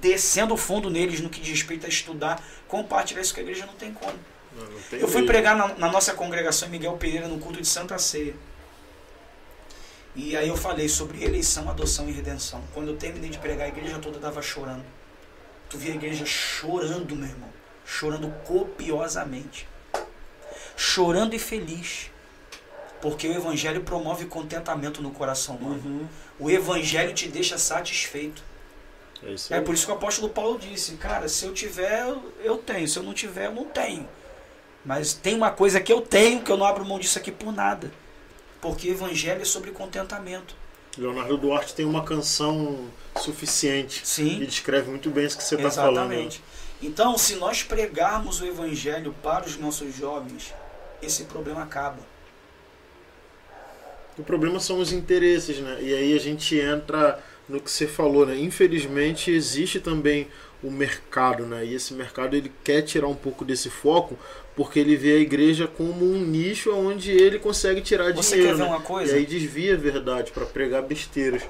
descendo 0.00 0.56
fundo 0.56 0.88
neles 0.88 1.20
no 1.20 1.28
que 1.28 1.40
diz 1.40 1.50
respeito 1.50 1.84
a 1.84 1.88
estudar, 1.88 2.42
compartilhar 2.68 3.20
isso 3.22 3.34
com 3.34 3.40
a 3.40 3.42
igreja 3.42 3.66
não 3.66 3.74
tem 3.74 3.92
como. 3.92 4.16
Não, 4.52 4.64
não 4.64 4.80
tem 4.82 5.00
Eu 5.00 5.08
fui 5.08 5.18
jeito. 5.18 5.26
pregar 5.26 5.56
na, 5.56 5.74
na 5.74 5.90
nossa 5.90 6.14
congregação 6.14 6.68
em 6.68 6.72
Miguel 6.72 6.96
Pereira 6.96 7.26
no 7.26 7.38
culto 7.40 7.60
de 7.60 7.66
Santa 7.66 7.98
Ceia. 7.98 8.34
E 10.14 10.36
aí 10.36 10.48
eu 10.48 10.56
falei 10.56 10.88
sobre 10.88 11.24
eleição, 11.24 11.68
adoção 11.68 12.08
e 12.08 12.12
redenção. 12.12 12.62
Quando 12.72 12.88
eu 12.88 12.96
terminei 12.96 13.30
de 13.30 13.38
pregar, 13.38 13.66
a 13.66 13.68
igreja 13.68 13.98
toda 13.98 14.16
estava 14.16 14.42
chorando. 14.42 14.84
Tu 15.68 15.78
via 15.78 15.92
a 15.92 15.96
igreja 15.96 16.26
chorando, 16.26 17.16
meu 17.16 17.28
irmão. 17.28 17.48
Chorando 17.84 18.28
copiosamente. 18.44 19.68
Chorando 20.82 21.34
e 21.34 21.38
feliz. 21.38 22.10
Porque 23.02 23.28
o 23.28 23.34
evangelho 23.34 23.82
promove 23.82 24.24
contentamento 24.24 25.02
no 25.02 25.10
coração 25.10 25.56
humano. 25.56 25.82
Uhum. 25.84 26.08
O 26.38 26.50
evangelho 26.50 27.12
te 27.12 27.28
deixa 27.28 27.58
satisfeito. 27.58 28.42
É 29.22 29.30
isso 29.32 29.52
É 29.52 29.60
por 29.60 29.74
isso 29.74 29.84
que 29.84 29.92
o 29.92 29.94
apóstolo 29.94 30.30
Paulo 30.30 30.58
disse, 30.58 30.92
cara, 30.96 31.28
se 31.28 31.44
eu 31.44 31.52
tiver, 31.52 32.08
eu- 32.42 32.56
tenho, 32.56 32.88
se 32.88 32.98
eu 32.98 33.02
não 33.02 33.12
tiver, 33.12 33.46
eu 33.48 33.54
não 33.54 33.66
tenho. 33.66 34.08
Mas 34.82 35.12
tem 35.12 35.34
uma 35.34 35.50
coisa 35.50 35.78
que 35.82 35.92
eu 35.92 36.00
tenho, 36.00 36.40
que 36.42 36.50
eu 36.50 36.56
não 36.56 36.64
abro 36.64 36.82
mão 36.82 36.98
disso 36.98 37.18
aqui 37.18 37.30
por 37.30 37.52
nada. 37.52 37.92
Porque 38.58 38.88
evangelho 38.88 39.42
é 39.42 39.44
sobre 39.44 39.72
contentamento. 39.72 40.54
Leonardo 40.96 41.36
Duarte 41.36 41.74
tem 41.74 41.84
uma 41.84 42.04
canção 42.04 42.86
suficiente 43.20 44.00
e 44.02 44.06
Sim, 44.06 44.38
descreve 44.46 44.88
muito 44.88 45.10
bem 45.10 45.26
isso 45.26 45.36
que 45.36 45.44
você 45.44 45.56
está 45.56 45.70
falando. 45.70 46.10
exatamente. 46.12 46.42
Então, 46.82 47.18
se 47.18 47.36
nós 47.36 47.62
pregarmos 47.62 48.40
o 48.40 48.46
evangelho 48.46 49.14
para 49.22 49.44
os 49.44 49.58
nossos 49.58 49.94
jovens, 49.94 50.54
esse 51.02 51.24
problema 51.24 51.62
acaba. 51.62 51.98
O 54.18 54.22
problema 54.22 54.60
são 54.60 54.80
os 54.80 54.92
interesses, 54.92 55.58
né? 55.58 55.78
E 55.80 55.94
aí 55.94 56.14
a 56.14 56.20
gente 56.20 56.58
entra 56.58 57.22
no 57.48 57.60
que 57.60 57.70
você 57.70 57.86
falou, 57.86 58.26
né? 58.26 58.38
Infelizmente 58.38 59.30
existe 59.30 59.80
também 59.80 60.28
o 60.62 60.70
mercado, 60.70 61.46
né? 61.46 61.64
E 61.64 61.74
esse 61.74 61.94
mercado 61.94 62.36
ele 62.36 62.52
quer 62.62 62.82
tirar 62.82 63.08
um 63.08 63.14
pouco 63.14 63.44
desse 63.44 63.70
foco 63.70 64.18
porque 64.54 64.78
ele 64.78 64.96
vê 64.96 65.14
a 65.14 65.18
igreja 65.18 65.66
como 65.66 66.04
um 66.04 66.18
nicho 66.18 66.74
onde 66.74 67.10
ele 67.10 67.38
consegue 67.38 67.80
tirar 67.80 68.12
Você 68.12 68.36
dinheiro, 68.36 68.56
quer 68.56 68.62
ver 68.62 68.68
né? 68.70 68.76
uma 68.76 68.82
coisa? 68.82 69.14
E 69.14 69.20
aí 69.20 69.26
desvia 69.26 69.74
a 69.74 69.78
verdade 69.78 70.32
para 70.32 70.44
pregar 70.44 70.82
besteiras. 70.82 71.42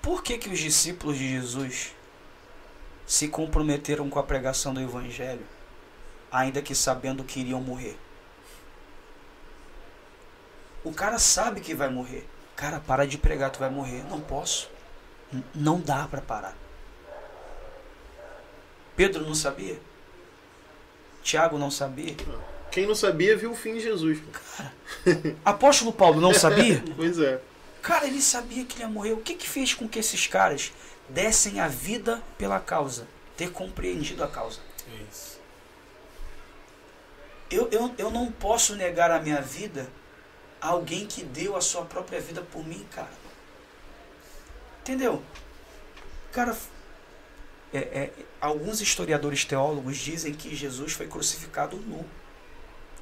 Por 0.00 0.22
que, 0.22 0.38
que 0.38 0.48
os 0.48 0.58
discípulos 0.58 1.18
de 1.18 1.28
Jesus 1.28 1.94
se 3.04 3.28
comprometeram 3.28 4.08
com 4.08 4.18
a 4.18 4.22
pregação 4.22 4.72
do 4.72 4.80
Evangelho, 4.80 5.44
ainda 6.32 6.62
que 6.62 6.74
sabendo 6.74 7.22
que 7.22 7.40
iriam 7.40 7.60
morrer? 7.60 7.96
O 10.84 10.92
cara 10.92 11.18
sabe 11.18 11.60
que 11.60 11.74
vai 11.74 11.88
morrer. 11.88 12.26
Cara, 12.56 12.80
para 12.80 13.06
de 13.06 13.18
pregar, 13.18 13.50
tu 13.50 13.58
vai 13.58 13.70
morrer. 13.70 14.02
Não 14.08 14.20
posso. 14.20 14.68
N- 15.32 15.44
não 15.54 15.80
dá 15.80 16.06
para 16.08 16.20
parar. 16.20 16.56
Pedro 18.96 19.24
não 19.24 19.34
sabia? 19.34 19.78
Tiago 21.22 21.58
não 21.58 21.70
sabia? 21.70 22.16
Quem 22.70 22.86
não 22.86 22.94
sabia 22.94 23.36
viu 23.36 23.52
o 23.52 23.56
fim 23.56 23.74
de 23.74 23.80
Jesus. 23.80 24.18
Apóstolo 25.44 25.92
Paulo 25.92 26.20
não 26.20 26.32
sabia? 26.34 26.82
Pois 26.96 27.18
é. 27.18 27.40
Cara, 27.82 28.06
ele 28.06 28.20
sabia 28.20 28.64
que 28.64 28.74
ele 28.76 28.82
ia 28.82 28.88
morrer. 28.88 29.12
O 29.12 29.18
que 29.22 29.34
que 29.34 29.48
fez 29.48 29.72
com 29.74 29.88
que 29.88 29.98
esses 29.98 30.26
caras 30.26 30.72
dessem 31.08 31.60
a 31.60 31.68
vida 31.68 32.22
pela 32.36 32.60
causa? 32.60 33.06
Ter 33.36 33.50
compreendido 33.50 34.22
a 34.22 34.28
causa. 34.28 34.60
Isso. 35.10 35.40
Eu, 37.50 37.68
eu, 37.72 37.94
eu 37.98 38.10
não 38.10 38.30
posso 38.30 38.76
negar 38.76 39.10
a 39.10 39.18
minha 39.18 39.40
vida 39.40 39.88
alguém 40.60 41.06
que 41.06 41.24
deu 41.24 41.56
a 41.56 41.60
sua 41.60 41.84
própria 41.84 42.20
vida 42.20 42.42
por 42.42 42.66
mim, 42.66 42.86
cara. 42.94 43.10
Entendeu? 44.80 45.22
Cara, 46.32 46.56
é, 47.72 47.78
é, 47.78 48.12
alguns 48.40 48.80
historiadores 48.80 49.44
teólogos 49.44 49.96
dizem 49.98 50.32
que 50.32 50.54
Jesus 50.54 50.92
foi 50.92 51.06
crucificado 51.06 51.76
nu. 51.76 52.04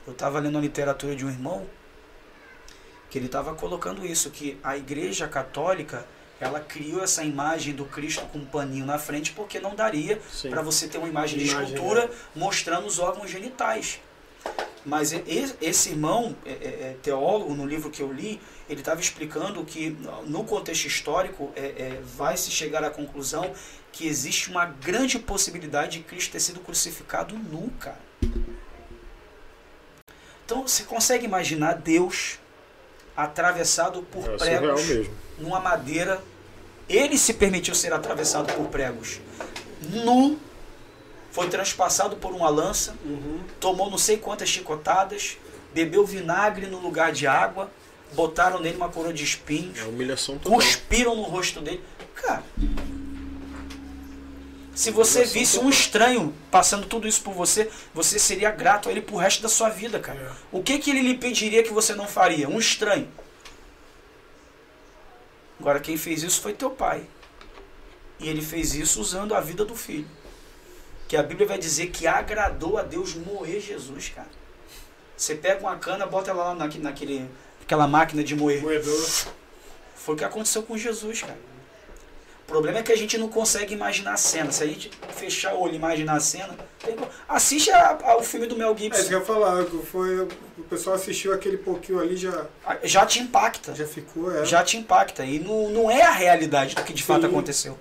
Eu 0.06 0.12
estava 0.12 0.38
lendo 0.38 0.58
a 0.58 0.60
literatura 0.60 1.14
de 1.14 1.24
um 1.24 1.30
irmão 1.30 1.66
que 3.10 3.18
ele 3.18 3.26
estava 3.26 3.54
colocando 3.54 4.04
isso, 4.04 4.30
que 4.30 4.58
a 4.62 4.76
igreja 4.76 5.26
católica 5.26 6.06
ela 6.40 6.60
criou 6.60 7.02
essa 7.02 7.24
imagem 7.24 7.74
do 7.74 7.84
Cristo 7.84 8.24
com 8.26 8.38
um 8.38 8.44
paninho 8.44 8.86
na 8.86 8.98
frente 8.98 9.32
porque 9.32 9.58
não 9.58 9.74
daria 9.74 10.20
para 10.48 10.62
você 10.62 10.86
ter 10.86 10.98
uma 10.98 11.08
imagem 11.08 11.38
de 11.38 11.50
Imagem, 11.50 11.74
escultura 11.74 12.10
mostrando 12.34 12.86
os 12.86 12.98
órgãos 12.98 13.30
genitais. 13.30 14.00
Mas 14.84 15.12
esse 15.60 15.90
irmão, 15.90 16.34
é, 16.46 16.50
é, 16.50 16.52
é, 16.52 16.96
teólogo, 17.02 17.54
no 17.54 17.66
livro 17.66 17.90
que 17.90 18.00
eu 18.00 18.10
li, 18.10 18.40
ele 18.70 18.80
estava 18.80 19.00
explicando 19.00 19.62
que, 19.64 19.96
no 20.26 20.44
contexto 20.44 20.86
histórico, 20.86 21.52
é, 21.54 21.66
é, 21.66 22.00
vai 22.16 22.36
se 22.36 22.50
chegar 22.50 22.82
à 22.82 22.88
conclusão 22.88 23.52
que 23.92 24.06
existe 24.06 24.50
uma 24.50 24.64
grande 24.64 25.18
possibilidade 25.18 25.98
de 25.98 26.04
Cristo 26.04 26.32
ter 26.32 26.40
sido 26.40 26.60
crucificado 26.60 27.34
nu, 27.36 27.70
cara. 27.78 28.00
Então, 30.44 30.66
você 30.66 30.84
consegue 30.84 31.26
imaginar 31.26 31.74
Deus 31.74 32.38
atravessado 33.14 34.02
por 34.04 34.24
É 34.24 34.36
pregos 34.36 35.10
numa 35.38 35.60
madeira. 35.60 36.22
Ele 36.88 37.18
se 37.18 37.34
permitiu 37.34 37.74
ser 37.74 37.92
atravessado 37.92 38.50
por 38.54 38.68
pregos 38.68 39.20
nu, 39.90 40.38
foi 41.38 41.48
transpassado 41.48 42.16
por 42.16 42.32
uma 42.32 42.48
lança, 42.48 42.96
Uhum. 43.04 43.40
tomou 43.60 43.88
não 43.88 43.96
sei 43.96 44.16
quantas 44.16 44.48
chicotadas, 44.48 45.36
bebeu 45.72 46.04
vinagre 46.04 46.66
no 46.66 46.80
lugar 46.80 47.12
de 47.12 47.28
água, 47.28 47.70
botaram 48.12 48.58
nele 48.58 48.76
uma 48.76 48.88
coroa 48.88 49.12
de 49.12 49.22
espinhos, 49.22 49.78
É 49.78 49.84
humilhação 49.84 50.36
total. 50.36 50.58
cuspiram 50.58 51.14
no 51.14 51.22
rosto 51.22 51.60
dele. 51.60 51.80
Cara, 52.16 52.42
Se 54.74 54.90
você 54.92 55.24
visse 55.24 55.58
um 55.60 55.68
estranho 55.68 56.32
passando 56.52 56.86
tudo 56.86 57.06
isso 57.08 57.20
por 57.22 57.34
você, 57.34 57.68
você 57.94 58.16
seria 58.18 58.50
grato 58.52 58.88
a 58.88 58.92
ele 58.92 59.00
pro 59.02 59.16
resto 59.16 59.40
da 59.42 59.48
sua 59.48 59.68
vida, 59.68 59.98
cara. 60.00 60.18
É. 60.20 60.30
O 60.56 60.62
que 60.62 60.78
que 60.78 60.90
ele 60.90 61.02
lhe 61.02 61.14
pediria 61.18 61.62
que 61.64 61.72
você 61.72 61.94
não 61.96 62.06
faria? 62.06 62.48
Um 62.48 62.58
estranho. 62.60 63.08
Agora 65.58 65.80
quem 65.80 65.96
fez 65.96 66.22
isso 66.22 66.40
foi 66.40 66.52
teu 66.52 66.70
pai. 66.70 67.02
E 68.20 68.28
ele 68.28 68.40
fez 68.42 68.74
isso 68.74 69.00
usando 69.00 69.34
a 69.34 69.40
vida 69.40 69.64
do 69.64 69.74
filho. 69.74 70.06
Que 71.08 71.16
a 71.16 71.22
Bíblia 71.22 71.46
vai 71.48 71.58
dizer 71.58 71.86
que 71.88 72.06
agradou 72.06 72.76
a 72.78 72.82
Deus 72.82 73.14
moer 73.14 73.60
Jesus, 73.60 74.12
cara. 74.14 74.28
Você 75.16 75.34
pega 75.34 75.60
uma 75.60 75.76
cana, 75.76 76.06
bota 76.06 76.30
ela 76.30 76.44
lá 76.48 76.54
naquele, 76.54 76.84
naquele, 76.84 77.30
aquela 77.62 77.88
máquina 77.88 78.22
de 78.22 78.36
moer. 78.36 78.62
Moedor. 78.62 79.08
Foi 79.96 80.14
o 80.14 80.18
que 80.18 80.24
aconteceu 80.24 80.62
com 80.62 80.76
Jesus, 80.76 81.22
cara. 81.22 81.48
O 82.44 82.48
problema 82.48 82.78
é 82.78 82.82
que 82.82 82.92
a 82.92 82.96
gente 82.96 83.18
não 83.18 83.28
consegue 83.28 83.74
imaginar 83.74 84.12
a 84.14 84.16
cena. 84.16 84.50
Se 84.52 84.62
a 84.62 84.66
gente 84.66 84.90
fechar 85.14 85.54
o 85.54 85.60
olho 85.60 85.74
e 85.74 85.76
imaginar 85.76 86.14
a 86.16 86.20
cena, 86.20 86.56
assiste 87.28 87.70
a- 87.70 87.98
a- 88.02 88.16
o 88.16 88.22
filme 88.22 88.46
do 88.46 88.56
Mel 88.56 88.70
É 88.70 88.72
isso 88.72 88.78
que 88.78 88.96
Gibson. 88.96 89.12
eu 89.12 89.18
ia 89.18 89.24
falar. 89.24 89.64
Foi, 89.90 90.20
o 90.20 90.62
pessoal 90.70 90.96
assistiu 90.96 91.34
aquele 91.34 91.58
pouquinho 91.58 92.00
ali 92.00 92.16
já, 92.16 92.46
Já 92.84 93.04
te 93.04 93.18
impacta. 93.20 93.74
já 93.74 93.86
ficou. 93.86 94.34
É. 94.34 94.46
Já 94.46 94.62
te 94.64 94.76
impacta. 94.78 95.24
E 95.24 95.38
não, 95.40 95.68
não 95.70 95.90
é 95.90 96.02
a 96.02 96.10
realidade 96.10 96.74
do 96.74 96.82
que 96.84 96.92
de 96.94 97.02
fato 97.02 97.22
Sim. 97.22 97.26
aconteceu. 97.28 97.78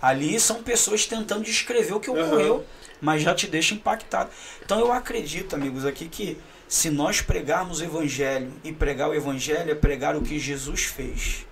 Ali 0.00 0.38
são 0.38 0.62
pessoas 0.62 1.06
tentando 1.06 1.42
descrever 1.42 1.94
o 1.94 2.00
que 2.00 2.10
ocorreu, 2.10 2.64
mas 3.00 3.22
já 3.22 3.34
te 3.34 3.46
deixa 3.46 3.74
impactado. 3.74 4.30
Então 4.64 4.78
eu 4.78 4.92
acredito, 4.92 5.54
amigos, 5.54 5.84
aqui 5.84 6.08
que 6.08 6.38
se 6.68 6.90
nós 6.90 7.20
pregarmos 7.20 7.80
o 7.80 7.84
Evangelho, 7.84 8.52
e 8.62 8.72
pregar 8.72 9.08
o 9.08 9.14
Evangelho 9.14 9.70
é 9.70 9.74
pregar 9.74 10.14
o 10.14 10.22
que 10.22 10.38
Jesus 10.38 10.84
fez, 10.84 11.46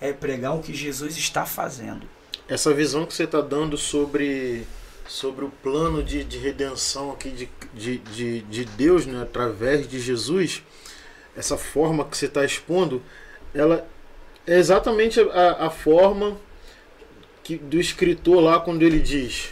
é 0.00 0.12
pregar 0.12 0.54
o 0.54 0.62
que 0.62 0.74
Jesus 0.74 1.16
está 1.16 1.46
fazendo. 1.46 2.06
Essa 2.46 2.72
visão 2.74 3.06
que 3.06 3.14
você 3.14 3.24
está 3.24 3.40
dando 3.40 3.78
sobre, 3.78 4.66
sobre 5.08 5.46
o 5.46 5.50
plano 5.50 6.02
de, 6.02 6.22
de 6.22 6.36
redenção 6.36 7.10
aqui 7.10 7.30
de, 7.30 7.48
de, 7.72 7.98
de, 7.98 8.40
de 8.42 8.64
Deus, 8.66 9.06
né, 9.06 9.22
através 9.22 9.88
de 9.88 9.98
Jesus, 9.98 10.62
essa 11.34 11.56
forma 11.56 12.04
que 12.04 12.16
você 12.16 12.26
está 12.26 12.44
expondo, 12.44 13.02
ela 13.54 13.88
é 14.46 14.58
exatamente 14.58 15.18
a, 15.20 15.66
a 15.66 15.70
forma 15.70 16.36
que, 17.44 17.56
do 17.56 17.78
escritor 17.78 18.42
lá 18.42 18.58
quando 18.58 18.82
ele 18.82 18.98
diz: 18.98 19.50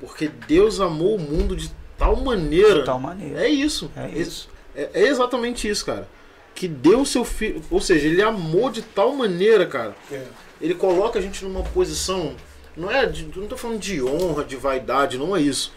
Porque 0.00 0.28
Deus 0.28 0.80
amou 0.80 1.14
o 1.14 1.20
mundo 1.20 1.56
de 1.56 1.70
tal 1.96 2.16
maneira. 2.16 2.80
De 2.80 2.84
tal 2.84 3.00
maneira. 3.00 3.46
É 3.46 3.48
isso. 3.48 3.90
É 3.96 4.08
isso. 4.08 4.50
É, 4.74 4.90
é 4.92 5.06
exatamente 5.06 5.68
isso, 5.68 5.86
cara. 5.86 6.06
Que 6.54 6.66
deu 6.66 7.00
o 7.00 7.06
seu 7.06 7.24
filho. 7.24 7.62
Ou 7.70 7.80
seja, 7.80 8.08
ele 8.08 8.20
amou 8.20 8.68
de 8.68 8.82
tal 8.82 9.14
maneira, 9.14 9.64
cara. 9.64 9.94
É. 10.10 10.26
Ele 10.60 10.74
coloca 10.74 11.18
a 11.18 11.22
gente 11.22 11.44
numa 11.44 11.62
posição. 11.62 12.34
Não 12.76 12.90
é. 12.90 13.06
De, 13.06 13.24
não 13.38 13.46
tô 13.46 13.56
falando 13.56 13.78
de 13.78 14.02
honra, 14.02 14.44
de 14.44 14.56
vaidade, 14.56 15.16
não 15.16 15.36
é 15.36 15.40
isso. 15.40 15.72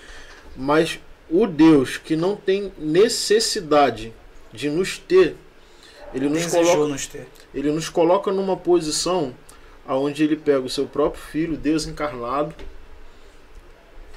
Mas 0.58 1.00
o 1.30 1.46
Deus 1.46 1.98
que 1.98 2.16
não 2.16 2.36
tem 2.36 2.74
necessidade 2.78 4.12
de 4.52 4.70
nos 4.70 4.98
ter, 4.98 5.36
ele 6.14 6.28
nos, 6.28 6.46
coloca, 6.48 6.88
nos 6.88 7.08
ter. 7.08 7.28
ele 7.54 7.72
nos 7.72 7.88
coloca 7.88 8.32
numa 8.34 8.58
posição 8.58 9.34
aonde 9.92 10.24
ele 10.24 10.38
pega 10.38 10.62
o 10.62 10.70
seu 10.70 10.88
próprio 10.88 11.22
filho, 11.22 11.58
Deus 11.58 11.86
encarnado, 11.86 12.56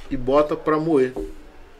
e 0.08 0.16
bota 0.16 0.54
pra 0.54 0.78
morrer. 0.78 1.12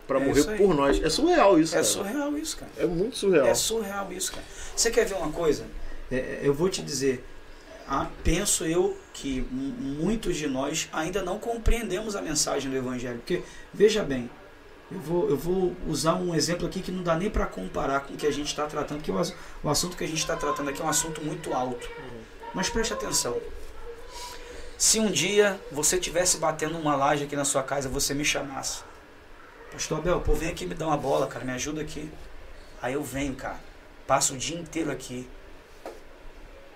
Pra 0.07 0.21
É 0.21 0.25
morrer 0.25 0.57
por 0.57 0.75
nós. 0.75 1.01
É 1.01 1.09
surreal 1.09 1.59
isso, 1.61 1.73
É 1.75 1.77
cara. 1.77 1.85
surreal 1.85 2.37
isso, 2.37 2.57
cara. 2.57 2.73
É 2.77 2.87
muito 2.87 3.17
surreal. 3.17 3.47
É 3.47 3.55
surreal 3.55 4.13
isso, 4.13 4.33
cara. 4.33 4.45
Você 4.75 4.91
quer 4.91 5.07
ver 5.07 5.15
uma 5.15 5.31
coisa? 5.31 5.65
É, 6.11 6.41
eu 6.43 6.53
vou 6.53 6.69
te 6.69 6.83
dizer. 6.83 7.25
ah, 7.89 8.09
penso 8.25 8.65
eu 8.65 8.97
que 9.13 9.43
muitos 9.53 10.37
de 10.37 10.49
nós 10.49 10.89
ainda 10.93 11.23
não 11.23 11.39
compreendemos 11.39 12.17
a 12.17 12.21
mensagem 12.21 12.69
do 12.71 12.77
Evangelho. 12.77 13.19
Porque, 13.19 13.43
veja 13.73 14.03
bem, 14.03 14.29
eu 14.91 14.99
vou, 14.99 15.29
eu 15.31 15.37
vou 15.37 15.77
usar 15.87 16.15
um 16.17 16.35
exemplo 16.35 16.67
aqui 16.67 16.81
que 16.83 16.91
não 16.91 17.03
dá 17.05 17.15
nem 17.15 17.31
para 17.31 17.47
comparar 17.47 18.01
com 18.01 18.15
o 18.15 18.17
que 18.17 18.27
a 18.27 18.33
gente 18.33 18.49
está 18.49 18.67
tratando, 18.67 18.99
porque 18.99 19.13
o, 19.13 19.23
o 19.63 19.69
assunto 19.71 19.97
que 19.97 20.03
a 20.05 20.09
gente 20.09 20.19
está 20.19 20.35
tratando 20.35 20.69
aqui 20.71 20.83
é 20.83 20.85
um 20.85 20.89
assunto 20.89 21.23
muito 21.23 21.55
alto. 21.55 21.89
Mas 22.53 22.69
preste 22.69 22.93
atenção. 22.93 23.37
Se 24.77 24.99
um 24.99 25.11
dia 25.11 25.61
você 25.71 25.99
tivesse 25.99 26.39
batendo 26.39 26.77
uma 26.77 26.97
laje 26.97 27.25
aqui 27.25 27.37
na 27.37 27.45
sua 27.45 27.63
casa, 27.63 27.89
você 27.89 28.13
me 28.13 28.25
chamasse. 28.25 28.83
Pastor 29.71 29.99
Abel, 29.99 30.21
pô, 30.21 30.35
vem 30.35 30.49
aqui 30.49 30.67
me 30.67 30.75
dar 30.75 30.89
uma 30.89 30.97
bola, 30.97 31.29
cara, 31.29 31.45
me 31.45 31.53
ajuda 31.53 31.81
aqui. 31.81 32.11
Aí 32.83 32.95
eu 32.95 33.03
venho, 33.03 33.35
cara. 33.35 33.59
Passo 34.07 34.35
o 34.35 34.37
dia 34.37 34.59
inteiro 34.59 34.91
aqui. 34.91 35.29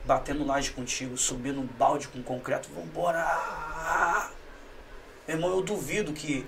Batendo 0.05 0.47
laje 0.47 0.70
contigo, 0.70 1.17
subindo 1.17 1.60
um 1.60 1.67
balde 1.67 2.09
com 2.09 2.23
concreto. 2.23 2.68
Vambora! 2.73 4.31
Meu 5.27 5.36
irmão, 5.36 5.51
eu 5.51 5.62
duvido 5.62 6.12
que 6.12 6.47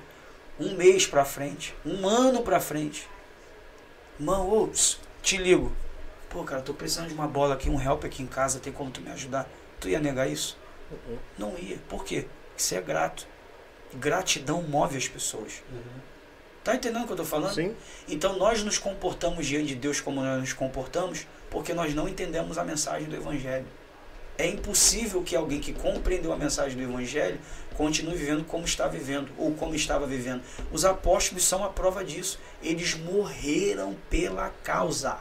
um 0.59 0.77
mês 0.77 1.07
pra 1.07 1.25
frente, 1.25 1.75
um 1.85 2.07
ano 2.07 2.43
pra 2.43 2.61
frente. 2.61 3.09
Irmão, 4.19 4.51
ops, 4.51 5.01
te 5.21 5.37
ligo. 5.37 5.73
Pô, 6.29 6.45
cara, 6.45 6.63
tô 6.63 6.73
precisando 6.73 7.09
de 7.09 7.15
uma 7.15 7.27
bola 7.27 7.55
aqui, 7.55 7.69
um 7.69 7.81
help 7.81 8.05
aqui 8.05 8.23
em 8.23 8.27
casa, 8.27 8.61
tem 8.61 8.73
como 8.73 8.91
tu 8.91 9.01
me 9.01 9.11
ajudar? 9.11 9.49
Tu 9.81 9.89
ia 9.89 9.99
negar 9.99 10.31
isso? 10.31 10.57
Uhum. 10.91 11.19
Não 11.39 11.59
ia. 11.59 11.79
Por 11.89 12.05
quê? 12.05 12.27
Porque 12.51 12.63
você 12.63 12.77
é 12.77 12.81
grato. 12.81 13.27
Gratidão 13.95 14.63
move 14.63 14.97
as 14.97 15.09
pessoas. 15.09 15.63
Tá 16.63 16.75
entendendo 16.75 17.05
o 17.05 17.07
que 17.07 17.13
eu 17.13 17.17
tô 17.17 17.25
falando? 17.25 17.55
Sim. 17.55 17.75
Então 18.09 18.37
nós 18.37 18.63
nos 18.63 18.79
comportamos 18.79 19.47
diante 19.47 19.69
de 19.69 19.75
Deus 19.75 20.01
como 20.01 20.21
nós 20.21 20.41
nos 20.41 20.53
comportamos 20.53 21.27
porque 21.51 21.75
nós 21.75 21.95
não 21.95 22.09
entendemos 22.09 22.59
a 22.59 22.65
mensagem 22.65 23.09
do 23.09 23.17
Evangelho. 23.17 23.67
É 24.39 24.47
impossível 24.47 25.23
que 25.23 25.37
alguém 25.37 25.61
que 25.61 25.73
compreendeu 25.73 26.33
a 26.33 26.37
mensagem 26.37 26.77
do 26.77 26.83
Evangelho 26.83 27.39
continue 27.77 28.15
vivendo 28.15 28.45
como 28.45 28.65
está 28.65 28.87
vivendo 28.87 29.31
ou 29.37 29.53
como 29.55 29.75
estava 29.75 30.07
vivendo. 30.07 30.43
Os 30.73 30.85
apóstolos 30.85 31.45
são 31.45 31.65
a 31.65 31.69
prova 31.69 32.05
disso. 32.05 32.39
Eles 32.63 32.95
morreram 32.95 33.97
pela 34.09 34.51
causa. 34.63 35.19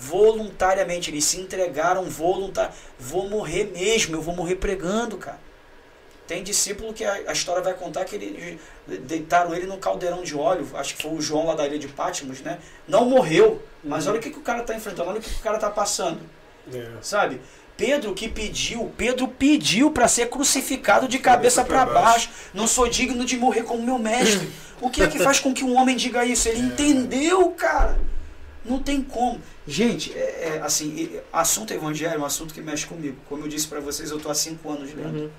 Voluntariamente, 0.00 1.10
eles 1.10 1.24
se 1.24 1.38
entregaram 1.38 2.04
voluntariamente. 2.04 2.80
Vou 2.98 3.28
morrer 3.28 3.64
mesmo, 3.64 4.16
eu 4.16 4.22
vou 4.22 4.34
morrer 4.34 4.56
pregando, 4.56 5.18
cara. 5.18 5.38
Tem 6.26 6.42
discípulo 6.42 6.92
que 6.94 7.04
a, 7.04 7.12
a 7.26 7.32
história 7.32 7.60
vai 7.60 7.74
contar 7.74 8.04
que 8.04 8.16
eles 8.16 8.58
deitaram 8.86 9.54
ele 9.54 9.66
num 9.66 9.78
caldeirão 9.78 10.22
de 10.22 10.34
óleo. 10.36 10.66
Acho 10.74 10.94
que 10.96 11.02
foi 11.02 11.12
o 11.12 11.20
João 11.20 11.46
lá 11.46 11.54
da 11.54 11.66
ilha 11.66 11.78
de 11.78 11.88
Patmos, 11.88 12.40
né? 12.40 12.58
Não 12.88 13.04
morreu, 13.04 13.60
mas 13.84 14.06
olha 14.06 14.18
o 14.18 14.22
que, 14.22 14.30
que 14.30 14.38
o 14.38 14.42
cara 14.42 14.60
está 14.60 14.74
enfrentando, 14.74 15.10
olha 15.10 15.18
o 15.18 15.22
que, 15.22 15.28
que 15.28 15.40
o 15.40 15.42
cara 15.42 15.56
está 15.56 15.68
passando, 15.68 16.20
É. 16.72 16.86
sabe? 17.02 17.40
Pedro 17.76 18.14
que 18.14 18.28
pediu, 18.28 18.92
Pedro 18.96 19.26
pediu 19.26 19.90
para 19.90 20.06
ser 20.06 20.28
crucificado 20.28 21.08
de 21.08 21.18
cabeça 21.18 21.64
para 21.64 21.84
baixo. 21.86 22.30
Não 22.54 22.66
sou 22.66 22.86
digno 22.88 23.24
de 23.24 23.36
morrer 23.36 23.62
como 23.62 23.82
meu 23.82 23.98
mestre. 23.98 24.50
O 24.80 24.88
que 24.88 25.02
é 25.02 25.08
que 25.08 25.18
faz 25.18 25.40
com 25.40 25.52
que 25.52 25.64
um 25.64 25.76
homem 25.76 25.96
diga 25.96 26.24
isso? 26.24 26.48
Ele 26.48 26.60
entendeu, 26.60 27.50
cara. 27.50 27.98
Não 28.64 28.82
tem 28.82 29.02
como. 29.02 29.40
Gente, 29.66 30.12
é, 30.12 30.56
é, 30.56 30.60
assim, 30.62 31.20
assunto 31.32 31.72
evangelho 31.72 32.14
é 32.14 32.18
um 32.18 32.24
assunto 32.24 32.52
que 32.52 32.60
mexe 32.60 32.86
comigo. 32.86 33.16
Como 33.28 33.44
eu 33.44 33.48
disse 33.48 33.66
para 33.66 33.80
vocês, 33.80 34.10
eu 34.10 34.20
tô 34.20 34.30
há 34.30 34.34
cinco 34.34 34.70
anos 34.70 34.92
lendo. 34.92 35.18
Uhum. 35.18 35.30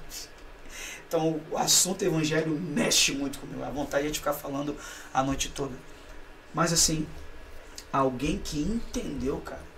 Então, 1.07 1.41
o 1.51 1.57
assunto 1.57 2.03
evangelho 2.03 2.49
mexe 2.59 3.11
muito 3.11 3.37
comigo. 3.37 3.63
A 3.63 3.69
vontade 3.69 4.07
é 4.07 4.09
de 4.09 4.17
ficar 4.17 4.33
falando 4.33 4.75
a 5.13 5.21
noite 5.21 5.49
toda. 5.49 5.73
Mas, 6.53 6.73
assim, 6.73 7.05
alguém 7.93 8.39
que 8.39 8.59
entendeu, 8.59 9.37
cara. 9.39 9.71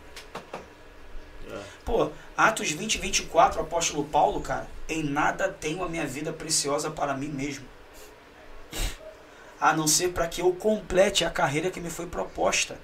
É. 1.51 1.59
Pô, 1.83 2.11
Atos 2.37 2.71
20, 2.71 2.97
24, 2.97 3.59
o 3.59 3.63
apóstolo 3.63 4.05
Paulo, 4.05 4.39
cara. 4.39 4.67
Em 4.87 5.03
nada 5.03 5.49
tenho 5.49 5.83
a 5.83 5.89
minha 5.89 6.07
vida 6.07 6.31
preciosa 6.31 6.89
para 6.89 7.13
mim 7.13 7.29
mesmo. 7.29 7.65
A 9.59 9.73
não 9.73 9.87
ser 9.87 10.09
para 10.09 10.27
que 10.27 10.41
eu 10.41 10.53
complete 10.53 11.25
a 11.25 11.29
carreira 11.29 11.71
que 11.71 11.79
me 11.79 11.89
foi 11.89 12.05
proposta 12.05 12.77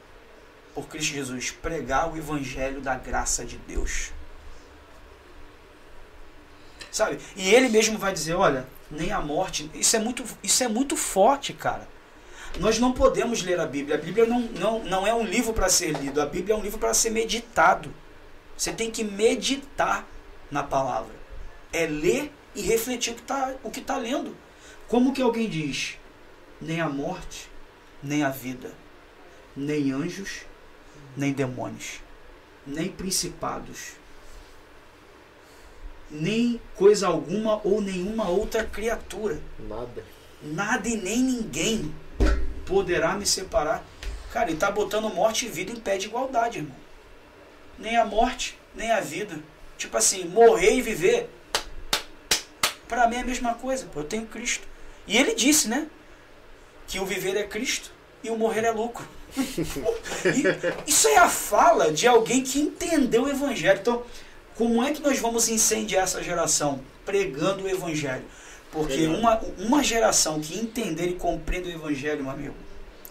por 0.80 0.88
Cristo 0.88 1.14
Jesus. 1.14 1.52
Pregar 1.52 2.12
o 2.12 2.18
evangelho 2.18 2.80
da 2.80 2.96
graça 2.96 3.44
de 3.44 3.58
Deus. 3.58 4.12
Sabe? 6.92 7.20
E 7.36 7.54
ele 7.54 7.70
mesmo 7.70 7.98
vai 7.98 8.14
dizer, 8.14 8.34
olha, 8.34 8.66
nem 8.90 9.12
a 9.12 9.20
morte. 9.20 9.70
Isso 9.74 9.96
é 9.96 10.00
muito, 10.00 10.24
isso 10.42 10.64
é 10.64 10.68
muito 10.68 10.96
forte, 10.96 11.54
cara. 11.54 11.88
Nós 12.60 12.80
não 12.80 12.94
podemos 12.94 13.44
ler 13.44 13.60
a 13.60 13.66
Bíblia. 13.66 13.96
A 13.96 14.00
Bíblia 14.00 14.26
não, 14.26 14.40
não, 14.40 14.84
não 14.84 15.08
é 15.08 15.14
um 15.14 15.24
livro 15.24 15.54
para 15.54 15.70
ser 15.70 15.92
lido. 15.92 16.22
A 16.22 16.26
Bíblia 16.26 16.56
é 16.56 16.58
um 16.58 16.62
livro 16.62 16.80
para 16.80 16.94
ser 16.94 17.12
meditado. 17.12 17.94
Você 18.58 18.72
tem 18.72 18.90
que 18.90 19.04
meditar 19.04 20.08
na 20.50 20.64
palavra. 20.64 21.14
É 21.72 21.86
ler 21.86 22.32
e 22.56 22.62
refletir 22.62 23.12
o 23.12 23.16
que 23.70 23.80
está 23.80 23.96
tá 23.96 23.98
lendo. 23.98 24.36
Como 24.88 25.14
que 25.14 25.22
alguém 25.22 25.48
diz? 25.48 25.98
Nem 26.60 26.82
a 26.82 26.90
morte, 26.90 27.48
nem 28.02 28.24
a 28.24 28.30
vida, 28.30 28.74
nem 29.56 29.92
anjos, 29.92 30.49
nem 31.20 31.34
demônios, 31.34 32.00
nem 32.66 32.88
principados, 32.88 33.92
nem 36.10 36.60
coisa 36.76 37.08
alguma 37.08 37.60
ou 37.64 37.82
nenhuma 37.82 38.30
outra 38.30 38.64
criatura. 38.64 39.40
Nada. 39.60 40.04
Nada 40.42 40.88
e 40.88 40.96
nem 40.96 41.22
ninguém 41.22 41.94
poderá 42.66 43.16
me 43.16 43.26
separar. 43.26 43.84
Cara, 44.32 44.50
ele 44.50 44.58
tá 44.58 44.72
botando 44.72 45.10
morte 45.10 45.46
e 45.46 45.50
vida 45.50 45.72
em 45.72 45.80
pé 45.80 45.98
de 45.98 46.08
igualdade, 46.08 46.60
irmão. 46.60 46.76
Nem 47.78 47.98
a 47.98 48.06
morte, 48.06 48.58
nem 48.74 48.90
a 48.92 49.02
vida. 49.02 49.38
Tipo 49.78 49.98
assim, 49.98 50.26
morrer 50.26 50.76
e 50.76 50.82
viver. 50.82 51.30
Para 52.88 53.08
mim 53.08 53.18
é 53.18 53.22
a 53.22 53.26
mesma 53.26 53.54
coisa, 53.56 53.86
pô, 53.88 54.00
eu 54.00 54.04
tenho 54.06 54.26
Cristo. 54.26 54.68
E 55.06 55.18
ele 55.18 55.36
disse, 55.36 55.68
né? 55.68 55.88
Que 56.88 57.00
o 57.00 57.06
viver 57.06 57.36
é 57.36 57.44
Cristo 57.44 57.92
e 58.24 58.30
o 58.30 58.38
morrer 58.38 58.64
é 58.64 58.72
lucro. 58.72 59.19
Isso 60.88 61.08
é 61.08 61.18
a 61.18 61.30
fala 61.30 61.92
de 61.92 62.08
alguém 62.08 62.42
que 62.44 62.60
entendeu 62.60 63.24
o 63.24 63.30
Evangelho. 63.30 63.80
Então, 63.80 64.04
como 64.56 64.84
é 64.84 64.92
que 64.92 65.02
nós 65.02 65.20
vamos 65.20 65.48
incendiar 65.50 66.04
essa 66.04 66.22
geração? 66.22 66.82
Pregando 67.06 67.64
o 67.64 67.70
Evangelho. 67.70 68.24
Porque 68.72 69.08
uma, 69.08 69.40
uma 69.58 69.84
geração 69.84 70.40
que 70.40 70.58
entender 70.60 71.08
e 71.08 71.14
compreende 71.14 71.70
o 71.70 71.72
Evangelho, 71.72 72.24
meu 72.24 72.32
amigo, 72.32 72.54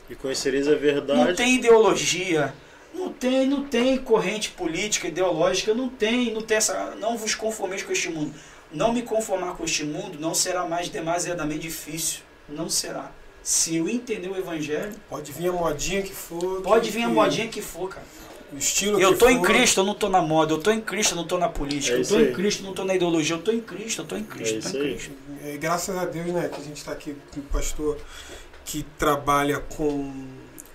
E 0.09 0.15
conhecereis 0.15 0.69
a 0.69 0.73
não 0.73 0.79
verdade. 0.79 1.35
tem 1.35 1.57
ideologia, 1.57 2.55
não 2.95 3.13
tem, 3.13 3.47
não 3.47 3.65
tem 3.65 3.99
corrente 3.99 4.51
política, 4.51 5.09
ideológica, 5.09 5.75
não 5.75 5.89
tem, 5.89 6.33
não 6.33 6.43
tem 6.43 6.57
essa. 6.59 6.95
Não 7.01 7.17
vos 7.19 7.35
conformeis 7.35 7.83
com 7.83 7.91
este 7.93 8.09
mundo. 8.09 8.33
Não 8.71 8.93
me 8.93 9.03
conformar 9.03 9.55
com 9.57 9.65
este 9.65 9.83
mundo 9.83 10.19
não 10.21 10.35
será 10.35 10.67
mais 10.67 10.89
demasiadamente 10.89 11.61
difícil. 11.61 12.21
Não 12.49 12.69
será. 12.69 13.11
Se 13.43 13.77
eu 13.77 13.89
entender 13.89 14.29
o 14.29 14.37
evangelho, 14.37 14.95
Pode 15.09 15.33
vir 15.33 15.49
a 15.49 15.53
modinha 15.53 16.03
que 16.03 16.13
for. 16.15 16.61
pode 16.63 16.87
que- 16.91 16.97
vir 16.97 17.05
a 17.05 17.09
modinha 17.09 17.49
que 17.49 17.63
for, 17.63 17.89
cara. 17.89 18.05
O 18.53 18.57
estilo 18.57 18.99
Eu 19.01 19.13
que 19.13 19.19
tô 19.19 19.29
em 19.29 19.39
for. 19.39 19.47
Cristo, 19.47 19.81
eu 19.81 19.85
não 19.85 19.95
tô 19.95 20.09
na 20.09 20.23
moda. 20.23 20.53
Eu 20.55 20.59
tô 20.59 20.71
em 20.71 20.81
Cristo, 20.81 21.13
eu 21.13 21.17
não 21.17 21.27
tô 21.27 21.37
na 21.39 21.49
política. 21.49 21.97
É 21.97 22.01
Eu 22.01 22.07
tô 22.07 22.17
em 22.19 22.27
aí. 22.29 22.33
Cristo, 22.35 22.61
eu 22.63 22.67
não 22.67 22.75
tô 22.75 22.85
na 22.85 22.95
ideologia. 22.95 23.37
Eu 23.37 23.43
tô 23.43 23.53
em 23.53 23.61
Cristo, 23.61 24.03
eu 24.03 24.07
tô 24.07 24.17
em 24.17 24.25
Cristo, 24.25 24.55
É 24.55 24.57
eu 24.57 24.63
tô 24.73 24.79
em. 24.79 24.81
Cristo. 24.95 25.11
É, 25.45 25.57
graças 25.59 25.97
a 25.97 26.05
Deus, 26.07 26.27
né, 26.29 26.49
que 26.49 26.61
a 26.61 26.65
gente 26.65 26.77
está 26.79 26.93
aqui 26.93 27.15
com 27.33 27.41
um 27.41 27.43
pastor 27.45 27.99
que 28.65 28.85
trabalha 28.99 29.59
com 29.61 30.13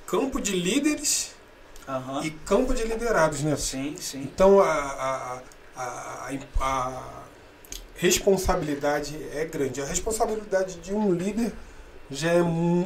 campo 0.06 0.40
de 0.40 0.56
líderes 0.56 1.34
e 2.24 2.30
campo 2.30 2.74
de 2.74 2.84
liderados, 2.84 3.42
né? 3.42 3.56
Sim, 3.56 3.96
sim. 4.00 4.22
Então 4.22 4.60
a, 4.60 4.72
a, 4.72 5.42
a, 5.76 6.30
a, 6.30 6.34
a 6.62 7.24
responsabilidade 7.96 9.16
é 9.34 9.46
grande. 9.46 9.82
A 9.82 9.86
responsabilidade 9.86 10.76
de 10.76 10.94
um 10.94 11.12
líder 11.14 11.52
já 12.14 12.32
é, 12.32 12.42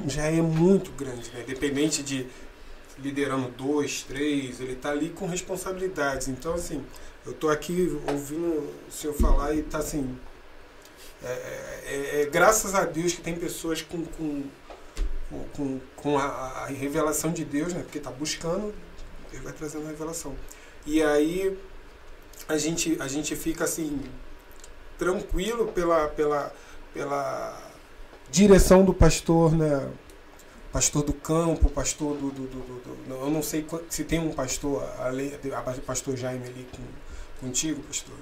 já 0.08 0.24
é 0.24 0.42
muito 0.42 0.92
grande, 0.92 1.30
né? 1.32 1.42
Independente 1.48 2.02
de 2.04 2.28
liderando 3.00 3.50
dois, 3.50 4.04
três, 4.04 4.60
ele 4.60 4.74
está 4.74 4.90
ali 4.92 5.10
com 5.10 5.28
responsabilidades. 5.28 6.28
Então, 6.28 6.54
assim, 6.54 6.84
eu 7.26 7.32
estou 7.32 7.50
aqui 7.50 8.00
ouvindo 8.10 8.74
o 8.88 8.92
senhor 8.92 9.14
falar 9.14 9.54
e 9.54 9.60
está 9.60 9.78
assim. 9.80 10.18
É, 11.24 11.28
é- 11.86 12.22
é 12.22 12.26
graças 12.26 12.74
a 12.76 12.86
Deus 12.86 13.14
que 13.14 13.22
tem 13.22 13.36
pessoas 13.36 13.82
com, 13.82 14.04
com, 14.06 14.44
com- 15.30 15.44
com, 15.56 15.80
com 15.96 16.18
a, 16.18 16.26
a 16.26 16.66
revelação 16.68 17.32
de 17.32 17.44
Deus, 17.46 17.74
né? 17.74 17.82
Porque 17.84 17.98
está 17.98 18.12
buscando, 18.12 18.74
Deus 19.32 19.44
vai 19.44 19.54
trazendo 19.54 19.86
a 19.86 19.90
revelação. 19.90 20.36
E 20.86 21.04
aí 21.04 21.58
a 22.48 22.58
gente, 22.58 22.98
a 23.00 23.08
gente 23.08 23.36
fica 23.36 23.64
assim 23.66 24.02
tranquilo 24.98 25.68
pela, 25.74 26.08
pela, 26.08 26.54
pela 26.94 27.67
direção 28.32 28.84
do 28.84 28.94
pastor, 28.94 29.52
né? 29.56 29.88
Pastor 30.72 31.04
do 31.04 31.14
campo, 31.14 31.70
pastor 31.70 32.16
do, 32.18 32.30
do, 32.30 32.42
do- 32.44 32.60
do- 32.60 33.08
do- 33.08 33.14
eu 33.26 33.30
não 33.32 33.42
sei 33.42 33.66
se 33.90 34.04
tem 34.04 34.20
um 34.20 34.32
pastor 34.32 34.84
além, 35.00 35.34
a 35.56 35.62
pastor 35.82 36.16
Jaime 36.16 36.46
ali 36.46 36.68
com, 36.72 37.46
contigo, 37.48 37.82
pastor, 37.84 38.14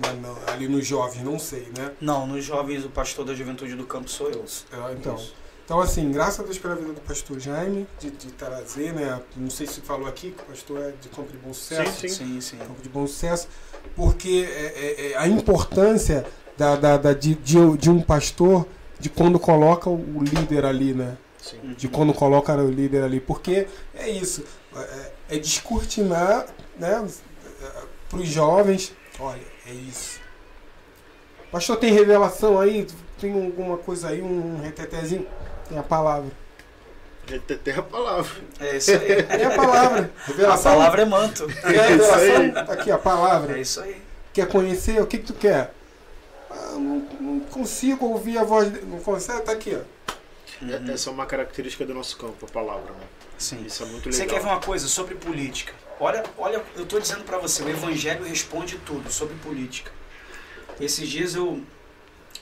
Não, 0.00 0.16
não, 0.16 0.36
ali 0.48 0.66
nos 0.66 0.86
jovens, 0.86 1.22
não 1.22 1.38
sei, 1.38 1.68
né? 1.76 1.92
Não, 2.00 2.26
nos 2.26 2.44
jovens, 2.44 2.84
o 2.84 2.88
pastor 2.88 3.24
da 3.24 3.34
juventude 3.34 3.74
do 3.76 3.84
campo 3.84 4.08
sou 4.10 4.30
eu. 4.30 4.44
Ah, 4.72 4.92
Então, 4.98 5.14
Isso. 5.14 5.34
então 5.64 5.78
assim, 5.80 6.10
graças 6.10 6.40
a 6.40 6.42
Deus 6.42 6.58
pela 6.58 6.74
vida 6.74 6.92
do 6.94 7.00
pastor 7.02 7.38
Jaime, 7.38 7.86
de, 8.00 8.10
de 8.10 8.32
trazer, 8.32 8.92
né? 8.94 9.20
Não 9.36 9.50
sei 9.50 9.66
se 9.66 9.80
falou 9.82 10.08
aqui 10.08 10.30
que 10.32 10.42
o 10.42 10.46
pastor 10.46 10.78
é 10.80 10.94
de 11.00 11.08
campo 11.10 11.30
de 11.30 11.38
bom 11.38 11.52
sucesso. 11.52 12.00
Sim. 12.00 12.08
Sim, 12.08 12.40
sim. 12.40 12.56
campo 12.56 12.80
de 12.82 12.88
bom 12.88 13.06
sucesso, 13.06 13.46
porque 13.94 14.48
é, 14.50 14.96
é, 15.10 15.12
é 15.12 15.16
a 15.18 15.28
importância 15.28 16.26
da, 16.56 16.74
da, 16.76 16.96
da- 16.96 17.12
de, 17.12 17.34
de, 17.34 17.76
de 17.76 17.90
um 17.90 18.00
pastor 18.00 18.66
de 19.00 19.08
quando 19.08 19.38
coloca 19.40 19.88
o 19.88 20.22
líder 20.22 20.64
ali, 20.64 20.92
né? 20.92 21.16
Sim. 21.38 21.74
De 21.76 21.88
quando 21.88 22.12
coloca 22.12 22.54
o 22.54 22.70
líder 22.70 23.02
ali, 23.02 23.18
porque 23.18 23.66
é 23.94 24.08
isso, 24.08 24.44
é, 24.76 25.12
é 25.30 25.38
descortinar, 25.38 26.46
né? 26.78 27.06
Para 28.08 28.18
os 28.18 28.28
jovens, 28.28 28.92
olha, 29.18 29.42
é 29.66 29.72
isso. 29.72 30.20
Pastor, 31.50 31.76
tem 31.78 31.92
revelação 31.92 32.60
aí? 32.60 32.86
Tem 33.18 33.32
alguma 33.32 33.76
coisa 33.78 34.08
aí, 34.08 34.22
um 34.22 34.60
retetezinho? 34.60 35.26
Tem 35.68 35.78
a 35.78 35.82
palavra. 35.82 36.30
Reteter 37.26 37.78
a 37.78 37.82
palavra. 37.82 38.32
É 38.58 38.76
isso 38.76 38.90
aí. 38.90 39.22
Tem 39.22 39.44
a 39.44 39.54
palavra. 39.54 40.10
A 40.24 40.26
Revelação. 40.26 40.72
palavra 40.72 41.02
é 41.02 41.04
manto. 41.04 41.46
É 41.62 41.94
isso 41.94 42.12
aí. 42.12 42.28
revelação? 42.28 42.64
Tá 42.66 42.72
aqui 42.72 42.90
a 42.90 42.98
palavra. 42.98 43.56
É 43.56 43.60
isso 43.60 43.80
aí. 43.80 44.02
Quer 44.32 44.48
conhecer? 44.48 45.00
O 45.00 45.06
que, 45.06 45.18
que 45.18 45.26
tu 45.26 45.34
quer? 45.34 45.72
Ah, 46.50 46.72
não, 46.72 46.98
não 47.20 47.40
consigo 47.40 48.06
ouvir 48.06 48.38
a 48.38 48.44
voz. 48.44 48.72
de- 48.72 48.80
Não 48.82 49.00
consegue? 49.00 49.42
Tá 49.42 49.52
aqui, 49.52 49.74
ó. 49.76 49.80
É- 50.66 50.92
Essa 50.92 51.10
é 51.10 51.12
uma 51.12 51.26
característica 51.26 51.86
do 51.86 51.94
nosso 51.94 52.16
campo, 52.16 52.44
a 52.44 52.48
palavra, 52.50 52.92
né? 52.92 53.06
Sim. 53.38 53.64
Isso 53.64 53.82
é 53.82 53.86
muito 53.86 54.12
Você 54.12 54.22
legal. 54.22 54.36
quer 54.36 54.42
ver 54.44 54.50
uma 54.52 54.60
coisa 54.60 54.86
sobre 54.88 55.14
política? 55.14 55.72
Olha, 55.98 56.22
olha, 56.36 56.62
eu 56.76 56.82
estou 56.82 57.00
dizendo 57.00 57.24
para 57.24 57.38
você, 57.38 57.62
o 57.62 57.68
Evangelho 57.68 58.24
responde 58.24 58.76
tudo 58.78 59.10
sobre 59.10 59.34
política. 59.36 59.90
Esses 60.80 61.08
dias 61.08 61.34
eu, 61.34 61.62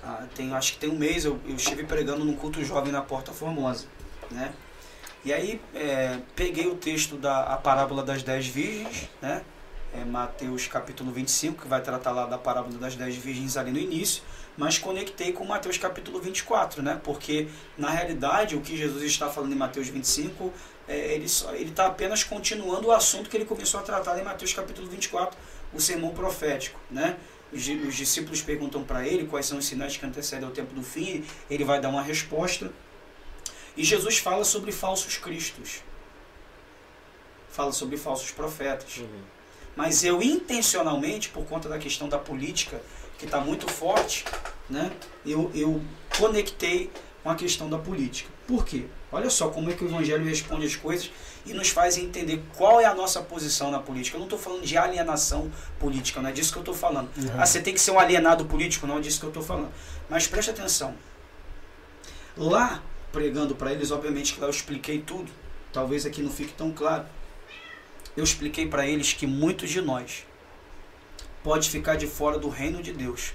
ah, 0.03 0.25
tenho, 0.35 0.55
acho 0.55 0.73
que 0.73 0.78
tem 0.78 0.91
um 0.91 0.97
mês, 0.99 1.25
eu, 1.25 1.39
eu 1.47 1.55
estive 1.57 1.85
pregando 1.85 2.25
num 2.25 2.35
culto 2.35 2.65
jovem 2.65 2.93
na 2.93 3.03
Porta 3.03 3.33
Formosa, 3.33 3.87
né? 4.31 4.53
E 5.25 5.33
aí 5.33 5.61
é, 5.75 6.19
peguei 6.35 6.67
o 6.69 6.77
texto 6.77 7.17
da 7.17 7.43
a 7.45 7.57
parábola 7.57 8.03
das 8.03 8.23
dez 8.23 8.47
virgens, 8.47 9.09
né? 9.20 9.43
É 9.94 10.05
Mateus 10.05 10.67
capítulo 10.67 11.10
25, 11.10 11.62
que 11.62 11.68
vai 11.68 11.81
tratar 11.81 12.12
lá 12.12 12.26
da 12.26 12.36
parábola 12.36 12.76
das 12.78 12.94
dez 12.94 13.17
virgens 13.17 13.57
ali 13.57 13.73
no 13.73 13.78
início, 13.78 14.23
mas 14.57 14.76
conectei 14.76 15.33
com 15.33 15.44
Mateus 15.44 15.78
capítulo 15.78 16.20
24, 16.20 16.83
né? 16.83 17.00
Porque 17.02 17.49
na 17.76 17.89
realidade 17.89 18.55
o 18.55 18.60
que 18.60 18.76
Jesus 18.76 19.02
está 19.02 19.31
falando 19.31 19.52
em 19.52 19.57
Mateus 19.57 19.89
25 19.89 20.52
é, 20.86 21.15
ele 21.15 21.26
ele 21.52 21.70
está 21.70 21.86
apenas 21.86 22.25
continuando 22.25 22.89
o 22.89 22.92
assunto 22.92 23.31
que 23.31 23.36
ele 23.36 23.44
começou 23.44 23.81
a 23.81 23.83
tratar 23.83 24.18
em 24.18 24.25
Mateus 24.25 24.52
capítulo 24.52 24.89
24, 24.89 25.39
o 25.73 25.81
sermão 25.81 26.10
profético, 26.10 26.78
né? 26.91 27.17
Os, 27.52 27.67
os 27.67 27.94
discípulos 27.94 28.42
perguntam 28.42 28.84
para 28.84 29.07
ele 29.07 29.26
quais 29.26 29.47
são 29.47 29.58
os 29.58 29.67
sinais 29.67 29.97
que 29.97 30.05
antecedem 30.05 30.47
ao 30.47 30.52
tempo 30.52 30.75
do 30.75 30.83
fim, 30.83 31.25
ele 31.50 31.65
vai 31.65 31.81
dar 31.81 31.89
uma 31.89 32.02
resposta. 32.02 32.70
E 33.76 33.84
Jesus 33.84 34.18
fala 34.18 34.44
sobre 34.44 34.73
falsos 34.73 35.17
cristos. 35.17 35.83
Fala 37.49 37.73
sobre 37.73 37.97
falsos 37.97 38.31
profetas. 38.31 38.99
Uhum. 38.99 39.38
Mas 39.78 40.02
eu 40.02 40.20
intencionalmente, 40.20 41.28
por 41.28 41.47
conta 41.47 41.68
da 41.68 41.78
questão 41.78 42.08
da 42.08 42.18
política, 42.18 42.82
que 43.16 43.26
está 43.26 43.40
muito 43.40 43.68
forte, 43.68 44.24
né, 44.68 44.90
eu, 45.24 45.52
eu 45.55 45.81
conectei 46.18 46.90
com 47.23 47.31
a 47.31 47.36
questão 47.36 47.70
da 47.70 47.78
política. 47.78 48.28
Por 48.44 48.65
quê? 48.65 48.86
Olha 49.12 49.31
só 49.31 49.50
como 49.50 49.70
é 49.70 49.74
que 49.74 49.84
o 49.84 49.86
Evangelho 49.86 50.24
responde 50.24 50.66
as 50.66 50.74
coisas 50.74 51.12
e 51.47 51.55
nos 51.55 51.68
faz 51.68 51.97
entender 51.97 52.42
qual 52.57 52.81
é 52.81 52.86
a 52.86 52.94
nossa 52.94 53.23
posição 53.23 53.70
na 53.70 53.78
política. 53.78 54.16
Eu 54.16 54.18
não 54.18 54.26
estou 54.26 54.39
falando 54.39 54.65
de 54.65 54.76
alienação 54.76 55.48
política, 55.78 56.20
não 56.20 56.28
é 56.28 56.32
disso 56.32 56.50
que 56.50 56.58
eu 56.58 56.62
estou 56.62 56.74
falando. 56.74 57.08
Ah, 57.39 57.47
você 57.47 57.60
tem 57.60 57.73
que 57.73 57.81
ser 57.81 57.92
um 57.92 58.00
alienado 58.00 58.47
político, 58.47 58.84
não 58.84 58.98
é 58.98 59.00
disso 59.00 59.20
que 59.20 59.26
eu 59.26 59.31
estou 59.31 59.44
falando. 59.44 59.70
Mas 60.10 60.26
preste 60.26 60.50
atenção. 60.50 60.92
Lá, 62.36 62.82
pregando 63.12 63.55
para 63.55 63.73
eles, 63.73 63.92
obviamente 63.92 64.34
que 64.34 64.40
lá 64.40 64.48
eu 64.48 64.50
expliquei 64.50 64.98
tudo. 65.00 65.31
Talvez 65.73 66.05
aqui 66.05 66.20
não 66.20 66.32
fique 66.32 66.52
tão 66.55 66.73
claro. 66.73 67.07
Eu 68.19 68.25
expliquei 68.25 68.67
para 68.67 68.85
eles 68.85 69.13
que 69.13 69.29
muitos 69.29 69.71
de 69.71 69.81
nós 69.81 70.27
pode 71.45 71.71
ficar 71.71 71.95
de 71.95 72.09
fora 72.09 72.37
do 72.37 72.49
reino 72.49 72.83
de 72.83 72.93
Deus 72.93 73.33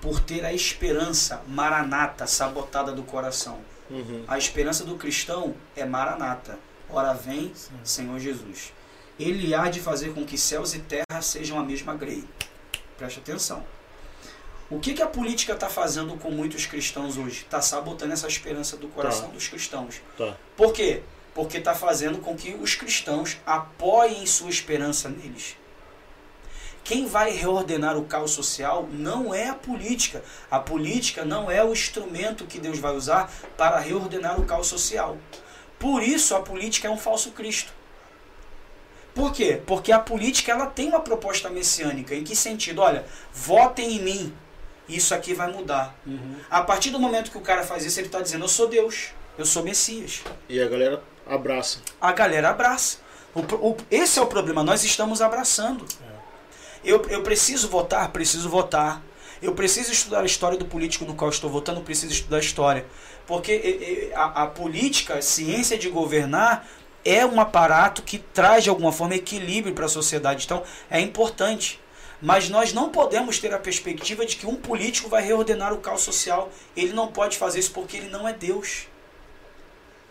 por 0.00 0.20
ter 0.20 0.44
a 0.44 0.52
esperança 0.52 1.42
maranata 1.48 2.24
sabotada 2.24 2.92
do 2.92 3.02
coração. 3.02 3.58
Uhum. 3.90 4.22
A 4.28 4.38
esperança 4.38 4.84
do 4.84 4.94
cristão 4.94 5.56
é 5.74 5.84
maranata. 5.84 6.56
Ora 6.88 7.14
vem, 7.14 7.52
Senhor 7.82 8.20
Jesus. 8.20 8.72
Ele 9.18 9.52
há 9.52 9.68
de 9.68 9.80
fazer 9.80 10.14
com 10.14 10.24
que 10.24 10.38
céus 10.38 10.72
e 10.72 10.78
terra 10.78 11.20
sejam 11.20 11.58
a 11.58 11.64
mesma 11.64 11.92
grei. 11.96 12.22
Preste 12.96 13.18
atenção. 13.18 13.66
O 14.70 14.78
que, 14.78 14.94
que 14.94 15.02
a 15.02 15.08
política 15.08 15.54
está 15.54 15.68
fazendo 15.68 16.16
com 16.16 16.30
muitos 16.30 16.64
cristãos 16.64 17.16
hoje? 17.16 17.40
Está 17.40 17.60
sabotando 17.60 18.12
essa 18.12 18.28
esperança 18.28 18.76
do 18.76 18.86
coração 18.86 19.26
Tá. 19.26 19.34
dos 19.34 19.48
cristãos. 19.48 20.00
Tá. 20.16 20.36
Por 20.56 20.72
quê? 20.72 21.02
Porque 21.36 21.58
está 21.58 21.74
fazendo 21.74 22.16
com 22.18 22.34
que 22.34 22.54
os 22.54 22.74
cristãos 22.74 23.36
apoiem 23.44 24.24
sua 24.24 24.48
esperança 24.48 25.10
neles. 25.10 25.54
Quem 26.82 27.04
vai 27.04 27.30
reordenar 27.32 27.98
o 27.98 28.06
caos 28.06 28.30
social 28.30 28.88
não 28.90 29.34
é 29.34 29.50
a 29.50 29.54
política. 29.54 30.24
A 30.50 30.58
política 30.58 31.26
não 31.26 31.50
é 31.50 31.62
o 31.62 31.74
instrumento 31.74 32.46
que 32.46 32.58
Deus 32.58 32.78
vai 32.78 32.96
usar 32.96 33.30
para 33.54 33.78
reordenar 33.78 34.40
o 34.40 34.46
caos 34.46 34.66
social. 34.68 35.18
Por 35.78 36.02
isso 36.02 36.34
a 36.34 36.40
política 36.40 36.88
é 36.88 36.90
um 36.90 36.96
falso 36.96 37.32
Cristo. 37.32 37.70
Por 39.14 39.30
quê? 39.30 39.60
Porque 39.66 39.92
a 39.92 39.98
política 39.98 40.52
ela 40.52 40.66
tem 40.66 40.88
uma 40.88 41.00
proposta 41.00 41.50
messiânica. 41.50 42.14
Em 42.14 42.24
que 42.24 42.34
sentido? 42.34 42.80
Olha, 42.80 43.04
votem 43.30 43.96
em 43.96 44.02
mim. 44.02 44.34
Isso 44.88 45.14
aqui 45.14 45.34
vai 45.34 45.52
mudar. 45.52 45.94
Uhum. 46.06 46.36
A 46.48 46.62
partir 46.62 46.88
do 46.88 46.98
momento 46.98 47.30
que 47.30 47.36
o 47.36 47.42
cara 47.42 47.62
faz 47.62 47.84
isso, 47.84 48.00
ele 48.00 48.06
está 48.06 48.22
dizendo: 48.22 48.44
Eu 48.44 48.48
sou 48.48 48.68
Deus, 48.68 49.08
eu 49.36 49.44
sou 49.44 49.62
Messias. 49.62 50.22
E 50.48 50.58
a 50.58 50.68
galera 50.68 51.02
abraça. 51.28 51.78
A 52.00 52.12
galera 52.12 52.50
abraça. 52.50 52.98
O 53.34 53.40
o- 53.40 53.76
esse 53.90 54.18
é 54.18 54.22
o 54.22 54.26
problema, 54.26 54.62
nós 54.62 54.84
estamos 54.84 55.20
abraçando. 55.20 55.84
Eu, 56.84 57.02
eu 57.08 57.22
preciso 57.22 57.68
votar, 57.68 58.10
preciso 58.10 58.48
votar. 58.48 59.02
Eu 59.42 59.52
preciso 59.54 59.92
estudar 59.92 60.20
a 60.20 60.24
história 60.24 60.56
do 60.56 60.64
político 60.64 61.04
no 61.04 61.14
qual 61.14 61.28
estou 61.30 61.50
votando, 61.50 61.80
preciso 61.82 62.12
estudar 62.12 62.38
a 62.38 62.40
história. 62.40 62.86
Porque 63.26 64.10
a, 64.14 64.44
a 64.44 64.46
política, 64.46 65.14
a 65.18 65.22
ciência 65.22 65.76
de 65.76 65.90
governar, 65.90 66.66
é 67.04 67.24
um 67.26 67.40
aparato 67.40 68.02
que 68.02 68.18
traz 68.18 68.64
de 68.64 68.70
alguma 68.70 68.92
forma 68.92 69.14
equilíbrio 69.14 69.74
para 69.74 69.84
a 69.86 69.88
sociedade. 69.88 70.44
Então 70.44 70.62
é 70.90 71.00
importante. 71.00 71.80
Mas 72.22 72.48
nós 72.48 72.72
não 72.72 72.88
podemos 72.88 73.38
ter 73.38 73.52
a 73.52 73.58
perspectiva 73.58 74.24
de 74.24 74.36
que 74.36 74.46
um 74.46 74.54
político 74.56 75.08
vai 75.08 75.22
reordenar 75.22 75.72
o 75.74 75.78
caos 75.78 76.00
social. 76.02 76.50
Ele 76.74 76.94
não 76.94 77.08
pode 77.08 77.36
fazer 77.36 77.58
isso 77.58 77.72
porque 77.72 77.98
ele 77.98 78.08
não 78.08 78.26
é 78.26 78.32
Deus. 78.32 78.86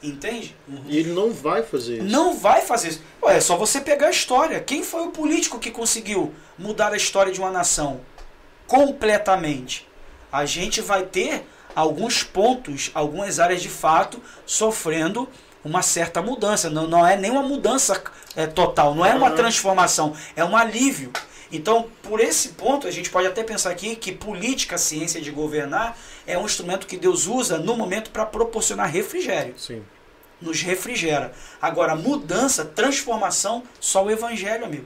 Entende? 0.04 0.56
E 0.88 0.98
ele 0.98 1.14
não 1.14 1.32
vai 1.32 1.64
fazer 1.64 1.98
isso. 1.98 2.06
Não 2.06 2.36
vai 2.36 2.62
fazer 2.62 2.90
isso. 2.90 3.02
Ué, 3.24 3.38
é 3.38 3.42
só 3.42 3.58
você 3.58 3.82
pegar 3.82 4.08
a 4.08 4.12
história. 4.12 4.60
Quem 4.60 4.84
foi 4.84 5.04
o 5.04 5.12
político 5.12 5.58
que 5.58 5.72
conseguiu 5.72 6.34
mudar 6.58 6.94
a 6.94 6.98
história 6.98 7.32
de 7.32 7.40
uma 7.40 7.50
nação 7.50 8.02
completamente? 8.68 9.88
A 10.32 10.46
gente 10.46 10.82
vai 10.82 11.04
ter 11.04 11.48
alguns 11.76 12.24
pontos, 12.24 12.92
algumas 12.94 13.40
áreas 13.40 13.62
de 13.62 13.70
fato 13.70 14.22
sofrendo 14.46 15.28
uma 15.64 15.82
certa 15.82 16.22
mudança. 16.22 16.70
Não, 16.70 16.88
não 16.88 17.06
é 17.06 17.18
nem 17.18 17.32
uma 17.32 17.42
mudança 17.42 18.02
é, 18.36 18.46
total, 18.46 18.94
não 18.94 19.06
é 19.06 19.16
uma 19.16 19.32
transformação, 19.32 20.14
é 20.36 20.46
um 20.46 20.56
alívio. 20.56 21.12
Então, 21.52 21.90
por 22.02 22.20
esse 22.20 22.50
ponto, 22.50 22.88
a 22.88 22.92
gente 22.92 23.10
pode 23.10 23.28
até 23.28 23.44
pensar 23.44 23.72
aqui 23.72 23.96
que 23.96 24.12
política, 24.12 24.78
ciência 24.78 25.22
de 25.22 25.32
governar, 25.32 25.98
é 26.28 26.38
um 26.38 26.46
instrumento 26.46 26.88
que 26.88 26.98
Deus 26.98 27.28
usa 27.28 27.58
no 27.58 27.76
momento 27.76 28.10
para 28.12 28.26
proporcionar 28.26 28.90
refrigério. 28.90 29.54
Sim. 29.58 29.84
Nos 30.42 30.62
refrigera. 30.62 31.32
Agora, 31.62 31.96
mudança, 31.96 32.66
transformação, 32.66 33.64
só 33.80 34.04
o 34.04 34.12
evangelho, 34.12 34.66
amigo. 34.66 34.86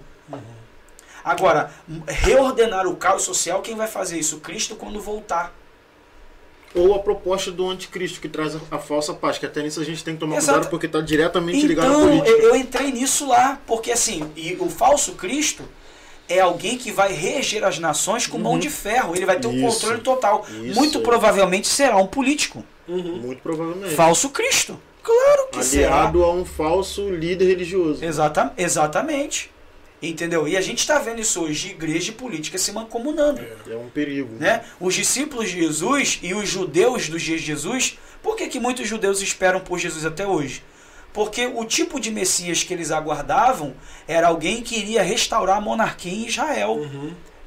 Agora, 1.24 1.72
reordenar 2.08 2.88
o 2.88 2.96
caos 2.96 3.24
social, 3.24 3.62
quem 3.62 3.76
vai 3.76 3.88
fazer 3.88 4.18
isso? 4.20 4.40
Cristo 4.40 4.76
quando 4.76 5.02
voltar. 5.02 5.54
Ou 6.74 6.94
a 6.94 7.00
proposta 7.00 7.52
do 7.52 7.68
anticristo, 7.68 8.22
que 8.22 8.30
traz 8.30 8.56
a, 8.72 8.78
falsa 8.78 9.14
paz, 9.14 9.40
que 9.40 9.46
até 9.46 9.62
nisso 9.64 9.80
a 9.82 9.84
gente 9.84 10.04
tem 10.04 10.14
que 10.14 10.20
tomar 10.20 10.38
Exato. 10.38 10.54
cuidado 10.60 10.70
porque 10.70 10.86
está 10.86 11.02
diretamente 11.02 11.66
ligado 11.66 11.88
à 11.88 11.90
Então, 11.90 12.08
política. 12.08 12.30
eu, 12.30 12.50
eu 12.50 12.56
entrei 12.56 12.92
nisso 12.92 13.28
lá, 13.28 13.60
porque 13.66 13.92
assim, 13.92 14.32
e 14.36 14.56
o 14.60 14.70
falso 14.70 15.14
Cristo 15.14 15.64
é 16.30 16.40
alguém 16.40 16.78
que 16.78 16.92
vai 16.92 17.12
reger 17.12 17.64
as 17.64 17.80
nações 17.80 18.28
com 18.28 18.38
mão 18.38 18.58
de 18.60 18.70
ferro, 18.70 19.16
ele 19.16 19.26
vai 19.26 19.40
ter 19.40 19.48
um 19.48 19.52
Uhum. 19.52 19.68
Isso. 19.68 19.80
controle 19.82 20.02
total. 20.02 20.46
Isso. 20.64 20.76
Muito 20.80 21.00
provavelmente 21.02 21.68
será 21.68 21.98
um 21.98 22.08
político. 22.08 22.64
Muito 22.88 23.42
provavelmente. 23.42 23.96
Falso 23.96 24.30
Cristo. 24.30 24.80
Claro 25.04 25.48
que 25.52 25.64
será. 25.64 25.96
Aliado 26.02 26.24
a 26.24 26.32
um 26.34 26.46
falso 26.46 27.10
líder 27.10 27.46
religioso. 27.48 28.04
Exata, 28.06 28.54
exatamente. 28.58 29.50
Entendeu? 30.02 30.48
E 30.48 30.56
a 30.56 30.62
gente 30.62 30.80
está 30.80 30.98
vendo 31.00 31.20
isso 31.20 31.42
hoje, 31.42 31.72
igreja 31.72 32.12
e 32.12 32.14
política 32.14 32.58
se 32.58 32.72
mancomunando. 32.72 33.42
É 33.70 33.76
um 33.76 33.90
perigo. 33.90 34.30
Né? 34.40 34.64
Os 34.80 34.94
discípulos 34.94 35.50
de 35.50 35.60
Jesus 35.60 36.20
e 36.22 36.34
os 36.34 36.48
judeus 36.48 37.10
dos 37.10 37.22
dias 37.22 37.42
de 37.42 37.48
Jesus, 37.48 37.98
por 38.24 38.36
que, 38.38 38.48
que 38.48 38.60
muitos 38.62 38.88
judeus 38.88 39.22
esperam 39.22 39.60
por 39.60 39.78
Jesus 39.78 40.06
até 40.06 40.26
hoje? 40.26 40.64
Porque 41.14 41.48
o 41.48 41.66
tipo 41.66 42.00
de 42.00 42.12
Messias 42.12 42.64
que 42.64 42.74
eles 42.74 42.92
aguardavam 42.92 43.74
era 44.08 44.28
alguém 44.28 44.62
que 44.62 44.78
iria 44.78 45.02
restaurar 45.02 45.58
a 45.58 45.62
monarquia 45.62 46.12
em 46.12 46.28
Israel. 46.28 46.80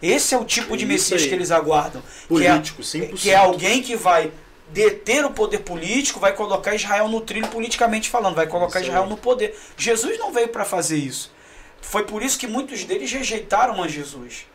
Esse 0.02 0.34
é 0.34 0.38
o 0.38 0.44
tipo 0.44 0.76
de 0.76 0.84
Isso 0.84 0.92
Messias 0.92 1.22
aí. 1.22 1.28
que 1.28 1.34
eles 1.34 1.50
aguardam. 1.52 2.02
Político, 2.28 2.82
que 2.82 2.98
é, 2.98 3.06
100%. 3.06 3.14
que 3.14 3.30
é 3.30 3.36
alguém 3.36 3.82
que 3.82 3.94
vai 3.94 4.32
deter 4.72 5.24
o 5.24 5.30
poder 5.30 5.58
político, 5.58 6.18
vai 6.18 6.32
colocar 6.32 6.74
Israel 6.74 7.08
no 7.08 7.20
trilho 7.20 7.46
politicamente 7.48 8.08
falando, 8.08 8.34
vai 8.34 8.46
colocar 8.46 8.80
Isso. 8.80 8.88
Israel 8.88 9.06
no 9.06 9.16
poder. 9.16 9.56
Jesus 9.76 10.18
não 10.18 10.32
veio 10.32 10.48
para 10.48 10.64
fazer 10.64 10.96
isso. 10.96 11.30
Foi 11.80 12.04
por 12.04 12.22
isso 12.22 12.38
que 12.38 12.46
muitos 12.46 12.84
deles 12.84 13.12
rejeitaram 13.12 13.82
a 13.82 13.88
Jesus. 13.88 14.46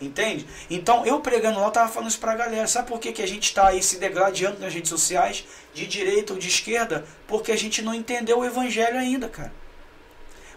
Entende? 0.00 0.46
Então, 0.70 1.06
eu 1.06 1.20
pregando 1.20 1.58
lá, 1.58 1.66
eu 1.66 1.70
tava 1.70 1.90
falando 1.90 2.10
isso 2.10 2.20
pra 2.20 2.34
galera. 2.34 2.66
Sabe 2.66 2.88
por 2.88 3.00
que, 3.00 3.12
que 3.12 3.22
a 3.22 3.26
gente 3.26 3.44
está 3.44 3.68
aí 3.68 3.82
se 3.82 3.98
degladiando 3.98 4.58
nas 4.60 4.74
redes 4.74 4.90
sociais, 4.90 5.44
de 5.72 5.86
direita 5.86 6.34
ou 6.34 6.38
de 6.38 6.48
esquerda? 6.48 7.04
Porque 7.26 7.50
a 7.50 7.56
gente 7.56 7.80
não 7.80 7.94
entendeu 7.94 8.40
o 8.40 8.44
evangelho 8.44 8.98
ainda, 8.98 9.28
cara. 9.28 9.52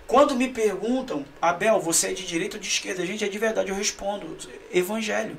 Quando 0.06 0.36
me 0.36 0.50
perguntam, 0.50 1.24
Abel, 1.42 1.80
você 1.80 2.08
é 2.08 2.14
de 2.14 2.26
direita 2.26 2.58
ou 2.58 2.62
de 2.62 2.68
esquerda? 2.68 3.06
Gente, 3.06 3.24
é 3.24 3.30
de 3.30 3.38
verdade, 3.38 3.70
eu 3.70 3.76
respondo, 3.76 4.36
evangelho. 4.74 5.38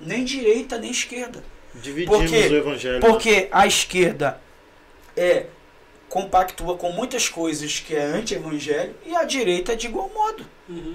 Nem 0.00 0.24
direita, 0.24 0.78
nem 0.78 0.90
esquerda. 0.90 1.44
Dividimos 1.74 2.18
Por 2.18 2.28
quê? 2.28 2.48
o 2.48 2.56
evangelho. 2.56 2.94
né? 2.94 3.00
Porque 3.00 3.48
a 3.50 3.66
esquerda 3.66 4.40
é 5.16 5.46
compactua 6.08 6.76
com 6.76 6.92
muitas 6.92 7.28
coisas 7.28 7.80
que 7.80 7.94
é 7.94 8.04
anti-evangelho 8.04 8.94
e 9.04 9.14
a 9.16 9.24
direita 9.24 9.72
é 9.72 9.76
de 9.76 9.88
igual 9.88 10.08
modo. 10.08 10.46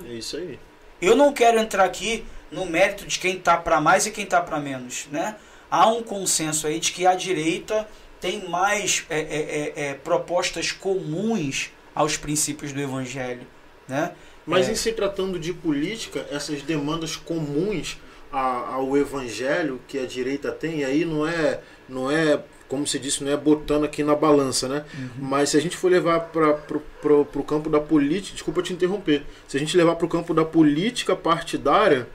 É 0.07 0.13
isso 0.13 0.37
aí. 0.37 0.57
Eu 1.01 1.15
não 1.15 1.33
quero 1.33 1.59
entrar 1.59 1.83
aqui 1.83 2.25
no 2.51 2.65
mérito 2.65 3.05
de 3.05 3.19
quem 3.19 3.37
está 3.37 3.57
para 3.57 3.79
mais 3.79 4.05
e 4.05 4.11
quem 4.11 4.23
está 4.23 4.41
para 4.41 4.59
menos, 4.59 5.07
né? 5.11 5.35
Há 5.69 5.87
um 5.87 6.01
consenso 6.01 6.65
aí 6.67 6.79
de 6.79 6.91
que 6.91 7.05
a 7.05 7.13
direita 7.13 7.87
tem 8.19 8.49
mais 8.49 9.05
é, 9.09 9.19
é, 9.19 9.23
é, 9.23 9.73
é, 9.89 9.93
propostas 9.93 10.71
comuns 10.71 11.71
aos 11.93 12.17
princípios 12.17 12.73
do 12.73 12.81
evangelho, 12.81 13.45
né? 13.87 14.11
Mas 14.45 14.67
É. 14.67 14.71
em 14.71 14.75
se 14.75 14.91
tratando 14.93 15.37
de 15.39 15.53
política, 15.53 16.25
essas 16.31 16.61
demandas 16.63 17.15
comuns 17.15 17.97
a- 18.31 18.73
ao 18.73 18.97
evangelho 18.97 19.79
que 19.87 19.99
a 19.99 20.05
direita 20.05 20.51
tem, 20.51 20.83
aí 20.83 21.05
não 21.05 21.27
é, 21.27 21.59
não 21.87 22.09
é, 22.11 22.39
como 22.67 22.85
você 22.85 22.97
disse, 22.99 23.23
não 23.23 23.31
é 23.31 23.37
botando 23.37 23.83
aqui 23.85 24.03
na 24.03 24.15
balança, 24.15 24.67
né? 24.67 24.85
Uhum. 24.97 25.09
Mas 25.19 25.49
se 25.49 25.57
a 25.57 25.61
gente 25.61 25.77
for 25.77 25.89
levar 25.91 26.19
para 26.21 26.53
pro 26.53 27.43
campo 27.43 27.69
da 27.69 27.79
política, 27.79 28.33
desculpa 28.33 28.61
te 28.63 28.73
interromper, 28.73 29.23
se 29.47 29.55
a 29.55 29.59
gente 29.59 29.75
levar 29.77 29.95
para 29.95 30.05
o 30.05 30.09
campo 30.09 30.33
da 30.33 30.43
política 30.45 31.15
partidária, 31.15 32.07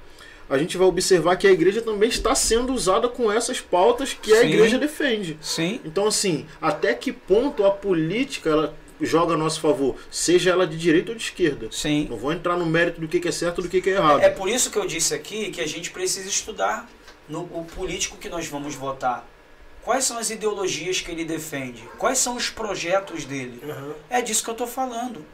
a 0.49 0.59
gente 0.59 0.77
vai 0.77 0.87
observar 0.87 1.37
que 1.37 1.47
a 1.47 1.51
igreja 1.53 1.81
também 1.81 2.09
está 2.09 2.35
sendo 2.35 2.73
usada 2.73 3.09
com 3.09 3.31
essas 3.33 3.61
pautas 3.61 4.13
que 4.13 4.33
a 4.33 4.41
Sim. 4.41 4.47
igreja 4.47 4.79
defende. 4.79 5.39
Sim, 5.41 5.81
Então, 5.85 6.07
assim, 6.07 6.47
até 6.61 6.95
que 6.95 7.13
ponto 7.13 7.65
a 7.65 7.71
política 7.71 8.51
ela 8.51 8.75
joga 9.01 9.35
a 9.35 9.37
nosso 9.37 9.61
favor, 9.61 9.97
seja 10.11 10.51
ela 10.51 10.67
de 10.67 10.77
direita 10.77 11.13
ou 11.13 11.17
de 11.17 11.25
esquerda? 11.25 11.69
sim. 11.71 12.07
Não 12.09 12.17
vou 12.17 12.33
entrar 12.33 12.57
no 12.57 12.67
mérito 12.67 13.01
do 13.01 13.09
que 13.09 13.27
é 13.27 13.33
certo 13.33 13.61
e 13.61 13.65
do 13.65 13.69
que 13.69 13.89
é 13.91 13.95
errado. 13.95 14.21
É 14.21 14.31
por 14.31 14.49
isso 14.49 14.71
que 14.71 14.79
eu 14.79 14.87
disse 14.87 15.15
aqui 15.15 15.51
que 15.51 15.61
a 15.61 15.67
gente 15.67 15.91
precisa 15.91 16.29
estudar 16.29 16.89
no, 17.29 17.41
o 17.41 17.67
político 17.75 18.17
que 18.17 18.29
nós 18.29 18.47
vamos 18.47 18.75
votar. 18.75 19.27
Quais 19.83 20.05
são 20.05 20.17
as 20.17 20.31
ideologias 20.31 21.01
que 21.01 21.11
ele 21.11 21.25
defende? 21.25 21.83
Quais 21.99 22.19
são 22.19 22.37
os 22.37 22.49
projetos 22.49 23.25
dele? 23.25 23.61
É 24.09 24.23
disso 24.23 24.43
que 24.43 24.49
eu 24.49 24.53
estou 24.53 24.67
falando. 24.67 25.25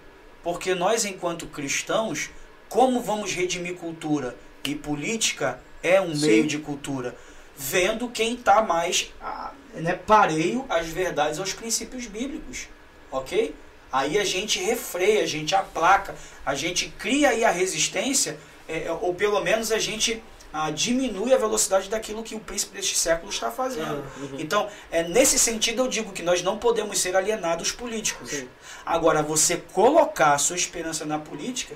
Porque 0.43 0.75
nós, 0.75 1.05
enquanto 1.05 1.47
cristãos, 1.47 2.31
como 2.69 3.01
vamos 3.01 3.33
redimir 3.33 3.75
cultura? 3.75 4.37
E 4.65 4.75
política 4.75 5.61
é 5.83 6.01
um 6.01 6.15
Sim. 6.15 6.27
meio 6.27 6.47
de 6.47 6.59
cultura. 6.59 7.17
Vendo 7.57 8.09
quem 8.09 8.35
está 8.35 8.63
mais 8.63 9.13
ah, 9.21 9.53
né, 9.75 9.95
pareio 9.95 10.65
às 10.69 10.87
verdades, 10.87 11.39
aos 11.39 11.53
princípios 11.53 12.07
bíblicos. 12.07 12.69
Ok? 13.11 13.55
Aí 13.93 14.19
a 14.19 14.25
gente 14.25 14.63
refreia, 14.63 15.23
a 15.23 15.27
gente 15.27 15.55
aplaca, 15.55 16.15
a 16.47 16.55
gente 16.55 16.89
cria 16.99 17.31
aí 17.31 17.45
a 17.45 17.51
resistência, 17.51 18.39
é, 18.69 18.91
ou 19.01 19.15
pelo 19.15 19.41
menos 19.41 19.73
a 19.73 19.79
gente 19.79 20.23
ah, 20.53 20.71
diminui 20.71 21.33
a 21.33 21.37
velocidade 21.37 21.89
daquilo 21.89 22.23
que 22.23 22.35
o 22.35 22.41
príncipe 22.41 22.77
deste 22.77 22.97
século 22.97 23.31
está 23.31 23.51
fazendo. 23.51 24.05
Então, 24.39 24.69
é, 24.91 25.03
nesse 25.03 25.39
sentido, 25.39 25.83
eu 25.83 25.89
digo 25.89 26.13
que 26.13 26.23
nós 26.23 26.43
não 26.43 26.57
podemos 26.57 26.99
ser 27.01 27.17
alienados 27.17 27.73
políticos. 27.73 28.31
Sim. 28.31 28.49
Agora, 28.87 29.23
você 29.23 29.57
colocar 29.57 30.35
a 30.35 30.39
sua 30.39 30.57
esperança 30.57 31.05
na 31.05 31.19
política, 31.19 31.75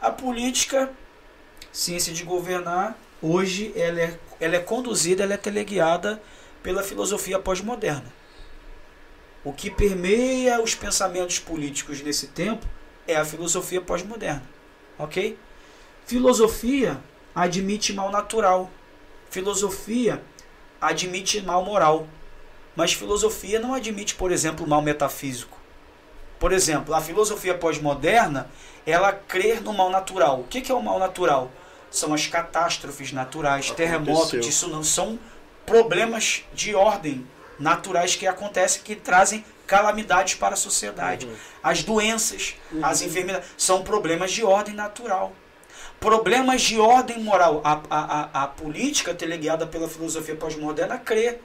a 0.00 0.10
política, 0.10 0.90
ciência 1.76 2.10
de 2.10 2.24
governar, 2.24 2.96
hoje 3.20 3.70
ela 3.76 4.00
é, 4.00 4.18
ela 4.40 4.56
é 4.56 4.58
conduzida, 4.58 5.22
ela 5.22 5.34
é 5.34 5.36
teleguiada 5.36 6.22
pela 6.62 6.82
filosofia 6.82 7.38
pós-moderna. 7.38 8.10
O 9.44 9.52
que 9.52 9.70
permeia 9.70 10.58
os 10.62 10.74
pensamentos 10.74 11.38
políticos 11.38 12.00
nesse 12.00 12.28
tempo 12.28 12.66
é 13.06 13.14
a 13.14 13.26
filosofia 13.26 13.78
pós-moderna. 13.82 14.42
Ok? 14.98 15.38
Filosofia 16.06 16.98
admite 17.34 17.92
mal 17.92 18.10
natural. 18.10 18.70
Filosofia 19.28 20.22
admite 20.80 21.42
mal 21.42 21.62
moral. 21.62 22.08
Mas 22.74 22.94
filosofia 22.94 23.60
não 23.60 23.74
admite, 23.74 24.14
por 24.14 24.32
exemplo, 24.32 24.66
mal 24.66 24.80
metafísico. 24.80 25.58
Por 26.38 26.52
exemplo, 26.52 26.94
a 26.94 27.02
filosofia 27.02 27.54
pós-moderna, 27.54 28.48
ela 28.86 29.12
crê 29.12 29.60
no 29.60 29.74
mal 29.74 29.90
natural. 29.90 30.40
O 30.40 30.44
que 30.44 30.62
que 30.62 30.72
é 30.72 30.74
o 30.74 30.82
mal 30.82 30.98
natural? 30.98 31.50
São 31.90 32.12
as 32.12 32.26
catástrofes 32.26 33.12
naturais, 33.12 33.66
Aconteceu. 33.66 33.76
terremotos, 33.76 34.46
isso 34.46 34.68
não 34.68 34.82
são 34.82 35.18
problemas 35.64 36.44
de 36.52 36.74
ordem 36.74 37.26
naturais 37.58 38.14
que 38.14 38.26
acontecem, 38.26 38.82
que 38.82 38.94
trazem 38.94 39.44
calamidades 39.66 40.34
para 40.34 40.54
a 40.54 40.56
sociedade. 40.56 41.28
As 41.62 41.82
doenças, 41.82 42.54
as 42.82 43.02
enfermidades, 43.02 43.48
são 43.56 43.82
problemas 43.82 44.32
de 44.32 44.44
ordem 44.44 44.74
natural. 44.74 45.32
Problemas 45.98 46.62
de 46.62 46.78
ordem 46.78 47.18
moral. 47.20 47.60
A, 47.64 47.80
a, 47.90 48.20
a, 48.40 48.44
a 48.44 48.46
política 48.46 49.14
teleguiada 49.14 49.66
pela 49.66 49.88
filosofia 49.88 50.36
pós-moderna 50.36 50.98
crê. 50.98 51.38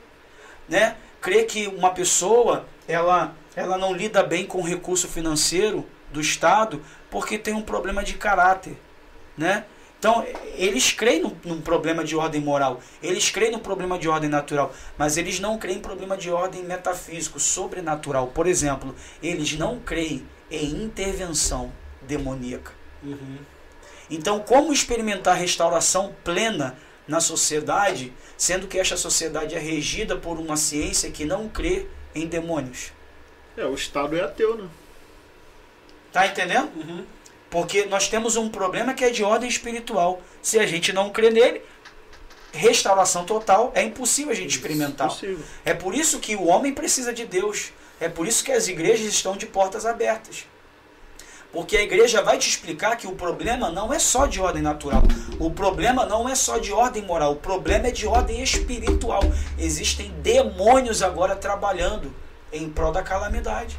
Né? 0.70 0.96
Crê 1.20 1.44
que 1.44 1.68
uma 1.68 1.92
pessoa 1.92 2.66
ela, 2.88 3.34
ela 3.56 3.78
não 3.78 3.94
lida 3.94 4.22
bem 4.24 4.46
com 4.46 4.60
o 4.60 4.66
recurso 4.66 5.08
financeiro 5.08 5.88
do 6.12 6.22
Estado 6.22 6.84
porque 7.10 7.38
tem 7.38 7.54
um 7.54 7.62
problema 7.62 8.04
de 8.04 8.14
caráter. 8.16 8.78
Né? 9.38 9.66
Então, 10.02 10.26
eles 10.56 10.92
creem 10.92 11.22
num, 11.22 11.38
num, 11.46 11.62
problema 11.62 12.04
de 12.04 12.16
ordem 12.16 12.42
moral, 12.42 12.82
eles 13.04 13.30
creem 13.30 13.52
num 13.52 13.60
problema 13.60 14.00
de 14.00 14.10
ordem 14.10 14.32
natural, 14.32 14.74
mas 14.98 15.16
eles 15.16 15.40
não 15.40 15.60
creem 15.60 15.78
em 15.78 15.82
problema 15.82 16.18
de 16.18 16.32
ordem 16.32 16.64
metafísico, 16.64 17.40
sobrenatural. 17.40 18.30
Por 18.30 18.48
exemplo, 18.48 18.96
eles 19.22 19.54
não 19.54 19.80
creem 19.80 20.26
em 20.50 20.70
intervenção 20.86 21.72
demoníaca. 22.02 22.72
Uhum. 23.04 23.38
Então, 24.10 24.40
como 24.40 24.74
experimentar 24.74 25.38
restauração 25.38 26.16
plena 26.24 26.76
na 27.08 27.22
sociedade, 27.22 28.12
sendo 28.36 28.68
que 28.68 28.80
esta 28.80 28.98
sociedade 28.98 29.54
é 29.54 29.60
regida 29.60 30.16
por 30.16 30.40
uma 30.40 30.58
ciência 30.58 31.12
que 31.12 31.26
não 31.26 31.48
crê 31.48 31.86
em 32.16 32.26
demônios? 32.26 32.92
É, 33.56 33.66
o 33.66 33.76
Estado 33.76 34.18
é 34.18 34.22
ateu, 34.22 34.58
né? 34.58 34.68
Tá 36.12 36.26
entendendo? 36.26 36.72
Uhum. 36.76 37.06
Porque 37.52 37.86
nós 37.86 38.08
temos 38.08 38.38
um 38.38 38.48
problema 38.50 38.94
que 38.94 39.04
é 39.04 39.10
de 39.10 39.26
ordem 39.26 39.50
espiritual. 39.50 40.22
Se 40.42 40.58
a 40.58 40.66
gente 40.66 40.94
não 40.94 41.10
crê 41.10 41.30
nele, 41.30 41.62
restauração 42.54 43.26
total 43.26 43.74
é 43.76 43.84
impossível 43.84 44.32
a 44.32 44.36
gente 44.36 44.56
experimentar. 44.56 45.08
Impossível. 45.08 45.46
É 45.66 45.74
por 45.74 45.94
isso 45.94 46.20
que 46.20 46.34
o 46.34 46.48
homem 46.48 46.74
precisa 46.74 47.14
de 47.14 47.26
Deus. 47.26 47.74
É 48.00 48.08
por 48.08 48.26
isso 48.26 48.42
que 48.42 48.54
as 48.54 48.70
igrejas 48.70 49.06
estão 49.06 49.36
de 49.36 49.46
portas 49.46 49.86
abertas. 49.86 50.46
Porque 51.52 51.76
a 51.76 51.84
igreja 51.84 52.22
vai 52.22 52.38
te 52.38 52.48
explicar 52.48 52.96
que 52.96 53.06
o 53.06 53.12
problema 53.12 53.70
não 53.70 53.94
é 53.94 54.00
só 54.00 54.26
de 54.26 54.40
ordem 54.40 54.62
natural. 54.62 55.04
O 55.38 55.52
problema 55.52 56.06
não 56.06 56.30
é 56.30 56.34
só 56.34 56.58
de 56.58 56.72
ordem 56.72 57.04
moral. 57.04 57.34
O 57.34 57.36
problema 57.36 57.88
é 57.88 57.92
de 57.92 58.08
ordem 58.08 58.42
espiritual. 58.42 59.22
Existem 59.60 60.10
demônios 60.22 61.04
agora 61.04 61.36
trabalhando 61.36 62.16
em 62.54 62.70
prol 62.70 62.94
da 62.94 63.04
calamidade. 63.04 63.78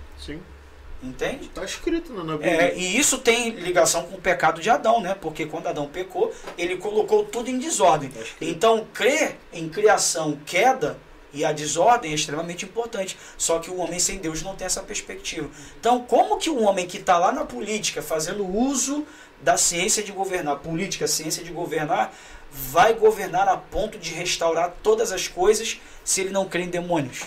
Entende? 1.03 1.47
Está 1.47 1.65
escrito 1.65 2.13
na 2.13 2.37
Bíblia. 2.37 2.63
É, 2.63 2.77
e 2.77 2.97
isso 2.97 3.19
tem 3.19 3.51
ligação 3.51 4.05
com 4.05 4.17
o 4.17 4.21
pecado 4.21 4.61
de 4.61 4.71
Adão, 4.71 5.01
né? 5.01 5.17
Porque 5.21 5.47
quando 5.47 5.67
Adão 5.67 5.89
pecou, 5.89 6.33
ele 6.57 6.77
colocou 6.77 7.25
tudo 7.25 7.51
em 7.51 7.59
desordem. 7.59 8.11
Então, 8.41 8.87
crer 8.95 9.37
em 9.53 9.69
criação, 9.69 10.39
queda 10.47 10.97
e 11.33 11.45
a 11.45 11.53
desordem 11.53 12.13
é 12.13 12.15
extremamente 12.15 12.65
importante. 12.65 13.17
Só 13.37 13.59
que 13.59 13.71
o 13.71 13.79
homem 13.79 13.99
sem 13.99 14.19
Deus 14.19 14.43
não 14.43 14.55
tem 14.55 14.67
essa 14.67 14.83
perspectiva. 14.83 15.51
Então, 15.81 16.05
como 16.05 16.39
que 16.39 16.51
um 16.51 16.65
homem 16.65 16.87
que 16.87 16.99
está 16.99 17.19
lá 17.19 17.33
na 17.33 17.45
política, 17.45 18.01
fazendo 18.01 18.47
uso 18.47 19.05
da 19.41 19.57
ciência 19.57 20.03
de 20.03 20.13
governar, 20.13 20.61
política, 20.61 21.09
ciência 21.09 21.43
de 21.43 21.51
governar, 21.51 22.15
vai 22.53 22.93
governar 22.95 23.49
a 23.49 23.57
ponto 23.57 23.99
de 23.99 24.13
restaurar 24.13 24.75
todas 24.83 25.11
as 25.11 25.27
coisas 25.27 25.81
se 26.05 26.21
ele 26.21 26.31
não 26.31 26.49
crê 26.49 26.63
em 26.63 26.69
demônios? 26.69 27.25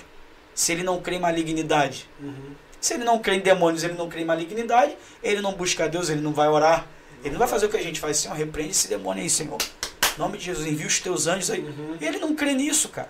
Se 0.54 0.72
ele 0.72 0.84
não 0.84 1.02
crê 1.02 1.18
em 1.18 1.20
malignidade? 1.20 2.10
Uhum. 2.22 2.56
Se 2.85 2.93
ele 2.93 3.03
não 3.03 3.17
crê 3.17 3.38
em 3.38 3.39
demônios, 3.39 3.83
ele 3.83 3.95
não 3.95 4.07
crê 4.07 4.22
em 4.22 4.25
malignidade, 4.25 4.95
ele 5.23 5.41
não 5.41 5.53
busca 5.53 5.85
a 5.85 5.88
Deus, 5.88 6.07
ele 6.07 6.22
não 6.22 6.31
vai 6.31 6.47
orar. 6.47 6.85
Ele 7.23 7.31
não 7.31 7.39
vai 7.39 7.47
fazer 7.47 7.65
o 7.65 7.69
que 7.69 7.77
a 7.77 7.81
gente 7.81 7.99
faz, 7.99 8.17
Senhor, 8.17 8.35
repreende 8.35 8.73
esse 8.73 8.88
demônio 8.88 9.23
aí, 9.23 9.30
Senhor. 9.30 9.57
Em 10.15 10.19
nome 10.19 10.38
de 10.38 10.45
Jesus, 10.45 10.67
envia 10.67 10.85
os 10.85 10.99
teus 10.99 11.25
anjos 11.25 11.49
aí. 11.49 11.61
Uhum. 11.61 11.97
Ele 11.99 12.19
não 12.19 12.35
crê 12.35 12.53
nisso, 12.53 12.89
cara. 12.89 13.09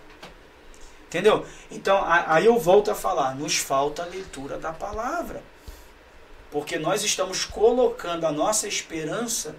Entendeu? 1.08 1.46
Então, 1.70 2.02
aí 2.08 2.46
eu 2.46 2.58
volto 2.58 2.90
a 2.90 2.96
falar, 2.96 3.36
nos 3.36 3.58
falta 3.58 4.04
a 4.04 4.06
leitura 4.06 4.58
da 4.58 4.72
palavra. 4.72 5.44
Porque 6.52 6.80
nós 6.80 7.04
estamos 7.04 7.44
colocando 7.44 8.26
a 8.26 8.32
nossa 8.32 8.70
esperança 8.70 9.58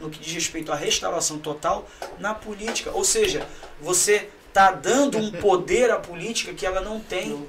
no 0.00 0.08
que 0.08 0.20
diz 0.20 0.32
respeito 0.32 0.72
à 0.72 0.74
restauração 0.74 1.38
total 1.38 1.86
na 2.18 2.32
política. 2.32 2.92
Ou 2.92 3.04
seja, 3.04 3.46
você 3.78 4.30
está 4.48 4.70
dando 4.70 5.18
um 5.18 5.30
poder 5.32 5.90
à 5.90 5.98
política 5.98 6.54
que 6.54 6.64
ela 6.64 6.80
não 6.80 6.98
tem. 6.98 7.46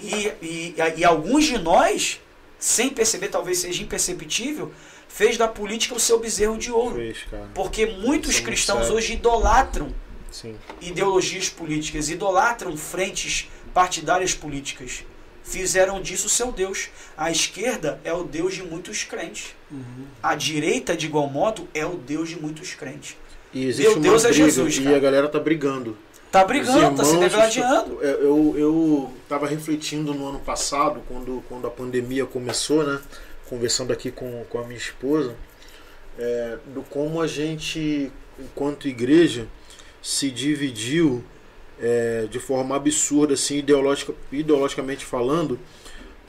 E, 0.00 0.32
e, 0.42 0.74
e 0.96 1.04
alguns 1.04 1.44
de 1.44 1.58
nós, 1.58 2.20
sem 2.58 2.90
perceber, 2.90 3.28
talvez 3.28 3.58
seja 3.58 3.82
imperceptível, 3.82 4.72
fez 5.08 5.36
da 5.36 5.46
política 5.46 5.94
o 5.94 6.00
seu 6.00 6.18
bezerro 6.18 6.58
de 6.58 6.70
ouro. 6.70 6.96
Fez, 6.96 7.18
Porque 7.54 7.86
muitos 7.86 8.40
cristãos 8.40 8.90
hoje 8.90 9.14
idolatram 9.14 9.94
Sim. 10.30 10.56
ideologias 10.80 11.48
políticas, 11.48 12.10
idolatram 12.10 12.76
frentes 12.76 13.48
partidárias 13.72 14.34
políticas. 14.34 15.04
Fizeram 15.44 16.00
disso 16.00 16.26
o 16.26 16.30
seu 16.30 16.50
Deus. 16.50 16.88
A 17.16 17.30
esquerda 17.30 18.00
é 18.02 18.12
o 18.12 18.24
Deus 18.24 18.54
de 18.54 18.62
muitos 18.62 19.04
crentes. 19.04 19.54
Uhum. 19.70 20.06
A 20.22 20.34
direita, 20.34 20.96
de 20.96 21.06
igual 21.06 21.28
modo, 21.28 21.68
é 21.74 21.84
o 21.84 21.96
Deus 21.96 22.30
de 22.30 22.40
muitos 22.40 22.74
crentes. 22.74 23.14
E 23.52 23.66
existe 23.66 23.90
Meu 23.90 24.00
Deus 24.00 24.24
é 24.24 24.28
briga, 24.28 24.42
é 24.42 24.46
Jesus. 24.46 24.78
Cara. 24.78 24.90
E 24.90 24.94
a 24.94 24.98
galera 24.98 25.28
tá 25.28 25.38
brigando. 25.38 25.96
Tá 26.34 26.44
brigando, 26.44 26.96
tá 26.96 27.04
se 27.04 27.16
degradando. 27.16 28.02
Eu, 28.02 28.54
eu 28.58 29.12
tava 29.28 29.46
refletindo 29.46 30.12
no 30.12 30.26
ano 30.26 30.40
passado, 30.40 31.00
quando, 31.06 31.44
quando 31.48 31.68
a 31.68 31.70
pandemia 31.70 32.26
começou, 32.26 32.82
né? 32.82 33.00
Conversando 33.48 33.92
aqui 33.92 34.10
com, 34.10 34.44
com 34.50 34.58
a 34.58 34.64
minha 34.64 34.76
esposa, 34.76 35.36
é, 36.18 36.58
do 36.74 36.82
como 36.82 37.20
a 37.20 37.28
gente, 37.28 38.10
enquanto 38.36 38.88
igreja, 38.88 39.46
se 40.02 40.28
dividiu 40.28 41.22
é, 41.80 42.26
de 42.28 42.40
forma 42.40 42.74
absurda, 42.74 43.34
assim, 43.34 43.58
ideologica, 43.58 44.12
ideologicamente 44.32 45.04
falando, 45.04 45.56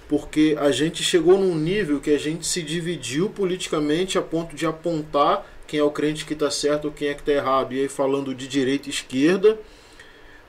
porque 0.08 0.56
a 0.60 0.70
gente 0.70 1.02
chegou 1.02 1.36
num 1.36 1.56
nível 1.56 2.00
que 2.00 2.12
a 2.12 2.20
gente 2.20 2.46
se 2.46 2.62
dividiu 2.62 3.28
politicamente 3.28 4.20
a 4.20 4.22
ponto 4.22 4.56
de 4.56 4.68
apontar 4.68 5.44
quem 5.66 5.80
é 5.80 5.84
o 5.84 5.90
crente 5.90 6.26
que 6.26 6.34
está 6.34 6.52
certo 6.52 6.86
ou 6.86 6.92
quem 6.92 7.08
é 7.08 7.16
que 7.16 7.22
está 7.22 7.32
errado. 7.32 7.74
E 7.74 7.80
aí 7.80 7.90
falando 7.90 8.36
de 8.36 8.48
direita 8.48 8.88
e 8.88 8.92
esquerda, 8.92 9.58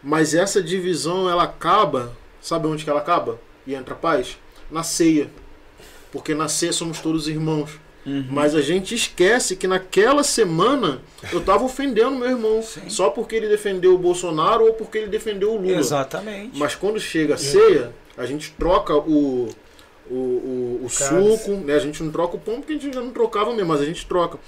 mas 0.02 0.34
essa 0.34 0.62
divisão 0.62 1.28
ela 1.28 1.44
acaba, 1.44 2.12
sabe 2.40 2.66
onde 2.66 2.84
que 2.84 2.90
ela 2.90 3.00
acaba? 3.00 3.40
E 3.66 3.74
entra 3.74 3.94
a 3.94 3.96
paz? 3.96 4.38
Na 4.70 4.82
ceia. 4.82 5.30
Porque 6.12 6.34
na 6.34 6.48
ceia 6.48 6.72
somos 6.72 7.00
todos 7.00 7.28
irmãos. 7.28 7.70
Uhum. 8.06 8.24
Mas 8.30 8.54
a 8.54 8.60
gente 8.60 8.94
esquece 8.94 9.56
que 9.56 9.66
naquela 9.66 10.22
semana 10.22 11.00
eu 11.32 11.40
estava 11.40 11.64
ofendendo 11.64 12.12
meu 12.12 12.28
irmão. 12.28 12.62
Sim. 12.62 12.88
Só 12.88 13.10
porque 13.10 13.34
ele 13.34 13.48
defendeu 13.48 13.94
o 13.94 13.98
Bolsonaro 13.98 14.64
ou 14.64 14.74
porque 14.74 14.98
ele 14.98 15.08
defendeu 15.08 15.52
o 15.52 15.56
Lula. 15.56 15.78
Exatamente. 15.78 16.56
Mas 16.56 16.76
quando 16.76 17.00
chega 17.00 17.34
a 17.34 17.38
ceia, 17.38 17.92
a 18.16 18.24
gente 18.24 18.52
troca 18.52 18.94
o, 18.94 19.48
o, 20.08 20.14
o, 20.14 20.80
o 20.84 20.88
suco, 20.88 21.50
né? 21.64 21.74
a 21.74 21.80
gente 21.80 22.00
não 22.00 22.12
troca 22.12 22.36
o 22.36 22.40
pão 22.40 22.60
porque 22.60 22.74
a 22.74 22.78
gente 22.78 22.94
já 22.94 23.00
não 23.00 23.10
trocava 23.10 23.52
mesmo, 23.52 23.68
mas 23.68 23.80
a 23.80 23.84
gente 23.84 24.06
troca. 24.06 24.38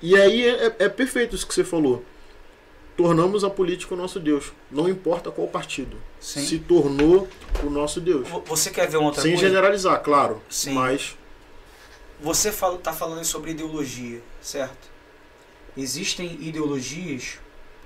E 0.00 0.16
aí 0.16 0.46
é, 0.48 0.66
é, 0.66 0.74
é 0.78 0.88
perfeito 0.88 1.34
isso 1.34 1.46
que 1.46 1.54
você 1.54 1.64
falou 1.64 2.04
tornamos 2.96 3.44
a 3.44 3.50
política 3.50 3.94
o 3.94 3.96
nosso 3.96 4.20
Deus. 4.20 4.52
Não 4.70 4.88
importa 4.88 5.30
qual 5.30 5.48
partido. 5.48 5.96
Sim. 6.20 6.44
Se 6.44 6.58
tornou 6.58 7.28
o 7.62 7.70
nosso 7.70 8.00
Deus. 8.00 8.28
Você 8.46 8.70
quer 8.70 8.88
ver 8.88 8.98
uma 8.98 9.06
outra 9.06 9.22
Sem 9.22 9.32
coisa? 9.32 9.46
Sem 9.46 9.48
generalizar, 9.50 10.02
claro. 10.02 10.40
Sim. 10.48 10.72
Mas. 10.72 11.16
Você 12.20 12.50
está 12.50 12.92
falando 12.92 13.24
sobre 13.24 13.50
ideologia, 13.50 14.22
certo? 14.40 14.90
Existem 15.76 16.38
ideologias 16.40 17.38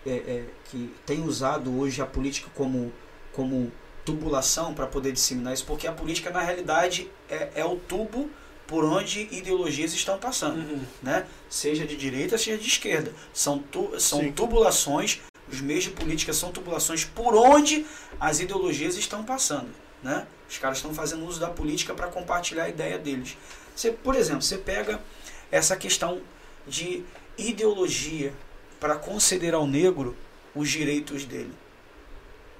é, 0.05 0.10
é, 0.10 0.44
que 0.70 0.93
têm 1.07 1.25
usado 1.25 1.78
hoje 1.78 2.02
a 2.02 2.07
política 2.07 2.51
como, 2.55 2.93
como 3.33 3.73
tubulação 4.05 4.75
para 4.75 4.86
poder 4.86 5.12
disseminar 5.12 5.55
isso, 5.55 5.65
porque 5.65 5.86
a 5.86 5.93
política, 5.93 6.31
na 6.31 6.41
realidade, 6.41 7.10
é, 7.31 7.51
é 7.55 7.65
o 7.65 7.76
tubo 7.76 8.28
por 8.67 8.85
onde 8.85 9.28
ideologias 9.31 9.93
estão 9.93 10.19
passando, 10.19 10.59
uhum. 10.59 10.85
né? 11.03 11.27
Seja 11.49 11.86
de 11.86 11.97
direita, 11.97 12.36
seja 12.36 12.59
de 12.59 12.67
esquerda. 12.67 13.12
São, 13.33 13.59
tu, 13.59 13.99
são 14.01 14.31
tubulações, 14.33 15.20
os 15.49 15.61
meios 15.61 15.85
de 15.85 15.91
política 15.91 16.33
são 16.33 16.51
tubulações 16.51 17.05
por 17.05 17.35
onde 17.35 17.86
as 18.19 18.41
ideologias 18.41 18.97
estão 18.97 19.25
passando, 19.25 19.69
né? 20.03 20.27
Os 20.49 20.59
caras 20.59 20.78
estão 20.78 20.95
fazendo 20.95 21.25
uso 21.25 21.41
da 21.41 21.49
política 21.49 21.95
para 21.95 22.09
compartilhar 22.09 22.65
a 22.65 22.69
ideia 22.69 22.99
deles. 22.99 23.36
Você, 23.75 23.93
por 23.93 24.15
exemplo, 24.15 24.43
você 24.43 24.59
pega 24.59 25.01
essa 25.51 25.77
questão 25.77 26.20
de 26.67 27.05
ideologia 27.39 28.33
para 28.81 28.97
conceder 28.97 29.55
ao 29.55 29.67
negro 29.67 30.17
os 30.55 30.69
direitos 30.69 31.25
dele. 31.25 31.53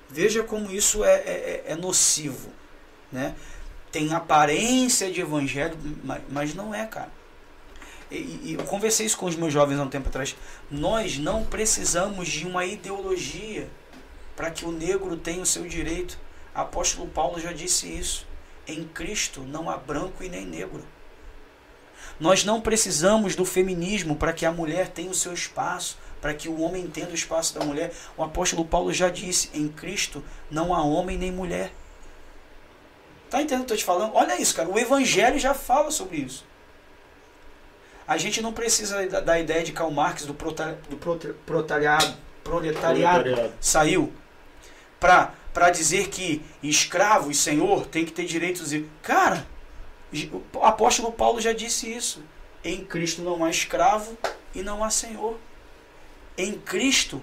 Veja 0.09 0.43
como 0.43 0.70
isso 0.70 1.05
é, 1.05 1.15
é, 1.15 1.65
é 1.68 1.75
nocivo, 1.75 2.51
né? 3.10 3.35
Tem 3.97 4.12
aparência 4.12 5.10
de 5.10 5.23
evangelho, 5.23 5.75
mas 6.28 6.55
não 6.55 6.75
é, 6.75 6.84
cara. 6.84 7.10
E, 8.10 8.16
e, 8.16 8.57
eu 8.58 8.65
conversei 8.65 9.07
isso 9.07 9.16
com 9.16 9.25
os 9.25 9.34
meus 9.34 9.50
jovens 9.50 9.81
há 9.81 9.84
um 9.84 9.89
tempo 9.89 10.10
atrás. 10.10 10.36
Nós 10.70 11.16
não 11.16 11.42
precisamos 11.47 12.28
de 12.28 12.47
uma 12.47 12.66
ideologia 12.66 13.70
para 14.36 14.50
que 14.50 14.66
o 14.66 14.70
negro 14.70 15.16
tenha 15.16 15.41
o 15.41 15.47
seu 15.47 15.66
direito. 15.66 16.18
Apóstolo 16.55 17.08
Paulo 17.08 17.41
já 17.41 17.52
disse 17.52 17.86
isso. 17.86 18.26
Em 18.68 18.84
Cristo 18.84 19.41
não 19.41 19.70
há 19.70 19.78
branco 19.78 20.23
e 20.23 20.28
nem 20.28 20.44
negro. 20.44 20.84
Nós 22.20 22.44
não 22.44 22.60
precisamos 22.60 23.34
do 23.34 23.47
feminismo 23.47 24.15
para 24.15 24.34
que 24.34 24.44
a 24.44 24.52
mulher 24.52 24.89
tenha 24.89 25.10
o 25.10 25.15
seu 25.15 25.33
espaço, 25.33 25.97
para 26.20 26.34
que 26.34 26.50
o 26.50 26.60
homem 26.60 26.86
tenha 26.86 27.08
o 27.08 27.15
espaço 27.15 27.58
da 27.58 27.65
mulher. 27.65 27.94
O 28.15 28.23
apóstolo 28.23 28.66
Paulo 28.66 28.92
já 28.92 29.08
disse: 29.08 29.49
em 29.55 29.68
Cristo 29.68 30.23
não 30.50 30.75
há 30.75 30.83
homem 30.83 31.16
nem 31.16 31.33
mulher. 31.33 31.73
Tá 33.30 33.42
entendendo 33.42 33.62
o 33.62 33.66
que 33.66 33.72
eu 33.72 33.76
tô 33.76 33.80
te 33.80 33.84
falando? 33.84 34.14
Olha 34.14 34.40
isso, 34.40 34.55
cara. 34.55 34.68
O 34.68 34.78
Evangelho 34.78 35.38
já 35.38 35.55
fala 35.55 35.90
sobre 35.90 36.18
isso. 36.18 36.44
A 38.06 38.16
gente 38.16 38.40
não 38.40 38.52
precisa 38.52 39.06
da, 39.08 39.20
da 39.20 39.38
ideia 39.38 39.64
de 39.64 39.72
Karl 39.72 39.90
Marx 39.90 40.24
do, 40.24 40.32
prota, 40.32 40.78
do 40.88 40.96
proletariado, 40.96 42.14
proletariado, 42.44 43.22
proletariado. 43.22 43.55
saiu 43.60 44.12
para 45.00 45.70
dizer 45.70 46.08
que 46.08 46.42
escravo 46.62 47.30
e 47.30 47.34
senhor 47.34 47.86
tem 47.86 48.05
que 48.05 48.12
ter 48.12 48.24
direitos. 48.24 48.72
E, 48.72 48.88
cara, 49.02 49.44
o 50.55 50.62
apóstolo 50.62 51.10
Paulo 51.10 51.40
já 51.40 51.52
disse 51.52 51.92
isso. 51.92 52.22
Em 52.62 52.84
Cristo 52.84 53.22
não 53.22 53.44
há 53.44 53.50
escravo 53.50 54.16
e 54.55 54.62
não 54.62 54.82
há 54.82 54.90
Senhor. 54.90 55.38
Em 56.36 56.55
Cristo, 56.55 57.22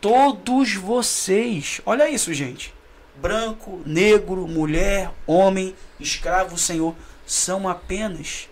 todos 0.00 0.74
vocês, 0.74 1.80
olha 1.84 2.08
isso, 2.08 2.32
gente. 2.32 2.72
Branco, 3.20 3.82
negro, 3.84 4.48
mulher, 4.48 5.10
homem, 5.26 5.76
escravo, 5.98 6.56
Senhor, 6.56 6.94
são 7.26 7.68
apenas 7.68 8.48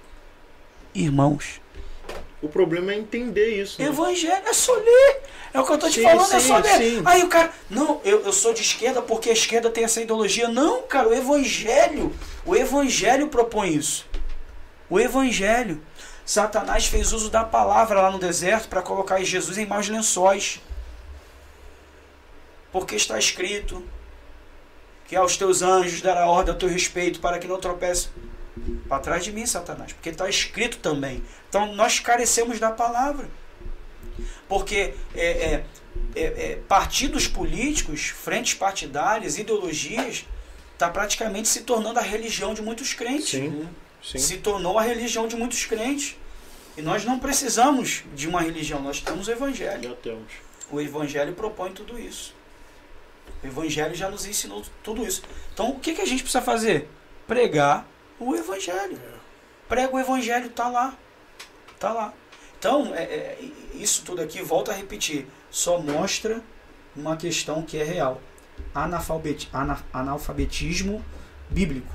irmãos. 0.94 1.58
O 2.42 2.48
problema 2.48 2.92
é 2.92 2.98
entender 2.98 3.60
isso. 3.60 3.80
Né? 3.80 3.88
Evangelho 3.88 4.46
é 4.46 4.52
só 4.52 4.74
ler. 4.74 5.22
É 5.54 5.58
o 5.60 5.64
que 5.64 5.72
eu 5.72 5.78
tô 5.78 5.88
te 5.88 5.94
Sim, 5.94 6.02
falando, 6.02 6.32
é 6.32 6.40
sim, 6.40 6.48
só 6.48 6.58
ler. 6.58 6.76
sim. 6.76 7.02
Aí 7.06 7.22
o 7.22 7.28
cara, 7.28 7.50
não, 7.70 8.00
eu, 8.04 8.20
eu 8.20 8.32
sou 8.32 8.52
de 8.52 8.60
esquerda 8.60 9.00
porque 9.00 9.30
a 9.30 9.32
esquerda 9.32 9.70
tem 9.70 9.84
essa 9.84 10.02
ideologia. 10.02 10.48
Não, 10.48 10.82
cara, 10.82 11.08
o 11.08 11.14
Evangelho, 11.14 12.14
o 12.44 12.54
Evangelho 12.54 13.28
propõe 13.28 13.74
isso. 13.74 14.06
O 14.90 15.00
Evangelho. 15.00 15.82
Satanás 16.26 16.84
fez 16.84 17.14
uso 17.14 17.30
da 17.30 17.42
palavra 17.42 18.02
lá 18.02 18.10
no 18.10 18.18
deserto 18.18 18.68
para 18.68 18.82
colocar 18.82 19.18
Jesus 19.24 19.56
em 19.56 19.64
maus 19.64 19.88
lençóis. 19.88 20.60
Porque 22.70 22.96
está 22.96 23.18
escrito 23.18 23.82
que 25.08 25.16
aos 25.16 25.36
teus 25.36 25.62
anjos 25.62 26.02
dará 26.02 26.26
ordem 26.26 26.54
a 26.54 26.56
teu 26.56 26.68
respeito 26.68 27.18
para 27.18 27.38
que 27.38 27.48
não 27.48 27.58
tropece 27.58 28.08
para 28.88 29.00
trás 29.00 29.24
de 29.24 29.32
mim, 29.32 29.46
Satanás, 29.46 29.92
porque 29.92 30.10
está 30.10 30.28
escrito 30.28 30.78
também. 30.78 31.22
Então 31.48 31.74
nós 31.74 31.98
carecemos 31.98 32.60
da 32.60 32.70
palavra. 32.70 33.28
Porque 34.46 34.94
é, 35.14 35.26
é, 35.26 35.64
é, 36.14 36.22
é, 36.22 36.56
partidos 36.68 37.26
políticos, 37.26 38.08
frentes 38.08 38.54
partidárias, 38.54 39.38
ideologias, 39.38 40.26
está 40.74 40.88
praticamente 40.90 41.48
se 41.48 41.62
tornando 41.62 41.98
a 41.98 42.02
religião 42.02 42.52
de 42.52 42.60
muitos 42.60 42.92
crentes. 42.92 43.30
Sim, 43.30 43.68
sim. 44.02 44.18
Se 44.18 44.38
tornou 44.38 44.78
a 44.78 44.82
religião 44.82 45.26
de 45.26 45.36
muitos 45.36 45.64
crentes. 45.64 46.16
E 46.76 46.82
nós 46.82 47.04
não 47.04 47.18
precisamos 47.18 48.04
de 48.14 48.28
uma 48.28 48.40
religião, 48.40 48.80
nós 48.80 49.00
temos 49.00 49.26
o 49.26 49.30
Evangelho. 49.30 49.90
Já 49.90 49.94
temos. 49.96 50.32
O 50.70 50.80
Evangelho 50.80 51.32
propõe 51.32 51.72
tudo 51.72 51.98
isso. 51.98 52.37
O 53.42 53.46
Evangelho 53.46 53.94
já 53.94 54.10
nos 54.10 54.26
ensinou 54.26 54.62
tudo 54.82 55.06
isso. 55.06 55.22
Então, 55.54 55.70
o 55.70 55.78
que, 55.78 55.94
que 55.94 56.00
a 56.02 56.06
gente 56.06 56.22
precisa 56.22 56.42
fazer? 56.42 56.88
Pregar 57.26 57.86
o 58.18 58.34
Evangelho. 58.34 58.98
Prega 59.68 59.94
o 59.94 59.98
Evangelho, 59.98 60.48
tá 60.50 60.68
lá. 60.68 60.96
Tá 61.78 61.92
lá. 61.92 62.12
Então, 62.58 62.92
é, 62.94 63.02
é, 63.04 63.38
isso 63.74 64.02
tudo 64.04 64.20
aqui, 64.22 64.42
volto 64.42 64.70
a 64.70 64.74
repetir, 64.74 65.26
só 65.50 65.78
mostra 65.78 66.42
uma 66.96 67.16
questão 67.16 67.62
que 67.62 67.76
é 67.78 67.84
real. 67.84 68.20
Analfabeti 68.74 69.48
ana- 69.52 69.84
analfabetismo 69.92 71.04
bíblico. 71.48 71.92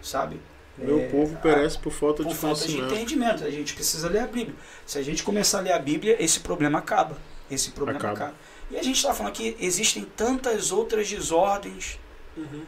Sabe? 0.00 0.40
Meu 0.78 1.00
É, 1.00 1.08
povo 1.08 1.36
perece 1.38 1.78
por 1.78 1.90
falta 1.92 2.22
por 2.22 2.28
de 2.30 2.34
falta 2.34 2.60
de 2.60 2.74
conhecimento. 2.74 2.94
entendimento. 2.94 3.44
A 3.44 3.50
gente 3.50 3.74
precisa 3.74 4.08
ler 4.08 4.20
a 4.20 4.26
Bíblia. 4.26 4.54
Se 4.86 4.98
a 4.98 5.02
gente 5.02 5.22
começar 5.22 5.58
a 5.58 5.62
ler 5.62 5.72
a 5.72 5.78
Bíblia, 5.78 6.16
esse 6.22 6.40
problema 6.40 6.78
acaba. 6.78 7.16
Esse 7.50 7.70
problema 7.70 7.98
acaba. 7.98 8.14
Acaba. 8.14 8.34
E 8.70 8.76
a 8.76 8.82
gente 8.82 8.96
está 8.96 9.14
falando 9.14 9.32
que 9.32 9.56
existem 9.60 10.04
tantas 10.16 10.72
outras 10.72 11.08
desordens. 11.08 11.98
Uhum. 12.36 12.62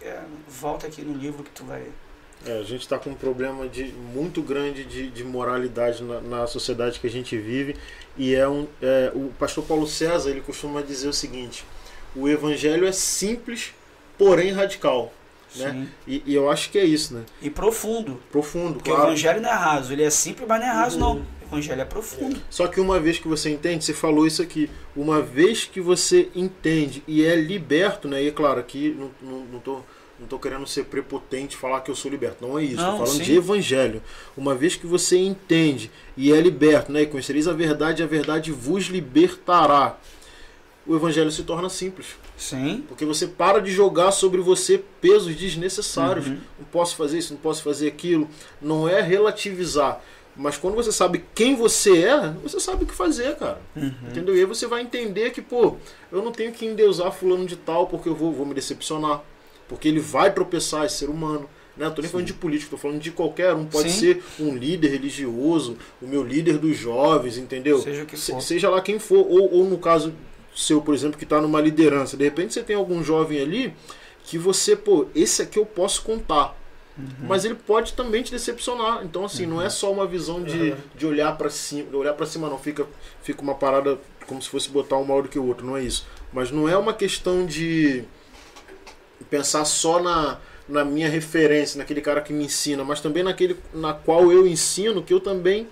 É, 0.00 0.20
volta 0.48 0.86
aqui 0.86 1.02
no 1.02 1.16
livro 1.16 1.42
que 1.42 1.50
tu 1.50 1.64
vai. 1.64 1.86
É, 2.44 2.58
a 2.58 2.62
gente 2.64 2.80
está 2.80 2.98
com 2.98 3.10
um 3.10 3.14
problema 3.14 3.68
de, 3.68 3.84
muito 3.84 4.42
grande 4.42 4.84
de, 4.84 5.08
de 5.08 5.24
moralidade 5.24 6.02
na, 6.02 6.20
na 6.20 6.46
sociedade 6.46 6.98
que 6.98 7.06
a 7.06 7.10
gente 7.10 7.36
vive. 7.38 7.76
E 8.16 8.34
é 8.34 8.48
um, 8.48 8.66
é, 8.80 9.12
o 9.14 9.32
pastor 9.38 9.64
Paulo 9.64 9.86
César 9.86 10.30
ele 10.30 10.40
costuma 10.40 10.82
dizer 10.82 11.08
o 11.08 11.12
seguinte: 11.12 11.64
o 12.16 12.28
evangelho 12.28 12.86
é 12.86 12.92
simples, 12.92 13.72
porém 14.18 14.52
radical. 14.52 15.12
Né? 15.54 15.86
E, 16.06 16.22
e 16.26 16.34
eu 16.34 16.50
acho 16.50 16.70
que 16.70 16.78
é 16.78 16.84
isso, 16.84 17.14
né? 17.14 17.24
E 17.40 17.50
profundo. 17.50 18.20
Profundo, 18.30 18.74
Porque 18.74 18.90
o 18.90 18.94
claro. 18.94 19.10
evangelho 19.10 19.40
não 19.40 19.50
é 19.50 19.54
raso. 19.54 19.92
Ele 19.92 20.02
é 20.02 20.10
simples, 20.10 20.48
mas 20.48 20.60
não 20.60 20.66
é 20.66 20.70
raso, 20.70 20.98
não. 20.98 21.24
Evangelho 21.52 21.82
é 21.82 21.84
profundo. 21.84 22.40
Só 22.48 22.66
que 22.66 22.80
uma 22.80 22.98
vez 22.98 23.18
que 23.18 23.28
você 23.28 23.50
entende, 23.50 23.84
você 23.84 23.92
falou 23.92 24.26
isso 24.26 24.40
aqui, 24.40 24.70
uma 24.96 25.20
vez 25.20 25.64
que 25.64 25.80
você 25.80 26.30
entende 26.34 27.02
e 27.06 27.24
é 27.24 27.36
liberto, 27.36 28.08
né? 28.08 28.22
E 28.22 28.28
é 28.28 28.30
claro, 28.30 28.58
aqui 28.58 28.96
não, 28.98 29.10
não, 29.20 29.44
não, 29.44 29.60
tô, 29.60 29.80
não 30.18 30.26
tô 30.26 30.38
querendo 30.38 30.66
ser 30.66 30.84
prepotente 30.84 31.56
falar 31.56 31.82
que 31.82 31.90
eu 31.90 31.94
sou 31.94 32.10
liberto. 32.10 32.46
Não 32.46 32.58
é 32.58 32.64
isso. 32.64 32.76
Tô 32.76 32.92
falando 32.92 33.08
sim. 33.08 33.22
de 33.22 33.36
evangelho. 33.36 34.02
Uma 34.36 34.54
vez 34.54 34.76
que 34.76 34.86
você 34.86 35.18
entende 35.18 35.90
e 36.16 36.32
é 36.32 36.40
liberto, 36.40 36.90
né? 36.90 37.02
E 37.02 37.06
conhecereis 37.06 37.46
a 37.46 37.52
verdade, 37.52 38.02
a 38.02 38.06
verdade 38.06 38.50
vos 38.50 38.84
libertará. 38.84 39.98
O 40.86 40.96
evangelho 40.96 41.30
se 41.30 41.44
torna 41.44 41.68
simples. 41.68 42.16
Sim. 42.36 42.84
Porque 42.88 43.04
você 43.04 43.26
para 43.26 43.60
de 43.60 43.70
jogar 43.70 44.10
sobre 44.10 44.40
você 44.40 44.82
pesos 45.00 45.36
desnecessários. 45.36 46.26
Uhum. 46.26 46.38
Não 46.58 46.66
posso 46.72 46.96
fazer 46.96 47.18
isso, 47.18 47.34
não 47.34 47.40
posso 47.40 47.62
fazer 47.62 47.86
aquilo. 47.86 48.28
Não 48.60 48.88
é 48.88 49.00
relativizar. 49.00 50.02
Mas 50.34 50.56
quando 50.56 50.74
você 50.74 50.90
sabe 50.90 51.24
quem 51.34 51.54
você 51.54 52.04
é, 52.04 52.30
você 52.42 52.58
sabe 52.58 52.84
o 52.84 52.86
que 52.86 52.94
fazer, 52.94 53.36
cara. 53.36 53.60
Uhum. 53.76 53.92
Entendeu? 54.08 54.34
E 54.34 54.40
aí 54.40 54.46
você 54.46 54.66
vai 54.66 54.80
entender 54.80 55.30
que, 55.30 55.42
pô, 55.42 55.76
eu 56.10 56.22
não 56.22 56.32
tenho 56.32 56.52
que 56.52 56.64
endeusar 56.64 57.12
fulano 57.12 57.44
de 57.44 57.56
tal 57.56 57.86
porque 57.86 58.08
eu 58.08 58.14
vou, 58.14 58.32
vou 58.32 58.46
me 58.46 58.54
decepcionar. 58.54 59.22
Porque 59.68 59.88
ele 59.88 60.00
vai 60.00 60.32
tropeçar, 60.32 60.86
esse 60.86 60.96
ser 60.96 61.10
humano. 61.10 61.48
Né? 61.76 61.88
Tô 61.90 62.02
nem 62.02 62.10
falando 62.10 62.26
de 62.26 62.34
político, 62.34 62.70
tô 62.72 62.76
falando 62.76 63.00
de 63.00 63.10
qualquer 63.10 63.54
um. 63.54 63.64
Pode 63.66 63.90
Sim. 63.90 63.98
ser 63.98 64.24
um 64.40 64.54
líder 64.54 64.88
religioso, 64.88 65.76
o 66.00 66.06
meu 66.06 66.22
líder 66.22 66.58
dos 66.58 66.76
jovens, 66.76 67.38
entendeu? 67.38 67.78
Seja 67.80 68.06
Se- 68.14 68.40
seja 68.40 68.68
lá 68.70 68.80
quem 68.80 68.98
for. 68.98 69.26
Ou, 69.28 69.54
ou 69.54 69.64
no 69.64 69.78
caso 69.78 70.12
seu, 70.54 70.80
por 70.82 70.94
exemplo, 70.94 71.16
que 71.18 71.24
está 71.24 71.40
numa 71.40 71.60
liderança. 71.60 72.16
De 72.16 72.24
repente 72.24 72.52
você 72.54 72.62
tem 72.62 72.76
algum 72.76 73.02
jovem 73.02 73.40
ali 73.40 73.74
que 74.24 74.36
você, 74.36 74.76
pô, 74.76 75.06
esse 75.14 75.42
aqui 75.42 75.58
eu 75.58 75.64
posso 75.66 76.02
contar. 76.02 76.54
Uhum. 77.02 77.26
Mas 77.26 77.44
ele 77.44 77.54
pode 77.54 77.94
também 77.94 78.22
te 78.22 78.30
decepcionar. 78.30 79.02
Então, 79.04 79.24
assim, 79.24 79.44
não 79.44 79.60
é 79.60 79.68
só 79.68 79.92
uma 79.92 80.06
visão 80.06 80.42
de, 80.42 80.70
Uhum. 80.70 80.76
de 80.94 81.06
olhar 81.06 81.36
para 81.36 81.50
cima. 81.50 81.90
de 81.90 81.96
Olhar 81.96 82.14
para 82.14 82.26
cima 82.26 82.48
não, 82.48 82.58
fica, 82.58 82.86
fica 83.22 83.42
uma 83.42 83.54
parada 83.54 83.98
como 84.26 84.40
se 84.40 84.48
fosse 84.48 84.68
botar 84.70 84.96
um 84.96 85.04
maior 85.04 85.22
do 85.22 85.28
que 85.28 85.38
o 85.38 85.44
outro. 85.46 85.66
Não 85.66 85.76
é 85.76 85.82
isso. 85.82 86.06
Mas 86.32 86.50
não 86.50 86.68
é 86.68 86.76
uma 86.76 86.94
questão 86.94 87.44
de 87.44 88.04
pensar 89.28 89.64
só 89.64 90.00
na, 90.00 90.38
na 90.68 90.84
minha 90.84 91.08
referência, 91.08 91.78
naquele 91.78 92.00
cara 92.00 92.20
que 92.20 92.32
me 92.32 92.44
ensina, 92.44 92.84
mas 92.84 93.00
também 93.00 93.22
naquele 93.22 93.56
na 93.72 93.92
qual 93.92 94.30
eu 94.30 94.46
ensino, 94.46 95.02
que 95.02 95.12
eu 95.12 95.20
também 95.20 95.68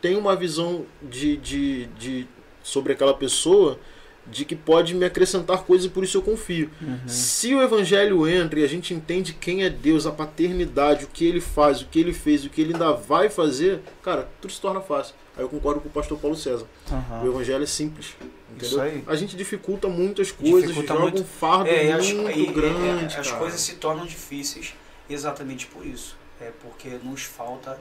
tenho 0.00 0.18
uma 0.18 0.34
visão 0.34 0.84
de, 1.02 1.36
de, 1.36 1.86
de 1.98 2.26
sobre 2.62 2.92
aquela 2.92 3.14
pessoa 3.14 3.78
de 4.26 4.44
que 4.44 4.54
pode 4.54 4.94
me 4.94 5.04
acrescentar 5.04 5.62
coisas 5.64 5.86
e 5.86 5.90
por 5.90 6.04
isso 6.04 6.16
eu 6.18 6.22
confio. 6.22 6.70
Uhum. 6.80 6.98
Se 7.08 7.54
o 7.54 7.60
evangelho 7.62 8.26
entra 8.28 8.60
e 8.60 8.64
a 8.64 8.68
gente 8.68 8.94
entende 8.94 9.32
quem 9.32 9.64
é 9.64 9.68
Deus, 9.70 10.06
a 10.06 10.12
paternidade, 10.12 11.04
o 11.04 11.08
que 11.08 11.26
ele 11.26 11.40
faz, 11.40 11.82
o 11.82 11.86
que 11.86 11.98
ele 12.00 12.12
fez, 12.12 12.44
o 12.44 12.48
que 12.50 12.60
ele 12.60 12.72
ainda 12.72 12.92
vai 12.92 13.28
fazer, 13.28 13.80
cara, 14.02 14.28
tudo 14.40 14.52
se 14.52 14.60
torna 14.60 14.80
fácil. 14.80 15.14
Aí 15.36 15.42
eu 15.42 15.48
concordo 15.48 15.80
com 15.80 15.88
o 15.88 15.92
pastor 15.92 16.18
Paulo 16.18 16.36
César. 16.36 16.66
O 16.90 16.94
Aham. 16.94 17.26
evangelho 17.26 17.62
é 17.64 17.66
simples. 17.66 18.14
Entendeu? 18.50 18.68
Isso 18.68 18.80
aí. 18.80 19.02
A 19.06 19.16
gente 19.16 19.34
dificulta 19.36 19.88
muitas 19.88 20.30
coisas, 20.30 20.62
Dificulta 20.68 20.88
joga 20.92 21.02
muito. 21.02 21.22
um 21.22 21.24
fardo 21.24 21.70
É, 21.70 21.86
e 21.86 22.14
muito 22.14 22.38
e- 22.38 22.42
e- 22.42 22.52
grande. 22.52 23.14
é, 23.14 23.18
as 23.18 23.30
coisas 23.32 23.60
se 23.60 23.74
tornam 23.76 24.04
difíceis 24.06 24.74
exatamente 25.08 25.66
por 25.66 25.84
isso. 25.86 26.16
É 26.40 26.50
porque 26.62 26.90
nos 27.02 27.22
falta 27.22 27.78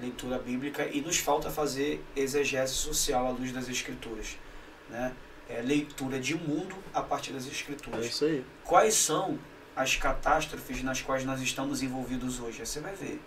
leitura 0.00 0.38
bíblica 0.38 0.88
e 0.92 1.00
nos 1.00 1.18
falta 1.18 1.50
fazer 1.50 2.02
exegese 2.16 2.72
social 2.74 3.26
à 3.26 3.30
luz 3.30 3.52
das 3.52 3.68
escrituras. 3.68 4.36
Né? 4.90 5.12
É 5.48 5.60
leitura 5.60 6.18
de 6.18 6.34
mundo 6.34 6.74
a 6.92 7.02
partir 7.02 7.32
das 7.32 7.46
É 7.46 7.50
escrituras. 7.50 8.06
isso 8.06 8.24
aí. 8.24 8.44
Quais 8.64 8.94
são 8.94 9.38
as 9.76 9.96
catástrofes 9.96 10.82
nas 10.82 11.02
quais 11.02 11.24
nós 11.24 11.40
estamos 11.40 11.82
envolvidos 11.82 12.40
hoje? 12.40 12.60
Aí 12.60 12.66
Você 12.66 12.80
vai 12.80 12.94
ver. 12.94 13.20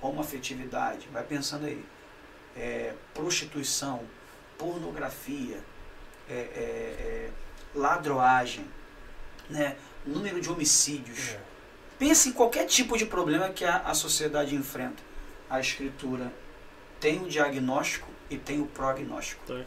Homoafetividade, 0.00 1.08
vai 1.12 1.24
pensando 1.24 1.66
aí. 1.66 1.84
É, 2.56 2.94
prostituição, 3.14 4.02
pornografia, 4.56 5.62
é, 6.28 6.32
é, 6.34 6.36
é, 6.36 7.30
ladroagem, 7.74 8.64
né? 9.50 9.76
número 10.06 10.40
de 10.40 10.48
homicídios. 10.50 11.30
É. 11.30 11.40
Pense 11.98 12.28
em 12.28 12.32
qualquer 12.32 12.64
tipo 12.66 12.96
de 12.96 13.06
problema 13.06 13.48
que 13.50 13.64
a, 13.64 13.78
a 13.78 13.94
sociedade 13.94 14.54
enfrenta. 14.54 15.02
A 15.50 15.58
escritura 15.60 16.32
tem 17.00 17.22
o 17.22 17.28
diagnóstico 17.28 18.08
e 18.30 18.36
tem 18.36 18.60
o 18.60 18.66
prognóstico. 18.66 19.44
Tem. 19.46 19.66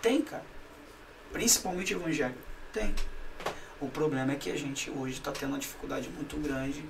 Tem, 0.00 0.22
cara. 0.22 0.44
Principalmente 1.32 1.94
o 1.94 1.98
evangelho. 2.00 2.34
Tem. 2.72 2.94
O 3.80 3.88
problema 3.88 4.32
é 4.32 4.36
que 4.36 4.50
a 4.50 4.56
gente 4.56 4.90
hoje 4.90 5.14
está 5.14 5.32
tendo 5.32 5.50
uma 5.50 5.58
dificuldade 5.58 6.08
muito 6.08 6.36
grande 6.36 6.84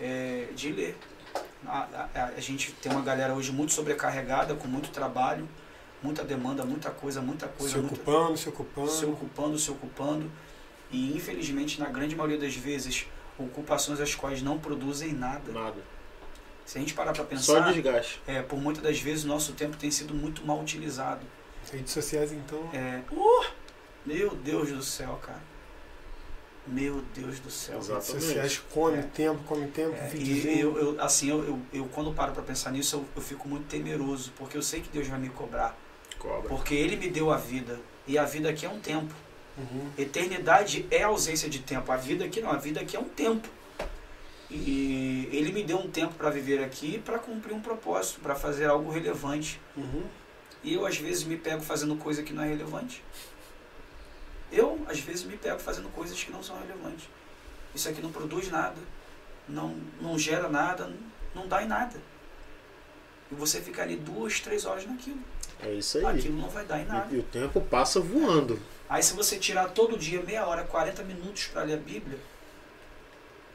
é, 0.00 0.48
de 0.54 0.72
ler. 0.72 0.96
A, 1.66 2.08
a- 2.14 2.24
a 2.36 2.40
gente 2.40 2.72
tem 2.72 2.90
uma 2.92 3.02
galera 3.02 3.34
hoje 3.34 3.52
muito 3.52 3.72
sobrecarregada, 3.72 4.54
com 4.54 4.66
muito 4.68 4.90
trabalho, 4.90 5.48
muita 6.02 6.22
demanda, 6.24 6.64
muita 6.64 6.90
coisa, 6.90 7.20
muita 7.20 7.46
coisa, 7.48 7.74
Se 7.74 7.78
muita, 7.80 7.94
ocupando, 7.94 8.36
se 8.38 8.48
ocupando. 8.48 8.90
se 8.90 9.04
ocupando, 9.04 9.58
se 9.58 9.70
ocupando. 9.70 10.30
E 10.90 11.14
infelizmente, 11.16 11.80
na 11.80 11.86
grande 11.90 12.14
maioria 12.14 12.38
das 12.38 12.54
vezes, 12.54 13.06
ocupações 13.38 14.00
as 14.00 14.14
quais 14.14 14.40
não 14.42 14.58
produzem 14.58 15.12
nada. 15.12 15.50
Nada. 15.52 15.76
Se 16.64 16.78
a 16.78 16.80
gente 16.80 16.94
parar 16.94 17.12
para 17.12 17.22
Só 17.24 17.28
pensar, 17.60 17.72
desgaste. 17.72 18.20
é, 18.26 18.40
por 18.40 18.58
muitas 18.58 18.82
das 18.82 18.98
vezes 18.98 19.24
o 19.24 19.28
nosso 19.28 19.52
tempo 19.52 19.76
tem 19.76 19.90
sido 19.90 20.14
muito 20.14 20.44
mal 20.46 20.58
utilizado. 20.60 21.20
Redes 21.70 21.92
sociais, 21.92 22.32
então. 22.32 22.70
É, 22.72 23.00
uh, 23.10 23.44
meu 24.04 24.30
Deus 24.34 24.70
do 24.70 24.82
céu, 24.82 25.18
cara. 25.22 25.42
Meu 26.66 27.02
Deus 27.14 27.38
do 27.40 27.50
céu. 27.50 27.78
Exato. 27.78 28.06
Redes 28.12 28.24
sociais 28.24 28.62
come 28.72 28.98
É. 28.98 29.02
tempo, 29.02 29.42
come 29.44 29.66
tempo, 29.68 29.94
É, 29.96 30.10
e 30.16 30.58
eu, 30.60 30.78
eu- 30.78 31.02
assim, 31.02 31.28
eu, 31.28 31.44
eu, 31.44 31.60
eu 31.72 31.84
quando 31.92 32.12
paro 32.14 32.32
pra 32.32 32.42
pensar 32.42 32.70
nisso, 32.70 32.96
eu, 32.96 33.04
eu 33.16 33.20
fico 33.22 33.46
muito 33.46 33.66
temeroso, 33.66 34.32
porque 34.36 34.56
eu 34.56 34.62
sei 34.62 34.80
que 34.80 34.88
Deus 34.88 35.06
vai 35.06 35.18
me 35.18 35.28
cobrar. 35.28 35.76
Cobra. 36.18 36.48
Porque 36.48 36.74
Ele 36.74 36.96
me 36.96 37.10
deu 37.10 37.30
a 37.30 37.36
vida. 37.36 37.78
E 38.06 38.16
a 38.16 38.24
vida 38.24 38.48
aqui 38.48 38.64
é 38.64 38.68
um 38.70 38.80
tempo. 38.80 39.14
Uhum. 39.58 39.90
Eternidade 39.98 40.86
é 40.90 41.02
ausência 41.02 41.48
de 41.50 41.58
tempo. 41.58 41.92
A 41.92 41.96
vida 41.96 42.24
aqui 42.24 42.40
não, 42.40 42.50
a 42.50 42.56
vida 42.56 42.80
aqui 42.80 42.96
é 42.96 43.00
um 43.00 43.08
tempo. 43.08 43.46
E 44.50 45.28
Ele 45.32 45.52
me 45.52 45.62
deu 45.62 45.78
um 45.78 45.90
tempo 45.90 46.14
para 46.14 46.30
viver 46.30 46.62
aqui 46.62 46.98
para 46.98 47.18
cumprir 47.18 47.54
um 47.54 47.60
propósito, 47.60 48.20
para 48.20 48.34
fazer 48.34 48.66
algo 48.66 48.90
relevante. 48.90 49.60
Uhum. 49.76 50.04
E 50.62 50.72
eu 50.74 50.86
às 50.86 50.96
vezes 50.96 51.24
me 51.24 51.36
pego 51.36 51.60
fazendo 51.62 51.94
coisa 51.96 52.22
que 52.22 52.32
não 52.32 52.42
é 52.42 52.48
relevante. 52.48 53.02
Eu 54.56 54.80
às 54.88 55.00
vezes 55.00 55.24
me 55.24 55.36
pego 55.36 55.58
fazendo 55.58 55.88
coisas 55.90 56.22
que 56.22 56.30
não 56.30 56.42
são 56.42 56.58
relevantes. 56.60 57.08
Isso 57.74 57.88
aqui 57.88 58.00
não 58.00 58.12
produz 58.12 58.50
nada, 58.50 58.80
não, 59.48 59.76
não 60.00 60.18
gera 60.18 60.48
nada, 60.48 60.92
não 61.34 61.48
dá 61.48 61.62
em 61.62 61.66
nada. 61.66 62.00
E 63.32 63.34
você 63.34 63.60
fica 63.60 63.82
ali 63.82 63.96
duas, 63.96 64.38
três 64.40 64.64
horas 64.64 64.86
naquilo. 64.86 65.18
É 65.60 65.72
isso 65.72 65.98
aí. 65.98 66.04
Aquilo 66.06 66.38
não 66.38 66.48
vai 66.48 66.64
dar 66.64 66.80
em 66.80 66.84
nada. 66.84 67.08
E, 67.10 67.16
e 67.16 67.18
o 67.18 67.22
tempo 67.22 67.60
passa 67.60 67.98
voando. 68.00 68.60
Aí 68.88 69.02
se 69.02 69.14
você 69.14 69.38
tirar 69.38 69.70
todo 69.70 69.98
dia 69.98 70.22
meia 70.22 70.46
hora, 70.46 70.62
40 70.64 71.02
minutos 71.02 71.46
para 71.46 71.62
ler 71.62 71.74
a 71.74 71.78
Bíblia, 71.78 72.18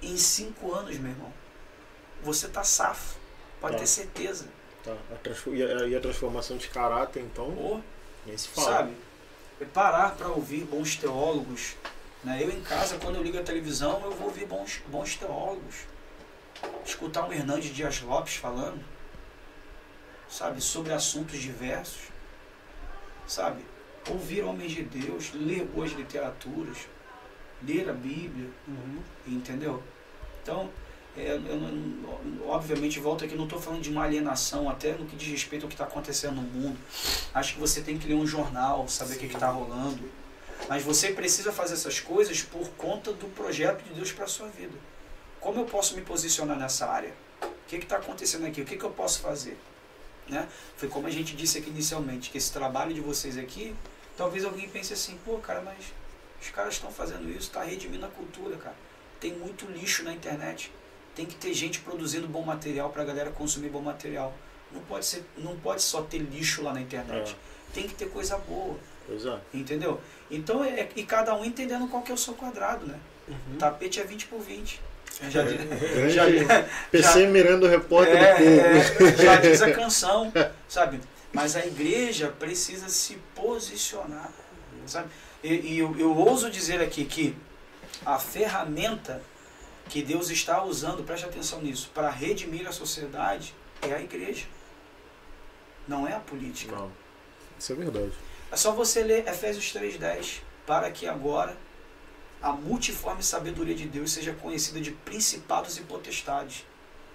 em 0.02 0.18
cinco 0.18 0.74
anos, 0.74 0.98
meu 0.98 1.11
irmão, 1.11 1.32
você 2.22 2.48
tá 2.48 2.64
safo. 2.64 3.18
Pode 3.61 3.74
Tá. 3.74 3.80
ter 3.80 3.88
certeza. 3.88 4.48
Tá? 4.84 4.95
E, 5.48 5.61
a, 5.64 5.88
e 5.88 5.95
a 5.95 6.00
transformação 6.00 6.58
de 6.58 6.68
caráter, 6.69 7.22
então, 7.22 7.53
Ou 7.58 7.84
nem 8.26 8.38
se 8.38 8.48
fala. 8.50 8.68
sabe? 8.72 8.94
É 9.59 9.65
parar 9.65 10.15
para 10.15 10.27
ouvir 10.29 10.63
bons 10.65 10.95
teólogos. 10.95 11.75
Né? 12.23 12.39
Eu 12.43 12.49
em 12.49 12.61
casa, 12.61 12.97
quando 12.97 13.15
eu 13.17 13.23
ligo 13.23 13.38
a 13.39 13.43
televisão, 13.43 14.01
eu 14.03 14.11
vou 14.11 14.27
ouvir 14.27 14.45
bons, 14.45 14.81
bons 14.88 15.15
teólogos. 15.15 15.75
Escutar 16.85 17.27
um 17.27 17.31
Hernandes 17.33 17.73
Dias 17.73 18.01
Lopes 18.01 18.35
falando, 18.35 18.83
sabe, 20.29 20.61
sobre 20.61 20.93
assuntos 20.93 21.39
diversos. 21.39 22.09
Sabe? 23.27 23.63
Ouvir 24.09 24.43
homens 24.43 24.71
de 24.71 24.83
Deus, 24.83 25.31
ler 25.33 25.65
boas 25.65 25.91
literaturas, 25.91 26.77
ler 27.61 27.89
a 27.89 27.93
Bíblia, 27.93 28.49
Uhum. 28.67 29.01
entendeu? 29.27 29.83
Então, 30.41 30.69
é, 31.17 31.31
eu 31.31 31.39
não- 31.39 32.47
obviamente, 32.47 32.99
volto 32.99 33.25
aqui, 33.25 33.35
não 33.35 33.43
estou 33.45 33.59
falando 33.59 33.81
de 33.81 33.89
uma 33.89 34.03
alienação, 34.03 34.69
até 34.69 34.93
no 34.93 35.05
que 35.05 35.15
diz 35.15 35.27
respeito 35.27 35.63
ao 35.63 35.69
que 35.69 35.75
está 35.75 35.85
acontecendo 35.85 36.35
no 36.35 36.41
mundo. 36.41 36.77
Acho 37.33 37.53
que 37.53 37.59
você 37.59 37.81
tem 37.81 37.97
que 37.97 38.07
ler 38.07 38.15
um 38.15 38.25
jornal, 38.25 38.88
saber 38.88 39.15
o 39.15 39.19
que 39.19 39.25
está 39.25 39.49
rolando. 39.49 40.09
Mas 40.67 40.83
você 40.83 41.11
precisa 41.11 41.51
fazer 41.51 41.75
essas 41.75 41.99
coisas 41.99 42.41
por 42.41 42.69
conta 42.71 43.13
do 43.13 43.27
projeto 43.33 43.81
de 43.83 43.93
Deus 43.93 44.11
para 44.11 44.27
sua 44.27 44.47
vida. 44.49 44.73
Como 45.39 45.59
eu 45.59 45.65
posso 45.65 45.95
me 45.95 46.01
posicionar 46.01 46.57
nessa 46.57 46.88
área? 46.88 47.13
O 47.41 47.47
que 47.67 47.77
está 47.77 47.97
acontecendo 47.97 48.45
aqui? 48.45 48.61
O 48.61 48.65
que, 48.65 48.77
que 48.77 48.83
eu 48.83 48.91
posso 48.91 49.19
fazer? 49.21 49.57
Né? 50.27 50.47
Foi 50.75 50.89
como 50.89 51.07
a 51.07 51.09
gente 51.09 51.35
disse 51.35 51.57
aqui 51.57 51.69
inicialmente, 51.69 52.29
que 52.29 52.38
esse 52.38 52.51
trabalho 52.51 52.93
de 52.93 53.01
vocês 53.01 53.38
aqui, 53.38 53.75
talvez 54.17 54.43
alguém 54.43 54.67
pense 54.69 54.93
assim, 54.93 55.17
pô, 55.25 55.38
cara, 55.38 55.61
mas 55.61 55.77
os 56.41 56.49
caras 56.49 56.75
estão 56.75 56.91
fazendo 56.91 57.29
isso, 57.29 57.47
está 57.47 57.63
redimindo 57.63 58.05
a 58.05 58.09
cultura, 58.09 58.57
cara. 58.57 58.75
Tem 59.19 59.33
muito 59.33 59.65
lixo 59.65 60.03
na 60.03 60.13
internet. 60.13 60.71
Tem 61.19 61.25
que 61.25 61.35
ter 61.35 61.53
gente 61.53 61.81
produzindo 61.81 62.30
bom 62.30 62.43
material 62.43 62.91
para 62.91 63.01
a 63.01 63.06
galera 63.06 63.30
consumir 63.30 63.67
bom 63.67 63.81
material. 63.81 64.33
Não 64.72 64.80
pode, 64.80 65.06
ser, 65.06 65.25
não 65.38 65.53
pode 65.57 65.81
só 65.81 66.01
ter 66.01 66.19
lixo 66.19 66.64
lá 66.64 66.72
na 66.72 66.80
internet. 66.80 67.35
Tem 67.73 67.85
que 67.85 67.93
ter 67.93 68.07
coisa 68.07 68.38
boa, 68.38 68.77
é. 69.09 69.38
entendeu? 69.53 69.99
Então, 70.31 70.64
é, 70.64 70.88
e 70.95 71.03
cada 71.03 71.35
um 71.35 71.43
entendendo 71.43 71.89
qual 71.89 72.03
que 72.03 72.09
é 72.09 72.15
o 72.15 72.17
seu 72.17 72.35
quadrado, 72.35 72.85
né? 72.85 72.98
Uhum. 73.27 73.35
O 73.56 73.57
tapete 73.57 73.99
é 73.99 74.06
20 74.06 74.27
por 74.27 74.39
20. 74.39 74.80
Já, 75.30 75.43
diz- 75.43 75.57
Grande 75.57 76.14
já, 76.14 76.23
PC 76.89 77.27
Miranda, 77.27 77.65
o 77.65 77.69
repórter 77.69 78.17
do 78.17 78.23
é, 78.23 78.35
povo. 78.35 79.03
é, 79.03 79.15
já 79.22 79.35
diz 79.41 79.61
a 79.61 79.72
canção, 79.73 80.31
sabe? 80.69 81.01
Mas 81.33 81.57
a 81.57 81.65
igreja 81.65 82.33
precisa 82.39 82.88
se 82.88 83.17
posicionar, 83.35 84.31
sabe? 84.88 85.09
E, 85.43 85.53
e 85.73 85.80
eu, 85.80 85.93
eu 85.99 86.15
ouso 86.15 86.49
dizer 86.49 86.80
aqui 86.80 87.03
que 87.03 87.35
a 88.06 88.17
ferramenta 88.17 89.22
que 89.90 90.03
Deus 90.03 90.30
está 90.30 90.64
usando, 90.64 91.03
preste 91.03 91.26
atenção 91.26 91.61
nisso, 91.61 91.90
para 91.93 92.09
redimir 92.09 92.68
a 92.68 92.72
sociedade 92.72 93.53
é 93.82 93.93
a 93.93 94.01
igreja. 94.01 94.45
Não 95.88 96.08
é 96.08 96.14
a 96.14 96.19
política. 96.19 96.76
Não, 96.76 96.92
isso 97.58 97.74
é 97.74 97.76
verdade. 97.76 98.14
É 98.51 98.56
só 98.56 98.72
você 98.72 99.03
ler 99.03 99.27
Efésios 99.27 99.74
3,10 99.74 100.42
para 100.66 100.92
que 100.92 101.08
agora 101.08 101.58
a 102.42 102.51
multiforme 102.51 103.24
sabedoria 103.24 103.76
de 103.76 103.88
Deus 103.88 104.11
seja 104.11 104.34
conhecida 104.34 104.80
de 104.80 104.92
principados 104.92 105.77
e 105.77 105.82
potestades. 105.82 106.66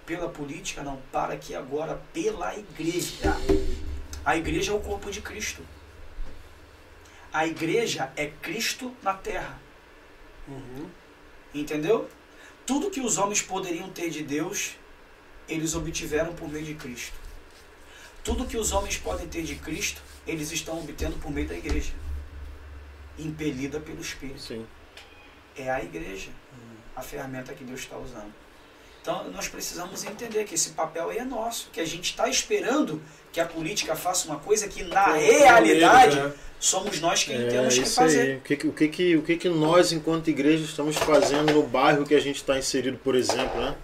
Pela 0.05 0.29
política, 0.29 0.83
não, 0.83 1.01
para 1.11 1.35
que 1.35 1.55
agora 1.55 1.99
pela 2.13 2.55
igreja. 2.55 3.35
A 4.23 4.37
igreja 4.37 4.71
é 4.71 4.75
o 4.75 4.79
corpo 4.79 5.09
de 5.09 5.19
Cristo. 5.19 5.63
A 7.33 7.47
igreja 7.47 8.11
é 8.15 8.27
Cristo 8.27 8.95
na 9.01 9.15
terra. 9.15 9.59
Uhum. 10.47 10.87
Entendeu? 11.55 12.07
Tudo 12.65 12.89
que 12.89 13.01
os 13.01 13.17
homens 13.17 13.41
poderiam 13.41 13.89
ter 13.89 14.09
de 14.09 14.23
Deus, 14.23 14.75
eles 15.47 15.75
obtiveram 15.75 16.33
por 16.33 16.49
meio 16.49 16.65
de 16.65 16.73
Cristo. 16.75 17.13
Tudo 18.23 18.47
que 18.47 18.57
os 18.57 18.71
homens 18.71 18.97
podem 18.97 19.27
ter 19.27 19.43
de 19.43 19.55
Cristo, 19.55 20.01
eles 20.25 20.51
estão 20.51 20.79
obtendo 20.79 21.17
por 21.17 21.31
meio 21.31 21.47
da 21.47 21.55
igreja. 21.55 21.93
Impelida 23.19 23.79
pelo 23.79 24.01
Espírito. 24.01 24.39
Sim. 24.39 24.65
É 25.55 25.69
a 25.69 25.83
igreja 25.83 26.31
a 26.95 27.01
ferramenta 27.01 27.53
que 27.53 27.63
Deus 27.63 27.81
está 27.81 27.97
usando. 27.97 28.33
Então 29.01 29.29
nós 29.31 29.47
precisamos 29.47 30.03
entender 30.03 30.45
que 30.45 30.55
esse 30.55 30.71
papel 30.71 31.09
aí 31.09 31.17
é 31.17 31.25
nosso, 31.25 31.69
que 31.71 31.79
a 31.79 31.85
gente 31.85 32.05
está 32.11 32.27
esperando 32.27 33.01
que 33.35 33.41
a 33.41 33.45
política 33.45 33.97
faça 33.97 34.29
uma 34.29 34.37
coisa 34.39 34.65
que 34.65 34.81
na 34.85 35.11
realidade 35.11 36.15
né? 36.15 36.31
somos 36.57 37.01
nós 37.01 37.25
quem 37.25 37.35
É 37.35 37.47
temos 37.49 37.77
que 37.77 37.83
fazer. 37.85 38.21
aí. 38.21 38.35
O 38.37 38.39
que, 38.39 38.53
o, 38.67 38.71
que, 38.71 38.87
que, 38.87 39.15
o 39.17 39.21
que, 39.23 39.35
que 39.35 39.49
nós, 39.49 39.91
enquanto 39.91 40.29
igreja, 40.29 40.63
estamos 40.63 40.95
fazendo 40.95 41.51
no 41.53 41.61
bairro 41.63 42.05
que 42.05 42.15
a 42.15 42.19
gente 42.21 42.37
está 42.37 42.57
inserido, 42.57 42.97
por 43.03 43.13
exemplo, 43.13 43.59
né? 43.59 43.75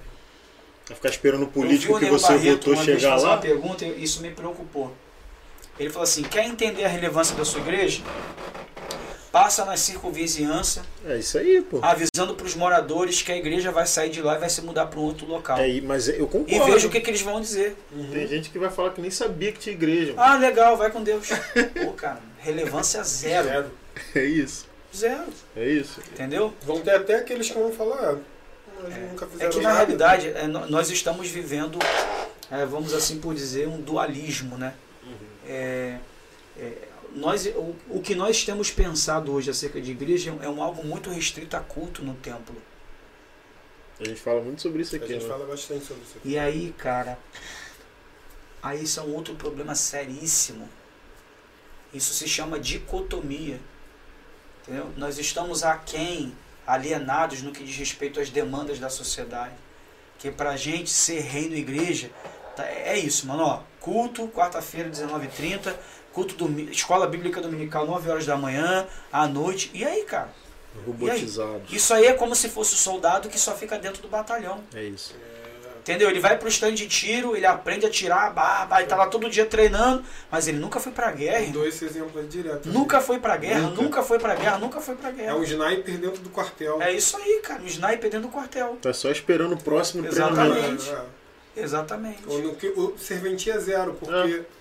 Vai 0.87 0.95
ficar 0.95 1.09
esperando 1.09 1.43
o 1.43 1.47
político 1.47 1.99
que 1.99 2.05
você 2.05 2.29
Barreto 2.31 2.69
votou 2.69 2.81
chegar 2.81 3.17
lá. 3.17 3.31
uma 3.31 3.37
pergunta 3.39 3.83
isso 3.83 4.21
me 4.21 4.31
preocupou. 4.31 4.95
Ele 5.77 5.89
falou 5.89 6.03
assim: 6.03 6.23
quer 6.23 6.45
entender 6.45 6.85
a 6.85 6.87
relevância 6.87 7.35
da 7.35 7.43
sua 7.43 7.59
igreja? 7.59 8.01
Passa 9.31 9.63
na 9.63 9.77
circunvizinhança, 9.77 10.81
É 11.05 11.17
isso 11.17 11.37
aí, 11.37 11.61
pô. 11.61 11.79
avisando 11.81 12.35
para 12.35 12.45
os 12.45 12.53
moradores 12.53 13.21
que 13.21 13.31
a 13.31 13.37
igreja 13.37 13.71
vai 13.71 13.85
sair 13.87 14.09
de 14.09 14.21
lá 14.21 14.35
e 14.35 14.39
vai 14.39 14.49
se 14.49 14.61
mudar 14.61 14.87
para 14.87 14.99
um 14.99 15.03
outro 15.03 15.25
local. 15.25 15.57
É, 15.57 15.61
aí, 15.63 15.79
mas 15.81 16.09
eu 16.09 16.25
e 16.25 16.27
concordo. 16.27 16.65
veja 16.73 16.87
o 16.87 16.89
que, 16.91 16.99
que 16.99 17.09
eles 17.09 17.21
vão 17.21 17.39
dizer. 17.39 17.77
Tem 18.11 18.27
gente 18.27 18.49
que 18.49 18.59
vai 18.59 18.69
falar 18.69 18.89
que 18.91 18.99
nem 18.99 19.09
sabia 19.09 19.53
que 19.53 19.59
tinha 19.59 19.73
igreja. 19.73 20.13
Ah, 20.17 20.35
legal, 20.37 20.75
vai 20.75 20.91
com 20.91 21.01
Deus. 21.01 21.29
Pô, 21.81 21.93
cara, 21.93 22.19
relevância 22.39 23.01
zero. 23.05 23.47
Zero. 23.47 23.71
É 24.15 24.25
isso. 24.25 24.65
Zero. 24.93 25.23
É 25.55 25.65
isso. 25.65 26.01
Entendeu? 26.11 26.53
Vão 26.63 26.81
ter 26.81 26.91
até 26.91 27.15
aqueles 27.15 27.47
que 27.49 27.57
vão 27.57 27.71
falar, 27.71 28.15
ah, 28.15 28.17
nós 28.83 28.93
nunca 28.97 29.27
É 29.39 29.47
que 29.47 29.57
na 29.57 29.63
nada. 29.63 29.77
realidade 29.77 30.27
é, 30.27 30.45
nó- 30.45 30.65
nós 30.65 30.89
estamos 30.89 31.29
vivendo, 31.29 31.79
é, 32.51 32.65
vamos 32.65 32.93
assim 32.93 33.17
por 33.19 33.33
dizer, 33.33 33.65
um 33.69 33.79
dualismo, 33.79 34.57
né? 34.57 34.73
É, 35.47 35.95
é, 36.59 36.71
nós, 37.15 37.45
o, 37.47 37.75
o 37.89 38.01
que 38.01 38.15
nós 38.15 38.43
temos 38.45 38.71
pensado 38.71 39.31
hoje 39.33 39.49
acerca 39.49 39.81
de 39.81 39.91
igreja 39.91 40.35
é 40.41 40.49
um 40.49 40.61
algo 40.61 40.83
muito 40.85 41.09
restrito 41.09 41.55
a 41.57 41.59
culto 41.59 42.03
no 42.03 42.13
templo. 42.15 42.55
A 43.99 44.03
gente 44.05 44.19
fala 44.19 44.41
muito 44.41 44.61
sobre 44.61 44.81
isso 44.81 44.95
A 44.95 44.97
aqui, 44.97 45.07
gente 45.13 45.23
né? 45.23 45.29
fala 45.29 45.45
bastante 45.45 45.85
sobre 45.85 46.03
isso. 46.03 46.15
E 46.25 46.37
aí, 46.37 46.73
cara, 46.77 47.19
aí 48.61 48.83
isso 48.83 48.99
é 48.99 49.03
um 49.03 49.13
outro 49.13 49.35
problema 49.35 49.75
seríssimo. 49.75 50.67
Isso 51.93 52.13
se 52.13 52.27
chama 52.27 52.59
dicotomia. 52.59 53.59
Entendeu? 54.63 54.91
Nós 54.97 55.17
estamos 55.17 55.63
aquém, 55.63 56.33
alienados 56.65 57.41
no 57.41 57.51
que 57.51 57.63
diz 57.63 57.75
respeito 57.75 58.19
às 58.19 58.29
demandas 58.29 58.79
da 58.79 58.89
sociedade. 58.89 59.53
Que 60.17 60.31
pra 60.31 60.55
gente 60.55 60.89
ser 60.89 61.19
reino 61.21 61.55
e 61.55 61.59
igreja, 61.59 62.09
tá- 62.55 62.65
é 62.67 62.97
isso, 62.97 63.27
mano. 63.27 63.43
Ó, 63.43 63.63
culto, 63.79 64.27
quarta-feira, 64.29 64.89
19h30, 64.89 65.75
culto 66.13 66.35
domi- 66.35 66.69
escola 66.71 67.07
bíblica 67.07 67.39
dominical, 67.41 67.85
9 67.85 68.09
horas 68.09 68.25
da 68.25 68.35
manhã, 68.37 68.85
à 69.11 69.27
noite. 69.27 69.69
E 69.73 69.83
aí, 69.83 70.03
cara? 70.03 70.29
Robotizados. 70.85 71.71
Isso 71.71 71.93
aí 71.93 72.05
é 72.05 72.13
como 72.13 72.35
se 72.35 72.49
fosse 72.49 72.73
o 72.73 72.77
soldado 72.77 73.29
que 73.29 73.39
só 73.39 73.53
fica 73.55 73.77
dentro 73.77 74.01
do 74.01 74.07
batalhão. 74.07 74.61
É 74.73 74.83
isso. 74.83 75.15
Entendeu? 75.79 76.09
Ele 76.11 76.19
vai 76.19 76.37
pro 76.37 76.47
stand 76.47 76.73
de 76.75 76.87
tiro, 76.87 77.35
ele 77.35 77.45
aprende 77.45 77.87
a 77.87 77.89
tirar, 77.89 78.31
bah, 78.31 78.67
bah, 78.69 78.79
ele 78.81 78.87
tá 78.87 78.95
lá 78.95 79.07
todo 79.07 79.27
dia 79.27 79.47
treinando, 79.47 80.03
mas 80.29 80.47
ele 80.47 80.59
nunca 80.59 80.79
foi 80.79 80.91
pra 80.91 81.11
guerra. 81.11 81.37
Eu 81.37 81.41
irmão. 81.41 81.53
dou 81.53 81.67
esse 81.67 81.83
exemplo 81.85 82.21
aí 82.21 82.27
direto. 82.27 82.69
Nunca 82.69 83.01
foi 83.01 83.17
pra 83.19 83.35
guerra, 83.35 83.61
Nunca. 83.61 83.81
nunca, 83.81 84.03
foi 84.03 84.19
pra 84.19 84.35
guerra, 84.35 84.57
nunca 84.59 84.79
foi 84.79 84.95
pra 84.95 85.09
É 85.09 85.13
guerra. 85.13 85.35
um 85.37 85.43
sniper 85.43 85.97
dentro 85.97 86.21
do 86.21 86.29
quartel. 86.29 86.79
É 86.81 86.93
isso 86.93 87.17
aí, 87.17 87.39
cara, 87.43 87.63
um 87.63 87.65
sniper 87.65 88.11
dentro 88.11 88.21
do 88.21 88.27
quartel. 88.29 88.77
Tá 88.79 88.93
só 88.93 89.09
esperando 89.09 89.53
o 89.53 89.57
próximo 89.57 90.05
Exatamente. 90.05 90.51
treinamento. 90.51 90.91
É, 91.55 91.59
é. 91.61 91.63
Exatamente. 91.63 92.19
O, 92.27 92.37
no 92.37 92.55
que- 92.55 92.69
o 92.77 92.95
serventia 92.99 93.55
é 93.55 93.59
zero, 93.59 93.95
porque 93.99 94.13
É. 94.35 94.60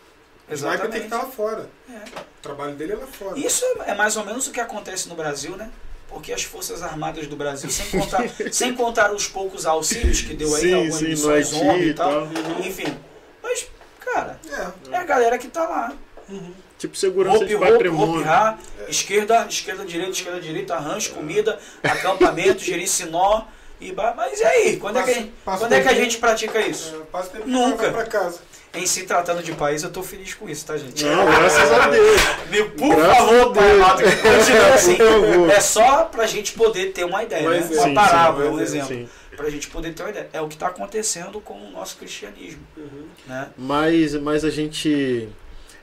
o 0.50 0.54
sniper 0.54 0.88
tem 0.88 1.00
que 1.02 1.06
Exatamente. 1.06 1.06
estar 1.06 1.16
lá 1.18 1.24
fora. 1.26 1.70
É. 1.88 2.18
O 2.18 2.42
trabalho 2.42 2.74
dele 2.74 2.92
é 2.92 2.96
lá 2.96 3.06
fora. 3.06 3.38
Isso 3.38 3.64
é 3.86 3.94
mais 3.94 4.16
ou 4.16 4.24
menos 4.24 4.46
o 4.46 4.50
que 4.52 4.60
acontece 4.60 5.08
no 5.08 5.14
Brasil, 5.14 5.56
né? 5.56 5.70
Porque 6.08 6.32
as 6.32 6.42
Forças 6.42 6.82
Armadas 6.82 7.26
do 7.28 7.36
Brasil, 7.36 7.70
sem 7.70 7.86
contar, 8.00 8.24
sem 8.52 8.74
contar 8.74 9.12
os 9.12 9.28
poucos 9.28 9.64
auxílios 9.66 10.22
que 10.22 10.34
deu 10.34 10.52
aí, 10.56 10.62
Sim, 10.62 10.74
algumas 10.74 10.94
sim, 10.96 11.04
missões 11.08 11.52
ONU 11.52 11.82
e 11.82 11.94
tal, 11.94 12.10
tal. 12.26 12.60
enfim. 12.66 12.96
Mas, 13.42 13.66
cara, 14.00 14.40
É. 14.50 14.94
é 14.94 14.96
a 14.96 15.04
galera 15.04 15.38
que 15.38 15.48
tá 15.48 15.68
lá. 15.68 15.92
Tipo 16.78 16.96
segurança 16.96 17.38
Hope, 17.38 17.46
de 17.46 17.56
patrimônio. 17.58 18.14
Hope, 18.20 18.24
Ra, 18.24 18.58
esquerda, 18.88 19.46
esquerda, 19.48 19.84
direita, 19.84 20.12
esquerda, 20.12 20.40
direita, 20.40 20.76
rancho, 20.78 21.12
comida, 21.12 21.58
acampamento, 21.82 22.60
Jericinó. 22.62 23.44
E, 23.80 23.92
mas 23.92 24.38
e 24.40 24.44
aí? 24.44 24.76
Quando, 24.76 24.98
é 24.98 25.02
que, 25.02 25.10
a 25.10 25.14
gente- 25.14 25.32
Passa- 25.44 25.58
quando 25.64 25.72
é 25.72 25.80
que 25.80 25.88
a 25.88 25.94
gente 25.94 26.18
pratica 26.18 26.60
isso? 26.60 26.94
É, 26.94 27.38
o 27.42 27.46
Nunca. 27.46 27.90
pra 27.90 28.04
casa. 28.04 28.40
Em 28.72 28.86
se 28.86 29.02
tratando 29.02 29.42
de 29.42 29.52
país, 29.52 29.82
eu 29.82 29.90
tô 29.90 30.00
feliz 30.00 30.32
com 30.34 30.48
isso, 30.48 30.64
tá, 30.64 30.76
gente? 30.76 31.04
Não, 31.04 31.26
graças 31.26 31.72
a 31.72 31.88
Deus. 31.88 32.20
Meu, 32.50 32.70
por 32.70 32.94
Graças 32.94 33.16
favor, 33.16 33.52
Deus. 33.52 33.86
que 33.96 34.16
continue 34.22 34.72
assim. 34.72 34.96
Por 34.96 35.06
favor. 35.06 35.50
É 35.50 35.60
só 35.60 36.04
pra 36.04 36.26
gente 36.26 36.52
poder 36.52 36.92
ter 36.92 37.04
uma 37.04 37.22
ideia, 37.24 37.48
Mas 37.48 37.68
né? 37.68 37.76
é. 37.76 37.78
Uma 37.80 37.88
Sim, 37.88 37.94
parábola, 37.94 38.44
sim, 38.46 38.52
um 38.52 38.60
é, 38.60 38.62
exemplo. 38.62 38.88
Sim. 38.88 39.08
Pra 39.36 39.50
gente 39.50 39.68
poder 39.68 39.92
ter 39.92 40.02
uma 40.04 40.10
ideia. 40.10 40.28
É 40.32 40.40
o 40.40 40.46
que 40.46 40.56
tá 40.56 40.68
acontecendo 40.68 41.40
com 41.40 41.54
o 41.54 41.70
nosso 41.72 41.96
cristianismo, 41.96 42.62
né? 43.26 43.48
Mas, 43.58 44.14
mas 44.14 44.44
a 44.44 44.50
gente. 44.50 45.28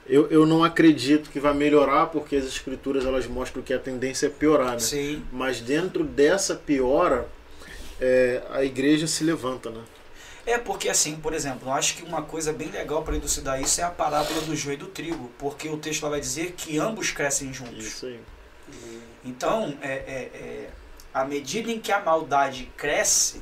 Eu, 0.07 0.29
eu 0.29 0.45
não 0.45 0.63
acredito 0.63 1.29
que 1.29 1.41
vai 1.41 1.53
melhorar, 1.53 2.05
porque 2.05 2.37
as 2.37 2.45
escrituras 2.45 3.05
elas 3.05 3.27
mostram 3.27 3.61
que 3.61 3.73
a 3.73 3.79
tendência 3.79 4.27
é 4.27 4.29
piorar, 4.29 4.71
né? 4.71 4.79
Sim. 4.79 5.21
Mas 5.29 5.59
dentro 5.59 6.05
dessa 6.05 6.55
piora, 6.55 7.27
é, 7.99 8.41
a 8.51 8.63
igreja 8.63 9.05
se 9.07 9.25
levanta, 9.25 9.69
né? 9.69 9.81
É 10.47 10.57
porque 10.57 10.87
assim, 10.87 11.17
por 11.17 11.33
exemplo, 11.33 11.67
eu 11.67 11.73
acho 11.73 11.97
que 11.97 12.03
uma 12.03 12.21
coisa 12.21 12.53
bem 12.53 12.69
legal 12.69 13.03
para 13.03 13.13
elucidar 13.17 13.61
isso 13.61 13.81
é 13.81 13.83
a 13.83 13.89
parábola 13.89 14.39
do 14.41 14.55
joio 14.55 14.75
e 14.75 14.77
do 14.77 14.87
trigo, 14.87 15.29
porque 15.37 15.67
o 15.67 15.77
texto 15.77 16.03
lá 16.03 16.09
vai 16.09 16.21
dizer 16.21 16.53
que 16.53 16.79
ambos 16.79 17.11
crescem 17.11 17.53
juntos. 17.53 17.85
Isso 17.85 18.05
aí. 18.05 18.21
Então, 19.25 19.77
é, 19.81 19.91
é, 19.91 20.31
é, 20.33 20.69
à 21.13 21.25
medida 21.25 21.69
em 21.69 21.81
que 21.81 21.91
a 21.91 21.99
maldade 21.99 22.71
cresce, 22.77 23.41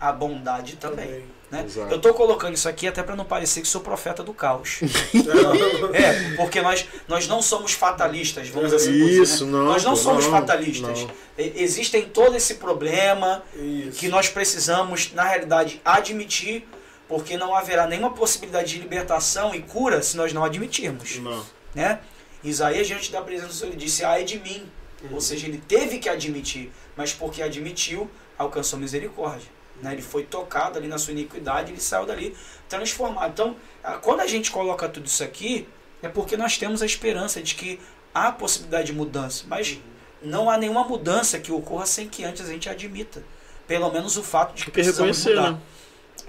a 0.00 0.10
bondade 0.10 0.74
também. 0.74 1.24
Né? 1.54 1.66
Eu 1.90 2.00
tô 2.00 2.12
colocando 2.12 2.54
isso 2.54 2.68
aqui 2.68 2.88
até 2.88 3.02
para 3.02 3.14
não 3.14 3.24
parecer 3.24 3.60
que 3.60 3.68
sou 3.68 3.80
profeta 3.80 4.22
do 4.22 4.34
caos. 4.34 4.80
é, 5.94 6.36
porque 6.36 6.60
nós, 6.60 6.86
nós 7.06 7.28
não 7.28 7.40
somos 7.40 7.72
fatalistas, 7.72 8.48
vamos 8.48 8.72
assim 8.72 8.92
dizer. 8.92 9.22
Isso, 9.22 9.46
né? 9.46 9.52
não. 9.52 9.64
Nós 9.66 9.84
não 9.84 9.94
somos 9.94 10.24
não, 10.24 10.32
fatalistas. 10.32 11.00
não. 11.00 11.10
Existem 11.36 12.02
todo 12.02 12.36
esse 12.36 12.54
problema, 12.56 13.42
Isso. 13.54 13.98
que 13.98 14.08
nós 14.08 14.28
precisamos, 14.28 15.12
na 15.12 15.24
realidade, 15.24 15.80
admitir, 15.84 16.66
porque 17.08 17.36
não 17.36 17.54
haverá 17.54 17.86
nenhuma 17.86 18.10
possibilidade 18.10 18.70
de 18.70 18.78
libertação 18.78 19.54
e 19.54 19.62
cura 19.62 20.02
se 20.02 20.16
nós 20.16 20.32
não 20.32 20.44
admitirmos. 20.44 21.18
Não. 21.18 21.44
Né? 21.74 22.00
Isaías, 22.42 22.86
diante 22.86 23.10
da 23.12 23.22
presença 23.22 23.48
do 23.48 23.54
Senhor, 23.54 23.70
ele 23.72 23.84
disse, 23.84 24.04
ai 24.04 24.24
de 24.24 24.38
mim. 24.38 24.66
Ou 25.10 25.20
seja, 25.20 25.46
ele 25.46 25.58
teve 25.58 25.98
que 25.98 26.08
admitir, 26.08 26.72
mas 26.96 27.12
porque 27.12 27.42
admitiu, 27.42 28.10
alcançou 28.38 28.78
misericórdia. 28.78 29.48
Né? 29.82 29.92
Ele 29.92 30.02
foi 30.02 30.22
tocado 30.24 30.78
ali 30.78 30.88
na 30.88 30.98
sua 30.98 31.12
iniquidade, 31.12 31.72
ele 31.72 31.80
saiu 31.80 32.06
dali 32.06 32.36
transformado. 32.68 33.30
Então, 33.30 33.56
quando 34.02 34.20
a 34.20 34.26
gente 34.26 34.50
coloca 34.50 34.88
tudo 34.88 35.06
isso 35.06 35.22
aqui, 35.22 35.68
é 36.02 36.08
porque 36.08 36.36
nós 36.36 36.56
temos 36.58 36.82
a 36.82 36.86
esperança 36.86 37.42
de 37.42 37.54
que 37.54 37.80
há 38.14 38.30
possibilidade 38.32 38.86
de 38.86 38.92
mudança, 38.92 39.44
mas 39.48 39.78
não 40.22 40.48
há 40.48 40.56
nenhuma 40.56 40.84
mudança 40.84 41.38
que 41.38 41.52
ocorra 41.52 41.86
sem 41.86 42.08
que 42.08 42.24
antes 42.24 42.48
a 42.48 42.52
gente 42.52 42.68
admita. 42.68 43.22
Pelo 43.66 43.90
menos 43.90 44.16
o 44.16 44.22
fato 44.22 44.54
de 44.54 44.64
que 44.64 44.70
Porque 44.70 44.82
precisamos 44.82 45.24
mudar. 45.24 45.52
né? 45.52 45.58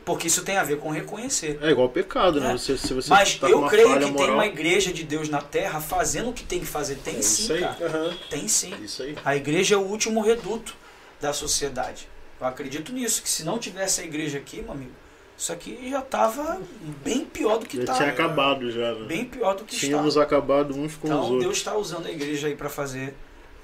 Porque 0.04 0.28
isso 0.28 0.44
tem 0.44 0.58
a 0.58 0.64
ver 0.64 0.78
com 0.80 0.90
reconhecer. 0.90 1.58
É 1.62 1.70
igual 1.72 1.90
pecado, 1.90 2.40
né? 2.40 2.52
É. 2.52 2.58
Você, 2.58 2.78
se 2.78 2.94
você 2.94 3.10
Mas 3.10 3.36
tá 3.36 3.50
eu 3.50 3.66
creio 3.68 3.94
que 3.94 4.00
tem 4.00 4.12
moral, 4.12 4.36
uma 4.36 4.46
igreja 4.46 4.94
de 4.94 5.04
Deus 5.04 5.30
na 5.30 5.42
terra 5.42 5.82
fazendo 5.82 6.30
o 6.30 6.34
que 6.34 6.44
tem 6.44 6.60
que 6.60 6.66
fazer. 6.66 6.96
Tem 6.96 7.18
É 7.18 7.22
sim, 7.22 7.60
cara. 7.60 7.78
Aham. 7.82 8.18
Tem 8.30 8.48
sim. 8.48 8.74
Isso 8.84 9.04
aí. 9.04 9.18
A 9.26 9.36
igreja 9.36 9.76
é 9.76 9.78
o 9.78 9.82
último 9.82 10.22
reduto 10.22 10.76
da 11.20 11.34
sociedade. 11.34 12.08
Eu 12.40 12.48
acredito 12.48 12.92
nisso, 12.92 13.22
que 13.22 13.30
se 13.30 13.44
não 13.44 13.58
tivesse 13.58 14.02
a 14.02 14.04
igreja 14.04 14.38
aqui, 14.38 14.62
meu 14.62 14.72
amigo, 14.72 14.92
isso 15.38 15.52
aqui 15.52 15.90
já 15.90 16.00
estava 16.00 16.62
bem 17.04 17.26
pior 17.26 17.58
do 17.58 17.66
que 17.66 17.78
Já 17.78 17.84
está. 17.84 17.94
tinha 17.96 18.10
acabado 18.10 18.72
já, 18.72 18.94
né? 18.94 19.06
Bem 19.06 19.26
pior 19.26 19.56
do 19.56 19.64
que 19.66 19.76
Tínhamos 19.76 20.10
está. 20.16 20.24
acabado 20.24 20.74
uns 20.76 20.96
com 20.96 21.08
os 21.08 21.14
Então 21.14 21.22
outros. 21.24 21.42
Deus 21.44 21.58
está 21.58 21.76
usando 21.76 22.06
a 22.08 22.12
igreja 22.12 22.48
aí 22.48 22.56
para 22.56 22.70
fazer 22.70 23.14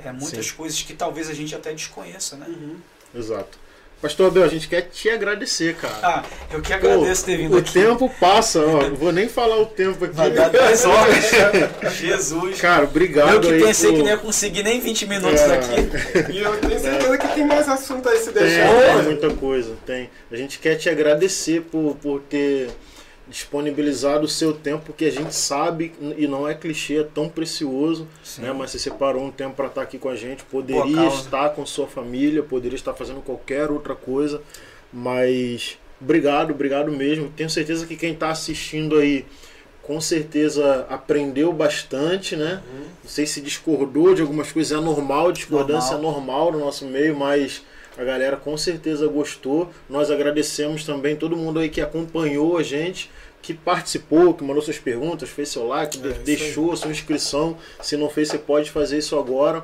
é, 0.04 0.12
muitas 0.12 0.48
Sim. 0.48 0.56
coisas 0.56 0.82
que 0.82 0.94
talvez 0.94 1.30
a 1.30 1.34
gente 1.34 1.56
até 1.56 1.72
desconheça, 1.74 2.36
né? 2.36 2.46
Uhum. 2.48 2.78
Exato. 3.16 3.58
Pastor 4.02 4.28
Abel, 4.28 4.44
a 4.44 4.48
gente 4.48 4.68
quer 4.68 4.82
te 4.82 5.10
agradecer, 5.10 5.76
cara. 5.76 5.94
Ah, 6.02 6.24
eu 6.52 6.60
que 6.60 6.70
Pô, 6.70 6.74
agradeço 6.76 7.24
ter 7.26 7.38
vindo 7.38 7.54
o 7.56 7.60
aqui. 7.60 7.72
tempo 7.74 8.12
passa, 8.20 8.60
ó. 8.60 8.82
Não 8.90 8.96
vou 8.96 9.12
nem 9.12 9.30
falar 9.30 9.58
o 9.62 9.66
tempo 9.68 10.04
aqui. 10.06 10.16
Vai 10.16 10.32
dar 10.32 10.50
10 10.50 10.86
horas. 10.86 11.32
Jesus. 12.00 12.60
Cara, 12.60 12.86
obrigado 12.86 13.34
eu 13.36 13.42
que 13.42 13.52
aí 13.54 13.62
pensei 13.64 13.90
por- 13.92 13.98
que 13.98 14.04
não 14.04 14.10
ia 14.10 14.18
conseguir 14.18 14.64
nem 14.64 14.80
20 14.80 15.06
minutos 15.06 15.40
É. 15.42 15.48
daqui. 15.50 16.32
E 16.34 16.40
eu 16.40 16.58
tenho 16.58 16.80
certeza 16.80 17.18
que 17.18 17.28
tem 17.28 17.46
mais 17.46 17.70
assunto 17.70 18.10
aí 18.10 18.18
se 18.18 18.32
Tem, 18.32 18.44
deixar. 18.44 18.94
tem 18.96 19.04
muita 19.04 19.30
coisa, 19.32 19.74
tem. 19.86 20.10
A 20.32 20.36
gente 20.36 20.58
quer 20.58 20.76
te 20.76 20.90
agradecer 20.90 21.62
por, 21.72 21.96
por 22.02 22.22
ter 22.22 22.70
disponibilizado 23.32 24.26
o 24.26 24.28
seu 24.28 24.54
tempo, 24.54 24.84
porque 24.88 25.06
a 25.06 25.12
gente 25.12 25.34
sabe, 25.34 25.94
e 26.18 26.28
não 26.28 26.48
é 26.48 26.54
clichê, 26.54 26.98
é 26.98 27.04
tão 27.04 27.30
precioso, 27.30 28.06
Sim. 28.22 28.42
né? 28.42 28.54
Mas 28.54 28.72
você 28.72 28.80
separou 28.80 29.24
um 29.24 29.32
tempo 29.32 29.56
para 29.56 29.68
estar 29.68 29.82
aqui 29.82 29.98
com 29.98 30.10
a 30.10 30.16
gente, 30.16 30.44
poderia 30.44 31.08
estar 31.08 31.50
com 31.50 31.66
sua 31.66 31.88
família, 31.88 32.44
poderia 32.44 32.76
estar 32.76 32.94
fazendo 32.94 33.22
qualquer 33.22 33.72
outra 33.72 33.96
coisa, 33.96 34.42
mas 34.92 35.80
obrigado, 36.00 36.52
obrigado 36.52 36.92
mesmo. 36.92 37.32
Tenho 37.36 37.50
certeza 37.50 37.88
que 37.88 37.96
quem 37.96 38.12
está 38.12 38.30
assistindo 38.30 38.98
aí 38.98 39.26
com 39.82 40.00
certeza 40.00 40.86
aprendeu 40.90 41.52
bastante, 41.54 42.36
né? 42.36 42.62
Uhum. 42.72 42.84
Não 43.04 43.10
sei 43.10 43.26
se 43.26 43.42
discordou 43.42 44.14
de 44.14 44.22
algumas 44.22 44.52
coisas, 44.52 44.78
é 44.78 44.82
normal, 44.84 45.32
discordância 45.32 45.96
é 45.96 45.98
normal 45.98 46.52
no 46.52 46.60
nosso 46.60 46.86
meio, 46.86 47.16
mas 47.16 47.64
a 47.98 48.04
galera 48.04 48.38
com 48.38 48.56
certeza 48.58 49.08
gostou. 49.08 49.70
Nós 49.90 50.10
agradecemos 50.12 50.86
também 50.86 51.16
todo 51.16 51.36
mundo 51.38 51.60
aí 51.60 51.70
que 51.70 51.82
acompanhou 51.82 52.58
a 52.58 52.64
gente, 52.64 53.10
que 53.42 53.54
participou, 53.54 54.34
que 54.34 54.44
mandou 54.44 54.62
suas 54.62 54.78
perguntas, 54.80 55.30
fez 55.30 55.50
seu 55.50 55.68
like, 55.68 55.98
É, 56.00 56.12
deixou 56.14 56.72
a 56.72 56.76
sua 56.78 56.92
inscrição. 56.92 57.58
Se 57.82 57.98
não 57.98 58.10
fez, 58.10 58.30
você 58.30 58.38
pode 58.38 58.70
fazer 58.72 58.98
isso 59.00 59.18
agora. 59.18 59.64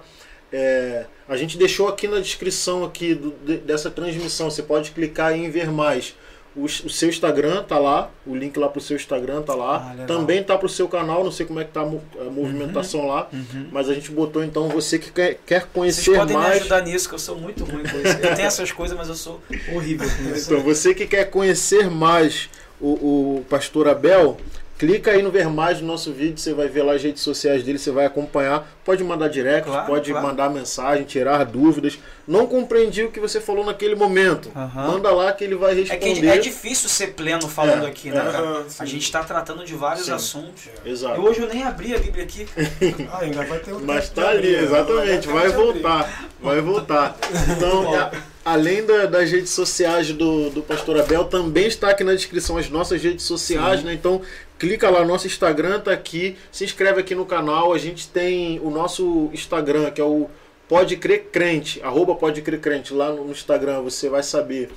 É, 0.51 1.05
a 1.27 1.35
gente 1.35 1.57
deixou 1.57 1.87
aqui 1.87 2.07
na 2.07 2.19
descrição 2.19 2.83
aqui 2.85 3.13
do- 3.13 3.31
de- 3.45 3.57
dessa 3.57 3.91
transmissão. 3.91 4.49
Você 4.49 4.63
pode 4.63 4.91
clicar 4.91 5.33
em 5.37 5.49
ver 5.49 5.69
mais. 5.71 6.15
O, 6.57 6.63
o 6.65 6.69
seu 6.89 7.07
Instagram 7.07 7.61
tá 7.63 7.77
lá, 7.77 8.09
o 8.25 8.35
link 8.35 8.57
lá 8.57 8.67
pro 8.67 8.81
seu 8.81 8.95
Instagram 8.97 9.43
tá 9.43 9.53
lá. 9.53 9.95
Ah. 9.95 10.05
Também 10.07 10.43
tá 10.43 10.57
pro 10.57 10.67
seu 10.67 10.87
canal, 10.89 11.23
não 11.23 11.31
sei 11.31 11.45
como 11.45 11.59
é 11.59 11.63
que 11.63 11.71
tá 11.71 11.81
a 11.81 11.83
a 11.83 12.29
movimentação 12.31 13.05
lá, 13.05 13.27
Uhum. 13.31 13.67
mas 13.71 13.87
a 13.89 13.93
gente 13.93 14.09
botou 14.11 14.43
então 14.43 14.67
você 14.67 14.97
que 14.97 15.11
quer, 15.11 15.39
quer 15.45 15.59
Vocês 15.61 15.71
conhecer 15.71 16.15
podem 16.17 16.35
me 16.35 16.41
mais. 16.43 16.61
ajudar 16.61 16.81
nisso, 16.81 17.07
que 17.07 17.13
eu 17.15 17.19
sou 17.19 17.37
muito 17.37 17.63
ruim 17.63 17.83
com 17.83 17.97
isso. 17.99 18.17
Eu 18.23 18.35
tenho 18.35 18.47
essas 18.47 18.71
coisas, 18.71 18.97
mas 18.97 19.07
eu 19.07 19.15
sou 19.15 19.39
horrível 19.71 20.09
com 20.09 20.29
isso. 20.35 20.51
Então, 20.51 20.63
você 20.63 20.95
que 20.95 21.05
quer 21.05 21.25
conhecer 21.29 21.91
mais 21.91 22.49
o, 22.81 23.37
o 23.39 23.45
pastor 23.49 23.87
Abel, 23.87 24.37
clica 24.77 25.11
aí 25.11 25.21
no 25.23 25.31
ver 25.31 25.47
mais 25.49 25.81
no 25.81 25.87
nosso 25.87 26.11
vídeo, 26.13 26.37
você 26.37 26.53
vai 26.53 26.67
ver 26.67 26.83
lá 26.83 26.93
as 26.93 27.03
redes 27.03 27.21
sociais 27.23 27.63
dele, 27.63 27.79
você 27.79 27.91
vai 27.91 28.05
acompanhar. 28.05 28.67
Pode 28.85 29.03
mandar 29.03 29.27
direct, 29.27 29.67
Claro, 29.69 29.85
pode 29.87 30.11
claro. 30.11 30.27
mandar 30.27 30.49
mensagem, 30.49 31.03
tirar 31.03 31.43
dúvidas. 31.45 31.97
Não 32.27 32.45
compreendi 32.47 33.03
o 33.03 33.11
que 33.11 33.19
você 33.19 33.39
falou 33.41 33.65
naquele 33.65 33.95
momento. 33.95 34.51
Manda 34.73 35.09
lá 35.11 35.31
que 35.33 35.43
ele 35.43 35.55
vai 35.55 35.71
É 35.71 35.75
responder. 35.75 36.21
que 36.21 36.27
é 36.27 36.37
difícil 36.37 36.87
ser 36.89 37.07
pleno 37.07 37.47
falando 37.49 37.85
É, 37.85 37.89
aqui, 37.89 38.09
né, 38.09 38.17
é. 38.19 38.23
cara? 38.31 38.37
Aham, 38.39 38.59
A 38.67 38.69
sim. 38.69 38.85
gente 38.85 39.03
está 39.03 39.23
tratando 39.23 39.65
de 39.65 39.73
vários 39.75 40.05
Sim. 40.05 40.11
assuntos. 40.13 40.63
Exato. 40.85 41.19
E 41.19 41.23
hoje 41.23 41.41
eu 41.41 41.47
nem 41.47 41.63
abri 41.63 41.93
a 41.95 41.97
Bíblia 41.99 42.23
aqui. 42.23 42.45
Ah, 43.11 43.19
ainda 43.21 43.43
vai 43.45 43.59
ter 43.59 43.71
o 43.71 43.79
Mas 43.79 44.09
tempo 44.09 44.21
tá 44.21 44.29
ali, 44.29 44.55
abrir, 44.55 44.63
exatamente, 44.63 45.27
né? 45.27 45.33
vai 45.33 45.45
abrir. 45.47 45.55
voltar, 45.57 46.27
vai 46.41 46.61
voltar. 46.61 47.17
Então, 47.55 48.11
além 48.45 48.85
da- 48.85 49.05
das 49.05 49.29
redes 49.31 49.49
sociais 49.51 50.11
do, 50.11 50.49
do 50.49 50.61
Pastor 50.61 50.99
Abel, 50.99 51.25
também 51.25 51.67
está 51.67 51.89
aqui 51.89 52.03
na 52.03 52.13
descrição 52.13 52.57
as 52.57 52.69
nossas 52.69 53.01
redes 53.01 53.25
sociais, 53.25 53.83
né? 53.83 53.93
Então, 53.93 54.21
clica 54.57 54.89
lá, 54.89 55.05
nosso 55.05 55.27
Instagram 55.27 55.79
tá 55.79 55.91
aqui, 55.91 56.37
se 56.51 56.63
inscreve 56.63 57.01
aqui 57.01 57.15
no 57.15 57.25
canal, 57.25 57.73
a 57.73 57.77
gente 57.77 58.07
tem 58.07 58.59
o 58.59 58.69
nosso 58.69 59.29
Instagram, 59.33 59.91
que 59.91 60.01
é 60.01 60.03
o 60.03 60.29
Pode 60.67 60.97
Crer 60.97 61.25
Crente, 61.31 61.81
arroba 61.81 62.15
Pode 62.15 62.41
Crer 62.41 62.59
Crente, 62.59 62.93
lá 62.93 63.11
no 63.11 63.31
Instagram 63.31 63.81
você 63.81 64.09
vai 64.09 64.23
saber 64.23 64.69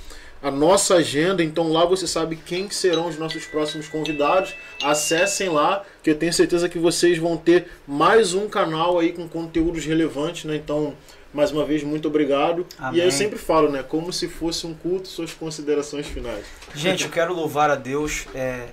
a 0.43 0.51
nossa 0.51 0.95
agenda, 0.97 1.43
então 1.43 1.71
lá 1.71 1.85
você 1.85 2.07
sabe 2.07 2.37
quem 2.37 2.71
serão 2.71 3.09
os 3.09 3.19
nossos 3.19 3.45
próximos 3.45 3.89
convidados. 3.89 4.55
Acessem 4.83 5.51
lá, 5.51 5.85
que 6.03 6.11
eu 6.11 6.15
tenho 6.15 6.33
certeza 6.33 6.69
que 6.69 6.79
vocês 6.79 7.19
vão 7.19 7.37
ter 7.37 7.67
mais 7.87 8.33
um 8.33 8.49
canal 8.49 8.99
aí 8.99 9.13
com 9.13 9.29
conteúdos 9.29 9.85
relevantes, 9.85 10.45
né? 10.45 10.57
Então, 10.57 10.95
mais 11.33 11.53
uma 11.53 11.65
vez, 11.65 11.83
muito 11.83 12.09
obrigado. 12.09 12.67
Amém. 12.79 12.99
E 12.99 13.03
aí 13.03 13.09
eu 13.09 13.13
sempre 13.13 13.39
falo, 13.39 13.71
né? 13.71 13.83
Como 13.83 14.13
se 14.13 14.29
fosse 14.29 14.67
um 14.67 14.73
culto, 14.73 15.09
suas 15.09 15.35
considerações 15.35 16.07
finais. 16.07 16.45
Gente, 16.75 17.05
eu 17.05 17.11
quero 17.11 17.35
louvar 17.35 17.71
a 17.71 17.77
Deus 17.77 18.27
é, 18.35 18.69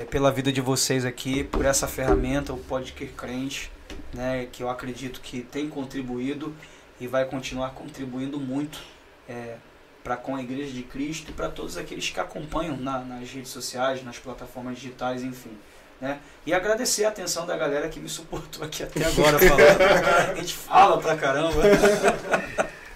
é, 0.00 0.04
pela 0.04 0.30
vida 0.32 0.50
de 0.50 0.60
vocês 0.60 1.04
aqui, 1.04 1.44
por 1.44 1.64
essa 1.64 1.86
ferramenta, 1.86 2.52
o 2.52 2.58
Podcast 2.58 3.14
Crente, 3.14 3.70
né, 4.14 4.46
que 4.50 4.62
eu 4.62 4.70
acredito 4.70 5.20
que 5.20 5.42
tem 5.42 5.68
contribuído 5.68 6.54
e 6.98 7.06
vai 7.06 7.24
continuar 7.26 7.70
contribuindo 7.70 8.40
muito 8.40 8.78
é, 9.28 9.56
para 10.02 10.16
com 10.16 10.34
a 10.36 10.40
Igreja 10.42 10.72
de 10.72 10.82
Cristo 10.82 11.30
e 11.30 11.34
para 11.34 11.48
todos 11.50 11.76
aqueles 11.76 12.08
que 12.08 12.18
acompanham 12.18 12.76
na- 12.76 13.00
nas 13.00 13.30
redes 13.30 13.50
sociais, 13.50 14.02
nas 14.02 14.18
plataformas 14.18 14.76
digitais, 14.78 15.22
enfim. 15.22 15.52
Né? 16.00 16.18
E 16.46 16.54
agradecer 16.54 17.04
a 17.04 17.08
atenção 17.08 17.46
da 17.46 17.54
galera 17.56 17.86
que 17.90 18.00
me 18.00 18.08
suportou 18.08 18.64
aqui 18.64 18.82
até 18.82 19.04
agora 19.04 19.38
falando. 19.38 19.82
a 20.32 20.34
gente 20.34 20.54
fala 20.54 20.98
pra 20.98 21.14
caramba. 21.14 21.60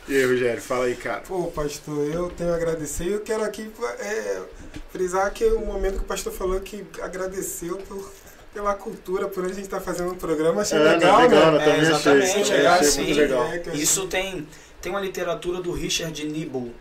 E 0.07 0.17
aí, 0.17 0.25
Rogério, 0.27 0.61
fala 0.61 0.85
aí, 0.85 0.95
cara. 0.97 1.21
Pô, 1.23 1.45
pastor, 1.45 2.07
eu 2.13 2.29
tenho 2.31 2.53
a 2.53 2.57
agradecer. 2.57 3.07
Eu 3.09 3.21
quero 3.21 3.43
aqui 3.43 3.71
é, 4.01 4.43
frisar 4.91 5.33
que 5.33 5.45
o 5.47 5.61
momento 5.65 5.95
que 5.99 6.05
o 6.05 6.07
pastor 6.07 6.33
falou 6.33 6.61
que 6.61 6.85
agradeceu 7.01 7.79
por, 7.79 8.13
pela 8.53 8.75
cultura, 8.75 9.29
por 9.29 9.45
a 9.45 9.49
gente 9.49 9.63
estar 9.63 9.81
fazendo 9.81 10.13
um 10.13 10.17
programa. 10.17 10.61
Achei 10.61 10.79
É, 10.79 10.83
legal, 10.83 11.21
legal, 11.23 11.53
né? 11.53 11.59
né? 11.59 11.65
É, 11.67 11.71
achei, 11.73 11.81
exatamente, 11.89 12.53
achei 12.53 12.57
é, 12.67 12.71
muito 12.71 12.85
sim. 12.91 13.13
legal. 13.15 13.45
É, 13.47 13.63
Isso 13.77 14.07
tem, 14.07 14.47
tem 14.83 14.93
uma 14.93 15.01
literatura 15.01 15.63
do 15.63 15.73
Richard 15.73 16.23
Nibble. 16.27 16.75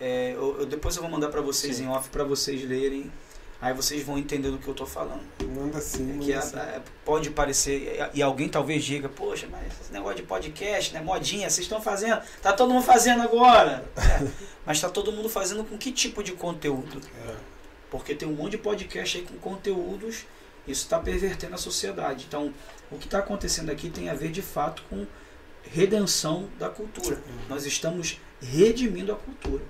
É, 0.00 0.32
eu, 0.34 0.56
eu- 0.60 0.66
depois 0.66 0.96
eu 0.96 1.02
vou 1.02 1.10
mandar 1.10 1.28
pra 1.28 1.40
vocês 1.42 1.76
Sim. 1.76 1.84
em 1.84 1.88
off 1.88 2.08
pra 2.10 2.24
vocês 2.24 2.68
lerem. 2.68 3.12
Aí 3.60 3.74
vocês 3.74 4.02
vão 4.02 4.16
entender 4.16 4.50
do 4.50 4.58
que 4.58 4.66
eu 4.66 4.72
tô 4.74 4.86
falando. 4.86 5.20
Manda 5.54 5.80
sim, 5.80 6.18
que 6.18 6.30
manda 6.32 6.38
a- 6.38 6.42
sim. 6.42 6.56
a- 6.58 6.80
pode 7.04 7.28
parecer, 7.30 8.08
e 8.14 8.22
alguém 8.22 8.48
talvez 8.48 8.82
diga, 8.82 9.08
poxa, 9.08 9.46
mas 9.50 9.60
esse 9.80 9.92
negócio 9.92 10.16
de 10.16 10.22
podcast, 10.22 10.94
né, 10.94 11.00
modinha, 11.02 11.50
vocês 11.50 11.66
estão 11.66 11.80
fazendo, 11.80 12.22
tá 12.40 12.52
todo 12.54 12.72
mundo 12.72 12.84
fazendo 12.84 13.22
agora. 13.22 13.84
É, 14.00 14.26
mas 14.66 14.80
tá 14.80 14.88
todo 14.88 15.12
mundo 15.12 15.28
fazendo 15.28 15.62
com 15.64 15.76
que 15.76 15.92
tipo 15.92 16.22
de 16.22 16.32
conteúdo? 16.32 17.00
É. 17.28 17.34
Porque 17.90 18.14
tem 18.14 18.26
um 18.28 18.32
monte 18.32 18.52
de 18.52 18.58
podcast 18.58 19.18
aí 19.18 19.24
com 19.24 19.34
conteúdos, 19.36 20.24
isso 20.66 20.82
está 20.84 20.98
pervertendo 20.98 21.54
a 21.54 21.58
sociedade. 21.58 22.24
Então, 22.28 22.54
o 22.90 22.96
que 22.96 23.06
está 23.06 23.18
acontecendo 23.18 23.70
aqui 23.70 23.90
tem 23.90 24.08
a 24.08 24.14
ver 24.14 24.30
de 24.30 24.40
fato 24.42 24.82
com 24.88 25.06
redenção 25.64 26.48
da 26.58 26.68
cultura. 26.68 27.20
Nós 27.48 27.66
estamos 27.66 28.18
redimindo 28.40 29.12
a 29.12 29.16
cultura. 29.16 29.62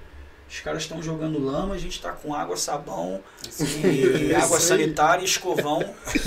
Os 0.50 0.60
caras 0.60 0.82
estão 0.82 1.00
jogando 1.00 1.38
lama, 1.38 1.74
a 1.74 1.78
gente 1.78 1.92
está 1.92 2.10
com 2.10 2.34
água, 2.34 2.56
sabão 2.56 3.20
e 3.84 4.34
água 4.34 4.56
Isso 4.58 4.72
aí. 4.72 4.78
sanitária 4.80 5.22
e 5.22 5.24
escovão, 5.24 5.82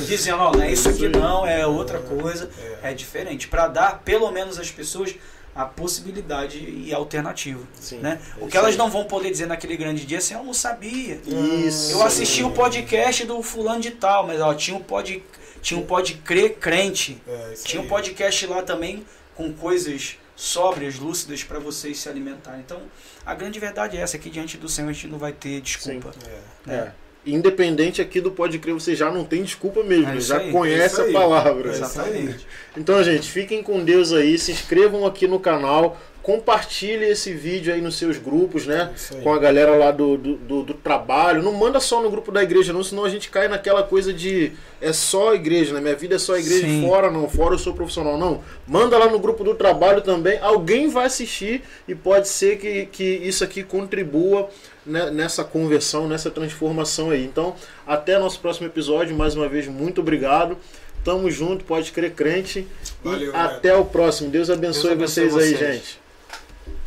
dizendo, 0.08 0.38
ó, 0.42 0.52
não 0.52 0.62
é 0.64 0.72
isso 0.72 0.88
aqui 0.88 1.10
não, 1.10 1.46
é 1.46 1.68
outra 1.68 2.00
coisa, 2.00 2.50
É. 2.82 2.92
é 2.92 2.94
diferente. 2.94 3.48
Para 3.50 3.68
dar, 3.68 4.00
pelo 4.04 4.32
menos, 4.32 4.58
às 4.58 4.72
pessoas 4.72 5.14
a 5.56 5.66
possibilidade 5.66 6.58
e 6.58 6.92
alternativa. 6.94 7.62
Sim. 7.80 7.98
Né? 8.00 8.20
É 8.40 8.44
O 8.44 8.48
que 8.48 8.58
elas 8.58 8.72
aí. 8.72 8.78
não 8.78 8.90
vão 8.90 9.04
poder 9.04 9.30
dizer 9.30 9.46
naquele 9.46 9.76
grande 9.78 10.06
dia 10.06 10.18
assim, 10.18 10.34
eu 10.34 10.44
não 10.44 10.54
sabia. 10.54 11.20
Isso. 11.68 11.92
Eu 11.92 12.02
assisti 12.04 12.44
o 12.44 12.50
podcast 12.52 13.26
do 13.26 13.44
fulano 13.44 13.80
de 13.82 13.92
tal, 13.92 14.26
mas 14.26 14.40
ó, 14.42 14.54
tinha 14.56 14.76
um 14.76 14.82
pod, 14.82 15.22
tinha 15.62 15.80
um 15.80 15.84
pode 15.86 16.16
crer 16.16 16.56
crente. 16.56 17.22
É, 17.28 17.54
Tinha 17.64 17.82
um 17.84 17.88
podcast 17.88 18.48
lá 18.48 18.64
também 18.64 19.06
com 19.36 19.54
coisas 19.54 20.18
sóbrias, 20.44 21.00
lúcidas 21.00 21.42
para 21.42 21.58
vocês 21.58 21.98
se 21.98 22.10
alimentarem. 22.10 22.60
Então, 22.60 22.82
a 23.26 23.34
grande 23.34 23.60
verdade 23.60 23.98
é 23.98 24.02
essa, 24.02 24.18
que 24.18 24.30
diante 24.30 24.58
do 24.58 24.68
Senhor 24.68 24.90
a 24.90 24.94
gente 24.94 25.08
não 25.08 25.18
vai 25.18 25.32
ter 25.32 25.62
desculpa. 25.62 26.12
É. 26.28 26.70
né? 26.70 26.76
É. 26.76 27.04
Independente 27.26 28.02
aqui 28.02 28.20
do 28.20 28.30
Pode 28.30 28.60
Crer, 28.60 28.74
você 28.74 28.94
já 28.94 29.10
não 29.10 29.24
tem 29.24 29.44
desculpa 29.44 29.82
mesmo, 29.82 30.10
É 30.10 30.20
já 30.20 30.40
aí, 30.40 30.52
conhece 30.52 31.00
é 31.00 31.08
isso 31.08 31.18
a 31.18 31.22
palavra. 31.22 31.70
É 31.70 31.72
Exatamente. 31.72 32.46
Então, 32.76 33.02
gente, 33.02 33.32
fiquem 33.32 33.64
com 33.64 33.82
Deus 33.86 34.12
aí, 34.12 34.38
se 34.38 34.52
inscrevam 34.52 35.06
aqui 35.06 35.26
no 35.26 35.40
canal, 35.40 35.98
compartilhe 36.24 37.06
esse 37.06 37.34
vídeo 37.34 37.74
aí 37.74 37.82
nos 37.82 37.96
seus 37.98 38.18
grupos, 38.18 38.66
né? 38.66 38.92
Aí. 39.14 39.22
Com 39.22 39.34
a 39.34 39.38
galera 39.38 39.76
lá 39.76 39.92
do, 39.92 40.18
do, 40.18 40.36
do- 40.38 40.64
do 40.64 40.74
trabalho. 40.74 41.44
Não 41.44 41.52
manda 41.52 41.80
só 41.82 42.02
no 42.02 42.10
grupo 42.10 42.32
da 42.32 42.42
igreja, 42.42 42.72
não, 42.72 42.82
senão 42.82 43.04
a 43.04 43.10
gente 43.10 43.30
cai 43.30 43.48
naquela 43.50 43.84
coisa 43.84 44.14
de 44.14 44.54
é 44.82 44.92
só 44.94 45.32
a 45.32 45.36
igreja, 45.36 45.74
né? 45.74 45.82
Minha 45.82 45.96
vida 45.96 46.16
é 46.16 46.18
só 46.20 46.36
a 46.36 46.40
igreja, 46.40 46.66
Sim. 46.66 46.86
fora 46.88 47.12
não, 47.12 47.30
fora 47.30 47.54
eu 47.56 47.60
sou 47.60 47.74
profissional. 47.74 48.18
Não. 48.18 48.42
Manda 48.66 48.98
lá 48.98 49.08
no 49.10 49.20
grupo 49.20 49.44
do 49.44 49.54
trabalho 49.54 50.02
também. 50.02 50.40
Alguém 50.40 50.88
vai 50.88 51.06
assistir 51.08 51.62
e 51.88 51.94
pode 51.94 52.28
ser 52.30 52.58
que, 52.58 52.86
que 52.88 53.04
isso 53.04 53.44
aqui 53.44 53.62
contribua 53.62 54.50
né, 54.86 55.12
nessa 55.12 55.44
conversão, 55.44 56.08
nessa 56.08 56.32
transformação 56.32 57.12
aí. 57.12 57.24
Então, 57.26 57.54
até 57.86 58.18
nosso 58.18 58.40
próximo 58.40 58.66
episódio. 58.68 59.14
Mais 59.16 59.36
uma 59.36 59.50
vez, 59.50 59.68
muito 59.68 60.00
obrigado. 60.00 60.58
Tamo 61.04 61.30
junto, 61.30 61.66
pode 61.66 61.92
crer 61.92 62.12
crente. 62.14 62.66
Valeu, 63.04 63.34
e 63.34 63.36
até 63.36 63.76
o 63.76 63.84
próximo. 63.84 64.30
Deus 64.30 64.50
abençoe, 64.50 64.96
Deus 64.96 65.18
abençoe 65.18 65.30
vocês 65.30 65.36
aí, 65.38 65.58
vocês. 65.58 65.74
gente. 65.76 66.03